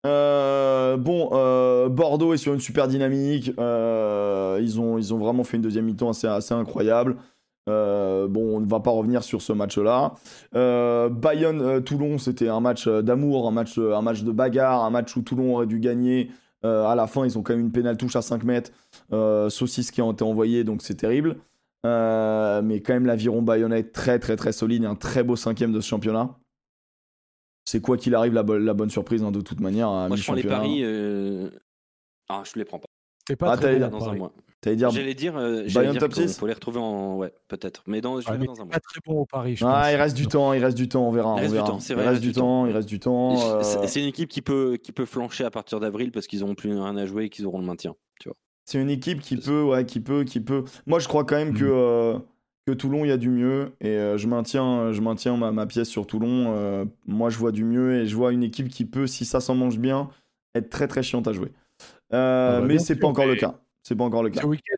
Euh, 0.05 0.95
bon, 0.97 1.29
euh, 1.33 1.89
Bordeaux 1.89 2.33
est 2.33 2.37
sur 2.37 2.53
une 2.53 2.59
super 2.59 2.87
dynamique. 2.87 3.51
Euh, 3.59 4.59
ils, 4.61 4.79
ont, 4.79 4.97
ils 4.97 5.13
ont 5.13 5.17
vraiment 5.17 5.43
fait 5.43 5.57
une 5.57 5.63
deuxième 5.63 5.85
mi-temps 5.85 6.09
assez, 6.09 6.27
assez 6.27 6.53
incroyable. 6.53 7.17
Euh, 7.67 8.27
bon, 8.27 8.57
on 8.57 8.59
ne 8.61 8.65
va 8.65 8.79
pas 8.79 8.91
revenir 8.91 9.23
sur 9.23 9.41
ce 9.41 9.51
match-là. 9.53 10.13
Euh, 10.55 11.09
Bayonne-Toulon, 11.09 12.17
c'était 12.17 12.47
un 12.47 12.59
match 12.61 12.87
euh, 12.87 13.01
d'amour, 13.01 13.47
un 13.47 13.51
match, 13.51 13.77
euh, 13.77 13.95
un 13.95 14.01
match 14.01 14.23
de 14.23 14.31
bagarre, 14.31 14.83
un 14.85 14.89
match 14.89 15.15
où 15.15 15.21
Toulon 15.21 15.53
aurait 15.55 15.67
dû 15.67 15.79
gagner. 15.79 16.31
Euh, 16.65 16.85
à 16.85 16.95
la 16.95 17.07
fin, 17.07 17.25
ils 17.25 17.37
ont 17.37 17.43
quand 17.43 17.53
même 17.53 17.65
une 17.65 17.71
pénale 17.71 17.97
touche 17.97 18.15
à 18.15 18.21
5 18.21 18.43
mètres. 18.43 18.71
Euh, 19.11 19.49
saucisses 19.49 19.91
qui 19.91 20.01
ont 20.01 20.11
été 20.11 20.23
envoyées, 20.23 20.63
donc 20.63 20.81
c'est 20.81 20.95
terrible. 20.95 21.37
Euh, 21.85 22.61
mais 22.63 22.81
quand 22.81 22.93
même, 22.93 23.05
l'aviron 23.05 23.41
bayonnais 23.41 23.79
est 23.81 23.91
très, 23.93 24.17
très, 24.19 24.35
très 24.35 24.51
solide. 24.51 24.83
et 24.83 24.87
Un 24.87 24.95
très 24.95 25.23
beau 25.23 25.35
cinquième 25.35 25.71
de 25.71 25.79
ce 25.81 25.87
championnat. 25.87 26.35
C'est 27.65 27.81
quoi 27.81 27.97
qu'il 27.97 28.15
arrive 28.15 28.33
la, 28.33 28.43
bo- 28.43 28.57
la 28.57 28.73
bonne 28.73 28.89
surprise 28.89 29.23
hein, 29.23 29.31
de 29.31 29.41
toute 29.41 29.59
manière. 29.59 29.89
Moi, 29.89 30.15
je 30.15 30.23
prends 30.23 30.33
les 30.33 30.43
paris. 30.43 30.79
euh, 30.83 31.49
Ah, 32.29 32.41
je 32.45 32.57
les 32.57 32.65
prends 32.65 32.79
pas. 32.79 32.87
C'est 33.27 33.35
pas 33.35 33.51
Ah, 33.51 33.57
très 33.57 33.77
bon, 33.77 33.87
Dans 33.89 34.09
un 34.09 34.15
mois. 34.15 34.31
Dire. 34.65 34.89
J'allais 34.89 35.13
dire, 35.13 35.37
euh, 35.37 35.63
Bayern 35.73 35.91
dire 35.91 35.99
top 36.01 36.13
qu'on 36.13 36.27
6? 36.27 36.39
peut 36.39 36.47
les 36.47 36.53
retrouver 36.53 36.79
en. 36.79 37.15
Ouais, 37.15 37.31
peut-être. 37.47 37.83
Mais 37.87 38.01
dans, 38.01 38.19
je 38.19 38.25
Ah, 38.27 38.31
verrai 38.33 38.39
mais 38.41 38.45
dans 38.47 38.53
un 38.53 38.55
c'est 38.55 38.63
mois. 38.65 38.71
pas 38.73 38.79
très 38.79 38.99
bon 39.05 39.19
au 39.21 39.25
Paris, 39.25 39.55
je 39.55 39.63
Ah, 39.65 39.83
pense. 39.83 39.91
il 39.91 39.95
reste 39.95 40.17
du 40.17 40.27
temps, 40.27 40.51
il 40.53 40.63
reste 40.65 40.75
du 40.75 40.89
temps, 40.89 41.07
on 41.07 41.11
verra. 41.11 41.29
Il 41.29 41.31
on 41.31 41.35
reste 41.35 41.49
du 41.51 41.53
verra. 41.53 41.67
temps, 41.67 41.79
c'est 41.79 41.93
il 41.93 41.99
reste 41.99 42.21
du 42.21 42.31
temps, 42.33 42.65
il 42.65 42.73
reste 42.73 42.89
du 42.89 42.99
temps. 42.99 43.31
euh, 43.53 43.61
C'est 43.85 44.01
une 44.01 44.07
équipe 44.07 44.29
qui 44.29 44.41
peut, 44.41 44.77
qui 44.81 44.91
peut 44.91 45.05
flancher 45.05 45.45
à 45.45 45.51
partir 45.51 45.79
d'avril 45.79 46.11
parce 46.11 46.27
qu'ils 46.27 46.39
n'auront 46.41 46.55
plus 46.55 46.69
rien 46.71 46.97
à 46.97 47.05
jouer 47.05 47.25
et 47.25 47.29
qu'ils 47.29 47.45
auront 47.45 47.59
le 47.59 47.65
maintien. 47.65 47.95
Tu 48.19 48.27
vois. 48.29 48.35
C'est 48.65 48.81
une 48.81 48.89
équipe 48.89 49.21
qui 49.21 49.37
peut, 49.37 49.61
ouais, 49.63 49.85
qui 49.85 49.99
peut, 50.01 50.23
qui 50.25 50.41
peut. 50.41 50.65
Moi, 50.85 50.99
je 50.99 51.07
crois 51.07 51.23
quand 51.23 51.37
même 51.37 51.53
que, 51.53 51.63
Mhm. 51.63 51.71
euh, 51.71 52.19
que 52.65 52.71
Toulon, 52.73 53.05
il 53.05 53.09
y 53.09 53.11
a 53.11 53.17
du 53.17 53.29
mieux. 53.29 53.71
Et 53.79 53.89
euh, 53.91 54.17
je 54.17 54.27
maintiens, 54.27 54.91
je 54.91 54.99
maintiens 54.99 55.37
ma, 55.37 55.51
ma 55.53 55.65
pièce 55.67 55.87
sur 55.87 56.05
Toulon. 56.07 56.53
Euh, 56.57 56.83
moi, 57.05 57.29
je 57.29 57.37
vois 57.37 57.51
du 57.53 57.63
mieux 57.63 58.01
et 58.01 58.05
je 58.07 58.15
vois 58.15 58.33
une 58.33 58.43
équipe 58.43 58.67
qui 58.67 58.83
peut, 58.85 59.07
si 59.07 59.23
ça 59.23 59.39
s'en 59.39 59.55
mange 59.55 59.77
bien, 59.79 60.09
être 60.55 60.69
très 60.69 60.87
très 60.89 61.03
chiante 61.03 61.27
à 61.27 61.31
jouer. 61.33 61.53
Euh, 62.13 62.57
Ah 62.57 62.61
bah, 62.61 62.67
mais 62.67 62.79
c'est 62.79 62.95
pas 62.95 63.07
encore 63.07 63.27
le 63.27 63.35
cas. 63.35 63.61
C'est 63.87 63.95
pas 63.95 64.03
encore 64.03 64.21
le 64.23 64.29
cas. 64.29 64.41
Ce 64.41 64.45
week-end, 64.45 64.75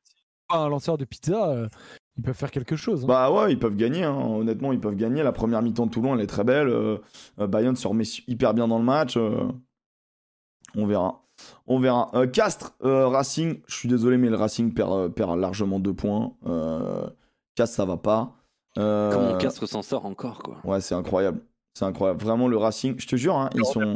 pas 0.48 0.58
un 0.58 0.70
lanceur 0.70 0.98
de 1.00 1.04
pizza, 1.06 1.50
euh, 1.50 1.68
ils 2.16 2.24
peuvent 2.24 2.36
faire 2.38 2.52
quelque 2.52 2.76
chose. 2.76 3.04
hein. 3.04 3.08
Bah 3.08 3.32
ouais, 3.32 3.52
ils 3.52 3.58
peuvent 3.58 3.76
gagner. 3.76 4.04
hein. 4.04 4.16
Honnêtement, 4.16 4.72
ils 4.72 4.80
peuvent 4.80 4.96
gagner. 4.96 5.24
La 5.24 5.32
première 5.32 5.64
mi-temps 5.64 5.88
de 5.88 5.92
Toulon, 5.92 6.14
elle 6.14 6.22
est 6.22 6.28
très 6.28 6.44
belle. 6.44 6.68
Euh, 6.68 6.98
euh, 7.40 7.48
Bayonne 7.48 7.76
se 7.76 7.88
remet 7.88 8.04
hyper 8.28 8.54
bien 8.54 8.68
dans 8.68 8.78
le 8.78 8.84
match. 8.84 9.18
euh, 9.18 9.48
on 10.76 10.86
verra. 10.86 11.24
On 11.66 11.80
verra. 11.80 12.12
Euh, 12.14 12.28
Castres, 12.28 12.76
euh, 12.84 13.08
Racing. 13.08 13.62
Je 13.66 13.74
suis 13.76 13.90
désolé, 13.90 14.18
mais 14.18 14.30
le 14.30 14.36
Racing 14.36 14.74
perd, 14.76 15.10
perd 15.14 15.40
largement 15.40 15.80
deux 15.80 15.94
points. 15.96 16.34
Euh, 16.46 17.10
Castres, 17.56 17.78
ça 17.78 17.86
va 17.86 17.98
pas. 17.98 18.36
Euh, 18.78 19.12
Comment 19.12 19.38
Castres 19.40 19.68
s'en 19.68 19.82
sort 19.82 20.06
encore, 20.06 20.44
quoi. 20.44 20.58
Ouais, 20.66 20.82
c'est 20.82 20.94
incroyable. 20.94 21.42
C'est 21.74 21.86
incroyable. 21.86 22.22
Vraiment, 22.22 22.48
le 22.48 22.58
Racing, 22.58 22.94
je 23.00 23.08
te 23.08 23.16
jure, 23.16 23.36
hein, 23.38 23.50
ils 23.56 23.66
sont. 23.66 23.96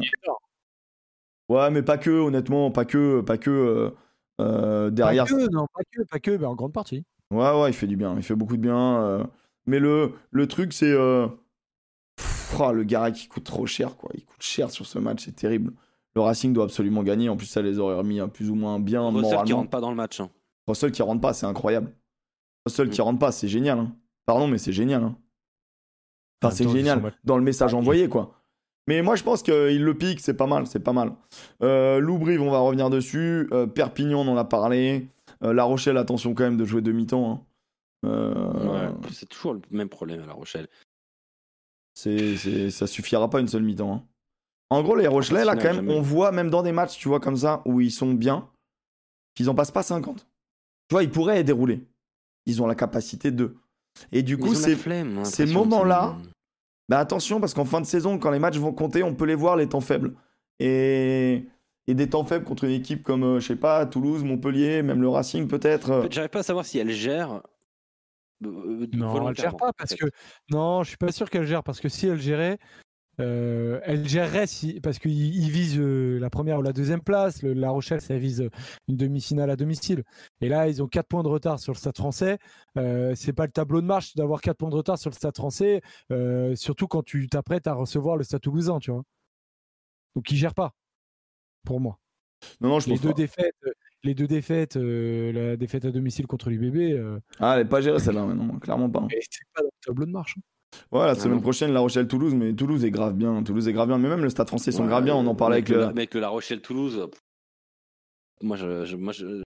Ouais, 1.50 1.70
mais 1.70 1.84
pas 1.84 1.98
que, 1.98 2.10
honnêtement, 2.10 2.72
pas 2.72 2.86
que, 2.86 3.22
pas 3.22 3.38
que. 3.38 3.94
Euh, 4.42 4.90
derrière. 4.90 5.26
Pas 5.26 5.32
que, 5.34 5.50
non, 5.52 5.68
pas 5.74 5.82
que, 5.92 6.02
pas 6.04 6.20
que, 6.20 6.32
mais 6.38 6.46
en 6.46 6.56
grande 6.56 6.74
partie. 6.74 7.04
Ouais, 7.32 7.62
ouais, 7.62 7.70
il 7.70 7.74
fait 7.74 7.88
du 7.88 7.98
bien. 7.98 8.16
Il 8.16 8.24
fait 8.24 8.36
beaucoup 8.36 8.58
de 8.58 8.62
bien. 8.62 9.02
euh. 9.04 9.24
Mais 9.66 9.80
le, 9.80 10.14
le 10.32 10.48
truc, 10.48 10.74
c'est. 10.74 10.92
euh, 10.92 11.28
oh, 12.60 12.72
le 12.72 12.84
Garek, 12.84 13.16
qui 13.16 13.28
coûte 13.28 13.44
trop 13.44 13.66
cher, 13.66 13.96
quoi. 13.98 14.10
Il 14.14 14.26
coûte 14.26 14.42
cher 14.42 14.72
sur 14.72 14.86
ce 14.86 15.00
match, 15.00 15.24
c'est 15.26 15.36
terrible. 15.36 15.74
Le 16.16 16.22
Racing 16.22 16.54
doit 16.54 16.66
absolument 16.66 17.02
gagner. 17.04 17.30
En 17.30 17.38
plus, 17.38 17.48
ça 17.48 17.62
les 17.62 17.80
aurait 17.80 17.96
remis 17.96 18.20
hein, 18.20 18.28
plus 18.28 18.50
ou 18.52 18.56
moins 18.56 18.80
bien 18.80 19.02
Russell 19.02 19.22
qui 19.24 19.30
moralement. 19.32 19.58
rentre 19.58 19.70
pas 19.72 19.82
dans 19.82 19.90
le 19.90 19.96
match. 19.96 20.20
hein. 20.20 20.30
Russell 20.68 20.92
qui 20.92 21.02
rentre 21.02 21.22
pas, 21.22 21.34
c'est 21.34 21.46
incroyable. 21.48 21.92
Russell 22.68 22.90
qui 22.90 23.02
Mm. 23.02 23.04
rentre 23.06 23.20
pas, 23.20 23.32
c'est 23.32 23.48
génial. 23.48 23.80
hein. 23.80 23.96
Pardon, 24.26 24.48
mais 24.48 24.58
c'est 24.60 24.74
génial. 24.74 25.04
hein. 25.04 25.16
En 26.44 26.48
Enfin, 26.48 26.56
c'est 26.56 26.70
génial 26.70 27.14
dans 27.24 27.38
le 27.38 27.44
message 27.44 27.74
envoyé, 27.74 28.10
quoi. 28.10 28.43
Mais 28.88 29.02
moi, 29.02 29.16
je 29.16 29.24
pense 29.24 29.42
qu'il 29.44 29.84
le 29.84 29.94
pique, 29.98 30.20
c'est 30.20 30.34
pas 30.34 30.48
mal, 30.48 30.68
c'est 30.68 30.82
pas 30.82 30.92
mal. 30.94 31.14
Euh, 31.62 32.00
Loubrive, 32.00 32.42
on 32.42 32.52
va 32.52 32.60
revenir 32.60 32.90
dessus. 32.90 33.48
Euh, 33.54 33.66
Perpignan, 33.66 34.20
on 34.22 34.28
en 34.32 34.38
a 34.38 34.44
parlé. 34.46 35.08
Euh, 35.44 35.54
La 35.54 35.64
Rochelle, 35.64 35.98
attention 35.98 36.34
quand 36.34 36.44
même 36.44 36.58
de 36.58 36.66
jouer 36.66 36.82
demi-temps. 36.82 37.32
hein. 37.32 37.46
Ouais, 38.06 39.10
c'est 39.14 39.28
toujours 39.30 39.54
le 39.54 39.62
même 39.72 39.88
problème 39.90 40.22
à 40.22 40.26
La 40.26 40.34
Rochelle. 40.34 40.68
c'est, 41.94 42.36
c'est- 42.38 42.70
ça 42.72 42.88
suffira 42.88 43.30
pas 43.30 43.40
une 43.40 43.48
seule 43.48 43.64
mi-temps. 43.64 43.94
hein. 43.94 44.04
En 44.70 44.82
gros, 44.82 44.96
les 44.96 45.08
Rochelais, 45.08 45.46
là, 45.46 45.56
quand 45.56 45.64
même, 45.66 45.76
Jamais. 45.76 45.94
on 45.96 46.02
voit, 46.02 46.32
même 46.32 46.50
dans 46.50 46.64
des 46.64 46.72
matchs, 46.72 46.98
tu 46.98 47.08
vois, 47.08 47.20
comme 47.20 47.38
ça, 47.38 47.62
où 47.66 47.80
ils 47.80 47.92
sont 47.92 48.14
bien, 48.14 48.50
qu'ils 49.36 49.50
en 49.50 49.56
passent 49.56 49.72
pas 49.72 49.84
50. 49.84 50.28
Tu 50.90 50.94
vois, 50.96 51.04
ils 51.04 51.12
pourraient 51.12 51.44
dérouler. 51.44 51.86
Ils 52.48 52.62
ont 52.62 52.68
la 52.68 52.76
capacité 52.76 53.30
de. 53.32 53.56
Et 54.12 54.24
du 54.24 54.36
Mais 54.38 54.44
coup, 54.44 54.56
flemme, 54.56 55.20
hein, 55.20 55.24
ces 55.26 55.46
l'impression, 55.46 55.66
moments-là, 55.66 56.18
Bah 56.90 57.00
attention, 57.00 57.40
parce 57.40 57.54
qu'en 57.54 57.66
fin 57.66 57.80
de 57.82 57.86
saison, 57.86 58.18
quand 58.20 58.32
les 58.32 58.40
matchs 58.40 58.58
vont 58.58 58.74
compter, 58.74 59.04
on 59.04 59.16
peut 59.16 59.26
les 59.26 59.36
voir, 59.36 59.56
les 59.56 59.68
temps 59.70 59.80
faibles. 59.82 60.14
Et, 60.60 61.46
et 61.88 61.94
des 61.94 62.10
temps 62.10 62.24
faibles 62.24 62.46
contre 62.46 62.66
une 62.66 62.72
équipe 62.72 63.04
comme, 63.04 63.24
euh, 63.24 63.40
je 63.40 63.48
sais 63.48 63.56
pas, 63.56 63.86
Toulouse, 63.86 64.24
Montpellier, 64.24 64.84
même 64.84 65.02
le 65.02 65.10
Racing 65.10 65.48
peut-être. 65.48 65.90
En 65.92 65.94
euh, 65.96 66.02
fait, 66.04 66.12
j'arrive 66.14 66.30
pas 66.30 66.40
à 66.40 66.44
savoir 66.44 66.66
si 66.66 66.78
elle 66.80 66.92
gère. 66.92 67.42
euh, 68.46 68.88
Non, 68.94 69.30
elle 69.30 69.36
gère 69.36 69.56
pas 69.56 69.70
en 69.70 69.72
parce 69.78 69.92
fait. 69.92 69.98
que 69.98 70.06
non, 70.52 70.84
je 70.84 70.90
suis 70.90 70.98
pas 70.98 71.12
sûr 71.12 71.30
qu'elle 71.30 71.46
gère 71.46 71.64
parce 71.64 71.80
que 71.80 71.90
si 71.90 72.08
elle 72.08 72.20
gérait, 72.20 72.58
euh, 73.20 73.80
elle 73.84 74.08
gérerait 74.08 74.48
si 74.48 74.80
parce 74.82 74.98
qu'ils 75.00 75.36
ils 75.36 75.50
visent 75.52 75.78
euh, 75.80 76.18
la 76.20 76.30
première 76.30 76.60
ou 76.60 76.62
la 76.62 76.74
deuxième 76.74 77.02
place. 77.02 77.42
Le- 77.44 77.54
la 77.54 77.70
Rochelle, 77.70 78.02
ça 78.02 78.18
vise 78.18 78.42
euh, 78.42 78.50
une 78.88 78.98
demi-finale 78.98 79.50
à 79.50 79.56
domicile. 79.56 80.04
Et 80.42 80.50
là, 80.50 80.68
ils 80.68 80.82
ont 80.82 80.88
4 80.88 81.08
points 81.08 81.24
de 81.24 81.28
retard 81.28 81.60
sur 81.60 81.74
le 81.74 81.78
Stade 81.78 81.98
Français. 81.98 82.38
Euh, 82.78 83.14
c'est 83.16 83.34
pas 83.34 83.46
le 83.46 83.52
tableau 83.52 83.82
de 83.82 83.86
marche 83.86 84.16
d'avoir 84.16 84.42
4 84.42 84.58
points 84.58 84.70
de 84.70 84.76
retard 84.76 84.98
sur 84.98 85.10
le 85.10 85.16
Stade 85.16 85.36
Français, 85.38 85.82
euh, 86.12 86.56
surtout 86.56 86.88
quand 86.88 87.04
tu 87.04 87.28
t'apprêtes 87.30 87.68
à 87.68 87.74
recevoir 87.74 88.18
le 88.18 88.24
Stade 88.24 88.42
Toulousain, 88.42 88.80
tu 88.80 88.92
vois. 88.92 89.04
Donc 90.16 90.30
ils 90.32 90.38
gèrent 90.38 90.54
pas, 90.56 90.74
pour 91.66 91.80
moi. 91.80 91.98
Non, 92.62 92.70
non, 92.70 92.80
je 92.80 92.88
Les 92.88 92.94
pense 92.96 93.02
deux 93.02 93.10
pas. 93.10 93.14
défaites, 93.14 93.56
les 94.04 94.14
deux 94.16 94.28
défaites, 94.28 94.76
la 94.76 95.56
défaite 95.56 95.86
à 95.86 95.92
domicile 95.92 96.28
contre 96.28 96.50
l'UBB, 96.50 97.22
Ah, 97.40 97.56
elle 97.56 97.62
est 97.66 97.70
pas 97.70 97.80
gérée 97.82 98.00
celle-là, 98.00 98.26
non, 98.26 98.60
clairement 98.60 98.90
pas. 98.90 99.08
et 99.12 99.20
c'est 99.30 99.46
pas 99.54 99.62
dans 99.62 99.68
le 99.68 99.86
tableau 99.86 100.06
de 100.06 100.12
marche. 100.12 100.36
hein. 100.38 100.42
Ouais, 100.92 101.00
la 101.06 101.12
Ah 101.12 101.16
semaine 101.16 101.42
prochaine, 101.42 101.72
La 101.74 101.80
Rochelle-Toulouse, 101.80 102.34
mais 102.36 102.54
Toulouse 102.54 102.84
est 102.86 102.92
grave 102.92 103.14
bien. 103.16 103.42
Toulouse 103.44 103.68
est 103.68 103.74
grave 103.74 103.88
bien, 103.88 103.98
mais 103.98 104.10
même 104.10 104.22
le 104.22 104.30
Stade 104.30 104.48
français, 104.48 104.72
ils 104.72 104.74
sont 104.74 104.84
Ouais, 104.84 104.90
grave 104.90 105.04
bien. 105.04 105.16
On 105.16 105.26
en 105.28 105.36
parlait 105.36 105.56
avec 105.58 105.70
le. 105.70 105.84
Avec 105.86 106.14
le 106.14 106.20
La 106.20 106.30
Rochelle-Toulouse. 106.30 106.98
euh, 107.00 107.08
Moi, 108.42 108.58
je, 108.58 108.86
je- 108.86 108.96
moi, 108.98 109.14
je, 109.14 109.42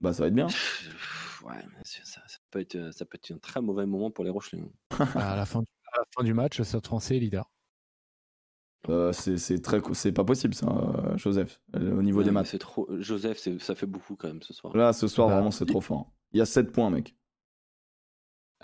Bah, 0.00 0.12
ça 0.12 0.22
va 0.22 0.28
être 0.28 0.34
bien. 0.34 0.46
ouais, 0.46 1.54
ça, 1.84 2.20
ça 2.26 2.38
peut 2.50 2.60
être, 2.60 2.92
ça 2.92 3.04
peut 3.04 3.16
être 3.22 3.30
un 3.32 3.38
très 3.38 3.60
mauvais 3.60 3.86
moment 3.86 4.10
pour 4.10 4.24
les 4.24 4.30
Rochelais. 4.30 4.60
hein. 4.62 4.70
à, 5.14 5.36
la 5.36 5.46
fin, 5.46 5.60
du- 5.60 5.66
à 5.92 5.98
la 5.98 6.04
fin 6.16 6.24
du 6.24 6.34
match, 6.34 6.58
le 6.58 6.64
Stade 6.64 6.84
français 6.86 7.16
est 7.16 7.20
leader. 7.20 7.50
Euh, 8.90 9.12
c'est 9.12 9.38
c'est 9.38 9.60
très, 9.62 9.80
c'est 9.94 10.12
pas 10.12 10.24
possible 10.24 10.52
ça, 10.54 10.66
euh, 10.68 11.16
Joseph, 11.16 11.58
euh, 11.74 11.96
au 11.96 12.02
niveau 12.02 12.18
Ouais, 12.18 12.24
des 12.26 12.30
maths. 12.30 12.46
C'est 12.48 12.58
trop. 12.58 12.86
Joseph, 12.98 13.38
c'est- 13.38 13.58
ça 13.58 13.74
fait 13.74 13.86
beaucoup 13.86 14.14
quand 14.14 14.28
même 14.28 14.42
ce 14.42 14.52
soir. 14.52 14.76
Là, 14.76 14.92
ce 14.92 15.08
soir, 15.08 15.28
Bah, 15.28 15.34
vraiment, 15.36 15.50
c'est 15.50 15.64
trop 15.64 15.80
fort. 15.80 16.12
Il 16.32 16.38
y 16.38 16.42
a 16.42 16.46
7 16.46 16.70
points, 16.70 16.90
mec. 16.90 17.14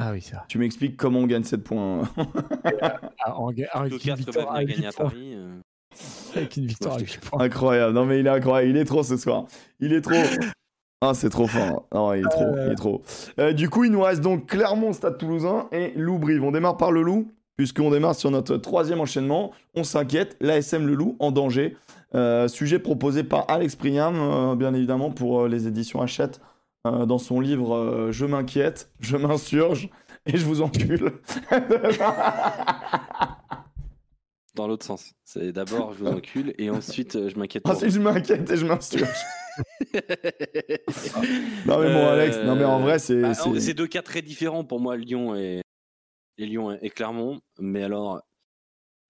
Ah 0.01 0.13
oui, 0.13 0.21
c'est 0.23 0.35
vrai. 0.35 0.45
Tu 0.49 0.59
m'expliques 0.59 0.97
comment 0.97 1.21
on 1.21 1.27
gagne 1.27 1.45
7 1.45 1.63
points 1.63 2.03
Ah, 3.23 3.39
en 3.39 3.49
avec, 3.49 3.93
une 3.93 3.99
4 3.99 4.17
victoire 4.19 4.47
va 4.53 4.59
à 4.59 4.61
venir 4.61 4.69
8 4.69 4.75
gagner 4.75 4.87
à 4.89 4.93
points. 4.93 5.05
Paris. 5.11 5.33
euh. 5.35 5.61
Avec 6.37 6.57
une 6.57 6.67
victoire 6.67 6.95
à 6.95 6.99
Ouais, 6.99 7.07
je 7.07 7.13
8 7.15 7.21
points. 7.21 7.41
Incroyable. 7.45 7.93
Non, 7.95 8.07
mais 8.07 8.21
il 8.21 8.27
est 8.27 8.31
incroyable. 8.31 8.71
Il 8.71 8.77
est 8.81 8.85
trop 8.85 9.03
ce 9.03 9.17
soir. 9.17 9.45
Il 9.81 9.93
est 9.93 10.01
trop. 10.01 10.15
Ah, 11.03 11.15
c'est 11.15 11.31
trop 11.31 11.47
fort. 11.47 11.87
Non, 11.95 12.13
il 12.13 12.21
est 12.21 12.29
trop. 12.29 12.45
Il 12.67 12.73
est 12.73 12.75
trop. 12.75 13.01
Euh, 13.39 13.55
du 13.55 13.71
coup, 13.71 13.85
il 13.85 13.91
nous 13.91 14.03
reste 14.03 14.21
donc 14.21 14.47
Clermont, 14.47 14.93
Stade 14.93 15.17
Toulousain 15.17 15.67
et 15.73 15.95
Loup-Brive. 15.97 16.45
On 16.45 16.51
démarre 16.53 16.77
par 16.77 16.93
le 16.93 17.01
Loup, 17.01 17.33
puisqu'on 17.57 17.91
démarre 17.91 18.15
sur 18.15 18.31
notre 18.31 18.59
troisième 18.59 19.01
enchaînement. 19.01 19.53
On 19.75 19.83
s'inquiète. 19.83 20.37
L'ASM 20.43 20.87
Le 20.87 20.93
Loup 20.95 21.17
en 21.19 21.33
danger. 21.33 21.75
Euh, 22.15 22.49
sujet 22.49 22.79
proposé 22.79 23.25
par 23.25 23.51
Alex 23.51 23.77
Priam, 23.77 24.15
euh, 24.15 24.55
bien 24.57 24.75
évidemment, 24.75 25.11
pour 25.11 25.41
euh, 25.45 25.49
les 25.49 25.67
éditions 25.67 26.03
Hachette, 26.03 26.39
euh, 26.39 26.43
dans 26.85 27.19
son 27.19 27.41
livre 27.41 27.75
euh, 27.75 28.13
Je 28.13 28.25
m'inquiète, 28.27 28.91
je 29.01 29.17
m'insurge 29.17 29.89
et 30.27 30.37
je 30.37 30.45
vous 30.45 30.63
encule. 30.63 31.13
Dans 34.57 34.67
l'autre 34.67 34.85
sens. 34.85 35.13
C'est 35.25 35.53
d'abord 35.53 35.93
je 35.93 36.01
vous 36.01 36.09
encule 36.09 36.55
et 36.59 36.71
ensuite 36.71 37.15
euh, 37.17 37.29
je 37.29 37.39
m'inquiète. 37.39 37.63
pour 37.63 37.73
Ensuite, 37.73 37.93
je 37.93 38.01
m'inquiète 38.01 38.51
et 38.51 38.57
je 38.57 38.67
m'insurge. 38.67 39.09
Non, 41.67 41.79
mais 41.81 41.93
bon, 41.93 42.07
Alex, 42.07 42.39
non, 42.45 42.57
mais 42.57 42.65
en 42.65 42.81
vrai, 42.81 42.99
c'est. 42.99 43.21
Bah, 43.21 43.35
c'est- 43.35 43.75
deux 43.75 43.87
cas 43.87 44.01
très 44.03 44.23
différents 44.23 44.65
pour 44.65 44.81
moi, 44.81 44.97
Lyon 44.97 45.35
et, 45.37 45.61
et 46.39 46.47
Lyon 46.47 46.77
et 46.81 46.89
Clermont. 46.91 47.41
Mais 47.59 47.83
alors, 47.83 48.23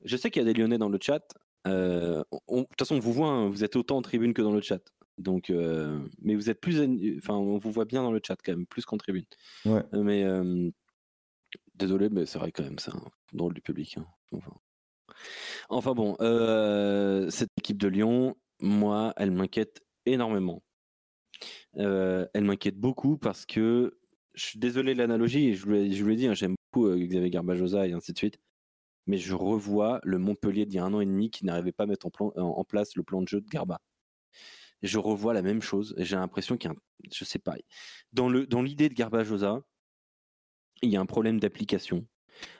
je 0.05 0.17
sais 0.17 0.31
qu'il 0.31 0.43
y 0.43 0.49
a 0.49 0.53
des 0.53 0.59
Lyonnais 0.59 0.79
dans 0.79 0.89
le 0.89 0.99
chat. 1.01 1.23
Euh, 1.67 2.23
De 2.33 2.61
toute 2.63 2.79
façon, 2.79 2.97
on 2.97 3.01
vous 3.01 3.13
voit, 3.13 3.29
hein, 3.29 3.49
vous 3.49 3.63
êtes 3.65 3.77
autant 3.77 3.99
en 3.99 4.03
tribune 4.03 4.35
que 4.35 4.43
dans 4.43 4.53
le 4.53 4.61
chat. 4.61 4.81
Donc, 5.19 5.51
euh, 5.51 6.01
mais 6.23 6.35
vous 6.35 6.49
êtes 6.51 6.61
plus, 6.61 6.81
enfin, 7.19 7.35
on 7.35 7.59
vous 7.59 7.71
voit 7.71 7.85
bien 7.85 8.03
dans 8.03 8.13
le 8.13 8.21
chat 8.27 8.37
quand 8.43 8.53
même, 8.53 8.67
plus 8.67 8.85
qu'en 8.87 8.97
tribune. 8.97 9.27
Ouais. 9.65 9.83
Euh, 9.95 10.03
Mais 10.03 10.25
euh, 10.25 10.71
désolé, 11.75 12.09
mais 12.09 12.27
c'est 12.27 12.39
vrai 12.39 12.53
quand 12.53 12.63
même, 12.63 12.79
c'est 12.79 12.93
un 12.95 13.03
drôle 13.33 13.55
du 13.55 13.61
public. 13.61 13.99
hein. 13.99 14.07
Enfin, 14.33 14.53
enfin 15.69 15.95
bon, 15.95 16.17
euh, 16.21 17.29
cette 17.31 17.51
équipe 17.59 17.79
de 17.79 17.89
Lyon, 17.89 18.37
moi, 18.61 19.13
elle 19.17 19.31
m'inquiète 19.31 19.83
énormément. 20.07 20.63
Elle 21.75 22.45
m'inquiète 22.45 22.79
beaucoup 22.79 23.17
parce 23.17 23.47
que 23.47 23.99
je 24.35 24.45
suis 24.45 24.59
désolé 24.59 24.95
de 24.95 24.99
l'analogie, 24.99 25.55
je 25.55 25.65
vous 25.65 25.73
l'ai 26.09 26.17
dit, 26.17 26.27
hein, 26.27 26.35
j'aime 26.35 26.55
beaucoup 26.73 26.89
Xavier 26.95 27.31
Garbajosa 27.31 27.87
et 27.87 27.93
ainsi 27.93 28.13
de 28.13 28.19
suite, 28.19 28.39
mais 29.07 29.19
je 29.19 29.35
revois 29.35 30.01
le 30.05 30.19
Montpellier 30.19 30.67
d'il 30.67 30.77
y 30.77 30.79
a 30.79 30.85
un 30.85 30.95
an 30.95 31.01
et 31.01 31.07
demi 31.07 31.31
qui 31.31 31.45
n'arrivait 31.45 31.73
pas 31.73 31.85
à 31.85 31.87
mettre 31.87 32.07
en, 32.07 32.11
plan- 32.11 32.33
en- 32.37 32.43
en 32.43 32.65
place 32.65 32.97
le 32.97 33.03
plan 33.03 33.23
de 33.23 33.29
jeu 33.29 33.41
de 33.41 33.49
Garba. 33.49 33.81
Je 34.83 34.99
revois 34.99 35.35
la 35.35 35.43
même 35.43 35.63
chose, 35.63 35.95
j'ai 35.99 36.17
l'impression 36.17 36.57
qu'il 36.57 36.71
y 36.71 36.73
a 36.73 36.77
un, 36.77 36.81
je 37.13 37.25
sais 37.25 37.39
pas, 37.39 37.57
dans 38.13 38.29
le 38.29 38.47
dans 38.47 38.63
l'idée 38.63 38.89
de 38.89 38.95
Garbajosa, 38.95 39.63
il 40.83 40.91
y 40.91 40.97
a 40.97 41.01
un 41.01 41.07
problème 41.07 41.41
d'application. 41.41 42.07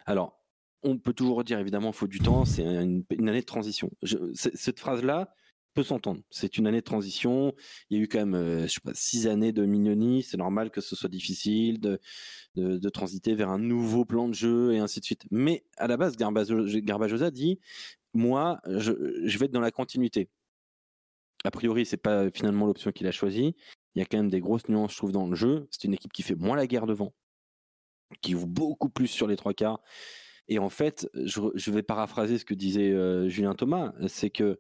Alors, 0.07 0.41
on 0.83 0.99
peut 0.99 1.13
toujours 1.13 1.45
dire 1.45 1.59
évidemment, 1.59 1.91
il 1.91 1.97
faut 1.97 2.07
du 2.07 2.21
temps, 2.21 2.45
c'est 2.45 2.63
une, 2.63 3.05
année 3.11 3.41
de 3.41 3.47
transition. 3.47 3.91
Cette 4.35 4.81
phrase-là 4.81 5.33
peut 5.75 5.83
s'entendre. 5.83 6.23
C'est 6.31 6.59
une 6.59 6.67
année 6.67 6.81
de 6.81 6.85
transition. 6.85 7.55
Il 7.91 7.99
y 7.99 8.01
a 8.01 8.05
eu 8.05 8.09
quand 8.09 8.19
même, 8.19 8.35
euh, 8.35 8.63
je 8.67 8.73
sais 8.73 8.81
pas, 8.83 8.95
six 8.95 9.27
années 9.27 9.53
de 9.53 9.65
mignonnie. 9.65 10.23
C'est 10.23 10.37
normal 10.37 10.71
que 10.71 10.81
ce 10.81 10.97
soit 10.97 11.09
difficile 11.09 11.81
de, 11.81 12.01
de, 12.57 12.89
transiter 12.89 13.35
vers 13.35 13.51
un 13.51 13.59
nouveau 13.59 14.05
plan 14.05 14.29
de 14.29 14.35
jeu 14.35 14.73
et 14.73 14.79
ainsi 14.79 15.01
de 15.01 15.05
suite. 15.05 15.27
Mais 15.31 15.65
à 15.77 15.87
la 15.87 15.97
base, 15.97 16.17
Garbajo- 16.17 16.81
Garbajosa 16.81 17.31
dit, 17.31 17.61
moi, 18.15 18.61
je, 18.67 18.93
je 19.25 19.39
vais 19.39 19.47
être 19.47 19.53
dans 19.53 19.61
la 19.61 19.71
continuité. 19.71 20.29
A 21.45 21.51
priori, 21.51 21.87
c'est 21.87 21.97
pas 21.97 22.31
finalement 22.31 22.67
l'option 22.67 22.93
qu'il 22.93 23.07
a 23.07 23.13
choisie. 23.13 23.55
Il 23.95 23.99
y 23.99 24.03
a 24.03 24.05
quand 24.05 24.19
même 24.19 24.31
des 24.31 24.41
grosses 24.41 24.69
nuances, 24.69 24.93
je 24.93 24.97
trouve, 24.99 25.13
dans 25.13 25.27
le 25.27 25.35
jeu. 25.35 25.67
C'est 25.71 25.85
une 25.85 25.95
équipe 25.95 26.13
qui 26.13 26.23
fait 26.23 26.35
moins 26.35 26.57
la 26.57 26.67
guerre 26.67 26.87
devant, 26.87 27.15
qui 28.21 28.33
joue 28.33 28.47
beaucoup 28.47 28.89
plus 28.89 29.09
sur 29.09 29.27
les 29.27 29.37
trois 29.37 29.55
quarts. 29.55 29.81
Et 30.49 30.59
en 30.59 30.69
fait, 30.69 31.09
je, 31.15 31.41
je 31.55 31.71
vais 31.71 31.83
paraphraser 31.83 32.39
ce 32.39 32.45
que 32.45 32.55
disait 32.55 32.91
euh, 32.91 33.29
Julien 33.29 33.55
Thomas, 33.55 33.93
c'est 34.09 34.31
que 34.31 34.59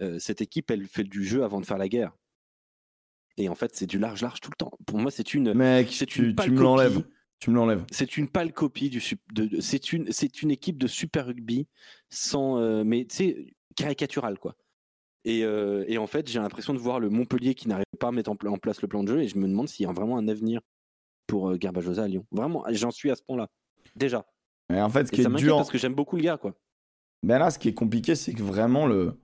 euh, 0.00 0.18
cette 0.18 0.40
équipe, 0.40 0.70
elle 0.70 0.86
fait 0.86 1.04
du 1.04 1.24
jeu 1.24 1.44
avant 1.44 1.60
de 1.60 1.66
faire 1.66 1.78
la 1.78 1.88
guerre. 1.88 2.12
Et 3.36 3.48
en 3.48 3.54
fait, 3.54 3.74
c'est 3.74 3.86
du 3.86 3.98
large-large 3.98 4.40
tout 4.40 4.50
le 4.50 4.56
temps. 4.56 4.72
Pour 4.86 4.98
moi, 4.98 5.10
c'est 5.10 5.34
une, 5.34 5.54
Mec, 5.54 5.92
c'est 5.92 6.06
tu, 6.06 6.34
me 6.34 6.60
l'enlèves. 6.60 7.04
Tu 7.38 7.50
me 7.50 7.54
l'enlèves. 7.56 7.84
C'est 7.90 8.16
une 8.18 8.28
pâle 8.28 8.52
copie 8.52 8.90
du 8.90 9.02
de, 9.32 9.46
de- 9.46 9.60
c'est 9.60 9.92
une 9.92 10.12
c'est 10.12 10.42
une 10.42 10.50
équipe 10.50 10.76
de 10.76 10.86
super 10.86 11.26
rugby 11.26 11.66
sans 12.10 12.58
euh, 12.58 12.84
mais 12.84 13.06
tu 13.06 13.16
sais 13.16 13.54
caricaturale 13.76 14.38
quoi. 14.38 14.56
Et, 15.24 15.44
euh, 15.44 15.84
et 15.86 15.98
en 15.98 16.06
fait, 16.06 16.28
j'ai 16.28 16.38
l'impression 16.38 16.72
de 16.72 16.78
voir 16.78 16.98
le 16.98 17.10
Montpellier 17.10 17.54
qui 17.54 17.68
n'arrive 17.68 17.84
pas 17.98 18.08
à 18.08 18.12
mettre 18.12 18.30
en, 18.30 18.36
pla- 18.36 18.50
en 18.50 18.56
place 18.56 18.80
le 18.82 18.88
plan 18.88 19.02
de 19.04 19.08
jeu 19.08 19.20
et 19.22 19.28
je 19.28 19.36
me 19.36 19.46
demande 19.46 19.68
s'il 19.68 19.84
y 19.84 19.88
a 19.88 19.92
vraiment 19.92 20.16
un 20.16 20.28
avenir 20.28 20.60
pour 21.26 21.50
euh, 21.50 21.56
Garbajosa 21.56 22.04
à 22.04 22.08
Lyon. 22.08 22.24
Vraiment, 22.32 22.64
j'en 22.70 22.90
suis 22.90 23.10
à 23.10 23.16
ce 23.16 23.22
point-là. 23.22 23.48
Déjà. 23.96 24.24
Et 24.72 24.80
en 24.80 24.88
fait, 24.88 25.06
ce 25.06 25.12
qui 25.12 25.20
Et 25.20 25.24
ça 25.24 25.28
est 25.28 25.32
m'inquiète 25.32 25.46
dur. 25.48 25.56
parce 25.56 25.70
que 25.70 25.78
j'aime 25.78 25.94
beaucoup 25.94 26.16
le 26.16 26.22
gars 26.22 26.36
quoi. 26.38 26.54
Ben 27.22 27.38
là, 27.38 27.50
ce 27.50 27.58
qui 27.58 27.68
est 27.68 27.74
compliqué, 27.74 28.14
c'est 28.14 28.32
que 28.32 28.42
vraiment 28.42 28.86
le 28.86 29.18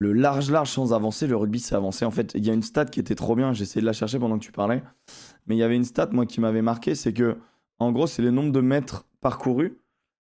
le 0.00 0.12
large 0.12 0.50
large 0.50 0.70
sans 0.70 0.92
avancer, 0.92 1.26
le 1.26 1.36
rugby 1.36 1.58
c'est 1.58 1.74
avancé. 1.74 2.04
En 2.04 2.10
fait, 2.10 2.32
il 2.34 2.46
y 2.46 2.50
a 2.50 2.52
une 2.52 2.62
stat 2.62 2.84
qui 2.84 3.00
était 3.00 3.14
trop 3.16 3.34
bien. 3.34 3.52
J'ai 3.52 3.62
essayé 3.62 3.80
de 3.80 3.86
la 3.86 3.92
chercher 3.92 4.18
pendant 4.18 4.38
que 4.38 4.44
tu 4.44 4.52
parlais, 4.52 4.82
mais 5.46 5.56
il 5.56 5.58
y 5.58 5.62
avait 5.62 5.74
une 5.76 5.84
stat 5.84 6.08
moi 6.12 6.26
qui 6.26 6.40
m'avait 6.40 6.62
marqué, 6.62 6.94
c'est 6.94 7.12
que 7.14 7.36
en 7.78 7.92
gros, 7.92 8.06
c'est 8.06 8.22
le 8.22 8.30
nombre 8.30 8.52
de 8.52 8.60
mètres 8.60 9.06
parcourus 9.20 9.78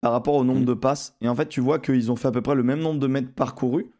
par 0.01 0.13
rapport 0.13 0.35
au 0.35 0.45
nombre 0.45 0.61
Mhm. 0.61 0.67
de 0.67 0.75
passes. 0.75 1.15
Et 1.21 1.29
en 1.29 1.35
fait, 1.35 1.49
tu 1.49 1.61
vois 1.61 1.79
qu'ils 1.79 2.11
ont 2.11 2.17
fait 2.17 2.29
à 2.29 2.33
peu 2.33 2.41
près 2.43 2.55
le 2.55 2.63
même 2.63 2.81
nombre 2.81 2.99
de 2.99 3.07
mètres 3.07 3.33
parcourus 3.35 3.91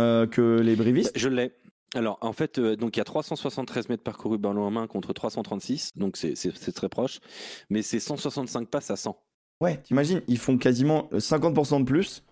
euh, 0.00 0.26
que 0.26 0.58
les 0.60 0.76
brivistes. 0.76 1.12
Je 1.16 1.28
l'ai. 1.28 1.52
Alors, 1.94 2.18
en 2.20 2.32
fait, 2.32 2.58
euh, 2.58 2.76
donc 2.76 2.96
il 2.96 3.00
y 3.00 3.00
a 3.00 3.04
373 3.04 3.88
mètres 3.88 4.02
parcourus 4.02 4.38
ballon 4.38 4.62
en 4.64 4.70
main 4.70 4.86
contre 4.86 5.12
336, 5.12 5.92
donc 5.96 6.16
c'est- 6.16 6.34
très 6.72 6.88
proche, 6.88 7.20
mais 7.70 7.80
c'est 7.82 8.00
165 8.00 8.68
passes 8.68 8.90
à 8.90 8.96
100. 8.96 9.16
Ouais, 9.62 9.78
t'imagines, 9.82 10.20
ils 10.28 10.36
font 10.38 10.58
quasiment 10.58 11.08
euh, 11.12 11.20
50% 11.20 11.80
de 11.80 11.84
plus. 11.84 12.22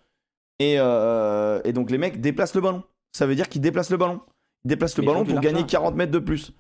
Et, 0.58 0.74
euh, 0.78 1.60
et 1.64 1.72
donc 1.72 1.90
les 1.90 1.98
mecs 1.98 2.20
déplacent 2.20 2.54
le 2.54 2.60
ballon. 2.60 2.82
Ça 3.12 3.26
veut 3.26 3.34
dire 3.34 3.48
qu'ils 3.48 3.60
déplacent 3.62 3.90
le 3.90 3.96
ballon. 3.96 4.20
Ils 4.64 4.68
déplacent 4.68 4.96
le 4.98 5.02
Mais 5.02 5.06
ballon 5.08 5.24
pour 5.24 5.34
gagner 5.36 5.60
large-large. 5.60 5.70
40 5.70 5.94
mètres 5.96 6.12
de 6.12 6.18
plus. 6.18 6.52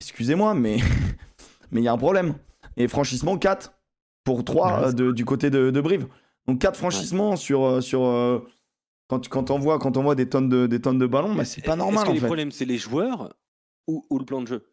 Excusez-moi, 0.00 0.54
mais 0.54 0.76
mais 1.72 1.80
il 1.80 1.84
y 1.84 1.88
a 1.88 1.92
un 1.92 1.98
problème. 1.98 2.34
Et 2.76 2.86
franchissement 2.88 3.36
4 3.36 3.72
pour 4.24 4.44
3 4.44 4.80
Ouais, 4.80 4.86
euh, 4.88 4.92
de- 4.92 5.12
du 5.12 5.24
côté 5.24 5.50
de, 5.50 5.70
de 5.70 5.80
Brive. 5.80 6.06
Donc 6.46 6.60
4 6.60 6.76
franchissements 6.76 7.36
sur, 7.36 7.64
euh, 7.64 7.80
sur 7.80 8.04
euh, 8.04 8.46
quand, 9.10 9.28
quand 9.28 9.50
on 9.50 9.58
voit 9.58 9.78
quand 9.80 9.96
on 9.96 10.02
voit 10.04 10.14
des 10.14 10.28
tonnes 10.28 10.48
de, 10.48 10.68
des 10.68 10.80
tonnes 10.80 10.98
de 10.98 11.06
ballons, 11.06 11.34
bah, 11.34 11.44
c'est 11.44 11.64
pas 11.64 11.74
normal 11.74 11.96
Est-ce 11.96 12.04
que 12.04 12.10
en 12.10 12.14
les 12.14 12.20
fait. 12.20 12.26
problèmes, 12.26 12.52
c'est 12.52 12.64
les 12.64 12.78
joueurs 12.78 13.34
ou, 13.88 14.06
ou 14.08 14.18
le 14.20 14.24
plan 14.24 14.40
de 14.40 14.46
jeu? 14.46 14.72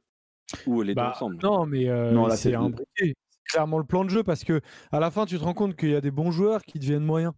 Ou 0.67 0.83
les 0.83 0.93
deux 0.93 1.01
Bah, 1.01 1.11
ensemble? 1.15 1.39
non, 1.43 1.65
mais 1.65 1.89
euh, 1.89 2.13
Non, 2.13 2.27
là, 2.27 2.35
c'est 2.37 2.49
c'est- 2.51 2.55
un 2.55 2.69
briquet. 2.69 3.15
C'est 3.29 3.43
clairement 3.51 3.79
le 3.79 3.83
plan 3.83 4.05
de 4.05 4.09
jeu 4.11 4.23
parce 4.23 4.43
que 4.43 4.61
à 4.91 4.99
la 4.99 5.09
fin, 5.09 5.25
tu 5.25 5.39
te 5.39 5.43
rends 5.43 5.55
compte 5.55 5.75
qu'il 5.75 5.89
y 5.89 5.95
a 5.95 6.01
des 6.01 6.11
bons 6.11 6.29
joueurs 6.31 6.61
qui 6.61 6.77
deviennent 6.77 7.03
moyens. 7.03 7.33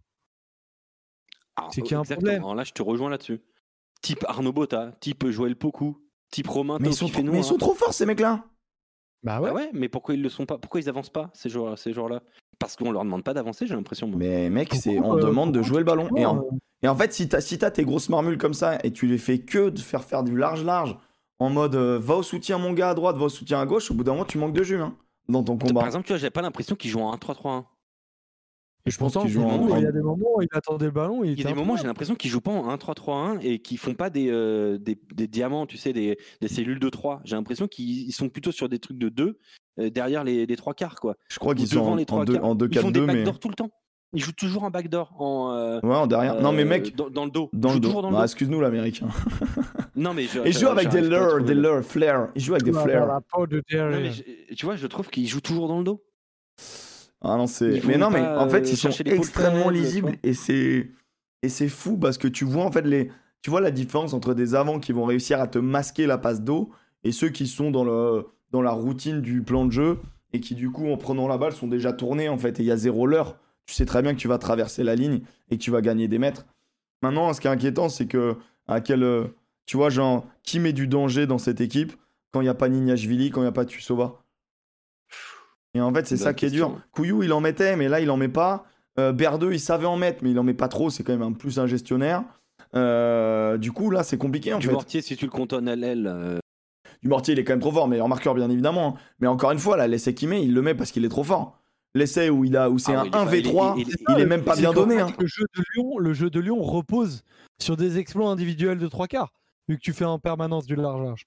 Alors, 1.56 1.72
c'est 1.72 1.80
qu'il 1.82 1.92
y 1.92 1.94
a 1.94 1.98
un 1.98 2.02
exactement. 2.02 2.26
problème. 2.26 2.42
Alors 2.42 2.54
là, 2.54 2.64
je 2.64 2.72
te 2.72 2.82
rejoins 2.82 3.08
là-dessus. 3.10 3.40
Type 4.02 4.24
Arnaud 4.28 4.52
Botta, 4.52 4.92
type 5.00 5.26
Joël 5.30 5.56
Pocou, 5.56 6.04
type 6.30 6.48
Romain 6.48 6.76
Mais 6.80 6.90
ils 6.90 6.94
sont, 6.94 7.08
trop, 7.08 7.22
mais 7.22 7.38
ils 7.38 7.44
sont 7.44 7.56
trop 7.58 7.74
forts, 7.74 7.94
ces 7.94 8.04
mecs-là. 8.06 8.44
Bah 9.22 9.36
Ah 9.36 9.42
ouais. 9.42 9.50
ouais, 9.52 9.70
mais 9.72 9.88
pourquoi 9.88 10.14
ils 10.14 10.22
le 10.22 10.28
sont 10.28 10.46
pas? 10.46 10.58
Pourquoi 10.58 10.80
ils 10.80 10.88
avancent 10.88 11.10
pas 11.10 11.30
ces 11.34 11.48
joueurs, 11.50 11.78
ces 11.78 11.92
joueurs-là? 11.92 12.22
Parce 12.60 12.76
qu'on 12.76 12.92
leur 12.92 13.02
demande 13.04 13.24
pas 13.24 13.34
d'avancer, 13.34 13.66
j'ai 13.66 13.74
l'impression. 13.74 14.06
moi. 14.06 14.16
Mais 14.18 14.48
mec, 14.50 14.72
c'est, 14.74 15.00
on 15.00 15.16
euh, 15.16 15.20
demande 15.20 15.52
de 15.52 15.62
jouer 15.62 15.78
le 15.78 15.84
ballon. 15.84 16.08
Et 16.16 16.24
en, 16.26 16.36
Euh, 16.36 16.42
et 16.82 16.88
en 16.88 16.94
fait, 16.94 17.12
si 17.12 17.28
t'as 17.28 17.40
si 17.40 17.58
t'as 17.58 17.70
tes 17.70 17.84
grosses 17.84 18.08
marmules 18.10 18.38
comme 18.38 18.54
ça 18.54 18.78
et 18.84 18.92
tu 18.92 19.06
les 19.06 19.18
fais 19.18 19.38
que 19.40 19.70
de 19.70 19.78
faire 19.80 20.04
faire 20.04 20.22
du 20.22 20.36
large-large, 20.36 20.96
en 21.38 21.50
mode 21.50 21.74
euh, 21.74 21.98
va 21.98 22.16
au 22.16 22.22
soutien 22.22 22.58
mon 22.58 22.72
gars 22.74 22.90
à 22.90 22.94
droite, 22.94 23.16
va 23.16 23.24
au 23.24 23.28
soutien 23.30 23.60
à 23.60 23.66
gauche, 23.66 23.90
au 23.90 23.94
bout 23.94 24.04
d'un 24.04 24.12
moment, 24.12 24.24
tu 24.26 24.36
manques 24.38 24.52
de 24.54 24.62
jus 24.62 24.76
hein, 24.80 24.94
dans 25.28 25.42
ton 25.42 25.56
Par 25.56 25.68
combat. 25.68 25.86
exemple, 25.86 26.06
tu 26.06 26.12
vois, 26.12 26.18
j'ai 26.18 26.30
pas 26.30 26.42
l'impression 26.42 26.76
qu'ils 26.76 26.90
jouent 26.90 27.00
en 27.00 27.14
1-3-3-1. 27.16 27.64
je 28.86 28.96
pense 28.98 29.12
pourtant, 29.12 29.22
qu'ils 29.26 29.30
jouent 29.34 29.42
en- 29.44 29.58
Boubou, 29.58 29.76
Il 29.76 29.82
y 29.82 29.86
a 29.86 29.92
des 29.92 30.00
moments 30.02 30.26
où 30.36 30.42
il 30.42 30.48
attendait 30.52 30.84
le 30.86 30.90
ballon. 30.90 31.24
Il, 31.24 31.32
Il 31.32 31.38
y 31.40 31.46
a 31.46 31.48
des 31.48 31.54
moments, 31.54 31.76
j'ai 31.76 31.86
l'impression 31.86 32.14
qu'ils 32.14 32.30
jouent 32.30 32.40
pas 32.42 32.50
en 32.50 32.68
1-3-3-1 32.76 33.38
et 33.42 33.58
qu'ils 33.60 33.78
font 33.78 33.94
pas 33.94 34.10
des, 34.10 34.28
euh, 34.30 34.76
des, 34.78 34.98
des 35.14 35.26
diamants, 35.28 35.66
tu 35.66 35.76
sais, 35.78 35.92
des, 35.94 36.18
des 36.42 36.48
cellules 36.48 36.78
de 36.80 36.88
3. 36.90 37.20
J'ai 37.24 37.36
l'impression 37.36 37.68
qu'ils 37.68 38.08
ils 38.08 38.12
sont 38.12 38.28
plutôt 38.28 38.52
sur 38.52 38.68
des 38.68 38.78
trucs 38.78 38.98
de 38.98 39.08
2 39.08 39.24
euh, 39.24 39.38
derrière 39.78 40.24
les, 40.24 40.46
les 40.46 40.56
trois 40.56 40.74
quarts, 40.74 40.96
quoi. 41.00 41.16
Je 41.28 41.38
crois 41.38 41.54
qu'ils 41.54 41.68
sont 41.68 41.76
devant 41.80 41.92
en, 41.92 41.96
les 41.96 42.02
en 42.02 42.06
trois 42.06 42.24
deux- 42.24 42.34
quarts. 42.34 42.44
en 42.44 42.56
Ils 42.58 42.78
font 42.78 42.90
des 42.90 43.00
2-4-2, 43.00 43.06
mais. 43.06 43.14
backdoors 43.14 43.38
tout 43.38 43.48
le 43.48 43.54
temps. 43.54 43.70
Ils 44.12 44.20
jouent 44.24 44.32
toujours 44.32 44.64
un 44.64 44.70
backdoor 44.70 45.14
en. 45.20 45.52
euh, 45.52 45.80
Ouais, 45.84 45.94
en 45.94 46.06
derrière. 46.08 46.40
non, 46.40 46.50
mais 46.50 46.62
euh, 46.62 46.68
mec, 46.68 46.96
dans, 46.96 47.10
dans 47.10 47.24
le 47.24 47.30
dos. 47.30 47.48
dans 47.52 47.68
Ils 47.68 47.70
le 47.70 47.74
jouent 47.74 47.80
dos. 47.80 47.88
toujours 47.88 48.02
dans 48.02 48.08
le 48.10 48.14
Bah, 48.14 48.20
dos. 48.22 48.24
excuse-nous, 48.24 48.60
l'américain. 48.60 49.08
Non, 49.96 50.14
mais 50.14 50.24
je, 50.24 50.38
Et 50.40 50.48
il 50.48 50.56
joue 50.56 50.68
avec 50.68 50.88
des 50.88 51.02
lures, 51.02 51.42
des 51.44 51.54
lures, 51.54 51.84
flair. 51.84 52.28
Il 52.34 52.40
joue 52.42 52.52
avec 52.54 52.64
des 52.64 52.72
je- 52.72 54.54
tu 54.54 54.64
vois, 54.64 54.76
je 54.76 54.86
trouve 54.86 55.08
qu'ils 55.10 55.28
jouent 55.28 55.40
toujours 55.42 55.68
dans 55.68 55.78
le 55.78 55.84
dos. 55.84 56.02
Ah 57.20 57.36
non, 57.36 57.46
c'est. 57.46 57.74
Ils 57.76 57.86
Mais 57.86 57.98
non, 57.98 58.08
mais 58.10 58.20
en 58.20 58.48
fait, 58.48 58.62
euh, 58.64 58.70
ils 58.70 58.76
sont 58.76 58.90
extrêmement 59.04 59.68
lisibles 59.68 60.16
et 60.22 60.32
c'est 60.32 60.90
et 61.42 61.48
c'est 61.48 61.68
fou 61.68 61.98
parce 61.98 62.16
que 62.18 62.28
tu 62.28 62.44
vois 62.44 62.64
en 62.64 62.72
fait 62.72 62.82
les. 62.86 63.10
Tu 63.42 63.50
vois 63.50 63.60
la 63.60 63.70
différence 63.70 64.12
entre 64.14 64.32
des 64.34 64.54
avants 64.54 64.78
qui 64.80 64.92
vont 64.92 65.04
réussir 65.04 65.40
à 65.40 65.46
te 65.46 65.58
masquer 65.58 66.06
la 66.06 66.18
passe 66.18 66.40
d'eau 66.42 66.70
et 67.04 67.12
ceux 67.12 67.28
qui 67.30 67.46
sont 67.46 67.70
dans 67.70 67.84
le 67.84 68.26
dans 68.50 68.62
la 68.62 68.72
routine 68.72 69.20
du 69.20 69.42
plan 69.42 69.64
de 69.64 69.72
jeu 69.72 69.98
et 70.32 70.40
qui 70.40 70.54
du 70.54 70.70
coup 70.70 70.90
en 70.90 70.96
prenant 70.96 71.28
la 71.28 71.38
balle 71.38 71.52
sont 71.52 71.66
déjà 71.68 71.92
tournés 71.92 72.28
en 72.28 72.38
fait 72.38 72.60
et 72.60 72.62
il 72.62 72.66
y 72.66 72.70
a 72.72 72.76
zéro 72.76 73.06
leurre. 73.06 73.36
Tu 73.66 73.74
sais 73.74 73.86
très 73.86 74.02
bien 74.02 74.14
que 74.14 74.18
tu 74.18 74.28
vas 74.28 74.38
traverser 74.38 74.82
la 74.82 74.94
ligne 74.96 75.20
et 75.50 75.56
que 75.58 75.62
tu 75.62 75.70
vas 75.70 75.80
gagner 75.80 76.08
des 76.08 76.18
mètres. 76.18 76.46
Maintenant, 77.02 77.32
ce 77.32 77.40
qui 77.40 77.46
est 77.46 77.50
inquiétant, 77.50 77.88
c'est 77.88 78.06
que 78.06 78.36
à 78.66 78.80
quel 78.80 79.02
euh, 79.02 79.24
tu 79.66 79.76
vois 79.76 79.90
genre 79.90 80.26
qui 80.42 80.58
met 80.58 80.72
du 80.72 80.86
danger 80.86 81.26
dans 81.26 81.38
cette 81.38 81.60
équipe 81.60 81.92
quand 82.32 82.40
il 82.40 82.44
n'y 82.44 82.50
a 82.50 82.54
pas 82.54 82.68
Nignashvili, 82.68 83.30
quand 83.30 83.40
il 83.40 83.44
n'y 83.44 83.48
a 83.48 83.52
pas 83.52 83.64
Tusova. 83.64 84.22
Et 85.74 85.80
en 85.80 85.92
fait, 85.94 86.06
c'est 86.06 86.16
ça 86.16 86.34
qui 86.34 86.46
est 86.46 86.50
dur. 86.50 86.80
Couillou, 86.92 87.22
il 87.22 87.32
en 87.32 87.40
mettait, 87.40 87.76
mais 87.76 87.88
là, 87.88 88.00
il 88.00 88.10
en 88.10 88.16
met 88.16 88.28
pas. 88.28 88.64
Euh, 88.98 89.12
Berdeux, 89.12 89.52
il 89.52 89.60
savait 89.60 89.86
en 89.86 89.96
mettre, 89.96 90.22
mais 90.22 90.32
il 90.32 90.38
en 90.38 90.42
met 90.42 90.54
pas 90.54 90.68
trop. 90.68 90.90
C'est 90.90 91.04
quand 91.04 91.12
même 91.12 91.22
un 91.22 91.32
plus 91.32 91.58
un 91.60 91.66
gestionnaire. 91.66 92.24
Euh, 92.74 93.56
du 93.56 93.70
coup, 93.72 93.90
là, 93.90 94.02
c'est 94.02 94.18
compliqué 94.18 94.52
en 94.52 94.58
Du 94.58 94.66
fait. 94.66 94.72
mortier, 94.72 95.00
si 95.00 95.16
tu 95.16 95.26
le 95.26 95.30
cantonnes 95.30 95.68
à 95.68 95.76
l'aile, 95.76 96.39
euh, 97.00 97.02
Du 97.02 97.08
mortier, 97.08 97.32
il 97.34 97.40
est 97.40 97.44
quand 97.44 97.52
même 97.52 97.60
trop 97.60 97.72
fort, 97.72 97.88
meilleur 97.88 98.08
marqueur, 98.08 98.34
bien 98.34 98.50
évidemment. 98.50 98.96
hein. 98.96 99.00
Mais 99.20 99.26
encore 99.26 99.50
une 99.50 99.58
fois, 99.58 99.76
là, 99.76 99.86
l'essai 99.88 100.14
qu'il 100.14 100.28
met, 100.28 100.42
il 100.42 100.54
le 100.54 100.62
met 100.62 100.74
parce 100.74 100.92
qu'il 100.92 101.04
est 101.04 101.08
trop 101.08 101.24
fort. 101.24 101.58
L'essai 101.94 102.30
où, 102.30 102.44
il 102.44 102.56
a, 102.56 102.70
où 102.70 102.78
c'est 102.78 102.92
Ah 102.94 103.00
un 103.00 103.02
oui, 103.04 103.10
il 103.12 103.16
est 103.16 103.24
pas- 103.24 103.24
1v3, 103.24 103.74
il 103.78 103.88
est- 103.88 103.96
il 104.16 104.20
est 104.20 104.26
même 104.26 104.44
pas 104.44 104.54
bien 104.56 104.72
donné. 104.72 105.00
hein. 105.00 105.12
Le 105.18 105.26
jeu 105.26 105.44
de 105.56 105.62
Lyon, 105.74 105.98
le 105.98 106.12
jeu 106.12 106.30
de 106.30 106.38
Lyon 106.40 106.62
repose 106.62 107.22
sur 107.60 107.76
des 107.76 107.98
exploits 107.98 108.28
individuels 108.30 108.78
de 108.78 108.86
trois 108.86 109.08
quarts, 109.08 109.32
vu 109.68 109.76
que 109.76 109.82
tu 109.82 109.92
fais 109.92 110.04
en 110.04 110.18
permanence 110.20 110.66
du 110.66 110.76
large 110.76 111.02
large. 111.02 111.26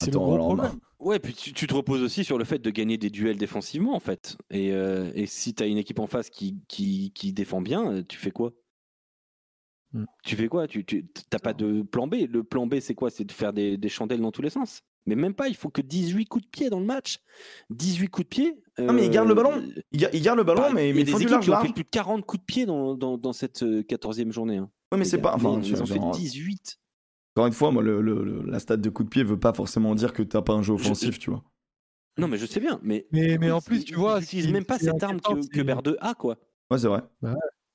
C'est 0.00 0.12
le 0.12 0.18
gros 0.18 0.36
problème. 0.38 0.72
Ouais, 1.00 1.18
puis 1.18 1.34
tu, 1.34 1.52
tu 1.52 1.66
te 1.66 1.74
reposes 1.74 2.02
aussi 2.02 2.24
sur 2.24 2.38
le 2.38 2.44
fait 2.44 2.58
de 2.58 2.70
gagner 2.70 2.96
des 2.96 3.10
duels 3.10 3.36
défensivement, 3.36 3.94
en 3.94 4.00
fait. 4.00 4.36
Et, 4.50 4.72
euh, 4.72 5.10
et 5.14 5.26
si 5.26 5.54
tu 5.54 5.62
as 5.62 5.66
une 5.66 5.76
équipe 5.78 5.98
en 5.98 6.06
face 6.06 6.30
qui, 6.30 6.58
qui, 6.68 7.12
qui 7.14 7.32
défend 7.32 7.60
bien, 7.60 8.02
tu 8.08 8.18
fais 8.18 8.30
quoi? 8.30 8.52
Hmm. 9.94 10.04
Tu 10.24 10.34
fais 10.36 10.48
quoi? 10.48 10.66
Tu 10.66 10.84
tu- 10.84 11.06
t'as 11.30 11.38
pas 11.38 11.54
de 11.54 11.82
plan 11.82 12.06
B. 12.06 12.16
Le 12.28 12.42
plan 12.44 12.66
B, 12.66 12.80
c'est 12.80 12.94
quoi? 12.94 13.10
C'est 13.10 13.24
de 13.24 13.32
faire 13.32 13.52
des, 13.52 13.76
des 13.78 13.88
chandelles 13.88 14.20
dans 14.20 14.32
tous 14.32 14.42
les 14.42 14.50
sens. 14.50 14.82
Mais 15.06 15.14
même 15.14 15.34
pas, 15.34 15.48
il 15.48 15.54
faut 15.54 15.68
que 15.70 15.80
18 15.82 16.26
coups 16.26 16.44
de 16.44 16.50
pied 16.50 16.68
dans 16.70 16.80
le 16.80 16.86
match. 16.86 17.18
18 17.70 18.08
coups 18.08 18.24
de 18.24 18.28
pied. 18.28 18.62
Ah, 18.78 18.92
mais 18.92 19.06
il 19.06 19.10
garde 19.10 19.28
le 19.28 19.34
ballon. 19.34 19.52
euh, 19.52 19.82
Il, 19.92 20.00
ga- 20.00 20.10
il 20.12 20.20
garde 20.22 20.38
le 20.38 20.44
ballon, 20.44 20.62
bah, 20.62 20.70
mais, 20.74 20.90
il 20.90 20.96
y 20.96 21.00
a 21.00 21.04
des 21.04 21.12
faut 21.12 21.18
du 21.18 21.24
équipes 21.24 21.30
large 21.32 21.44
qui 21.44 21.50
ont 21.50 21.52
large. 21.52 21.66
fait 21.68 21.72
plus 21.72 21.84
de 21.84 21.88
40 21.90 22.24
coups 22.26 22.40
de 22.40 22.44
pied 22.44 22.66
dans, 22.66 22.94
dans, 22.94 23.16
dans 23.18 23.32
cette 23.32 23.62
euh, 23.62 23.82
14e 23.82 24.32
journée. 24.32 24.56
hein. 24.56 24.70
Ouais, 24.92 24.98
mais 24.98 25.04
c'est 25.04 25.18
pas. 25.20 25.34
Enfin, 25.34 25.60
ils 25.62 25.80
ont 25.82 25.86
fait 25.86 25.94
genre, 25.96 26.10
18. 26.12 26.78
encore 27.36 27.46
une 27.46 27.52
fois, 27.52 27.70
moi, 27.70 27.82
le, 27.82 28.00
le- 28.00 28.24
le- 28.24 28.42
la 28.50 28.58
stat 28.58 28.76
de 28.78 28.88
coup 28.90 29.04
de 29.04 29.08
pied 29.08 29.22
veut 29.22 29.38
pas 29.38 29.52
forcément 29.52 29.94
dire 29.94 30.12
que 30.12 30.22
t'as 30.22 30.42
pas 30.42 30.54
un 30.54 30.62
jeu 30.62 30.74
Je- 30.76 30.82
offensif, 30.82 31.18
tu 31.20 31.30
vois. 31.30 31.44
Non, 32.18 32.26
mais 32.28 32.38
je 32.38 32.46
sais 32.46 32.60
bien. 32.60 32.80
Mais, 32.82 33.06
Mais, 33.12 33.38
mais 33.38 33.50
en 33.50 33.60
plus, 33.60 33.84
tu 33.84 33.94
vois. 33.94 34.16
Ils 34.18 34.20
n'utilisent 34.22 34.52
même 34.52 34.64
pas 34.64 34.78
cette 34.78 35.02
arme 35.02 35.20
que, 35.20 35.46
que 35.48 35.60
Berdeux 35.62 35.96
a, 36.00 36.14
quoi. 36.14 36.38
Ouais, 36.70 36.78
c'est 36.78 36.88
vrai. 36.88 37.02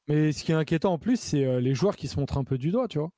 Mais 0.10 0.32
ce 0.32 0.44
qui 0.44 0.52
est 0.52 0.56
inquiétant 0.56 0.94
en 0.94 0.98
plus, 0.98 1.20
c'est 1.20 1.46
euh, 1.46 1.60
les 1.62 1.74
joueurs 1.76 1.96
qui 1.96 2.08
se 2.08 2.20
montrent 2.20 2.38
un 2.38 2.44
peu 2.44 2.58
du 2.58 2.72
doigt, 2.72 2.88
tu 2.88 2.98
vois. 3.00 3.10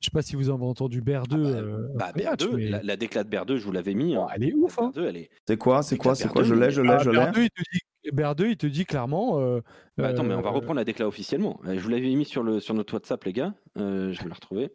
Je 0.00 0.06
sais 0.06 0.10
pas 0.12 0.22
si 0.22 0.36
vous 0.36 0.48
avez 0.50 0.64
entendu 0.64 1.00
Berdeux. 1.00 1.44
Ah 1.46 1.52
bah, 1.52 1.58
euh, 1.58 1.88
Bah, 1.94 2.04
après 2.08 2.20
le 2.22 2.30
match, 2.30 2.38
Berdeux, 2.40 2.56
mais- 2.56 2.68
la, 2.68 2.82
la 2.82 2.96
déclat 2.96 3.24
de 3.24 3.28
Berdeux, 3.30 3.56
je 3.56 3.64
vous 3.64 3.72
l'avais 3.72 3.94
mis. 3.94 4.16
Oh, 4.16 4.22
hein. 4.22 4.26
elle 4.34 4.44
est 4.44 4.52
ouf, 4.52 4.78
hein. 4.78 4.90
Berdeux, 4.94 5.08
elle 5.08 5.16
est. 5.16 5.30
C'est 5.46 5.56
quoi 5.56 5.82
C'est 5.82 5.96
quoi? 5.96 6.14
C'est 6.14 6.28
quoi? 6.28 6.42
Je 6.44 6.54
l'ai, 6.54 6.70
je 6.70 6.82
Ah, 6.82 6.98
l'ai, 6.98 7.04
je 7.04 7.10
l'ai. 7.10 7.16
Berdeux, 7.16 7.42
il 7.44 7.50
te 7.50 7.62
dit, 7.72 7.80
Berdeux, 8.12 8.48
il 8.50 8.56
te 8.56 8.66
dit 8.66 8.84
clairement. 8.84 9.40
euh, 9.40 9.60
Bah, 9.96 10.08
attends, 10.08 10.22
mais 10.24 10.34
on 10.34 10.40
va 10.40 10.48
euh, 10.50 10.52
reprendre 10.52 10.76
la 10.76 10.84
déclat 10.84 11.08
officiellement. 11.08 11.60
Je 11.64 11.80
vous 11.80 11.88
l'avais 11.88 12.14
mis 12.14 12.24
sur, 12.24 12.42
le, 12.44 12.60
sur 12.60 12.74
notre 12.74 12.94
WhatsApp, 12.94 13.24
les 13.24 13.32
gars. 13.32 13.54
Euh, 13.76 14.12
je 14.12 14.22
vais 14.22 14.28
la 14.28 14.34
retrouver. 14.34 14.70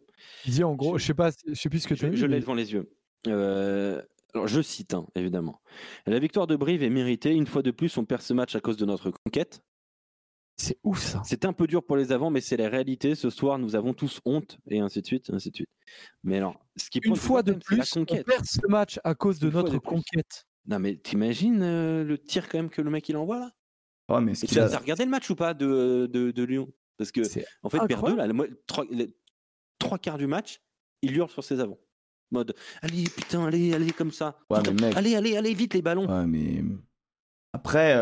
Il 0.46 0.52
dit 0.52 0.64
en 0.64 0.74
gros, 0.76 0.98
je 0.98 1.06
sais 1.06 1.14
pas, 1.14 1.30
je 1.48 1.54
sais 1.54 1.70
plus 1.70 1.80
ce 1.80 1.88
que 1.88 1.94
tu 1.94 2.06
as 2.06 2.10
Je, 2.10 2.14
dit. 2.14 2.20
je 2.20 2.26
l'ai 2.26 2.36
mais- 2.36 2.40
devant 2.42 2.54
les 2.54 2.74
yeux. 2.74 2.90
Euh, 3.28 4.02
alors, 4.34 4.48
je 4.48 4.62
cite, 4.62 4.94
hein, 4.94 5.06
évidemment. 5.16 5.62
La 6.06 6.20
victoire 6.20 6.48
de 6.48 6.56
Brive 6.58 6.84
est 6.84 6.90
méritée. 6.90 7.32
Une 7.34 7.48
fois 7.48 7.62
de 7.62 7.72
plus, 7.72 7.98
on 7.98 8.04
perd 8.04 8.22
ce 8.22 8.34
match 8.34 8.56
à 8.56 8.60
cause 8.60 8.76
de 8.78 8.86
notre 8.86 9.12
conquête. 9.26 9.62
C'est 10.56 10.78
ouf 10.84 11.00
ça. 11.02 11.22
C'est 11.26 11.46
un 11.46 11.54
peu 11.54 11.66
dur 11.68 11.84
pour 11.84 11.98
les 11.98 12.12
avants, 12.12 12.30
mais 12.30 12.40
c'est 12.42 12.58
la 12.58 12.70
réalité. 12.70 13.16
Ce 13.16 13.30
soir, 13.30 13.58
nous 13.58 13.76
avons 13.76 13.94
tous 13.94 14.20
honte, 14.24 14.58
et 14.70 14.80
ainsi 14.80 15.02
de 15.02 15.06
suite, 15.08 15.30
ainsi 15.32 15.50
de 15.50 15.56
suite. 15.56 15.70
Mais 16.24 16.38
alors, 16.38 16.64
ce 16.76 16.90
qui 16.90 17.00
Une 17.04 17.16
fois 17.16 17.42
de 17.44 17.54
la 17.54 17.58
plus, 17.60 17.96
on 17.98 18.06
conquête. 18.06 18.26
perd 18.26 18.46
ce 18.46 18.66
match 18.68 19.00
à 19.04 19.16
cause 19.16 19.40
de 19.40 19.48
Une 19.48 19.54
notre 19.54 19.74
de 19.74 19.78
conquête. 19.80 20.46
Non, 20.68 20.80
mais 20.80 20.96
t'imagines 20.96 21.62
euh, 21.62 22.04
le 22.04 22.18
tir 22.18 22.48
quand 22.48 22.58
même 22.60 22.70
que 22.70 22.82
le 22.82 22.90
mec 22.90 23.10
il 23.10 23.18
envoie 23.18 23.40
là? 23.40 23.52
Ouais, 24.10 24.22
mais 24.22 24.36
ce 24.36 24.46
Et 24.46 24.48
qu'il 24.48 24.58
tu 24.58 24.62
a- 24.62 24.66
as 24.74 24.78
regardé 24.78 25.04
le 25.06 25.10
match 25.12 25.30
ou 25.30 25.36
pas 25.36 25.54
de, 25.54 26.08
de, 26.12 26.32
de 26.32 26.44
Lyon? 26.44 26.72
Parce 26.98 27.12
que 27.12 27.22
en 27.64 27.70
fait. 27.70 27.86
Berdeux, 27.88 28.16
là, 28.16 28.28
le 28.28 28.64
trois, 28.68 28.86
les 28.92 29.14
trois 29.80 29.98
quarts 29.98 30.18
du 30.18 30.28
match, 30.28 30.62
il 31.02 31.18
hurle 31.18 31.30
sur 31.30 31.44
ses 31.44 31.60
avants. 31.60 31.80
Mode, 32.32 32.56
allez, 32.82 33.04
putain, 33.04 33.46
allez, 33.46 33.74
allez, 33.74 33.92
comme 33.92 34.12
ça. 34.12 34.40
Ouais, 34.50 34.60
Putain, 34.60 34.74
mais 34.74 34.88
mec. 34.88 34.98
Allez, 34.98 35.16
allez, 35.16 35.36
allez, 35.36 35.54
vite 35.54 35.74
les 35.74 35.82
ballons. 35.82 36.08
Ouais, 36.08 36.26
mais. 36.26 36.64
Après, 37.54 37.96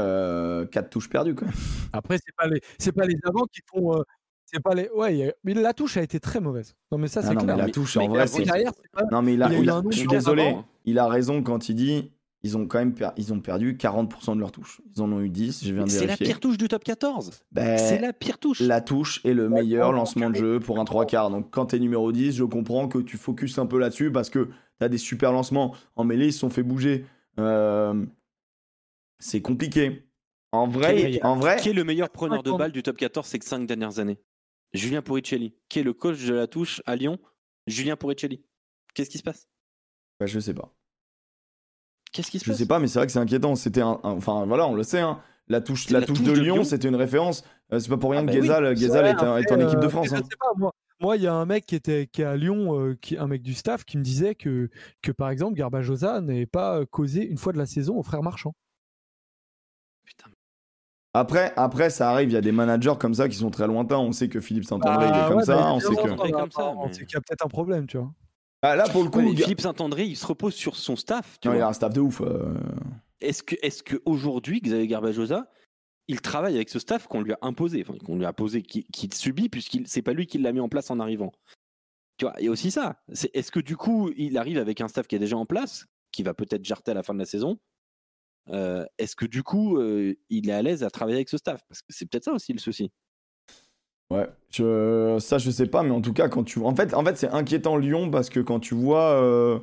4 0.71 0.89
touches 0.89 1.09
perdues, 1.09 1.35
quand 1.35 1.45
même. 1.45 1.53
Après, 1.93 2.17
c'est 2.17 2.35
pas 2.37 2.47
les, 2.47 2.61
c'est 2.79 2.91
pas 2.93 3.05
les 3.05 3.17
avants 3.25 3.45
qui 3.51 3.61
font. 3.69 3.97
euh, 3.97 4.03
c'est 4.45 4.61
pas 4.61 4.73
les. 4.73 4.89
Ouais, 4.95 5.29
a- 5.29 5.33
mais 5.43 5.53
la 5.53 5.73
touche 5.73 5.97
a 5.97 6.01
été 6.01 6.19
très 6.19 6.39
mauvaise. 6.39 6.73
Non, 6.91 6.97
mais 6.97 7.07
ça, 7.07 7.21
Ah 7.23 7.27
c'est 7.29 7.35
mais 7.35 7.43
clair. 7.43 7.57
la 7.57 7.69
touche, 7.69 7.97
mais 7.97 8.05
en 8.05 8.09
vrai, 8.09 8.27
c'est. 8.27 8.45
pas- 8.45 9.03
Non, 9.11 9.21
mais 9.21 9.33
il 9.35 9.43
a, 9.43 9.47
Il 9.47 9.53
y 9.53 9.55
a 9.55 9.59
eu 9.59 9.63
il 9.63 9.69
a- 9.69 9.75
un 9.75 9.83
je 9.91 9.97
suis 9.97 10.07
désolé, 10.07 10.43
avant, 10.47 10.65
il 10.85 10.99
a 10.99 11.07
raison 11.07 11.43
quand 11.43 11.69
il 11.69 11.75
dit 11.75 12.11
ils 12.43 12.57
ont 12.57 12.65
quand 12.65 12.79
même 12.79 12.95
per- 12.95 13.11
ils 13.17 13.31
ont 13.33 13.39
perdu 13.39 13.77
40% 13.77 14.35
de 14.35 14.39
leurs 14.39 14.51
touches. 14.51 14.81
Ils 14.95 15.01
en 15.03 15.11
ont 15.11 15.19
eu 15.21 15.29
10, 15.29 15.63
je 15.63 15.73
viens 15.75 15.83
de 15.83 15.89
C'est 15.89 15.99
la 15.99 16.05
vérifier. 16.07 16.25
pire 16.25 16.39
touche 16.39 16.57
du 16.57 16.67
top 16.67 16.83
14. 16.83 17.31
Ben, 17.51 17.77
C'est 17.77 17.99
la 17.99 18.13
pire 18.13 18.39
touche. 18.39 18.61
la 18.61 18.81
touche 18.81 19.23
est 19.25 19.33
le 19.35 19.47
meilleur 19.47 19.89
Ouais, 19.89 19.95
lancement 19.95 20.29
de 20.31 20.35
jeu 20.35 20.59
pour 20.59 20.79
un 20.79 20.85
3 20.85 21.05
quarts. 21.05 21.29
Donc 21.29 21.51
quand 21.51 21.67
t'es 21.67 21.77
numéro 21.79 22.11
10, 22.11 22.35
je 22.35 22.43
comprends 22.43 22.87
que 22.87 22.97
tu 22.97 23.17
focuses 23.17 23.59
un 23.59 23.67
peu 23.67 23.77
là-dessus 23.77 24.11
parce 24.11 24.29
que 24.31 24.49
t'as 24.79 24.89
des 24.89 24.97
super 24.97 25.31
lancements. 25.33 25.75
En 25.95 26.03
mêlée, 26.03 26.27
ils 26.27 26.33
se 26.33 26.39
sont 26.39 26.49
fait 26.49 26.63
bouger. 26.63 27.05
Euh, 27.37 28.03
C'est 29.21 29.41
compliqué. 29.41 30.07
En 30.51 30.67
vrai, 30.67 30.95
Quel 30.95 31.15
est- 31.15 31.23
en 31.23 31.37
vrai, 31.37 31.55
Qui 31.57 31.69
est 31.69 31.73
le 31.73 31.83
meilleur 31.85 32.09
preneur 32.09 32.43
de 32.43 32.49
50. 32.49 32.59
balles 32.59 32.71
du 32.73 32.83
top 32.83 32.97
14 32.97 33.25
ces 33.27 33.39
5 33.41 33.65
dernières 33.65 33.99
années? 33.99 34.19
Julien 34.73 35.01
Puricelli. 35.01 35.55
Qui 35.69 35.79
est 35.79 35.83
le 35.83 35.93
coach 35.93 36.21
de 36.25 36.33
la 36.33 36.47
touche 36.47 36.81
à 36.85 36.95
Lyon 36.95 37.19
Julien 37.67 37.95
Puricelli. 37.95 38.43
Qu'est-ce 38.93 39.09
qui 39.09 39.17
se 39.17 39.23
passe? 39.23 39.47
bah, 40.19 40.25
je 40.25 40.39
sais 40.39 40.53
pas. 40.53 40.73
Qu'est-ce 42.11 42.29
qui 42.29 42.39
se 42.39 42.45
Je 42.45 42.49
passe? 42.51 42.57
sais 42.59 42.67
pas, 42.67 42.79
mais 42.79 42.87
c'est 42.87 42.99
vrai 42.99 43.05
que 43.07 43.13
c'est 43.13 43.19
inquiétant. 43.19 43.55
C'était 43.55 43.81
un, 43.81 43.99
un- 44.03 44.11
enfin 44.11 44.45
voilà, 44.45 44.67
on 44.67 44.75
le 44.75 44.83
sait. 44.83 44.99
hein. 44.99 45.21
La 45.47 45.61
touche, 45.61 45.85
C'est 45.87 45.93
la 45.93 46.01
la 46.01 46.05
touche 46.05 46.17
touche 46.19 46.27
de 46.27 46.33
de 46.35 46.41
Lyon, 46.41 46.55
Lyon. 46.55 46.63
c'était 46.63 46.87
une 46.87 46.95
référence. 46.95 47.43
Euh, 47.73 47.79
c'est 47.79 47.89
pas 47.89 47.97
pour 47.97 48.11
rien 48.11 48.21
Ah 48.21 48.23
que 48.23 48.27
bah 48.27 48.33
oui. 48.33 48.39
Ouais, 48.49 49.41
est, 49.43 49.51
en 49.51 49.59
équipe 49.59 49.79
de 49.79 49.85
euh, 49.85 49.89
France. 49.89 50.11
mais 50.11 50.17
hein. 50.17 50.21
Je 50.23 50.29
sais 50.29 50.37
pas, 50.39 50.51
moi, 50.57 50.71
moi, 50.99 51.17
il 51.17 51.23
y 51.23 51.27
a 51.27 51.33
un 51.33 51.45
mec 51.45 51.65
qui 51.65 51.75
était 51.75 52.07
qui 52.07 52.21
est 52.21 52.25
à 52.25 52.35
Lyon, 52.37 52.77
euh, 52.79 52.95
qui 53.01 53.17
un 53.17 53.27
mec 53.27 53.41
du 53.41 53.53
staff, 53.53 53.83
qui 53.85 53.97
me 53.97 54.03
disait 54.03 54.35
que 54.35 54.69
que 55.01 55.11
par 55.11 55.29
exemple 55.29 55.55
Garbajosa 55.55 56.21
n'avait 56.21 56.45
pas 56.45 56.79
euh, 56.79 56.85
causé 56.85 57.25
une 57.25 57.37
fois 57.37 57.53
de 57.53 57.57
la 57.57 57.65
saison 57.65 57.97
aux 57.97 58.03
frères 58.03 58.23
Marchand. 58.23 58.53
Putain. 60.05 60.29
Après, 61.13 61.53
après, 61.57 61.89
ça 61.89 62.09
arrive, 62.11 62.29
il 62.29 62.33
y 62.33 62.37
a 62.37 62.41
des 62.41 62.51
managers 62.53 62.93
comme 62.99 63.13
ça 63.13 63.27
qui 63.27 63.35
sont 63.35 63.49
très 63.51 63.67
lointains. 63.67 63.97
On 63.97 64.11
sait 64.13 64.29
que 64.29 64.39
Philippe 64.39 64.63
Saint-André, 64.65 65.07
il 65.07 65.09
est 65.09 65.11
Ah, 65.13 65.25
comme 65.27 65.37
ouais, 65.39 65.43
ça. 65.45 65.57
bah, 65.57 65.73
on 65.73 65.79
sait 65.79 65.87
que. 65.87 65.91
Est 65.93 65.95
mais- 65.95 67.05
qu'il 67.05 67.13
y 67.13 67.15
a 67.17 67.21
peut-être 67.21 67.45
un 67.45 67.49
problème, 67.49 67.85
tu 67.87 67.97
vois. 67.97 68.13
Ah, 68.61 68.75
là, 68.75 68.87
pour 68.87 69.03
le 69.03 69.09
coup, 69.09 69.19
Ouais, 69.19 69.35
Philippe 69.35 69.61
Saint-André, 69.61 70.05
il 70.05 70.15
se 70.15 70.25
repose 70.25 70.53
sur 70.53 70.75
son 70.75 70.95
staff. 70.95 71.37
Tu 71.41 71.47
non, 71.49 71.55
il 71.55 71.61
a 71.61 71.67
un 71.67 71.73
staff 71.73 71.93
de 71.93 71.99
ouf. 71.99 72.21
euh. 72.21 72.53
Est-ce 73.19 73.43
que, 73.43 73.55
est-ce 73.61 73.83
que 73.83 74.01
aujourd'hui, 74.05 74.61
Xavier 74.61 74.87
Garbajosa, 74.87 75.49
il 76.07 76.21
travaille 76.21 76.55
avec 76.55 76.69
ce 76.69 76.79
staff 76.79 77.07
qu'on 77.07 77.21
lui 77.21 77.33
a 77.33 77.39
imposé, 77.41 77.83
enfin, 77.87 77.97
qu'on 78.05 78.17
lui 78.17 78.25
a 78.25 78.33
posé, 78.33 78.61
qui- 78.61 78.85
qu'il 78.85 79.13
subit, 79.13 79.49
puisqu'il 79.49 79.87
c'est 79.87 80.01
pas 80.01 80.13
lui 80.13 80.27
qui 80.27 80.37
l'a 80.37 80.51
mis 80.53 80.59
en 80.59 80.69
place 80.69 80.89
en 80.91 80.99
arrivant. 80.99 81.31
Tu 82.17 82.25
vois, 82.25 82.35
il 82.39 82.45
y 82.45 82.47
a 82.47 82.51
aussi 82.51 82.71
ça. 82.71 83.01
Est-ce 83.33 83.51
que 83.51 83.59
du 83.59 83.75
coup, 83.75 84.11
il 84.15 84.37
arrive 84.37 84.59
avec 84.59 84.79
un 84.79 84.87
staff 84.87 85.07
qui 85.07 85.15
est 85.15 85.19
déjà 85.19 85.37
en 85.37 85.45
place, 85.45 85.87
qui 86.11 86.21
va 86.23 86.33
peut-être 86.33 86.63
jarter 86.63 86.91
à 86.91 86.93
la 86.93 87.03
fin 87.03 87.13
de 87.13 87.19
la 87.19 87.25
saison 87.25 87.57
euh, 88.49 88.85
Est-ce 88.97 89.15
que 89.15 89.25
du 89.25 89.43
coup, 89.43 89.77
euh, 89.77 90.13
il 90.29 90.49
est 90.49 90.53
à 90.53 90.61
l'aise 90.61 90.83
à 90.83 90.89
travailler 90.89 91.17
avec 91.17 91.29
ce 91.29 91.37
staff? 91.37 91.61
Parce 91.67 91.81
que 91.81 91.87
c'est 91.89 92.05
peut-être 92.09 92.25
ça 92.25 92.33
aussi 92.33 92.53
le 92.53 92.59
souci. 92.59 92.91
Ouais, 94.11 94.27
je, 94.51 95.17
ça 95.19 95.37
je 95.37 95.49
sais 95.51 95.67
pas, 95.67 95.83
mais 95.83 95.91
en 95.91 96.01
tout 96.01 96.13
cas, 96.13 96.27
quand 96.27 96.43
tu. 96.43 96.59
En 96.59 96.75
fait, 96.75 96.93
en 96.93 97.03
fait 97.05 97.17
c'est 97.17 97.29
inquiétant 97.29 97.77
Lyon 97.77 98.11
parce 98.11 98.29
que 98.29 98.39
quand 98.41 98.59
tu 98.59 98.75
vois. 98.75 99.13
euh, 99.21 99.59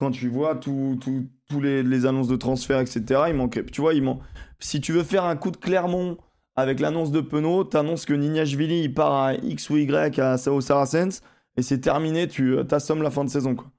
Quand 0.00 0.10
tu 0.10 0.28
vois 0.28 0.56
tous 0.56 0.98
tout, 1.00 1.28
tous 1.48 1.60
les, 1.60 1.82
les 1.82 2.06
annonces 2.06 2.28
de 2.28 2.36
transfert, 2.36 2.80
etc., 2.80 3.24
il 3.28 3.34
manque. 3.34 3.64
Tu 3.70 3.80
vois, 3.80 3.94
il 3.94 4.02
manque. 4.02 4.22
Si 4.58 4.80
tu 4.80 4.92
veux 4.92 5.04
faire 5.04 5.24
un 5.24 5.36
coup 5.36 5.50
de 5.50 5.56
Clermont 5.56 6.18
avec 6.56 6.80
l'annonce 6.80 7.10
de 7.12 7.20
Penaud, 7.20 7.64
t'annonces 7.64 8.04
que 8.04 8.12
Nignashvili 8.14 8.82
il 8.82 8.94
part 8.94 9.12
à 9.14 9.34
X 9.34 9.70
ou 9.70 9.76
Y 9.76 10.18
à 10.18 10.36
Sao 10.38 10.60
Saracens 10.60 11.22
et 11.56 11.62
c'est 11.62 11.80
terminé, 11.80 12.26
tu 12.28 12.56
t'assommes 12.68 13.02
la 13.02 13.10
fin 13.10 13.24
de 13.24 13.30
saison. 13.30 13.54
Quoi. 13.54 13.70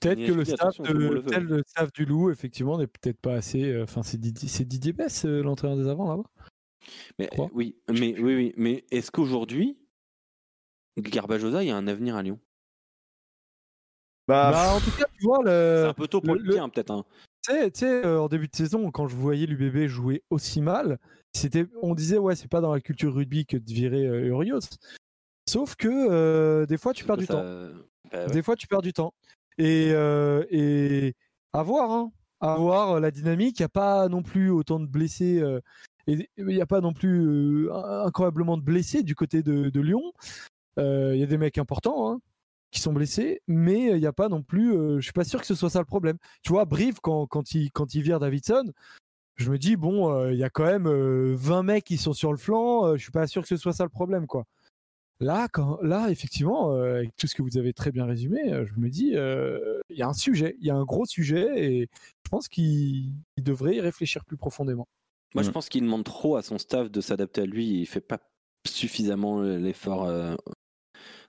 Peut-être 0.00 0.26
que 0.26 0.32
le 0.32 0.44
staff, 0.44 0.80
de, 0.80 0.92
le 0.92 1.62
staff 1.66 1.92
du 1.92 2.04
Loup, 2.04 2.30
effectivement, 2.30 2.78
n'est 2.78 2.86
peut-être 2.86 3.20
pas 3.20 3.34
assez. 3.34 3.64
euh, 3.64 3.82
Enfin, 3.84 4.02
c'est 4.02 4.18
Didier, 4.18 4.48
c'est 4.48 4.64
Didier 4.64 4.92
Bess, 4.92 5.24
euh, 5.24 5.42
l'entraîneur 5.42 5.76
des 5.76 5.88
avants, 5.88 6.08
là-bas? 6.10 6.30
Mais, 7.18 7.28
euh, 7.38 7.46
oui, 7.52 7.76
mais, 7.88 8.18
oui, 8.18 8.34
oui, 8.34 8.54
mais 8.56 8.84
est-ce 8.90 9.10
qu'aujourd'hui, 9.10 9.78
Garbajosa, 10.98 11.62
il 11.62 11.68
y 11.68 11.70
a 11.70 11.76
un 11.76 11.86
avenir 11.86 12.16
à 12.16 12.22
Lyon? 12.22 12.38
Bah, 14.26 14.50
Bah, 14.52 14.74
En 14.74 14.80
tout 14.80 14.90
cas, 14.98 15.06
tu 15.18 15.24
vois, 15.24 15.38
C'est 15.44 15.50
le, 15.50 15.86
un 15.88 15.94
peu 15.94 16.06
tôt 16.08 16.20
pour 16.20 16.34
le- 16.34 16.42
le, 16.42 16.52
peut-être. 16.70 16.90
hein. 16.90 17.04
tu 17.46 17.52
sais, 17.52 17.70
tu 17.70 17.80
sais, 17.80 18.04
euh, 18.06 18.20
en 18.20 18.28
début 18.28 18.48
de 18.48 18.56
saison, 18.56 18.90
quand 18.90 19.08
je 19.08 19.16
voyais 19.16 19.46
l'UBB 19.46 19.86
jouer 19.86 20.22
aussi 20.30 20.60
mal, 20.60 20.98
c'était, 21.34 21.66
on 21.82 21.94
disait, 21.94 22.18
ouais, 22.18 22.36
c'est 22.36 22.48
pas 22.48 22.60
dans 22.60 22.72
la 22.72 22.80
culture 22.80 23.14
rugby 23.14 23.46
que 23.46 23.56
de 23.56 23.72
virer 23.72 24.06
euh, 24.06 24.26
Urios. 24.26 24.60
Sauf 25.48 25.76
que 25.76 25.88
euh, 25.88 26.66
des 26.66 26.76
fois, 26.76 26.92
tu 26.92 27.04
perds 27.04 27.16
du 27.16 27.26
Ça- 27.26 27.34
temps. 27.34 27.42
bah 28.12 28.26
ouais. 28.26 28.32
Des 28.32 28.42
fois, 28.42 28.54
tu 28.56 28.66
perds 28.66 28.82
du 28.82 28.92
temps. 28.92 29.14
Et, 29.58 29.90
euh, 29.92 30.44
et 30.50 31.14
à 31.52 31.62
voir, 31.62 31.90
hein, 31.90 32.12
à 32.40 32.56
voir 32.56 32.92
euh, 32.92 33.00
la 33.00 33.10
dynamique. 33.10 33.58
Il 33.58 33.62
n'y 33.62 33.66
a 33.66 33.68
pas 33.70 34.08
non 34.08 34.22
plus 34.22 34.50
autant 34.50 34.80
de 34.80 34.86
blessés. 34.86 35.40
euh, 35.40 35.60
il 36.06 36.26
n'y 36.38 36.60
a 36.60 36.66
pas 36.66 36.80
non 36.80 36.92
plus 36.94 37.68
euh, 37.68 38.04
incroyablement 38.06 38.56
de 38.56 38.62
blessés 38.62 39.02
du 39.02 39.14
côté 39.14 39.42
de, 39.42 39.80
Lyon. 39.80 40.12
Euh, 40.78 41.12
Il 41.14 41.20
y 41.20 41.22
a 41.22 41.26
des 41.26 41.38
mecs 41.38 41.58
importants 41.58 42.10
hein, 42.12 42.20
qui 42.70 42.80
sont 42.80 42.92
blessés, 42.92 43.42
mais 43.48 43.86
il 43.92 44.00
n'y 44.00 44.06
a 44.06 44.12
pas 44.12 44.28
non 44.28 44.42
plus. 44.42 44.74
euh, 44.74 44.96
je 45.00 45.04
suis 45.04 45.12
pas 45.12 45.24
sûr 45.24 45.40
que 45.40 45.46
ce 45.46 45.54
soit 45.54 45.70
ça 45.70 45.80
le 45.80 45.84
problème. 45.86 46.18
Tu 46.42 46.50
vois, 46.52 46.64
Brive, 46.66 47.00
quand, 47.02 47.26
quand, 47.26 47.52
il, 47.54 47.70
quand 47.72 47.94
il 47.94 48.02
vire 48.02 48.20
Davidson, 48.20 48.72
je 49.36 49.50
me 49.50 49.58
dis, 49.58 49.76
bon, 49.76 50.12
euh, 50.12 50.32
il 50.32 50.38
y 50.38 50.44
a 50.44 50.50
quand 50.50 50.64
même 50.64 50.86
euh, 50.88 51.34
20 51.36 51.62
mecs 51.62 51.84
qui 51.84 51.96
sont 51.98 52.12
sur 52.12 52.32
le 52.32 52.38
flanc. 52.38 52.86
euh, 52.86 52.96
je 52.96 53.02
suis 53.02 53.12
pas 53.12 53.26
sûr 53.26 53.42
que 53.42 53.48
ce 53.48 53.56
soit 53.56 53.72
ça 53.72 53.84
le 53.84 53.90
problème, 53.90 54.26
quoi. 54.26 54.44
Là, 55.20 55.48
quand, 55.52 55.80
là, 55.82 56.10
effectivement, 56.10 56.72
euh, 56.74 56.98
avec 56.98 57.16
tout 57.16 57.26
ce 57.26 57.34
que 57.34 57.42
vous 57.42 57.58
avez 57.58 57.72
très 57.72 57.90
bien 57.90 58.04
résumé, 58.06 58.52
euh, 58.52 58.66
je 58.66 58.74
me 58.80 58.88
dis, 58.88 59.16
euh, 59.16 59.80
il 59.90 59.96
y 59.98 60.02
a 60.02 60.08
un 60.08 60.12
sujet, 60.12 60.56
il 60.60 60.66
y 60.66 60.70
a 60.70 60.76
un 60.76 60.84
gros 60.84 61.06
sujet, 61.06 61.48
et 61.64 61.88
je 62.24 62.28
pense 62.30 62.48
qu'il 62.48 63.14
il 63.36 63.42
devrait 63.42 63.74
y 63.76 63.80
réfléchir 63.80 64.24
plus 64.24 64.36
profondément. 64.36 64.86
Moi, 65.34 65.42
je 65.42 65.50
Mm. 65.50 65.52
pense 65.52 65.68
qu'il 65.68 65.82
demande 65.82 66.04
trop 66.04 66.36
à 66.36 66.42
son 66.42 66.56
staff 66.58 66.90
de 66.90 67.00
s'adapter 67.00 67.40
à 67.42 67.46
lui. 67.46 67.80
Il 67.80 67.86
fait 67.86 68.00
pas 68.00 68.20
suffisamment 68.66 69.40
l'effort 69.42 70.04
euh, 70.04 70.36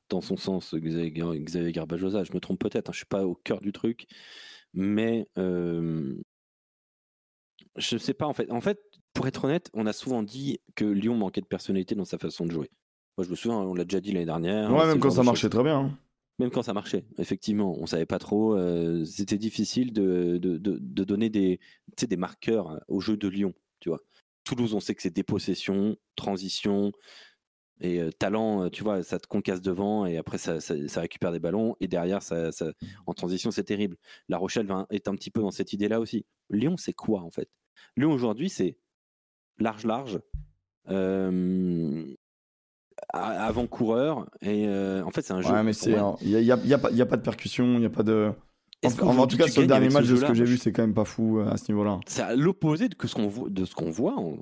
dans 0.10 0.22
son 0.22 0.38
sens, 0.38 0.76
Xavier, 0.76 1.72
Garbajosa. 1.72 2.24
Je 2.24 2.34
me 2.34 2.40
trompe 2.40 2.60
peut-être, 2.60 2.90
hein, 2.90 2.94
je 2.94 2.98
suis 2.98 3.06
pas 3.06 3.26
au 3.26 3.36
cœur 3.36 3.60
du 3.62 3.72
truc, 3.72 4.06
mais 4.74 5.28
euh, 5.38 6.16
je 7.76 7.98
sais 7.98 8.14
pas 8.14 8.26
en 8.28 8.34
fait. 8.34 8.52
En 8.52 8.62
fait, 8.62 8.80
pour 9.14 9.28
être 9.28 9.46
honnête, 9.46 9.70
on 9.74 9.86
a 9.86 9.94
souvent 9.94 10.24
dit 10.24 10.60
que 10.76 10.86
Lyon 10.86 11.16
manquait 11.16 11.42
de 11.42 11.48
personnalité 11.48 11.96
dans 11.96 12.06
sa 12.06 12.18
façon 12.18 12.46
de 12.46 12.52
jouer. 12.52 12.70
Moi, 13.20 13.26
je 13.26 13.32
me 13.32 13.36
souviens, 13.36 13.58
on 13.58 13.74
l'a 13.74 13.84
déjà 13.84 14.00
dit 14.00 14.14
l'année 14.14 14.26
dernière. 14.26 14.72
ouais, 14.72 14.88
même 14.88 14.98
quand 15.02 15.10
ça 15.12 15.24
marchait 15.24 15.50
très 15.50 15.62
bien. 15.62 15.78
hein. 15.78 15.98
Même 16.40 16.52
quand 16.52 16.62
ça 16.64 16.72
marchait, 16.74 17.04
effectivement, 17.18 17.76
on 17.78 17.86
savait 17.86 18.06
pas 18.06 18.18
trop. 18.18 18.56
euh, 18.56 19.04
C'était 19.04 19.38
difficile 19.38 19.92
de, 19.92 20.38
de, 20.38 20.58
de- 20.58 20.78
de 20.80 21.04
donner 21.04 21.30
des, 21.30 21.60
des 22.02 22.16
marqueurs 22.16 22.70
euh, 22.72 22.78
au 22.88 23.02
jeu 23.02 23.18
de 23.18 23.28
Lyon. 23.28 23.54
Tu 23.82 23.90
vois. 23.90 24.00
Toulouse, 24.46 24.74
on 24.74 24.80
sait 24.80 24.96
que 24.96 25.02
c'est 25.02 25.14
dépossession, 25.14 25.98
transition 26.16 26.94
et 27.82 28.00
euh, 28.00 28.10
talent. 28.10 28.70
Tu 28.70 28.84
vois, 28.84 29.04
ça 29.04 29.20
te 29.20 29.28
concasse 29.28 29.62
devant 29.62 30.06
et 30.06 30.16
après 30.16 30.38
ça, 30.38 30.62
ça, 30.62 30.76
ça 30.88 31.02
récupère 31.02 31.34
des 31.34 31.42
ballons 31.42 31.76
et 31.82 31.90
derrière, 31.90 32.24
ça, 32.24 32.54
ça- 32.54 32.72
en 33.06 33.14
transition, 33.14 33.52
c'est 33.52 33.66
terrible. 33.66 33.98
La 34.30 34.38
Rochelle 34.38 34.66
va- 34.68 34.88
est 34.92 35.10
un 35.10 35.16
petit 35.16 35.32
peu 35.32 35.42
dans 35.42 35.52
cette 35.52 35.74
idée-là 35.74 36.00
aussi. 36.00 36.26
Lyon, 36.50 36.78
c'est 36.78 36.94
quoi 36.94 37.20
en 37.20 37.32
fait? 37.32 37.50
Lyon 37.98 38.14
aujourd'hui, 38.14 38.50
c'est 38.50 38.78
large, 39.58 39.84
large. 39.86 40.22
euh, 40.88 42.06
avant-coureur 43.14 44.30
et 44.42 44.68
euh, 44.68 45.04
en 45.04 45.10
fait 45.10 45.22
c'est 45.22 45.34
un 45.34 45.42
jeu 45.42 45.52
Ouais, 45.52 45.64
mais 45.64 45.72
pour 45.72 45.82
c'est. 45.82 45.92
moi, 45.98 46.18
Il 46.22 46.30
n'y 46.30 46.36
a, 46.36 46.40
y 46.42 46.52
a- 46.52 46.58
y 46.66 46.74
a 46.74 46.78
pas- 46.78 46.92
y 46.92 47.02
a 47.02 47.06
pas 47.06 47.18
de 47.18 47.22
percussion, 47.22 47.66
il 47.74 47.80
n'y 47.80 47.86
a 47.86 47.90
pas 47.90 48.04
de. 48.04 48.32
En 49.02 49.28
tout 49.28 49.36
cas, 49.38 49.48
sur 49.48 49.62
le 49.62 49.68
dernier 49.68 49.90
match, 49.90 50.06
ce 50.06 50.12
de 50.12 50.16
ce 50.18 50.26
que 50.26 50.34
j'ai 50.34 50.46
vu, 50.46 50.58
c'est 50.58 50.72
quand 50.72 50.84
même 50.84 50.94
pas 50.94 51.04
fou 51.06 51.40
euh, 51.40 51.50
à 51.50 51.58
ce 51.58 51.70
niveau-là. 51.72 52.00
C'est 52.08 52.22
à 52.22 52.36
l'opposé 52.36 52.88
de, 52.88 52.96
ce 53.08 53.14
qu'on 53.16 53.28
voit- 53.28 53.50
de 53.50 53.66
ce 53.66 53.76
qu'on 53.76 53.90
voit 53.92 54.18
en- 54.18 54.38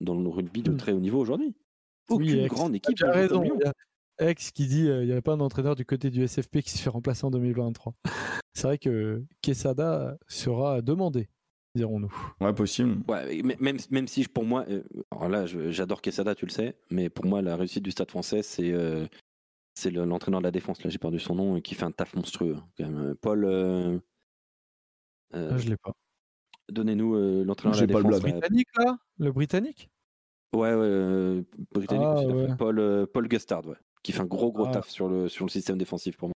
dans 0.00 0.14
le 0.14 0.28
rugby 0.28 0.62
de 0.62 0.70
Hmm. 0.72 0.76
très 0.76 0.92
haut 0.92 1.00
niveau 1.00 1.18
aujourd'hui. 1.20 1.54
Aucune 2.08 2.26
Oui, 2.28 2.38
Ex, 2.40 2.54
grande 2.54 2.72
t'as 2.72 2.76
équipe. 2.76 2.96
Tu 2.96 3.04
as 3.04 3.10
raison. 3.12 3.34
comme 3.36 3.44
Lyon. 3.44 3.56
il 3.60 3.64
y 3.64 4.24
a 4.26 4.30
Ex 4.30 4.50
qui 4.52 4.66
dit 4.66 4.88
euh, 4.88 5.02
il 5.02 5.06
n'y 5.06 5.12
avait 5.12 5.20
pas 5.22 5.34
d'entraîneur 5.36 5.74
du 5.74 5.84
côté 5.84 6.10
du 6.10 6.22
SFP 6.22 6.62
qui 6.62 6.70
se 6.70 6.78
fait 6.78 6.90
remplacer 6.90 7.24
en 7.24 7.30
2023. 7.30 7.94
C'est 8.54 8.64
vrai 8.68 8.78
que 8.78 9.22
Quesada 9.40 10.16
sera 10.28 10.80
demandé, 10.82 11.28
dirons-nous. 11.74 12.12
Ouais, 12.40 12.52
possible. 12.52 13.02
Ouais, 13.08 13.40
mais 13.42 13.56
même, 13.60 13.78
même 13.90 14.06
si 14.08 14.24
pour 14.28 14.44
moi, 14.44 14.64
euh, 14.68 14.82
alors 15.10 15.28
là 15.28 15.46
j'adore 15.46 16.02
Quesada, 16.02 16.34
tu 16.34 16.44
le 16.46 16.50
sais, 16.50 16.76
mais 16.90 17.08
pour 17.08 17.24
moi 17.24 17.40
la 17.42 17.56
réussite 17.56 17.82
du 17.82 17.90
Stade 17.90 18.10
français 18.10 18.42
c'est 18.42 18.72
euh, 18.72 19.06
c'est 19.74 19.90
le- 19.90 20.04
l'entraîneur 20.04 20.40
de 20.40 20.44
la 20.46 20.50
défense, 20.50 20.82
là 20.84 20.90
j'ai 20.90 20.98
perdu 20.98 21.18
son 21.18 21.34
nom, 21.34 21.56
et 21.56 21.62
qui 21.62 21.74
fait 21.74 21.84
un 21.84 21.90
taf 21.92 22.14
monstrueux. 22.14 22.56
hein, 22.58 22.68
quand 22.76 22.88
même. 22.90 23.14
Paul, 23.16 23.44
euh, 23.46 23.98
euh, 25.34 25.50
Ah, 25.52 25.58
je 25.58 25.68
l'ai 25.68 25.76
pas. 25.78 25.92
donnez-nous 26.70 27.14
euh, 27.14 27.44
l'entraîneur 27.44 27.74
de 27.74 27.80
J'ai 27.80 27.86
la 27.86 27.94
le 27.98 28.02
défense. 28.04 28.22
là. 28.22 28.30
Britannique, 28.32 28.68
là? 28.76 28.98
Le 29.18 29.32
Britannique? 29.32 29.88
Ouais, 30.54 30.74
ouais, 30.74 30.76
euh, 30.76 31.42
britannique 31.72 32.06
Ah, 32.10 32.14
aussi, 32.16 32.26
ouais. 32.26 32.56
Paul, 32.58 32.78
euh, 32.78 33.06
Paul 33.06 33.26
Gustard, 33.28 33.66
ouais, 33.66 33.76
qui 34.02 34.12
fait 34.12 34.20
un 34.20 34.26
gros 34.26 34.52
gros 34.52 34.66
Ah. 34.66 34.72
taf 34.72 34.90
sur 34.90 35.08
le, 35.08 35.28
sur 35.30 35.46
le 35.46 35.50
système 35.50 35.78
défensif 35.78 36.18
pour 36.18 36.28
moi. 36.28 36.31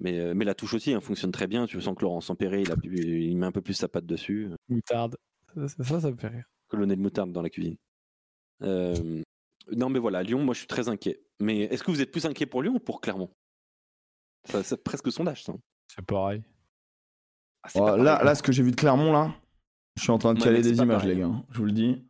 Mais, 0.00 0.18
euh, 0.18 0.32
mais 0.34 0.44
la 0.44 0.54
touche 0.54 0.74
aussi 0.74 0.92
hein, 0.92 1.00
fonctionne 1.00 1.32
très 1.32 1.46
bien. 1.46 1.66
Tu 1.66 1.80
sens 1.80 1.96
que 1.96 2.02
Laurent 2.02 2.20
Sampéré, 2.20 2.62
il, 2.62 2.70
a 2.70 2.76
pu- 2.76 2.96
il 2.98 3.36
met 3.36 3.46
un 3.46 3.52
peu 3.52 3.60
plus 3.62 3.74
sa 3.74 3.88
patte 3.88 4.06
dessus. 4.06 4.48
Moutarde. 4.68 5.16
Ça, 5.56 5.68
ça, 5.68 6.00
ça, 6.00 6.10
me 6.10 6.16
fait 6.16 6.28
rire. 6.28 6.44
Colonel 6.68 6.96
de 6.98 7.02
moutarde 7.02 7.32
dans 7.32 7.42
la 7.42 7.50
cuisine. 7.50 7.76
Euh, 8.62 9.22
non, 9.72 9.88
mais 9.88 9.98
voilà, 9.98 10.22
Lyon, 10.22 10.44
moi 10.44 10.54
je 10.54 10.58
suis 10.58 10.66
très 10.68 10.88
inquiet. 10.88 11.20
Mais 11.40 11.60
est-ce 11.62 11.82
que 11.82 11.90
vous 11.90 12.00
êtes 12.00 12.10
plus 12.12 12.26
inquiet 12.26 12.46
pour 12.46 12.62
Lyon 12.62 12.74
ou 12.76 12.80
pour 12.80 13.00
Clermont? 13.00 13.30
Ça- 14.44 14.62
C'est 14.62 14.82
presque 14.82 15.10
sondage, 15.10 15.44
ça. 15.44 15.54
C'est 15.88 16.04
pareil. 16.04 16.42
Ah, 17.62 17.68
pas 17.72 17.96
là, 17.96 18.22
là, 18.22 18.34
ce 18.34 18.42
que 18.42 18.52
j'ai 18.52 18.62
vu 18.62 18.70
de 18.70 18.76
Clermont, 18.76 19.12
là, 19.12 19.34
je 19.96 20.02
suis 20.02 20.10
en 20.12 20.18
train 20.18 20.32
de 20.34 20.38
Ouais, 20.38 20.44
caler 20.44 20.62
des 20.62 20.76
images, 20.78 21.02
pareil. 21.02 21.14
les 21.16 21.20
gars. 21.20 21.32
Je 21.50 21.58
vous 21.58 21.64
le 21.64 21.72
dis. 21.72 22.04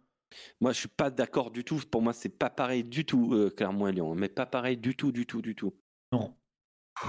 Moi, 0.61 0.73
je 0.73 0.79
suis 0.81 0.89
pas 0.89 1.11
d'accord 1.11 1.51
du 1.51 1.65
tout. 1.65 1.81
Pour 1.91 2.03
moi, 2.03 2.13
c'est 2.13 2.29
pas 2.29 2.51
pareil 2.51 2.85
du 2.85 3.07
tout, 3.07 3.33
euh, 3.35 3.51
Clermont 3.51 3.89
et 3.89 3.93
Lyon. 3.93 4.15
Mais 4.15 4.29
pas 4.29 4.45
pareil 4.47 4.77
du 4.77 4.95
tout, 4.95 5.11
du 5.11 5.25
tout, 5.27 5.41
du 5.41 5.55
tout. 5.55 5.75
Non. 6.13 6.35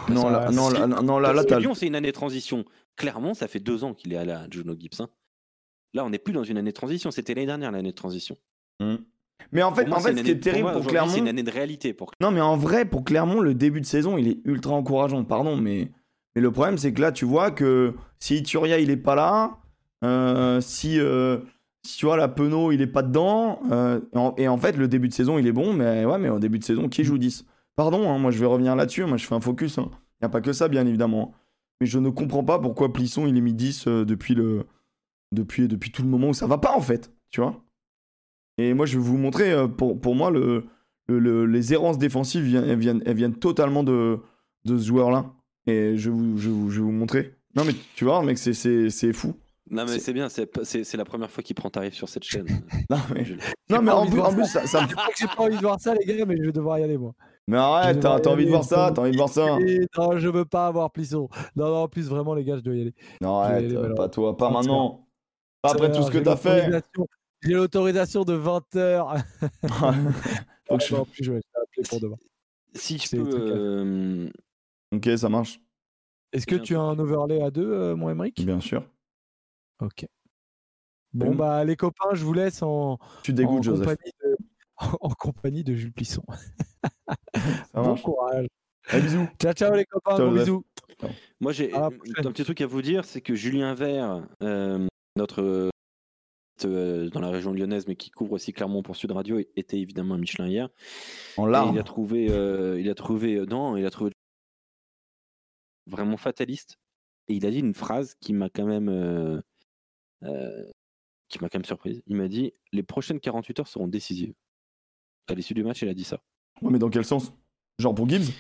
Ça 0.08 0.14
Non, 0.14 0.30
là, 0.30 0.50
non, 0.52 0.70
là, 0.70 0.88
non, 0.88 1.20
là, 1.20 1.34
là. 1.34 1.60
Lyon, 1.60 1.74
c'est 1.74 1.88
une 1.88 1.96
année 1.96 2.08
de 2.10 2.14
transition. 2.14 2.66
Clermont, 2.96 3.34
ça 3.34 3.48
fait 3.48 3.60
deux 3.60 3.84
ans 3.84 3.94
qu'il 3.94 4.14
est 4.14 4.18
à 4.18 4.26
la 4.26 4.48
Juno 4.50 4.76
Gibbs. 4.78 5.00
hein. 5.02 5.10
Là, 5.94 6.06
on 6.06 6.10
n'est 6.10 6.20
plus 6.20 6.34
dans 6.34 6.44
une 6.44 6.58
année 6.58 6.72
de 6.72 6.76
transition. 6.76 7.12
C'était 7.12 7.34
l'année 7.34 7.48
dernière, 7.48 7.72
l'année 7.72 7.92
de 7.92 7.96
transition. 7.96 8.38
Hmm. 8.80 8.96
Mais 9.52 9.64
en 9.64 9.74
fait, 9.74 9.86
moi, 9.86 9.98
en 9.98 10.02
c'est 10.02 10.12
fait 10.14 10.18
ce 10.20 10.24
qui 10.24 10.32
est 10.32 10.40
terrible 10.40 10.64
moi, 10.64 10.74
pour, 10.74 10.84
C'est 10.84 10.90
Clermont. 10.90 11.16
une 11.16 11.28
année 11.28 11.44
de 11.44 11.50
réalité 11.52 11.94
pour 11.94 12.12
Non, 12.22 12.30
mais 12.32 12.42
en 12.42 12.58
vrai, 12.58 12.86
pour 12.86 13.04
Clermont, 13.04 13.40
le 13.40 13.54
début 13.56 13.82
de 13.82 13.86
saison, 13.86 14.18
il 14.18 14.28
est 14.28 14.38
ultra 14.46 14.74
encourageant. 14.74 15.24
Pardon, 15.24 15.56
mais, 15.58 15.90
mais 16.36 16.42
le 16.42 16.52
problème, 16.52 16.78
c'est 16.78 16.94
que 16.94 17.02
là, 17.02 17.12
tu 17.12 17.26
vois 17.26 17.50
que 17.50 17.94
si 18.20 18.36
Ituria, 18.38 18.80
il 18.80 18.90
est 18.92 18.98
pas 18.98 19.16
là, 19.16 19.58
euh, 20.04 20.62
si, 20.62 21.00
euh, 21.00 21.40
si 21.84 21.98
tu 21.98 22.06
vois, 22.06 22.18
la 22.18 22.28
Penaud, 22.28 22.72
il 22.72 22.82
est 22.82 22.88
pas 22.88 23.02
dedans, 23.02 23.62
euh, 23.72 24.00
et, 24.14 24.18
en, 24.18 24.36
et 24.38 24.48
en 24.48 24.58
fait, 24.58 24.78
le 24.78 24.88
début 24.88 25.08
de 25.08 25.14
saison, 25.14 25.40
il 25.40 25.48
est 25.48 25.54
bon, 25.54 25.74
mais 25.74 26.06
ouais, 26.06 26.20
mais 26.20 26.30
au 26.30 26.40
début 26.40 26.60
de 26.60 26.64
saison, 26.66 26.88
qui 26.90 27.04
joue 27.04 27.18
10 27.18 27.46
Pardon, 27.80 28.12
hein, 28.12 28.18
moi, 28.18 28.30
je 28.32 28.40
vais 28.40 28.46
revenir 28.46 28.76
là-dessus. 28.76 29.06
Moi, 29.06 29.16
je 29.16 29.26
fais 29.26 29.36
un 29.36 29.40
focus. 29.40 29.78
Il 29.78 29.84
n'y 29.84 30.26
a 30.26 30.28
pas 30.28 30.42
que 30.42 30.52
ça, 30.52 30.68
bien 30.68 30.86
évidemment. 30.86 31.34
Mais 31.80 31.88
je 31.88 31.98
ne 31.98 32.10
comprends 32.10 32.44
pas 32.44 32.60
pourquoi 32.60 32.92
Plisson, 32.92 33.26
il 33.26 33.38
est 33.38 33.42
mis 33.42 33.54
10 33.54 33.86
euh, 33.88 34.04
depuis, 34.04 34.36
le, 34.36 34.66
depuis, 35.32 35.70
depuis 35.70 35.90
tout 35.90 36.04
le 36.04 36.10
moment 36.10 36.28
où 36.28 36.34
ça 36.34 36.46
va 36.46 36.58
pas, 36.58 36.74
en 36.76 36.82
fait. 36.82 37.10
Tu 37.32 37.40
vois 37.40 37.64
Et 38.58 38.74
moi, 38.74 38.86
je 38.86 38.98
vais 38.98 39.04
vous 39.06 39.16
montrer, 39.18 39.54
euh, 39.54 39.70
pour, 39.70 39.98
pour 40.02 40.14
moi, 40.14 40.30
le, 40.30 40.66
le- 41.08 41.20
le- 41.20 41.46
les 41.46 41.72
errances 41.72 41.98
défensives 41.98 42.44
viennent, 42.44 42.66
elles 42.66 42.80
viennent, 42.80 43.02
elles 43.06 43.16
viennent 43.16 43.36
totalement 43.36 43.84
de, 43.86 44.20
de 44.66 44.78
ce 44.78 44.86
joueur-là. 44.86 45.32
Et 45.66 45.96
je 45.96 46.10
vais, 46.10 46.18
vous, 46.18 46.38
je, 46.38 46.50
vous, 46.50 46.70
je 46.70 46.80
vais 46.82 46.86
vous 46.86 46.92
montrer. 46.92 47.34
Non, 47.56 47.64
mais 47.64 47.72
tu 47.96 48.04
vois, 48.04 48.22
mec, 48.26 48.38
c'est- 48.40 48.52
c'est 48.54 48.90
c'est 48.90 49.14
fou. 49.14 49.36
Non, 49.72 49.84
mais 49.86 49.94
C'est- 49.94 50.00
c'est 50.00 50.14
bien. 50.14 50.28
C'est 50.28 50.48
pas- 50.48 50.66
c'est 50.66 50.84
c'est 50.84 50.98
la 50.98 51.06
première 51.06 51.32
fois 51.32 51.44
qu'il 51.46 51.56
prend 51.56 51.70
tarif 51.70 51.94
sur 51.94 52.10
cette 52.10 52.26
chaîne. 52.26 52.46
Non, 52.90 52.98
mais, 53.16 53.24
Jules. 53.24 53.40
non, 53.70 53.82
mais 53.82 53.92
en 53.92 54.06
plus, 54.06 54.20
en 54.20 54.34
plus, 54.34 54.46
ça, 54.48 54.68
ça 54.68 54.82
me- 54.84 54.90
Je 54.90 54.96
crois 54.96 55.08
que 55.08 55.18
J'ai 55.18 55.28
pas 55.28 55.44
envie 55.44 55.56
de 55.56 55.62
voir 55.62 55.80
ça, 55.80 55.94
les 55.96 56.06
gars, 56.18 56.26
mais 56.26 56.36
je 56.36 56.44
vais 56.44 56.52
devoir 56.52 56.78
y 56.80 56.84
aller, 56.84 56.98
moi. 56.98 57.14
Mais 57.50 57.58
arrête, 57.58 57.96
Je 57.96 58.00
t'as 58.02 58.16
vais 58.16 58.22
t'as 58.22 58.30
envie 58.30 58.46
de 58.46 58.50
voir 58.52 58.64
ça, 58.64 58.90
je- 58.90 58.94
t'as 58.94 59.02
envie 59.02 59.12
de 59.12 59.18
voir 59.18 59.30
ça. 59.30 59.58
Non, 59.98 60.18
je 60.20 60.28
veux 60.30 60.46
pas 60.46 60.68
avoir 60.68 60.92
Plisson. 60.92 61.28
Non, 61.56 61.68
non, 61.70 61.78
en 61.78 61.88
plus, 61.88 62.08
vraiment, 62.08 62.36
les 62.36 62.44
gars, 62.44 62.58
je 62.58 62.62
dois 62.62 62.76
y 62.76 62.82
aller. 62.82 62.94
Non, 63.22 63.44
Je 63.44 63.48
vais 63.50 63.54
arrête, 63.56 63.66
aller, 63.66 63.76
euh, 63.76 63.96
pas 63.96 64.08
toi, 64.08 64.38
pas 64.38 64.52
maintenant. 64.52 65.08
Pas 65.64 65.72
après 65.72 65.92
tout 65.92 66.04
ce 66.04 66.12
que 66.12 66.20
t'as 66.20 66.36
fait. 66.38 66.70
J'ai 67.42 67.54
l'autorisation 67.54 68.24
de 68.24 68.34
20 68.34 68.76
heures. 68.76 69.16
Faut 70.68 70.78
que 70.78 70.84
je- 70.84 70.96
Non, 70.96 71.06
plus 71.06 71.24
jouer, 71.24 71.42
ça 71.54 71.60
va 71.60 71.66
noté 71.76 71.90
pour 71.90 72.00
demain. 72.00 72.18
Si 72.76 72.98
je 73.00 73.10
peux. 73.18 73.28
euh, 73.34 74.30
Ok, 74.94 75.10
ça 75.18 75.30
marche. 75.30 75.60
Est-ce 76.32 76.46
que 76.46 76.56
tu 76.56 76.76
as 76.76 76.82
un 76.82 77.00
overlay 77.00 77.42
à 77.42 77.50
deux, 77.50 77.72
euh, 77.72 77.96
mon 77.96 78.10
Emmerich 78.12 78.46
Bien 78.46 78.60
sûr. 78.60 78.84
Ok. 79.82 80.06
Bon, 81.14 81.28
Boum. 81.30 81.38
bah, 81.38 81.66
les 81.66 81.76
copains, 81.76 82.14
je 82.14 82.24
vous 82.24 82.34
laisse 82.34 82.62
en, 82.62 83.00
Tu 83.24 83.32
en, 83.32 83.34
dégoûtes, 83.34 83.64
Joseph. 83.64 83.88
compagnie 83.88 84.12
de, 84.24 84.38
en 85.02 85.10
compagnie 85.10 85.64
de 85.64 85.74
Jules 85.76 85.94
Plisson. 85.94 86.24
Ça 87.74 87.82
bon 87.82 87.96
courage. 87.98 88.48
Allez, 88.88 89.04
bisous. 89.04 89.28
Ciao, 89.42 89.54
ciao, 89.54 89.76
les 89.76 89.86
copains. 89.86 90.18
Ciao, 90.18 90.30
Joseph. 90.32 90.46
bisous. 90.46 90.66
Moi, 91.40 91.52
j'ai 91.52 91.74
un 91.74 91.90
petit 91.90 92.44
truc 92.44 92.62
à 92.62 92.68
vous 92.68 92.82
dire, 92.82 93.06
c'est 93.06 93.22
que 93.22 93.36
Julien 93.36 93.74
Vert, 93.74 94.28
euh, 94.42 94.88
notre 95.16 95.42
euh, 95.42 95.70
euh, 96.66 97.10
dans 97.10 97.22
la 97.22 97.30
région 97.30 97.54
lyonnaise, 97.54 97.88
mais 97.88 97.96
qui 97.96 98.10
couvre 98.10 98.34
aussi 98.34 98.52
Clermont 98.52 98.84
pour 98.84 98.96
Sud 98.96 99.12
Radio, 99.12 99.40
était 99.56 99.80
évidemment 99.80 100.16
à 100.16 100.18
Michelin 100.18 100.48
hier. 100.48 100.70
En 101.38 101.46
Et 101.46 101.50
il 101.50 101.52
larmes. 101.52 101.78
a 101.78 101.84
trouvé, 101.84 102.28
euh, 102.32 102.80
il 102.80 102.90
a 102.90 102.96
trouvé, 102.96 103.36
euh, 103.36 103.46
non, 103.46 103.78
il 103.78 103.86
a 103.86 103.90
trouvé 103.90 104.12
vraiment 105.88 106.18
fataliste. 106.18 106.78
Et 107.28 107.36
il 107.36 107.46
a 107.46 107.52
dit 107.52 107.60
une 107.60 107.74
phrase 107.76 108.16
qui 108.20 108.34
m'a 108.34 108.50
quand 108.50 108.66
même, 108.66 108.90
euh, 108.90 109.40
euh, 110.24 110.66
qui 111.30 111.40
m'a 111.42 111.50
quand 111.50 111.60
même 111.60 111.66
surprise. 111.66 112.02
Il 112.08 112.16
m'a 112.16 112.28
dit 112.28 112.54
les 112.74 112.84
prochaines 112.84 113.20
48 113.20 113.60
heures 113.62 113.68
seront 113.68 113.88
décisives. 113.88 114.34
À 115.30 115.34
l'issue 115.34 115.54
du 115.54 115.64
match, 115.64 115.82
il 115.82 115.90
a 115.90 115.94
dit 115.94 116.04
ça 116.04 116.20
Ouais, 116.62 116.72
mais 116.72 116.80
dans 116.80 116.90
quel 116.90 117.06
sens? 117.06 117.32
Genre 117.78 117.94
pour 117.96 118.10
Gibbs? 118.10 118.32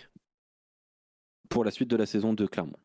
Pour 1.49 1.63
la 1.63 1.71
suite 1.71 1.89
de 1.89 1.95
la 1.95 2.05
saison 2.05 2.33
de 2.33 2.45
Clermont. 2.45 2.77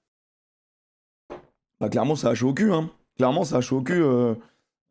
Bah, 1.81 1.89
clairement, 1.89 2.15
ça 2.17 2.29
a 2.31 2.35
chaud 2.35 2.51
au 2.51 2.55
cul. 2.55 2.73
Hein. 2.73 2.91
Clairement, 3.17 3.45
ça 3.45 3.57
a 3.57 3.61
chaud 3.61 3.79
au 3.79 3.83
cul. 3.83 4.01
euh, 4.01 4.35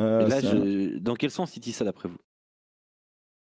euh, 0.01 0.27
là, 0.27 0.41
ça- 0.41 0.47
je- 0.55 0.97
dans 0.97 1.15
quel 1.15 1.31
sens 1.31 1.55
il 1.55 1.59
dit 1.59 1.71
ça 1.71 1.85
d'après 1.85 2.09
vous? 2.09 2.17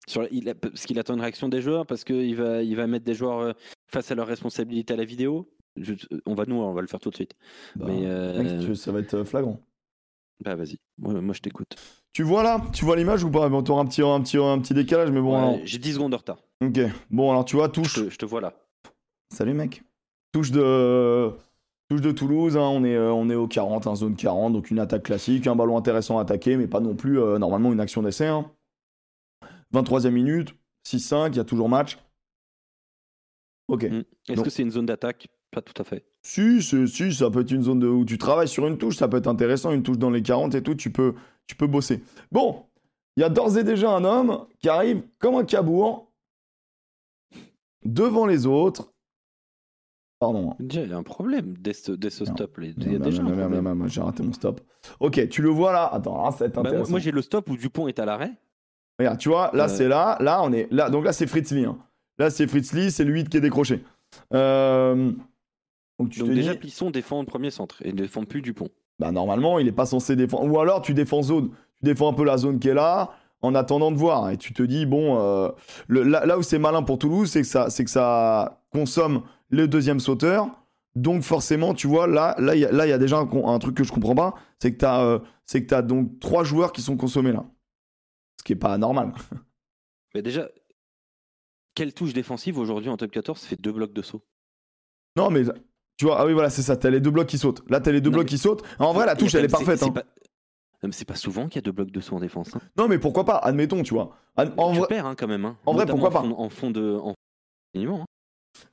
Sur 0.08 0.22
la- 0.22 0.30
il 0.32 0.48
a- 0.50 0.56
Parce 0.56 0.86
qu'il 0.86 1.00
attend 1.00 1.16
une 1.16 1.22
réaction 1.22 1.50
des 1.50 1.62
joueurs, 1.62 1.86
parce 1.88 2.04
qu'il 2.04 2.36
va, 2.36 2.62
il 2.62 2.76
va 2.76 2.86
mettre 2.86 3.06
des 3.06 3.16
joueurs 3.16 3.40
euh, 3.40 3.54
face 3.88 4.12
à 4.12 4.16
leurs 4.16 4.28
responsabilités 4.28 4.94
à 4.94 4.98
la 4.98 5.06
vidéo? 5.06 5.50
Je- 5.78 5.94
on 6.26 6.36
va 6.36 6.46
nous, 6.46 6.56
on 6.56 6.74
va 6.74 6.82
le 6.82 6.88
faire 6.88 7.00
tout 7.00 7.10
de 7.10 7.16
suite. 7.16 7.34
bah, 7.76 7.86
mais, 7.88 8.06
euh, 8.06 8.44
mec, 8.44 8.66
tu- 8.66 8.76
ça 8.76 8.92
va 8.92 9.00
être 9.00 9.24
flagrant. 9.24 9.60
Bah 10.44 10.56
vas-y, 10.56 10.78
moi, 10.98 11.14
moi, 11.22 11.34
je 11.34 11.40
t'écoute. 11.42 11.76
Tu 12.14 12.24
vois 12.24 12.44
là 12.44 12.62
Tu 12.74 12.86
vois 12.86 12.96
l'image 12.96 13.24
ou 13.24 13.32
pas? 13.32 13.48
Bon, 13.50 13.64
t'auras 13.64 13.82
un 13.82 13.86
petit, 13.86 14.02
un, 14.02 14.22
petit, 14.22 14.38
un 14.38 14.60
petit 14.60 14.74
décalage, 14.74 15.12
mais 15.12 15.22
bon. 15.22 15.34
Ouais, 15.34 15.40
alors- 15.56 15.60
J'ai 15.66 15.78
10 15.80 15.94
secondes 15.94 16.12
de 16.12 16.18
retard. 16.18 16.38
Ok. 16.62 16.80
Bon, 17.10 17.32
alors 17.32 17.46
tu 17.46 17.56
vois, 17.56 17.68
Je 17.68 17.72
touche. 17.72 17.94
te, 17.96 18.10
je 18.10 18.18
te 18.18 18.26
vois 18.26 18.42
là. 18.42 18.54
Salut, 19.34 19.54
mec. 19.54 19.84
Touche 20.32 20.52
de. 20.52 21.32
Touche 21.88 22.02
de 22.02 22.12
Toulouse, 22.12 22.58
hein, 22.58 22.62
on, 22.62 22.84
est, 22.84 22.96
euh, 22.96 23.14
on 23.14 23.30
est 23.30 23.36
au 23.36 23.48
40, 23.48 23.86
hein, 23.86 23.96
zone 23.96 24.16
40, 24.16 24.54
donc 24.54 24.72
une 24.72 24.80
attaque 24.80 25.04
classique, 25.04 25.46
un 25.46 25.56
ballon 25.56 25.78
intéressant 25.78 26.18
à 26.18 26.24
attaquer, 26.24 26.58
mais 26.58 26.68
pas 26.68 26.80
non 26.80 26.96
plus 26.96 27.20
euh, 27.20 27.38
normalement 27.38 27.72
une 27.72 27.80
action 27.80 28.02
d'essai. 28.02 28.26
hein. 28.26 28.52
23e 29.72 30.10
minute, 30.12 30.56
6-5, 30.88 31.30
il 31.34 31.38
y 31.38 31.40
a 31.40 31.44
toujours 31.44 31.70
match. 31.70 31.98
Ok. 33.68 33.84
Mm. 33.84 34.04
Est-ce 34.30 34.42
que 34.42 34.50
c'est 34.50 34.64
une 34.64 34.72
zone 34.72 34.88
d'attaque 34.88 35.28
Pas 35.56 35.62
tout 35.62 35.82
à 35.82 35.86
fait. 35.86 36.04
Si, 36.22 36.62
si, 36.62 37.14
ça 37.14 37.30
peut 37.32 37.40
être 37.40 37.52
une 37.52 37.62
zone 37.64 37.80
de, 37.80 37.88
où 37.88 38.04
tu 38.04 38.18
travailles 38.18 38.50
sur 38.50 38.68
une 38.68 38.78
touche, 38.78 38.98
ça 38.98 39.08
peut 39.08 39.16
être 39.16 39.28
intéressant, 39.30 39.72
une 39.72 39.84
touche 39.84 39.98
dans 39.98 40.10
les 40.10 40.22
40 40.22 40.54
et 40.54 40.62
tout, 40.62 40.76
tu 40.76 40.92
peux, 40.92 41.14
tu 41.48 41.56
peux 41.56 41.66
bosser. 41.68 42.04
Bon, 42.30 42.66
il 43.16 43.22
y 43.22 43.24
a 43.24 43.30
d'ores 43.30 43.58
et 43.58 43.64
déjà 43.64 43.90
un 43.92 44.04
homme 44.04 44.46
qui 44.60 44.68
arrive 44.68 45.02
comme 45.18 45.36
un 45.36 45.46
cabourg 45.46 46.12
devant 47.86 48.26
les 48.26 48.46
autres. 48.46 48.92
Pardon. 50.20 50.56
il 50.60 50.74
y 50.90 50.94
a 50.94 50.98
un 50.98 51.04
problème 51.04 51.56
dès 51.58 51.72
ce, 51.74 51.94
dès 51.94 52.10
ce 52.10 52.26
Non. 52.26 52.34
stop. 52.36 52.60
Il 52.62 52.92
y 52.92 52.96
a 52.96 53.00
déjà 53.00 53.22
un 53.22 53.26
problème. 53.32 53.88
J'ai 53.88 54.02
raté 54.02 54.24
mon 54.24 54.34
stop. 54.34 54.60
Ok, 55.00 55.30
tu 55.30 55.42
le 55.42 55.50
vois 55.50 55.72
là. 55.72 55.86
Attends, 55.88 56.22
là, 56.22 56.32
ça 56.32 56.40
va 56.40 56.46
être 56.48 56.56
Bah, 56.56 56.62
moi, 56.64 56.70
intéressant. 56.72 56.92
moi, 56.92 57.00
j'ai 57.00 57.12
le 57.12 57.22
stop 57.22 57.50
où 57.50 57.56
Dupont 57.56 57.88
est 57.88 58.00
à 58.00 58.06
l'arrêt. 58.06 58.32
Regarde, 59.00 59.20
tu 59.20 59.30
vois, 59.30 59.52
là 59.54 59.66
Euh. 59.66 59.68
c'est 59.70 59.88
là, 59.88 60.18
là 60.20 60.42
on 60.44 60.52
est 60.52 60.68
là. 60.72 60.90
Donc 60.90 61.06
là 61.06 61.14
c'est 61.14 61.28
Fritz 61.28 61.52
Lee. 61.52 61.66
hein. 61.66 61.78
Là 62.18 62.30
c'est 62.30 62.48
Fritz 62.48 62.74
Lee, 62.74 62.92
c'est 62.92 63.04
le 63.06 63.14
8 63.14 63.30
qui 63.30 63.38
est 63.38 63.42
décroché. 63.42 63.84
Euh, 64.34 65.12
Donc 66.00 66.10
tu 66.10 66.20
Donc 66.20 66.30
te 66.30 66.34
déjà, 66.34 66.54
dis, 66.54 66.60
Plisson 66.60 66.92
défend 66.92 67.20
le 67.22 67.26
premier 67.26 67.52
centre 67.52 67.82
et 67.86 67.92
ne 67.92 67.98
défend 67.98 68.24
plus 68.26 68.42
Dupont. 68.42 68.70
bah 69.00 69.12
normalement 69.12 69.60
il 69.60 69.68
est 69.68 69.72
pas 69.72 69.86
censé 69.86 70.16
défendre. 70.16 70.52
Ou 70.52 70.60
alors 70.60 70.82
tu 70.82 70.94
défends 70.94 71.22
zone, 71.24 71.50
tu 71.50 71.84
défends 71.86 72.10
un 72.10 72.14
peu 72.14 72.24
la 72.26 72.38
zone 72.38 72.60
qui 72.60 72.68
est 72.70 72.74
là 72.74 73.12
en 73.42 73.56
attendant 73.56 73.92
de 73.92 73.98
voir. 73.98 74.30
Et 74.32 74.38
tu 74.38 74.54
te 74.54 74.64
dis 74.64 74.86
bon, 74.86 75.18
euh, 75.20 75.50
le- 75.88 76.04
là, 76.04 76.26
là 76.26 76.38
où 76.38 76.44
c'est 76.44 76.60
malin 76.60 76.84
pour 76.84 76.98
Toulouse, 76.98 77.30
c'est 77.32 77.42
que 77.42 77.48
ça, 77.48 77.70
c'est 77.70 77.84
que 77.86 77.92
ça 77.92 78.62
consomme 78.72 79.24
le 79.50 79.68
deuxième 79.68 80.00
sauteur. 80.00 80.48
Donc 80.96 81.24
forcément, 81.24 81.74
tu 81.74 81.88
vois, 81.88 82.08
là, 82.08 82.36
là, 82.40 82.56
il 82.56 82.62
y, 82.62 82.66
a- 82.66 82.88
y 82.96 83.00
déjà 83.00 83.20
un, 83.20 83.60
truc 83.60 83.76
que 83.76 83.84
je 83.84 83.92
comprends 83.92 84.16
pas, 84.16 84.34
c'est 84.60 84.72
que 84.72 84.78
t'as, 84.78 85.04
euh, 85.04 85.20
c'est 85.46 85.62
que 85.62 85.68
t'as 85.68 85.82
donc 85.82 86.20
trois 86.20 86.44
joueurs 86.46 86.72
qui 86.72 86.82
sont 86.82 86.96
consommés 86.96 87.34
là, 87.34 87.46
ce 88.40 88.44
qui 88.46 88.54
est 88.54 88.58
pas 88.58 88.78
normal. 88.78 89.12
Mais 90.16 90.22
déjà, 90.22 90.48
quelle 91.74 91.94
touche 91.94 92.14
défensive 92.14 92.58
aujourd'hui 92.58 92.90
en 92.90 92.96
top 92.96 93.12
14 93.12 93.42
fait 93.44 93.60
deux 93.62 93.74
blocs 93.74 93.92
de 93.92 94.02
saut? 94.02 94.24
Non, 95.18 95.30
mais 95.30 95.44
tu 95.98 96.06
vois, 96.06 96.20
ah 96.20 96.26
oui, 96.26 96.34
voilà, 96.34 96.50
c'est 96.50 96.62
ça. 96.62 96.76
T'as 96.76 96.90
les 96.90 97.00
deux 97.00 97.12
blocs 97.12 97.28
qui 97.28 97.38
sautent. 97.38 97.62
Là, 97.70 97.80
t'as 97.80 97.92
les 97.92 98.02
deux 98.02 98.10
Non, 98.10 98.16
blocs 98.18 98.26
mais- 98.26 98.30
qui 98.30 98.38
sautent. 98.38 98.64
En 98.80 98.94
vrai, 98.94 99.06
la 99.06 99.16
touche, 99.16 99.34
elle 99.36 99.46
est 99.46 99.48
parfaite. 99.50 99.80
c'est 99.80 99.86
hein. 99.86 99.92
pas- 99.92 100.04
c'est 100.92 101.06
pas 101.08 101.16
souvent 101.16 101.48
qu'il 101.48 101.56
y 101.56 101.60
a 101.60 101.62
deux 101.64 101.72
blocs 101.72 101.90
de 101.92 102.00
saut 102.00 102.16
en 102.16 102.20
défense. 102.20 102.56
hein. 102.56 102.60
Non, 102.78 102.88
mais 102.88 103.00
pourquoi 103.00 103.24
pas 103.26 103.38
Admettons, 103.38 103.82
tu 103.82 103.94
vois. 103.96 104.16
En 104.38 104.72
tu 104.74 104.80
vrai- 104.80 104.88
perds 104.88 105.06
hein, 105.08 105.16
quand 105.18 105.28
même. 105.28 105.46
hein. 105.46 105.58
en 105.66 105.74
vrai, 105.74 105.86
pourquoi 105.88 106.10
en 106.10 106.22
fond, 106.24 106.36
en 106.38 106.50
fond 106.50 106.70
de. 106.72 106.98
En... 107.02 107.16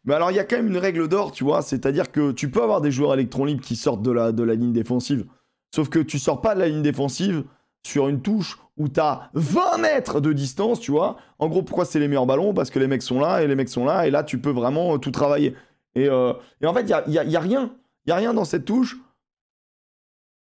Mais 0.04 0.14
alors, 0.14 0.30
il 0.30 0.36
y 0.36 0.40
a 0.40 0.44
quand 0.44 0.56
même 0.56 0.68
une 0.68 0.76
règle 0.76 1.08
d'or, 1.08 1.32
tu 1.32 1.42
vois. 1.44 1.62
C'est-à-dire 1.62 2.10
que 2.12 2.32
tu 2.32 2.50
peux 2.50 2.62
avoir 2.62 2.80
des 2.80 2.90
joueurs 2.90 3.14
électrons 3.14 3.44
libres 3.44 3.62
qui 3.64 3.76
sortent 3.76 4.02
de 4.02 4.10
la, 4.12 4.32
de 4.32 4.42
la 4.42 4.54
ligne 4.54 4.72
défensive. 4.72 5.26
Sauf 5.74 5.88
que 5.88 5.98
tu 5.98 6.18
sors 6.18 6.40
pas 6.40 6.54
de 6.54 6.60
la 6.60 6.68
ligne 6.68 6.82
défensive 6.82 7.44
sur 7.84 8.08
une 8.08 8.20
touche 8.22 8.58
où 8.76 8.88
t'as 8.88 9.30
20 9.34 9.78
mètres 9.78 10.20
de 10.20 10.32
distance, 10.32 10.80
tu 10.80 10.90
vois. 10.92 11.16
En 11.38 11.48
gros, 11.48 11.62
pourquoi 11.62 11.84
c'est 11.84 11.98
les 11.98 12.08
meilleurs 12.08 12.26
ballons? 12.26 12.54
Parce 12.54 12.70
que 12.70 12.78
les 12.78 12.86
mecs 12.86 13.02
sont 13.02 13.18
là 13.20 13.42
et 13.42 13.46
les 13.48 13.54
mecs 13.56 13.68
sont 13.68 13.84
là. 13.84 14.06
Et 14.06 14.10
là, 14.10 14.22
tu 14.22 14.38
peux 14.38 14.50
vraiment 14.50 14.94
euh, 14.94 14.98
tout 14.98 15.10
travailler. 15.10 15.54
Et, 15.94 16.08
euh, 16.08 16.32
et 16.60 16.66
en 16.66 16.74
fait, 16.74 16.82
il 16.82 16.88
y 16.88 16.94
a, 16.94 17.08
y 17.08 17.18
a- 17.18 17.24
il 17.24 17.30
y 17.30 17.36
a 17.36 17.40
rien. 17.40 17.76
Il 18.06 18.10
y 18.10 18.12
a 18.12 18.16
rien 18.16 18.34
dans 18.34 18.44
cette 18.44 18.64
touche. 18.64 18.96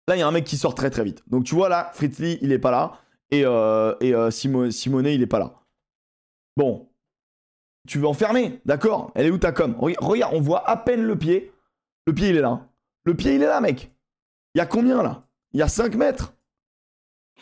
Là, 0.08 0.16
il 0.16 0.20
y 0.20 0.22
a 0.22 0.28
un 0.28 0.32
mec 0.32 0.46
qui 0.46 0.58
sort 0.58 0.76
très 0.76 0.90
très 0.90 1.04
vite. 1.04 1.24
Donc 1.28 1.44
tu 1.44 1.56
vois 1.56 1.70
là, 1.70 1.92
Fritz 1.94 2.20
Lee, 2.20 2.38
il 2.42 2.52
est 2.52 2.60
pas 2.60 2.72
là. 2.72 3.00
Et, 3.32 3.46
euh, 3.46 3.96
et 4.02 4.14
euh, 4.14 4.30
Simo- 4.30 4.70
Simonet, 4.72 5.16
il 5.16 5.22
est 5.22 5.28
pas 5.28 5.40
là. 5.40 5.54
Bon. 6.58 6.90
Tu 7.88 7.98
veux 7.98 8.06
enfermer, 8.08 8.62
d'accord? 8.66 9.12
Elle 9.16 9.26
est 9.28 9.32
où 9.32 9.38
ta 9.38 9.52
com? 9.52 9.74
Re- 9.80 9.96
Regarde, 10.04 10.36
on 10.36 10.42
voit 10.42 10.68
à 10.70 10.78
peine 10.78 11.02
le 11.04 11.18
pied. 11.18 11.52
Le 12.06 12.14
pied, 12.14 12.30
il 12.30 12.38
est 12.38 12.42
là. 12.42 12.68
Le 13.06 13.16
pied, 13.16 13.36
il 13.36 13.42
est 13.42 13.48
là, 13.48 13.60
mec. 13.62 13.92
Il 14.54 14.58
y 14.60 14.62
a 14.62 14.66
combien 14.66 15.02
là? 15.02 15.26
Il 15.54 15.60
y 15.60 15.64
a 15.64 15.68
5 15.68 15.96
mètres. 15.96 16.34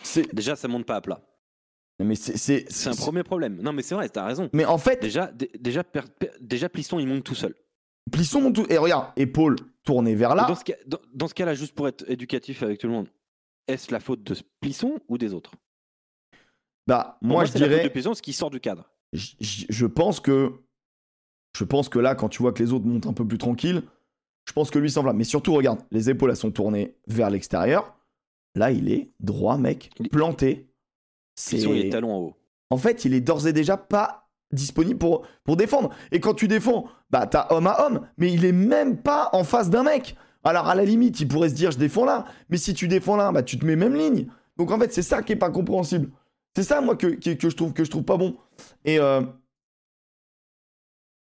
Déjà, 0.33 0.55
ça 0.55 0.67
monte 0.67 0.85
pas 0.85 0.95
à 0.95 1.01
plat. 1.01 1.21
Mais 2.01 2.15
c'est. 2.15 2.87
un 2.87 2.95
premier 2.95 3.23
problème. 3.23 3.61
Non, 3.61 3.73
mais 3.73 3.81
c'est 3.81 3.95
vrai, 3.95 4.07
t'as 4.07 4.25
raison. 4.25 4.49
Mais 4.53 4.63
en 4.63 4.77
fait, 4.77 5.01
Déjà, 5.01 5.27
dé- 5.33 5.51
déjà, 5.59 5.83
déjà, 6.39 6.69
Plisson, 6.69 6.97
il 6.99 7.07
monte 7.07 7.25
tout 7.25 7.35
seul. 7.35 7.53
Plisson 8.11 8.41
monte 8.41 8.55
tout. 8.55 8.65
Et 8.69 8.77
regarde, 8.77 9.07
épaule 9.15 9.55
tournée 9.83 10.15
vers 10.15 10.35
là. 10.35 10.45
Dans 10.47 10.55
ce, 10.55 10.63
cas, 10.63 10.75
dans, 10.85 10.99
dans 11.13 11.27
ce 11.27 11.33
cas-là, 11.33 11.53
juste 11.53 11.73
pour 11.73 11.87
être 11.87 12.09
éducatif 12.09 12.63
avec 12.63 12.79
tout 12.79 12.87
le 12.87 12.93
monde, 12.93 13.07
est-ce 13.67 13.91
la 13.91 13.99
faute 13.99 14.23
de 14.23 14.35
Plisson 14.61 14.99
ou 15.07 15.17
des 15.17 15.33
autres? 15.33 15.51
Bah, 16.87 17.17
moi, 17.21 17.45
je 17.45 17.51
c'est 17.51 17.59
la 17.59 17.65
faute 17.65 17.73
dirais. 17.75 17.83
de 17.87 17.89
Plisson, 17.93 18.13
ce 18.13 18.21
qui 18.21 18.33
sort 18.33 18.49
du 18.49 18.59
cadre. 18.59 18.89
je 19.13 19.85
pense 19.85 20.19
que 20.19 20.53
je 21.57 21.63
pense 21.63 21.89
que 21.89 21.99
là 21.99 22.13
quand 22.15 22.29
tu 22.29 22.41
vois 22.41 22.53
que 22.53 22.61
les 22.61 22.73
autres 22.73 22.85
montent 22.85 23.07
un 23.07 23.13
peu 23.13 23.27
plus 23.27 23.39
tranquille 23.39 23.81
je 24.47 24.53
pense 24.53 24.69
que 24.69 24.77
lui 24.77 24.91
s'enflamme 24.91 25.17
mais 25.17 25.23
surtout 25.23 25.53
regarde 25.53 25.79
les 25.91 26.11
épaules 26.11 26.29
elles 26.29 26.35
sont 26.37 26.51
tournées 26.51 26.95
vers 27.07 27.31
l'extérieur 27.31 27.95
là 28.55 28.71
il 28.71 28.91
est 28.91 29.11
droit 29.19 29.57
mec 29.57 29.89
planté 30.11 30.69
c'est 31.35 31.55
Plisson, 31.57 31.73
il 31.73 31.87
est 31.87 31.89
talon 31.89 32.13
en 32.13 32.19
haut. 32.19 32.35
en 32.69 32.77
fait 32.77 33.03
il 33.03 33.15
est 33.15 33.21
d'ores 33.21 33.47
et 33.47 33.53
déjà 33.53 33.77
pas 33.77 34.28
disponible 34.51 34.99
pour, 34.99 35.25
pour 35.43 35.57
défendre. 35.57 35.89
Et 36.11 36.19
quand 36.19 36.33
tu 36.33 36.47
défends 36.47 36.85
bah 37.09 37.27
t'as 37.27 37.47
homme 37.49 37.67
à 37.67 37.85
homme 37.85 38.07
mais 38.17 38.31
il 38.31 38.45
est 38.45 38.51
même 38.51 38.97
pas 38.97 39.29
en 39.33 39.43
face 39.43 39.69
d'un 39.69 39.83
mec. 39.83 40.15
Alors 40.43 40.67
à 40.67 40.75
la 40.75 40.85
limite 40.85 41.19
il 41.19 41.27
pourrait 41.27 41.49
se 41.49 41.55
dire 41.55 41.71
je 41.71 41.77
défends 41.77 42.05
là 42.05 42.25
mais 42.49 42.57
si 42.57 42.73
tu 42.73 42.87
défends 42.87 43.15
là 43.15 43.31
bah 43.31 43.43
tu 43.43 43.57
te 43.57 43.65
mets 43.65 43.75
même 43.75 43.95
ligne. 43.95 44.27
Donc 44.57 44.71
en 44.71 44.79
fait 44.79 44.93
c'est 44.93 45.01
ça 45.01 45.21
qui 45.21 45.33
est 45.33 45.37
pas 45.37 45.49
compréhensible. 45.49 46.09
C'est 46.55 46.63
ça 46.63 46.81
moi 46.81 46.95
que, 46.95 47.17
je 47.21 47.55
trouve 47.55 47.73
que 47.73 47.83
je 47.83 47.89
trouve 47.89 48.03
pas 48.03 48.17
bon. 48.17 48.35
Et 48.85 48.99
euh, 48.99 49.21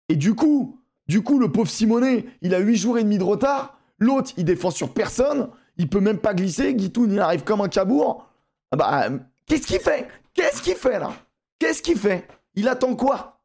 et 0.09 0.15
du 0.15 0.35
coup 0.35 0.79
du 1.07 1.21
coup 1.21 1.39
le 1.39 1.51
pauvre 1.51 1.69
Simonet 1.69 2.25
il 2.41 2.53
a 2.53 2.59
8 2.59 2.75
jours 2.75 2.97
et 2.97 3.03
demi 3.03 3.17
de 3.17 3.23
retard. 3.23 3.79
L'autre 3.99 4.31
il 4.37 4.45
défend 4.45 4.71
sur 4.71 4.93
personne. 4.93 5.49
Il 5.77 5.89
peut 5.89 5.99
même 5.99 6.19
pas 6.19 6.33
glisser. 6.33 6.73
Guitoun 6.73 7.11
il 7.11 7.19
arrive 7.19 7.43
comme 7.43 7.61
un 7.61 7.69
cabourg 7.69 8.29
ah 8.71 8.77
bah 8.77 9.03
euh, 9.05 9.19
qu'est-ce 9.45 9.67
qu'il 9.67 9.79
fait? 9.79 10.07
Qu'est-ce 10.33 10.61
qu'il 10.61 10.75
fait 10.75 10.99
là? 10.99 11.13
Qu'est-ce 11.59 11.81
qu'il 11.81 11.97
fait? 11.97 12.27
Il 12.55 12.67
attend 12.67 12.95
quoi? 12.95 13.41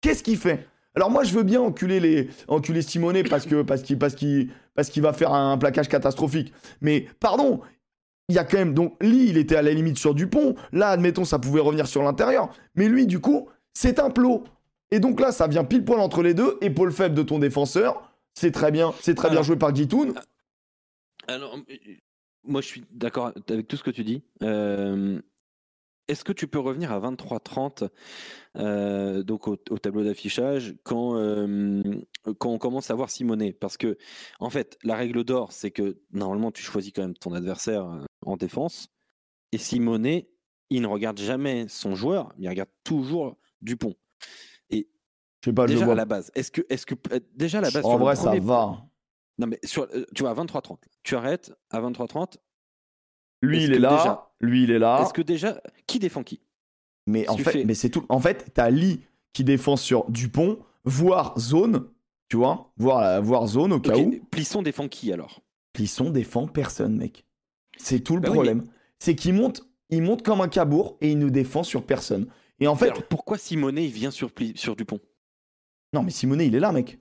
Qu'est-ce 0.00 0.22
qu'il 0.22 0.36
fait? 0.36 0.66
Alors 0.94 1.10
moi 1.10 1.24
je 1.24 1.32
veux 1.32 1.42
bien 1.42 1.60
enculer 1.60 2.00
les 2.00 2.28
enculer 2.48 2.82
Simonet 2.82 3.22
parce 3.22 3.46
que 3.46 3.62
parce 3.62 3.82
qu'il 3.82 3.98
parce 3.98 4.14
qu'il 4.14 4.50
parce 4.74 4.90
qu'il 4.90 5.02
va 5.02 5.12
faire 5.12 5.32
un 5.32 5.56
plaquage 5.56 5.88
catastrophique. 5.88 6.52
Mais 6.80 7.06
pardon 7.18 7.60
il 8.28 8.34
y 8.34 8.38
a 8.38 8.44
quand 8.44 8.58
même 8.58 8.74
donc 8.74 9.02
Lee 9.02 9.26
il 9.28 9.38
était 9.38 9.56
à 9.56 9.62
la 9.62 9.72
limite 9.72 9.98
sur 9.98 10.14
Dupont. 10.14 10.54
Là 10.72 10.88
admettons 10.88 11.24
ça 11.24 11.38
pouvait 11.38 11.60
revenir 11.60 11.86
sur 11.86 12.02
l'intérieur. 12.02 12.54
Mais 12.74 12.88
lui 12.88 13.06
du 13.06 13.20
coup 13.20 13.48
c'est 13.72 13.98
un 13.98 14.10
plot. 14.10 14.44
Et 14.90 15.00
donc 15.00 15.18
là 15.18 15.32
ça 15.32 15.46
vient 15.46 15.64
pile 15.64 15.84
poil 15.84 16.00
entre 16.00 16.22
les 16.22 16.34
deux. 16.34 16.58
Épaule 16.60 16.92
faible 16.92 17.14
de 17.14 17.22
ton 17.22 17.38
défenseur. 17.38 18.12
C'est 18.34 18.52
très 18.52 18.70
bien 18.70 18.92
c'est 19.00 19.14
très 19.14 19.30
bien 19.30 19.42
joué 19.42 19.56
par 19.56 19.72
Guitoun 19.72 20.14
Alors, 21.26 21.56
euh, 21.56 21.76
moi, 22.44 22.60
je 22.60 22.66
suis 22.66 22.84
d'accord 22.90 23.32
avec 23.48 23.68
tout 23.68 23.76
ce 23.76 23.82
que 23.82 23.90
tu 23.90 24.04
dis. 24.04 24.22
Euh, 24.42 25.20
est-ce 26.12 26.24
que 26.24 26.32
tu 26.32 26.46
peux 26.46 26.58
revenir 26.60 26.92
à 26.92 27.00
23-30 27.00 27.88
euh, 28.58 29.22
donc 29.22 29.48
au, 29.48 29.56
au 29.70 29.78
tableau 29.78 30.04
d'affichage 30.04 30.74
quand, 30.84 31.16
euh, 31.16 31.82
quand 32.38 32.50
on 32.50 32.58
commence 32.58 32.90
à 32.90 32.94
voir 32.94 33.10
Simonet? 33.10 33.52
Parce 33.52 33.76
que, 33.76 33.98
en 34.38 34.50
fait, 34.50 34.78
la 34.84 34.94
règle 34.94 35.24
d'or, 35.24 35.52
c'est 35.52 35.70
que 35.70 35.98
normalement, 36.12 36.52
tu 36.52 36.62
choisis 36.62 36.92
quand 36.92 37.02
même 37.02 37.14
ton 37.14 37.32
adversaire 37.32 37.86
euh, 37.86 38.04
en 38.24 38.36
défense. 38.36 38.88
Et 39.52 39.58
Simonet, 39.58 40.30
il 40.70 40.82
ne 40.82 40.86
regarde 40.86 41.18
jamais 41.18 41.66
son 41.68 41.94
joueur, 41.94 42.32
il 42.38 42.48
regarde 42.48 42.70
toujours 42.84 43.36
Dupont. 43.60 43.94
Je 44.70 45.50
sais 45.50 45.54
pas, 45.54 45.66
je 45.66 45.72
Déjà 45.72 45.84
vois. 45.86 45.94
à 45.94 45.96
la 45.96 46.04
base, 46.04 46.30
est-ce 46.36 46.52
que, 46.52 46.62
est-ce 46.68 46.86
que 46.86 46.94
déjà 47.34 47.58
à 47.58 47.62
la 47.62 47.70
base, 47.72 47.84
En 47.84 47.98
vrai, 47.98 48.14
ça 48.14 48.32
va. 48.38 48.84
Non 49.38 49.48
mais 49.48 49.58
sur, 49.64 49.88
tu 50.14 50.22
vois 50.22 50.30
à 50.30 50.34
23-30, 50.34 50.76
tu 51.02 51.16
arrêtes 51.16 51.52
à 51.70 51.80
23-30. 51.80 52.36
Lui, 53.42 53.58
Est-ce 53.58 53.66
il 53.66 53.74
est 53.74 53.78
là. 53.78 53.96
déjà- 53.96 54.30
Lui, 54.40 54.62
il 54.64 54.70
est 54.70 54.78
là. 54.78 55.00
Est-ce 55.02 55.12
que 55.12 55.22
déjà 55.22 55.60
qui 55.86 55.98
défend 55.98 56.22
qui? 56.22 56.40
Mais 57.06 57.28
en 57.28 57.36
fait, 57.36 57.50
fais- 57.50 57.64
mais 57.64 57.74
c'est 57.74 57.90
tout. 57.90 58.06
En 58.08 58.20
fait, 58.20 58.50
t'as 58.54 58.70
Lee 58.70 59.00
qui 59.32 59.44
défend 59.44 59.76
sur 59.76 60.08
Dupont, 60.10 60.58
voire 60.84 61.38
zone, 61.38 61.88
tu 62.28 62.36
vois, 62.36 62.72
voire, 62.76 63.20
voire 63.22 63.46
zone 63.46 63.72
au 63.72 63.80
cas 63.80 63.96
où. 63.96 64.20
Plisson 64.30 64.62
défend 64.62 64.88
qui 64.88 65.12
alors? 65.12 65.42
Plisson 65.72 66.10
défend 66.10 66.46
personne, 66.46 66.96
mec. 66.96 67.24
C'est 67.78 68.00
tout 68.00 68.14
le 68.14 68.20
Bah 68.20 68.28
oui, 68.28 68.34
problème. 68.34 68.66
C'est 68.98 69.16
qu'il 69.16 69.34
monte, 69.34 69.62
il 69.90 70.02
monte 70.02 70.22
comme 70.22 70.40
un 70.40 70.48
cabourg 70.48 70.96
et 71.00 71.10
il 71.10 71.18
ne 71.18 71.28
défend 71.28 71.62
sur 71.64 71.84
personne. 71.84 72.28
Et 72.60 72.68
en 72.68 72.76
fait, 72.76 72.90
Alors, 72.90 73.02
pourquoi 73.08 73.38
Simonet 73.38 73.86
il 73.86 73.90
vient 73.90 74.10
sur, 74.12 74.30
Dupont? 74.76 75.00
Non, 75.92 76.02
mais 76.04 76.10
Simonet, 76.12 76.46
il 76.46 76.54
est 76.54 76.60
là, 76.60 76.70
mec. 76.70 77.00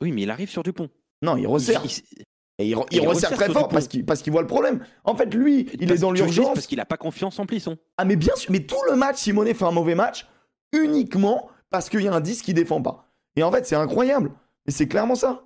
Oui, 0.00 0.12
mais 0.12 0.22
il 0.22 0.30
arrive 0.30 0.48
sur 0.48 0.62
Dupont. 0.62 0.88
Non, 1.22 1.36
il 1.36 1.42
Il- 1.42 1.46
resserre. 1.48 1.82
il- 1.84 2.22
Et 2.60 2.66
il, 2.68 2.74
re- 2.74 2.86
il 2.90 2.96
il 2.98 3.06
resserre 3.06 3.30
resserre 3.30 3.38
très 3.46 3.52
fort 3.52 3.68
parce 3.68 3.86
qu'il 3.86 4.04
qu'il 4.04 4.32
voit 4.32 4.40
le 4.42 4.48
problème. 4.48 4.84
En 5.04 5.14
fait, 5.14 5.32
lui, 5.32 5.68
il 5.74 5.86
parce- 5.86 5.98
est 5.98 6.02
dans 6.02 6.10
l'urgence. 6.10 6.54
parce 6.54 6.66
qu'il 6.66 6.80
a 6.80 6.84
pas 6.86 6.96
confiance 6.96 7.38
en 7.38 7.46
Plisson. 7.46 7.78
Ah, 7.96 8.04
mais 8.04 8.16
bien 8.16 8.34
sûr, 8.34 8.50
mais 8.50 8.60
tout 8.60 8.76
le 8.90 8.96
match, 8.96 9.16
Simonet 9.18 9.54
fait 9.54 9.64
un 9.64 9.70
mauvais 9.70 9.94
match 9.94 10.26
uniquement 10.72 11.48
parce 11.70 11.88
qu'il 11.88 12.00
y 12.02 12.08
a 12.08 12.12
un 12.14 12.20
10 12.20 12.42
qui 12.42 12.54
défend 12.54 12.82
pas. 12.82 13.06
Et 13.36 13.42
en 13.44 13.52
fait, 13.52 13.64
c'est 13.66 13.76
incroyable. 13.76 14.32
Et 14.66 14.72
c'est 14.72 14.88
clairement 14.88 15.14
ça. 15.14 15.44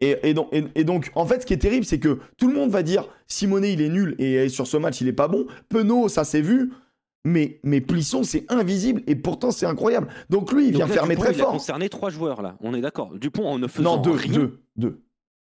Et, 0.00 0.18
et 0.22 0.34
donc, 0.34 0.48
et- 0.52 0.64
et 0.74 0.84
donc, 0.84 1.10
en 1.14 1.26
fait, 1.26 1.42
ce 1.42 1.46
qui 1.46 1.54
est 1.54 1.58
terrible, 1.58 1.84
c'est 1.84 1.98
que 1.98 2.18
tout 2.36 2.48
le 2.48 2.54
monde 2.54 2.70
va 2.70 2.82
dire 2.82 3.08
Simonet, 3.26 3.72
il 3.72 3.80
est 3.80 3.88
nul 3.88 4.14
et 4.18 4.48
sur 4.48 4.66
ce 4.66 4.76
match, 4.76 5.00
il 5.00 5.08
est 5.08 5.12
pas 5.12 5.28
bon. 5.28 5.46
Penaud, 5.68 6.08
ça 6.08 6.24
s'est 6.24 6.40
vu. 6.42 6.72
Mais, 7.26 7.58
mais 7.62 7.80
Plisson, 7.80 8.22
c'est 8.22 8.44
invisible 8.52 9.02
et 9.06 9.16
pourtant, 9.16 9.50
c'est 9.50 9.64
incroyable. 9.64 10.08
Donc 10.28 10.52
lui, 10.52 10.66
il 10.66 10.72
Donc 10.72 10.80
vient 10.82 10.86
là, 10.88 10.92
fermer 10.92 11.14
Dupont, 11.14 11.24
très 11.24 11.32
il 11.34 11.40
a 11.40 11.44
fort. 11.44 11.52
concerné 11.54 11.88
trois 11.88 12.10
joueurs 12.10 12.42
là. 12.42 12.56
On 12.60 12.74
est 12.74 12.82
d'accord. 12.82 13.14
Dupont 13.14 13.46
en 13.46 13.58
ne 13.58 13.66
faisant 13.66 13.96
Non, 13.96 14.02
deux, 14.02 14.10
rien. 14.10 14.32
deux, 14.32 14.60
deux. 14.76 15.00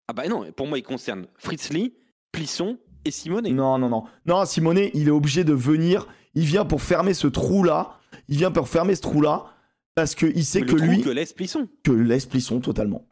Ah 0.09 0.13
bah 0.13 0.29
non, 0.29 0.51
pour 0.53 0.67
moi 0.67 0.79
il 0.79 0.83
concerne 0.83 1.27
Fritz 1.39 1.71
Lee, 1.71 1.95
Plisson 2.33 2.79
et 3.05 3.11
Simonet. 3.11 3.51
Non, 3.51 3.79
non, 3.79 3.89
non. 3.89 4.05
Non, 4.27 4.45
Simonet, 4.45 4.91
il 4.95 5.09
est 5.09 5.13
obligé 5.13 5.45
de 5.45 5.53
venir. 5.53 6.07
Il 6.35 6.45
vient 6.45 6.65
pour 6.65 6.83
fermer 6.83 7.15
ce 7.15 7.27
trou-là. 7.27 7.99
Il 8.29 8.37
vient 8.39 8.51
pour 8.51 8.69
fermer 8.69 8.95
ce 8.95 9.03
trou-là. 9.03 9.47
Parce 9.95 10.15
qu'il 10.15 10.45
sait 10.45 10.61
Mais 10.63 10.67
que 10.67 10.75
le 10.75 10.87
lui. 10.87 11.03
que 11.03 11.09
laisse 11.11 11.33
Plisson. 11.33 11.69
que 11.85 11.93
laisse 11.93 12.27
Plisson 12.27 12.61
totalement. 12.61 13.07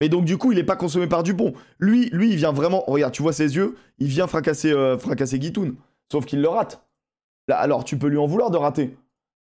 Et 0.00 0.08
donc 0.08 0.24
du 0.24 0.38
coup, 0.38 0.52
il 0.52 0.56
n'est 0.56 0.64
pas 0.64 0.76
consommé 0.76 1.06
par 1.08 1.22
Dupont. 1.22 1.52
Lui, 1.78 2.08
lui, 2.10 2.30
il 2.30 2.36
vient 2.36 2.52
vraiment. 2.52 2.84
Regarde, 2.86 3.12
tu 3.12 3.22
vois 3.22 3.32
ses 3.32 3.56
yeux. 3.56 3.76
Il 3.98 4.06
vient 4.06 4.26
fracasser, 4.26 4.70
euh, 4.72 4.96
fracasser 4.98 5.38
Guitoun. 5.38 5.74
Sauf 6.10 6.24
qu'il 6.26 6.40
le 6.40 6.48
rate. 6.48 6.86
Là, 7.48 7.58
alors, 7.58 7.84
tu 7.84 7.98
peux 7.98 8.06
lui 8.06 8.18
en 8.18 8.26
vouloir 8.26 8.50
de 8.50 8.56
rater. 8.56 8.96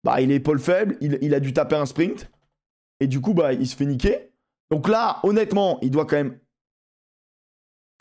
Bah, 0.03 0.19
il 0.21 0.31
est 0.31 0.35
épaule 0.35 0.59
faible. 0.59 0.97
Il, 0.99 1.17
il 1.21 1.33
a 1.33 1.39
dû 1.39 1.53
taper 1.53 1.75
un 1.77 1.85
sprint. 1.85 2.29
Et 2.99 3.07
du 3.07 3.21
coup, 3.21 3.33
bah, 3.33 3.53
il 3.53 3.65
se 3.67 3.75
fait 3.75 3.85
niquer. 3.85 4.29
Donc 4.69 4.89
là, 4.89 5.19
honnêtement, 5.23 5.79
il 5.81 5.91
doit 5.91 6.05
quand 6.05 6.17
même 6.17 6.37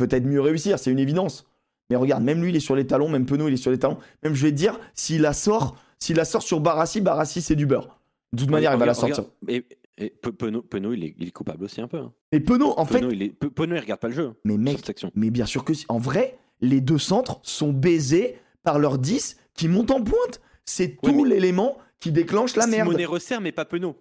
peut-être 0.06 0.24
mieux 0.24 0.40
réussir. 0.40 0.78
C'est 0.78 0.90
une 0.90 0.98
évidence. 0.98 1.46
Mais 1.90 1.96
regarde, 1.96 2.22
même 2.22 2.40
lui, 2.42 2.50
il 2.50 2.56
est 2.56 2.60
sur 2.60 2.74
les 2.76 2.86
talons. 2.86 3.08
Même 3.08 3.26
Penaud, 3.26 3.48
il 3.48 3.54
est 3.54 3.58
sur 3.58 3.70
les 3.70 3.78
talons. 3.78 3.98
Même, 4.22 4.34
je 4.34 4.42
vais 4.44 4.50
te 4.50 4.56
dire, 4.56 4.78
s'il 4.94 5.20
la 5.22 5.32
sort, 5.32 5.76
s'il 5.98 6.16
la 6.16 6.24
sort 6.24 6.42
sur 6.42 6.60
Barassi, 6.60 7.00
Barassi, 7.00 7.42
c'est 7.42 7.56
du 7.56 7.66
beurre. 7.66 7.98
De 8.32 8.40
toute 8.40 8.50
manière, 8.50 8.72
il 8.72 8.78
va 8.78 8.86
la 8.86 8.94
sortir. 8.94 9.24
regarde, 9.42 9.66
Et, 9.98 10.04
et 10.06 10.10
Pe- 10.10 10.30
Penaud, 10.30 10.62
Penaud, 10.62 10.94
il, 10.94 11.04
est, 11.04 11.14
il 11.18 11.28
est 11.28 11.30
coupable 11.32 11.64
aussi 11.64 11.80
un 11.82 11.88
peu. 11.88 11.98
hein. 11.98 12.12
Et 12.32 12.40
Penaud, 12.40 12.72
en 12.78 12.86
fait, 12.86 13.00
Penaud, 13.00 13.10
il 13.12 13.22
est, 13.22 13.28
Penaud, 13.30 13.74
il 13.76 13.80
regarde 13.80 14.00
pas 14.00 14.08
le 14.08 14.14
jeu 14.14 14.32
mais 14.44 14.54
sur 14.54 14.60
mec. 14.62 15.04
Mais 15.14 15.30
bien 15.30 15.44
sûr 15.46 15.64
que 15.64 15.74
si. 15.74 15.84
En 15.88 15.98
vrai, 15.98 16.38
les 16.60 16.80
deux 16.80 16.98
centres 16.98 17.40
sont 17.42 17.72
baisés 17.72 18.38
par 18.62 18.78
leurs 18.78 18.98
10 18.98 19.36
qui 19.54 19.68
montent 19.68 19.90
en 19.90 20.02
pointe. 20.02 20.40
C'est 20.64 20.96
Ouais, 21.02 21.12
tout 21.12 21.24
mais- 21.24 21.30
l'élément 21.30 21.76
qui 22.00 22.10
déclenche 22.10 22.56
la 22.56 22.66
merde. 22.66 22.88
Simonet 22.88 23.04
resserre, 23.04 23.40
mais 23.42 23.52
pas 23.52 23.64
Penaud. 23.66 23.96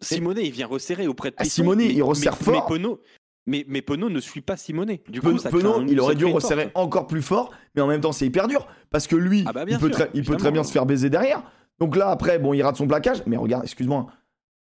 Simonet, 0.00 0.44
il 0.44 0.52
vient 0.52 0.66
resserrer 0.66 1.06
auprès 1.08 1.30
de 1.30 1.34
Ah, 1.38 1.42
Plisson. 1.42 1.62
Simonet, 1.62 1.86
mais- 1.88 1.94
il 1.94 2.02
resserre 2.02 2.36
mais, 2.38 2.44
fort. 2.44 2.66
Mais 2.70 2.76
Penaud, 2.76 3.00
mais, 3.48 3.64
mais 3.66 3.82
Penaud 3.82 4.10
ne 4.10 4.20
suit 4.20 4.42
pas 4.42 4.56
Simonet. 4.56 5.02
Du 5.08 5.20
coup, 5.20 5.36
ça 5.38 5.50
Penaud, 5.50 5.82
il 5.88 5.98
aurait 6.00 6.14
dû 6.14 6.26
resserrer 6.26 6.64
porte. 6.70 6.76
encore 6.76 7.06
plus 7.06 7.22
fort, 7.22 7.50
mais 7.74 7.82
en 7.82 7.86
même 7.86 8.00
temps, 8.00 8.12
c'est 8.12 8.26
hyper 8.26 8.46
dur. 8.46 8.68
Parce 8.90 9.06
que 9.06 9.16
lui, 9.16 9.42
Ah 9.46 9.52
bah, 9.52 9.64
il, 9.66 9.78
peut 9.78 9.86
sûr, 9.86 9.90
très, 9.90 10.10
il 10.14 10.20
peut 10.20 10.26
très 10.26 10.34
évidemment. 10.34 10.52
bien 10.52 10.64
se 10.64 10.72
faire 10.72 10.86
baiser 10.86 11.10
derrière. 11.10 11.42
Donc 11.78 11.96
là, 11.96 12.10
après, 12.10 12.38
bon, 12.38 12.52
il 12.52 12.62
rate 12.62 12.76
son 12.76 12.86
plaquage. 12.86 13.22
Mais 13.26 13.36
regarde, 13.36 13.64
excuse-moi, 13.64 14.06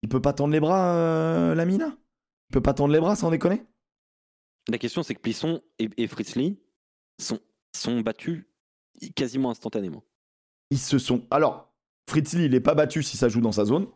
il 0.04 0.10
peut 0.10 0.22
pas 0.22 0.34
tendre 0.34 0.54
les 0.54 0.60
bras, 0.60 0.96
euh, 0.96 1.56
Lamina? 1.56 1.98
Il 2.50 2.54
peut 2.54 2.62
pas 2.62 2.74
tendre 2.74 2.94
les 2.94 3.00
bras 3.00 3.16
sans 3.16 3.32
déconner? 3.32 3.64
La 4.70 4.78
question, 4.78 5.04
c'est 5.04 5.16
que 5.16 5.22
Plisson 5.22 5.62
et, 5.80 5.90
et 5.98 6.10
sont, 7.20 7.40
sont 7.76 8.02
battus 8.02 8.46
quasiment 9.16 9.50
instantanément. 9.50 10.04
Ils 10.70 10.80
se 10.80 11.00
sont. 11.00 11.26
Alors, 11.32 11.74
Fritz 12.10 12.34
Lee, 12.34 12.46
il 12.46 12.56
est 12.56 12.60
pas 12.60 12.76
battu 12.76 13.04
si 13.04 13.18
ça 13.18 13.30
joue 13.30 13.42
dans 13.42 13.52
sa 13.52 13.66
zone. 13.66 13.88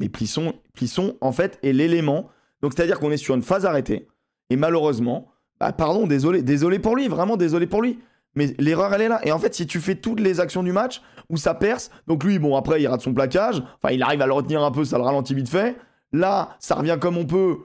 Mais 0.00 0.08
Plisson, 0.08 0.54
Plisson 0.72 1.16
en 1.20 1.32
fait, 1.32 1.58
est 1.62 1.72
l'élément. 1.72 2.28
Donc, 2.62 2.72
c'est-à-dire 2.74 2.98
qu'on 2.98 3.10
est 3.10 3.16
sur 3.16 3.34
une 3.34 3.42
phase 3.42 3.66
arrêtée. 3.66 4.08
Et 4.50 4.56
malheureusement, 4.56 5.28
bah, 5.60 5.72
pardon, 5.72 6.06
désolé, 6.06 6.42
désolé 6.42 6.78
pour 6.78 6.96
lui, 6.96 7.08
vraiment 7.08 7.36
désolé 7.36 7.66
pour 7.66 7.82
lui. 7.82 7.98
Mais 8.34 8.54
l'erreur, 8.58 8.92
elle 8.92 9.02
est 9.02 9.08
là. 9.08 9.20
Et 9.26 9.32
en 9.32 9.38
fait, 9.38 9.54
si 9.54 9.66
tu 9.66 9.80
fais 9.80 9.94
toutes 9.94 10.20
les 10.20 10.40
actions 10.40 10.62
du 10.62 10.72
match 10.72 11.00
où 11.30 11.36
ça 11.36 11.54
perce, 11.54 11.90
donc 12.06 12.24
lui, 12.24 12.38
bon, 12.38 12.56
après, 12.56 12.82
il 12.82 12.86
rate 12.88 13.00
son 13.00 13.14
plaquage. 13.14 13.62
Enfin, 13.76 13.94
il 13.94 14.02
arrive 14.02 14.22
à 14.22 14.26
le 14.26 14.32
retenir 14.32 14.62
un 14.62 14.70
peu, 14.72 14.84
ça 14.84 14.98
le 14.98 15.04
ralentit 15.04 15.34
vite 15.34 15.48
fait. 15.48 15.76
Là, 16.12 16.56
ça 16.58 16.74
revient 16.74 16.98
comme 17.00 17.16
on 17.16 17.26
peut. 17.26 17.58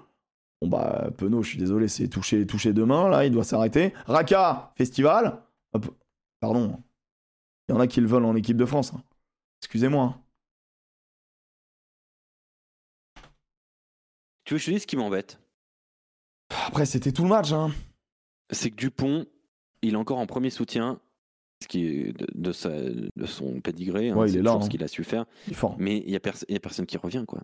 Bon, 0.62 0.68
bah, 0.68 1.10
Penaud, 1.18 1.42
je 1.42 1.50
suis 1.50 1.58
désolé, 1.58 1.88
c'est 1.88 2.08
touché, 2.08 2.46
touché 2.46 2.74
demain. 2.74 3.10
Là, 3.10 3.26
il 3.26 3.32
doit 3.32 3.44
s'arrêter. 3.44 3.94
Raka, 4.06 4.72
festival. 4.76 5.42
Pardon. 6.40 6.80
Il 7.68 7.74
y 7.74 7.76
en 7.76 7.80
a 7.80 7.88
qui 7.88 8.02
le 8.02 8.08
veulent 8.08 8.26
en 8.26 8.36
équipe 8.36 8.58
de 8.58 8.66
France. 8.66 8.94
hein. 8.96 9.02
Excusez-moi. 9.62 10.18
Tu 14.50 14.56
veux 14.56 14.58
que 14.58 14.62
je 14.64 14.66
te 14.66 14.72
dise 14.72 14.82
ce 14.82 14.88
qui 14.88 14.98
m'embête? 14.98 15.40
Après, 16.66 16.88
c'était 16.88 17.12
tout 17.12 17.22
le 17.22 17.30
match. 17.30 17.52
Hein. 17.52 17.72
C'est 18.50 18.72
que 18.72 18.76
Dupont, 18.78 19.28
il 19.84 19.94
est 19.94 19.96
encore 19.96 20.18
en 20.18 20.26
premier 20.26 20.50
soutien, 20.50 21.00
ce 21.62 21.68
qui 21.68 21.86
est 21.86 22.14
de, 22.18 22.26
de 22.34 22.52
sa- 22.52 22.72
de 22.82 23.26
son 23.28 23.62
pédigré. 23.62 24.10
hein, 24.10 24.16
Ouais, 24.16 24.28
c'est 24.28 24.38
est 24.40 24.42
là, 24.42 24.50
toujours 24.50 24.62
hein. 24.62 24.66
ce 24.66 24.70
qu'il 24.72 24.84
a 24.84 24.88
su 24.88 25.04
faire. 25.04 25.26
Il 25.46 25.52
est 25.52 25.56
fort. 25.56 25.76
Mais 25.78 25.98
il 26.00 26.08
n'y 26.08 26.16
a, 26.16 26.20
pers- 26.20 26.44
a 26.52 26.60
personne 26.60 26.88
qui 26.88 26.98
revient, 26.98 27.26
quoi. 27.28 27.42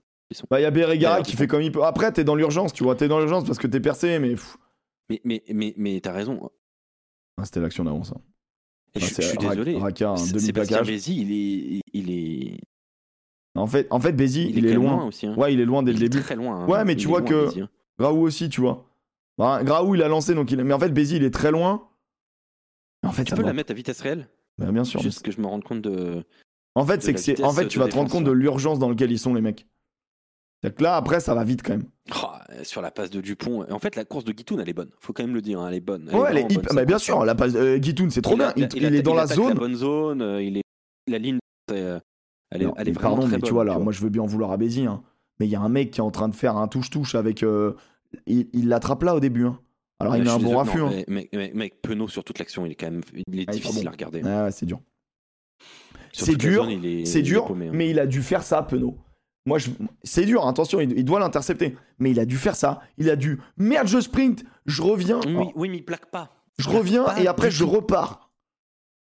Bah, 0.49 0.59
il 0.59 0.63
y 0.63 0.65
a 0.65 0.71
Berregara 0.71 1.21
qui 1.21 1.35
fait 1.35 1.45
comme 1.45 1.61
il 1.61 1.71
peut. 1.71 1.83
Après, 1.83 2.11
t'es 2.11 2.23
dans 2.23 2.33
l'urgence, 2.33 2.73
tu 2.73 2.83
vois. 2.83 2.95
T'es 2.95 3.07
dans 3.07 3.19
l'urgence 3.19 3.45
parce 3.45 3.59
que 3.59 3.67
t'es 3.67 3.79
percé, 3.79 4.17
mais. 4.17 4.31
pff. 4.31 4.57
Mais, 5.11 5.21
mais, 5.23 5.43
mais, 5.53 5.75
mais 5.77 6.01
t'as 6.01 6.11
raison. 6.11 6.49
Ah, 7.37 7.45
c'était 7.45 7.59
l'action 7.59 7.83
d'avant, 7.83 8.03
ça. 8.03 8.15
Et 8.95 8.99
Ah, 8.99 8.99
je, 9.05 9.05
suis 9.21 9.37
Ra- 9.37 9.49
désolé. 9.53 9.77
Raka, 9.77 10.09
un 10.09 10.17
Sébastien 10.17 10.39
demi-plaquage. 10.53 10.87
Bézi, 10.87 11.21
il 11.21 11.31
est, 11.31 11.81
il 11.93 12.09
est, 12.09 12.59
En 13.55 13.67
fait, 13.67 13.87
en 13.89 13.99
fait 13.99 14.11
Bézi, 14.11 14.47
il 14.49 14.57
il, 14.59 14.65
est, 14.67 14.73
loin. 14.73 15.05
aussi. 15.05 15.27
hein. 15.27 15.35
Ouais, 15.37 15.53
il 15.53 15.59
est 15.61 15.65
loin 15.65 15.81
dès 15.81 15.91
il 15.93 15.99
le 15.99 16.05
est 16.05 16.09
début. 16.09 16.23
très 16.23 16.35
loin. 16.35 16.61
hein. 16.63 16.67
Ouais, 16.67 16.83
mais 16.83 16.95
tu 16.95 17.07
vois 17.07 17.21
loin, 17.21 17.29
que- 17.29 17.45
Bézi, 17.45 17.61
hein. 17.61 17.69
Graou 17.97 18.21
aussi, 18.21 18.49
tu 18.49 18.59
vois. 18.61 18.85
Bah, 19.37 19.61
Graou, 19.63 19.95
il 19.95 20.03
a 20.03 20.07
lancé, 20.09 20.33
donc 20.35 20.51
il... 20.51 20.61
mais 20.63 20.73
en 20.73 20.79
fait, 20.79 20.89
Bézi, 20.89 21.15
il 21.17 21.23
est 21.23 21.33
très 21.33 21.51
loin. 21.51 21.87
En 23.05 23.11
fait, 23.11 23.23
Tu 23.23 23.33
peux 23.35 23.43
la 23.43 23.53
mettre 23.53 23.71
à 23.71 23.75
vitesse 23.75 24.01
réelle? 24.01 24.27
Bah, 24.57 24.71
bien 24.71 24.83
sûr. 24.83 24.99
Juste 25.01 25.21
que 25.21 25.31
je 25.31 25.39
me 25.39 25.47
rende 25.47 25.63
compte 25.63 25.81
de. 25.81 26.23
En 26.75 26.85
fait, 26.85 27.01
c'est 27.01 27.13
que 27.13 27.43
En 27.43 27.51
fait, 27.53 27.67
tu 27.67 27.79
vas 27.79 27.87
te 27.87 27.95
rendre 27.95 28.09
compte 28.11 28.23
de 28.25 28.31
ouais. 28.31 28.35
l'urgence 28.35 28.79
dans 28.79 28.89
laquelle 28.89 29.11
ils 29.11 29.19
sont, 29.19 29.33
les 29.33 29.41
mecs. 29.41 29.65
C'est 30.63 30.75
que 30.75 30.81
là, 30.83 30.95
après, 30.97 31.19
ça 31.19 31.35
va 31.35 31.43
vite 31.43 31.61
quand 31.63 31.73
même. 31.73 31.83
Oh, 32.23 32.27
sur 32.63 32.81
la 32.81 32.89
passe 32.91 33.09
de 33.11 33.21
Dupont. 33.21 33.65
En 33.69 33.79
fait, 33.79 33.95
la 33.95 34.03
course 34.03 34.23
de 34.25 34.31
Guitoun, 34.33 34.59
elle 34.59 34.67
est 34.69 34.73
bonne. 34.73 34.89
Faut 34.99 35.13
quand 35.13 35.23
même 35.23 35.35
le 35.35 35.41
dire, 35.41 35.59
hein, 35.59 35.67
elle 35.69 35.75
est 35.75 35.79
bonne. 35.79 36.09
Elle 36.11 36.15
ouais, 36.17 36.27
est 36.35 36.39
elle 36.45 36.51
est 36.51 36.55
bonne, 36.55 36.75
bah, 36.75 36.85
bien 36.85 36.97
sûr, 36.97 37.23
la 37.23 37.35
passe 37.35 37.53
euh, 37.55 37.77
Guitoun, 37.77 38.09
c'est 38.09 38.21
trop 38.21 38.33
Il 38.33 38.37
bien. 38.39 38.47
a- 38.49 38.53
Il, 38.57 38.67
il 38.75 38.83
il 38.83 38.95
est 38.95 39.01
dans 39.01 39.13
la 39.13 39.27
zone. 39.27 39.49
La 39.49 39.53
bonne 39.53 39.75
zone. 39.75 40.21
euh, 40.21 40.41
Il 40.41 40.57
est 40.57 40.63
la 41.07 41.17
ligne. 41.19 41.37
Elle 42.51 42.61
est, 42.61 42.65
Non, 42.65 42.73
elle 42.77 42.87
est 42.87 42.91
mais 42.91 42.95
vraiment 42.95 43.09
pardon, 43.15 43.21
très 43.27 43.31
mais 43.37 43.41
bonne. 43.41 43.47
tu 43.47 43.53
vois 43.53 43.63
là, 43.65 43.71
tu 43.71 43.75
vois. 43.77 43.83
moi 43.83 43.93
je 43.93 44.01
veux 44.01 44.09
bien 44.09 44.21
en 44.23 44.27
vouloir 44.27 44.51
à 44.51 44.57
Bézi, 44.57 44.85
hein. 44.85 45.01
mais 45.39 45.47
il 45.47 45.49
y 45.49 45.55
a 45.55 45.61
un 45.61 45.69
mec 45.69 45.91
qui 45.91 45.99
est 45.99 46.03
en 46.03 46.11
train 46.11 46.29
de 46.29 46.35
faire 46.35 46.57
un 46.57 46.67
touche-touche 46.67 47.15
avec. 47.15 47.43
euh, 47.43 47.73
Il 48.27 48.69
l'attrape 48.69 49.03
là 49.03 49.15
au 49.15 49.19
début. 49.19 49.45
hein. 49.45 49.59
Alors 49.99 50.15
il 50.17 50.23
je 50.25 50.29
un 50.29 50.33
bon 50.33 50.39
désolé, 50.39 50.55
raffut. 50.55 50.77
non, 50.79 50.89
hein. 50.89 51.03
mais- 51.07 51.51
Mec, 51.53 51.81
Penaud 51.81 52.07
sur 52.07 52.23
toute 52.23 52.37
l'action, 52.39 52.65
il 52.65 52.73
est 52.73 52.75
quand 52.75 52.91
même, 52.91 53.01
il 53.27 53.39
est 53.39 53.45
Ah, 53.47 53.51
difficile 53.51 53.83
bon. 53.83 53.87
à 53.89 53.91
regarder. 53.91 54.21
Ouais, 54.21 54.41
ouais, 54.43 54.51
c'est 54.51 54.65
dur. 54.65 54.79
C'est 56.11 56.35
dur, 56.37 56.67
C'est 57.05 57.21
dur, 57.21 57.45
paumé, 57.47 57.69
mais 57.73 57.89
il 57.89 57.99
a 57.99 58.05
dû 58.07 58.21
faire 58.21 58.43
ça, 58.43 58.61
Penaud. 58.63 58.97
Moi, 59.45 59.57
je... 59.59 59.69
c'est 60.03 60.25
dur, 60.25 60.47
attention, 60.47 60.79
il, 60.79 61.03
doit 61.05 61.19
l'intercepter. 61.19 61.75
Mais 61.99 62.11
il 62.11 62.19
a 62.19 62.25
dû 62.25 62.37
faire 62.37 62.55
ça. 62.55 62.81
Il 62.97 63.09
a 63.09 63.15
dû. 63.15 63.39
Merde, 63.57 63.87
je 63.87 63.99
sprint, 63.99 64.43
je 64.65 64.81
reviens. 64.81 65.19
Oui, 65.27 65.35
Oh, 65.39 65.51
oui, 65.55 65.69
mais 65.69 65.77
il 65.77 65.85
plaque 65.85 66.09
pas. 66.09 66.31
je 66.57 66.63
plaque 66.65 66.77
reviens 66.77 67.03
pas 67.03 67.21
et 67.21 67.27
après 67.27 67.51
je 67.51 67.63
repars. 67.63 68.31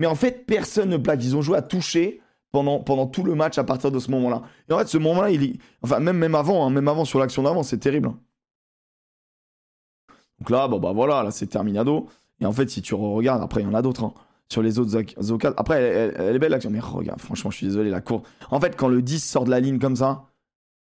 Mais 0.01 0.07
en 0.07 0.15
fait, 0.15 0.45
personne 0.47 0.91
ne 0.91 0.97
plaque. 0.99 1.25
Ils 1.25 1.37
ont 1.37 1.43
joué 1.43 1.57
à 1.57 1.63
toucher 1.63 2.21
pendant, 2.57 2.81
pendant 2.81 3.07
tout 3.07 3.23
le 3.23 3.35
match 3.35 3.59
à 3.59 3.65
partir 3.65 3.91
de 3.91 3.99
ce 3.99 4.11
moment-là. 4.13 4.43
Et 4.69 4.73
en 4.73 4.79
fait, 4.79 4.87
ce 4.89 4.97
moment-là, 4.99 5.31
il. 5.31 5.59
Enfin, 5.83 5.99
même, 6.01 6.17
même 6.17 6.35
avant, 6.35 6.67
hein, 6.67 6.71
même 6.71 6.89
avant 6.89 7.05
sur 7.05 7.19
l'action 7.19 7.43
d'avant, 7.43 7.63
c'est 7.63 7.77
terrible. 7.79 8.11
Donc 10.39 10.51
là, 10.51 10.69
bon, 10.69 10.79
bah 10.79 10.93
voilà, 10.93 11.23
là, 11.23 11.31
c'est 11.31 11.47
terminado. 11.47 12.09
Et 12.41 12.47
en 12.47 12.53
fait, 12.53 12.69
si 12.71 12.83
tu 12.83 12.95
regardes, 12.95 13.43
après, 13.43 13.61
il 13.63 13.65
y 13.65 13.67
en 13.69 13.75
a 13.75 13.83
d'autres. 13.83 14.05
hein. 14.05 14.15
sur 14.49 14.63
les 14.63 14.79
autres 14.79 14.97
oc- 14.97 15.15
occasions. 15.31 15.55
Après, 15.59 15.83
elle, 15.83 16.37
est 16.37 16.39
belle 16.39 16.53
l'action, 16.53 16.71
mais 16.71 16.81
regarde, 16.81 17.21
franchement, 17.21 17.51
je 17.51 17.57
suis 17.57 17.67
désolé, 17.67 17.91
la 17.91 18.01
course. 18.01 18.27
En 18.51 18.61
fait, 18.61 18.77
quand 18.77 18.89
le 18.89 19.03
10 19.03 19.19
sort 19.25 19.45
de 19.45 19.51
la 19.51 19.61
ligne 19.61 19.79
comme 19.79 19.97
ça, 19.97 20.27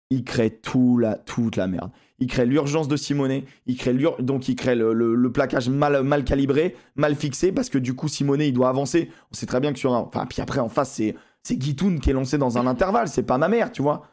il 0.09 0.23
crée 0.23 0.49
tout 0.49 0.97
la, 0.97 1.15
toute 1.17 1.55
la 1.55 1.67
merde. 1.67 1.91
Il 2.19 2.27
crée 2.27 2.45
l'urgence 2.45 2.87
de 2.87 2.95
Simonet, 2.97 3.45
il 3.65 3.77
crée 3.77 3.93
donc 4.19 4.49
il 4.49 4.55
crée 4.55 4.75
le, 4.75 4.93
le- 4.93 5.15
le 5.15 5.31
plaquage 5.31 5.69
mal, 5.69 6.03
mal 6.03 6.23
calibré, 6.25 6.75
mal 6.95 7.15
fixé, 7.15 7.51
parce 7.51 7.69
que 7.69 7.77
du 7.77 7.93
coup, 7.95 8.07
Simonet, 8.07 8.47
il 8.49 8.53
doit 8.53 8.69
avancer. 8.69 9.09
On 9.31 9.35
sait 9.35 9.45
très 9.45 9.59
bien 9.59 9.71
que 9.73 9.79
sur 9.79 9.93
un. 9.93 9.99
Enfin, 9.99 10.25
puis 10.25 10.41
après, 10.41 10.59
en 10.59 10.69
face, 10.69 10.91
c'est, 10.93 11.15
c'est 11.49 11.57
Guitoun 11.57 11.99
qui 11.99 12.11
est 12.11 12.13
lancé 12.13 12.37
dans 12.37 12.59
un 12.59 12.67
intervalle, 12.67 13.07
c'est 13.07 13.23
pas 13.23 13.39
ma 13.39 13.47
mère, 13.47 13.71
tu 13.71 13.81
vois. 13.81 14.07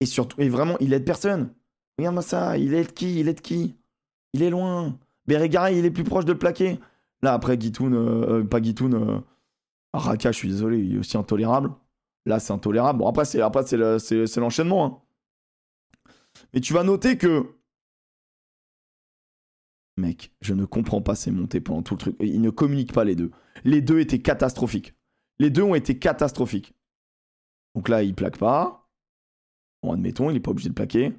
Et 0.00 0.06
surtout, 0.06 0.40
et 0.40 0.48
vraiment, 0.48 0.76
il 0.80 0.92
aide 0.92 1.04
personne. 1.04 1.54
Regarde-moi 1.96 2.22
ça, 2.22 2.58
il 2.58 2.74
aide 2.74 2.92
qui 2.92 3.20
Il 3.20 3.28
aide 3.28 3.40
qui? 3.40 3.76
Il 4.32 4.42
est 4.42 4.50
loin. 4.50 4.98
Berregari, 5.26 5.78
il 5.78 5.84
est 5.84 5.92
plus 5.92 6.02
proche 6.02 6.24
de 6.24 6.32
le 6.32 6.38
plaquer. 6.38 6.80
Là, 7.22 7.34
après, 7.34 7.56
Guitoun, 7.56 7.94
euh, 7.94 8.40
euh, 8.40 8.44
pas 8.44 8.60
Guitoun, 8.60 8.94
euh, 8.94 9.20
Raka, 9.92 10.32
je 10.32 10.38
suis 10.38 10.48
désolé, 10.48 10.80
il 10.80 10.96
est 10.96 10.98
aussi 10.98 11.16
intolérable. 11.16 11.70
Là, 12.26 12.40
c'est 12.40 12.52
intolérable. 12.52 12.98
Bon, 12.98 13.08
après, 13.08 13.24
c'est, 13.24 13.40
après, 13.40 13.64
c'est 13.64 14.40
l'enchaînement. 14.40 14.84
hein. 14.84 14.98
Mais 16.52 16.60
tu 16.60 16.72
vas 16.72 16.82
noter 16.82 17.16
que. 17.16 17.54
Mec, 19.98 20.32
je 20.40 20.54
ne 20.54 20.64
comprends 20.64 21.02
pas 21.02 21.14
ces 21.14 21.30
montées 21.30 21.60
pendant 21.60 21.82
tout 21.82 21.94
le 21.94 21.98
truc. 21.98 22.16
Ils 22.18 22.40
ne 22.40 22.50
communiquent 22.50 22.92
pas 22.92 23.04
les 23.04 23.14
deux. 23.14 23.30
Les 23.62 23.82
deux 23.82 24.00
étaient 24.00 24.20
catastrophiques. 24.20 24.94
Les 25.40 25.48
deux 25.48 25.62
ont 25.62 25.74
été 25.74 25.98
catastrophiques. 25.98 26.74
Donc 27.74 27.88
là, 27.88 28.02
il 28.02 28.14
plaque 28.14 28.36
pas. 28.36 28.90
Bon, 29.82 29.92
admettons, 29.92 30.28
il 30.28 30.36
est 30.36 30.40
pas 30.40 30.50
obligé 30.50 30.68
de 30.68 30.74
plaquer. 30.74 31.14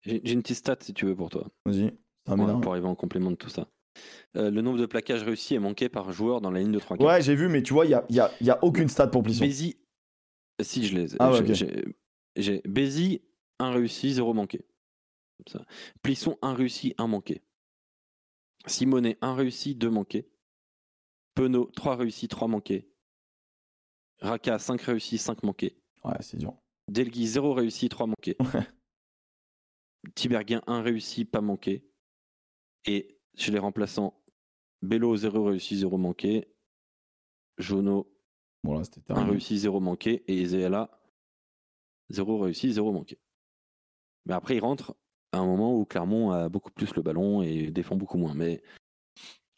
J'ai 0.00 0.32
une 0.32 0.42
petite 0.42 0.56
stat 0.56 0.78
si 0.80 0.92
tu 0.92 1.06
veux 1.06 1.14
pour 1.14 1.30
toi, 1.30 1.46
Vas-y. 1.64 1.96
Ah, 2.26 2.34
pour, 2.34 2.72
arriver 2.72 2.88
en 2.88 2.96
complément 2.96 3.30
de 3.30 3.36
tout 3.36 3.48
ça. 3.48 3.68
Euh, 4.36 4.50
le 4.50 4.62
nombre 4.62 4.78
de 4.78 4.86
plaquages 4.86 5.22
réussis 5.22 5.54
est 5.54 5.60
manqué 5.60 5.88
par 5.88 6.10
joueur 6.10 6.40
dans 6.40 6.50
la 6.50 6.58
ligne 6.58 6.72
de 6.72 6.80
3 6.80 7.00
Ouais, 7.00 7.22
j'ai 7.22 7.36
vu, 7.36 7.48
mais 7.48 7.62
tu 7.62 7.72
vois, 7.72 7.84
il 7.84 7.90
n'y 7.90 7.94
a, 7.94 8.04
y 8.10 8.18
a- 8.18 8.32
y 8.40 8.50
a 8.50 8.62
aucune 8.64 8.88
stat 8.88 9.06
pour 9.08 9.22
Plisson. 9.22 9.44
Bézi, 9.44 9.76
si 10.60 10.84
je 10.84 10.96
les 10.96 11.14
ai. 11.14 11.16
Ah 11.20 11.30
ouais, 11.30 11.44
J'ai 12.34 12.62
Bézi, 12.66 13.22
1 13.60 13.70
réussi, 13.70 14.12
0 14.12 14.34
manqué. 14.34 14.64
Comme 15.38 15.60
ça. 15.60 15.66
Plisson, 16.02 16.36
1 16.42 16.54
réussi, 16.54 16.94
1 16.98 17.06
manqué. 17.06 17.42
Simonet, 18.66 19.18
1 19.20 19.34
réussi, 19.34 19.76
2 19.76 19.90
manqués. 19.90 20.28
Penaud, 21.36 21.70
3 21.76 21.94
réussis, 21.94 22.26
3 22.26 22.48
manqués. 22.48 22.91
Raka, 24.22 24.58
5 24.58 24.80
réussis, 24.82 25.18
5 25.18 25.42
manqués. 25.42 25.76
Ouais, 26.04 26.14
c'est 26.20 26.36
dur. 26.38 26.54
Delgui, 26.88 27.26
0 27.26 27.52
réussi, 27.54 27.88
3 27.88 28.06
manqués. 28.06 28.36
Ouais. 28.40 28.66
Tiberghien, 30.14 30.62
1 30.66 30.82
réussi, 30.82 31.24
pas 31.24 31.40
manqué. 31.40 31.84
Et 32.86 33.18
chez 33.36 33.52
les 33.52 33.58
remplaçants, 33.58 34.20
Bello, 34.80 35.16
0 35.16 35.44
réussi, 35.44 35.76
0 35.78 35.96
manqué. 35.98 36.48
Jono, 37.58 38.08
Bon, 38.64 38.78
là, 38.78 38.84
c'était 38.84 39.00
1 39.00 39.14
terminé. 39.14 39.30
réussi, 39.32 39.58
0 39.58 39.80
manqué. 39.80 40.24
Et 40.28 40.42
Ezela, 40.42 40.90
0 42.10 42.38
réussi, 42.38 42.72
0 42.72 42.92
manqué. 42.92 43.18
Mais 44.26 44.34
après, 44.34 44.56
il 44.56 44.60
rentre 44.60 44.96
à 45.32 45.38
un 45.38 45.46
moment 45.46 45.76
où 45.76 45.84
Clermont 45.84 46.30
a 46.30 46.48
beaucoup 46.48 46.70
plus 46.70 46.94
le 46.94 47.02
ballon 47.02 47.42
et 47.42 47.70
défend 47.70 47.96
beaucoup 47.96 48.18
moins. 48.18 48.34
Mais 48.34 48.62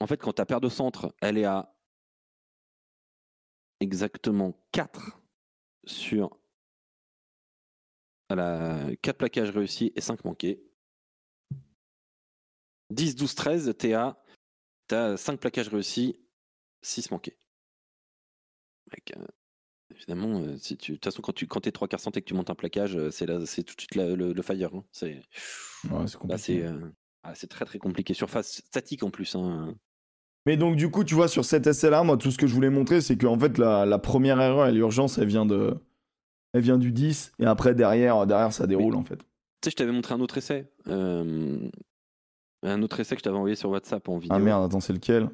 en 0.01 0.07
fait, 0.07 0.17
quand 0.19 0.33
ta 0.33 0.47
paire 0.47 0.61
de 0.61 0.69
centre, 0.69 1.15
elle 1.21 1.37
est 1.39 1.45
à 1.45 1.74
exactement 3.85 4.59
4 4.73 5.21
sur 5.85 6.37
elle 8.31 8.41
a 8.41 8.97
4 9.03 9.19
plaquages 9.19 9.51
réussis 9.51 9.93
et 9.95 10.01
5 10.01 10.25
manqués. 10.25 10.65
10, 12.91 13.15
12, 13.17 13.35
13, 13.35 13.75
t'es 13.79 13.93
à 13.93 14.19
t'as 14.89 15.17
5 15.17 15.39
plaquages 15.39 15.69
réussis, 15.69 16.19
6 16.83 17.11
manqués. 17.11 17.39
Mec, 18.93 19.13
euh, 19.17 19.27
évidemment, 19.95 20.41
euh, 20.41 20.57
si 20.57 20.77
tu, 20.77 20.93
de 20.93 20.97
toute 20.97 21.05
façon, 21.05 21.23
quand 21.23 21.33
tu 21.35 21.47
quand 21.47 21.61
t'es 21.61 21.73
3 21.73 21.87
quarts 21.89 22.01
centre 22.01 22.19
et 22.19 22.23
que 22.23 22.27
tu 22.27 22.35
montes 22.35 22.51
un 22.51 22.55
plaquage, 22.55 22.97
euh, 22.97 23.11
c'est 23.11 23.27
là, 23.27 23.45
c'est 23.47 23.63
tout 23.63 23.75
de 23.75 23.81
suite 23.81 23.95
la- 23.95 24.15
le, 24.17 24.33
le 24.33 24.43
fire. 24.43 24.75
hein. 24.75 24.85
C'est 24.93 25.21
Ouais, 25.91 26.07
c'est 26.07 26.15
là, 26.15 26.19
compliqué. 26.19 26.39
c'est 26.39 26.65
ah, 27.23 27.35
c'est 27.35 27.47
très 27.49 27.65
très 27.67 27.79
compliqué. 27.79 28.15
Surface 28.15 28.63
statique 28.67 29.03
en 29.03 29.11
plus. 29.11 29.35
hein. 29.35 29.77
Mais 30.47 30.57
donc, 30.57 30.77
du 30.77 30.91
coup, 30.91 31.05
tu 31.05 31.15
vois, 31.15 31.29
sur 31.29 31.45
cet 31.45 31.67
essai-là, 31.67 32.03
moi, 32.03 32.17
tout 32.17 32.31
ce 32.31 32.37
que 32.39 32.47
je 32.47 32.55
voulais 32.55 32.71
montrer, 32.71 33.01
c'est 33.01 33.17
qu'en 33.17 33.39
fait, 33.39 33.57
la, 33.59 33.87
la 33.87 33.99
première 33.99 34.41
erreur 34.41 34.67
et 34.67 34.73
l'urgence, 34.73 35.19
elle 35.19 35.29
vient 35.29 35.47
de. 35.47 35.75
Elle 36.53 36.61
vient 36.63 36.79
du 36.79 36.93
10, 36.93 37.33
et 37.41 37.47
après, 37.47 37.75
derrière, 37.75 38.27
derrière 38.27 38.53
ça 38.53 38.67
déroule, 38.67 38.95
en 38.95 39.03
fait. 39.05 39.17
Tu 39.17 39.25
sais, 39.65 39.71
je 39.71 39.77
t'avais 39.77 39.91
montré 39.91 40.15
un 40.15 40.21
autre 40.21 40.37
essai. 40.39 40.71
euh, 40.87 41.69
un 42.63 42.83
autre 42.83 43.01
essai 43.01 43.15
que 43.17 43.21
je 43.21 43.25
t'avais 43.25 43.37
envoyé 43.37 43.57
sur 43.57 43.71
WhatsApp 43.71 44.09
en 44.09 44.19
vidéo. 44.19 44.37
Ah 44.37 44.39
merde, 44.39 44.65
attends, 44.65 44.81
c'est 44.81 44.93
lequel? 44.93 45.31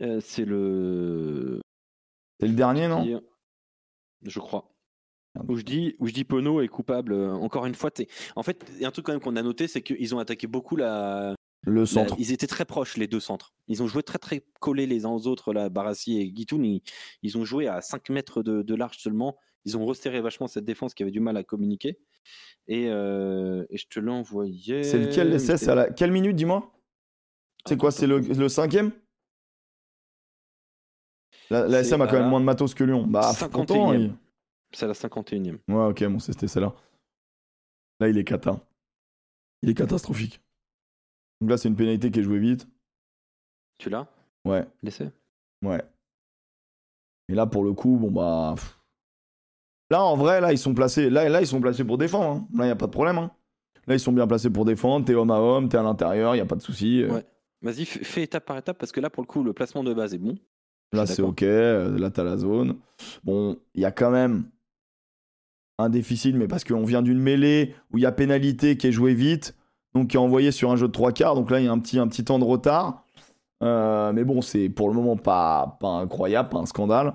Euh, 0.00 0.20
c'est 0.22 0.44
le. 0.44 1.60
C'est 2.40 2.46
le 2.46 2.54
dernier, 2.54 2.88
non? 2.88 3.04
Je 4.22 4.40
crois. 4.40 4.72
Où 5.46 5.56
je 5.56 5.62
dis, 5.62 5.94
où 5.98 6.06
je 6.08 6.12
dis 6.12 6.24
Pono 6.24 6.60
est 6.60 6.68
coupable. 6.68 7.12
euh, 7.12 7.32
Encore 7.32 7.66
une 7.66 7.74
fois, 7.74 7.90
en 8.34 8.42
fait, 8.42 8.64
il 8.76 8.80
y 8.82 8.84
a 8.84 8.88
un 8.88 8.90
truc 8.90 9.06
quand 9.06 9.12
même 9.12 9.20
qu'on 9.20 9.36
a 9.36 9.42
noté, 9.42 9.68
c'est 9.68 9.82
qu'ils 9.82 10.14
ont 10.14 10.18
attaqué 10.18 10.46
beaucoup 10.46 10.74
la, 10.74 11.34
Le 11.68 11.80
la- 11.80 11.86
centre. 11.86 12.14
Ils 12.18 12.32
étaient 12.32 12.46
très 12.46 12.64
proches 12.64 12.96
les 12.96 13.06
deux 13.06 13.20
centres. 13.20 13.52
Ils 13.68 13.82
ont 13.82 13.86
joué 13.86 14.02
très 14.02 14.18
très 14.18 14.42
collés 14.60 14.86
les 14.86 15.04
uns 15.04 15.10
aux 15.10 15.26
autres. 15.26 15.52
Là, 15.52 15.68
Barassi 15.68 16.18
et 16.20 16.30
Guitoun, 16.30 16.64
ils, 16.64 16.82
ils 17.22 17.36
ont 17.38 17.44
joué 17.44 17.68
à 17.68 17.80
5 17.80 18.08
mètres 18.10 18.42
de, 18.42 18.62
de 18.62 18.74
large 18.74 18.98
seulement. 18.98 19.36
Ils 19.64 19.76
ont 19.76 19.84
resserré 19.84 20.20
vachement 20.20 20.46
cette 20.46 20.64
défense 20.64 20.94
qui 20.94 21.02
avait 21.02 21.12
du 21.12 21.20
mal 21.20 21.36
à 21.36 21.44
communiquer. 21.44 21.98
Et, 22.68 22.86
euh, 22.88 23.64
et 23.70 23.76
je 23.76 23.86
te 23.88 24.00
l'ai 24.00 24.10
envoyé. 24.10 24.82
C'est 24.82 24.98
lequel 24.98 25.38
C'est 25.40 25.68
à 25.68 25.74
la... 25.74 25.90
Quelle 25.90 26.12
minute, 26.12 26.36
dis-moi? 26.36 26.72
C'est 27.66 27.76
quoi 27.76 27.90
C'est 27.90 28.06
le, 28.06 28.18
le 28.20 28.48
cinquième? 28.48 28.92
La, 31.50 31.66
la 31.66 31.80
SM 31.80 32.00
a 32.02 32.06
quand 32.06 32.18
même 32.20 32.28
moins 32.28 32.40
de 32.40 32.44
matos 32.44 32.74
que 32.74 32.84
Lyon. 32.84 33.06
Bah, 33.06 33.32
51e. 33.32 33.48
pourtant, 33.50 33.92
il- 33.92 34.14
C'est 34.72 34.86
la 34.86 34.92
51e. 34.94 35.58
Ouais, 35.68 35.86
ok, 35.90 36.04
bon, 36.04 36.18
c'était 36.18 36.46
celle-là. 36.48 36.74
Là, 38.00 38.08
il 38.08 38.18
est 38.18 38.24
cata. 38.24 38.60
Il 39.62 39.70
est 39.70 39.74
catastrophique. 39.74 40.40
Donc 41.40 41.50
là, 41.50 41.56
c'est 41.56 41.68
une 41.68 41.76
pénalité 41.76 42.10
qui 42.10 42.20
est 42.20 42.22
jouée 42.22 42.38
vite. 42.38 42.68
Tu 43.78 43.90
l'as? 43.90 44.06
Ouais, 44.44 44.66
L'essai 44.82 45.10
ouais. 45.62 45.82
Et 47.28 47.34
là, 47.34 47.46
pour 47.46 47.62
le 47.64 47.72
coup, 47.72 47.96
bon, 47.96 48.10
bah. 48.10 48.54
Là, 49.90 50.02
en 50.04 50.16
vrai, 50.16 50.40
là, 50.40 50.52
ils 50.52 50.58
sont 50.58 50.74
placés. 50.74 51.10
Là, 51.10 51.28
là 51.28 51.40
ils 51.40 51.46
sont 51.46 51.60
placés 51.60 51.84
pour 51.84 51.98
défendre. 51.98 52.40
hein. 52.42 52.48
Là, 52.54 52.64
il 52.64 52.68
n'y 52.68 52.72
a 52.72 52.76
pas 52.76 52.86
de 52.86 52.90
problème. 52.92 53.18
hein. 53.18 53.30
Là, 53.86 53.94
ils 53.94 54.00
sont 54.00 54.12
bien 54.12 54.26
placés 54.26 54.50
pour 54.50 54.64
défendre. 54.64 55.04
T'es 55.06 55.14
homme 55.14 55.30
à 55.30 55.38
homme, 55.40 55.68
t'es 55.68 55.76
à 55.78 55.82
l'intérieur, 55.82 56.34
il 56.34 56.38
n'y 56.38 56.42
a 56.42 56.46
pas 56.46 56.56
de 56.56 56.62
souci. 56.62 57.02
Euh, 57.02 57.10
Ouais. 57.14 57.26
Vas-y, 57.60 57.84
fais 57.86 58.22
étape 58.22 58.44
par 58.44 58.56
étape 58.56 58.78
parce 58.78 58.92
que 58.92 59.00
là, 59.00 59.10
pour 59.10 59.22
le 59.22 59.26
coup, 59.26 59.42
le 59.42 59.52
placement 59.52 59.82
de 59.82 59.92
base 59.92 60.14
est 60.14 60.18
bon. 60.18 60.38
Là, 60.92 61.06
c'est 61.06 61.22
ok. 61.22 61.42
euh, 61.42 61.98
Là, 61.98 62.10
t'as 62.10 62.22
la 62.22 62.36
zone. 62.36 62.78
Bon, 63.24 63.58
il 63.74 63.80
y 63.80 63.84
a 63.84 63.90
quand 63.90 64.10
même 64.12 64.48
un 65.78 65.88
déficit, 65.88 66.36
mais 66.36 66.46
parce 66.46 66.62
qu'on 66.64 66.84
vient 66.84 67.02
d'une 67.02 67.18
mêlée 67.18 67.74
où 67.90 67.98
il 67.98 68.02
y 68.02 68.06
a 68.06 68.12
pénalité 68.12 68.76
qui 68.76 68.86
est 68.86 68.92
jouée 68.92 69.14
vite, 69.14 69.56
donc 69.94 70.08
qui 70.08 70.16
est 70.16 70.20
envoyée 70.20 70.52
sur 70.52 70.70
un 70.70 70.76
jeu 70.76 70.86
de 70.86 70.92
trois 70.92 71.12
quarts. 71.12 71.34
Donc 71.34 71.50
là, 71.50 71.60
il 71.60 71.66
y 71.66 71.68
a 71.68 71.72
un 71.72 71.78
petit, 71.78 72.24
temps 72.24 72.38
de 72.38 72.44
retard. 72.44 73.04
Euh, 73.62 74.12
mais 74.12 74.24
bon, 74.24 74.42
c'est 74.42 74.68
pour 74.68 74.88
le 74.88 74.94
moment 74.94 75.16
pas, 75.16 75.76
pas 75.80 75.88
incroyable, 75.88 76.48
pas 76.48 76.58
un 76.58 76.66
scandale. 76.66 77.14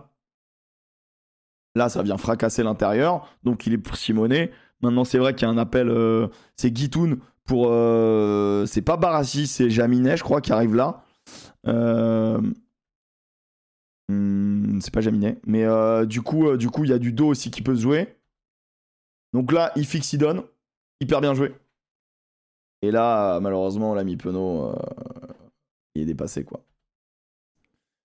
Là, 1.75 1.89
ça 1.89 2.03
vient 2.03 2.17
fracasser 2.17 2.63
l'intérieur. 2.63 3.27
Donc, 3.43 3.65
il 3.65 3.73
est 3.73 3.77
pour 3.77 3.95
Simonet. 3.95 4.51
Maintenant, 4.81 5.03
c'est 5.05 5.17
vrai 5.17 5.33
qu'il 5.33 5.47
y 5.47 5.49
a 5.49 5.53
un 5.53 5.57
appel. 5.57 5.89
euh, 5.89 6.27
c'est 6.55 6.71
Guitoun 6.71 7.19
pour. 7.45 7.67
euh, 7.69 8.65
c'est 8.65 8.81
pas 8.81 8.97
Barassi, 8.97 9.47
c'est 9.47 9.69
Jaminet, 9.69 10.17
je 10.17 10.23
crois, 10.23 10.41
qui 10.41 10.51
arrive 10.51 10.75
là. 10.75 11.03
Hmm, 14.09 14.79
c'est 14.81 14.93
pas 14.93 15.01
Jaminet. 15.01 15.39
Mais 15.45 15.65
du 16.05 16.21
coup, 16.21 16.57
du 16.57 16.69
coup, 16.69 16.83
il 16.83 16.89
y 16.89 16.93
a 16.93 16.99
du 16.99 17.13
dos 17.13 17.27
aussi 17.27 17.49
qui 17.51 17.61
peut 17.61 17.75
se 17.75 17.81
jouer. 17.81 18.17
Donc 19.33 19.51
là, 19.51 19.71
il 19.75 19.85
fixe, 19.85 20.13
il 20.13 20.19
donne. 20.19 20.43
Hyper 21.01 21.21
bien 21.21 21.33
joué. 21.33 21.55
Et 22.84 22.91
là, 22.91 23.39
malheureusement, 23.39 23.95
l'ami 23.95 24.18
Penaud, 24.18 24.65
euh, 24.65 24.76
il 25.95 26.01
est 26.01 26.05
dépassé, 26.05 26.43
quoi. 26.43 26.60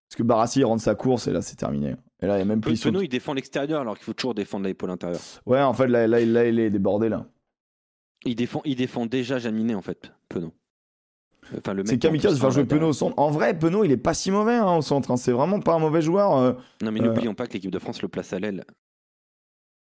Parce 0.09 0.17
que 0.17 0.23
Barassi 0.23 0.61
il 0.61 0.65
rentre 0.65 0.83
sa 0.83 0.95
course 0.95 1.27
et 1.27 1.33
là, 1.33 1.43
c'est 1.43 1.57
terminé. 1.57 1.97
Et 2.23 2.27
là, 2.27 2.37
il 2.37 2.39
y 2.39 2.43
a 2.43 2.45
même 2.45 2.61
plus. 2.61 2.81
Penaud, 2.81 3.03
il 3.03 3.09
défend 3.09 3.35
l'extérieur 3.35 3.81
alors 3.81 3.97
qu'il 3.97 4.05
faut 4.05 4.13
toujours 4.15 4.35
défendre 4.35 4.67
l'épaule 4.67 4.91
intérieure. 4.91 5.21
Ouais, 5.47 5.61
en 5.61 5.75
fait, 5.75 5.89
là, 5.89 6.07
là, 6.07 6.25
là, 6.25 6.47
il 6.47 6.59
est 6.61 6.71
débordé, 6.71 7.09
là. 7.09 7.27
Il 8.25 8.37
défend, 8.37 8.63
il 8.65 8.77
défend 8.77 9.07
déjà 9.07 9.39
Jaminet 9.39 9.75
en 9.75 9.83
fait, 9.83 10.13
Penaud. 10.29 10.53
Enfin, 11.57 11.75
C'est 11.87 11.99
Kamikaze 11.99 12.35
de 12.35 12.39
faire 12.41 12.51
jouer 12.51 12.65
Penaud 12.65 12.89
au 12.89 12.93
centre. 12.93 13.19
En 13.19 13.31
vrai, 13.31 13.59
Penaud, 13.59 13.83
il 13.85 13.91
est 13.91 13.97
pas 13.97 14.15
si 14.15 14.31
mauvais 14.31 14.55
hein, 14.57 14.77
au 14.77 14.83
centre. 14.83 15.11
hein. 15.11 15.17
C'est 15.17 15.33
vraiment 15.33 15.61
pas 15.61 15.75
un 15.75 15.79
mauvais 15.79 16.03
joueur. 16.03 16.37
euh. 16.37 16.53
Non, 16.83 16.93
mais 16.93 17.01
Euh. 17.01 17.05
n'oublions 17.07 17.35
pas 17.35 17.47
que 17.47 17.55
l'équipe 17.55 17.71
de 17.71 17.79
France 17.79 18.01
le 18.03 18.09
place 18.09 18.33
à 18.33 18.39
l'aile. 18.39 18.65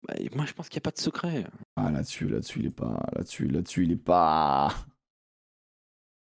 Bah, 0.06 0.14
moi, 0.34 0.44
je 0.46 0.52
pense 0.52 0.68
qu'il 0.68 0.78
n'y 0.78 0.82
a 0.82 0.88
pas 0.88 0.90
de 0.90 1.00
secret. 1.00 1.46
Ah 1.76 1.90
là-dessus, 1.90 2.28
là-dessus, 2.28 2.60
il 2.60 2.66
est 2.66 2.70
pas. 2.70 3.06
Là-dessus, 3.14 3.46
là-dessus, 3.46 3.84
il 3.84 3.92
est 3.92 3.96
pas. 3.96 4.68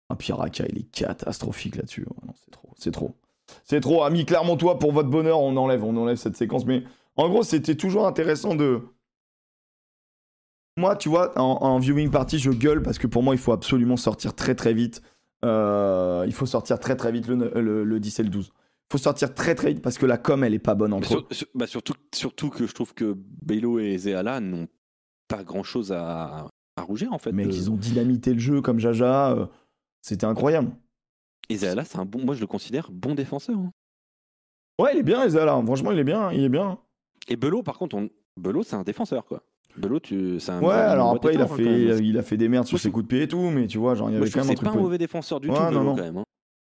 Ah, 0.10 0.18
il 0.20 0.78
est 0.78 0.92
catastrophique 0.92 1.76
là-dessus. 1.76 2.06
Oh, 2.10 2.16
non, 2.26 2.34
c'est 2.44 2.52
trop, 2.52 2.74
c'est 2.78 2.92
trop. 2.92 3.16
C'est 3.64 3.82
trop. 3.82 4.04
Ami 4.04 4.26
Clermontois, 4.26 4.80
pour 4.80 4.92
votre 4.92 5.10
bonheur, 5.10 5.40
on 5.40 5.56
enlève, 5.58 5.84
on 5.84 5.96
enlève 5.98 6.18
cette 6.18 6.38
séquence. 6.38 6.66
Mais 6.66 6.84
en 7.16 7.30
gros, 7.30 7.44
c'était 7.44 7.76
toujours 7.76 8.08
intéressant 8.08 8.56
de. 8.56 8.82
Moi, 10.78 10.96
tu 10.96 11.10
vois, 11.10 11.38
en, 11.40 11.58
en 11.62 11.80
viewing 11.80 12.12
party, 12.12 12.38
je 12.38 12.52
gueule 12.52 12.82
parce 12.82 12.98
que 12.98 13.08
pour 13.08 13.24
moi, 13.24 13.34
il 13.34 13.38
faut 13.38 13.54
absolument 13.54 13.98
sortir 13.98 14.36
très 14.36 14.56
très 14.56 14.74
vite 14.74 15.02
euh, 15.46 16.24
il 16.26 16.34
faut 16.34 16.46
sortir 16.46 16.80
très 16.80 16.96
très 16.96 17.12
vite 17.12 17.28
le, 17.28 17.36
le, 17.36 17.84
le 17.84 18.00
10 18.00 18.20
et 18.20 18.24
le 18.24 18.30
12. 18.30 18.52
Faut 18.92 18.98
sortir 19.00 19.34
très 19.34 19.56
très 19.56 19.70
vite 19.74 19.82
parce 19.82 19.98
que 19.98 20.06
la 20.06 20.18
com, 20.18 20.44
elle 20.44 20.54
est 20.54 20.60
pas 20.60 20.76
bonne 20.76 20.92
Mais 20.92 20.98
entre 20.98 21.26
sur- 21.32 21.48
bah, 21.56 21.66
surtout, 21.68 21.94
surtout 22.14 22.50
que 22.50 22.68
je 22.68 22.74
trouve 22.74 22.94
que 22.94 23.16
Bello 23.42 23.80
et 23.80 23.98
Zeala 23.98 24.40
n'ont 24.40 24.68
pas 25.28 25.44
grand 25.44 25.64
chose 25.64 25.92
à, 25.92 26.48
à 26.78 26.82
rougir 26.84 27.12
en 27.12 27.18
fait. 27.18 27.32
Mec, 27.32 27.48
de- 27.48 27.52
ils 27.54 27.72
ont 27.72 27.76
dynamité 27.76 28.34
le 28.34 28.40
jeu 28.40 28.62
comme 28.62 28.80
Jaja. 28.80 29.32
euh, 29.32 29.46
C'était 30.02 30.26
incroyable. 30.28 30.72
Et 31.50 31.58
Zeala, 31.58 31.84
c'est 31.84 31.98
un 31.98 32.06
bon, 32.06 32.24
moi 32.24 32.36
je 32.36 32.42
le 32.42 32.48
considère 32.48 32.90
bon 32.92 33.16
défenseur. 33.16 33.58
hein. 33.58 33.72
Ouais, 34.80 34.92
il 34.94 35.00
est 35.00 35.04
bien, 35.04 35.24
Ezala. 35.24 35.60
Franchement, 35.66 35.92
il 35.92 36.00
est 36.00 36.04
bien. 36.04 36.32
Il 36.32 36.44
est 36.44 36.50
bien. 36.50 36.78
Et 37.28 37.38
Bello, 37.38 37.64
par 37.64 37.78
contre, 37.78 37.96
on... 37.96 38.10
Bello, 38.38 38.62
c'est 38.62 38.76
un 38.76 38.84
défenseur 38.84 39.26
quoi. 39.26 39.42
Bello, 39.78 40.00
tu, 40.00 40.40
c'est 40.40 40.52
un. 40.52 40.62
Ouais, 40.62 40.74
alors 40.74 41.12
après, 41.16 41.34
il 41.34 41.40
a, 41.42 41.44
défenseur, 41.46 41.66
fait, 41.66 42.04
il 42.04 42.18
a, 42.18 42.24
fait 42.24 42.38
des 42.38 42.48
merdes 42.50 42.68
sur 42.68 42.78
ses 42.80 42.92
coups 42.92 43.04
de 43.06 43.08
pied 43.10 43.22
et 43.24 43.28
tout, 43.28 43.40
mais 43.50 43.68
tu 43.68 43.78
vois, 43.78 43.96
genre, 43.96 44.10
il 44.10 44.14
y 44.14 44.18
avait 44.18 44.30
quand 44.30 44.40
même 44.42 44.48
un 44.48 44.50
c'est 44.50 44.56
pas 44.62 44.70
truc. 44.70 44.80
un 44.80 44.84
mauvais 44.84 44.98
défenseur 44.98 45.40
du 45.40 45.48
tout, 45.48 45.54
non, 45.54 45.68
Bello, 45.70 45.84
non. 45.84 45.96
quand 45.96 46.02
même. 46.02 46.24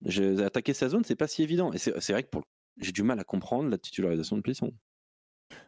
J'ai 0.06 0.42
attaqué 0.42 0.72
sa 0.74 0.88
zone, 0.88 1.02
c'est 1.04 1.16
pas 1.16 1.26
si 1.28 1.42
évident. 1.42 1.72
Et 1.72 1.78
c'est 1.78 2.12
vrai 2.12 2.22
que 2.22 2.28
pour... 2.30 2.42
j'ai 2.80 2.92
du 2.92 3.02
mal 3.02 3.18
à 3.20 3.24
comprendre 3.24 3.68
la 3.68 3.78
titularisation 3.78 4.36
de 4.36 4.42
Plisson. 4.42 4.72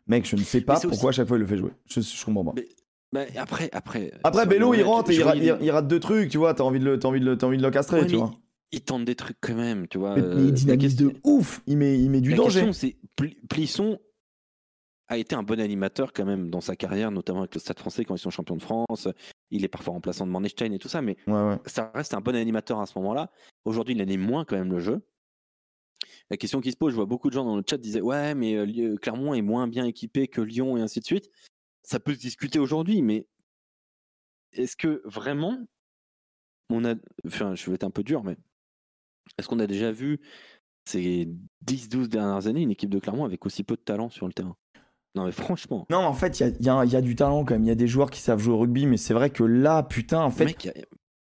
Mec, 0.06 0.26
je 0.26 0.36
ne 0.36 0.40
sais 0.42 0.60
pas 0.60 0.74
pourquoi 0.80 0.90
à 0.90 1.08
aussi- 1.10 1.16
chaque 1.16 1.28
fois 1.28 1.36
il 1.36 1.40
le 1.40 1.46
fait 1.46 1.56
jouer. 1.58 1.70
Je, 1.86 2.00
je 2.00 2.24
comprends 2.24 2.44
pas. 2.44 2.52
Mais- 2.56 2.68
Bah, 3.12 3.24
après, 3.36 3.68
après. 3.72 4.12
Après, 4.24 4.42
sur 4.42 4.48
Bello, 4.50 4.74
il 4.74 4.82
rentre 4.82 5.10
et 5.10 5.14
je 5.14 5.20
il, 5.62 5.70
rate 5.70 5.88
deux 5.88 6.00
trucs, 6.00 6.30
tu 6.30 6.38
vois. 6.38 6.52
T'as 6.54 6.64
envie, 6.64 6.78
de 6.80 6.84
le- 6.84 6.98
t'as 6.98 7.08
envie, 7.08 7.20
de 7.20 7.24
le- 7.24 7.44
envie 7.44 7.56
de 7.58 7.62
le 7.62 7.70
castrer, 7.70 8.00
Ouais, 8.00 8.06
tu 8.06 8.16
vois. 8.16 8.32
il 8.72 8.82
tente 8.82 9.04
des 9.04 9.14
trucs 9.14 9.38
quand 9.40 9.54
même, 9.54 9.88
tu 9.88 9.96
vois. 9.98 10.14
Mais, 10.16 10.22
euh, 10.22 10.34
mais 10.36 10.42
il 10.42 10.46
la 10.46 10.50
dynamise 10.52 10.96
de 10.96 11.08
question- 11.08 11.20
ouf. 11.24 11.62
Il 11.66 11.78
met, 11.78 11.98
il 11.98 12.10
met 12.10 12.20
du 12.20 12.30
la 12.30 12.36
danger. 12.36 12.70
Plisson 13.48 13.98
a 15.08 15.16
été 15.16 15.34
un 15.34 15.42
bon 15.42 15.58
animateur 15.60 16.12
quand 16.12 16.24
même 16.24 16.50
dans 16.50 16.60
sa 16.60 16.76
carrière, 16.76 17.10
notamment 17.10 17.40
avec 17.40 17.54
le 17.54 17.60
Stade 17.60 17.78
français 17.78 18.04
quand 18.04 18.14
ils 18.14 18.20
sont 18.20 18.30
champions 18.30 18.56
de 18.56 18.62
France. 18.62 19.08
Il 19.50 19.64
est 19.64 19.68
parfois 19.68 19.94
remplaçant 19.94 20.26
de 20.26 20.30
Manestein 20.32 20.70
et 20.72 20.78
tout 20.78 20.88
ça, 20.88 21.00
mais 21.00 21.16
Ouais, 21.26 21.32
ouais. 21.32 21.56
ça 21.66 21.90
reste 21.94 22.14
un 22.14 22.20
bon 22.20 22.36
animateur 22.36 22.80
à 22.80 22.86
ce 22.86 22.98
moment-là. 22.98 23.30
Aujourd'hui, 23.64 23.94
il 23.94 24.00
anime 24.02 24.20
moins 24.20 24.44
quand 24.44 24.56
même 24.56 24.70
le 24.70 24.80
jeu. 24.80 25.00
La 26.30 26.36
question 26.36 26.60
qui 26.60 26.70
se 26.72 26.76
pose, 26.76 26.90
je 26.90 26.96
vois 26.96 27.06
beaucoup 27.06 27.28
de 27.28 27.34
gens 27.34 27.44
dans 27.44 27.56
le 27.56 27.62
chat 27.68 27.78
disaient 27.78 28.02
ouais, 28.02 28.34
mais 28.34 28.54
euh, 28.54 28.96
Clermont 28.96 29.32
est 29.32 29.42
moins 29.42 29.66
bien 29.66 29.86
équipé 29.86 30.28
que 30.28 30.42
Lyon 30.42 30.76
et 30.76 30.82
ainsi 30.82 31.00
de 31.00 31.04
suite. 31.06 31.30
Ça 31.82 32.00
peut 32.00 32.12
se 32.12 32.18
discuter 32.18 32.58
aujourd'hui, 32.58 33.00
mais 33.00 33.26
est-ce 34.52 34.76
que 34.76 35.00
vraiment 35.04 35.58
on 36.68 36.84
a, 36.84 36.94
enfin, 37.26 37.54
je 37.54 37.64
vais 37.70 37.74
être 37.76 37.84
un 37.84 37.90
peu 37.90 38.02
dur, 38.02 38.24
mais 38.24 38.36
est-ce 39.38 39.48
qu'on 39.48 39.58
a 39.58 39.66
déjà 39.66 39.90
vu 39.90 40.20
ces 40.84 41.28
10-12 41.64 42.08
dernières 42.08 42.46
années 42.46 42.62
une 42.62 42.70
équipe 42.70 42.90
de 42.90 42.98
Clermont 42.98 43.24
avec 43.24 43.46
aussi 43.46 43.64
peu 43.64 43.76
de 43.76 43.80
talent 43.80 44.10
sur 44.10 44.26
le 44.26 44.34
terrain? 44.34 44.56
Non, 45.14 45.24
mais 45.24 45.32
franchement, 45.32 45.86
Non, 45.90 45.98
en 45.98 46.12
fait, 46.12 46.38
il 46.40 46.64
y 46.64 46.68
a, 46.68 46.84
y 46.84 46.88
y 46.96 47.02
du 47.02 47.16
talent 47.16 47.44
quand 47.44 47.54
même. 47.54 47.64
Il 47.64 47.68
y 47.68 47.72
a 47.72 47.74
des 47.74 47.88
joueurs 47.88 48.10
qui 48.10 48.20
savent 48.20 48.38
jouer 48.38 48.54
au 48.54 48.58
rugby, 48.58 48.86
mais 48.86 48.96
c'est 48.96 49.14
vrai 49.14 49.30
que 49.30 49.42
là, 49.42 49.82
putain, 49.82 50.20
en 50.20 50.30
fait. 50.30 50.44
mec, 50.46 50.64
y 50.64 50.68
a- 50.68 50.72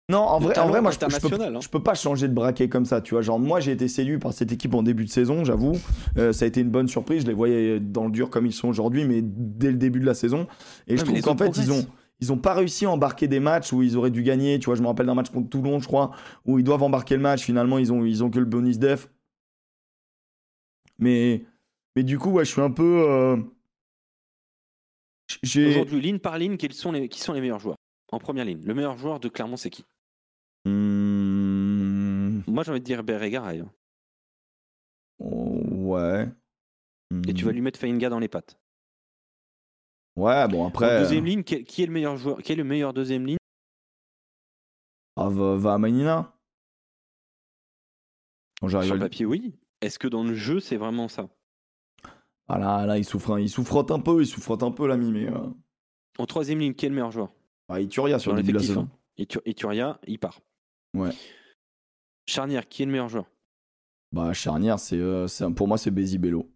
non, 0.09 0.19
en 0.19 0.39
vrai, 0.39 0.57
en 0.59 0.69
vrai 0.69 0.81
moi, 0.83 0.93
je, 0.93 0.99
peux, 0.99 1.05
hein. 1.43 1.59
je 1.61 1.69
peux 1.69 1.83
pas 1.83 1.95
changer 1.95 2.29
de 2.29 2.33
braquet 2.33 2.69
comme 2.69 2.85
ça, 2.85 3.01
tu 3.01 3.15
vois. 3.15 3.23
Genre, 3.23 3.41
moi, 3.41 3.59
j'ai 3.59 3.73
été 3.73 3.89
séduit 3.89 4.19
par 4.19 4.33
cette 4.33 4.53
équipe 4.53 4.73
en 4.75 4.85
début 4.85 5.05
de 5.05 5.11
saison, 5.11 5.43
j'avoue. 5.45 5.73
Euh, 6.17 6.33
ça 6.33 6.45
a 6.45 6.49
été 6.49 6.61
une 6.61 6.71
bonne 6.71 6.87
surprise. 6.87 7.23
Je 7.23 7.27
les 7.27 7.33
voyais 7.33 7.81
dans 7.81 8.05
le 8.05 8.13
dur 8.13 8.31
comme 8.31 8.47
ils 8.47 8.53
sont 8.53 8.69
aujourd'hui, 8.69 9.05
mais 9.05 9.21
dès 9.23 9.71
le 9.73 9.77
début 9.79 9.99
de 9.99 10.07
la 10.07 10.15
saison. 10.15 10.47
Et 10.87 10.97
je 10.97 11.05
trouve 11.05 11.21
qu'en 11.23 11.37
fait, 11.37 11.49
ils 11.57 11.73
ont. 11.73 11.83
progressent. 11.83 11.89
Ils 12.21 12.33
ont 12.33 12.39
pas 12.39 12.55
réussi 12.55 12.87
à 12.87 12.91
embarquer 12.91 13.29
des 13.29 13.41
matchs 13.41 13.73
où 13.75 13.83
ils 13.83 13.97
auraient 13.97 14.11
dû 14.13 14.23
gagner. 14.23 14.59
Tu 14.59 14.67
vois, 14.67 14.75
je 14.75 14.81
me 14.81 14.87
rappelle 14.87 15.05
d'un 15.07 15.15
match 15.15 15.29
contre 15.31 15.51
Toulon, 15.51 15.81
je 15.81 15.87
crois, 15.87 16.13
où 16.47 16.59
ils 16.59 16.65
doivent 16.65 16.83
embarquer 16.85 17.15
le 17.17 17.21
match. 17.23 17.43
Finalement, 17.43 17.77
ils 17.79 17.93
ont, 17.93 18.05
ils 18.07 18.23
ont 18.25 18.31
que 18.31 18.39
le 18.39 18.47
bonus 18.47 18.79
def. 18.79 19.11
Mais, 20.99 21.45
mais 21.95 22.03
du 22.05 22.19
coup, 22.19 22.31
ouais, 22.31 22.45
je 22.45 22.53
suis 22.53 22.61
un 22.63 22.71
peu. 22.71 23.05
euh. 23.09 23.37
Aujourd'hui, 25.69 26.01
ligne 26.01 26.19
par 26.19 26.39
ligne, 26.39 26.57
quels 26.57 26.73
sont 26.73 26.93
les, 26.93 27.09
qui 27.09 27.21
sont 27.21 27.33
les 27.33 27.41
meilleurs 27.41 27.59
joueurs? 27.59 27.77
En 28.13 28.19
première 28.19 28.45
ligne, 28.45 28.63
le 28.65 28.75
meilleur 28.75 28.97
joueur 28.97 29.19
de 29.21 29.29
Clermont, 29.29 29.57
c'est 29.57 29.71
qui? 29.71 29.85
Hmm, 30.65 32.41
Moi, 32.47 32.63
j'ai 32.65 32.71
envie 32.71 32.81
de 32.81 32.85
dire 32.85 33.03
Berregaray. 33.03 33.61
hein. 33.61 33.71
oh, 35.19 35.61
ouais. 35.71 36.29
Et 37.29 37.35
tu 37.35 37.45
Hmm. 37.45 37.47
vas 37.47 37.53
lui 37.53 37.61
mettre 37.61 37.79
Fainga 37.79 38.09
dans 38.09 38.19
les 38.19 38.29
pattes. 38.29 38.59
Ouais, 40.17 40.49
bon, 40.49 40.65
En 40.65 40.69
après. 40.69 40.99
deuxième 40.99 41.25
ligne, 41.25 41.43
qui 41.45 41.55
est 41.83 41.87
le 41.87 41.93
meilleur 41.93 42.17
joueur 42.17 42.43
Qui 42.43 42.53
est 42.53 42.57
le 42.57 42.65
meilleur 42.65 42.93
deuxième 42.95 43.27
ligne? 43.27 43.37
Ah, 45.17 45.29
va, 45.29 45.57
va 45.57 45.75
à 45.75 45.79
Manina. 45.79 46.33
Bon, 48.61 48.69
Sur 48.69 48.95
le- 48.95 49.01
papier, 49.01 49.25
oui. 49.27 49.55
Est-ce 49.83 49.99
que 49.99 50.09
dans 50.09 50.25
le 50.25 50.35
jeu, 50.35 50.61
c'est 50.61 50.77
vraiment 50.77 51.09
ça? 51.09 51.29
Ah 52.49 52.59
là, 52.59 52.87
là, 52.87 52.99
il 52.99 53.05
souffre, 53.05 53.39
il 53.41 53.51
souffrote 53.51 53.91
un 53.91 53.99
peu, 53.99 54.21
il 54.23 54.27
souffrote 54.27 54.63
un 54.63 54.71
peu 54.71 54.87
l'ami, 54.87 55.11
mais. 55.13 55.27
euh, 55.29 55.49
En 56.19 56.27
troisième 56.27 56.61
ligne, 56.61 56.75
qui 56.75 56.87
est 56.87 56.89
le 56.89 56.95
meilleur 56.95 57.11
joueur? 57.11 57.33
Ah, 57.69 57.81
Ituria 57.81 58.19
sur 58.19 58.33
le 58.33 58.43
début 58.43 58.53
de 58.53 58.59
la 58.59 58.65
saison. 58.65 58.83
hein. 58.83 58.89
Itu- 59.19 59.41
Ituria, 59.47 59.99
il 60.07 60.19
part. 60.19 60.41
Ouais. 60.95 61.11
Charnière, 62.29 62.69
qui 62.69 62.83
est 62.83 62.87
le 62.87 62.93
meilleur 62.93 63.09
joueur? 63.09 63.25
Bah, 64.13 64.33
charnière, 64.33 64.79
c'est, 64.79 64.99
euh, 64.99 65.27
pour 65.57 65.67
moi, 65.69 65.79
c'est 65.79 65.91
Bézi 65.91 66.19
Bello. 66.19 66.49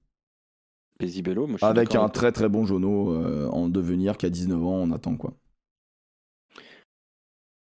Bello, 1.24 1.46
moi 1.46 1.56
je 1.58 1.64
suis 1.64 1.66
Avec 1.66 1.94
un 1.94 2.10
très 2.10 2.30
très 2.30 2.50
bon 2.50 2.66
Jono 2.66 3.14
euh, 3.14 3.48
en 3.48 3.70
devenir 3.70 4.18
qui 4.18 4.26
a 4.26 4.30
19 4.30 4.62
ans, 4.62 4.74
on 4.82 4.92
attend 4.92 5.16
quoi. 5.16 5.32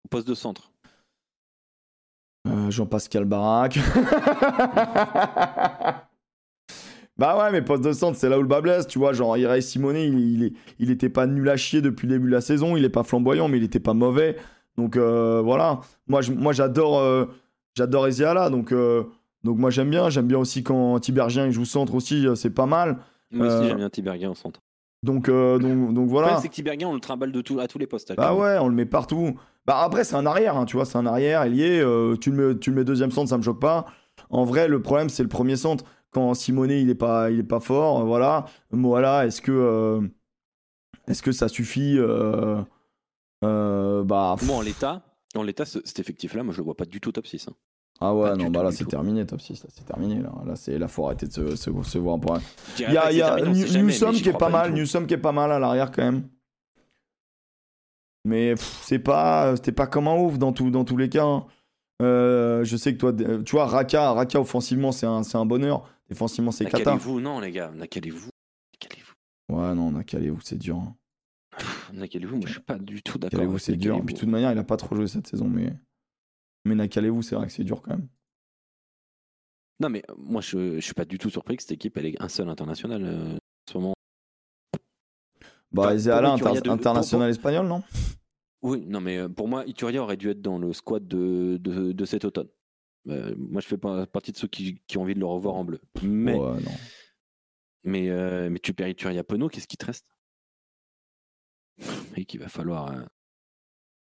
poste 0.09 0.27
de 0.27 0.33
centre. 0.33 0.71
Jean-Pascal 2.69 3.25
Barak. 3.25 3.77
bah 7.22 7.38
ouais, 7.38 7.52
mais 7.52 7.61
poste 7.61 7.84
de 7.84 7.93
centre, 7.93 8.18
c'est 8.18 8.27
là 8.30 8.38
où 8.38 8.41
le 8.41 8.48
bas 8.48 8.61
blesse, 8.61 8.88
tu 8.88 8.98
vois. 8.99 9.14
Genre, 9.14 9.38
Irai 9.38 9.61
Simone, 9.61 9.95
il, 9.95 10.19
il, 10.43 10.53
il 10.80 10.89
était 10.91 11.07
pas 11.10 11.27
nul 11.27 11.48
à 11.49 11.56
chier 11.56 11.81
depuis 11.81 12.07
le 12.07 12.15
début 12.15 12.27
de 12.27 12.34
la 12.34 12.41
saison, 12.41 12.76
il 12.76 12.84
est 12.84 12.89
pas 12.89 13.03
flamboyant, 13.03 13.48
mais 13.48 13.57
il 13.57 13.64
était 13.64 13.80
pas 13.80 13.93
mauvais. 13.93 14.35
Donc 14.77 14.98
euh, 14.98 15.41
voilà. 15.43 15.81
Moi, 16.07 16.22
je- 16.22 16.31
moi 16.34 16.52
j'adore 16.52 16.99
euh, 16.99 17.25
j'adore 17.77 18.08
Ezeala, 18.08 18.50
donc, 18.50 18.72
euh, 18.72 19.03
donc 19.43 19.58
moi 19.59 19.69
j'aime 19.69 19.90
bien. 19.90 20.09
J'aime 20.09 20.27
bien 20.27 20.40
aussi 20.40 20.64
quand 20.64 21.00
Tibergien 21.00 21.45
il 21.45 21.51
joue 21.51 21.66
centre 21.66 21.93
aussi, 21.95 22.25
euh, 22.25 22.35
c'est 22.35 22.50
pas 22.50 22.66
mal. 22.66 22.98
Moi 23.32 23.48
aussi, 23.48 23.67
j'aime 23.67 23.77
bien 23.77 23.90
Tiberghien 23.90 24.32
au 24.32 24.35
centre. 24.35 24.59
Donc, 25.03 25.27
donc, 25.30 25.61
donc 25.93 26.06
Le 26.06 26.09
voilà. 26.09 26.27
problème, 26.27 26.41
c'est 26.41 26.50
que 26.50 26.53
Tiberghien, 26.53 26.88
on 26.90 26.93
le 26.93 27.00
trimballe 27.00 27.32
de 27.32 27.41
tout, 27.41 27.59
à 27.59 27.67
tous 27.67 27.80
les 27.80 27.88
postes. 27.88 28.14
Bah 28.16 28.33
ouais, 28.35 28.58
on 28.59 28.67
le 28.67 28.75
met 28.75 28.85
partout. 28.85 29.35
Bah 29.66 29.80
après, 29.82 30.03
c'est 30.03 30.16
un 30.16 30.25
arrière, 30.25 30.58
hein, 30.58 30.66
tu 30.66 30.75
vois, 30.75 30.85
c'est 30.85 30.98
un 30.98 31.06
arrière, 31.06 31.43
ailier. 31.43 31.80
tu, 32.19 32.32
le 32.32 32.35
mets, 32.53 32.59
tu 32.59 32.69
le 32.72 32.75
mets 32.75 32.83
deuxième 32.83 33.09
centre, 33.11 33.30
ça 33.30 33.38
me 33.38 33.41
choque 33.43 33.59
pas. 33.59 33.85
En 34.30 34.43
vrai, 34.45 34.67
le 34.67 34.82
problème, 34.82 35.09
c'est 35.09 35.24
le 35.24 35.30
premier 35.30 35.56
centre. 35.56 35.85
Quand 36.11 36.33
Simonet, 36.33 36.81
il 36.81 36.90
est 36.90 36.95
pas, 36.95 37.31
il 37.31 37.40
est 37.40 37.43
pas 37.43 37.59
fort, 37.59 38.01
euh, 38.01 38.03
voilà. 38.03 38.45
Voilà, 38.72 39.25
est-ce 39.25 39.41
que, 39.41 39.51
euh, 39.51 40.01
est-ce 41.07 41.22
que 41.23 41.31
ça 41.31 41.48
suffit 41.48 41.98
euh, 41.98 42.61
euh, 43.43 44.03
Bah. 44.03 44.35
pff, 44.38 44.48
Moi, 44.48 44.57
en 44.57 44.61
l'état, 44.61 45.01
en 45.35 45.43
l'état, 45.43 45.65
ce- 45.65 45.80
cet 45.85 45.99
effectif-là, 45.99 46.43
moi, 46.43 46.53
je 46.53 46.59
le 46.59 46.65
vois 46.65 46.75
pas 46.75 46.85
du 46.85 46.99
tout 46.99 47.11
top 47.11 47.27
6. 47.27 47.48
hein. 47.48 47.53
ah 48.01 48.14
ouais, 48.14 48.31
pas 48.31 48.35
non, 48.35 48.49
bah 48.49 48.64
là, 48.64 48.72
c'est 48.72 48.85
terminé, 48.85 49.25
top 49.25 49.40
6, 49.41 49.64
là, 49.64 49.69
c'est 49.73 49.85
terminé. 49.85 50.22
Là, 50.22 50.31
là 50.45 50.56
c'est, 50.56 50.77
là, 50.77 50.88
faut 50.90 51.06
arrêter 51.06 51.27
de 51.27 51.31
se, 51.31 51.56
se, 51.56 51.72
se 51.83 51.98
voir 51.98 52.19
Il 52.77 52.81
y 52.81 52.98
a, 52.98 53.11
y 53.11 53.22
a 53.22 53.35
terminé, 53.35 53.67
jamais, 53.67 53.83
Newsom 53.93 54.11
qui 54.14 54.30
est 54.30 54.38
pas 54.38 54.49
mal. 54.49 54.73
Newsom 54.73 55.07
qui 55.07 55.14
est 55.14 55.17
pas 55.17 55.31
mal 55.31 55.51
à 55.51 55.59
l'arrière 55.59 55.91
quand 55.91 56.03
même. 56.03 56.27
Mais 58.25 58.53
c'est 58.81 58.99
pas, 58.99 59.56
c'était 59.56 59.72
pas 59.72 59.88
comme 59.88 60.07
un 60.07 60.15
ouf 60.15 60.38
dans, 60.38 60.51
tout, 60.53 60.69
dans 60.69 60.83
tous 60.83 60.98
les 60.98 61.09
cas. 61.09 61.25
hein. 61.25 61.45
Euh, 62.01 62.64
je 62.64 62.77
sais 62.77 62.93
que 62.93 62.99
toi, 62.99 63.14
tu 63.14 63.51
vois, 63.56 63.65
Raka, 63.65 64.11
Raka 64.14 64.40
offensivement, 64.40 64.91
c'est 64.91 65.06
un, 65.06 65.23
c'est 65.23 65.38
un 65.38 65.45
bonheur. 65.45 65.88
Défensivement, 66.11 66.51
c'est 66.51 66.65
cata. 66.65 66.77
Nacalez-vous, 66.80 67.22
non, 67.22 67.40
les 67.40 67.51
gars, 67.51 67.72
nacalez-vous. 67.72 68.30
Nacalez-vous. 68.73 69.14
Ouais, 69.56 69.73
non, 69.73 69.91
Nakaleu, 69.91 70.35
c'est 70.43 70.57
dur. 70.57 70.75
hein. 70.77 70.95
Nacalez-vous, 71.93 72.35
moi, 72.35 72.48
je 72.48 72.51
suis 72.51 72.61
pas 72.61 72.77
du 72.77 73.01
tout 73.01 73.17
d'accord. 73.17 73.40
Avec 73.40 73.59
c'est 73.61 73.77
dur. 73.77 73.93
Nacalez-vous. 73.93 74.06
Puis 74.07 74.15
de 74.15 74.19
toute 74.19 74.27
manière, 74.30 74.51
il 74.51 74.57
a 74.57 74.64
pas 74.65 74.75
trop 74.75 74.93
joué 74.93 75.07
cette 75.07 75.27
saison, 75.27 75.48
mais. 75.48 75.73
Mais 76.65 76.75
Nakaleu, 76.75 77.22
c'est 77.22 77.35
vrai 77.35 77.48
que 77.48 77.53
c'est 77.53 77.64
dur 77.64 77.81
quand 77.81 77.91
même. 77.91 78.09
Non, 79.80 79.88
mais 79.90 80.03
euh, 80.09 80.14
moi, 80.17 80.41
je, 80.41 80.75
je 80.75 80.80
suis 80.81 80.93
pas 80.93 81.06
du 81.06 81.17
tout 81.17 81.30
surpris 81.30 81.56
que 81.56 81.64
cette 81.64 81.72
équipe, 81.72 81.95
elle 81.95 82.07
ait 82.07 82.22
un 82.22 82.27
seul 82.27 82.49
international 82.49 83.01
euh, 83.06 83.35
en 83.35 83.72
ce 83.72 83.77
moment. 83.77 83.93
Bah, 85.72 85.95
Ezeala, 85.95 86.33
inter- 86.33 86.59
de- 86.61 86.69
international 86.69 87.30
espagnol, 87.30 87.67
non? 87.67 87.83
Oui, 88.61 88.85
non, 88.85 88.99
mais 88.99 89.17
euh, 89.17 89.30
pour 89.30 89.48
moi, 89.48 89.65
Ituria 89.65 90.03
aurait 90.03 90.17
dû 90.17 90.30
être 90.30 90.41
dans 90.41 90.59
le 90.59 90.73
squad 90.73 91.07
de, 91.07 91.57
de, 91.61 91.93
de 91.93 92.06
cet 92.06 92.25
automne. 92.25 92.49
Euh, 93.07 93.33
moi, 93.38 93.61
je 93.61 93.67
fais 93.67 93.77
pas 93.77 94.05
partie 94.05 94.31
de 94.31 94.38
ceux 94.38 94.47
qui, 94.47 94.81
qui 94.88 94.97
ont 94.97 95.01
envie 95.01 95.15
de 95.15 95.19
le 95.19 95.25
revoir 95.25 95.55
en 95.55 95.63
bleu. 95.65 95.80
Mais, 96.03 96.38
non. 96.38 96.57
mais, 97.83 98.09
euh, 98.09 98.49
mais 98.49 98.59
tu 98.59 98.73
perds 98.73 98.89
Ituria 98.89 99.23
Penaud, 99.23 99.49
qu'est-ce 99.49 99.67
qui 99.67 99.77
te 99.77 99.85
reste? 99.85 100.05
Mec, 102.15 102.33
il 102.33 102.39
va 102.39 102.47
falloir. 102.47 102.91
euh, 102.91 103.01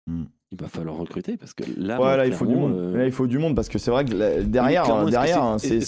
Hmm. 0.06 0.24
Il 0.50 0.60
va 0.60 0.68
falloir 0.68 0.96
recruter 0.98 1.38
parce 1.38 1.54
que 1.54 1.64
là, 1.78 1.94
Ouais, 1.96 2.04
moi, 2.04 2.16
là, 2.18 2.26
il 2.26 2.34
faut 2.34 2.44
du 2.44 2.52
clairement, 2.52 2.68
monde. 2.68 2.78
euh, 2.78 2.96
Là, 2.98 3.06
il 3.06 3.10
faut 3.12 3.26
du 3.26 3.38
monde 3.38 3.56
parce 3.56 3.70
que 3.70 3.78
c'est 3.78 3.90
vrai 3.90 4.04
que 4.04 4.12
là, 4.12 4.42
derrière, 4.42 4.84
derrière, 5.06 5.42
hein, 5.42 5.58
c'est- 5.58 5.78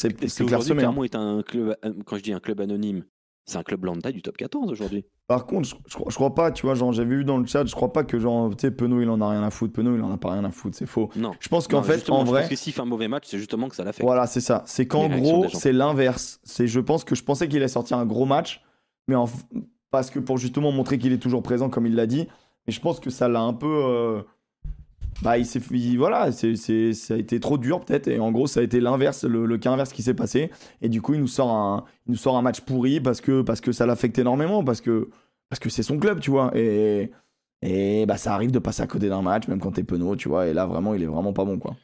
clairsemé. 0.46 0.78
hein. 0.80 0.86
Clermont 0.86 1.04
est 1.04 1.14
un 1.14 1.42
club, 1.42 1.76
quand 2.06 2.16
je 2.16 2.22
dis 2.22 2.32
un 2.32 2.40
club 2.40 2.62
anonyme, 2.62 3.04
c'est 3.46 3.56
un 3.58 3.62
club 3.62 3.84
lambda 3.84 4.12
du 4.12 4.20
top 4.22 4.36
14 4.36 4.70
aujourd'hui. 4.70 5.04
Par 5.28 5.46
contre, 5.46 5.68
je, 5.68 5.74
je 5.88 5.94
crois- 5.94 6.10
je 6.10 6.14
crois 6.16 6.34
pas, 6.34 6.50
tu 6.52 6.66
vois, 6.66 6.74
genre, 6.74 6.92
j'avais 6.92 7.16
vu 7.16 7.24
dans 7.24 7.38
le 7.38 7.46
chat, 7.46 7.64
je 7.64 7.74
crois 7.74 7.92
pas 7.92 8.04
que, 8.04 8.18
genre, 8.18 8.50
tu 8.50 8.62
sais, 8.62 8.70
Penaud, 8.70 9.00
il 9.00 9.08
en 9.08 9.20
a 9.20 9.28
rien 9.30 9.42
à 9.42 9.50
foutre. 9.50 9.72
Penaud, 9.72 9.94
il 9.96 10.02
en 10.02 10.12
a 10.12 10.16
pas 10.18 10.32
rien 10.32 10.44
à 10.44 10.50
foutre, 10.50 10.76
c'est 10.76 10.86
faux. 10.86 11.10
Non. 11.16 11.32
Je 11.40 11.48
pense 11.48 11.66
qu'en 11.68 11.82
fait, 11.82 12.10
en 12.10 12.24
vrai, 12.24 12.42
pense 12.42 12.50
que 12.50 12.56
s'il 12.56 12.72
fait 12.72 12.80
un 12.82 12.84
mauvais 12.86 13.08
match, 13.08 13.24
c'est 13.26 13.38
justement 13.38 13.68
que 13.68 13.74
ça 13.76 13.84
l'affecte. 13.84 14.04
voilà, 14.06 14.26
c'est 14.26 14.40
ça. 14.40 14.62
C'est 14.66 14.86
qu'en 14.86 15.08
gros, 15.08 15.48
c'est 15.48 15.72
l'inverse. 15.72 16.40
C'est, 16.44 16.66
je 16.66 16.80
pense 16.80 17.04
que 17.04 17.14
je 17.14 17.22
pensais 17.24 17.48
qu'il 17.48 17.58
allait 17.58 17.68
sortir 17.68 17.98
un 17.98 18.06
gros 18.06 18.26
match, 18.26 18.62
mais 19.08 19.14
en, 19.14 19.28
parce 19.90 20.10
que 20.10 20.18
pour 20.18 20.38
justement 20.38 20.70
montrer 20.72 20.98
qu'il 20.98 21.12
est 21.12 21.18
toujours 21.18 21.42
présent, 21.42 21.70
comme 21.70 21.86
il 21.86 21.94
l'a 21.94 22.06
dit. 22.06 22.26
Mais 22.66 22.72
je 22.72 22.80
pense 22.80 22.98
que 22.98 23.10
ça 23.10 23.28
l'a 23.28 23.40
un 23.40 23.52
peu, 23.52 23.66
euh, 23.84 24.22
bah, 25.22 25.38
il 25.38 25.46
s'est, 25.46 25.60
il- 25.70 25.96
voilà, 25.98 26.30
c'est, 26.32 26.56
c'est- 26.56 26.92
ça 26.92 27.14
a 27.14 27.16
été 27.16 27.40
trop 27.40 27.58
dur 27.58 27.84
peut-être. 27.84 28.08
Et 28.08 28.18
en 28.20 28.30
gros, 28.32 28.46
ça 28.46 28.60
a 28.60 28.62
été 28.62 28.80
l'inverse, 28.80 29.24
le, 29.24 29.58
cas 29.58 29.70
inverse 29.72 29.92
qui 29.92 30.02
s'est 30.02 30.14
passé. 30.14 30.50
Et 30.82 30.88
du 30.88 31.00
coup, 31.02 31.14
il 31.14 31.20
nous 31.20 31.26
sort 31.28 31.50
un, 31.50 31.84
il 32.06 32.12
nous 32.12 32.16
sort 32.18 32.36
un 32.36 32.42
match 32.42 32.60
pourri 32.60 33.00
parce 33.00 33.20
que, 33.20 33.42
parce 33.42 33.60
que 33.60 33.72
ça 33.72 33.86
l'affecte 33.86 34.18
énormément, 34.18 34.62
parce 34.64 34.80
que, 34.80 35.08
parce 35.48 35.60
que 35.60 35.68
c'est 35.70 35.82
son 35.82 35.98
club, 35.98 36.20
tu 36.20 36.30
vois. 36.30 36.50
Et, 36.56 37.10
et 37.62 38.06
bah, 38.06 38.16
ça 38.16 38.34
arrive 38.34 38.50
de 38.50 38.58
passer 38.58 38.82
à 38.82 38.86
côté 38.86 39.08
d'un 39.08 39.22
match, 39.22 39.48
même 39.48 39.60
quand 39.60 39.72
t'es 39.72 39.84
penaud, 39.84 40.16
tu 40.16 40.28
vois. 40.28 40.46
Et 40.48 40.52
là, 40.54 40.66
vraiment, 40.66 40.94
il 40.94 41.02
est 41.02 41.06
vraiment 41.06 41.32
pas 41.32 41.44
bon, 41.44 41.58
quoi. 41.58 41.76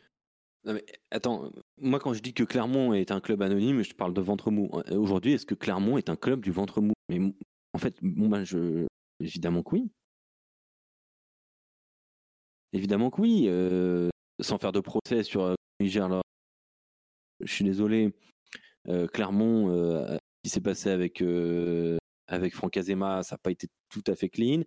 Non, 0.64 0.74
mais 0.74 0.84
attends, 1.10 1.50
moi 1.80 1.98
quand 1.98 2.14
je 2.14 2.22
dis 2.22 2.34
que 2.34 2.44
Clermont 2.44 2.92
est 2.94 3.10
un 3.10 3.18
club 3.20 3.42
anonyme, 3.42 3.82
je 3.82 3.94
parle 3.94 4.14
de 4.14 4.20
ventre 4.20 4.52
mou. 4.52 4.70
Euh, 4.90 4.96
Aujourd'hui, 4.96 5.32
est-ce 5.32 5.44
que 5.46 5.56
Clermont 5.56 5.98
est 5.98 6.08
un 6.08 6.14
club 6.14 6.40
du 6.40 6.52
ventre 6.52 6.80
mou? 6.80 6.92
Mais 7.08 7.18
en 7.72 7.78
fait, 7.78 7.96
bon, 8.00 8.28
ben, 8.28 8.44
je... 8.44 8.86
évidemment 9.18 9.62
que 9.64 9.74
oui. 9.74 9.90
Évidemment 12.72 13.10
que 13.10 13.20
oui. 13.20 13.46
euh, 13.48 14.08
sans 14.40 14.58
faire 14.58 14.72
de 14.72 14.80
procès 14.80 15.22
sur 15.22 15.42
euh, 15.42 15.54
comment 15.78 15.86
ils 15.88 15.90
gèrent 15.90 16.08
leur- 16.08 16.22
Je 17.40 17.52
suis 17.52 17.64
désolé. 17.64 18.14
euh, 18.88 19.06
Clermont, 19.06 19.70
euh, 19.70 20.14
ce 20.14 20.18
qui 20.44 20.50
s'est 20.50 20.60
passé 20.60 20.90
avec, 20.90 21.22
euh, 21.22 21.96
avec 22.26 22.54
Franck 22.54 22.76
Azema, 22.76 23.22
ça 23.22 23.34
n'a 23.34 23.38
pas 23.38 23.50
été 23.52 23.68
tout 23.90 24.02
à 24.08 24.14
fait 24.16 24.28
clean. 24.28 24.62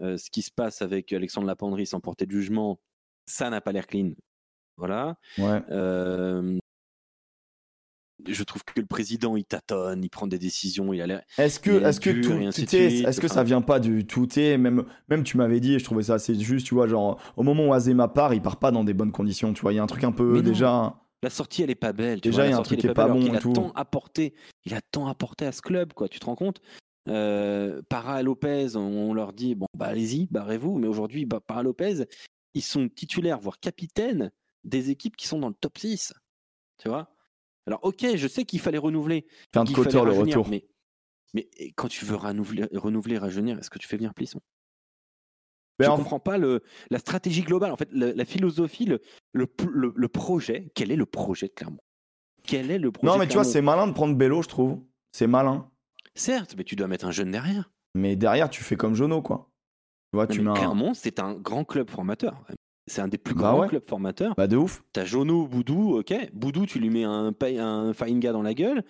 Ce 0.00 0.30
qui 0.30 0.40
se 0.40 0.50
passe 0.50 0.80
avec 0.80 1.12
Alexandre 1.12 1.46
Lapendry 1.46 1.86
sans 1.86 2.00
porter 2.00 2.24
de 2.24 2.30
jugement, 2.32 2.80
ça 3.26 3.50
n'a 3.50 3.60
pas 3.60 3.72
l'air 3.72 3.86
clean. 3.86 4.12
Voilà. 4.78 5.18
Ouais. 5.36 5.60
Je 8.28 8.42
trouve 8.44 8.64
que 8.64 8.80
le 8.80 8.86
président, 8.86 9.36
il 9.36 9.44
tâtonne, 9.44 10.02
il 10.04 10.08
prend 10.08 10.26
des 10.26 10.38
décisions, 10.38 10.92
il 10.92 11.00
a 11.00 11.06
l'air. 11.06 11.22
Est-ce 11.38 11.60
que, 11.60 11.70
Il 11.70 11.76
est 11.84 11.88
est-ce 11.88 12.00
que 12.00 12.10
tout, 12.10 12.32
est-ce 12.32 13.20
que 13.20 13.28
ça 13.28 13.42
vient 13.44 13.60
pas 13.62 13.80
du 13.80 14.06
tout 14.06 14.28
est 14.38 14.58
même, 14.58 14.84
même 15.08 15.22
tu 15.24 15.36
m'avais 15.36 15.60
dit, 15.60 15.74
et 15.74 15.78
je 15.78 15.84
trouvais 15.84 16.04
ça 16.04 16.14
assez 16.14 16.34
juste, 16.34 16.66
tu 16.66 16.74
vois, 16.74 16.86
genre 16.86 17.20
au 17.36 17.42
moment 17.42 17.68
où 17.68 17.72
Azema 17.72 18.08
part, 18.08 18.34
il 18.34 18.42
part 18.42 18.58
pas 18.58 18.70
dans 18.70 18.84
des 18.84 18.94
bonnes 18.94 19.12
conditions, 19.12 19.52
tu 19.52 19.62
vois, 19.62 19.72
il 19.72 19.76
y 19.76 19.78
a 19.78 19.82
un 19.82 19.86
truc 19.86 20.04
un 20.04 20.12
peu 20.12 20.32
Mais 20.34 20.42
déjà. 20.42 20.96
La 21.22 21.30
sortie, 21.30 21.62
elle 21.62 21.70
est 21.70 21.74
pas 21.74 21.92
belle. 21.92 22.20
tu 22.20 22.30
Déjà, 22.30 22.42
vois, 22.42 22.46
il 22.46 22.50
y 22.50 22.52
a 22.52 22.54
un 22.54 22.58
sortie, 22.58 22.68
truc 22.76 22.80
qui 22.80 22.86
est 22.86 22.94
pas 22.94 23.08
belle, 23.08 23.22
bon 23.26 23.32
et 23.32 23.36
a 23.36 23.40
tout. 23.40 23.52
tant 23.52 23.72
apporté. 23.72 24.34
Il 24.64 24.72
a 24.74 24.80
tant 24.80 25.06
apporté 25.06 25.44
à 25.46 25.52
ce 25.52 25.60
club, 25.60 25.92
quoi. 25.92 26.08
Tu 26.08 26.18
te 26.18 26.24
rends 26.24 26.34
compte? 26.36 26.60
Euh, 27.08 27.82
Para 27.88 28.22
Lopez, 28.22 28.76
on 28.76 29.12
leur 29.14 29.32
dit 29.32 29.54
bon, 29.54 29.66
bah 29.76 29.86
allez-y, 29.86 30.28
barrez-vous. 30.30 30.78
Mais 30.78 30.86
aujourd'hui, 30.86 31.26
bah, 31.26 31.40
Para 31.46 31.62
Lopez, 31.62 32.04
ils 32.54 32.62
sont 32.62 32.88
titulaires, 32.88 33.38
voire 33.38 33.58
capitaines 33.60 34.30
des 34.64 34.90
équipes 34.90 35.16
qui 35.16 35.26
sont 35.26 35.38
dans 35.38 35.48
le 35.48 35.54
top 35.54 35.76
6. 35.78 36.12
Tu 36.78 36.88
vois? 36.88 37.10
Alors, 37.66 37.80
ok, 37.82 38.16
je 38.16 38.28
sais 38.28 38.44
qu'il 38.44 38.60
fallait 38.60 38.78
renouveler. 38.78 39.26
Fin 39.52 39.64
de 39.64 39.72
Cotter 39.72 40.02
le 40.04 40.12
retour. 40.12 40.48
Mais, 40.48 40.66
mais 41.34 41.48
quand 41.76 41.88
tu 41.88 42.04
veux 42.04 42.16
renouveler, 42.16 42.66
renouveler 42.74 43.18
rajeunir, 43.18 43.58
est-ce 43.58 43.70
que 43.70 43.78
tu 43.78 43.86
fais 43.86 43.96
venir 43.96 44.14
Plisson? 44.14 44.40
Mais 45.78 45.86
Je 45.86 45.90
en- 45.90 45.96
comprends 45.96 46.20
pas 46.20 46.36
le, 46.38 46.62
la 46.90 46.98
stratégie 46.98 47.42
globale, 47.42 47.72
en 47.72 47.76
fait, 47.76 47.88
la, 47.92 48.12
la 48.12 48.24
philosophie, 48.24 48.84
le, 48.86 49.00
le, 49.32 49.46
le- 49.72 49.92
le 49.96 50.08
projet. 50.08 50.70
Quel 50.74 50.90
est 50.90 50.96
le 50.96 51.06
projet 51.06 51.48
de 51.48 51.52
Clermont? 51.52 51.80
Quel 52.44 52.70
est 52.70 52.78
le 52.78 52.90
projet 52.92 53.12
Non, 53.12 53.18
mais 53.18 53.26
tu 53.26 53.34
vois, 53.34 53.44
c'est 53.44 53.62
malin 53.62 53.86
de 53.86 53.92
prendre 53.92 54.14
Bello, 54.16 54.42
je 54.42 54.48
trouve. 54.48 54.82
C'est 55.12 55.26
malin. 55.26 55.70
Certes, 56.14 56.54
mais 56.56 56.64
tu 56.64 56.76
dois 56.76 56.86
mettre 56.88 57.06
un 57.06 57.10
jeune 57.12 57.30
derrière. 57.30 57.70
Mais 57.94 58.16
derrière, 58.16 58.50
tu 58.50 58.62
fais 58.62 58.76
comme 58.76 58.94
Jono, 58.94 59.22
quoi. 59.22 59.50
Tu 60.12 60.16
vois, 60.16 60.26
Non, 60.26 60.34
tu 60.34 60.38
mais 60.40 60.44
mets 60.44 60.50
un. 60.50 60.54
Clermont, 60.54 60.94
c'est 60.94 61.18
un 61.20 61.34
grand 61.34 61.64
club 61.64 61.88
formateur. 61.90 62.44
C'est 62.90 63.00
un 63.00 63.08
des 63.08 63.18
plus 63.18 63.34
Bah 63.34 63.40
grands 63.52 63.60
ouais. 63.60 63.68
clubs 63.68 63.88
formateurs. 63.88 64.34
Bah, 64.36 64.48
de 64.48 64.56
ouf. 64.56 64.82
T'as 64.92 65.04
Jono, 65.04 65.46
Boudou, 65.46 65.98
ok. 65.98 66.12
Boudou, 66.32 66.66
tu 66.66 66.80
lui 66.80 66.90
mets 66.90 67.04
un, 67.04 67.32
un 67.40 67.92
Fainga 67.92 68.32
dans 68.32 68.42
la 68.42 68.52
gueule. 68.52 68.84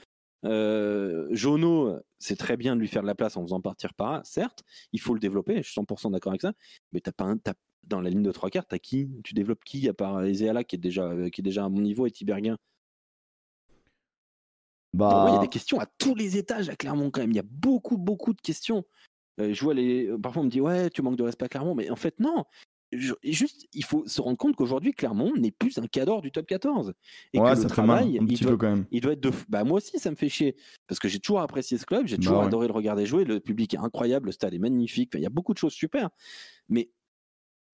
Euh, 0.46 1.28
Jono, 1.32 1.98
c'est 2.18 2.36
très 2.36 2.56
bien 2.56 2.76
de 2.76 2.80
lui 2.80 2.88
faire 2.88 3.02
de 3.02 3.06
la 3.06 3.14
place 3.14 3.36
en 3.36 3.42
faisant 3.42 3.60
partir 3.60 3.92
Para, 3.92 4.22
certes. 4.24 4.62
Il 4.94 5.00
faut 5.02 5.12
le 5.12 5.20
développer, 5.20 5.58
je 5.62 5.70
suis 5.70 5.78
100% 5.78 6.12
d'accord 6.12 6.32
avec 6.32 6.40
ça. 6.40 6.54
Mais 6.92 7.00
t'as 7.00 7.12
pas 7.12 7.24
un, 7.24 7.36
dans 7.84 8.00
la 8.00 8.08
ligne 8.08 8.22
de 8.22 8.32
trois 8.32 8.48
quarts, 8.48 8.66
t'as 8.66 8.78
qui? 8.78 9.10
Tu 9.22 9.34
développes 9.34 9.64
qui 9.64 9.86
à 9.86 9.92
part 9.92 10.24
Ezéala 10.24 10.64
qui 10.64 10.76
est 10.76 10.78
déjà 10.78 11.04
euh, 11.04 11.28
qui 11.28 11.42
est 11.42 11.44
déjà 11.44 11.66
à 11.66 11.68
mon 11.68 11.82
niveau 11.82 12.06
et 12.06 12.10
Tiberguin 12.10 12.56
Bah. 14.94 15.24
Ah 15.26 15.28
Il 15.28 15.34
y 15.34 15.36
a 15.36 15.40
des 15.42 15.48
questions 15.48 15.78
à 15.78 15.84
tous 15.98 16.14
les 16.14 16.38
étages 16.38 16.70
à 16.70 16.76
Clermont 16.76 17.10
quand 17.10 17.20
même. 17.20 17.32
Il 17.32 17.36
y 17.36 17.40
a 17.40 17.44
beaucoup, 17.46 17.98
beaucoup 17.98 18.32
de 18.32 18.40
questions. 18.40 18.84
Euh, 19.40 19.52
je 19.52 19.62
vois 19.62 19.74
les. 19.74 20.10
Parfois 20.22 20.40
on 20.40 20.46
me 20.46 20.50
dit 20.50 20.62
ouais, 20.62 20.88
tu 20.88 21.02
manques 21.02 21.16
de 21.16 21.22
respect 21.22 21.44
à 21.44 21.48
Clermont, 21.48 21.74
mais 21.74 21.90
en 21.90 21.96
fait 21.96 22.18
non. 22.18 22.44
Je- 22.93 23.15
juste, 23.23 23.67
il 23.73 23.85
faut 23.85 24.05
se 24.07 24.20
rendre 24.20 24.36
compte 24.36 24.57
qu'aujourd'hui 24.57 24.93
Clermont 24.93 25.33
n'est 25.36 25.52
plus 25.52 25.78
un 25.78 25.86
cadre 25.86 26.20
du 26.20 26.33
top 26.33 26.47
14 26.47 26.93
et 27.33 27.39
ouais, 27.39 27.51
que 27.52 27.57
ça 27.57 27.69
le 27.83 27.86
mal. 27.86 28.09
il 28.09 28.41
doit, 28.41 28.51
peu 28.51 28.57
quand 28.57 28.70
même. 28.70 28.86
il 28.91 29.01
doit 29.01 29.12
être 29.12 29.20
de. 29.20 29.31
Bah 29.49 29.62
moi 29.62 29.77
aussi, 29.77 29.99
ça 30.01 30.10
me 30.10 30.17
fait 30.17 30.28
chier 30.28 30.57
parce 30.89 30.99
que 30.99 31.07
j'ai 31.09 31.20
toujours 31.20 31.41
apprécié 31.41 31.78
ce 31.78 31.86
club, 31.86 32.07
j'ai 32.09 32.17
Bah 32.17 32.23
toujours 32.23 32.41
ouais. 32.41 32.47
adoré 32.47 32.67
le 32.67 32.73
regarder 32.73 33.07
jouer. 33.07 33.25
Le 33.25 33.39
public 33.39 33.75
est 33.75 33.78
incroyable, 33.78 34.27
le 34.27 34.33
stade 34.33 34.55
est 34.55 34.59
magnifique. 34.59 35.10
Enfin, 35.12 35.20
il 35.20 35.23
y 35.23 35.27
a 35.27 35.31
beaucoup 35.31 35.52
de 35.52 35.59
choses 35.59 35.73
super, 35.73 36.10
mais 36.69 36.91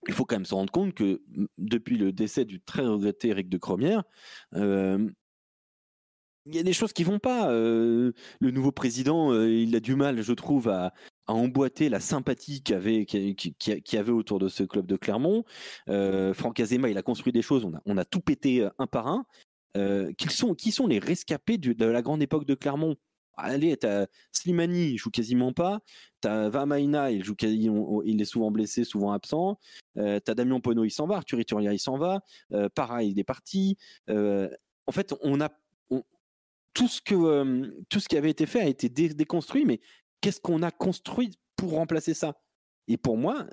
il 0.07 0.13
faut 0.15 0.25
quand 0.27 0.37
même 0.37 0.45
se 0.45 0.55
rendre 0.55 0.71
compte 0.71 0.93
que 0.95 1.23
depuis 1.57 1.97
le 1.97 2.13
décès 2.13 2.45
du 2.45 2.61
très 2.61 2.83
regretté 2.87 3.29
Eric 3.29 3.49
de 3.49 3.57
Cromière, 3.59 4.05
euh, 4.55 5.09
il 6.45 6.55
y 6.55 6.59
a 6.59 6.63
des 6.63 6.73
choses 6.73 6.93
qui 6.93 7.03
vont 7.05 7.19
pas. 7.19 7.51
Euh, 7.51 8.13
le 8.41 8.51
nouveau 8.53 8.71
président, 8.71 9.33
euh, 9.33 9.51
il 9.51 9.75
a 9.75 9.81
du 9.81 9.97
mal, 9.97 10.23
je 10.23 10.33
trouve, 10.33 10.69
à, 10.69 10.93
à 11.27 11.35
emboîter 11.35 11.89
la 11.89 12.01
sympathie 12.01 12.63
qu'il 12.63 12.75
avait, 12.75 13.07
avait 13.93 14.13
autour 14.13 14.39
de 14.39 14.49
ce 14.49 14.63
club 14.63 14.87
de 14.87 14.97
Clermont. 14.97 15.45
Euh, 15.89 16.33
Franck 16.35 16.61
Azema, 16.61 16.89
il 16.89 16.99
a 16.99 17.03
construit 17.03 17.33
des 17.33 17.43
choses, 17.43 17.65
on 17.65 17.75
a, 17.75 17.81
on 17.85 17.97
a 17.97 18.05
tout 18.05 18.21
pété 18.21 18.63
euh, 18.63 18.71
un 18.79 18.87
par 18.87 19.09
un. 19.09 19.27
Euh, 19.77 20.13
qui, 20.15 20.29
sont, 20.29 20.55
qui 20.55 20.73
sont 20.73 20.87
les 20.87 20.99
rescapés 20.99 21.59
de 21.59 21.85
la 21.85 22.01
grande 22.01 22.23
époque 22.23 22.47
de 22.47 22.55
Clermont? 22.55 22.97
Allez, 23.37 23.77
t'as 23.77 24.07
Slimani, 24.33 24.93
il 24.93 24.97
joue 24.97 25.11
quasiment 25.11 25.53
pas. 25.53 25.81
T'as 26.23 26.49
Vamaina, 26.49 27.11
il 27.11 27.23
joue 27.23 27.35
quasi- 27.35 27.69
on- 27.69 28.01
il 28.03 28.23
est 28.23 28.25
souvent 28.25 28.51
blessé, 28.51 28.85
souvent 28.85 29.13
absent. 29.13 29.59
Euh, 29.99 30.19
t'as 30.21 30.35
Damien 30.35 30.61
Pono, 30.61 30.85
il 30.85 30.91
s'en 30.91 31.07
va. 31.07 31.17
Arthur 31.17 31.39
Ituria, 31.41 31.75
il 31.75 31.79
s'en 31.79 31.99
va. 31.99 32.23
Euh, 32.53 32.71
Para, 32.71 33.03
il 33.03 33.19
est 33.19 33.25
parti. 33.25 33.77
En 34.09 34.93
fait, 34.93 35.15
on 35.21 35.43
a 35.43 35.51
tout 36.73 36.89
ce 36.89 37.03
que 37.03 37.85
tout 37.89 38.01
ce 38.01 38.09
qui 38.09 38.17
avait 38.17 38.31
été 38.31 38.47
fait 38.47 38.61
a 38.61 38.67
été 38.69 38.89
dé- 38.89 39.13
déconstruit. 39.13 39.67
Mais 39.67 39.81
qu'est-ce 40.27 40.41
qu'on 40.41 40.65
a 40.65 40.73
construit 40.73 41.39
pour 41.55 41.71
remplacer 41.71 42.13
ça? 42.13 42.43
Et 42.89 42.97
pour 42.97 43.17
moi, 43.17 43.47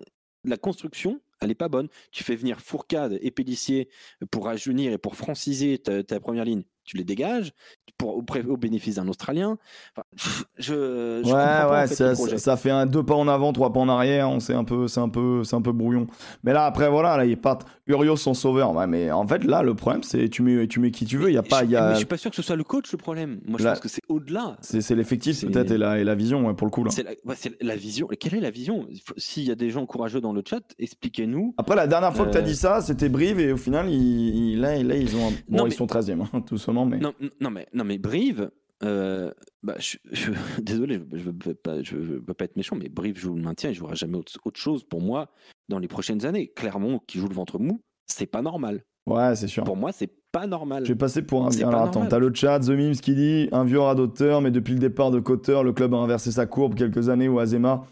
la 0.43 0.57
construction, 0.57 1.21
elle 1.39 1.51
est 1.51 1.55
pas 1.55 1.69
bonne. 1.69 1.87
Tu 2.11 2.23
fais 2.23 2.35
venir 2.35 2.61
Fourcade 2.61 3.19
et 3.21 3.29
Pellissier 3.29 3.89
pour 4.31 4.45
rajeunir 4.45 4.91
et 4.91 4.97
pour 4.97 5.15
franciser 5.15 5.77
ta 5.77 6.19
première 6.19 6.45
ligne. 6.45 6.63
Tu 6.85 6.97
les 6.97 7.03
dégages 7.03 7.51
pour, 7.97 8.17
au, 8.17 8.57
bénéfice 8.57 8.95
d'un 8.95 9.07
Australien. 9.07 9.57
Enfin, 9.95 10.03
pff, 10.17 10.43
je, 10.57 11.21
je 11.23 11.27
Ouais, 11.27 11.31
pas, 11.31 11.69
ouais, 11.71 11.83
en 11.83 11.87
fait, 11.87 11.95
ça, 11.95 12.15
ça- 12.15 12.37
ça 12.37 12.57
fait 12.57 12.71
un 12.71 12.85
deux 12.85 13.03
pas 13.03 13.13
en 13.15 13.27
avant, 13.27 13.53
trois 13.53 13.71
pas 13.71 13.79
en 13.79 13.87
arrière. 13.89 14.29
On 14.29 14.39
c'est 14.39 14.53
un 14.53 14.63
peu, 14.63 14.87
c'est 14.87 14.99
un 14.99 15.09
peu, 15.09 15.43
c'est 15.43 15.55
un 15.55 15.61
peu 15.61 15.71
brouillon. 15.71 16.07
Mais 16.43 16.51
là, 16.53 16.65
après, 16.65 16.89
voilà, 16.89 17.15
là, 17.17 17.25
ils 17.25 17.37
partent. 17.37 17.65
Urios 17.87 18.15
son 18.17 18.33
sauveur. 18.33 18.73
Ouais, 18.75 18.87
mais 18.87 19.11
en 19.11 19.27
fait, 19.27 19.43
là, 19.43 19.61
le 19.61 19.75
problème, 19.75 20.03
c'est 20.03 20.27
tu 20.29 20.41
mets, 20.41 20.67
tu 20.67 20.79
mets 20.79 20.91
qui 20.91 21.05
tu 21.05 21.17
veux. 21.17 21.29
Il 21.29 21.33
y 21.33 21.37
a 21.37 21.43
pas, 21.43 21.59
Je- 21.59 21.65
il 21.65 21.69
y 21.69 21.73
Mais 21.73 21.77
a, 21.79 21.91
je 21.93 21.97
suis 21.97 22.05
pas 22.05 22.17
sûr 22.17 22.29
que 22.31 22.35
ce 22.35 22.41
soit 22.41 22.55
le 22.55 22.63
coach 22.63 22.91
le 22.91 22.97
problème. 22.97 23.39
Moi, 23.45 23.57
je 23.59 23.63
Là- 23.65 23.71
pense 23.71 23.79
que 23.81 23.89
c'est 23.89 24.01
au-delà. 24.09 24.57
c'est, 24.61 24.81
l'effectif 24.95 25.35
c'est- 25.37 25.47
peut-être 25.47 25.71
et 25.71 25.77
la, 25.77 25.99
et 25.99 26.03
la 26.03 26.15
vision 26.15 26.45
ouais, 26.47 26.53
pour 26.53 26.65
le 26.67 26.71
coup 26.71 26.83
là. 26.83 26.91
C'est 26.91 27.03
la, 27.03 27.11
ouais, 27.25 27.35
la 27.61 27.75
vision. 27.75 28.07
Quelle 28.19 28.35
est 28.35 28.39
la 28.41 28.51
vision? 28.51 28.87
Il 28.89 29.01
S'il 29.17 29.43
y 29.43 29.51
a 29.51 29.55
des 29.55 29.69
gens 29.69 29.85
courageux 29.85 30.21
dans 30.21 30.33
le 30.33 30.41
chat, 30.47 30.61
expliquez-nous. 30.79 31.53
Après, 31.57 31.75
la 31.75 31.87
dernière 31.87 32.13
fois 32.15 32.25
que 32.25 32.31
tu 32.31 32.37
as 32.37 32.41
Euh, 32.41 32.43
dit 32.43 32.55
ça, 32.55 32.81
c'était 32.81 33.09
Brive 33.09 33.39
et 33.39 33.51
au 33.53 33.57
final, 33.57 33.89
ils, 33.89 34.53
ils- 34.53 34.59
là, 34.59 34.81
là, 34.81 34.95
ils 34.95 35.15
ont, 35.15 35.27
un- 35.27 35.31
bon, 35.49 35.57
Non, 35.57 35.65
ils 35.65 35.69
mais- 35.69 35.75
sont 35.75 35.85
13e, 35.87 36.21
hein, 36.21 36.41
tout 36.47 36.57
mais. 36.85 36.97
Non, 36.99 37.13
mais, 37.51 37.67
non, 37.73 37.83
mais 37.83 37.97
Brive, 37.97 38.51
euh, 38.83 39.31
bah, 39.63 39.75
je, 39.79 39.97
je- 40.11 40.31
désolé, 40.61 41.01
je 41.13 41.29
ne 41.29 41.33
veux, 41.43 41.53
pas- 41.53 41.81
je 41.83 41.95
veux 41.95 42.21
pas 42.21 42.45
être 42.45 42.57
méchant, 42.57 42.75
mais 42.75 42.89
Brive 42.89 43.17
joue 43.17 43.35
le 43.35 43.41
maintien, 43.41 43.69
il 43.69 43.75
jouera 43.75 43.95
jamais 43.95 44.17
autre, 44.17 44.33
autre 44.45 44.59
chose 44.59 44.83
pour 44.83 45.01
moi 45.01 45.29
dans 45.69 45.79
les 45.79 45.87
prochaines 45.87 46.25
années. 46.25 46.47
Clermont, 46.55 46.99
qui 47.07 47.19
joue 47.19 47.27
le 47.27 47.35
ventre 47.35 47.59
mou, 47.59 47.79
c'est 48.07 48.25
pas 48.25 48.41
normal. 48.41 48.83
Ouais, 49.05 49.35
c'est 49.35 49.47
sûr. 49.47 49.63
Pour 49.65 49.75
moi, 49.77 49.91
c'est 49.91 50.11
pas 50.31 50.47
normal. 50.47 50.85
Je 50.85 50.93
vais 50.93 50.97
passer 50.97 51.21
pour 51.21 51.45
un 51.45 51.49
vieux. 51.49 51.65
Alors 51.67 51.83
attends, 51.83 52.05
t'as 52.07 52.19
le 52.19 52.33
chat, 52.33 52.59
The 52.59 52.69
Mims 52.69 52.93
qui 52.95 53.13
dit 53.15 53.49
un 53.51 53.63
vieux 53.65 53.79
radoteur, 53.79 54.41
mais 54.41 54.49
depuis 54.51 54.73
le 54.73 54.79
départ 54.79 55.11
de 55.11 55.19
Cotter, 55.19 55.59
le 55.63 55.73
club 55.73 55.93
a 55.93 55.97
inversé 55.97 56.31
sa 56.31 56.45
courbe 56.45 56.73
quelques 56.75 57.09
années 57.09 57.27
où 57.27 57.37
Azema 57.39 57.85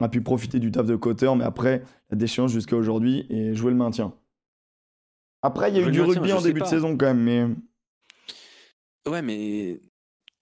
a 0.00 0.08
pu 0.08 0.20
profiter 0.20 0.58
du 0.60 0.70
taf 0.70 0.86
de 0.86 0.96
Cotter, 0.96 1.30
mais 1.36 1.44
après, 1.44 1.82
la 2.10 2.16
déchéance 2.16 2.52
jusqu'à 2.52 2.76
aujourd'hui 2.76 3.26
et 3.30 3.54
jouer 3.54 3.70
le 3.70 3.76
maintien. 3.76 4.12
Après, 5.42 5.70
il 5.70 5.76
y 5.76 5.78
a 5.78 5.82
eu 5.88 5.90
du 5.90 6.00
maintien, 6.00 6.14
rugby 6.20 6.32
en 6.32 6.42
début 6.42 6.60
de 6.60 6.66
saison 6.66 6.96
quand 6.96 7.06
même, 7.06 7.22
mais. 7.22 7.46
Ouais, 9.08 9.22
mais 9.22 9.80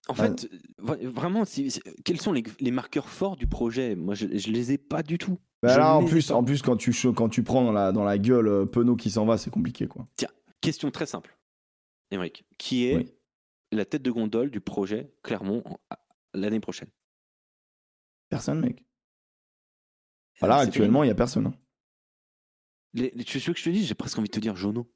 en 0.08 0.14
fait, 0.14 0.48
vra- 0.80 1.04
vraiment, 1.06 1.44
si- 1.44 1.70
si- 1.70 1.80
quels 2.04 2.20
sont 2.20 2.32
les, 2.32 2.42
les 2.60 2.70
marqueurs 2.70 3.08
forts 3.08 3.36
du 3.36 3.46
projet? 3.46 3.94
Moi, 3.96 4.14
je, 4.14 4.26
je 4.36 4.50
les 4.50 4.72
ai 4.72 4.78
pas 4.78 5.02
du 5.02 5.18
tout. 5.18 5.38
Bah 5.62 5.78
là, 5.78 5.94
en 5.96 6.04
plus, 6.04 6.30
en 6.30 6.44
plus 6.44 6.62
quand, 6.62 6.76
tu, 6.76 6.92
quand 7.12 7.28
tu 7.28 7.42
prends 7.42 7.64
dans 7.64 7.72
la, 7.72 7.90
dans 7.92 8.04
la 8.04 8.18
gueule 8.18 8.46
euh, 8.48 8.66
Penaud 8.66 8.94
qui 8.96 9.10
s'en 9.10 9.24
va, 9.24 9.38
c'est 9.38 9.50
compliqué 9.50 9.86
quoi. 9.88 10.06
Question 10.60 10.90
très 10.90 11.06
simple, 11.06 11.36
Émeric. 12.10 12.44
Qui 12.58 12.86
est 12.86 12.96
Oui. 12.96 13.12
la 13.72 13.84
tête 13.84 14.02
de 14.02 14.10
gondole 14.10 14.50
du 14.50 14.60
projet 14.60 15.12
Clermont 15.22 15.62
l'année 16.34 16.60
prochaine? 16.60 16.88
Personne, 18.28 18.60
mec. 18.60 18.84
Voilà, 20.40 20.56
ben, 20.56 20.60
c'est 20.62 20.68
actuellement, 20.68 21.04
il 21.04 21.08
y 21.08 21.10
a 21.10 21.14
personne. 21.14 21.46
hein. 21.46 21.54
Les, 22.94 23.12
les- 23.14 23.24
tu 23.24 23.38
veux 23.38 23.52
que 23.52 23.58
je 23.58 23.64
te 23.64 23.70
dise? 23.70 23.86
J'ai 23.86 23.94
presque 23.94 24.18
envie 24.18 24.28
de 24.28 24.34
te 24.34 24.40
dire 24.40 24.56
Jono, 24.56 24.90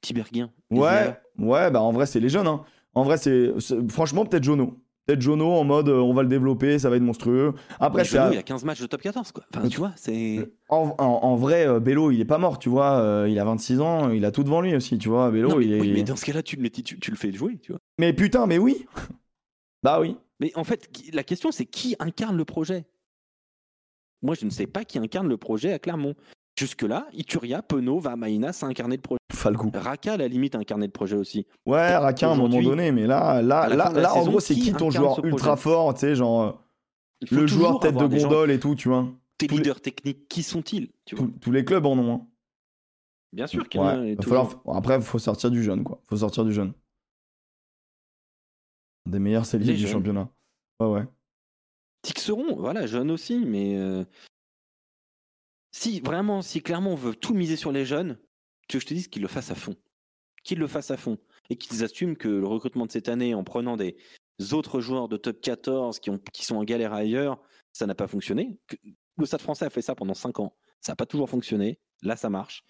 Tiberguien. 0.00 0.52
Ouais, 0.70 1.16
ouais, 1.38 1.70
bah 1.70 1.80
en 1.80 1.92
vrai, 1.92 2.06
c'est 2.06 2.20
les 2.20 2.28
jeunes. 2.28 2.46
hein. 2.46 2.64
En 2.94 3.02
vrai, 3.04 3.16
c'est 3.18 3.52
franchement 3.90 4.24
peut-être 4.24 4.44
Jono. 4.44 4.78
Peut-être 5.06 5.20
Jono 5.20 5.52
en 5.52 5.64
mode 5.64 5.88
euh, 5.90 5.98
on 6.00 6.14
va 6.14 6.22
le 6.22 6.28
développer, 6.28 6.78
ça 6.78 6.88
va 6.88 6.96
être 6.96 7.02
monstrueux. 7.02 7.52
Après, 7.78 8.04
c'est 8.04 8.16
Jono, 8.16 8.28
à- 8.28 8.32
il 8.32 8.36
y 8.36 8.38
a 8.38 8.42
15 8.42 8.64
matchs 8.64 8.80
de 8.80 8.86
top 8.86 9.02
14, 9.02 9.32
quoi. 9.32 9.44
Enfin, 9.54 9.68
tu 9.68 9.76
vois, 9.78 9.92
c'est. 9.96 10.50
en, 10.70 10.94
en- 10.98 11.04
en 11.04 11.36
vrai, 11.36 11.66
euh, 11.68 11.78
Bello, 11.80 12.10
il 12.10 12.20
est 12.20 12.24
pas 12.24 12.38
mort, 12.38 12.58
tu 12.58 12.68
vois. 12.70 12.98
euh, 13.00 13.28
il 13.28 13.38
a 13.38 13.44
26 13.44 13.80
ans, 13.80 14.10
il 14.10 14.24
a 14.24 14.30
tout 14.32 14.44
devant 14.44 14.60
lui 14.62 14.74
aussi, 14.74 14.96
tu 14.96 15.08
vois. 15.10 15.30
Bello, 15.30 15.50
Non, 15.50 15.56
mais, 15.58 15.64
il 15.66 15.72
est. 15.74 15.80
oui, 15.80 15.92
mais 15.92 16.02
dans 16.04 16.16
ce 16.16 16.24
cas-là, 16.24 16.42
tu, 16.42 16.56
tu, 16.70 16.98
tu 16.98 17.10
le 17.10 17.16
fais 17.16 17.32
jouer, 17.32 17.58
tu 17.58 17.72
vois. 17.72 17.80
Mais 17.98 18.12
putain, 18.14 18.46
mais 18.46 18.58
oui 18.58 18.86
Bah 19.82 20.00
oui. 20.00 20.16
Mais 20.40 20.50
en 20.56 20.64
fait, 20.64 20.88
la 21.12 21.22
question, 21.24 21.52
c'est 21.52 21.66
qui 21.66 21.94
incarne 21.98 22.36
le 22.38 22.44
projet? 22.46 22.86
Moi, 24.22 24.34
je 24.34 24.46
ne 24.46 24.50
sais 24.50 24.66
pas 24.66 24.84
qui 24.86 24.98
incarne 24.98 25.28
le 25.28 25.36
projet 25.36 25.72
à 25.74 25.78
Clermont. 25.78 26.14
Jusque-là, 26.56 27.08
Ituria, 27.12 27.62
Penaud, 27.62 27.98
Vamaina, 27.98 28.52
ça 28.52 28.66
incarné 28.66 28.96
le 28.96 29.02
projet. 29.02 29.18
Falcou. 29.32 29.72
Raka, 29.74 30.12
à 30.12 30.16
la 30.16 30.28
limite, 30.28 30.54
a 30.54 30.58
incarné 30.58 30.86
le 30.86 30.92
projet 30.92 31.16
aussi. 31.16 31.46
Ouais, 31.66 31.96
Raquin 31.96 32.28
à 32.28 32.32
un 32.32 32.36
moment 32.36 32.60
donné, 32.62 32.92
mais 32.92 33.06
là, 33.06 33.42
là, 33.42 33.68
là, 33.68 33.90
là 33.90 34.14
en 34.14 34.24
gros, 34.24 34.38
c'est 34.40 34.54
qui 34.54 34.60
qui 34.62 34.72
ton 34.72 34.90
joueur 34.90 35.24
ultra 35.24 35.56
fort, 35.56 35.92
tu 35.94 36.00
sais, 36.00 36.14
genre 36.14 36.42
euh, 36.42 36.52
Il 37.30 37.36
le 37.38 37.46
joueur 37.48 37.80
tête 37.80 37.96
de 37.96 38.06
gondole 38.06 38.52
et 38.52 38.60
tout, 38.60 38.76
tu 38.76 38.88
vois. 38.88 39.08
Tes 39.36 39.48
tous 39.48 39.54
les- 39.56 39.62
leaders 39.62 39.80
techniques, 39.80 40.28
qui 40.28 40.44
sont-ils 40.44 40.90
Tous, 41.06 41.26
tous 41.40 41.50
les 41.50 41.64
clubs 41.64 41.84
en 41.86 41.98
ont. 41.98 42.14
Hein. 42.14 42.26
Bien 43.32 43.48
sûr 43.48 43.68
qu'il 43.68 43.80
y 43.80 43.84
en 43.84 43.88
a. 43.88 43.98
Ouais, 43.98 44.16
falloir- 44.22 44.62
Après, 44.72 45.00
faut 45.00 45.18
sortir 45.18 45.50
du 45.50 45.60
jeune, 45.64 45.82
quoi. 45.82 46.00
Faut 46.08 46.16
sortir 46.18 46.44
du 46.44 46.52
jeune. 46.52 46.72
Un 49.06 49.10
Des 49.10 49.18
meilleurs 49.18 49.44
c'est 49.44 49.58
Les 49.58 49.64
du 49.72 49.76
jeunes. 49.76 49.90
championnat. 49.90 50.28
Ouais, 50.80 50.86
ouais. 50.86 51.04
Tixeron, 52.02 52.54
voilà, 52.56 52.86
jeune 52.86 53.10
aussi, 53.10 53.38
mais 53.44 53.76
euh, 53.76 54.04
si 55.74 55.98
vraiment, 55.98 56.40
si 56.40 56.62
clairement 56.62 56.92
on 56.92 56.94
veut 56.94 57.16
tout 57.16 57.34
miser 57.34 57.56
sur 57.56 57.72
les 57.72 57.84
jeunes, 57.84 58.16
que 58.68 58.78
je 58.78 58.86
te 58.86 58.94
dise 58.94 59.08
qu'ils 59.08 59.22
le 59.22 59.28
fassent 59.28 59.50
à 59.50 59.56
fond. 59.56 59.74
Qu'ils 60.44 60.60
le 60.60 60.68
fassent 60.68 60.92
à 60.92 60.96
fond. 60.96 61.18
Et 61.50 61.56
qu'ils 61.56 61.82
assument 61.82 62.16
que 62.16 62.28
le 62.28 62.46
recrutement 62.46 62.86
de 62.86 62.92
cette 62.92 63.08
année, 63.08 63.34
en 63.34 63.42
prenant 63.42 63.76
des 63.76 63.96
autres 64.52 64.80
joueurs 64.80 65.08
de 65.08 65.16
top 65.16 65.40
14 65.40 65.98
qui, 65.98 66.10
ont, 66.10 66.20
qui 66.32 66.44
sont 66.44 66.54
en 66.54 66.62
galère 66.62 66.92
ailleurs, 66.92 67.42
ça 67.72 67.86
n'a 67.86 67.96
pas 67.96 68.06
fonctionné. 68.06 68.56
Le 69.18 69.26
Stade 69.26 69.40
français 69.40 69.64
a 69.64 69.70
fait 69.70 69.82
ça 69.82 69.96
pendant 69.96 70.14
5 70.14 70.38
ans. 70.38 70.56
Ça 70.80 70.92
n'a 70.92 70.96
pas 70.96 71.06
toujours 71.06 71.28
fonctionné. 71.28 71.80
Là, 72.02 72.16
ça 72.16 72.30
marche. 72.30 72.62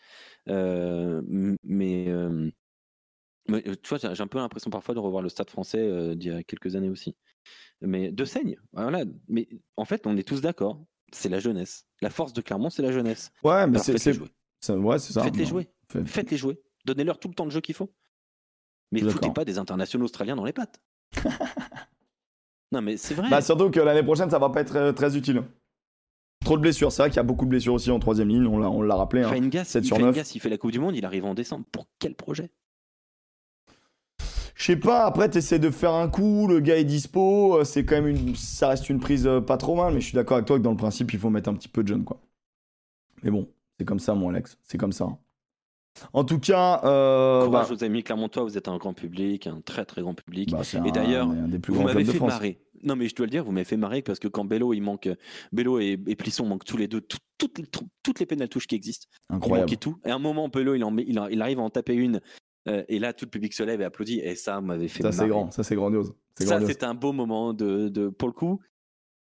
Euh, 0.48 1.20
mais, 1.62 2.08
euh, 2.08 2.50
euh, 3.50 3.74
tu 3.82 3.88
vois, 3.94 3.98
j'ai 3.98 4.22
un 4.22 4.26
peu 4.26 4.38
l'impression 4.38 4.70
parfois 4.70 4.94
de 4.94 5.00
revoir 5.00 5.22
le 5.22 5.28
Stade 5.28 5.50
français 5.50 6.16
d'il 6.16 6.32
y 6.32 6.34
a 6.34 6.42
quelques 6.42 6.74
années 6.74 6.88
aussi 6.88 7.14
mais 7.80 8.10
de 8.10 8.24
saigne. 8.24 8.56
Voilà. 8.72 9.04
Mais 9.28 9.46
en 9.76 9.84
fait, 9.84 10.06
on 10.06 10.16
est 10.16 10.26
tous 10.26 10.40
d'accord. 10.40 10.82
C'est 11.14 11.28
la 11.28 11.38
jeunesse. 11.40 11.86
La 12.02 12.10
force 12.10 12.32
de 12.32 12.40
Clermont, 12.40 12.70
c'est 12.70 12.82
la 12.82 12.92
jeunesse. 12.92 13.30
Ouais, 13.42 13.66
mais 13.66 13.78
c'est. 13.78 14.12
jouer. 14.12 14.28
ça- 14.60 14.76
Ouais, 14.76 14.98
c'est 14.98 15.12
ça. 15.12 15.22
Faites-les 15.22 15.46
jouer. 15.46 15.68
Fait- 15.88 16.04
Faites-les 16.06 16.36
jouer. 16.36 16.60
Donnez-leur 16.84 17.18
tout 17.18 17.28
le 17.28 17.34
temps 17.34 17.46
de 17.46 17.50
jeu 17.50 17.60
qu'il 17.60 17.74
faut. 17.74 17.92
Mais 18.92 19.00
foutez 19.00 19.30
pas 19.30 19.44
des 19.44 19.58
internationaux 19.58 20.04
australiens 20.04 20.36
dans 20.36 20.44
les 20.44 20.52
pattes. 20.52 20.80
non, 22.72 22.82
mais 22.82 22.96
c'est 22.96 23.14
vrai. 23.14 23.28
Bah, 23.30 23.40
surtout 23.40 23.70
que 23.70 23.80
l'année 23.80 24.02
prochaine, 24.02 24.30
ça 24.30 24.38
va 24.38 24.50
pas 24.50 24.60
être 24.60 24.76
euh, 24.76 24.92
très 24.92 25.16
utile. 25.16 25.42
Trop 26.44 26.56
de 26.56 26.62
blessures. 26.62 26.92
C'est 26.92 27.02
vrai 27.02 27.10
qu'il 27.10 27.16
y 27.16 27.20
a 27.20 27.24
beaucoup 27.24 27.44
de 27.44 27.50
blessures 27.50 27.74
aussi 27.74 27.90
en 27.90 27.98
troisième 27.98 28.28
ligne, 28.28 28.46
on 28.46 28.58
l'a 28.58 28.68
on 28.70 28.82
l'a 28.82 28.96
rappelé. 28.96 29.22
hein. 29.22 29.30
Feingas, 29.30 29.64
7 29.64 29.84
il, 29.84 29.86
sur 29.86 29.96
Feingas, 29.96 30.12
9. 30.22 30.34
il 30.34 30.40
fait 30.40 30.48
la 30.50 30.58
Coupe 30.58 30.72
du 30.72 30.78
Monde, 30.80 30.94
il 30.96 31.04
arrive 31.06 31.24
en 31.24 31.34
décembre. 31.34 31.64
Pour 31.72 31.86
quel 31.98 32.14
projet? 32.14 32.50
Je 34.54 34.64
sais 34.64 34.76
pas, 34.76 35.04
après, 35.04 35.28
t'essaies 35.28 35.58
de 35.58 35.70
faire 35.70 35.92
un 35.94 36.08
coup, 36.08 36.46
le 36.46 36.60
gars 36.60 36.76
est 36.78 36.84
dispo, 36.84 37.58
euh, 37.58 37.64
c'est 37.64 37.84
quand 37.84 37.96
même 38.00 38.06
une. 38.06 38.36
Ça 38.36 38.68
reste 38.68 38.88
une 38.88 39.00
prise 39.00 39.26
euh, 39.26 39.40
pas 39.40 39.56
trop 39.56 39.74
mal, 39.74 39.92
mais 39.94 40.00
je 40.00 40.06
suis 40.06 40.14
d'accord 40.14 40.36
avec 40.36 40.46
toi 40.46 40.56
que 40.58 40.62
dans 40.62 40.70
le 40.70 40.76
principe, 40.76 41.12
il 41.12 41.18
faut 41.18 41.30
mettre 41.30 41.48
un 41.50 41.54
petit 41.54 41.68
peu 41.68 41.82
de 41.82 41.88
jeune, 41.88 42.04
quoi. 42.04 42.20
Mais 43.24 43.30
bon, 43.30 43.48
c'est 43.78 43.84
comme 43.84 43.98
ça, 43.98 44.14
mon 44.14 44.28
Alex. 44.30 44.56
C'est 44.62 44.78
comme 44.78 44.92
ça. 44.92 45.08
En 46.12 46.24
tout 46.24 46.38
cas, 46.40 46.80
euh, 46.84 47.44
Courage 47.46 47.68
bah, 47.68 47.74
aux 47.74 47.84
amis 47.84 48.02
Clermontois, 48.02 48.42
vous 48.44 48.58
êtes 48.58 48.68
un 48.68 48.76
grand 48.78 48.94
public, 48.94 49.46
un 49.46 49.60
très 49.60 49.84
très 49.84 50.02
grand 50.02 50.14
public. 50.14 50.50
bah, 50.50 50.62
Et 50.86 50.90
d'ailleurs, 50.92 51.28
vous 51.68 51.82
m'avez 51.82 52.04
fait 52.04 52.18
marrer. 52.20 52.60
Non, 52.82 52.96
mais 52.96 53.08
je 53.08 53.14
dois 53.14 53.26
le 53.26 53.30
dire, 53.30 53.44
vous 53.44 53.52
m'avez 53.52 53.64
fait 53.64 53.76
marrer 53.78 54.02
parce 54.02 54.18
que 54.18 54.28
quand 54.28 54.44
Bello, 54.44 54.74
il 54.74 54.82
manque, 54.82 55.08
Bello 55.52 55.78
et, 55.80 55.98
et 56.06 56.16
Plisson 56.16 56.44
manquent 56.46 56.64
tous 56.64 56.76
les 56.76 56.86
deux 56.86 57.00
tout- 57.00 57.16
toutes, 57.38 57.58
les, 57.58 57.66
toutes 58.02 58.20
les 58.20 58.26
pénales 58.26 58.48
touches 58.48 58.66
qui 58.66 58.74
existent. 58.74 59.06
Il 59.30 59.36
Incroyable. 59.36 59.68
manquait 59.70 59.76
tout. 59.78 59.96
Et 60.04 60.10
à 60.10 60.14
un 60.16 60.18
moment, 60.18 60.48
Bello, 60.48 60.74
il, 60.74 60.84
en 60.84 60.90
met- 60.90 61.04
il, 61.06 61.18
en- 61.18 61.28
il 61.28 61.40
arrive 61.40 61.60
à 61.60 61.62
en 61.62 61.70
taper 61.70 61.94
une. 61.94 62.20
Euh, 62.68 62.84
et 62.88 62.98
là, 62.98 63.12
tout 63.12 63.24
le 63.26 63.30
public 63.30 63.52
se 63.52 63.62
lève 63.62 63.80
et 63.80 63.84
applaudit. 63.84 64.20
Et 64.20 64.34
ça 64.36 64.60
m'avait 64.60 64.88
fait 64.88 65.02
Ça, 65.02 65.12
c'est 65.12 65.28
grand. 65.28 65.50
Ça, 65.50 65.62
c'est 65.62 65.74
grandiose. 65.76 66.14
C'est 66.38 66.46
Ça, 66.46 66.58
c'était 66.66 66.86
un 66.86 66.94
beau 66.94 67.12
moment 67.12 67.52
de, 67.52 67.88
de- 67.88 68.08
pour 68.08 68.28
le 68.28 68.34
coup. 68.34 68.60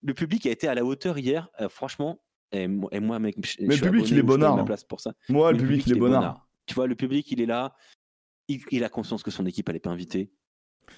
Le 0.04 0.14
public 0.14 0.46
a 0.46 0.52
été 0.52 0.68
à 0.68 0.76
la 0.76 0.84
hauteur 0.86 1.18
hier, 1.18 1.50
euh, 1.62 1.70
franchement. 1.70 2.22
Et, 2.52 2.68
moi- 2.68 2.90
et 2.94 3.00
moi, 3.00 3.20
mec, 3.20 3.36
je, 3.44 3.58
je 3.60 3.66
Mais 3.66 3.76
le 3.76 3.82
public, 3.82 4.10
il 4.10 4.18
est 4.18 4.24
bonnard, 4.24 4.58
hein. 4.60 4.64
place 4.64 4.84
pour 4.84 5.02
ça. 5.02 5.14
Moi, 5.30 5.52
le 5.52 5.58
public, 5.58 5.86
il 5.86 5.94
est 5.94 6.00
bonnard. 6.00 6.48
Tu 6.66 6.74
vois, 6.76 6.88
le 6.88 6.96
public, 6.96 7.30
il 7.32 7.42
est 7.42 7.46
là. 7.46 7.76
Il, 8.48 8.62
il 8.72 8.84
a 8.84 8.90
conscience 8.90 9.24
que 9.24 9.32
son 9.32 9.46
équipe, 9.46 9.68
elle 9.70 9.76
n'est 9.76 9.80
pas 9.82 9.90
invitée. 9.90 10.32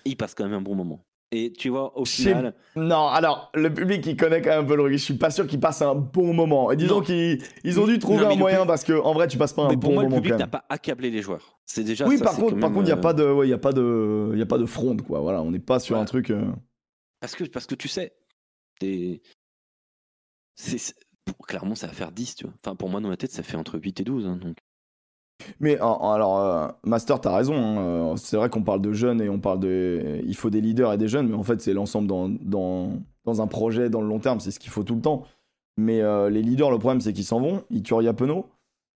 Il 0.06 0.16
passe 0.18 0.36
quand 0.36 0.44
même 0.44 0.54
un 0.54 0.62
bon 0.62 0.76
moment. 0.76 1.06
Et 1.32 1.54
tu 1.54 1.70
vois, 1.70 1.96
au 1.96 2.06
final, 2.06 2.56
Non, 2.76 3.08
alors, 3.08 3.52
le 3.54 3.72
public, 3.72 4.04
il 4.08 4.18
connaît 4.18 4.42
quand 4.42 4.50
même 4.50 4.64
un 4.64 4.68
peu 4.68 4.76
le 4.76 4.82
rugby. 4.82 4.98
Je 4.98 5.04
suis 5.04 5.14
pas 5.14 5.30
sûr 5.30 5.46
qu'il 5.46 5.60
passe 5.60 5.80
un 5.84 5.94
bon 5.94 6.34
moment. 6.34 6.72
Et 6.72 6.76
disons 6.76 7.02
qu'ils 7.02 7.40
ils 7.64 7.80
ont 7.80 7.86
dû 7.86 8.00
trouver 8.00 8.22
Non, 8.22 8.26
un 8.28 8.30
le 8.32 8.36
moyen 8.36 8.66
parce 8.66 8.84
que, 8.84 8.94
en 8.94 9.14
vrai, 9.14 9.28
tu 9.28 9.38
passes 9.38 9.54
pas 9.54 9.62
un 9.64 9.68
mais 9.70 9.78
pour 9.78 9.90
bon 9.92 9.94
moi, 9.96 10.04
le 10.04 10.10
moment 10.10 10.18
public 10.22 10.34
quand 10.34 10.40
n'a 10.40 10.48
pas 10.48 10.66
accablé 10.70 11.12
les 11.12 11.22
joueurs. 11.22 11.60
C'est 11.68 11.84
déjà 11.84 12.08
Oui, 12.08 12.18
ça, 12.18 12.24
par 12.26 12.36
contre, 12.36 12.60
par 12.60 12.72
contre, 12.72 12.88
il 12.88 12.90
y 12.90 12.92
a 12.92 12.98
euh, 12.98 13.02
pas 13.02 13.14
de, 13.14 13.24
ouais, 13.32 13.46
il 13.48 13.52
y 13.52 13.54
a 13.54 13.60
pas 13.60 13.74
de, 13.74 14.32
il 14.34 14.40
y 14.40 14.42
a 14.42 14.48
pas 14.48 14.58
de 14.58 14.66
fronde, 14.66 15.04
quoi. 15.04 15.20
Voilà, 15.20 15.44
on 15.44 15.52
n'est 15.52 15.60
pas 15.60 15.80
sur 15.80 15.98
Ouais. 15.98 16.02
un 16.02 16.06
truc. 16.06 16.32
euh, 16.32 16.46
Parce 17.20 17.36
que, 17.36 17.44
parce 17.44 17.68
que 17.68 17.76
tu 17.76 17.88
sais, 17.88 18.12
t'es- 18.80 19.22
clairement, 21.48 21.76
ça 21.76 21.86
va 21.86 21.94
faire 21.94 22.12
10, 22.12 22.36
tu 22.36 22.46
vois. 22.46 22.54
Enfin, 22.66 22.76
pour 22.76 22.90
moi, 22.90 23.02
dans 23.02 23.10
ma 23.10 23.18
tête, 23.18 23.32
ça 23.32 23.44
fait 23.44 23.56
entre 23.58 23.78
8 23.80 24.00
et 24.00 24.04
12. 24.04 24.26
hein, 24.26 24.36
donc. 24.38 24.58
Mais 25.60 25.80
en- 25.82 25.88
en- 26.02 26.12
alors, 26.12 26.40
euh, 26.40 26.68
Master, 26.84 27.20
t'as 27.22 27.36
raison. 27.36 27.56
hein, 27.56 27.80
euh, 27.82 28.16
C'est 28.18 28.38
vrai 28.38 28.50
qu'on 28.50 28.64
parle 28.64 28.82
de 28.82 28.92
jeunes 28.94 29.22
et 29.22 29.30
on 29.30 29.40
parle 29.40 29.60
de, 29.60 30.22
il 30.26 30.36
faut 30.36 30.50
des 30.50 30.62
leaders 30.62 30.94
et 30.94 30.98
des 30.98 31.08
jeunes, 31.08 31.28
mais 31.30 31.36
en 31.36 31.44
fait, 31.44 31.62
c'est 31.62 31.74
l'ensemble 31.74 32.08
dans, 32.08 32.30
dans, 32.30 32.92
dans 33.26 33.42
un 33.42 33.48
projet, 33.48 33.90
dans 33.90 34.02
le 34.02 34.08
long 34.08 34.20
terme, 34.20 34.40
c'est 34.40 34.52
ce 34.52 34.60
qu'il 34.60 34.70
faut 34.72 34.84
tout 34.84 34.96
le 34.96 35.02
temps. 35.02 35.24
Mais 35.78 36.02
euh, 36.02 36.30
les 36.30 36.42
leaders, 36.42 36.72
le 36.72 36.78
problème, 36.80 37.00
c'est 37.02 37.14
qu'ils 37.14 37.24
s'en 37.24 37.40
vont, 37.40 37.64
ils 37.70 37.84
tuent 37.84 38.14
Penaud, 38.14 38.48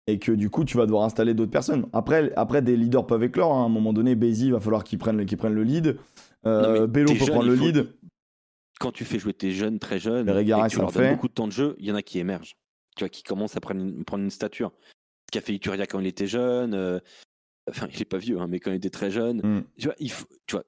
et 0.07 0.17
que 0.17 0.31
du 0.31 0.49
coup, 0.49 0.65
tu 0.65 0.77
vas 0.77 0.85
devoir 0.87 1.03
installer 1.03 1.35
d'autres 1.35 1.51
personnes. 1.51 1.85
Après, 1.93 2.33
après, 2.35 2.63
des 2.63 2.75
leaders 2.75 3.05
peuvent 3.05 3.23
éclore. 3.23 3.53
hein. 3.53 3.61
À 3.61 3.65
un 3.65 3.69
moment 3.69 3.93
donné, 3.93 4.15
Bézi, 4.15 4.47
il 4.47 4.53
va 4.53 4.59
falloir 4.59 4.83
qu'il 4.83 4.97
prenne, 4.97 5.17
le- 5.17 5.25
qu'il 5.25 5.37
prenne 5.37 5.53
le 5.53 5.63
lead. 5.63 5.97
Euh, 6.47 6.87
Bello 6.87 7.13
peut 7.13 7.25
prendre 7.27 7.45
le 7.45 7.55
faut- 7.55 7.63
lead. 7.65 7.87
Quand 8.79 8.91
tu 8.91 9.05
fais 9.05 9.19
jouer 9.19 9.33
tes 9.33 9.51
jeunes, 9.51 9.77
très 9.77 9.99
jeunes, 9.99 10.27
et 10.27 10.33
que 10.33 10.41
tu 10.41 10.77
leur 10.79 10.87
le 10.87 10.93
donnes 10.93 11.03
fait. 11.03 11.11
beaucoup 11.11 11.27
de 11.27 11.33
temps 11.33 11.45
de 11.47 11.51
jeu, 11.51 11.75
il 11.77 11.85
y 11.85 11.91
en 11.91 11.95
a 11.95 12.01
qui 12.01 12.17
émergent. 12.17 12.55
Tu 12.97 13.03
vois, 13.03 13.09
qui 13.09 13.21
commencent 13.21 13.55
à 13.55 13.59
prendre 13.59 13.79
une, 13.79 14.03
prendre 14.03 14.23
une 14.23 14.31
stature. 14.31 14.71
Ce 15.33 15.39
qu'a 15.39 15.45
fait 15.45 15.53
Ituria 15.53 15.87
quand 15.87 15.99
il 16.01 16.07
était 16.07 16.27
jeune. 16.27 16.73
euh, 16.73 16.99
Enfin, 17.69 17.87
il 17.93 18.01
est 18.01 18.05
pas 18.05 18.17
vieux, 18.17 18.39
hein, 18.39 18.47
mais 18.47 18.59
quand 18.59 18.71
il 18.71 18.75
était 18.77 18.89
très 18.89 19.11
jeune. 19.11 19.37
Mm. 19.37 19.63
Tu 19.77 19.85
vois, 19.85 19.95
il 19.99 20.11
faut, 20.11 20.25
tu 20.47 20.55
vois, 20.55 20.65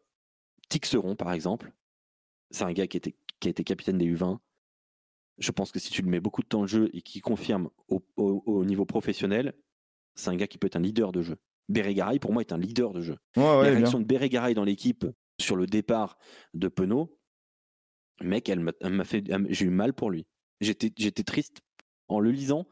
Tixeron, 0.70 1.16
par 1.16 1.34
exemple, 1.34 1.74
c'est 2.52 2.64
un 2.64 2.72
gars 2.72 2.88
qui, 2.88 2.96
était, 2.98 3.16
qui 3.40 3.48
a 3.50 3.52
été 3.52 3.64
capitaine 3.64 3.98
des 3.98 4.06
U20. 4.06 4.40
Je 5.40 5.52
pense 5.52 5.72
que 5.72 5.80
si 5.80 5.90
tu 5.90 6.02
lui 6.04 6.10
mets 6.10 6.20
beaucoup 6.22 6.44
de 6.44 6.48
temps 6.48 6.62
de 6.62 6.68
jeu 6.68 6.90
et 6.94 7.02
qu'il 7.02 7.22
confirme 7.22 7.70
au, 7.90 8.02
au- 8.16 8.44
au 8.46 8.64
niveau 8.64 8.86
professionnel, 8.86 9.54
c'est 10.16 10.30
un 10.30 10.36
gars 10.36 10.48
qui 10.48 10.58
peut 10.60 10.68
être 10.68 10.76
un 10.78 10.82
leader 10.82 11.12
de 11.12 11.24
jeu. 11.24 11.38
Bérégaray, 11.68 12.20
pour 12.20 12.32
moi, 12.32 12.42
est 12.42 12.54
un 12.54 12.58
leader 12.60 12.94
de 12.94 13.02
jeu. 13.02 13.18
Ouais, 13.36 13.44
La 13.44 13.58
ouais, 13.58 13.66
bien. 13.72 13.76
réaction 13.80 14.00
de 14.00 14.06
Bérégaray 14.06 14.54
dans 14.54 14.64
l'équipe 14.64 15.06
sur 15.42 15.56
le 15.56 15.66
départ 15.66 16.18
de 16.54 16.68
Penaud, 16.68 17.18
mec, 18.22 18.48
elle 18.50 18.60
m'a 18.60 19.04
fait, 19.04 19.24
j'ai 19.50 19.66
eu 19.66 19.70
mal 19.72 19.94
pour 19.94 20.12
lui. 20.12 20.26
J'étais, 20.62 20.92
j'étais 20.96 21.24
triste 21.24 21.62
en 22.08 22.20
le 22.20 22.30
lisant. 22.32 22.68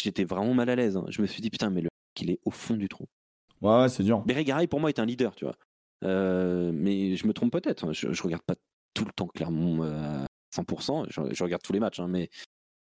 J'étais 0.00 0.24
vraiment 0.24 0.54
mal 0.54 0.68
à 0.70 0.76
l'aise. 0.76 0.96
hein. 0.96 1.04
Je 1.08 1.20
me 1.22 1.26
suis 1.26 1.40
dit 1.42 1.50
putain, 1.50 1.70
mais 1.70 1.80
le 1.80 1.84
mec, 1.86 2.20
il 2.22 2.30
est 2.30 2.38
au 2.44 2.50
fond 2.50 2.74
du 2.74 2.88
trou. 2.88 3.04
Ouais, 3.60 3.80
ouais, 3.82 3.88
c'est 3.88 4.02
dur. 4.04 4.20
Bérégaray, 4.24 4.66
pour 4.66 4.80
moi, 4.80 4.88
est 4.90 4.98
un 4.98 5.06
leader, 5.06 5.34
tu 5.34 5.44
vois. 5.44 5.56
Euh, 6.04 6.70
mais 6.72 7.16
je 7.16 7.26
me 7.26 7.32
trompe 7.32 7.52
peut-être. 7.52 7.84
hein. 7.84 7.92
Je, 7.92 8.12
je 8.12 8.22
regarde 8.22 8.42
pas 8.42 8.54
tout 8.94 9.04
le 9.04 9.12
temps 9.12 9.26
Clermont 9.26 9.82
à 9.82 10.26
100%. 10.54 11.06
Je, 11.08 11.34
je 11.34 11.44
regarde 11.44 11.62
tous 11.62 11.72
les 11.72 11.80
matchs, 11.80 11.98
hein, 12.00 12.06
mais 12.08 12.30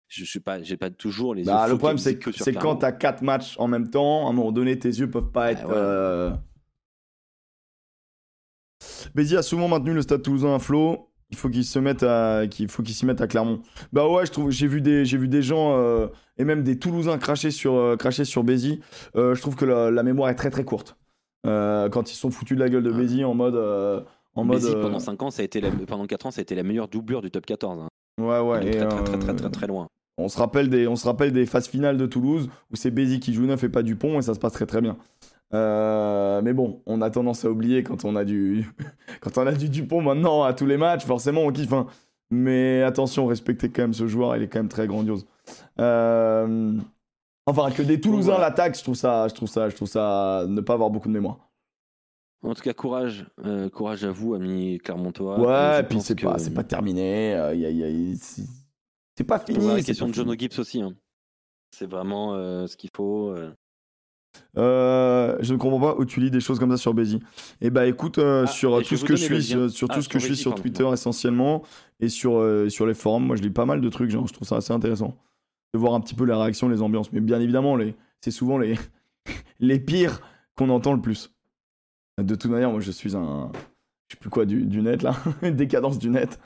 je 0.07 0.23
suis 0.23 0.39
pas, 0.39 0.61
j'ai 0.61 0.77
pas 0.77 0.89
toujours 0.89 1.35
les. 1.35 1.43
Bah, 1.43 1.67
le 1.67 1.77
problème, 1.77 1.97
c'est 1.97 2.17
que, 2.17 2.31
c'est 2.31 2.53
quand 2.53 2.77
t'as 2.77 2.91
4 2.93 3.21
matchs 3.21 3.55
en 3.59 3.67
même 3.67 3.89
temps, 3.89 4.27
à 4.27 4.29
un 4.29 4.33
moment 4.33 4.51
donné, 4.51 4.79
tes 4.79 4.89
yeux 4.89 5.09
peuvent 5.09 5.31
pas 5.31 5.51
être. 5.51 5.65
voilà. 5.65 5.81
euh, 5.81 6.31
Bézi 9.13 9.35
a 9.37 9.41
souvent 9.43 9.67
maintenu 9.67 9.93
le 9.93 10.01
stade 10.01 10.21
toulousain 10.21 10.55
à 10.55 10.59
flot. 10.59 11.10
Il 11.31 11.37
faut 11.37 11.49
qu'il 11.49 11.63
se 11.63 11.79
mette 11.79 12.03
à, 12.03 12.43
qu'il 12.49 12.67
faut 12.67 12.83
qu'il 12.83 12.93
s'y 12.93 13.05
mette 13.05 13.21
à 13.21 13.27
Clermont. 13.27 13.61
Bah 13.93 14.07
ouais, 14.07 14.25
je 14.25 14.31
trouve, 14.31 14.51
j'ai 14.51 14.67
vu 14.67 14.81
des, 14.81 15.05
j'ai 15.05 15.17
vu 15.17 15.27
des 15.27 15.41
gens 15.41 15.77
euh, 15.77 16.07
et 16.37 16.43
même 16.43 16.61
des 16.63 16.77
Toulousains 16.77 17.17
cracher 17.17 17.51
sur, 17.51 17.73
euh, 17.75 17.95
cracher 17.95 18.25
sur 18.25 18.43
Bézi. 18.43 18.81
Euh, 19.15 19.33
je 19.33 19.41
trouve 19.41 19.55
que 19.55 19.65
la, 19.65 19.91
la 19.91 20.03
mémoire 20.03 20.29
est 20.29 20.35
très 20.35 20.49
très 20.49 20.63
courte. 20.65 20.97
Euh, 21.47 21.89
quand 21.89 22.11
ils 22.11 22.15
sont 22.15 22.29
foutus 22.31 22.57
de 22.57 22.63
la 22.63 22.69
gueule 22.69 22.83
de. 22.83 22.91
Bézi 22.91 23.23
en 23.23 23.33
mode, 23.33 23.55
en 24.35 24.43
mode. 24.43 24.61
Pendant 24.81 24.99
5 24.99 25.23
ans, 25.23 25.31
ça 25.31 25.41
a 25.41 25.45
été 25.45 25.61
la- 25.61 25.71
pendant 25.71 26.05
4 26.05 26.25
ans, 26.27 26.31
ça 26.31 26.39
a 26.39 26.43
été 26.43 26.53
la 26.53 26.63
meilleure 26.63 26.87
doublure 26.87 27.21
du 27.21 27.31
top 27.31 27.45
14. 27.45 27.79
hein. 27.81 27.87
ouais 28.23 28.39
ouais. 28.39 28.67
Et, 28.67 28.71
très, 28.71 28.87
très, 28.87 29.03
très, 29.03 29.17
très, 29.17 29.35
très, 29.35 29.49
très 29.49 29.67
loin. 29.67 29.87
On 30.17 30.27
se 30.27 30.37
rappelle 30.37 30.69
des, 30.69 30.87
on 30.87 30.95
se 30.97 31.07
rappelle 31.07 31.31
des 31.31 31.45
phases 31.45 31.67
finales 31.67 31.97
de 31.97 32.05
Toulouse 32.05 32.49
où 32.71 32.75
c'est 32.75 32.91
Bézi 32.91 33.19
qui 33.19 33.33
joue 33.33 33.45
neuf 33.45 33.63
et 33.63 33.69
pas 33.69 33.81
Dupont 33.81 34.19
et 34.19 34.21
ça 34.21 34.33
se 34.35 34.39
passe 34.39 34.53
très 34.53 34.65
très 34.65 34.81
bien. 34.81 34.97
Euh, 35.53 36.41
mais 36.41 36.53
bon, 36.53 36.81
on 36.85 37.01
a 37.01 37.09
tendance 37.09 37.43
à 37.45 37.49
oublier 37.51 37.83
quand 37.83 38.05
on 38.05 38.15
a 38.15 38.23
du, 38.25 38.65
quand 39.21 39.37
on 39.37 39.45
a 39.47 39.51
du 39.53 39.69
Dupont 39.69 40.01
maintenant 40.01 40.43
à 40.43 40.53
tous 40.53 40.65
les 40.65 40.77
matchs, 40.77 41.03
forcément 41.05 41.41
on 41.41 41.51
kiffe. 41.51 41.73
hein. 41.73 41.87
Mais 42.29 42.81
attention, 42.83 43.25
respectez 43.25 43.69
quand 43.69 43.81
même 43.81 43.93
ce 43.93 44.07
joueur, 44.07 44.35
il 44.37 44.43
est 44.43 44.47
quand 44.47 44.59
même 44.59 44.69
très 44.69 44.87
grandiose. 44.87 45.25
Euh, 45.79 46.77
Enfin, 47.47 47.71
que 47.71 47.81
des 47.81 47.99
Toulousains 47.99 48.37
l'attaquent, 48.37 48.77
je 48.77 48.83
trouve 48.83 48.95
ça, 48.95 49.27
je 49.27 49.33
trouve 49.33 49.49
ça, 49.49 49.67
je 49.67 49.75
trouve 49.75 49.87
ça 49.87 50.45
ne 50.47 50.61
pas 50.61 50.73
avoir 50.75 50.91
beaucoup 50.91 51.07
de 51.07 51.13
mémoire. 51.13 51.49
En 52.43 52.53
tout 52.53 52.61
cas, 52.61 52.71
courage, 52.73 53.25
euh, 53.45 53.67
courage 53.67 54.03
à 54.05 54.11
vous, 54.11 54.35
amis 54.35 54.77
Clermontois. 54.77 55.39
Ouais, 55.39 55.79
et 55.79 55.83
puis 55.83 55.99
c'est 56.01 56.15
que- 56.15 56.23
pas, 56.27 56.37
c'est 56.37 56.53
pas 56.53 56.63
terminé. 56.63 57.33
euh, 57.35 57.55
y 57.55 57.65
a- 57.65 57.69
y 57.71 57.83
a- 57.83 57.89
y- 57.89 58.15
c'est 58.15 58.43
c'est 59.17 59.23
pas 59.23 59.39
fini. 59.39 59.57
poserai 59.57 59.73
la 59.73 59.79
c'est 59.79 59.85
question 59.87 60.07
de 60.07 60.13
John. 60.13 60.39
Gibbs 60.39 60.59
aussi. 60.59 60.81
hein. 60.81 60.93
C'est 61.75 61.87
vraiment 61.89 62.35
euh, 62.35 62.67
ce 62.67 62.77
qu'il 62.77 62.91
faut. 62.95 63.31
Euh. 64.57 64.61
Euh, 64.61 65.37
je 65.41 65.53
ne 65.53 65.57
comprends 65.59 65.79
pas 65.79 65.95
où 65.99 66.05
tu 66.05 66.19
lis 66.19 66.31
des 66.31 66.39
choses 66.39 66.59
comme 66.59 66.71
ça 66.71 66.77
sur 66.77 66.93
Bézi. 66.93 67.19
Et 67.61 67.69
bah 67.69 67.85
écoute, 67.87 68.17
euh, 68.17 68.43
Ah, 68.47 68.51
sur 68.51 68.79
et 68.79 68.83
je 68.83 68.89
tout 68.89 68.95
vais 68.95 68.99
ce 69.01 69.05
que 69.05 69.15
je 69.15 69.23
suis, 69.23 69.43
sur, 69.43 69.69
sur 69.69 69.87
Ah, 69.89 69.93
tout 69.95 70.01
ce 70.01 70.09
sur 70.09 70.13
que 70.13 70.19
je 70.19 70.25
suis 70.25 70.35
sur 70.35 70.51
pardon. 70.51 70.61
Twitter 70.63 70.87
essentiellement 70.91 71.61
et 71.99 72.09
sur, 72.09 72.37
euh, 72.37 72.67
sur 72.69 72.85
les 72.85 72.93
forums, 72.93 73.25
moi 73.25 73.35
je 73.35 73.41
lis 73.41 73.49
pas 73.49 73.65
mal 73.65 73.81
de 73.81 73.89
trucs, 73.89 74.09
genre, 74.09 74.27
je 74.27 74.33
trouve 74.33 74.47
ça 74.47 74.57
assez 74.57 74.73
intéressant 74.73 75.15
de 75.73 75.79
voir 75.79 75.93
un 75.93 76.01
petit 76.01 76.15
peu 76.15 76.25
les 76.25 76.33
réactions, 76.33 76.67
les 76.67 76.81
ambiances. 76.81 77.11
Mais 77.13 77.21
bien 77.21 77.39
évidemment, 77.39 77.75
les, 77.75 77.95
c'est 78.19 78.31
souvent 78.31 78.57
les, 78.57 78.75
les 79.59 79.79
pires 79.79 80.19
qu'on 80.57 80.69
entend 80.69 80.93
le 80.93 81.01
plus. 81.01 81.31
De 82.21 82.35
toute 82.35 82.51
manière, 82.51 82.71
moi 82.71 82.81
je 82.81 82.91
suis 82.91 83.15
un. 83.15 83.51
Je 84.09 84.15
sais 84.15 84.19
plus 84.19 84.29
quoi 84.29 84.45
du, 84.45 84.65
du 84.65 84.81
net 84.81 85.01
là, 85.03 85.15
une 85.41 85.55
décadence 85.55 85.97
du 85.97 86.09
net. 86.09 86.37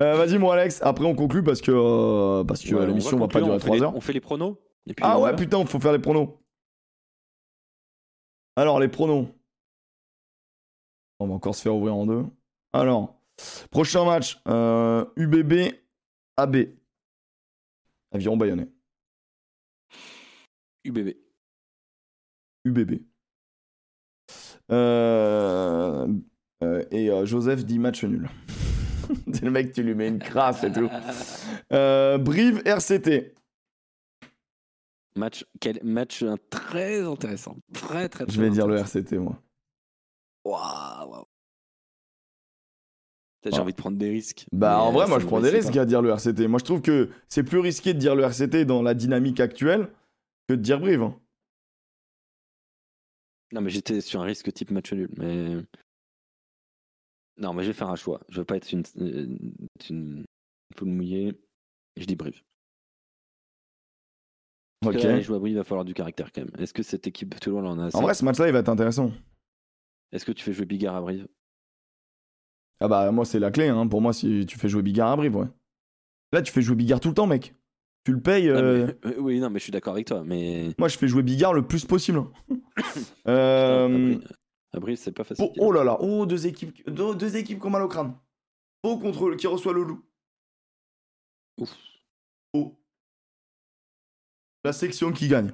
Euh, 0.00 0.14
Vas-y, 0.14 0.38
mon 0.38 0.50
Alex, 0.52 0.80
après 0.84 1.04
on 1.04 1.16
conclut 1.16 1.42
parce 1.42 1.60
que, 1.60 1.72
euh, 1.74 2.44
parce 2.44 2.62
que 2.62 2.72
Ouais, 2.76 2.86
l'émission 2.86 3.18
va, 3.18 3.26
pas 3.26 3.40
conclure, 3.40 3.46
durer 3.46 3.56
on 3.56 3.58
fait 3.58 3.64
3 3.66 3.76
les- 3.76 3.82
heures. 3.82 3.96
On 3.96 4.00
fait 4.00 4.12
les 4.12 4.20
pronos 4.20 4.56
et 4.86 4.94
puis 4.94 5.04
Ah 5.06 5.18
ouais, 5.18 5.32
va. 5.32 5.36
putain, 5.36 5.64
faut 5.66 5.80
faire 5.80 5.90
les 5.92 5.98
pronos. 5.98 6.28
Alors, 8.58 8.80
les 8.80 8.88
pronos. 8.88 9.28
On 11.20 11.28
va 11.28 11.34
encore 11.34 11.54
se 11.54 11.62
faire 11.62 11.76
ouvrir 11.76 11.94
en 11.94 12.06
deux. 12.06 12.24
Alors, 12.72 13.22
prochain 13.70 14.04
match, 14.04 14.42
euh, 14.48 15.04
UBB 15.14 15.76
AB. 16.36 16.56
Aviron 18.10 18.36
Bayonnais. 18.36 18.66
UBB. 20.82 21.14
UBB. 22.64 23.02
Euh, 24.72 26.08
euh, 26.64 26.84
et 26.90 27.10
euh, 27.10 27.26
Joseph 27.26 27.64
dit 27.64 27.78
match 27.78 28.02
nul. 28.02 28.28
C'est 29.32 29.42
le 29.42 29.52
mec, 29.52 29.70
tu 29.70 29.84
lui 29.84 29.94
mets 29.94 30.08
une 30.08 30.18
crasse 30.18 30.64
et 30.64 30.72
tout. 30.72 30.90
Euh, 31.72 32.18
Brive 32.18 32.60
RCT. 32.66 33.37
Match, 35.18 35.44
quel 35.60 35.82
match 35.82 36.22
euh, 36.22 36.36
très 36.48 37.00
intéressant. 37.02 37.56
Très, 37.74 38.08
très, 38.08 38.24
très 38.24 38.32
Je 38.34 38.40
vais 38.40 38.50
dire 38.50 38.66
le. 38.66 38.76
RCT, 38.78 39.18
moi. 39.18 39.42
Waouh. 40.44 41.24
Peut-être 43.40 43.54
J'ai 43.54 43.58
Ah. 43.58 43.62
envie 43.62 43.72
de 43.72 43.76
prendre 43.78 43.98
des 43.98 44.10
risques. 44.10 44.46
Bah 44.52 44.80
en 44.80 44.92
vrai, 44.92 45.06
moi 45.06 45.18
je 45.20 45.26
prends 45.26 45.40
des 45.40 45.50
risques 45.50 45.74
pas. 45.74 45.80
à 45.80 45.84
dire 45.86 46.02
le 46.02 46.10
RCT. 46.10 46.46
Moi 46.48 46.58
je 46.58 46.64
trouve 46.64 46.82
que 46.82 47.10
c'est 47.28 47.42
plus 47.44 47.58
risqué 47.58 47.94
de 47.94 47.98
dire 47.98 48.14
le 48.14 48.22
RCT 48.24 48.64
dans 48.64 48.82
la 48.82 48.94
dynamique 48.94 49.40
actuelle 49.40 49.88
que 50.48 50.54
de 50.54 50.62
dire 50.62 50.80
Brive. 50.80 51.02
hein. 51.02 51.20
Non, 53.52 53.60
mais 53.60 53.70
j'étais 53.70 54.00
sur 54.00 54.20
un 54.20 54.24
risque 54.24 54.52
type 54.52 54.70
match 54.70 54.92
nul. 54.92 55.08
Mais. 55.16 55.56
Non, 57.38 57.54
mais 57.54 57.62
je 57.62 57.68
vais 57.68 57.74
faire 57.74 57.88
un 57.90 57.96
choix. 57.96 58.20
Je 58.28 58.38
veux 58.40 58.44
pas 58.44 58.56
être 58.56 58.72
une, 58.72 58.82
euh, 58.98 59.38
une 59.88 60.24
poule 60.76 60.88
mouillée. 60.88 61.40
Je 61.96 62.04
dis 62.04 62.16
Brive. 62.16 62.42
Parce 64.80 64.94
Ok. 64.94 65.02
que 65.02 65.06
là, 65.08 65.18
il 65.48 65.56
va 65.56 65.64
falloir 65.64 65.84
du 65.84 65.92
caractère 65.94 66.30
quand 66.32 66.42
même. 66.42 66.50
Est-ce 66.58 66.72
que 66.72 66.82
cette 66.84 67.06
équipe 67.06 67.38
Toulon 67.40 67.66
en 67.66 67.78
a 67.80 67.86
assez 67.86 67.96
En 67.96 68.02
vrai, 68.02 68.14
ce 68.14 68.24
match-là 68.24 68.46
il 68.46 68.52
va 68.52 68.60
être 68.60 68.68
intéressant. 68.68 69.10
Est-ce 70.12 70.24
que 70.24 70.32
tu 70.32 70.44
fais 70.44 70.52
jouer 70.52 70.66
Bigard 70.66 70.94
à 70.96 71.00
Brive 71.00 71.26
Ah 72.80 72.88
bah 72.88 73.10
moi 73.10 73.24
c'est 73.24 73.40
la 73.40 73.50
clé. 73.50 73.68
Hein. 73.68 73.86
Pour 73.88 74.00
moi, 74.00 74.12
si 74.12 74.46
tu 74.46 74.56
fais 74.58 74.68
jouer 74.68 74.82
Bigard 74.82 75.10
à 75.10 75.16
Brive, 75.16 75.36
ouais. 75.36 75.48
Là 76.32 76.42
tu 76.42 76.52
fais 76.52 76.62
jouer 76.62 76.76
Bigard 76.76 77.00
tout 77.00 77.08
le 77.08 77.14
temps, 77.14 77.26
mec. 77.26 77.54
Tu 78.04 78.12
le 78.12 78.20
payes. 78.20 78.48
Euh, 78.48 78.86
mais- 79.04 79.10
euh, 79.10 79.20
Oui, 79.20 79.40
non, 79.40 79.50
mais 79.50 79.58
je 79.58 79.64
suis 79.64 79.72
d'accord 79.72 79.94
avec 79.94 80.06
toi. 80.06 80.22
Mais. 80.24 80.70
Moi 80.78 80.88
je 80.88 80.96
fais 80.96 81.08
jouer 81.08 81.22
Bigard 81.24 81.52
le 81.54 81.66
plus 81.66 81.84
possible. 81.84 82.22
Euh, 83.26 84.14
Putain, 84.18 84.28
À 84.72 84.80
Brive, 84.80 84.96
c'est 84.96 85.12
pas 85.12 85.24
facile. 85.24 85.44
Oh, 85.46 85.52
oh 85.58 85.72
là 85.72 85.82
là, 85.82 85.96
oh 86.00 86.24
deux 86.24 86.46
équipes, 86.46 86.88
deux, 86.88 87.14
deux 87.16 87.36
équipes 87.36 87.58
qui 87.60 87.66
ont 87.66 87.70
mal 87.70 87.82
au 87.82 87.88
crâne. 87.88 88.14
Oh 88.84 88.96
contre 88.98 89.34
qui 89.34 89.46
reçoit 89.48 89.72
le 89.72 89.82
loup. 89.82 90.02
Ouf. 91.58 91.74
Oh. 92.54 92.74
La 94.68 94.74
section 94.74 95.12
qui 95.12 95.28
gagne. 95.28 95.50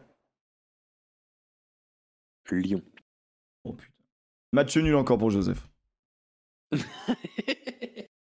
Lyon. 2.50 2.82
Oh 3.62 3.72
putain. 3.72 3.92
Match 4.52 4.76
nul 4.76 4.96
encore 4.96 5.18
pour 5.18 5.30
Joseph. 5.30 5.68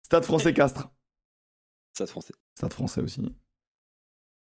Stade 0.01 0.25
français 0.25 0.55
Castres. 0.55 0.89
Se 1.95 2.07
français. 2.07 2.33
Stade 2.57 2.73
français 2.73 3.01
aussi. 3.01 3.21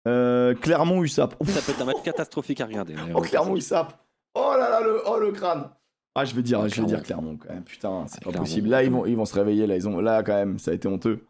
Euh, 0.09 0.55
Clermont 0.55 1.03
USAP. 1.05 1.37
Ouf. 1.39 1.51
Ça 1.51 1.61
peut 1.61 1.73
être 1.73 1.83
un 1.83 1.85
match 1.85 2.03
catastrophique 2.03 2.63
à 2.63 2.67
regarder. 2.67 2.97
Oh 3.15 3.21
Clermont 3.21 3.55
USAP. 3.55 4.03
Oh 4.35 4.55
là 4.59 4.71
là 4.71 4.81
le 4.81 5.03
oh 5.07 5.19
le 5.19 5.33
crâne. 5.33 5.69
Ah 6.15 6.25
je 6.25 6.35
vais 6.35 6.43
dire 6.43 6.67
je 6.67 6.81
vais 6.81 6.87
dire 6.87 7.03
Clermont. 7.03 7.37
Clermont 7.37 7.37
quand 7.37 7.53
même. 7.53 7.65
Putain 7.65 8.07
c'est 8.07 8.21
Ah, 8.23 8.25
pas 8.25 8.31
Clermont. 8.31 8.47
possible. 8.47 8.69
Là 8.71 8.83
ils 8.85 8.91
vont 8.91 9.05
ils 9.05 9.17
vont 9.17 9.27
se 9.27 9.35
réveiller 9.35 9.67
là 9.67 9.77
ils 9.77 9.87
ont 9.87 10.01
là 10.01 10.23
quand 10.23 10.33
même 10.35 10.59
ça 10.59 10.71
a 10.71 10.75
été 10.75 10.89
honteux. 10.89 11.27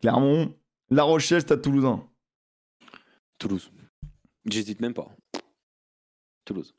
Clermont, 0.00 0.52
La 0.90 1.04
Rochelle, 1.04 1.40
Stade 1.42 1.62
Toulousain. 1.62 2.04
Toulouse. 3.38 3.70
J'hésite 4.50 4.80
même 4.80 4.94
pas. 4.94 5.08
Toulouse. 6.44 6.74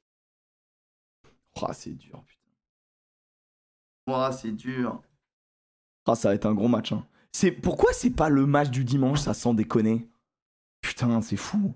Oh 1.62 1.68
c'est 1.74 1.94
dur 1.96 2.24
putain. 2.26 2.52
Oh 4.08 4.30
c'est 4.32 4.52
dur. 4.52 5.02
Ah 6.06 6.16
ça 6.16 6.30
va 6.30 6.36
être 6.36 6.46
un 6.46 6.54
gros 6.54 6.68
match. 6.68 6.92
Hein. 6.92 7.06
C'est 7.32 7.52
pourquoi 7.52 7.94
c'est 7.94 8.10
pas 8.10 8.30
le 8.30 8.46
match 8.46 8.70
du 8.70 8.84
dimanche 8.84 9.20
ça 9.20 9.34
sans 9.34 9.54
déconner? 9.54 10.08
Putain 10.82 11.22
c'est 11.22 11.38
fou. 11.38 11.74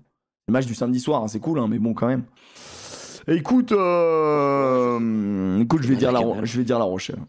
Le 0.48 0.52
match 0.52 0.66
du 0.66 0.74
samedi 0.74 1.00
soir 1.00 1.22
hein, 1.22 1.28
c'est 1.28 1.40
cool 1.40 1.58
hein, 1.58 1.68
mais 1.68 1.78
bon 1.78 1.94
quand 1.94 2.08
même. 2.08 2.24
Écoute, 3.26 3.72
euh... 3.72 5.58
écoute, 5.58 5.82
je 5.82 5.88
vais 5.88 5.96
dire 5.96 6.12
la, 6.12 6.18
Ro- 6.18 6.44
je 6.44 6.58
vais 6.58 6.64
dire 6.64 6.78
la 6.78 6.84
Rochelle. 6.84 7.20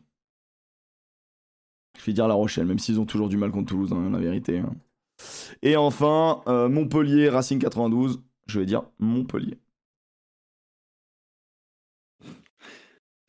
Je 1.97 2.03
vais 2.03 2.11
dire 2.11 2.27
la 2.27 2.33
Rochelle, 2.33 2.65
même 2.65 2.79
s'ils 2.79 2.99
ont 2.99 3.05
toujours 3.05 3.29
du 3.29 3.37
mal 3.37 3.51
contre 3.51 3.67
Toulouse, 3.69 3.93
hein, 3.93 4.09
la 4.09 4.19
vérité. 4.19 4.61
Et 5.61 5.77
enfin, 5.77 6.41
euh, 6.47 6.67
Montpellier, 6.67 7.29
Racing 7.29 7.59
92. 7.59 8.21
Je 8.47 8.59
vais 8.59 8.65
dire 8.65 8.83
Montpellier. 8.99 9.59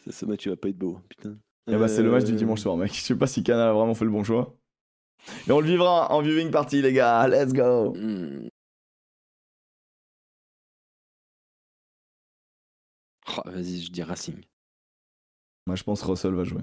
Ce- 0.04 0.12
Ce 0.12 0.24
match 0.26 0.46
il 0.46 0.50
va 0.50 0.56
pas 0.56 0.68
être 0.68 0.78
beau. 0.78 1.00
Putain. 1.08 1.38
Et 1.68 1.76
bah 1.76 1.88
c'est 1.88 2.02
le 2.02 2.10
match 2.10 2.24
du 2.24 2.32
Euh, 2.32 2.36
dimanche 2.36 2.60
soir, 2.60 2.76
mec. 2.76 2.92
Je 2.94 3.00
sais 3.00 3.16
pas 3.16 3.26
si 3.26 3.42
Canal 3.42 3.68
a 3.68 3.72
vraiment 3.72 3.94
fait 3.94 4.04
le 4.04 4.10
bon 4.10 4.22
choix. 4.22 4.56
Et 5.48 5.52
on 5.52 5.60
le 5.60 5.66
vivra 5.66 6.12
en 6.12 6.22
viewing 6.22 6.50
party, 6.52 6.80
les 6.82 6.92
gars. 6.92 7.26
Let's 7.26 7.52
go. 7.52 7.92
hmm. 7.96 8.48
Oh, 13.28 13.42
Vas-y, 13.46 13.80
je 13.82 13.90
dis 13.90 14.02
Racing. 14.02 14.40
Moi, 15.66 15.74
je 15.76 15.82
pense 15.82 16.00
que 16.00 16.06
Russell 16.06 16.34
va 16.34 16.44
jouer. 16.44 16.62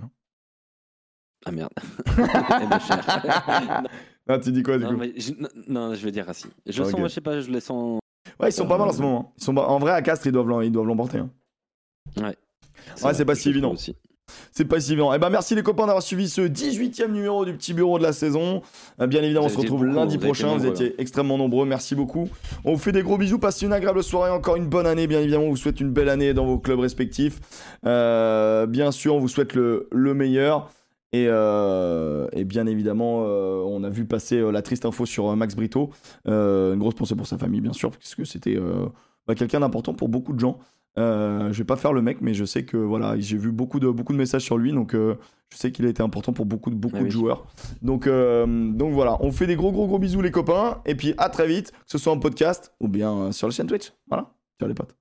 Ah 1.45 1.51
merde. 1.51 1.73
Eh 2.07 2.67
ben, 2.67 2.79
cher. 2.79 3.83
Ah, 4.27 4.39
tu 4.39 4.51
dis 4.53 4.63
quoi 4.63 4.77
du 4.77 4.85
non, 4.85 4.91
coup 4.91 4.95
mais 4.97 5.19
je, 5.19 5.33
non, 5.33 5.49
non, 5.67 5.93
je 5.95 6.05
vais 6.05 6.11
dire 6.11 6.25
Racing. 6.25 6.51
Je 6.65 6.81
Ok. 6.81 6.91
sens, 6.91 7.01
je 7.01 7.07
sais 7.09 7.19
pas, 7.21 7.41
je 7.41 7.51
les 7.51 7.59
sens. 7.59 7.99
Ouais, 8.39 8.49
ils 8.49 8.51
sont 8.53 8.67
pas 8.67 8.77
mal 8.77 8.89
en 8.89 8.93
ce 8.93 9.01
moment. 9.01 9.33
Ils 9.37 9.43
sont 9.43 9.55
En 9.57 9.79
vrai, 9.79 9.91
à 9.91 10.01
Castres, 10.01 10.27
ils 10.27 10.31
doivent 10.31 10.49
l'em- 10.49 10.63
ils 10.63 10.71
doivent 10.71 10.87
l'emporter. 10.87 11.19
hein. 11.19 11.29
Ouais, 12.17 12.35
Ouais, 13.03 13.13
c'est 13.13 13.25
pas 13.25 13.35
si 13.35 13.49
évident. 13.49 13.71
Aussi. 13.71 13.95
C'est 14.51 14.65
pas 14.65 14.79
si 14.79 14.93
évident. 14.93 15.13
Eh 15.13 15.19
ben, 15.19 15.29
merci 15.29 15.53
les 15.55 15.63
copains 15.63 15.85
d'avoir 15.85 16.01
suivi 16.01 16.27
ce 16.29 16.41
18e 16.41 17.11
numéro 17.11 17.45
du 17.45 17.53
petit 17.53 17.73
bureau 17.73 17.97
de 17.99 18.03
la 18.03 18.13
saison. 18.13 18.61
Euh, 18.99 19.07
Bien 19.07 19.21
évidemment, 19.21 19.45
on 19.45 19.49
se 19.49 19.57
retrouve 19.57 19.81
beaucoup, 19.85 19.93
lundi 19.95 20.15
vous 20.17 20.23
prochain. 20.23 20.55
Vous 20.57 20.65
étiez 20.65 20.95
extrêmement 20.99 21.37
nombreux. 21.37 21.65
Merci 21.65 21.93
beaucoup. 21.95 22.29
On 22.65 22.73
vous 22.73 22.79
fait 22.79 22.91
des 22.93 23.03
gros 23.03 23.17
bisous. 23.17 23.37
Passez 23.39 23.65
une 23.65 23.73
agréable 23.73 24.01
soirée. 24.03 24.31
Encore 24.31 24.55
une 24.55 24.67
bonne 24.67 24.87
année. 24.87 25.07
Bien 25.07 25.19
évidemment, 25.19 25.45
on 25.45 25.49
vous 25.49 25.57
souhaite 25.57 25.79
une 25.81 25.91
belle 25.91 26.09
année 26.09 26.33
dans 26.33 26.45
vos 26.45 26.57
clubs 26.57 26.79
respectifs. 26.79 27.39
Euh, 27.85 28.65
bien 28.65 28.91
sûr, 28.91 29.15
on 29.15 29.19
vous 29.19 29.27
souhaite 29.27 29.53
le, 29.53 29.87
le 29.91 30.13
meilleur. 30.13 30.69
Et, 31.13 31.27
euh, 31.29 32.27
et 32.33 32.43
bien 32.43 32.65
évidemment, 32.65 33.23
euh, 33.25 33.61
on 33.65 33.83
a 33.83 33.89
vu 33.89 34.05
passer 34.05 34.37
euh, 34.37 34.51
la 34.51 34.63
triste 34.63 34.83
info 34.83 35.05
sur 35.05 35.33
Max 35.35 35.55
Brito. 35.55 35.91
Une 36.25 36.79
grosse 36.79 36.95
pensée 36.95 37.15
pour 37.15 37.27
sa 37.27 37.37
famille, 37.37 37.61
bien 37.61 37.71
sûr, 37.71 37.91
parce 37.91 38.15
que 38.15 38.25
c'était 38.25 38.57
bah, 39.27 39.35
quelqu'un 39.35 39.61
d'important 39.61 39.93
pour 39.93 40.09
beaucoup 40.09 40.33
de 40.33 40.39
gens. 40.39 40.57
Je 40.97 41.53
vais 41.53 41.63
pas 41.63 41.75
faire 41.75 41.93
le 41.93 42.01
mec, 42.01 42.17
mais 42.21 42.33
je 42.33 42.45
sais 42.45 42.65
que 42.65 42.77
voilà, 42.77 43.17
j'ai 43.19 43.37
vu 43.37 43.51
beaucoup 43.51 43.79
de, 43.79 43.89
beaucoup 43.89 44.13
de 44.13 44.17
messages 44.17 44.43
sur 44.43 44.57
lui, 44.57 44.73
donc 44.73 44.93
je 44.93 45.15
sais 45.57 45.71
qu'il 45.71 45.85
a 45.85 45.89
été 45.89 46.01
important 46.01 46.33
pour 46.33 46.47
beaucoup 46.47 46.71
de, 46.71 46.75
beaucoup 46.75 46.97
Ah 46.99 47.03
de 47.03 47.09
joueurs. 47.09 47.45
Donc, 47.83 48.07
donc 48.07 48.93
voilà, 48.93 49.17
on 49.21 49.31
fait 49.31 49.47
des 49.47 49.55
gros 49.55 49.71
gros 49.71 49.87
gros 49.87 49.99
bisous 49.99 50.21
les 50.21 50.31
copains, 50.31 50.81
et 50.85 50.95
puis 50.95 51.13
à 51.19 51.29
très 51.29 51.47
vite, 51.47 51.71
que 51.71 51.77
ce 51.85 51.99
soit 51.99 52.11
en 52.11 52.19
podcast 52.19 52.73
ou 52.79 52.87
bien 52.87 53.31
sur 53.31 53.47
la 53.47 53.53
chaîne 53.53 53.67
Twitch. 53.67 53.93
Voilà, 54.07 54.33
ciao 54.59 54.67
les 54.67 54.75
potes. 54.75 54.95